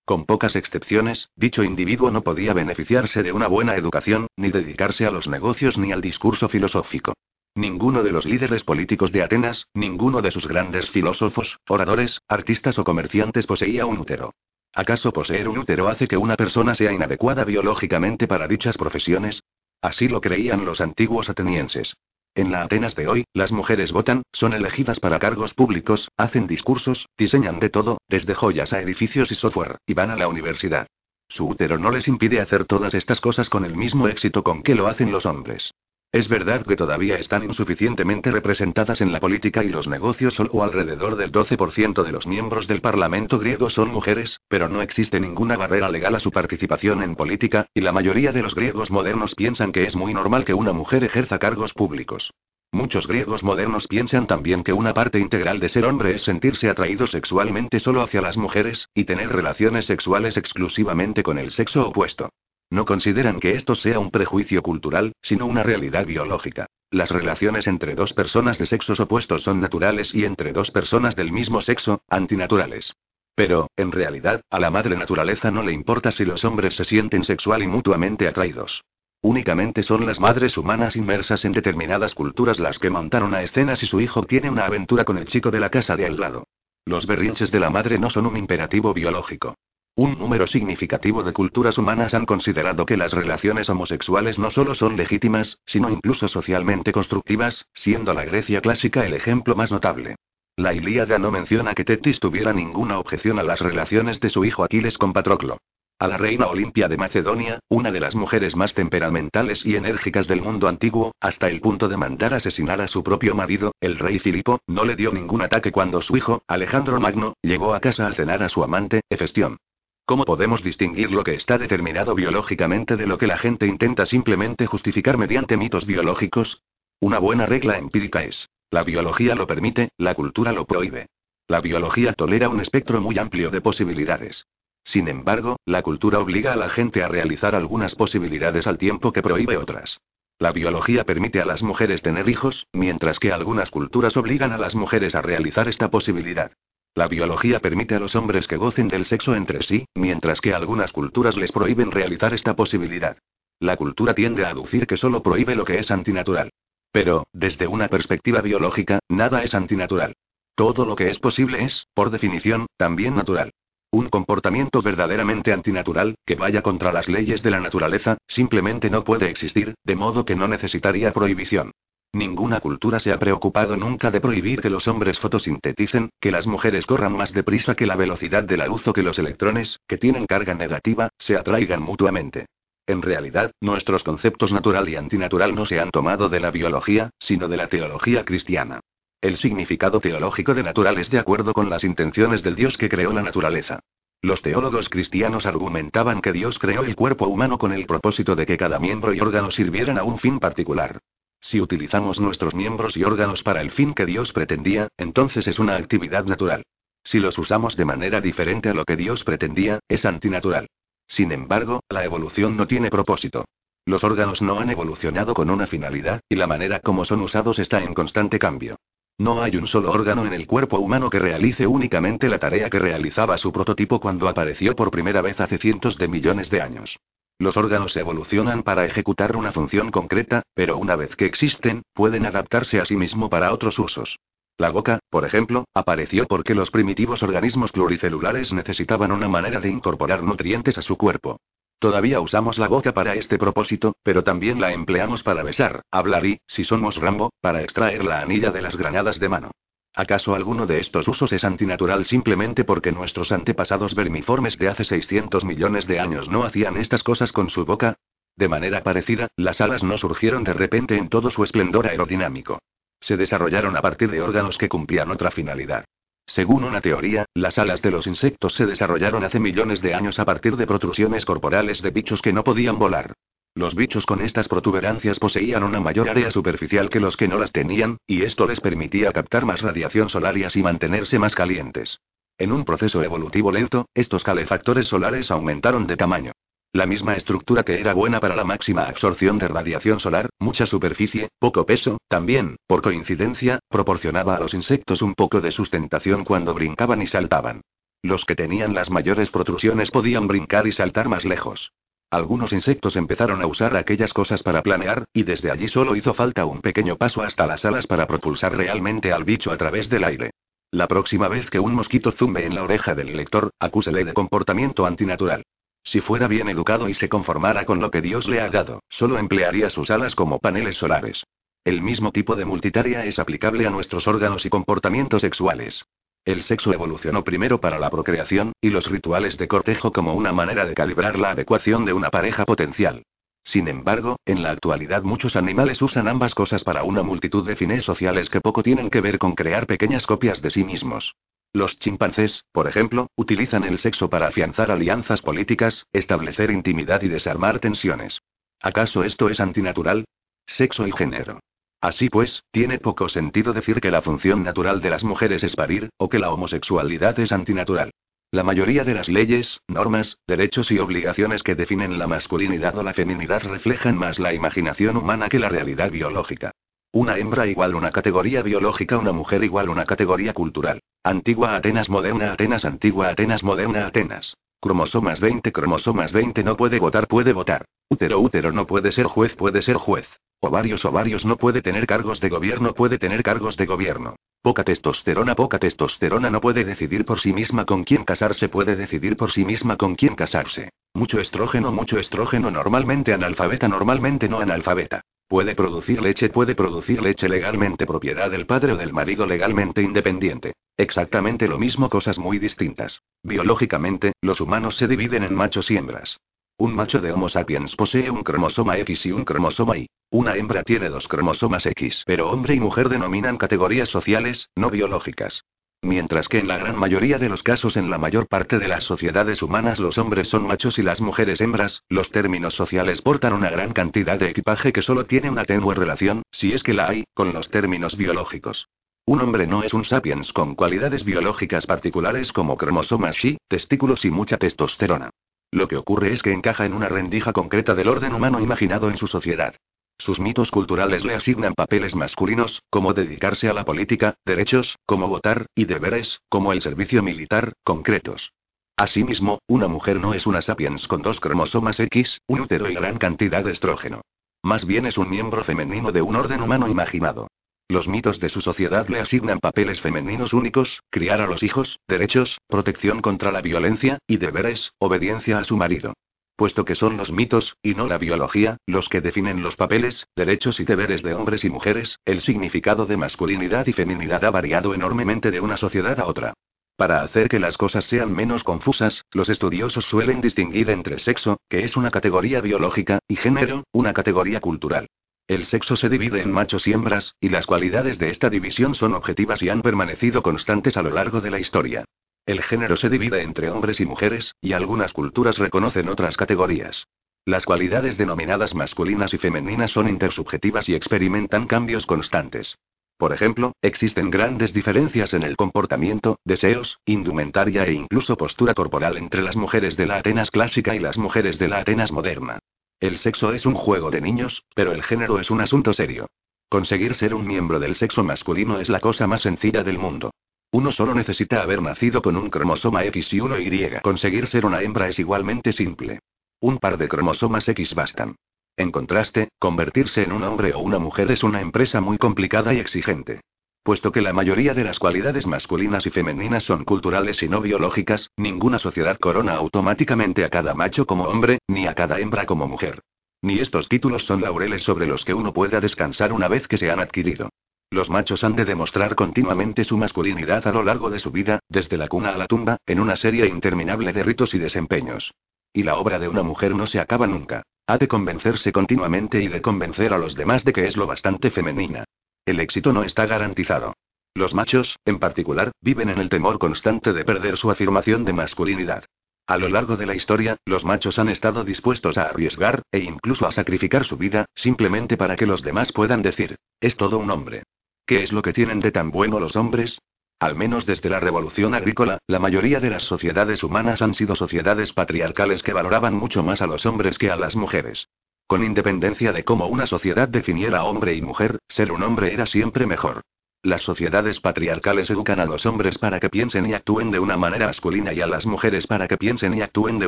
Con 0.03 0.25
pocas 0.25 0.57
excepciones, 0.57 1.29
dicho 1.37 1.63
individuo 1.63 2.11
no 2.11 2.21
podía 2.21 2.51
beneficiarse 2.51 3.23
de 3.23 3.31
una 3.31 3.47
buena 3.47 3.77
educación, 3.77 4.27
ni 4.35 4.51
dedicarse 4.51 5.05
a 5.05 5.11
los 5.11 5.29
negocios 5.29 5.77
ni 5.77 5.93
al 5.93 6.01
discurso 6.01 6.49
filosófico. 6.49 7.13
Ninguno 7.55 8.01
de 8.01 8.11
los 8.11 8.25
líderes 8.25 8.63
políticos 8.63 9.11
de 9.11 9.21
Atenas, 9.21 9.67
ninguno 9.75 10.23
de 10.23 10.31
sus 10.31 10.47
grandes 10.47 10.89
filósofos, 10.89 11.59
oradores, 11.67 12.19
artistas 12.27 12.79
o 12.79 12.83
comerciantes 12.83 13.45
poseía 13.45 13.85
un 13.85 13.99
útero. 13.99 14.33
¿Acaso 14.73 15.13
poseer 15.13 15.47
un 15.47 15.59
útero 15.59 15.87
hace 15.87 16.07
que 16.07 16.17
una 16.17 16.35
persona 16.35 16.73
sea 16.73 16.91
inadecuada 16.91 17.43
biológicamente 17.43 18.27
para 18.27 18.47
dichas 18.47 18.75
profesiones? 18.75 19.43
Así 19.83 20.07
lo 20.07 20.19
creían 20.19 20.65
los 20.65 20.81
antiguos 20.81 21.29
atenienses. 21.29 21.95
En 22.33 22.51
la 22.51 22.63
Atenas 22.63 22.95
de 22.95 23.07
hoy, 23.07 23.25
las 23.33 23.51
mujeres 23.51 23.91
votan, 23.91 24.23
son 24.31 24.53
elegidas 24.53 24.99
para 24.99 25.19
cargos 25.19 25.53
públicos, 25.53 26.09
hacen 26.17 26.47
discursos, 26.47 27.07
diseñan 27.19 27.59
de 27.59 27.69
todo, 27.69 27.99
desde 28.09 28.33
joyas 28.33 28.73
a 28.73 28.81
edificios 28.81 29.31
y 29.31 29.35
software, 29.35 29.77
y 29.85 29.93
van 29.93 30.09
a 30.09 30.15
la 30.15 30.27
universidad. 30.27 30.87
Su 31.27 31.49
útero 31.49 31.77
no 31.77 31.91
les 31.91 32.07
impide 32.07 32.41
hacer 32.41 32.65
todas 32.65 32.95
estas 32.95 33.21
cosas 33.21 33.51
con 33.51 33.63
el 33.63 33.75
mismo 33.75 34.07
éxito 34.07 34.43
con 34.43 34.63
que 34.63 34.73
lo 34.73 34.87
hacen 34.87 35.11
los 35.11 35.27
hombres. 35.27 35.71
Es 36.13 36.27
verdad 36.27 36.63
que 36.63 36.75
todavía 36.75 37.17
están 37.17 37.43
insuficientemente 37.43 38.29
representadas 38.29 39.01
en 39.01 39.11
la 39.11 39.19
política 39.19 39.63
y 39.63 39.69
los 39.69 39.87
negocios, 39.87 40.35
solo 40.35 40.61
alrededor 40.61 41.15
del 41.15 41.31
12% 41.31 42.03
de 42.03 42.11
los 42.11 42.27
miembros 42.27 42.67
del 42.67 42.81
Parlamento 42.81 43.39
griego 43.39 43.71
son 43.71 43.91
mujeres, 43.91 44.39
pero 44.47 44.69
no 44.69 44.83
existe 44.83 45.19
ninguna 45.19 45.57
barrera 45.57 45.89
legal 45.89 46.13
a 46.13 46.19
su 46.19 46.29
participación 46.29 47.01
en 47.01 47.15
política, 47.15 47.65
y 47.73 47.81
la 47.81 47.91
mayoría 47.91 48.31
de 48.31 48.43
los 48.43 48.53
griegos 48.53 48.91
modernos 48.91 49.33
piensan 49.33 49.71
que 49.71 49.85
es 49.85 49.95
muy 49.95 50.13
normal 50.13 50.45
que 50.45 50.53
una 50.53 50.71
mujer 50.71 51.03
ejerza 51.03 51.39
cargos 51.39 51.73
públicos. 51.73 52.31
Muchos 52.71 53.07
griegos 53.07 53.43
modernos 53.43 53.87
piensan 53.87 54.27
también 54.27 54.63
que 54.63 54.73
una 54.73 54.93
parte 54.93 55.17
integral 55.17 55.59
de 55.59 55.69
ser 55.69 55.85
hombre 55.85 56.13
es 56.13 56.21
sentirse 56.21 56.69
atraído 56.69 57.07
sexualmente 57.07 57.79
solo 57.79 58.03
hacia 58.03 58.21
las 58.21 58.37
mujeres, 58.37 58.87
y 58.93 59.05
tener 59.05 59.29
relaciones 59.29 59.87
sexuales 59.87 60.37
exclusivamente 60.37 61.23
con 61.23 61.39
el 61.39 61.49
sexo 61.49 61.87
opuesto. 61.87 62.29
No 62.73 62.85
consideran 62.85 63.39
que 63.39 63.53
esto 63.53 63.75
sea 63.75 63.99
un 63.99 64.09
prejuicio 64.09 64.63
cultural, 64.63 65.13
sino 65.21 65.45
una 65.45 65.61
realidad 65.61 66.07
biológica. 66.07 66.65
Las 66.89 67.11
relaciones 67.11 67.67
entre 67.67 67.93
dos 67.93 68.13
personas 68.13 68.57
de 68.57 68.65
sexos 68.65 68.99
opuestos 68.99 69.43
son 69.43 69.61
naturales 69.61 70.11
y 70.15 70.25
entre 70.25 70.53
dos 70.53 70.71
personas 70.71 71.15
del 71.15 71.31
mismo 71.31 71.61
sexo, 71.61 72.01
antinaturales. 72.09 72.95
Pero, 73.35 73.69
en 73.77 73.91
realidad, 73.91 74.41
a 74.49 74.59
la 74.59 74.71
madre 74.71 74.97
naturaleza 74.97 75.51
no 75.51 75.61
le 75.61 75.71
importa 75.71 76.11
si 76.11 76.25
los 76.25 76.43
hombres 76.45 76.75
se 76.75 76.83
sienten 76.83 77.23
sexual 77.23 77.61
y 77.61 77.67
mutuamente 77.67 78.27
atraídos. 78.27 78.83
Únicamente 79.21 79.83
son 79.83 80.07
las 80.07 80.19
madres 80.19 80.57
humanas 80.57 80.95
inmersas 80.95 81.45
en 81.45 81.51
determinadas 81.51 82.15
culturas 82.15 82.59
las 82.59 82.79
que 82.79 82.89
montaron 82.89 83.35
a 83.35 83.43
escena 83.43 83.75
si 83.75 83.85
su 83.85 84.01
hijo 84.01 84.23
tiene 84.23 84.49
una 84.49 84.65
aventura 84.65 85.03
con 85.03 85.19
el 85.19 85.27
chico 85.27 85.51
de 85.51 85.59
la 85.59 85.69
casa 85.69 85.95
de 85.95 86.07
al 86.07 86.19
lado. 86.19 86.47
Los 86.85 87.05
berrinches 87.05 87.51
de 87.51 87.59
la 87.59 87.69
madre 87.69 87.99
no 87.99 88.09
son 88.09 88.25
un 88.25 88.35
imperativo 88.35 88.95
biológico. 88.95 89.57
Un 89.95 90.17
número 90.17 90.47
significativo 90.47 91.21
de 91.21 91.33
culturas 91.33 91.77
humanas 91.77 92.15
han 92.15 92.25
considerado 92.25 92.83
que 92.87 92.97
las 92.97 93.13
relaciones 93.13 93.69
homosexuales 93.69 94.39
no 94.39 94.49
solo 94.49 94.73
son 94.73 94.97
legítimas, 94.97 95.59
sino 95.67 95.91
incluso 95.91 96.27
socialmente 96.27 96.91
constructivas, 96.91 97.67
siendo 97.73 98.11
la 98.15 98.25
Grecia 98.25 98.59
clásica 98.61 99.05
el 99.05 99.13
ejemplo 99.13 99.53
más 99.55 99.71
notable. 99.71 100.15
La 100.55 100.73
Ilíada 100.73 101.19
no 101.19 101.29
menciona 101.29 101.75
que 101.75 101.85
Tetis 101.85 102.19
tuviera 102.19 102.53
ninguna 102.53 102.97
objeción 102.97 103.37
a 103.37 103.43
las 103.43 103.59
relaciones 103.59 104.19
de 104.19 104.31
su 104.31 104.45
hijo 104.45 104.63
Aquiles 104.63 104.97
con 104.97 105.13
Patroclo. 105.13 105.57
A 105.99 106.07
la 106.07 106.17
reina 106.17 106.47
Olimpia 106.47 106.87
de 106.87 106.97
Macedonia, 106.97 107.59
una 107.69 107.91
de 107.91 107.99
las 107.99 108.15
mujeres 108.15 108.55
más 108.55 108.73
temperamentales 108.73 109.63
y 109.63 109.75
enérgicas 109.75 110.27
del 110.27 110.41
mundo 110.41 110.67
antiguo, 110.67 111.11
hasta 111.19 111.49
el 111.49 111.61
punto 111.61 111.87
de 111.87 111.97
mandar 111.97 112.33
asesinar 112.33 112.81
a 112.81 112.87
su 112.87 113.03
propio 113.03 113.35
marido, 113.35 113.73
el 113.79 113.99
rey 113.99 114.17
Filipo, 114.17 114.59
no 114.65 114.85
le 114.85 114.95
dio 114.95 115.11
ningún 115.11 115.43
ataque 115.43 115.71
cuando 115.71 116.01
su 116.01 116.17
hijo, 116.17 116.41
Alejandro 116.47 116.99
Magno, 116.99 117.35
llegó 117.43 117.75
a 117.75 117.79
casa 117.79 118.07
a 118.07 118.13
cenar 118.13 118.41
a 118.41 118.49
su 118.49 118.63
amante, 118.63 119.01
Hefestión. 119.07 119.59
¿Cómo 120.05 120.25
podemos 120.25 120.61
distinguir 120.61 121.11
lo 121.11 121.23
que 121.23 121.33
está 121.33 121.57
determinado 121.57 122.13
biológicamente 122.13 122.97
de 122.97 123.07
lo 123.07 123.17
que 123.17 123.27
la 123.27 123.37
gente 123.37 123.67
intenta 123.67 124.05
simplemente 124.05 124.65
justificar 124.65 125.17
mediante 125.17 125.55
mitos 125.55 125.85
biológicos? 125.85 126.61
Una 126.99 127.19
buena 127.19 127.45
regla 127.45 127.77
empírica 127.77 128.23
es, 128.23 128.49
la 128.69 128.83
biología 128.83 129.33
lo 129.33 129.47
permite, 129.47 129.89
la 129.97 130.13
cultura 130.13 130.51
lo 130.51 130.65
prohíbe. 130.65 131.07
La 131.47 131.61
biología 131.61 132.11
tolera 132.13 132.49
un 132.49 132.59
espectro 132.59 132.99
muy 132.99 133.17
amplio 133.17 133.49
de 133.49 133.61
posibilidades. 133.61 134.45
Sin 134.83 135.07
embargo, 135.07 135.55
la 135.65 135.81
cultura 135.81 136.19
obliga 136.19 136.51
a 136.51 136.57
la 136.57 136.69
gente 136.69 137.01
a 137.01 137.07
realizar 137.07 137.55
algunas 137.55 137.95
posibilidades 137.95 138.67
al 138.67 138.77
tiempo 138.77 139.13
que 139.13 139.21
prohíbe 139.21 139.55
otras. 139.55 140.01
La 140.37 140.51
biología 140.51 141.05
permite 141.05 141.39
a 141.39 141.45
las 141.45 141.63
mujeres 141.63 142.01
tener 142.01 142.27
hijos, 142.27 142.67
mientras 142.73 143.19
que 143.19 143.31
algunas 143.31 143.71
culturas 143.71 144.17
obligan 144.17 144.51
a 144.51 144.57
las 144.57 144.75
mujeres 144.75 145.15
a 145.15 145.21
realizar 145.21 145.69
esta 145.69 145.89
posibilidad. 145.89 146.51
La 146.95 147.07
biología 147.07 147.59
permite 147.59 147.95
a 147.95 147.99
los 147.99 148.15
hombres 148.15 148.47
que 148.47 148.57
gocen 148.57 148.87
del 148.87 149.05
sexo 149.05 149.35
entre 149.35 149.63
sí, 149.63 149.85
mientras 149.95 150.39
que 150.39 150.53
algunas 150.53 150.91
culturas 150.91 151.35
les 151.37 151.51
prohíben 151.51 151.91
realizar 151.91 152.35
esta 152.35 152.55
posibilidad. 152.55 153.17
La 153.59 153.77
cultura 153.77 154.13
tiende 154.13 154.45
a 154.45 154.49
aducir 154.49 154.85
que 154.85 154.97
solo 154.97 155.23
prohíbe 155.23 155.55
lo 155.55 155.65
que 155.65 155.79
es 155.79 155.89
antinatural. 155.89 156.51
Pero, 156.91 157.25
desde 157.33 157.65
una 157.65 157.87
perspectiva 157.87 158.41
biológica, 158.41 158.99
nada 159.09 159.41
es 159.41 159.55
antinatural. 159.55 160.13
Todo 160.53 160.85
lo 160.85 160.95
que 160.95 161.09
es 161.09 161.17
posible 161.17 161.63
es, 161.63 161.87
por 161.95 162.11
definición, 162.11 162.67
también 162.77 163.15
natural. 163.15 163.51
Un 163.89 164.09
comportamiento 164.09 164.83
verdaderamente 164.83 165.51
antinatural, 165.51 166.15
que 166.25 166.35
vaya 166.35 166.61
contra 166.61 166.91
las 166.91 167.07
leyes 167.07 167.41
de 167.41 167.49
la 167.49 167.59
naturaleza, 167.59 168.17
simplemente 168.27 168.91
no 168.91 169.03
puede 169.03 169.31
existir, 169.31 169.73
de 169.83 169.95
modo 169.95 170.25
que 170.25 170.35
no 170.35 170.47
necesitaría 170.47 171.11
prohibición. 171.11 171.71
Ninguna 172.15 172.59
cultura 172.59 172.99
se 172.99 173.11
ha 173.11 173.17
preocupado 173.17 173.75
nunca 173.75 174.11
de 174.11 174.21
prohibir 174.21 174.61
que 174.61 174.69
los 174.69 174.87
hombres 174.87 175.17
fotosinteticen, 175.17 176.11
que 176.19 176.31
las 176.31 176.45
mujeres 176.45 176.85
corran 176.85 177.17
más 177.17 177.33
deprisa 177.33 177.73
que 177.73 177.87
la 177.87 177.95
velocidad 177.95 178.43
de 178.43 178.55
la 178.55 178.67
luz 178.67 178.87
o 178.87 178.93
que 178.93 179.01
los 179.01 179.17
electrones, 179.17 179.79
que 179.87 179.97
tienen 179.97 180.27
carga 180.27 180.53
negativa, 180.53 181.09
se 181.17 181.35
atraigan 181.35 181.81
mutuamente. 181.81 182.45
En 182.85 183.01
realidad, 183.01 183.51
nuestros 183.61 184.03
conceptos 184.03 184.53
natural 184.53 184.87
y 184.89 184.95
antinatural 184.95 185.55
no 185.55 185.65
se 185.65 185.79
han 185.79 185.89
tomado 185.89 186.29
de 186.29 186.39
la 186.39 186.51
biología, 186.51 187.09
sino 187.17 187.47
de 187.47 187.57
la 187.57 187.67
teología 187.67 188.23
cristiana. 188.23 188.81
El 189.19 189.37
significado 189.37 189.99
teológico 189.99 190.53
de 190.53 190.61
natural 190.61 190.99
es 190.99 191.09
de 191.09 191.17
acuerdo 191.17 191.53
con 191.53 191.71
las 191.71 191.83
intenciones 191.83 192.43
del 192.43 192.55
Dios 192.55 192.77
que 192.77 192.89
creó 192.89 193.11
la 193.11 193.23
naturaleza. 193.23 193.79
Los 194.21 194.43
teólogos 194.43 194.87
cristianos 194.87 195.47
argumentaban 195.47 196.21
que 196.21 196.31
Dios 196.31 196.59
creó 196.59 196.83
el 196.83 196.95
cuerpo 196.95 197.27
humano 197.27 197.57
con 197.57 197.73
el 197.73 197.87
propósito 197.87 198.35
de 198.35 198.45
que 198.45 198.57
cada 198.57 198.77
miembro 198.77 199.15
y 199.15 199.19
órgano 199.19 199.49
sirvieran 199.49 199.97
a 199.97 200.03
un 200.03 200.19
fin 200.19 200.39
particular. 200.39 200.99
Si 201.43 201.59
utilizamos 201.59 202.21
nuestros 202.21 202.55
miembros 202.55 202.95
y 202.95 203.03
órganos 203.03 203.43
para 203.43 203.61
el 203.61 203.71
fin 203.71 203.93
que 203.93 204.05
Dios 204.05 204.31
pretendía, 204.31 204.87
entonces 204.97 205.45
es 205.45 205.59
una 205.59 205.75
actividad 205.75 206.23
natural. 206.23 206.63
Si 207.03 207.19
los 207.19 207.37
usamos 207.37 207.75
de 207.75 207.83
manera 207.83 208.21
diferente 208.21 208.69
a 208.69 208.73
lo 208.73 208.85
que 208.85 208.95
Dios 208.95 209.25
pretendía, 209.25 209.79
es 209.89 210.05
antinatural. 210.05 210.67
Sin 211.05 211.33
embargo, 211.33 211.81
la 211.89 212.05
evolución 212.05 212.55
no 212.55 212.65
tiene 212.65 212.89
propósito. 212.89 213.43
Los 213.85 214.05
órganos 214.05 214.41
no 214.41 214.57
han 214.57 214.69
evolucionado 214.69 215.33
con 215.33 215.49
una 215.49 215.67
finalidad, 215.67 216.21
y 216.29 216.35
la 216.37 216.47
manera 216.47 216.79
como 216.79 217.03
son 217.03 217.19
usados 217.19 217.59
está 217.59 217.83
en 217.83 217.93
constante 217.93 218.39
cambio. 218.39 218.77
No 219.17 219.43
hay 219.43 219.57
un 219.57 219.67
solo 219.67 219.91
órgano 219.91 220.25
en 220.25 220.31
el 220.31 220.47
cuerpo 220.47 220.79
humano 220.79 221.09
que 221.09 221.19
realice 221.19 221.67
únicamente 221.67 222.29
la 222.29 222.39
tarea 222.39 222.69
que 222.69 222.79
realizaba 222.79 223.37
su 223.37 223.51
prototipo 223.51 223.99
cuando 223.99 224.29
apareció 224.29 224.77
por 224.77 224.91
primera 224.91 225.21
vez 225.21 225.41
hace 225.41 225.57
cientos 225.57 225.97
de 225.97 226.07
millones 226.07 226.49
de 226.49 226.61
años. 226.61 226.97
Los 227.43 227.57
órganos 227.57 227.97
evolucionan 227.97 228.63
para 228.63 228.85
ejecutar 228.85 229.35
una 229.35 229.51
función 229.51 229.91
concreta, 229.91 230.43
pero 230.53 230.77
una 230.77 230.95
vez 230.95 231.17
que 231.17 231.25
existen, 231.25 231.81
pueden 231.93 232.25
adaptarse 232.25 232.79
a 232.79 232.85
sí 232.85 232.95
mismo 232.95 233.29
para 233.29 233.51
otros 233.51 233.77
usos. 233.79 234.17
La 234.57 234.69
boca, 234.69 234.99
por 235.09 235.25
ejemplo, 235.25 235.65
apareció 235.73 236.25
porque 236.25 236.55
los 236.55 236.71
primitivos 236.71 237.21
organismos 237.21 237.73
pluricelulares 237.73 238.53
necesitaban 238.53 239.11
una 239.11 239.27
manera 239.27 239.59
de 239.59 239.69
incorporar 239.69 240.23
nutrientes 240.23 240.77
a 240.77 240.81
su 240.81 240.95
cuerpo. 240.95 241.35
Todavía 241.79 242.21
usamos 242.21 242.57
la 242.57 242.69
boca 242.69 242.93
para 242.93 243.13
este 243.13 243.37
propósito, 243.37 243.97
pero 244.03 244.23
también 244.23 244.61
la 244.61 244.71
empleamos 244.71 245.21
para 245.21 245.43
besar, 245.43 245.81
hablar 245.91 246.25
y, 246.25 246.39
si 246.47 246.63
somos 246.63 246.95
Rambo, 246.95 247.33
para 247.41 247.61
extraer 247.61 248.05
la 248.05 248.21
anilla 248.21 248.51
de 248.51 248.61
las 248.61 248.77
granadas 248.77 249.19
de 249.19 249.27
mano. 249.27 249.51
¿Acaso 249.95 250.33
alguno 250.33 250.65
de 250.65 250.79
estos 250.79 251.07
usos 251.07 251.31
es 251.33 251.43
antinatural 251.43 252.05
simplemente 252.05 252.63
porque 252.63 252.91
nuestros 252.91 253.31
antepasados 253.31 253.93
vermiformes 253.93 254.57
de 254.57 254.69
hace 254.69 254.83
600 254.83 255.45
millones 255.45 255.85
de 255.85 255.99
años 255.99 256.29
no 256.29 256.45
hacían 256.45 256.77
estas 256.77 257.03
cosas 257.03 257.31
con 257.31 257.51
su 257.51 257.63
boca? 257.63 257.99
De 258.35 258.47
manera 258.47 258.81
parecida, 258.81 259.27
las 259.37 259.61
alas 259.61 259.83
no 259.83 259.95
surgieron 259.99 260.43
de 260.43 260.53
repente 260.53 260.97
en 260.97 261.09
todo 261.09 261.29
su 261.29 261.43
esplendor 261.43 261.85
aerodinámico. 261.87 262.59
Se 262.99 263.17
desarrollaron 263.17 263.77
a 263.77 263.81
partir 263.81 264.09
de 264.09 264.21
órganos 264.21 264.57
que 264.57 264.69
cumplían 264.69 265.11
otra 265.11 265.29
finalidad. 265.29 265.85
Según 266.25 266.63
una 266.63 266.81
teoría, 266.81 267.25
las 267.35 267.59
alas 267.59 267.83
de 267.83 267.91
los 267.91 268.07
insectos 268.07 268.55
se 268.55 268.65
desarrollaron 268.65 269.23
hace 269.23 269.39
millones 269.39 269.81
de 269.81 269.93
años 269.93 270.17
a 270.17 270.25
partir 270.25 270.55
de 270.55 270.65
protrusiones 270.65 271.25
corporales 271.25 271.83
de 271.83 271.91
bichos 271.91 272.21
que 272.23 272.33
no 272.33 272.43
podían 272.43 272.79
volar. 272.79 273.13
Los 273.55 273.75
bichos 273.75 274.07
con 274.07 274.21
estas 274.21 274.47
protuberancias 274.47 275.19
poseían 275.19 275.63
una 275.63 275.79
mayor 275.79 276.09
área 276.09 276.31
superficial 276.31 276.89
que 276.89 276.99
los 276.99 277.15
que 277.15 277.27
no 277.27 277.37
las 277.37 277.51
tenían, 277.51 277.97
y 278.07 278.23
esto 278.23 278.47
les 278.47 278.59
permitía 278.59 279.11
captar 279.11 279.45
más 279.45 279.61
radiación 279.61 280.09
solar 280.09 280.35
y 280.39 280.43
así 280.43 280.63
mantenerse 280.63 281.19
más 281.19 281.35
calientes. 281.35 281.99
En 282.39 282.51
un 282.51 282.65
proceso 282.65 283.03
evolutivo 283.03 283.51
lento, 283.51 283.85
estos 283.93 284.23
calefactores 284.23 284.87
solares 284.87 285.29
aumentaron 285.29 285.85
de 285.85 285.97
tamaño. 285.97 286.31
La 286.71 286.87
misma 286.87 287.13
estructura 287.13 287.61
que 287.61 287.79
era 287.79 287.93
buena 287.93 288.19
para 288.19 288.35
la 288.35 288.43
máxima 288.43 288.85
absorción 288.85 289.37
de 289.37 289.47
radiación 289.47 289.99
solar, 289.99 290.29
mucha 290.39 290.65
superficie, 290.65 291.29
poco 291.37 291.67
peso, 291.67 291.99
también, 292.07 292.55
por 292.65 292.81
coincidencia, 292.81 293.59
proporcionaba 293.69 294.35
a 294.35 294.39
los 294.39 294.55
insectos 294.55 295.03
un 295.03 295.13
poco 295.13 295.41
de 295.41 295.51
sustentación 295.51 296.23
cuando 296.23 296.55
brincaban 296.55 297.03
y 297.03 297.05
saltaban. 297.05 297.61
Los 298.01 298.25
que 298.25 298.35
tenían 298.35 298.73
las 298.73 298.89
mayores 298.89 299.29
protrusiones 299.29 299.91
podían 299.91 300.27
brincar 300.27 300.65
y 300.65 300.71
saltar 300.71 301.07
más 301.07 301.23
lejos. 301.23 301.71
Algunos 302.13 302.53
insectos 302.53 302.95
empezaron 302.95 303.41
a 303.41 303.47
usar 303.47 303.75
aquellas 303.75 304.13
cosas 304.13 304.43
para 304.43 304.61
planear, 304.61 305.05
y 305.13 305.23
desde 305.23 305.49
allí 305.49 305.67
solo 305.67 305.95
hizo 305.95 306.13
falta 306.13 306.45
un 306.45 306.61
pequeño 306.61 306.95
paso 306.95 307.23
hasta 307.23 307.47
las 307.47 307.65
alas 307.65 307.87
para 307.87 308.05
propulsar 308.05 308.55
realmente 308.55 309.11
al 309.11 309.23
bicho 309.23 309.51
a 309.51 309.57
través 309.57 309.89
del 309.89 310.03
aire. 310.03 310.29
La 310.69 310.87
próxima 310.87 311.27
vez 311.27 311.49
que 311.49 311.59
un 311.59 311.73
mosquito 311.73 312.11
zumbe 312.11 312.45
en 312.45 312.53
la 312.53 312.61
oreja 312.61 312.93
del 312.93 313.17
lector, 313.17 313.49
acúsele 313.57 314.05
de 314.05 314.13
comportamiento 314.13 314.85
antinatural. 314.85 315.41
Si 315.83 316.01
fuera 316.01 316.27
bien 316.27 316.49
educado 316.49 316.87
y 316.87 316.93
se 316.93 317.09
conformara 317.09 317.65
con 317.65 317.79
lo 317.79 317.89
que 317.89 318.03
Dios 318.03 318.27
le 318.27 318.41
ha 318.41 318.49
dado, 318.49 318.83
solo 318.89 319.17
emplearía 319.17 319.71
sus 319.71 319.89
alas 319.89 320.13
como 320.13 320.37
paneles 320.37 320.75
solares. 320.75 321.23
El 321.65 321.81
mismo 321.81 322.11
tipo 322.11 322.35
de 322.35 322.45
multitarea 322.45 323.05
es 323.05 323.17
aplicable 323.17 323.65
a 323.65 323.71
nuestros 323.71 324.07
órganos 324.07 324.45
y 324.45 324.51
comportamientos 324.51 325.23
sexuales. 325.23 325.83
El 326.25 326.43
sexo 326.43 326.71
evolucionó 326.71 327.23
primero 327.23 327.59
para 327.59 327.79
la 327.79 327.89
procreación, 327.89 328.53
y 328.61 328.69
los 328.69 328.89
rituales 328.89 329.37
de 329.37 329.47
cortejo 329.49 329.91
como 329.91 330.13
una 330.13 330.31
manera 330.31 330.65
de 330.65 330.73
calibrar 330.73 331.19
la 331.19 331.31
adecuación 331.31 331.83
de 331.83 331.91
una 331.91 332.09
pareja 332.09 332.45
potencial. 332.45 333.03
Sin 333.43 333.67
embargo, 333.67 334.15
en 334.25 334.41
la 334.41 334.51
actualidad 334.51 335.03
muchos 335.03 335.35
animales 335.35 335.81
usan 335.81 336.07
ambas 336.07 336.33
cosas 336.33 336.63
para 336.63 336.83
una 336.83 337.03
multitud 337.03 337.45
de 337.45 337.57
fines 337.57 337.83
sociales 337.83 338.29
que 338.29 338.39
poco 338.39 338.63
tienen 338.63 338.89
que 338.89 339.01
ver 339.01 339.19
con 339.19 339.35
crear 339.35 339.67
pequeñas 339.67 340.07
copias 340.07 340.41
de 340.41 340.49
sí 340.49 340.63
mismos. 340.63 341.13
Los 341.51 341.77
chimpancés, 341.77 342.45
por 342.53 342.67
ejemplo, 342.67 343.07
utilizan 343.17 343.65
el 343.65 343.77
sexo 343.77 344.09
para 344.09 344.27
afianzar 344.27 344.71
alianzas 344.71 345.21
políticas, 345.21 345.85
establecer 345.91 346.51
intimidad 346.51 347.01
y 347.01 347.09
desarmar 347.09 347.59
tensiones. 347.59 348.21
¿Acaso 348.61 349.03
esto 349.03 349.27
es 349.27 349.41
antinatural? 349.41 350.05
Sexo 350.47 350.87
y 350.87 350.91
género. 350.93 351.39
Así 351.83 352.07
pues, 352.07 352.45
tiene 352.51 352.79
poco 352.79 353.09
sentido 353.09 353.51
decir 353.51 353.81
que 353.81 353.91
la 353.91 354.01
función 354.01 354.41
natural 354.41 354.79
de 354.79 354.89
las 354.89 355.03
mujeres 355.03 355.43
es 355.43 355.57
parir, 355.57 355.89
o 355.97 356.07
que 356.07 356.17
la 356.17 356.31
homosexualidad 356.31 357.19
es 357.19 357.33
antinatural. 357.33 357.91
La 358.31 358.41
mayoría 358.41 358.85
de 358.85 358.93
las 358.93 359.09
leyes, 359.09 359.59
normas, 359.67 360.17
derechos 360.25 360.71
y 360.71 360.79
obligaciones 360.79 361.43
que 361.43 361.55
definen 361.55 361.99
la 361.99 362.07
masculinidad 362.07 362.77
o 362.77 362.83
la 362.83 362.93
feminidad 362.93 363.43
reflejan 363.43 363.97
más 363.97 364.17
la 364.17 364.33
imaginación 364.33 364.95
humana 364.95 365.27
que 365.27 365.39
la 365.39 365.49
realidad 365.49 365.91
biológica. 365.91 366.53
Una 366.95 367.17
hembra 367.17 367.47
igual 367.47 367.73
una 367.73 367.89
categoría 367.89 368.43
biológica, 368.43 368.99
una 368.99 369.11
mujer 369.11 369.43
igual 369.43 369.67
una 369.67 369.83
categoría 369.83 370.31
cultural. 370.31 370.79
Antigua 371.01 371.55
Atenas, 371.55 371.89
moderna 371.89 372.33
Atenas, 372.33 372.65
antigua 372.65 373.09
Atenas, 373.09 373.43
moderna 373.43 373.87
Atenas. 373.87 374.37
Cromosomas 374.61 375.19
20, 375.19 375.51
cromosomas 375.51 376.13
20 376.13 376.43
no 376.43 376.55
puede 376.55 376.77
votar, 376.77 377.07
puede 377.07 377.33
votar. 377.33 377.65
Útero, 377.89 378.19
útero 378.19 378.51
no 378.51 378.67
puede 378.67 378.91
ser 378.91 379.07
juez, 379.07 379.35
puede 379.35 379.63
ser 379.63 379.77
juez. 379.77 380.07
Ovarios, 380.39 380.85
ovarios 380.85 381.25
no 381.25 381.37
puede 381.37 381.63
tener 381.63 381.87
cargos 381.87 382.19
de 382.19 382.29
gobierno, 382.29 382.75
puede 382.75 382.99
tener 382.99 383.23
cargos 383.23 383.57
de 383.57 383.65
gobierno. 383.65 384.15
Poca 384.43 384.63
testosterona, 384.63 385.33
poca 385.33 385.57
testosterona 385.57 386.29
no 386.29 386.41
puede 386.41 386.63
decidir 386.63 387.05
por 387.05 387.19
sí 387.19 387.33
misma 387.33 387.65
con 387.65 387.85
quién 387.85 388.05
casarse, 388.05 388.49
puede 388.49 388.75
decidir 388.75 389.17
por 389.17 389.31
sí 389.31 389.45
misma 389.45 389.77
con 389.77 389.95
quién 389.95 390.13
casarse. 390.13 390.69
Mucho 390.93 391.19
estrógeno, 391.19 391.71
mucho 391.71 391.97
estrógeno, 391.97 392.51
normalmente 392.51 393.13
analfabeta, 393.13 393.67
normalmente 393.67 394.29
no 394.29 394.39
analfabeta. 394.39 395.01
Puede 395.33 395.55
producir 395.55 395.99
leche, 395.99 396.29
puede 396.29 396.53
producir 396.53 397.01
leche 397.01 397.27
legalmente 397.27 397.87
propiedad 397.87 398.29
del 398.29 398.45
padre 398.45 398.73
o 398.73 398.77
del 398.77 398.93
marido 398.93 399.25
legalmente 399.25 399.81
independiente. 399.81 400.53
Exactamente 400.77 401.47
lo 401.47 401.57
mismo, 401.57 401.89
cosas 401.89 402.19
muy 402.19 402.37
distintas. 402.37 403.01
Biológicamente, 403.23 404.13
los 404.21 404.41
humanos 404.41 404.77
se 404.77 404.87
dividen 404.87 405.23
en 405.23 405.33
machos 405.33 405.71
y 405.71 405.77
hembras. 405.77 406.19
Un 406.59 406.75
macho 406.75 407.01
de 407.01 407.11
Homo 407.11 407.29
sapiens 407.29 407.75
posee 407.75 408.11
un 408.11 408.21
cromosoma 408.21 408.77
X 408.77 409.07
y 409.07 409.11
un 409.11 409.25
cromosoma 409.25 409.75
Y. 409.75 409.87
Una 410.11 410.35
hembra 410.35 410.61
tiene 410.61 410.89
dos 410.89 411.07
cromosomas 411.07 411.65
X, 411.65 412.03
pero 412.05 412.29
hombre 412.29 412.53
y 412.53 412.59
mujer 412.59 412.87
denominan 412.87 413.37
categorías 413.37 413.89
sociales, 413.89 414.49
no 414.55 414.69
biológicas. 414.69 415.45
Mientras 415.83 416.29
que 416.29 416.39
en 416.39 416.47
la 416.47 416.57
gran 416.57 416.77
mayoría 416.77 417.17
de 417.17 417.27
los 417.27 417.43
casos 417.43 417.75
en 417.75 417.89
la 417.89 417.97
mayor 417.97 418.27
parte 418.29 418.57
de 418.57 418.69
las 418.69 418.83
sociedades 418.83 419.41
humanas 419.41 419.79
los 419.79 419.97
hombres 419.97 420.29
son 420.29 420.47
machos 420.47 420.79
y 420.79 420.81
las 420.81 421.01
mujeres 421.01 421.41
hembras, 421.41 421.83
los 421.89 422.09
términos 422.09 422.55
sociales 422.55 423.01
portan 423.01 423.33
una 423.33 423.49
gran 423.49 423.73
cantidad 423.73 424.17
de 424.17 424.29
equipaje 424.29 424.71
que 424.71 424.81
solo 424.81 425.05
tiene 425.05 425.29
una 425.29 425.43
tenue 425.43 425.75
relación, 425.75 426.23
si 426.31 426.53
es 426.53 426.63
que 426.63 426.73
la 426.73 426.87
hay, 426.87 427.03
con 427.13 427.33
los 427.33 427.49
términos 427.49 427.97
biológicos. 427.97 428.69
Un 429.05 429.19
hombre 429.19 429.45
no 429.45 429.61
es 429.61 429.73
un 429.73 429.83
sapiens 429.83 430.31
con 430.31 430.55
cualidades 430.55 431.03
biológicas 431.03 431.65
particulares 431.65 432.31
como 432.31 432.55
cromosomas 432.55 433.23
Y, 433.25 433.37
testículos 433.49 434.05
y 434.05 434.09
mucha 434.09 434.37
testosterona. 434.37 435.09
Lo 435.51 435.67
que 435.67 435.75
ocurre 435.75 436.13
es 436.13 436.23
que 436.23 436.31
encaja 436.31 436.65
en 436.65 436.73
una 436.73 436.87
rendija 436.87 437.33
concreta 437.33 437.75
del 437.75 437.89
orden 437.89 438.13
humano 438.13 438.39
imaginado 438.39 438.89
en 438.89 438.95
su 438.95 439.07
sociedad. 439.07 439.55
Sus 439.97 440.19
mitos 440.19 440.51
culturales 440.51 441.05
le 441.05 441.15
asignan 441.15 441.53
papeles 441.53 441.95
masculinos, 441.95 442.61
como 442.69 442.93
dedicarse 442.93 443.47
a 443.47 443.53
la 443.53 443.63
política, 443.63 444.15
derechos, 444.25 444.77
como 444.85 445.07
votar, 445.07 445.45
y 445.55 445.65
deberes, 445.65 446.19
como 446.29 446.51
el 446.51 446.61
servicio 446.61 447.01
militar, 447.03 447.53
concretos. 447.63 448.33
Asimismo, 448.75 449.39
una 449.47 449.67
mujer 449.67 449.99
no 449.99 450.13
es 450.13 450.25
una 450.25 450.41
sapiens 450.41 450.87
con 450.87 451.01
dos 451.01 451.19
cromosomas 451.19 451.79
X, 451.79 452.19
un 452.27 452.41
útero 452.41 452.69
y 452.69 452.73
gran 452.73 452.97
cantidad 452.97 453.43
de 453.43 453.51
estrógeno. 453.51 454.01
Más 454.41 454.65
bien 454.65 454.85
es 454.85 454.97
un 454.97 455.09
miembro 455.09 455.43
femenino 455.43 455.91
de 455.91 456.01
un 456.01 456.15
orden 456.15 456.41
humano 456.41 456.67
imaginado. 456.67 457.27
Los 457.69 457.87
mitos 457.87 458.19
de 458.19 458.29
su 458.29 458.41
sociedad 458.41 458.87
le 458.89 458.99
asignan 458.99 459.39
papeles 459.39 459.79
femeninos 459.79 460.33
únicos, 460.33 460.81
criar 460.89 461.21
a 461.21 461.27
los 461.27 461.43
hijos, 461.43 461.79
derechos, 461.87 462.39
protección 462.47 463.01
contra 463.01 463.31
la 463.31 463.41
violencia, 463.41 463.99
y 464.05 464.17
deberes, 464.17 464.73
obediencia 464.79 465.39
a 465.39 465.43
su 465.45 465.55
marido. 465.55 465.93
Puesto 466.35 466.65
que 466.65 466.73
son 466.73 466.97
los 466.97 467.11
mitos, 467.11 467.57
y 467.61 467.75
no 467.75 467.87
la 467.87 467.99
biología, 467.99 468.57
los 468.65 468.89
que 468.89 469.01
definen 469.01 469.43
los 469.43 469.55
papeles, 469.55 470.07
derechos 470.15 470.59
y 470.59 470.65
deberes 470.65 471.03
de 471.03 471.13
hombres 471.13 471.43
y 471.43 471.49
mujeres, 471.49 471.99
el 472.05 472.21
significado 472.21 472.87
de 472.87 472.97
masculinidad 472.97 473.67
y 473.67 473.73
feminidad 473.73 474.25
ha 474.25 474.31
variado 474.31 474.73
enormemente 474.73 475.29
de 475.29 475.39
una 475.39 475.57
sociedad 475.57 475.99
a 475.99 476.05
otra. 476.07 476.33
Para 476.75 477.03
hacer 477.03 477.29
que 477.29 477.37
las 477.37 477.55
cosas 477.55 477.85
sean 477.85 478.11
menos 478.11 478.43
confusas, 478.43 479.05
los 479.11 479.29
estudiosos 479.29 479.85
suelen 479.85 480.21
distinguir 480.21 480.71
entre 480.71 480.97
sexo, 480.97 481.37
que 481.47 481.65
es 481.65 481.77
una 481.77 481.91
categoría 481.91 482.41
biológica, 482.41 482.97
y 483.07 483.15
género, 483.15 483.63
una 483.71 483.93
categoría 483.93 484.39
cultural. 484.39 484.87
El 485.27 485.45
sexo 485.45 485.75
se 485.75 485.87
divide 485.87 486.21
en 486.21 486.31
machos 486.31 486.67
y 486.67 486.73
hembras, 486.73 487.15
y 487.21 487.29
las 487.29 487.45
cualidades 487.45 487.99
de 487.99 488.09
esta 488.09 488.31
división 488.31 488.73
son 488.73 488.95
objetivas 488.95 489.43
y 489.43 489.49
han 489.49 489.61
permanecido 489.61 490.23
constantes 490.23 490.77
a 490.77 490.81
lo 490.81 490.89
largo 490.89 491.21
de 491.21 491.29
la 491.29 491.39
historia. 491.39 491.85
El 492.25 492.41
género 492.41 492.77
se 492.77 492.89
divide 492.89 493.21
entre 493.21 493.49
hombres 493.49 493.81
y 493.81 493.85
mujeres, 493.85 494.35
y 494.39 494.53
algunas 494.53 494.93
culturas 494.93 495.37
reconocen 495.37 495.89
otras 495.89 496.15
categorías. 496.15 496.87
Las 497.25 497.45
cualidades 497.45 497.97
denominadas 497.97 498.55
masculinas 498.55 499.13
y 499.13 499.17
femeninas 499.17 499.71
son 499.71 499.89
intersubjetivas 499.89 500.69
y 500.69 500.75
experimentan 500.75 501.47
cambios 501.47 501.85
constantes. 501.85 502.57
Por 502.97 503.11
ejemplo, 503.11 503.53
existen 503.61 504.09
grandes 504.09 504.53
diferencias 504.53 505.13
en 505.13 505.23
el 505.23 505.35
comportamiento, 505.35 506.17
deseos, 506.23 506.79
indumentaria 506.85 507.65
e 507.65 507.73
incluso 507.73 508.15
postura 508.15 508.53
corporal 508.53 508.97
entre 508.97 509.21
las 509.21 509.35
mujeres 509.35 509.75
de 509.75 509.87
la 509.87 509.97
Atenas 509.97 510.31
clásica 510.31 510.75
y 510.75 510.79
las 510.79 510.97
mujeres 510.97 511.37
de 511.39 511.49
la 511.49 511.59
Atenas 511.59 511.91
moderna. 511.91 512.39
El 512.79 512.97
sexo 512.99 513.33
es 513.33 513.45
un 513.45 513.55
juego 513.55 513.91
de 513.91 513.99
niños, 513.99 514.43
pero 514.55 514.71
el 514.71 514.83
género 514.83 515.19
es 515.19 515.29
un 515.29 515.41
asunto 515.41 515.73
serio. 515.73 516.07
Conseguir 516.47 516.93
ser 516.93 517.13
un 517.13 517.27
miembro 517.27 517.59
del 517.59 517.75
sexo 517.75 518.03
masculino 518.03 518.59
es 518.59 518.69
la 518.69 518.79
cosa 518.79 519.07
más 519.07 519.21
sencilla 519.21 519.63
del 519.63 519.79
mundo. 519.79 520.11
Uno 520.53 520.71
solo 520.71 520.93
necesita 520.93 521.41
haber 521.41 521.63
nacido 521.63 522.03
con 522.03 522.15
un 522.15 522.29
cromosoma 522.29 522.85
X 522.85 523.11
y 523.15 523.21
uno 523.21 523.39
Y. 523.39 523.81
Conseguir 523.81 524.27
ser 524.27 524.45
una 524.45 524.61
hembra 524.61 524.87
es 524.87 524.99
igualmente 524.99 525.51
simple. 525.51 525.99
Un 526.39 526.59
par 526.59 526.77
de 526.77 526.87
cromosomas 526.87 527.49
X 527.49 527.73
bastan. 527.73 528.17
En 528.55 528.71
contraste, 528.71 529.29
convertirse 529.39 530.03
en 530.03 530.11
un 530.11 530.21
hombre 530.21 530.53
o 530.53 530.59
una 530.59 530.77
mujer 530.77 531.09
es 531.09 531.23
una 531.23 531.41
empresa 531.41 531.81
muy 531.81 531.97
complicada 531.97 532.53
y 532.53 532.59
exigente. 532.59 533.21
Puesto 533.63 533.91
que 533.91 534.03
la 534.03 534.13
mayoría 534.13 534.53
de 534.53 534.63
las 534.63 534.77
cualidades 534.77 535.25
masculinas 535.25 535.87
y 535.87 535.89
femeninas 535.89 536.43
son 536.43 536.65
culturales 536.65 537.23
y 537.23 537.29
no 537.29 537.41
biológicas, 537.41 538.11
ninguna 538.15 538.59
sociedad 538.59 538.99
corona 538.99 539.33
automáticamente 539.33 540.23
a 540.23 540.29
cada 540.29 540.53
macho 540.53 540.85
como 540.85 541.05
hombre, 541.05 541.39
ni 541.47 541.65
a 541.65 541.73
cada 541.73 541.99
hembra 541.99 542.27
como 542.27 542.47
mujer. 542.47 542.79
Ni 543.23 543.39
estos 543.39 543.69
títulos 543.69 544.05
son 544.05 544.21
laureles 544.21 544.61
sobre 544.61 544.85
los 544.85 545.03
que 545.03 545.15
uno 545.15 545.33
pueda 545.33 545.59
descansar 545.59 546.13
una 546.13 546.27
vez 546.27 546.47
que 546.47 546.59
se 546.59 546.69
han 546.69 546.79
adquirido. 546.79 547.29
Los 547.69 547.89
machos 547.89 548.23
han 548.23 548.35
de 548.35 548.45
demostrar 548.45 548.95
continuamente 548.95 549.63
su 549.63 549.77
masculinidad 549.77 550.47
a 550.47 550.51
lo 550.51 550.63
largo 550.63 550.89
de 550.89 550.99
su 550.99 551.11
vida, 551.11 551.39
desde 551.49 551.77
la 551.77 551.87
cuna 551.87 552.09
a 552.09 552.17
la 552.17 552.27
tumba, 552.27 552.57
en 552.65 552.79
una 552.79 552.95
serie 552.95 553.27
interminable 553.27 553.93
de 553.93 554.03
ritos 554.03 554.33
y 554.33 554.39
desempeños. 554.39 555.13
Y 555.51 555.63
la 555.63 555.77
obra 555.77 555.99
de 555.99 556.07
una 556.07 556.23
mujer 556.23 556.55
no 556.55 556.67
se 556.67 556.79
acaba 556.79 557.07
nunca. 557.07 557.43
Ha 557.65 557.77
de 557.77 557.87
convencerse 557.87 558.51
continuamente 558.51 559.21
y 559.21 559.27
de 559.27 559.41
convencer 559.41 559.93
a 559.93 559.97
los 559.97 560.15
demás 560.15 560.43
de 560.43 560.53
que 560.53 560.67
es 560.67 560.75
lo 560.75 560.85
bastante 560.85 561.31
femenina. 561.31 561.85
El 562.25 562.39
éxito 562.39 562.73
no 562.73 562.83
está 562.83 563.05
garantizado. 563.05 563.73
Los 564.15 564.33
machos, 564.33 564.77
en 564.85 564.99
particular, 564.99 565.51
viven 565.61 565.89
en 565.89 565.99
el 565.99 566.09
temor 566.09 566.39
constante 566.39 566.93
de 566.93 567.03
perder 567.03 567.37
su 567.37 567.49
afirmación 567.49 568.05
de 568.05 568.13
masculinidad. 568.13 568.85
A 569.25 569.37
lo 569.37 569.47
largo 569.47 569.77
de 569.77 569.85
la 569.85 569.95
historia, 569.95 570.37
los 570.45 570.65
machos 570.65 570.99
han 570.99 571.07
estado 571.07 571.45
dispuestos 571.45 571.97
a 571.97 572.03
arriesgar, 572.03 572.63
e 572.71 572.79
incluso 572.79 573.25
a 573.25 573.31
sacrificar 573.31 573.85
su 573.85 573.97
vida, 573.97 574.25
simplemente 574.35 574.97
para 574.97 575.15
que 575.15 575.25
los 575.25 575.41
demás 575.41 575.71
puedan 575.71 576.01
decir, 576.01 576.35
es 576.59 576.75
todo 576.75 576.97
un 576.97 577.09
hombre. 577.09 577.43
¿Qué 577.85 578.03
es 578.03 578.11
lo 578.11 578.21
que 578.21 578.33
tienen 578.33 578.59
de 578.59 578.71
tan 578.71 578.91
bueno 578.91 579.19
los 579.19 579.35
hombres? 579.37 579.79
Al 580.19 580.35
menos 580.35 580.65
desde 580.65 580.89
la 580.89 580.99
revolución 580.99 581.53
agrícola, 581.53 581.99
la 582.07 582.19
mayoría 582.19 582.59
de 582.59 582.69
las 582.69 582.83
sociedades 582.83 583.43
humanas 583.43 583.81
han 583.81 583.93
sido 583.93 584.15
sociedades 584.15 584.73
patriarcales 584.73 585.41
que 585.41 585.53
valoraban 585.53 585.93
mucho 585.93 586.23
más 586.23 586.41
a 586.41 586.47
los 586.47 586.65
hombres 586.65 586.97
que 586.97 587.09
a 587.09 587.15
las 587.15 587.35
mujeres. 587.35 587.87
Con 588.27 588.43
independencia 588.43 589.11
de 589.11 589.23
cómo 589.23 589.47
una 589.47 589.67
sociedad 589.67 590.07
definiera 590.07 590.63
hombre 590.63 590.95
y 590.95 591.01
mujer, 591.01 591.39
ser 591.47 591.71
un 591.71 591.83
hombre 591.83 592.13
era 592.13 592.25
siempre 592.25 592.65
mejor. 592.65 593.01
Las 593.45 593.61
sociedades 593.61 594.21
patriarcales 594.21 594.89
educan 594.89 595.19
a 595.19 595.25
los 595.25 595.45
hombres 595.45 595.77
para 595.77 595.99
que 595.99 596.09
piensen 596.09 596.45
y 596.45 596.53
actúen 596.53 596.91
de 596.91 596.99
una 596.99 597.17
manera 597.17 597.47
masculina 597.47 597.91
y 597.91 597.99
a 597.99 598.07
las 598.07 598.25
mujeres 598.25 598.67
para 598.67 598.87
que 598.87 598.95
piensen 598.95 599.33
y 599.33 599.41
actúen 599.41 599.79
de 599.79 599.87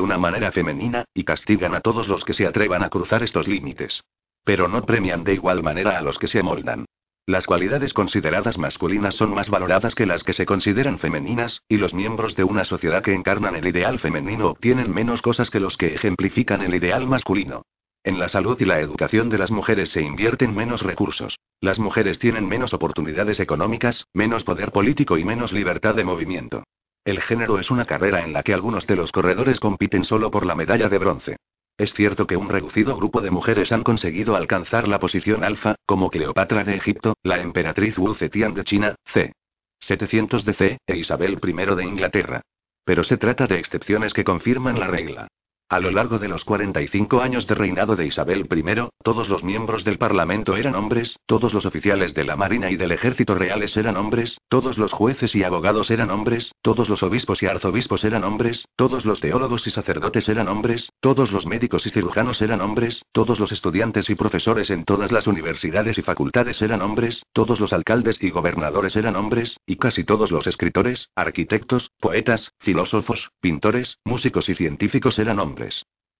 una 0.00 0.18
manera 0.18 0.52
femenina, 0.52 1.06
y 1.14 1.24
castigan 1.24 1.74
a 1.74 1.80
todos 1.80 2.06
los 2.06 2.22
que 2.22 2.34
se 2.34 2.46
atrevan 2.46 2.84
a 2.84 2.90
cruzar 2.90 3.22
estos 3.22 3.48
límites. 3.48 4.04
Pero 4.44 4.68
no 4.68 4.84
premian 4.84 5.24
de 5.24 5.32
igual 5.32 5.62
manera 5.62 5.96
a 5.96 6.02
los 6.02 6.18
que 6.18 6.28
se 6.28 6.40
amoldan. 6.40 6.84
Las 7.24 7.46
cualidades 7.46 7.94
consideradas 7.94 8.58
masculinas 8.58 9.14
son 9.14 9.32
más 9.32 9.48
valoradas 9.48 9.94
que 9.94 10.04
las 10.04 10.22
que 10.22 10.34
se 10.34 10.44
consideran 10.44 10.98
femeninas, 10.98 11.62
y 11.66 11.78
los 11.78 11.94
miembros 11.94 12.36
de 12.36 12.44
una 12.44 12.64
sociedad 12.66 13.02
que 13.02 13.14
encarnan 13.14 13.56
el 13.56 13.66
ideal 13.66 13.98
femenino 14.00 14.48
obtienen 14.48 14.92
menos 14.92 15.22
cosas 15.22 15.48
que 15.48 15.60
los 15.60 15.78
que 15.78 15.94
ejemplifican 15.94 16.60
el 16.60 16.74
ideal 16.74 17.06
masculino. 17.06 17.62
En 18.06 18.20
la 18.20 18.28
salud 18.28 18.56
y 18.60 18.64
la 18.64 18.78
educación 18.78 19.30
de 19.30 19.36
las 19.36 19.50
mujeres 19.50 19.90
se 19.90 20.00
invierten 20.00 20.54
menos 20.54 20.82
recursos. 20.82 21.40
Las 21.60 21.80
mujeres 21.80 22.20
tienen 22.20 22.46
menos 22.46 22.72
oportunidades 22.72 23.40
económicas, 23.40 24.06
menos 24.14 24.44
poder 24.44 24.70
político 24.70 25.18
y 25.18 25.24
menos 25.24 25.52
libertad 25.52 25.96
de 25.96 26.04
movimiento. 26.04 26.62
El 27.04 27.20
género 27.20 27.58
es 27.58 27.68
una 27.68 27.84
carrera 27.84 28.22
en 28.22 28.32
la 28.32 28.44
que 28.44 28.54
algunos 28.54 28.86
de 28.86 28.94
los 28.94 29.10
corredores 29.10 29.58
compiten 29.58 30.04
solo 30.04 30.30
por 30.30 30.46
la 30.46 30.54
medalla 30.54 30.88
de 30.88 30.98
bronce. 30.98 31.36
Es 31.76 31.94
cierto 31.94 32.28
que 32.28 32.36
un 32.36 32.48
reducido 32.48 32.94
grupo 32.94 33.20
de 33.20 33.32
mujeres 33.32 33.72
han 33.72 33.82
conseguido 33.82 34.36
alcanzar 34.36 34.86
la 34.86 35.00
posición 35.00 35.42
alfa, 35.42 35.74
como 35.84 36.08
Cleopatra 36.08 36.62
de 36.62 36.76
Egipto, 36.76 37.14
la 37.24 37.40
emperatriz 37.40 37.98
Wu 37.98 38.14
Zetian 38.14 38.54
de 38.54 38.62
China, 38.62 38.94
c. 39.06 39.32
700 39.80 40.44
DC, 40.44 40.78
e 40.86 40.96
Isabel 40.96 41.40
I 41.42 41.74
de 41.74 41.84
Inglaterra. 41.84 42.42
Pero 42.84 43.02
se 43.02 43.16
trata 43.16 43.48
de 43.48 43.58
excepciones 43.58 44.12
que 44.12 44.22
confirman 44.22 44.78
la 44.78 44.86
regla. 44.86 45.26
A 45.68 45.80
lo 45.80 45.90
largo 45.90 46.20
de 46.20 46.28
los 46.28 46.44
45 46.44 47.22
años 47.22 47.48
de 47.48 47.56
reinado 47.56 47.96
de 47.96 48.06
Isabel 48.06 48.46
I, 48.48 48.88
todos 49.02 49.28
los 49.28 49.42
miembros 49.42 49.82
del 49.82 49.98
Parlamento 49.98 50.56
eran 50.56 50.76
hombres, 50.76 51.18
todos 51.26 51.52
los 51.52 51.66
oficiales 51.66 52.14
de 52.14 52.22
la 52.22 52.36
Marina 52.36 52.70
y 52.70 52.76
del 52.76 52.92
Ejército 52.92 53.34
Reales 53.34 53.76
eran 53.76 53.96
hombres, 53.96 54.38
todos 54.48 54.78
los 54.78 54.92
jueces 54.92 55.34
y 55.34 55.42
abogados 55.42 55.90
eran 55.90 56.10
hombres, 56.10 56.54
todos 56.62 56.88
los 56.88 57.02
obispos 57.02 57.42
y 57.42 57.46
arzobispos 57.46 58.04
eran 58.04 58.22
hombres, 58.22 58.68
todos 58.76 59.04
los 59.04 59.20
teólogos 59.20 59.66
y 59.66 59.70
sacerdotes 59.70 60.28
eran 60.28 60.46
hombres, 60.46 60.92
todos 61.00 61.32
los 61.32 61.46
médicos 61.46 61.84
y 61.84 61.90
cirujanos 61.90 62.40
eran 62.42 62.60
hombres, 62.60 63.04
todos 63.10 63.40
los 63.40 63.50
estudiantes 63.50 64.08
y 64.08 64.14
profesores 64.14 64.70
en 64.70 64.84
todas 64.84 65.10
las 65.10 65.26
universidades 65.26 65.98
y 65.98 66.02
facultades 66.02 66.62
eran 66.62 66.80
hombres, 66.80 67.26
todos 67.32 67.58
los 67.58 67.72
alcaldes 67.72 68.22
y 68.22 68.30
gobernadores 68.30 68.94
eran 68.94 69.16
hombres, 69.16 69.58
y 69.66 69.78
casi 69.78 70.04
todos 70.04 70.30
los 70.30 70.46
escritores, 70.46 71.10
arquitectos, 71.16 71.90
poetas, 71.98 72.52
filósofos, 72.60 73.32
pintores, 73.40 73.98
músicos 74.04 74.48
y 74.48 74.54
científicos 74.54 75.18
eran 75.18 75.40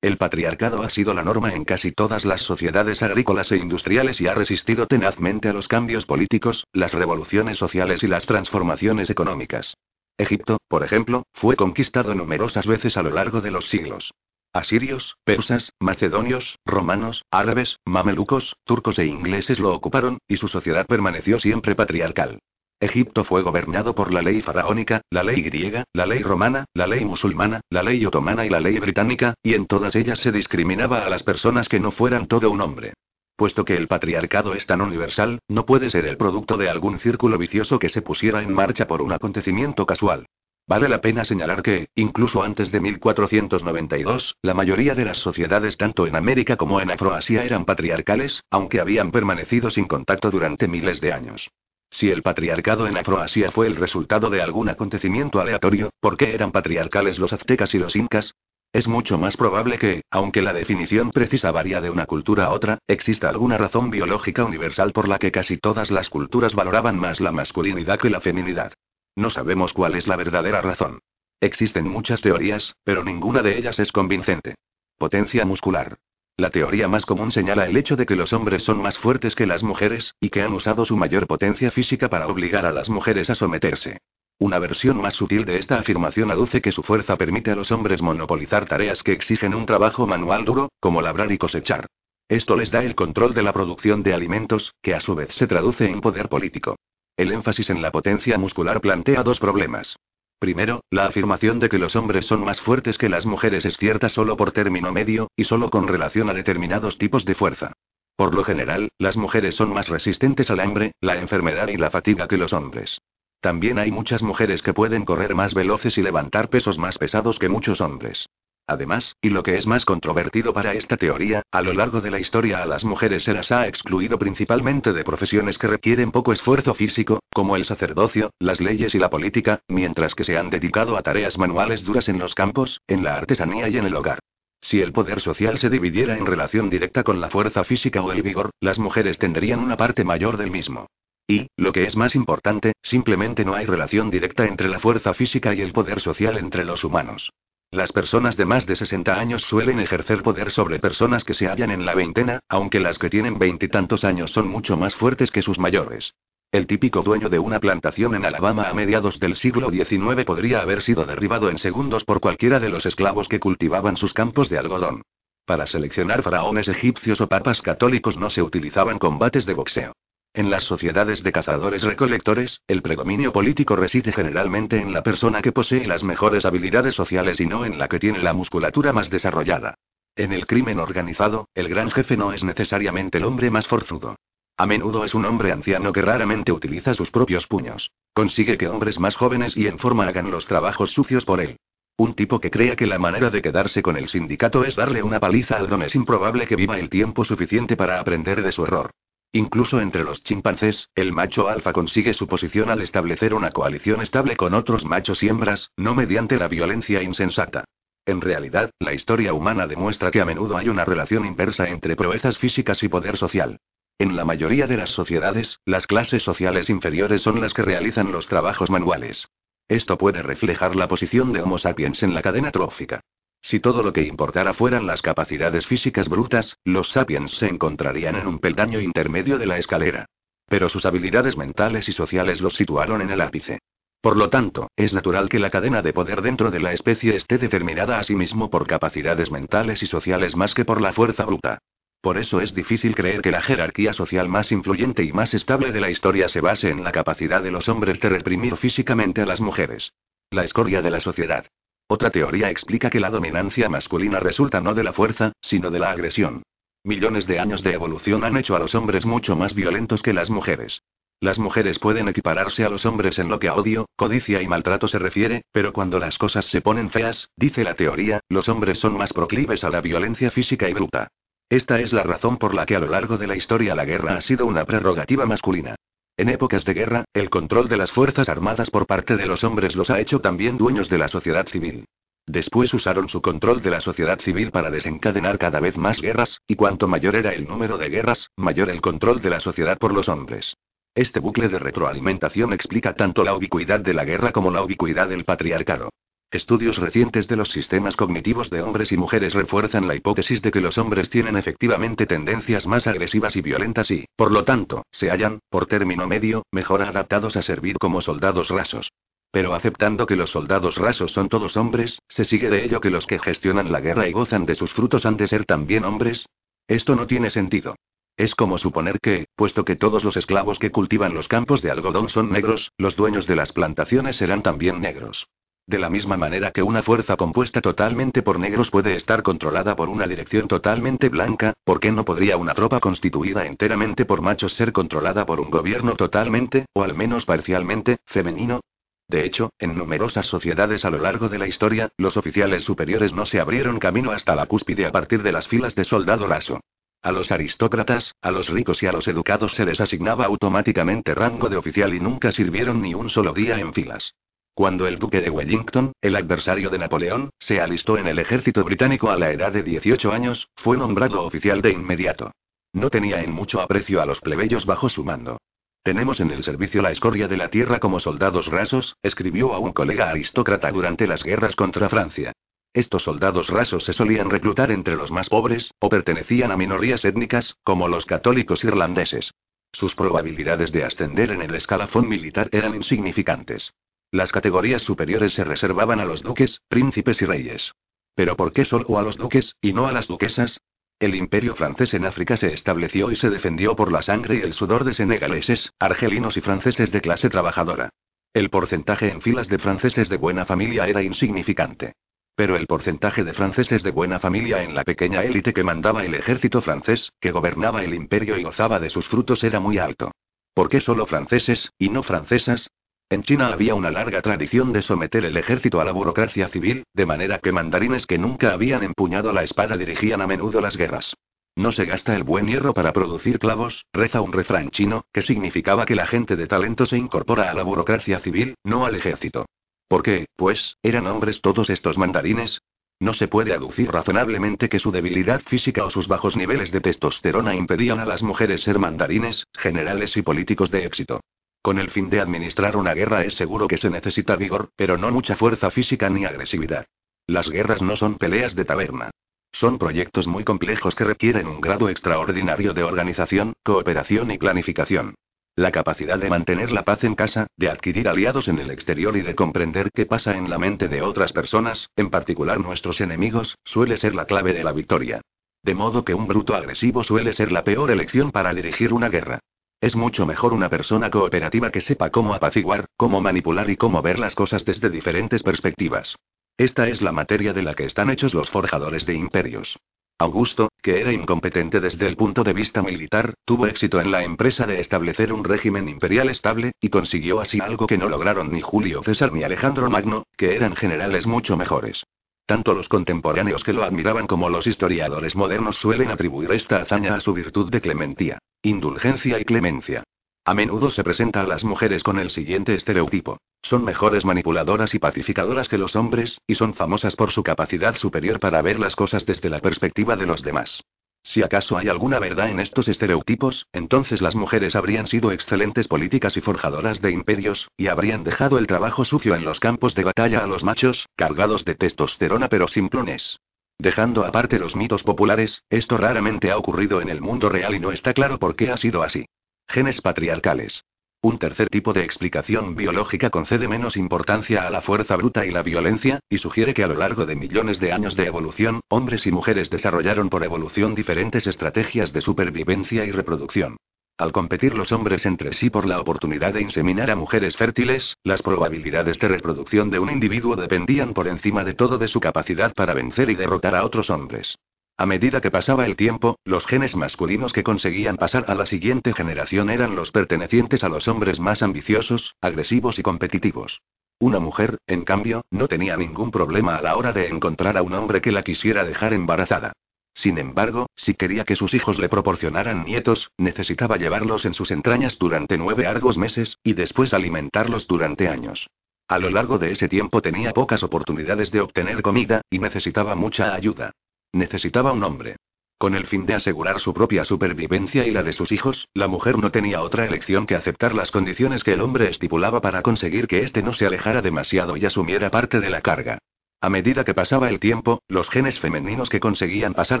El 0.00 0.18
patriarcado 0.18 0.82
ha 0.82 0.90
sido 0.90 1.14
la 1.14 1.24
norma 1.24 1.54
en 1.54 1.64
casi 1.64 1.90
todas 1.90 2.24
las 2.24 2.42
sociedades 2.42 3.02
agrícolas 3.02 3.50
e 3.52 3.56
industriales 3.56 4.20
y 4.20 4.26
ha 4.26 4.34
resistido 4.34 4.86
tenazmente 4.86 5.48
a 5.48 5.52
los 5.54 5.66
cambios 5.66 6.04
políticos, 6.04 6.66
las 6.72 6.92
revoluciones 6.92 7.56
sociales 7.56 8.02
y 8.02 8.06
las 8.06 8.26
transformaciones 8.26 9.08
económicas. 9.08 9.78
Egipto, 10.18 10.58
por 10.68 10.84
ejemplo, 10.84 11.24
fue 11.32 11.56
conquistado 11.56 12.14
numerosas 12.14 12.66
veces 12.66 12.96
a 12.96 13.02
lo 13.02 13.10
largo 13.10 13.40
de 13.40 13.50
los 13.50 13.68
siglos. 13.68 14.12
Asirios, 14.52 15.16
persas, 15.24 15.72
macedonios, 15.80 16.58
romanos, 16.64 17.24
árabes, 17.30 17.78
mamelucos, 17.84 18.54
turcos 18.64 18.98
e 19.00 19.06
ingleses 19.06 19.58
lo 19.58 19.74
ocuparon, 19.74 20.18
y 20.28 20.36
su 20.36 20.46
sociedad 20.46 20.86
permaneció 20.86 21.40
siempre 21.40 21.74
patriarcal. 21.74 22.38
Egipto 22.80 23.24
fue 23.24 23.42
gobernado 23.42 23.94
por 23.94 24.12
la 24.12 24.20
ley 24.20 24.40
faraónica, 24.40 25.02
la 25.10 25.22
ley 25.22 25.42
griega, 25.42 25.84
la 25.92 26.06
ley 26.06 26.22
romana, 26.22 26.66
la 26.74 26.86
ley 26.86 27.04
musulmana, 27.04 27.60
la 27.70 27.82
ley 27.82 28.04
otomana 28.04 28.44
y 28.44 28.50
la 28.50 28.60
ley 28.60 28.78
británica, 28.78 29.34
y 29.42 29.54
en 29.54 29.66
todas 29.66 29.94
ellas 29.94 30.18
se 30.20 30.32
discriminaba 30.32 31.04
a 31.04 31.08
las 31.08 31.22
personas 31.22 31.68
que 31.68 31.80
no 31.80 31.90
fueran 31.90 32.26
todo 32.26 32.50
un 32.50 32.60
hombre. 32.60 32.92
Puesto 33.36 33.64
que 33.64 33.76
el 33.76 33.88
patriarcado 33.88 34.54
es 34.54 34.66
tan 34.66 34.80
universal, 34.80 35.40
no 35.48 35.66
puede 35.66 35.90
ser 35.90 36.06
el 36.06 36.16
producto 36.16 36.56
de 36.56 36.68
algún 36.68 36.98
círculo 36.98 37.38
vicioso 37.38 37.78
que 37.78 37.88
se 37.88 38.02
pusiera 38.02 38.42
en 38.42 38.52
marcha 38.52 38.86
por 38.86 39.02
un 39.02 39.12
acontecimiento 39.12 39.86
casual. 39.86 40.26
Vale 40.66 40.88
la 40.88 41.00
pena 41.00 41.24
señalar 41.24 41.62
que, 41.62 41.88
incluso 41.94 42.42
antes 42.42 42.72
de 42.72 42.80
1492, 42.80 44.36
la 44.40 44.54
mayoría 44.54 44.94
de 44.94 45.04
las 45.04 45.18
sociedades 45.18 45.76
tanto 45.76 46.06
en 46.06 46.16
América 46.16 46.56
como 46.56 46.80
en 46.80 46.90
Afroasia 46.90 47.44
eran 47.44 47.64
patriarcales, 47.64 48.42
aunque 48.50 48.80
habían 48.80 49.10
permanecido 49.10 49.70
sin 49.70 49.86
contacto 49.86 50.30
durante 50.30 50.68
miles 50.68 51.00
de 51.00 51.12
años. 51.12 51.50
Si 51.94 52.10
el 52.10 52.22
patriarcado 52.22 52.88
en 52.88 52.96
Afroasia 52.96 53.52
fue 53.52 53.68
el 53.68 53.76
resultado 53.76 54.28
de 54.28 54.42
algún 54.42 54.68
acontecimiento 54.68 55.38
aleatorio, 55.38 55.90
¿por 56.00 56.16
qué 56.16 56.34
eran 56.34 56.50
patriarcales 56.50 57.20
los 57.20 57.32
aztecas 57.32 57.72
y 57.72 57.78
los 57.78 57.94
incas? 57.94 58.34
Es 58.72 58.88
mucho 58.88 59.16
más 59.16 59.36
probable 59.36 59.78
que, 59.78 60.02
aunque 60.10 60.42
la 60.42 60.52
definición 60.52 61.10
precisa 61.10 61.52
varía 61.52 61.80
de 61.80 61.90
una 61.90 62.06
cultura 62.06 62.46
a 62.46 62.50
otra, 62.50 62.78
exista 62.88 63.28
alguna 63.28 63.58
razón 63.58 63.90
biológica 63.90 64.44
universal 64.44 64.90
por 64.90 65.06
la 65.06 65.20
que 65.20 65.30
casi 65.30 65.56
todas 65.56 65.92
las 65.92 66.10
culturas 66.10 66.56
valoraban 66.56 66.98
más 66.98 67.20
la 67.20 67.30
masculinidad 67.30 68.00
que 68.00 68.10
la 68.10 68.20
feminidad. 68.20 68.72
No 69.14 69.30
sabemos 69.30 69.72
cuál 69.72 69.94
es 69.94 70.08
la 70.08 70.16
verdadera 70.16 70.62
razón. 70.62 70.98
Existen 71.40 71.88
muchas 71.88 72.20
teorías, 72.20 72.74
pero 72.82 73.04
ninguna 73.04 73.40
de 73.40 73.56
ellas 73.56 73.78
es 73.78 73.92
convincente. 73.92 74.56
Potencia 74.98 75.44
muscular. 75.44 75.96
La 76.36 76.50
teoría 76.50 76.88
más 76.88 77.06
común 77.06 77.30
señala 77.30 77.66
el 77.66 77.76
hecho 77.76 77.94
de 77.94 78.06
que 78.06 78.16
los 78.16 78.32
hombres 78.32 78.64
son 78.64 78.82
más 78.82 78.98
fuertes 78.98 79.36
que 79.36 79.46
las 79.46 79.62
mujeres, 79.62 80.16
y 80.18 80.30
que 80.30 80.42
han 80.42 80.52
usado 80.52 80.84
su 80.84 80.96
mayor 80.96 81.28
potencia 81.28 81.70
física 81.70 82.08
para 82.08 82.26
obligar 82.26 82.66
a 82.66 82.72
las 82.72 82.88
mujeres 82.88 83.30
a 83.30 83.36
someterse. 83.36 83.98
Una 84.40 84.58
versión 84.58 85.00
más 85.00 85.14
sutil 85.14 85.44
de 85.44 85.58
esta 85.58 85.78
afirmación 85.78 86.32
aduce 86.32 86.60
que 86.60 86.72
su 86.72 86.82
fuerza 86.82 87.16
permite 87.16 87.52
a 87.52 87.54
los 87.54 87.70
hombres 87.70 88.02
monopolizar 88.02 88.66
tareas 88.66 89.04
que 89.04 89.12
exigen 89.12 89.54
un 89.54 89.64
trabajo 89.64 90.08
manual 90.08 90.44
duro, 90.44 90.70
como 90.80 91.02
labrar 91.02 91.30
y 91.30 91.38
cosechar. 91.38 91.86
Esto 92.28 92.56
les 92.56 92.72
da 92.72 92.82
el 92.82 92.96
control 92.96 93.32
de 93.32 93.42
la 93.44 93.52
producción 93.52 94.02
de 94.02 94.12
alimentos, 94.12 94.74
que 94.82 94.94
a 94.94 95.00
su 95.00 95.14
vez 95.14 95.32
se 95.32 95.46
traduce 95.46 95.88
en 95.88 96.00
poder 96.00 96.28
político. 96.28 96.74
El 97.16 97.30
énfasis 97.30 97.70
en 97.70 97.80
la 97.80 97.92
potencia 97.92 98.38
muscular 98.38 98.80
plantea 98.80 99.22
dos 99.22 99.38
problemas. 99.38 99.96
Primero, 100.44 100.84
la 100.90 101.06
afirmación 101.06 101.58
de 101.58 101.70
que 101.70 101.78
los 101.78 101.96
hombres 101.96 102.26
son 102.26 102.44
más 102.44 102.60
fuertes 102.60 102.98
que 102.98 103.08
las 103.08 103.24
mujeres 103.24 103.64
es 103.64 103.78
cierta 103.78 104.10
solo 104.10 104.36
por 104.36 104.52
término 104.52 104.92
medio, 104.92 105.30
y 105.36 105.44
solo 105.44 105.70
con 105.70 105.88
relación 105.88 106.28
a 106.28 106.34
determinados 106.34 106.98
tipos 106.98 107.24
de 107.24 107.34
fuerza. 107.34 107.72
Por 108.14 108.34
lo 108.34 108.44
general, 108.44 108.90
las 108.98 109.16
mujeres 109.16 109.54
son 109.54 109.72
más 109.72 109.88
resistentes 109.88 110.50
al 110.50 110.60
hambre, 110.60 110.92
la 111.00 111.16
enfermedad 111.16 111.68
y 111.68 111.78
la 111.78 111.90
fatiga 111.90 112.28
que 112.28 112.36
los 112.36 112.52
hombres. 112.52 113.00
También 113.40 113.78
hay 113.78 113.90
muchas 113.90 114.22
mujeres 114.22 114.60
que 114.60 114.74
pueden 114.74 115.06
correr 115.06 115.34
más 115.34 115.54
veloces 115.54 115.96
y 115.96 116.02
levantar 116.02 116.50
pesos 116.50 116.76
más 116.76 116.98
pesados 116.98 117.38
que 117.38 117.48
muchos 117.48 117.80
hombres. 117.80 118.26
Además, 118.66 119.14
y 119.20 119.28
lo 119.28 119.42
que 119.42 119.56
es 119.56 119.66
más 119.66 119.84
controvertido 119.84 120.54
para 120.54 120.72
esta 120.72 120.96
teoría, 120.96 121.42
a 121.50 121.60
lo 121.60 121.74
largo 121.74 122.00
de 122.00 122.10
la 122.10 122.18
historia 122.18 122.62
a 122.62 122.66
las 122.66 122.82
mujeres 122.82 123.24
se 123.24 123.34
las 123.34 123.52
ha 123.52 123.66
excluido 123.66 124.18
principalmente 124.18 124.94
de 124.94 125.04
profesiones 125.04 125.58
que 125.58 125.66
requieren 125.66 126.10
poco 126.10 126.32
esfuerzo 126.32 126.72
físico, 126.74 127.20
como 127.30 127.56
el 127.56 127.66
sacerdocio, 127.66 128.30
las 128.38 128.60
leyes 128.60 128.94
y 128.94 128.98
la 128.98 129.10
política, 129.10 129.60
mientras 129.68 130.14
que 130.14 130.24
se 130.24 130.38
han 130.38 130.48
dedicado 130.48 130.96
a 130.96 131.02
tareas 131.02 131.36
manuales 131.36 131.84
duras 131.84 132.08
en 132.08 132.18
los 132.18 132.34
campos, 132.34 132.80
en 132.86 133.04
la 133.04 133.16
artesanía 133.16 133.68
y 133.68 133.76
en 133.76 133.84
el 133.84 133.96
hogar. 133.96 134.20
Si 134.62 134.80
el 134.80 134.94
poder 134.94 135.20
social 135.20 135.58
se 135.58 135.68
dividiera 135.68 136.16
en 136.16 136.24
relación 136.24 136.70
directa 136.70 137.02
con 137.02 137.20
la 137.20 137.28
fuerza 137.28 137.64
física 137.64 138.02
o 138.02 138.12
el 138.12 138.22
vigor, 138.22 138.48
las 138.60 138.78
mujeres 138.78 139.18
tendrían 139.18 139.60
una 139.60 139.76
parte 139.76 140.04
mayor 140.04 140.38
del 140.38 140.50
mismo. 140.50 140.86
Y, 141.26 141.48
lo 141.56 141.72
que 141.72 141.84
es 141.84 141.96
más 141.96 142.14
importante, 142.14 142.72
simplemente 142.82 143.44
no 143.44 143.54
hay 143.54 143.66
relación 143.66 144.08
directa 144.08 144.46
entre 144.46 144.68
la 144.68 144.78
fuerza 144.78 145.12
física 145.12 145.54
y 145.54 145.60
el 145.60 145.74
poder 145.74 146.00
social 146.00 146.38
entre 146.38 146.64
los 146.64 146.82
humanos. 146.82 147.30
Las 147.74 147.90
personas 147.90 148.36
de 148.36 148.44
más 148.44 148.66
de 148.66 148.76
60 148.76 149.18
años 149.18 149.42
suelen 149.42 149.80
ejercer 149.80 150.22
poder 150.22 150.52
sobre 150.52 150.78
personas 150.78 151.24
que 151.24 151.34
se 151.34 151.48
hallan 151.48 151.72
en 151.72 151.84
la 151.84 151.96
veintena, 151.96 152.38
aunque 152.48 152.78
las 152.78 153.00
que 153.00 153.10
tienen 153.10 153.36
veintitantos 153.36 154.04
años 154.04 154.30
son 154.30 154.46
mucho 154.46 154.76
más 154.76 154.94
fuertes 154.94 155.32
que 155.32 155.42
sus 155.42 155.58
mayores. 155.58 156.14
El 156.52 156.68
típico 156.68 157.02
dueño 157.02 157.28
de 157.28 157.40
una 157.40 157.58
plantación 157.58 158.14
en 158.14 158.24
Alabama 158.24 158.68
a 158.68 158.74
mediados 158.74 159.18
del 159.18 159.34
siglo 159.34 159.72
XIX 159.72 160.24
podría 160.24 160.60
haber 160.60 160.82
sido 160.82 161.04
derribado 161.04 161.50
en 161.50 161.58
segundos 161.58 162.04
por 162.04 162.20
cualquiera 162.20 162.60
de 162.60 162.68
los 162.68 162.86
esclavos 162.86 163.28
que 163.28 163.40
cultivaban 163.40 163.96
sus 163.96 164.14
campos 164.14 164.48
de 164.48 164.58
algodón. 164.58 165.02
Para 165.44 165.66
seleccionar 165.66 166.22
faraones 166.22 166.68
egipcios 166.68 167.20
o 167.20 167.26
papas 167.26 167.60
católicos 167.60 168.16
no 168.16 168.30
se 168.30 168.40
utilizaban 168.40 169.00
combates 169.00 169.46
de 169.46 169.54
boxeo. 169.54 169.94
En 170.36 170.50
las 170.50 170.64
sociedades 170.64 171.22
de 171.22 171.30
cazadores-recolectores, 171.30 172.60
el 172.66 172.82
predominio 172.82 173.32
político 173.32 173.76
reside 173.76 174.10
generalmente 174.10 174.80
en 174.80 174.92
la 174.92 175.04
persona 175.04 175.40
que 175.40 175.52
posee 175.52 175.86
las 175.86 176.02
mejores 176.02 176.44
habilidades 176.44 176.96
sociales 176.96 177.38
y 177.38 177.46
no 177.46 177.64
en 177.64 177.78
la 177.78 177.86
que 177.86 178.00
tiene 178.00 178.18
la 178.18 178.32
musculatura 178.32 178.92
más 178.92 179.10
desarrollada. 179.10 179.76
En 180.16 180.32
el 180.32 180.48
crimen 180.48 180.80
organizado, 180.80 181.48
el 181.54 181.68
gran 181.68 181.88
jefe 181.92 182.16
no 182.16 182.32
es 182.32 182.42
necesariamente 182.42 183.18
el 183.18 183.24
hombre 183.26 183.48
más 183.52 183.68
forzudo. 183.68 184.16
A 184.56 184.66
menudo 184.66 185.04
es 185.04 185.14
un 185.14 185.24
hombre 185.24 185.52
anciano 185.52 185.92
que 185.92 186.02
raramente 186.02 186.50
utiliza 186.50 186.94
sus 186.94 187.12
propios 187.12 187.46
puños. 187.46 187.92
Consigue 188.12 188.58
que 188.58 188.66
hombres 188.66 188.98
más 188.98 189.14
jóvenes 189.14 189.56
y 189.56 189.68
en 189.68 189.78
forma 189.78 190.08
hagan 190.08 190.32
los 190.32 190.46
trabajos 190.46 190.90
sucios 190.90 191.24
por 191.24 191.40
él. 191.40 191.58
Un 191.96 192.14
tipo 192.14 192.40
que 192.40 192.50
crea 192.50 192.74
que 192.74 192.86
la 192.86 192.98
manera 192.98 193.30
de 193.30 193.40
quedarse 193.40 193.82
con 193.82 193.96
el 193.96 194.08
sindicato 194.08 194.64
es 194.64 194.74
darle 194.74 195.04
una 195.04 195.20
paliza 195.20 195.58
al 195.58 195.68
don 195.68 195.82
es 195.82 195.94
improbable 195.94 196.48
que 196.48 196.56
viva 196.56 196.76
el 196.76 196.90
tiempo 196.90 197.24
suficiente 197.24 197.76
para 197.76 198.00
aprender 198.00 198.42
de 198.42 198.50
su 198.50 198.64
error. 198.64 198.90
Incluso 199.36 199.80
entre 199.80 200.04
los 200.04 200.22
chimpancés, 200.22 200.90
el 200.94 201.12
macho 201.12 201.48
alfa 201.48 201.72
consigue 201.72 202.12
su 202.12 202.28
posición 202.28 202.70
al 202.70 202.82
establecer 202.82 203.34
una 203.34 203.50
coalición 203.50 204.00
estable 204.00 204.36
con 204.36 204.54
otros 204.54 204.84
machos 204.84 205.24
y 205.24 205.28
hembras, 205.28 205.72
no 205.76 205.96
mediante 205.96 206.36
la 206.36 206.46
violencia 206.46 207.02
insensata. 207.02 207.64
En 208.06 208.20
realidad, 208.20 208.70
la 208.78 208.94
historia 208.94 209.34
humana 209.34 209.66
demuestra 209.66 210.12
que 210.12 210.20
a 210.20 210.24
menudo 210.24 210.56
hay 210.56 210.68
una 210.68 210.84
relación 210.84 211.26
inversa 211.26 211.68
entre 211.68 211.96
proezas 211.96 212.38
físicas 212.38 212.80
y 212.84 212.88
poder 212.88 213.16
social. 213.16 213.58
En 213.98 214.14
la 214.14 214.24
mayoría 214.24 214.68
de 214.68 214.76
las 214.76 214.90
sociedades, 214.90 215.58
las 215.64 215.88
clases 215.88 216.22
sociales 216.22 216.70
inferiores 216.70 217.22
son 217.22 217.40
las 217.40 217.54
que 217.54 217.62
realizan 217.62 218.12
los 218.12 218.28
trabajos 218.28 218.70
manuales. 218.70 219.26
Esto 219.66 219.98
puede 219.98 220.22
reflejar 220.22 220.76
la 220.76 220.86
posición 220.86 221.32
de 221.32 221.42
Homo 221.42 221.58
sapiens 221.58 222.04
en 222.04 222.14
la 222.14 222.22
cadena 222.22 222.52
trófica. 222.52 223.00
Si 223.44 223.60
todo 223.60 223.82
lo 223.82 223.92
que 223.92 224.00
importara 224.00 224.54
fueran 224.54 224.86
las 224.86 225.02
capacidades 225.02 225.66
físicas 225.66 226.08
brutas, 226.08 226.56
los 226.64 226.88
sapiens 226.92 227.30
se 227.32 227.46
encontrarían 227.46 228.16
en 228.16 228.26
un 228.26 228.38
peldaño 228.38 228.80
intermedio 228.80 229.36
de 229.36 229.44
la 229.44 229.58
escalera. 229.58 230.06
Pero 230.48 230.70
sus 230.70 230.86
habilidades 230.86 231.36
mentales 231.36 231.86
y 231.90 231.92
sociales 231.92 232.40
los 232.40 232.54
situaron 232.54 233.02
en 233.02 233.10
el 233.10 233.20
ápice. 233.20 233.58
Por 234.00 234.16
lo 234.16 234.30
tanto, 234.30 234.68
es 234.76 234.94
natural 234.94 235.28
que 235.28 235.38
la 235.38 235.50
cadena 235.50 235.82
de 235.82 235.92
poder 235.92 236.22
dentro 236.22 236.50
de 236.50 236.58
la 236.58 236.72
especie 236.72 237.16
esté 237.16 237.36
determinada 237.36 237.98
a 237.98 238.04
sí 238.04 238.14
mismo 238.14 238.48
por 238.48 238.66
capacidades 238.66 239.30
mentales 239.30 239.82
y 239.82 239.86
sociales 239.86 240.36
más 240.36 240.54
que 240.54 240.64
por 240.64 240.80
la 240.80 240.94
fuerza 240.94 241.26
bruta. 241.26 241.58
Por 242.00 242.16
eso 242.16 242.40
es 242.40 242.54
difícil 242.54 242.94
creer 242.94 243.20
que 243.20 243.30
la 243.30 243.42
jerarquía 243.42 243.92
social 243.92 244.26
más 244.26 244.52
influyente 244.52 245.04
y 245.04 245.12
más 245.12 245.34
estable 245.34 245.70
de 245.70 245.80
la 245.82 245.90
historia 245.90 246.28
se 246.28 246.40
base 246.40 246.70
en 246.70 246.82
la 246.82 246.92
capacidad 246.92 247.42
de 247.42 247.50
los 247.50 247.68
hombres 247.68 248.00
de 248.00 248.08
reprimir 248.08 248.56
físicamente 248.56 249.20
a 249.20 249.26
las 249.26 249.42
mujeres. 249.42 249.92
La 250.30 250.44
escoria 250.44 250.80
de 250.80 250.90
la 250.90 251.00
sociedad. 251.00 251.44
Otra 251.86 252.10
teoría 252.10 252.50
explica 252.50 252.88
que 252.88 253.00
la 253.00 253.10
dominancia 253.10 253.68
masculina 253.68 254.18
resulta 254.18 254.60
no 254.60 254.74
de 254.74 254.84
la 254.84 254.92
fuerza, 254.92 255.32
sino 255.40 255.70
de 255.70 255.78
la 255.78 255.90
agresión. 255.90 256.42
Millones 256.82 257.26
de 257.26 257.38
años 257.38 257.62
de 257.62 257.72
evolución 257.72 258.24
han 258.24 258.36
hecho 258.36 258.56
a 258.56 258.58
los 258.58 258.74
hombres 258.74 259.06
mucho 259.06 259.36
más 259.36 259.54
violentos 259.54 260.02
que 260.02 260.12
las 260.12 260.30
mujeres. 260.30 260.80
Las 261.20 261.38
mujeres 261.38 261.78
pueden 261.78 262.08
equipararse 262.08 262.64
a 262.64 262.68
los 262.68 262.84
hombres 262.84 263.18
en 263.18 263.28
lo 263.28 263.38
que 263.38 263.48
a 263.48 263.54
odio, 263.54 263.86
codicia 263.96 264.42
y 264.42 264.46
maltrato 264.46 264.88
se 264.88 264.98
refiere, 264.98 265.42
pero 265.52 265.72
cuando 265.72 265.98
las 265.98 266.18
cosas 266.18 266.46
se 266.46 266.60
ponen 266.60 266.90
feas, 266.90 267.30
dice 267.36 267.64
la 267.64 267.74
teoría, 267.74 268.20
los 268.28 268.48
hombres 268.48 268.78
son 268.78 268.98
más 268.98 269.12
proclives 269.12 269.64
a 269.64 269.70
la 269.70 269.80
violencia 269.80 270.30
física 270.30 270.68
y 270.68 270.74
bruta. 270.74 271.08
Esta 271.48 271.80
es 271.80 271.92
la 271.92 272.02
razón 272.02 272.38
por 272.38 272.54
la 272.54 272.66
que 272.66 272.76
a 272.76 272.80
lo 272.80 272.88
largo 272.88 273.16
de 273.16 273.26
la 273.26 273.36
historia 273.36 273.74
la 273.74 273.84
guerra 273.84 274.16
ha 274.16 274.20
sido 274.20 274.46
una 274.46 274.64
prerrogativa 274.64 275.24
masculina. 275.24 275.76
En 276.16 276.28
épocas 276.28 276.64
de 276.64 276.74
guerra, 276.74 277.04
el 277.12 277.28
control 277.28 277.68
de 277.68 277.76
las 277.76 277.90
Fuerzas 277.90 278.28
Armadas 278.28 278.70
por 278.70 278.86
parte 278.86 279.16
de 279.16 279.26
los 279.26 279.42
hombres 279.42 279.74
los 279.74 279.90
ha 279.90 279.98
hecho 279.98 280.20
también 280.20 280.56
dueños 280.56 280.88
de 280.88 280.98
la 280.98 281.08
sociedad 281.08 281.48
civil. 281.48 281.86
Después 282.24 282.72
usaron 282.72 283.08
su 283.08 283.20
control 283.20 283.62
de 283.62 283.70
la 283.70 283.80
sociedad 283.80 284.20
civil 284.20 284.52
para 284.52 284.70
desencadenar 284.70 285.38
cada 285.38 285.58
vez 285.58 285.76
más 285.76 286.00
guerras, 286.00 286.40
y 286.46 286.54
cuanto 286.54 286.86
mayor 286.86 287.16
era 287.16 287.34
el 287.34 287.48
número 287.48 287.78
de 287.78 287.88
guerras, 287.88 288.30
mayor 288.36 288.70
el 288.70 288.80
control 288.80 289.20
de 289.20 289.30
la 289.30 289.40
sociedad 289.40 289.76
por 289.76 289.92
los 289.92 290.08
hombres. 290.08 290.56
Este 290.94 291.18
bucle 291.18 291.48
de 291.48 291.58
retroalimentación 291.58 292.52
explica 292.52 292.94
tanto 292.94 293.24
la 293.24 293.34
ubicuidad 293.34 293.80
de 293.80 293.94
la 293.94 294.04
guerra 294.04 294.30
como 294.30 294.52
la 294.52 294.62
ubicuidad 294.62 295.08
del 295.08 295.24
patriarcado. 295.24 295.90
Estudios 296.34 296.78
recientes 296.78 297.28
de 297.28 297.36
los 297.36 297.50
sistemas 297.50 297.96
cognitivos 297.96 298.50
de 298.50 298.60
hombres 298.60 298.90
y 298.90 298.96
mujeres 298.96 299.34
refuerzan 299.34 299.86
la 299.86 299.94
hipótesis 299.94 300.42
de 300.42 300.50
que 300.50 300.60
los 300.60 300.78
hombres 300.78 301.08
tienen 301.08 301.36
efectivamente 301.36 302.06
tendencias 302.06 302.66
más 302.66 302.88
agresivas 302.88 303.36
y 303.36 303.40
violentas 303.40 303.88
y, 303.92 304.06
por 304.16 304.32
lo 304.32 304.42
tanto, 304.42 304.82
se 304.90 305.12
hallan, 305.12 305.38
por 305.48 305.66
término 305.66 306.08
medio, 306.08 306.42
mejor 306.50 306.82
adaptados 306.82 307.36
a 307.36 307.42
servir 307.42 307.78
como 307.78 308.00
soldados 308.00 308.48
rasos. 308.48 308.90
Pero 309.30 309.54
aceptando 309.54 310.06
que 310.06 310.16
los 310.16 310.30
soldados 310.30 310.74
rasos 310.74 311.12
son 311.12 311.28
todos 311.28 311.56
hombres, 311.56 312.00
¿se 312.08 312.24
sigue 312.24 312.50
de 312.50 312.64
ello 312.64 312.80
que 312.80 312.90
los 312.90 313.06
que 313.06 313.20
gestionan 313.20 313.70
la 313.70 313.80
guerra 313.80 314.08
y 314.08 314.12
gozan 314.12 314.44
de 314.44 314.56
sus 314.56 314.72
frutos 314.72 315.06
han 315.06 315.16
de 315.16 315.28
ser 315.28 315.44
también 315.44 315.84
hombres? 315.84 316.26
Esto 316.66 316.96
no 316.96 317.06
tiene 317.06 317.30
sentido. 317.30 317.76
Es 318.16 318.34
como 318.34 318.58
suponer 318.58 318.98
que, 318.98 319.26
puesto 319.36 319.64
que 319.64 319.76
todos 319.76 320.02
los 320.02 320.16
esclavos 320.16 320.58
que 320.58 320.72
cultivan 320.72 321.14
los 321.14 321.28
campos 321.28 321.62
de 321.62 321.70
algodón 321.70 322.08
son 322.08 322.32
negros, 322.32 322.72
los 322.76 322.96
dueños 322.96 323.28
de 323.28 323.36
las 323.36 323.52
plantaciones 323.52 324.16
serán 324.16 324.42
también 324.42 324.80
negros. 324.80 325.28
De 325.66 325.78
la 325.78 325.88
misma 325.88 326.18
manera 326.18 326.50
que 326.50 326.62
una 326.62 326.82
fuerza 326.82 327.16
compuesta 327.16 327.62
totalmente 327.62 328.20
por 328.20 328.38
negros 328.38 328.70
puede 328.70 328.94
estar 328.94 329.22
controlada 329.22 329.74
por 329.74 329.88
una 329.88 330.06
dirección 330.06 330.46
totalmente 330.46 331.08
blanca, 331.08 331.54
¿por 331.64 331.80
qué 331.80 331.90
no 331.90 332.04
podría 332.04 332.36
una 332.36 332.52
tropa 332.52 332.80
constituida 332.80 333.46
enteramente 333.46 334.04
por 334.04 334.20
machos 334.20 334.52
ser 334.52 334.72
controlada 334.72 335.24
por 335.24 335.40
un 335.40 335.50
gobierno 335.50 335.96
totalmente, 335.96 336.66
o 336.74 336.82
al 336.82 336.94
menos 336.94 337.24
parcialmente, 337.24 337.96
femenino? 338.04 338.60
De 339.08 339.24
hecho, 339.24 339.52
en 339.58 339.74
numerosas 339.74 340.26
sociedades 340.26 340.84
a 340.84 340.90
lo 340.90 340.98
largo 340.98 341.30
de 341.30 341.38
la 341.38 341.46
historia, 341.46 341.88
los 341.96 342.18
oficiales 342.18 342.62
superiores 342.62 343.14
no 343.14 343.24
se 343.24 343.40
abrieron 343.40 343.78
camino 343.78 344.10
hasta 344.10 344.34
la 344.34 344.44
cúspide 344.44 344.84
a 344.84 344.92
partir 344.92 345.22
de 345.22 345.32
las 345.32 345.48
filas 345.48 345.74
de 345.74 345.84
soldado 345.84 346.26
raso. 346.26 346.60
A 347.00 347.10
los 347.10 347.32
aristócratas, 347.32 348.14
a 348.20 348.30
los 348.30 348.50
ricos 348.50 348.82
y 348.82 348.86
a 348.86 348.92
los 348.92 349.08
educados 349.08 349.54
se 349.54 349.64
les 349.64 349.80
asignaba 349.80 350.26
automáticamente 350.26 351.14
rango 351.14 351.48
de 351.48 351.56
oficial 351.56 351.94
y 351.94 352.00
nunca 352.00 352.32
sirvieron 352.32 352.82
ni 352.82 352.94
un 352.94 353.08
solo 353.08 353.32
día 353.32 353.58
en 353.58 353.72
filas. 353.72 354.14
Cuando 354.54 354.86
el 354.86 355.00
duque 355.00 355.20
de 355.20 355.30
Wellington, 355.30 355.92
el 356.00 356.14
adversario 356.14 356.70
de 356.70 356.78
Napoleón, 356.78 357.30
se 357.40 357.60
alistó 357.60 357.98
en 357.98 358.06
el 358.06 358.20
ejército 358.20 358.62
británico 358.62 359.10
a 359.10 359.18
la 359.18 359.32
edad 359.32 359.50
de 359.50 359.64
18 359.64 360.12
años, 360.12 360.48
fue 360.54 360.76
nombrado 360.76 361.22
oficial 361.22 361.60
de 361.60 361.72
inmediato. 361.72 362.30
No 362.72 362.88
tenía 362.88 363.20
en 363.22 363.32
mucho 363.32 363.60
aprecio 363.60 364.00
a 364.00 364.06
los 364.06 364.20
plebeyos 364.20 364.64
bajo 364.64 364.88
su 364.88 365.02
mando. 365.02 365.38
Tenemos 365.82 366.20
en 366.20 366.30
el 366.30 366.44
servicio 366.44 366.82
la 366.82 366.92
escoria 366.92 367.26
de 367.26 367.36
la 367.36 367.48
tierra 367.48 367.80
como 367.80 367.98
soldados 367.98 368.46
rasos, 368.46 368.96
escribió 369.02 369.54
a 369.54 369.58
un 369.58 369.72
colega 369.72 370.08
aristócrata 370.08 370.70
durante 370.70 371.08
las 371.08 371.24
guerras 371.24 371.56
contra 371.56 371.88
Francia. 371.88 372.32
Estos 372.72 373.02
soldados 373.02 373.48
rasos 373.48 373.84
se 373.84 373.92
solían 373.92 374.30
reclutar 374.30 374.70
entre 374.70 374.94
los 374.94 375.10
más 375.10 375.28
pobres, 375.28 375.74
o 375.80 375.88
pertenecían 375.88 376.52
a 376.52 376.56
minorías 376.56 377.04
étnicas, 377.04 377.56
como 377.64 377.88
los 377.88 378.06
católicos 378.06 378.62
irlandeses. 378.62 379.34
Sus 379.72 379.96
probabilidades 379.96 380.70
de 380.70 380.84
ascender 380.84 381.32
en 381.32 381.42
el 381.42 381.54
escalafón 381.56 382.08
militar 382.08 382.48
eran 382.52 382.76
insignificantes. 382.76 383.72
Las 384.14 384.30
categorías 384.30 384.82
superiores 384.82 385.34
se 385.34 385.42
reservaban 385.42 385.98
a 385.98 386.04
los 386.04 386.22
duques, 386.22 386.60
príncipes 386.68 387.20
y 387.20 387.26
reyes. 387.26 387.72
¿Pero 388.14 388.36
por 388.36 388.52
qué 388.52 388.64
solo 388.64 388.96
a 388.96 389.02
los 389.02 389.16
duques, 389.16 389.56
y 389.60 389.72
no 389.72 389.88
a 389.88 389.92
las 389.92 390.06
duquesas? 390.06 390.60
El 391.00 391.16
imperio 391.16 391.56
francés 391.56 391.94
en 391.94 392.06
África 392.06 392.36
se 392.36 392.52
estableció 392.52 393.10
y 393.10 393.16
se 393.16 393.28
defendió 393.28 393.74
por 393.74 393.90
la 393.90 394.02
sangre 394.02 394.36
y 394.36 394.42
el 394.42 394.52
sudor 394.52 394.84
de 394.84 394.92
senegaleses, 394.92 395.72
argelinos 395.80 396.36
y 396.36 396.42
franceses 396.42 396.92
de 396.92 397.00
clase 397.00 397.28
trabajadora. 397.28 397.90
El 398.32 398.50
porcentaje 398.50 399.10
en 399.10 399.20
filas 399.20 399.48
de 399.48 399.58
franceses 399.58 400.08
de 400.08 400.16
buena 400.16 400.46
familia 400.46 400.86
era 400.86 401.02
insignificante. 401.02 401.94
Pero 402.36 402.54
el 402.54 402.68
porcentaje 402.68 403.24
de 403.24 403.32
franceses 403.32 403.82
de 403.82 403.90
buena 403.90 404.20
familia 404.20 404.62
en 404.62 404.76
la 404.76 404.84
pequeña 404.84 405.24
élite 405.24 405.52
que 405.52 405.64
mandaba 405.64 406.04
el 406.04 406.14
ejército 406.14 406.62
francés, 406.62 407.10
que 407.18 407.32
gobernaba 407.32 407.82
el 407.82 407.92
imperio 407.92 408.38
y 408.38 408.44
gozaba 408.44 408.78
de 408.78 408.90
sus 408.90 409.08
frutos 409.08 409.42
era 409.42 409.58
muy 409.58 409.78
alto. 409.78 410.12
¿Por 410.54 410.68
qué 410.68 410.80
solo 410.80 411.04
franceses, 411.04 411.72
y 411.78 411.88
no 411.88 412.04
francesas? 412.04 412.70
En 413.14 413.22
China 413.22 413.46
había 413.52 413.76
una 413.76 413.92
larga 413.92 414.20
tradición 414.22 414.72
de 414.72 414.82
someter 414.82 415.24
el 415.24 415.36
ejército 415.36 415.80
a 415.80 415.84
la 415.84 415.92
burocracia 415.92 416.48
civil, 416.48 416.82
de 416.94 417.06
manera 417.06 417.38
que 417.38 417.52
mandarines 417.52 418.08
que 418.08 418.18
nunca 418.18 418.52
habían 418.52 418.82
empuñado 418.82 419.32
la 419.32 419.44
espada 419.44 419.76
dirigían 419.76 420.20
a 420.20 420.26
menudo 420.26 420.60
las 420.60 420.76
guerras. 420.76 421.14
No 421.54 421.70
se 421.70 421.84
gasta 421.84 422.16
el 422.16 422.24
buen 422.24 422.48
hierro 422.48 422.74
para 422.74 422.92
producir 422.92 423.38
clavos, 423.38 423.86
reza 423.92 424.20
un 424.20 424.32
refrán 424.32 424.70
chino, 424.70 425.04
que 425.12 425.22
significaba 425.22 425.86
que 425.86 425.94
la 425.94 426.08
gente 426.08 426.34
de 426.34 426.48
talento 426.48 426.86
se 426.86 426.98
incorpora 426.98 427.48
a 427.48 427.54
la 427.54 427.62
burocracia 427.62 428.18
civil, 428.18 428.56
no 428.64 428.84
al 428.84 428.96
ejército. 428.96 429.46
¿Por 429.86 430.02
qué, 430.02 430.26
pues, 430.34 430.76
eran 430.82 431.06
hombres 431.06 431.40
todos 431.40 431.70
estos 431.70 431.96
mandarines? 431.96 432.62
No 432.98 433.12
se 433.12 433.28
puede 433.28 433.54
aducir 433.54 433.92
razonablemente 433.92 434.68
que 434.68 434.80
su 434.80 434.90
debilidad 434.90 435.40
física 435.42 435.84
o 435.84 435.90
sus 435.90 436.08
bajos 436.08 436.36
niveles 436.36 436.72
de 436.72 436.80
testosterona 436.80 437.54
impedían 437.54 438.00
a 438.00 438.06
las 438.06 438.24
mujeres 438.24 438.62
ser 438.64 438.80
mandarines, 438.80 439.46
generales 439.52 440.16
y 440.16 440.22
políticos 440.22 440.72
de 440.72 440.84
éxito. 440.84 441.20
Con 441.64 441.78
el 441.78 441.90
fin 441.90 442.10
de 442.10 442.20
administrar 442.20 442.76
una 442.76 442.92
guerra 442.92 443.24
es 443.24 443.36
seguro 443.36 443.68
que 443.68 443.78
se 443.78 443.88
necesita 443.88 444.36
vigor, 444.36 444.68
pero 444.76 444.98
no 444.98 445.10
mucha 445.10 445.34
fuerza 445.34 445.70
física 445.70 446.10
ni 446.10 446.26
agresividad. 446.26 446.84
Las 447.26 447.48
guerras 447.48 447.80
no 447.80 447.96
son 447.96 448.16
peleas 448.18 448.54
de 448.54 448.66
taberna. 448.66 449.10
Son 449.50 449.78
proyectos 449.78 450.26
muy 450.26 450.44
complejos 450.44 450.94
que 450.94 451.04
requieren 451.04 451.46
un 451.46 451.62
grado 451.62 451.88
extraordinario 451.88 452.74
de 452.74 452.82
organización, 452.82 453.54
cooperación 453.62 454.30
y 454.30 454.36
planificación. 454.36 455.14
La 455.56 455.72
capacidad 455.72 456.18
de 456.18 456.28
mantener 456.28 456.70
la 456.70 456.82
paz 456.82 457.02
en 457.02 457.14
casa, 457.14 457.46
de 457.56 457.70
adquirir 457.70 458.10
aliados 458.10 458.48
en 458.48 458.58
el 458.58 458.70
exterior 458.70 459.16
y 459.16 459.22
de 459.22 459.34
comprender 459.34 459.90
qué 459.90 460.04
pasa 460.04 460.36
en 460.36 460.50
la 460.50 460.58
mente 460.58 460.88
de 460.88 461.00
otras 461.00 461.32
personas, 461.32 461.88
en 461.96 462.10
particular 462.10 462.60
nuestros 462.60 463.00
enemigos, 463.00 463.56
suele 463.64 463.96
ser 463.96 464.14
la 464.14 464.26
clave 464.26 464.52
de 464.52 464.64
la 464.64 464.72
victoria. 464.72 465.22
De 465.62 465.74
modo 465.74 466.04
que 466.04 466.12
un 466.12 466.26
bruto 466.26 466.54
agresivo 466.54 467.02
suele 467.02 467.32
ser 467.32 467.50
la 467.50 467.64
peor 467.64 467.90
elección 467.90 468.32
para 468.32 468.52
dirigir 468.52 468.92
una 468.92 469.08
guerra. 469.08 469.40
Es 469.84 469.96
mucho 469.96 470.24
mejor 470.24 470.54
una 470.54 470.70
persona 470.70 471.10
cooperativa 471.10 471.70
que 471.70 471.82
sepa 471.82 472.08
cómo 472.08 472.32
apaciguar, 472.32 472.86
cómo 472.96 473.20
manipular 473.20 473.68
y 473.68 473.76
cómo 473.76 474.00
ver 474.00 474.18
las 474.18 474.34
cosas 474.34 474.64
desde 474.64 474.88
diferentes 474.88 475.42
perspectivas. 475.42 476.16
Esta 476.56 476.88
es 476.88 477.02
la 477.02 477.12
materia 477.12 477.52
de 477.52 477.60
la 477.60 477.74
que 477.74 477.84
están 477.84 478.08
hechos 478.08 478.32
los 478.32 478.48
forjadores 478.48 479.04
de 479.04 479.12
imperios. 479.12 479.78
Augusto, 480.18 480.70
que 480.80 481.02
era 481.02 481.12
incompetente 481.12 481.80
desde 481.80 482.06
el 482.06 482.16
punto 482.16 482.42
de 482.42 482.54
vista 482.54 482.80
militar, 482.80 483.34
tuvo 483.44 483.66
éxito 483.66 484.00
en 484.00 484.10
la 484.10 484.24
empresa 484.24 484.66
de 484.66 484.80
establecer 484.80 485.34
un 485.34 485.44
régimen 485.44 485.86
imperial 485.86 486.30
estable, 486.30 486.72
y 486.80 486.88
consiguió 486.88 487.40
así 487.40 487.60
algo 487.60 487.86
que 487.86 487.98
no 487.98 488.08
lograron 488.08 488.50
ni 488.50 488.62
Julio 488.62 489.02
César 489.02 489.34
ni 489.34 489.42
Alejandro 489.42 489.90
Magno, 489.90 490.22
que 490.38 490.56
eran 490.56 490.76
generales 490.76 491.26
mucho 491.26 491.58
mejores. 491.58 492.04
Tanto 492.46 492.74
los 492.74 492.88
contemporáneos 492.88 493.64
que 493.64 493.72
lo 493.72 493.84
admiraban 493.84 494.26
como 494.26 494.50
los 494.50 494.66
historiadores 494.66 495.34
modernos 495.34 495.76
suelen 495.78 496.10
atribuir 496.10 496.52
esta 496.52 496.76
hazaña 496.76 497.14
a 497.14 497.20
su 497.20 497.32
virtud 497.32 497.70
de 497.70 497.80
clementía, 497.80 498.38
indulgencia 498.62 499.38
y 499.40 499.44
clemencia. 499.44 500.04
A 500.44 500.52
menudo 500.52 500.90
se 500.90 501.02
presenta 501.02 501.40
a 501.40 501.46
las 501.46 501.64
mujeres 501.64 502.02
con 502.02 502.18
el 502.18 502.28
siguiente 502.28 502.74
estereotipo. 502.74 503.38
Son 503.62 503.82
mejores 503.82 504.26
manipuladoras 504.26 504.94
y 504.94 504.98
pacificadoras 504.98 505.70
que 505.70 505.78
los 505.78 505.96
hombres, 505.96 506.38
y 506.46 506.54
son 506.54 506.74
famosas 506.74 507.16
por 507.16 507.30
su 507.30 507.42
capacidad 507.42 507.96
superior 507.96 508.38
para 508.38 508.60
ver 508.60 508.78
las 508.78 508.94
cosas 508.94 509.24
desde 509.24 509.48
la 509.48 509.60
perspectiva 509.60 510.16
de 510.16 510.26
los 510.26 510.42
demás. 510.42 510.82
Si 511.24 511.42
acaso 511.42 511.78
hay 511.78 511.88
alguna 511.88 512.18
verdad 512.18 512.50
en 512.50 512.60
estos 512.60 512.86
estereotipos, 512.86 513.66
entonces 513.72 514.20
las 514.20 514.36
mujeres 514.36 514.76
habrían 514.76 515.06
sido 515.06 515.32
excelentes 515.32 515.88
políticas 515.88 516.36
y 516.36 516.42
forjadoras 516.42 517.00
de 517.00 517.12
imperios, 517.12 517.70
y 517.78 517.86
habrían 517.86 518.24
dejado 518.24 518.58
el 518.58 518.66
trabajo 518.66 519.06
sucio 519.06 519.34
en 519.34 519.44
los 519.44 519.58
campos 519.58 519.94
de 519.94 520.04
batalla 520.04 520.44
a 520.44 520.46
los 520.46 520.62
machos, 520.62 521.08
cargados 521.16 521.64
de 521.64 521.76
testosterona 521.76 522.48
pero 522.48 522.68
simplones. 522.68 523.40
Dejando 523.78 524.24
aparte 524.24 524.58
los 524.58 524.76
mitos 524.76 525.02
populares, 525.02 525.62
esto 525.70 525.96
raramente 525.96 526.50
ha 526.50 526.58
ocurrido 526.58 527.00
en 527.00 527.08
el 527.08 527.22
mundo 527.22 527.48
real 527.48 527.74
y 527.74 527.80
no 527.80 527.90
está 527.90 528.12
claro 528.12 528.38
por 528.38 528.54
qué 528.54 528.70
ha 528.70 528.76
sido 528.76 529.02
así. 529.02 529.26
Genes 529.66 530.02
patriarcales. 530.02 530.84
Un 531.24 531.38
tercer 531.38 531.70
tipo 531.70 531.94
de 531.94 532.04
explicación 532.04 532.74
biológica 532.74 533.30
concede 533.30 533.66
menos 533.66 533.96
importancia 533.96 534.66
a 534.66 534.70
la 534.70 534.82
fuerza 534.82 535.16
bruta 535.16 535.46
y 535.46 535.50
la 535.50 535.62
violencia, 535.62 536.20
y 536.28 536.36
sugiere 536.36 536.74
que 536.74 536.84
a 536.84 536.86
lo 536.86 536.96
largo 536.96 537.24
de 537.24 537.34
millones 537.34 537.80
de 537.80 537.92
años 537.92 538.14
de 538.14 538.26
evolución, 538.26 538.82
hombres 538.90 539.26
y 539.26 539.32
mujeres 539.32 539.70
desarrollaron 539.70 540.28
por 540.28 540.44
evolución 540.44 540.94
diferentes 540.94 541.46
estrategias 541.46 542.12
de 542.12 542.20
supervivencia 542.20 543.06
y 543.06 543.10
reproducción. 543.10 543.78
Al 544.18 544.32
competir 544.32 544.76
los 544.76 544.92
hombres 544.92 545.24
entre 545.24 545.54
sí 545.54 545.70
por 545.70 545.86
la 545.86 545.98
oportunidad 545.98 546.52
de 546.52 546.60
inseminar 546.60 547.10
a 547.10 547.16
mujeres 547.16 547.56
fértiles, 547.56 548.18
las 548.22 548.42
probabilidades 548.42 549.18
de 549.18 549.28
reproducción 549.28 549.88
de 549.88 550.00
un 550.00 550.10
individuo 550.10 550.56
dependían 550.56 551.14
por 551.14 551.26
encima 551.26 551.64
de 551.64 551.72
todo 551.72 551.96
de 551.96 552.08
su 552.08 552.20
capacidad 552.20 552.74
para 552.74 552.92
vencer 552.92 553.30
y 553.30 553.34
derrotar 553.34 553.74
a 553.74 553.86
otros 553.86 554.10
hombres. 554.10 554.58
A 554.96 555.06
medida 555.06 555.40
que 555.40 555.50
pasaba 555.50 555.86
el 555.86 555.96
tiempo, 555.96 556.38
los 556.44 556.66
genes 556.66 556.94
masculinos 556.94 557.52
que 557.52 557.64
conseguían 557.64 558.16
pasar 558.16 558.44
a 558.46 558.54
la 558.54 558.64
siguiente 558.64 559.12
generación 559.12 559.68
eran 559.68 559.96
los 559.96 560.12
pertenecientes 560.12 560.84
a 560.84 560.88
los 560.88 561.08
hombres 561.08 561.40
más 561.40 561.64
ambiciosos, 561.64 562.36
agresivos 562.40 563.00
y 563.00 563.02
competitivos. 563.02 563.82
Una 564.20 564.38
mujer, 564.38 564.78
en 564.86 565.04
cambio, 565.04 565.44
no 565.50 565.66
tenía 565.66 565.96
ningún 565.96 566.30
problema 566.30 566.76
a 566.76 566.82
la 566.82 566.96
hora 566.96 567.12
de 567.12 567.26
encontrar 567.26 567.76
a 567.76 567.82
un 567.82 567.92
hombre 567.94 568.20
que 568.20 568.30
la 568.30 568.44
quisiera 568.44 568.84
dejar 568.84 569.12
embarazada. 569.12 569.72
Sin 570.14 570.38
embargo, 570.38 570.86
si 570.94 571.14
quería 571.14 571.44
que 571.44 571.56
sus 571.56 571.74
hijos 571.74 571.98
le 571.98 572.08
proporcionaran 572.08 572.84
nietos, 572.84 573.32
necesitaba 573.36 573.96
llevarlos 573.96 574.44
en 574.44 574.54
sus 574.54 574.70
entrañas 574.70 575.18
durante 575.18 575.58
nueve 575.58 575.82
largos 575.82 576.16
meses, 576.16 576.58
y 576.62 576.74
después 576.74 577.12
alimentarlos 577.12 577.88
durante 577.88 578.28
años. 578.28 578.70
A 579.08 579.18
lo 579.18 579.28
largo 579.28 579.58
de 579.58 579.72
ese 579.72 579.88
tiempo 579.88 580.22
tenía 580.22 580.52
pocas 580.52 580.84
oportunidades 580.84 581.50
de 581.50 581.62
obtener 581.62 582.00
comida, 582.00 582.42
y 582.48 582.60
necesitaba 582.60 583.16
mucha 583.16 583.52
ayuda. 583.52 583.90
Necesitaba 584.34 584.90
un 584.90 585.04
hombre. 585.04 585.36
Con 585.78 585.94
el 585.94 586.08
fin 586.08 586.26
de 586.26 586.34
asegurar 586.34 586.80
su 586.80 586.92
propia 586.92 587.24
supervivencia 587.24 588.04
y 588.04 588.10
la 588.10 588.24
de 588.24 588.32
sus 588.32 588.50
hijos, 588.50 588.88
la 588.92 589.06
mujer 589.06 589.38
no 589.38 589.52
tenía 589.52 589.80
otra 589.80 590.06
elección 590.06 590.44
que 590.44 590.56
aceptar 590.56 590.92
las 590.92 591.12
condiciones 591.12 591.62
que 591.62 591.74
el 591.74 591.80
hombre 591.80 592.08
estipulaba 592.10 592.60
para 592.60 592.82
conseguir 592.82 593.28
que 593.28 593.44
éste 593.44 593.62
no 593.62 593.72
se 593.72 593.86
alejara 593.86 594.22
demasiado 594.22 594.76
y 594.76 594.84
asumiera 594.86 595.30
parte 595.30 595.60
de 595.60 595.70
la 595.70 595.82
carga. 595.82 596.18
A 596.60 596.68
medida 596.68 597.04
que 597.04 597.14
pasaba 597.14 597.48
el 597.48 597.60
tiempo, 597.60 598.02
los 598.08 598.28
genes 598.28 598.58
femeninos 598.58 599.08
que 599.08 599.20
conseguían 599.20 599.72
pasar 599.72 600.00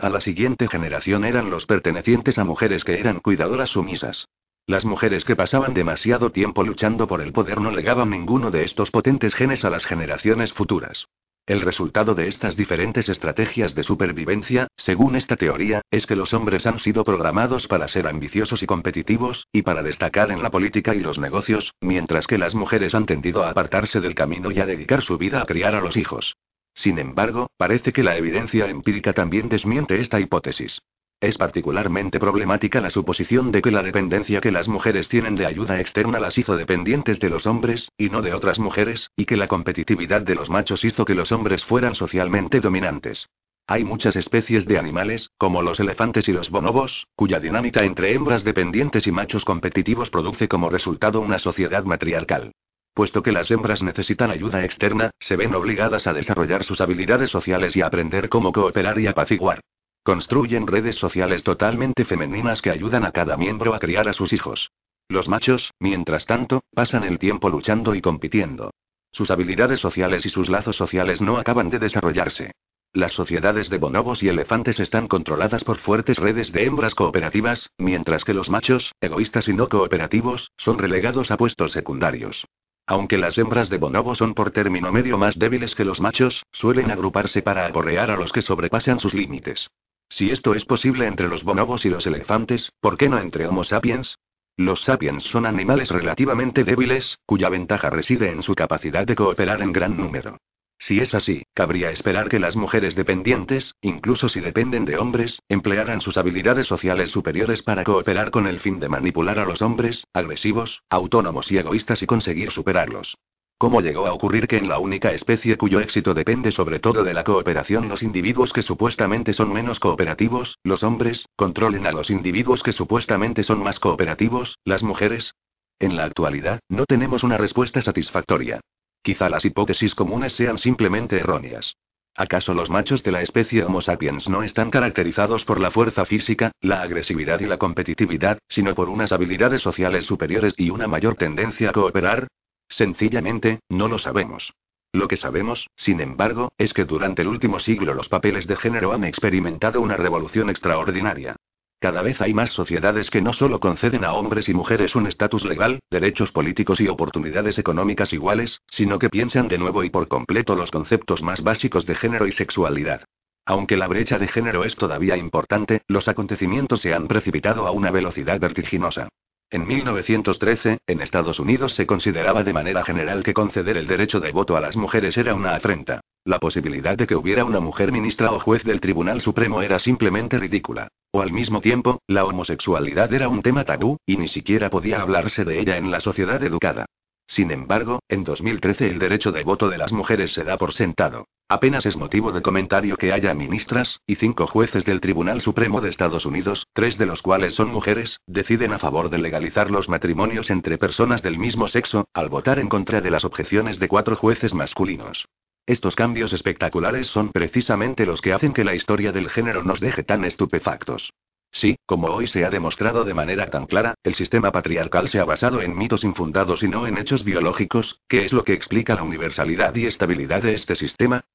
a 0.00 0.08
la 0.08 0.22
siguiente 0.22 0.66
generación 0.66 1.26
eran 1.26 1.50
los 1.50 1.66
pertenecientes 1.66 2.38
a 2.38 2.44
mujeres 2.44 2.84
que 2.84 2.98
eran 2.98 3.20
cuidadoras 3.20 3.68
sumisas. 3.68 4.28
Las 4.66 4.86
mujeres 4.86 5.26
que 5.26 5.36
pasaban 5.36 5.74
demasiado 5.74 6.32
tiempo 6.32 6.64
luchando 6.64 7.06
por 7.06 7.20
el 7.20 7.34
poder 7.34 7.60
no 7.60 7.70
legaban 7.70 8.08
ninguno 8.08 8.50
de 8.50 8.64
estos 8.64 8.90
potentes 8.90 9.34
genes 9.34 9.62
a 9.66 9.68
las 9.68 9.84
generaciones 9.84 10.54
futuras. 10.54 11.06
El 11.44 11.60
resultado 11.60 12.14
de 12.14 12.28
estas 12.28 12.56
diferentes 12.56 13.08
estrategias 13.08 13.74
de 13.74 13.82
supervivencia, 13.82 14.68
según 14.76 15.16
esta 15.16 15.34
teoría, 15.34 15.82
es 15.90 16.06
que 16.06 16.14
los 16.14 16.32
hombres 16.34 16.66
han 16.66 16.78
sido 16.78 17.02
programados 17.02 17.66
para 17.66 17.88
ser 17.88 18.06
ambiciosos 18.06 18.62
y 18.62 18.66
competitivos, 18.66 19.48
y 19.52 19.62
para 19.62 19.82
destacar 19.82 20.30
en 20.30 20.40
la 20.40 20.50
política 20.50 20.94
y 20.94 21.00
los 21.00 21.18
negocios, 21.18 21.74
mientras 21.80 22.28
que 22.28 22.38
las 22.38 22.54
mujeres 22.54 22.94
han 22.94 23.06
tendido 23.06 23.42
a 23.42 23.50
apartarse 23.50 24.00
del 24.00 24.14
camino 24.14 24.52
y 24.52 24.60
a 24.60 24.66
dedicar 24.66 25.02
su 25.02 25.18
vida 25.18 25.42
a 25.42 25.46
criar 25.46 25.74
a 25.74 25.80
los 25.80 25.96
hijos. 25.96 26.36
Sin 26.74 27.00
embargo, 27.00 27.50
parece 27.56 27.92
que 27.92 28.04
la 28.04 28.16
evidencia 28.16 28.66
empírica 28.66 29.12
también 29.12 29.48
desmiente 29.48 29.98
esta 29.98 30.20
hipótesis. 30.20 30.80
Es 31.22 31.38
particularmente 31.38 32.18
problemática 32.18 32.80
la 32.80 32.90
suposición 32.90 33.52
de 33.52 33.62
que 33.62 33.70
la 33.70 33.84
dependencia 33.84 34.40
que 34.40 34.50
las 34.50 34.66
mujeres 34.66 35.06
tienen 35.06 35.36
de 35.36 35.46
ayuda 35.46 35.78
externa 35.78 36.18
las 36.18 36.36
hizo 36.36 36.56
dependientes 36.56 37.20
de 37.20 37.30
los 37.30 37.46
hombres, 37.46 37.92
y 37.96 38.10
no 38.10 38.22
de 38.22 38.34
otras 38.34 38.58
mujeres, 38.58 39.08
y 39.14 39.24
que 39.24 39.36
la 39.36 39.46
competitividad 39.46 40.22
de 40.22 40.34
los 40.34 40.50
machos 40.50 40.84
hizo 40.84 41.04
que 41.04 41.14
los 41.14 41.30
hombres 41.30 41.64
fueran 41.64 41.94
socialmente 41.94 42.58
dominantes. 42.58 43.28
Hay 43.68 43.84
muchas 43.84 44.16
especies 44.16 44.66
de 44.66 44.80
animales, 44.80 45.30
como 45.38 45.62
los 45.62 45.78
elefantes 45.78 46.28
y 46.28 46.32
los 46.32 46.50
bonobos, 46.50 47.06
cuya 47.14 47.38
dinámica 47.38 47.84
entre 47.84 48.14
hembras 48.14 48.42
dependientes 48.42 49.06
y 49.06 49.12
machos 49.12 49.44
competitivos 49.44 50.10
produce 50.10 50.48
como 50.48 50.70
resultado 50.70 51.20
una 51.20 51.38
sociedad 51.38 51.84
matriarcal. 51.84 52.50
Puesto 52.94 53.22
que 53.22 53.30
las 53.30 53.48
hembras 53.52 53.84
necesitan 53.84 54.32
ayuda 54.32 54.64
externa, 54.64 55.12
se 55.20 55.36
ven 55.36 55.54
obligadas 55.54 56.08
a 56.08 56.14
desarrollar 56.14 56.64
sus 56.64 56.80
habilidades 56.80 57.30
sociales 57.30 57.76
y 57.76 57.82
a 57.82 57.86
aprender 57.86 58.28
cómo 58.28 58.50
cooperar 58.50 58.98
y 58.98 59.06
apaciguar. 59.06 59.60
Construyen 60.04 60.66
redes 60.66 60.96
sociales 60.96 61.44
totalmente 61.44 62.04
femeninas 62.04 62.60
que 62.60 62.70
ayudan 62.70 63.04
a 63.04 63.12
cada 63.12 63.36
miembro 63.36 63.72
a 63.72 63.78
criar 63.78 64.08
a 64.08 64.12
sus 64.12 64.32
hijos. 64.32 64.72
Los 65.08 65.28
machos, 65.28 65.72
mientras 65.78 66.26
tanto, 66.26 66.64
pasan 66.74 67.04
el 67.04 67.20
tiempo 67.20 67.48
luchando 67.48 67.94
y 67.94 68.00
compitiendo. 68.00 68.72
Sus 69.12 69.30
habilidades 69.30 69.78
sociales 69.78 70.26
y 70.26 70.28
sus 70.28 70.48
lazos 70.48 70.74
sociales 70.74 71.20
no 71.20 71.38
acaban 71.38 71.70
de 71.70 71.78
desarrollarse. 71.78 72.50
Las 72.92 73.12
sociedades 73.12 73.70
de 73.70 73.78
bonobos 73.78 74.24
y 74.24 74.28
elefantes 74.28 74.80
están 74.80 75.06
controladas 75.06 75.62
por 75.62 75.78
fuertes 75.78 76.18
redes 76.18 76.50
de 76.50 76.64
hembras 76.64 76.96
cooperativas, 76.96 77.70
mientras 77.78 78.24
que 78.24 78.34
los 78.34 78.50
machos, 78.50 78.96
egoístas 79.00 79.46
y 79.46 79.52
no 79.52 79.68
cooperativos, 79.68 80.50
son 80.56 80.78
relegados 80.78 81.30
a 81.30 81.36
puestos 81.36 81.70
secundarios. 81.70 82.44
Aunque 82.86 83.18
las 83.18 83.38
hembras 83.38 83.70
de 83.70 83.78
bonobo 83.78 84.16
son 84.16 84.34
por 84.34 84.50
término 84.50 84.90
medio 84.90 85.16
más 85.16 85.38
débiles 85.38 85.76
que 85.76 85.84
los 85.84 86.00
machos, 86.00 86.44
suelen 86.50 86.90
agruparse 86.90 87.40
para 87.40 87.66
aporrear 87.66 88.10
a 88.10 88.16
los 88.16 88.32
que 88.32 88.42
sobrepasan 88.42 88.98
sus 88.98 89.14
límites. 89.14 89.70
Si 90.12 90.30
esto 90.30 90.54
es 90.54 90.66
posible 90.66 91.06
entre 91.06 91.26
los 91.26 91.42
bonobos 91.42 91.86
y 91.86 91.88
los 91.88 92.06
elefantes, 92.06 92.70
¿por 92.80 92.98
qué 92.98 93.08
no 93.08 93.18
entre 93.18 93.46
Homo 93.46 93.64
sapiens? 93.64 94.18
Los 94.58 94.84
sapiens 94.84 95.24
son 95.24 95.46
animales 95.46 95.88
relativamente 95.88 96.64
débiles, 96.64 97.18
cuya 97.24 97.48
ventaja 97.48 97.88
reside 97.88 98.30
en 98.30 98.42
su 98.42 98.54
capacidad 98.54 99.06
de 99.06 99.14
cooperar 99.14 99.62
en 99.62 99.72
gran 99.72 99.96
número. 99.96 100.36
Si 100.78 100.98
es 100.98 101.14
así, 101.14 101.44
cabría 101.54 101.90
esperar 101.90 102.28
que 102.28 102.38
las 102.38 102.56
mujeres 102.56 102.94
dependientes, 102.94 103.74
incluso 103.80 104.28
si 104.28 104.40
dependen 104.40 104.84
de 104.84 104.98
hombres, 104.98 105.40
emplearan 105.48 106.02
sus 106.02 106.18
habilidades 106.18 106.66
sociales 106.66 107.08
superiores 107.08 107.62
para 107.62 107.82
cooperar 107.82 108.30
con 108.30 108.46
el 108.46 108.60
fin 108.60 108.80
de 108.80 108.90
manipular 108.90 109.38
a 109.38 109.46
los 109.46 109.62
hombres, 109.62 110.06
agresivos, 110.12 110.82
autónomos 110.90 111.50
y 111.50 111.56
egoístas 111.56 112.02
y 112.02 112.06
conseguir 112.06 112.50
superarlos. 112.50 113.16
¿Cómo 113.62 113.80
llegó 113.80 114.08
a 114.08 114.12
ocurrir 114.12 114.48
que 114.48 114.56
en 114.56 114.66
la 114.66 114.80
única 114.80 115.12
especie 115.12 115.56
cuyo 115.56 115.78
éxito 115.78 116.14
depende 116.14 116.50
sobre 116.50 116.80
todo 116.80 117.04
de 117.04 117.14
la 117.14 117.22
cooperación 117.22 117.88
los 117.88 118.02
individuos 118.02 118.52
que 118.52 118.60
supuestamente 118.60 119.32
son 119.32 119.52
menos 119.52 119.78
cooperativos, 119.78 120.58
los 120.64 120.82
hombres, 120.82 121.28
controlen 121.36 121.86
a 121.86 121.92
los 121.92 122.10
individuos 122.10 122.64
que 122.64 122.72
supuestamente 122.72 123.44
son 123.44 123.62
más 123.62 123.78
cooperativos, 123.78 124.58
las 124.64 124.82
mujeres? 124.82 125.36
En 125.78 125.94
la 125.94 126.02
actualidad, 126.02 126.58
no 126.68 126.86
tenemos 126.86 127.22
una 127.22 127.38
respuesta 127.38 127.80
satisfactoria. 127.80 128.58
Quizá 129.00 129.28
las 129.28 129.44
hipótesis 129.44 129.94
comunes 129.94 130.32
sean 130.32 130.58
simplemente 130.58 131.18
erróneas. 131.20 131.76
¿Acaso 132.16 132.54
los 132.54 132.68
machos 132.68 133.04
de 133.04 133.12
la 133.12 133.22
especie 133.22 133.62
Homo 133.62 133.80
sapiens 133.80 134.28
no 134.28 134.42
están 134.42 134.72
caracterizados 134.72 135.44
por 135.44 135.60
la 135.60 135.70
fuerza 135.70 136.04
física, 136.04 136.50
la 136.60 136.82
agresividad 136.82 137.38
y 137.38 137.46
la 137.46 137.58
competitividad, 137.58 138.38
sino 138.48 138.74
por 138.74 138.88
unas 138.88 139.12
habilidades 139.12 139.62
sociales 139.62 140.04
superiores 140.04 140.52
y 140.56 140.70
una 140.70 140.88
mayor 140.88 141.14
tendencia 141.14 141.70
a 141.70 141.72
cooperar? 141.72 142.26
Sencillamente, 142.72 143.60
no 143.68 143.86
lo 143.86 143.98
sabemos. 143.98 144.54
Lo 144.94 145.06
que 145.06 145.16
sabemos, 145.16 145.68
sin 145.76 146.00
embargo, 146.00 146.52
es 146.56 146.72
que 146.72 146.86
durante 146.86 147.20
el 147.20 147.28
último 147.28 147.58
siglo 147.58 147.92
los 147.92 148.08
papeles 148.08 148.46
de 148.46 148.56
género 148.56 148.92
han 148.92 149.04
experimentado 149.04 149.82
una 149.82 149.98
revolución 149.98 150.48
extraordinaria. 150.48 151.36
Cada 151.80 152.00
vez 152.00 152.22
hay 152.22 152.32
más 152.32 152.50
sociedades 152.50 153.10
que 153.10 153.20
no 153.20 153.34
solo 153.34 153.60
conceden 153.60 154.06
a 154.06 154.14
hombres 154.14 154.48
y 154.48 154.54
mujeres 154.54 154.96
un 154.96 155.06
estatus 155.06 155.44
legal, 155.44 155.80
derechos 155.90 156.32
políticos 156.32 156.80
y 156.80 156.88
oportunidades 156.88 157.58
económicas 157.58 158.14
iguales, 158.14 158.62
sino 158.68 158.98
que 158.98 159.10
piensan 159.10 159.48
de 159.48 159.58
nuevo 159.58 159.84
y 159.84 159.90
por 159.90 160.08
completo 160.08 160.54
los 160.54 160.70
conceptos 160.70 161.22
más 161.22 161.42
básicos 161.42 161.84
de 161.84 161.94
género 161.94 162.26
y 162.26 162.32
sexualidad. 162.32 163.04
Aunque 163.44 163.76
la 163.76 163.88
brecha 163.88 164.18
de 164.18 164.28
género 164.28 164.64
es 164.64 164.76
todavía 164.76 165.18
importante, 165.18 165.82
los 165.88 166.08
acontecimientos 166.08 166.80
se 166.80 166.94
han 166.94 167.06
precipitado 167.06 167.66
a 167.66 167.70
una 167.72 167.90
velocidad 167.90 168.40
vertiginosa. 168.40 169.08
En 169.52 169.66
1913, 169.66 170.78
en 170.86 171.02
Estados 171.02 171.38
Unidos 171.38 171.74
se 171.74 171.84
consideraba 171.86 172.42
de 172.42 172.54
manera 172.54 172.82
general 172.84 173.22
que 173.22 173.34
conceder 173.34 173.76
el 173.76 173.86
derecho 173.86 174.18
de 174.18 174.32
voto 174.32 174.56
a 174.56 174.62
las 174.62 174.78
mujeres 174.78 175.14
era 175.18 175.34
una 175.34 175.54
afrenta. 175.54 176.00
La 176.24 176.38
posibilidad 176.38 176.96
de 176.96 177.06
que 177.06 177.16
hubiera 177.16 177.44
una 177.44 177.60
mujer 177.60 177.92
ministra 177.92 178.32
o 178.32 178.38
juez 178.38 178.64
del 178.64 178.80
Tribunal 178.80 179.20
Supremo 179.20 179.60
era 179.60 179.78
simplemente 179.78 180.38
ridícula. 180.38 180.88
O 181.10 181.20
al 181.20 181.32
mismo 181.32 181.60
tiempo, 181.60 182.00
la 182.06 182.24
homosexualidad 182.24 183.12
era 183.12 183.28
un 183.28 183.42
tema 183.42 183.64
tabú, 183.64 183.98
y 184.06 184.16
ni 184.16 184.28
siquiera 184.28 184.70
podía 184.70 185.02
hablarse 185.02 185.44
de 185.44 185.60
ella 185.60 185.76
en 185.76 185.90
la 185.90 186.00
sociedad 186.00 186.42
educada. 186.42 186.86
Sin 187.26 187.50
embargo, 187.50 188.00
en 188.08 188.24
2013 188.24 188.88
el 188.88 188.98
derecho 188.98 189.32
de 189.32 189.42
voto 189.42 189.68
de 189.68 189.76
las 189.76 189.92
mujeres 189.92 190.32
se 190.32 190.44
da 190.44 190.56
por 190.56 190.72
sentado. 190.72 191.26
Apenas 191.52 191.84
es 191.84 191.98
motivo 191.98 192.32
de 192.32 192.40
comentario 192.40 192.96
que 192.96 193.12
haya 193.12 193.34
ministras, 193.34 194.00
y 194.06 194.14
cinco 194.14 194.46
jueces 194.46 194.86
del 194.86 195.02
Tribunal 195.02 195.42
Supremo 195.42 195.82
de 195.82 195.90
Estados 195.90 196.24
Unidos, 196.24 196.66
tres 196.72 196.96
de 196.96 197.04
los 197.04 197.20
cuales 197.20 197.52
son 197.52 197.70
mujeres, 197.70 198.20
deciden 198.26 198.72
a 198.72 198.78
favor 198.78 199.10
de 199.10 199.18
legalizar 199.18 199.70
los 199.70 199.86
matrimonios 199.86 200.50
entre 200.50 200.78
personas 200.78 201.20
del 201.20 201.38
mismo 201.38 201.68
sexo, 201.68 202.08
al 202.14 202.30
votar 202.30 202.58
en 202.58 202.70
contra 202.70 203.02
de 203.02 203.10
las 203.10 203.26
objeciones 203.26 203.78
de 203.78 203.86
cuatro 203.86 204.16
jueces 204.16 204.54
masculinos. 204.54 205.28
Estos 205.66 205.94
cambios 205.94 206.32
espectaculares 206.32 207.08
son 207.08 207.28
precisamente 207.28 208.06
los 208.06 208.22
que 208.22 208.32
hacen 208.32 208.54
que 208.54 208.64
la 208.64 208.74
historia 208.74 209.12
del 209.12 209.28
género 209.28 209.62
nos 209.62 209.78
deje 209.78 210.04
tan 210.04 210.24
estupefactos. 210.24 211.12
Sí, 211.50 211.76
como 211.84 212.06
hoy 212.06 212.28
se 212.28 212.46
ha 212.46 212.48
demostrado 212.48 213.04
de 213.04 213.12
manera 213.12 213.44
tan 213.48 213.66
clara, 213.66 213.92
el 214.04 214.14
sistema 214.14 214.52
patriarcal 214.52 215.06
se 215.10 215.20
ha 215.20 215.26
basado 215.26 215.60
en 215.60 215.76
mitos 215.76 216.02
infundados 216.02 216.62
y 216.62 216.68
no 216.68 216.86
en 216.86 216.96
hechos 216.96 217.24
biológicos, 217.24 218.00
que 218.08 218.24
es 218.24 218.32
lo 218.32 218.42
que 218.42 218.54
explica 218.54 218.94
la 218.94 219.02
universalidad 219.02 219.74
y 219.74 219.84
estabilidad 219.84 220.40
de 220.40 220.54
este 220.54 220.76
sistema. 220.76 221.26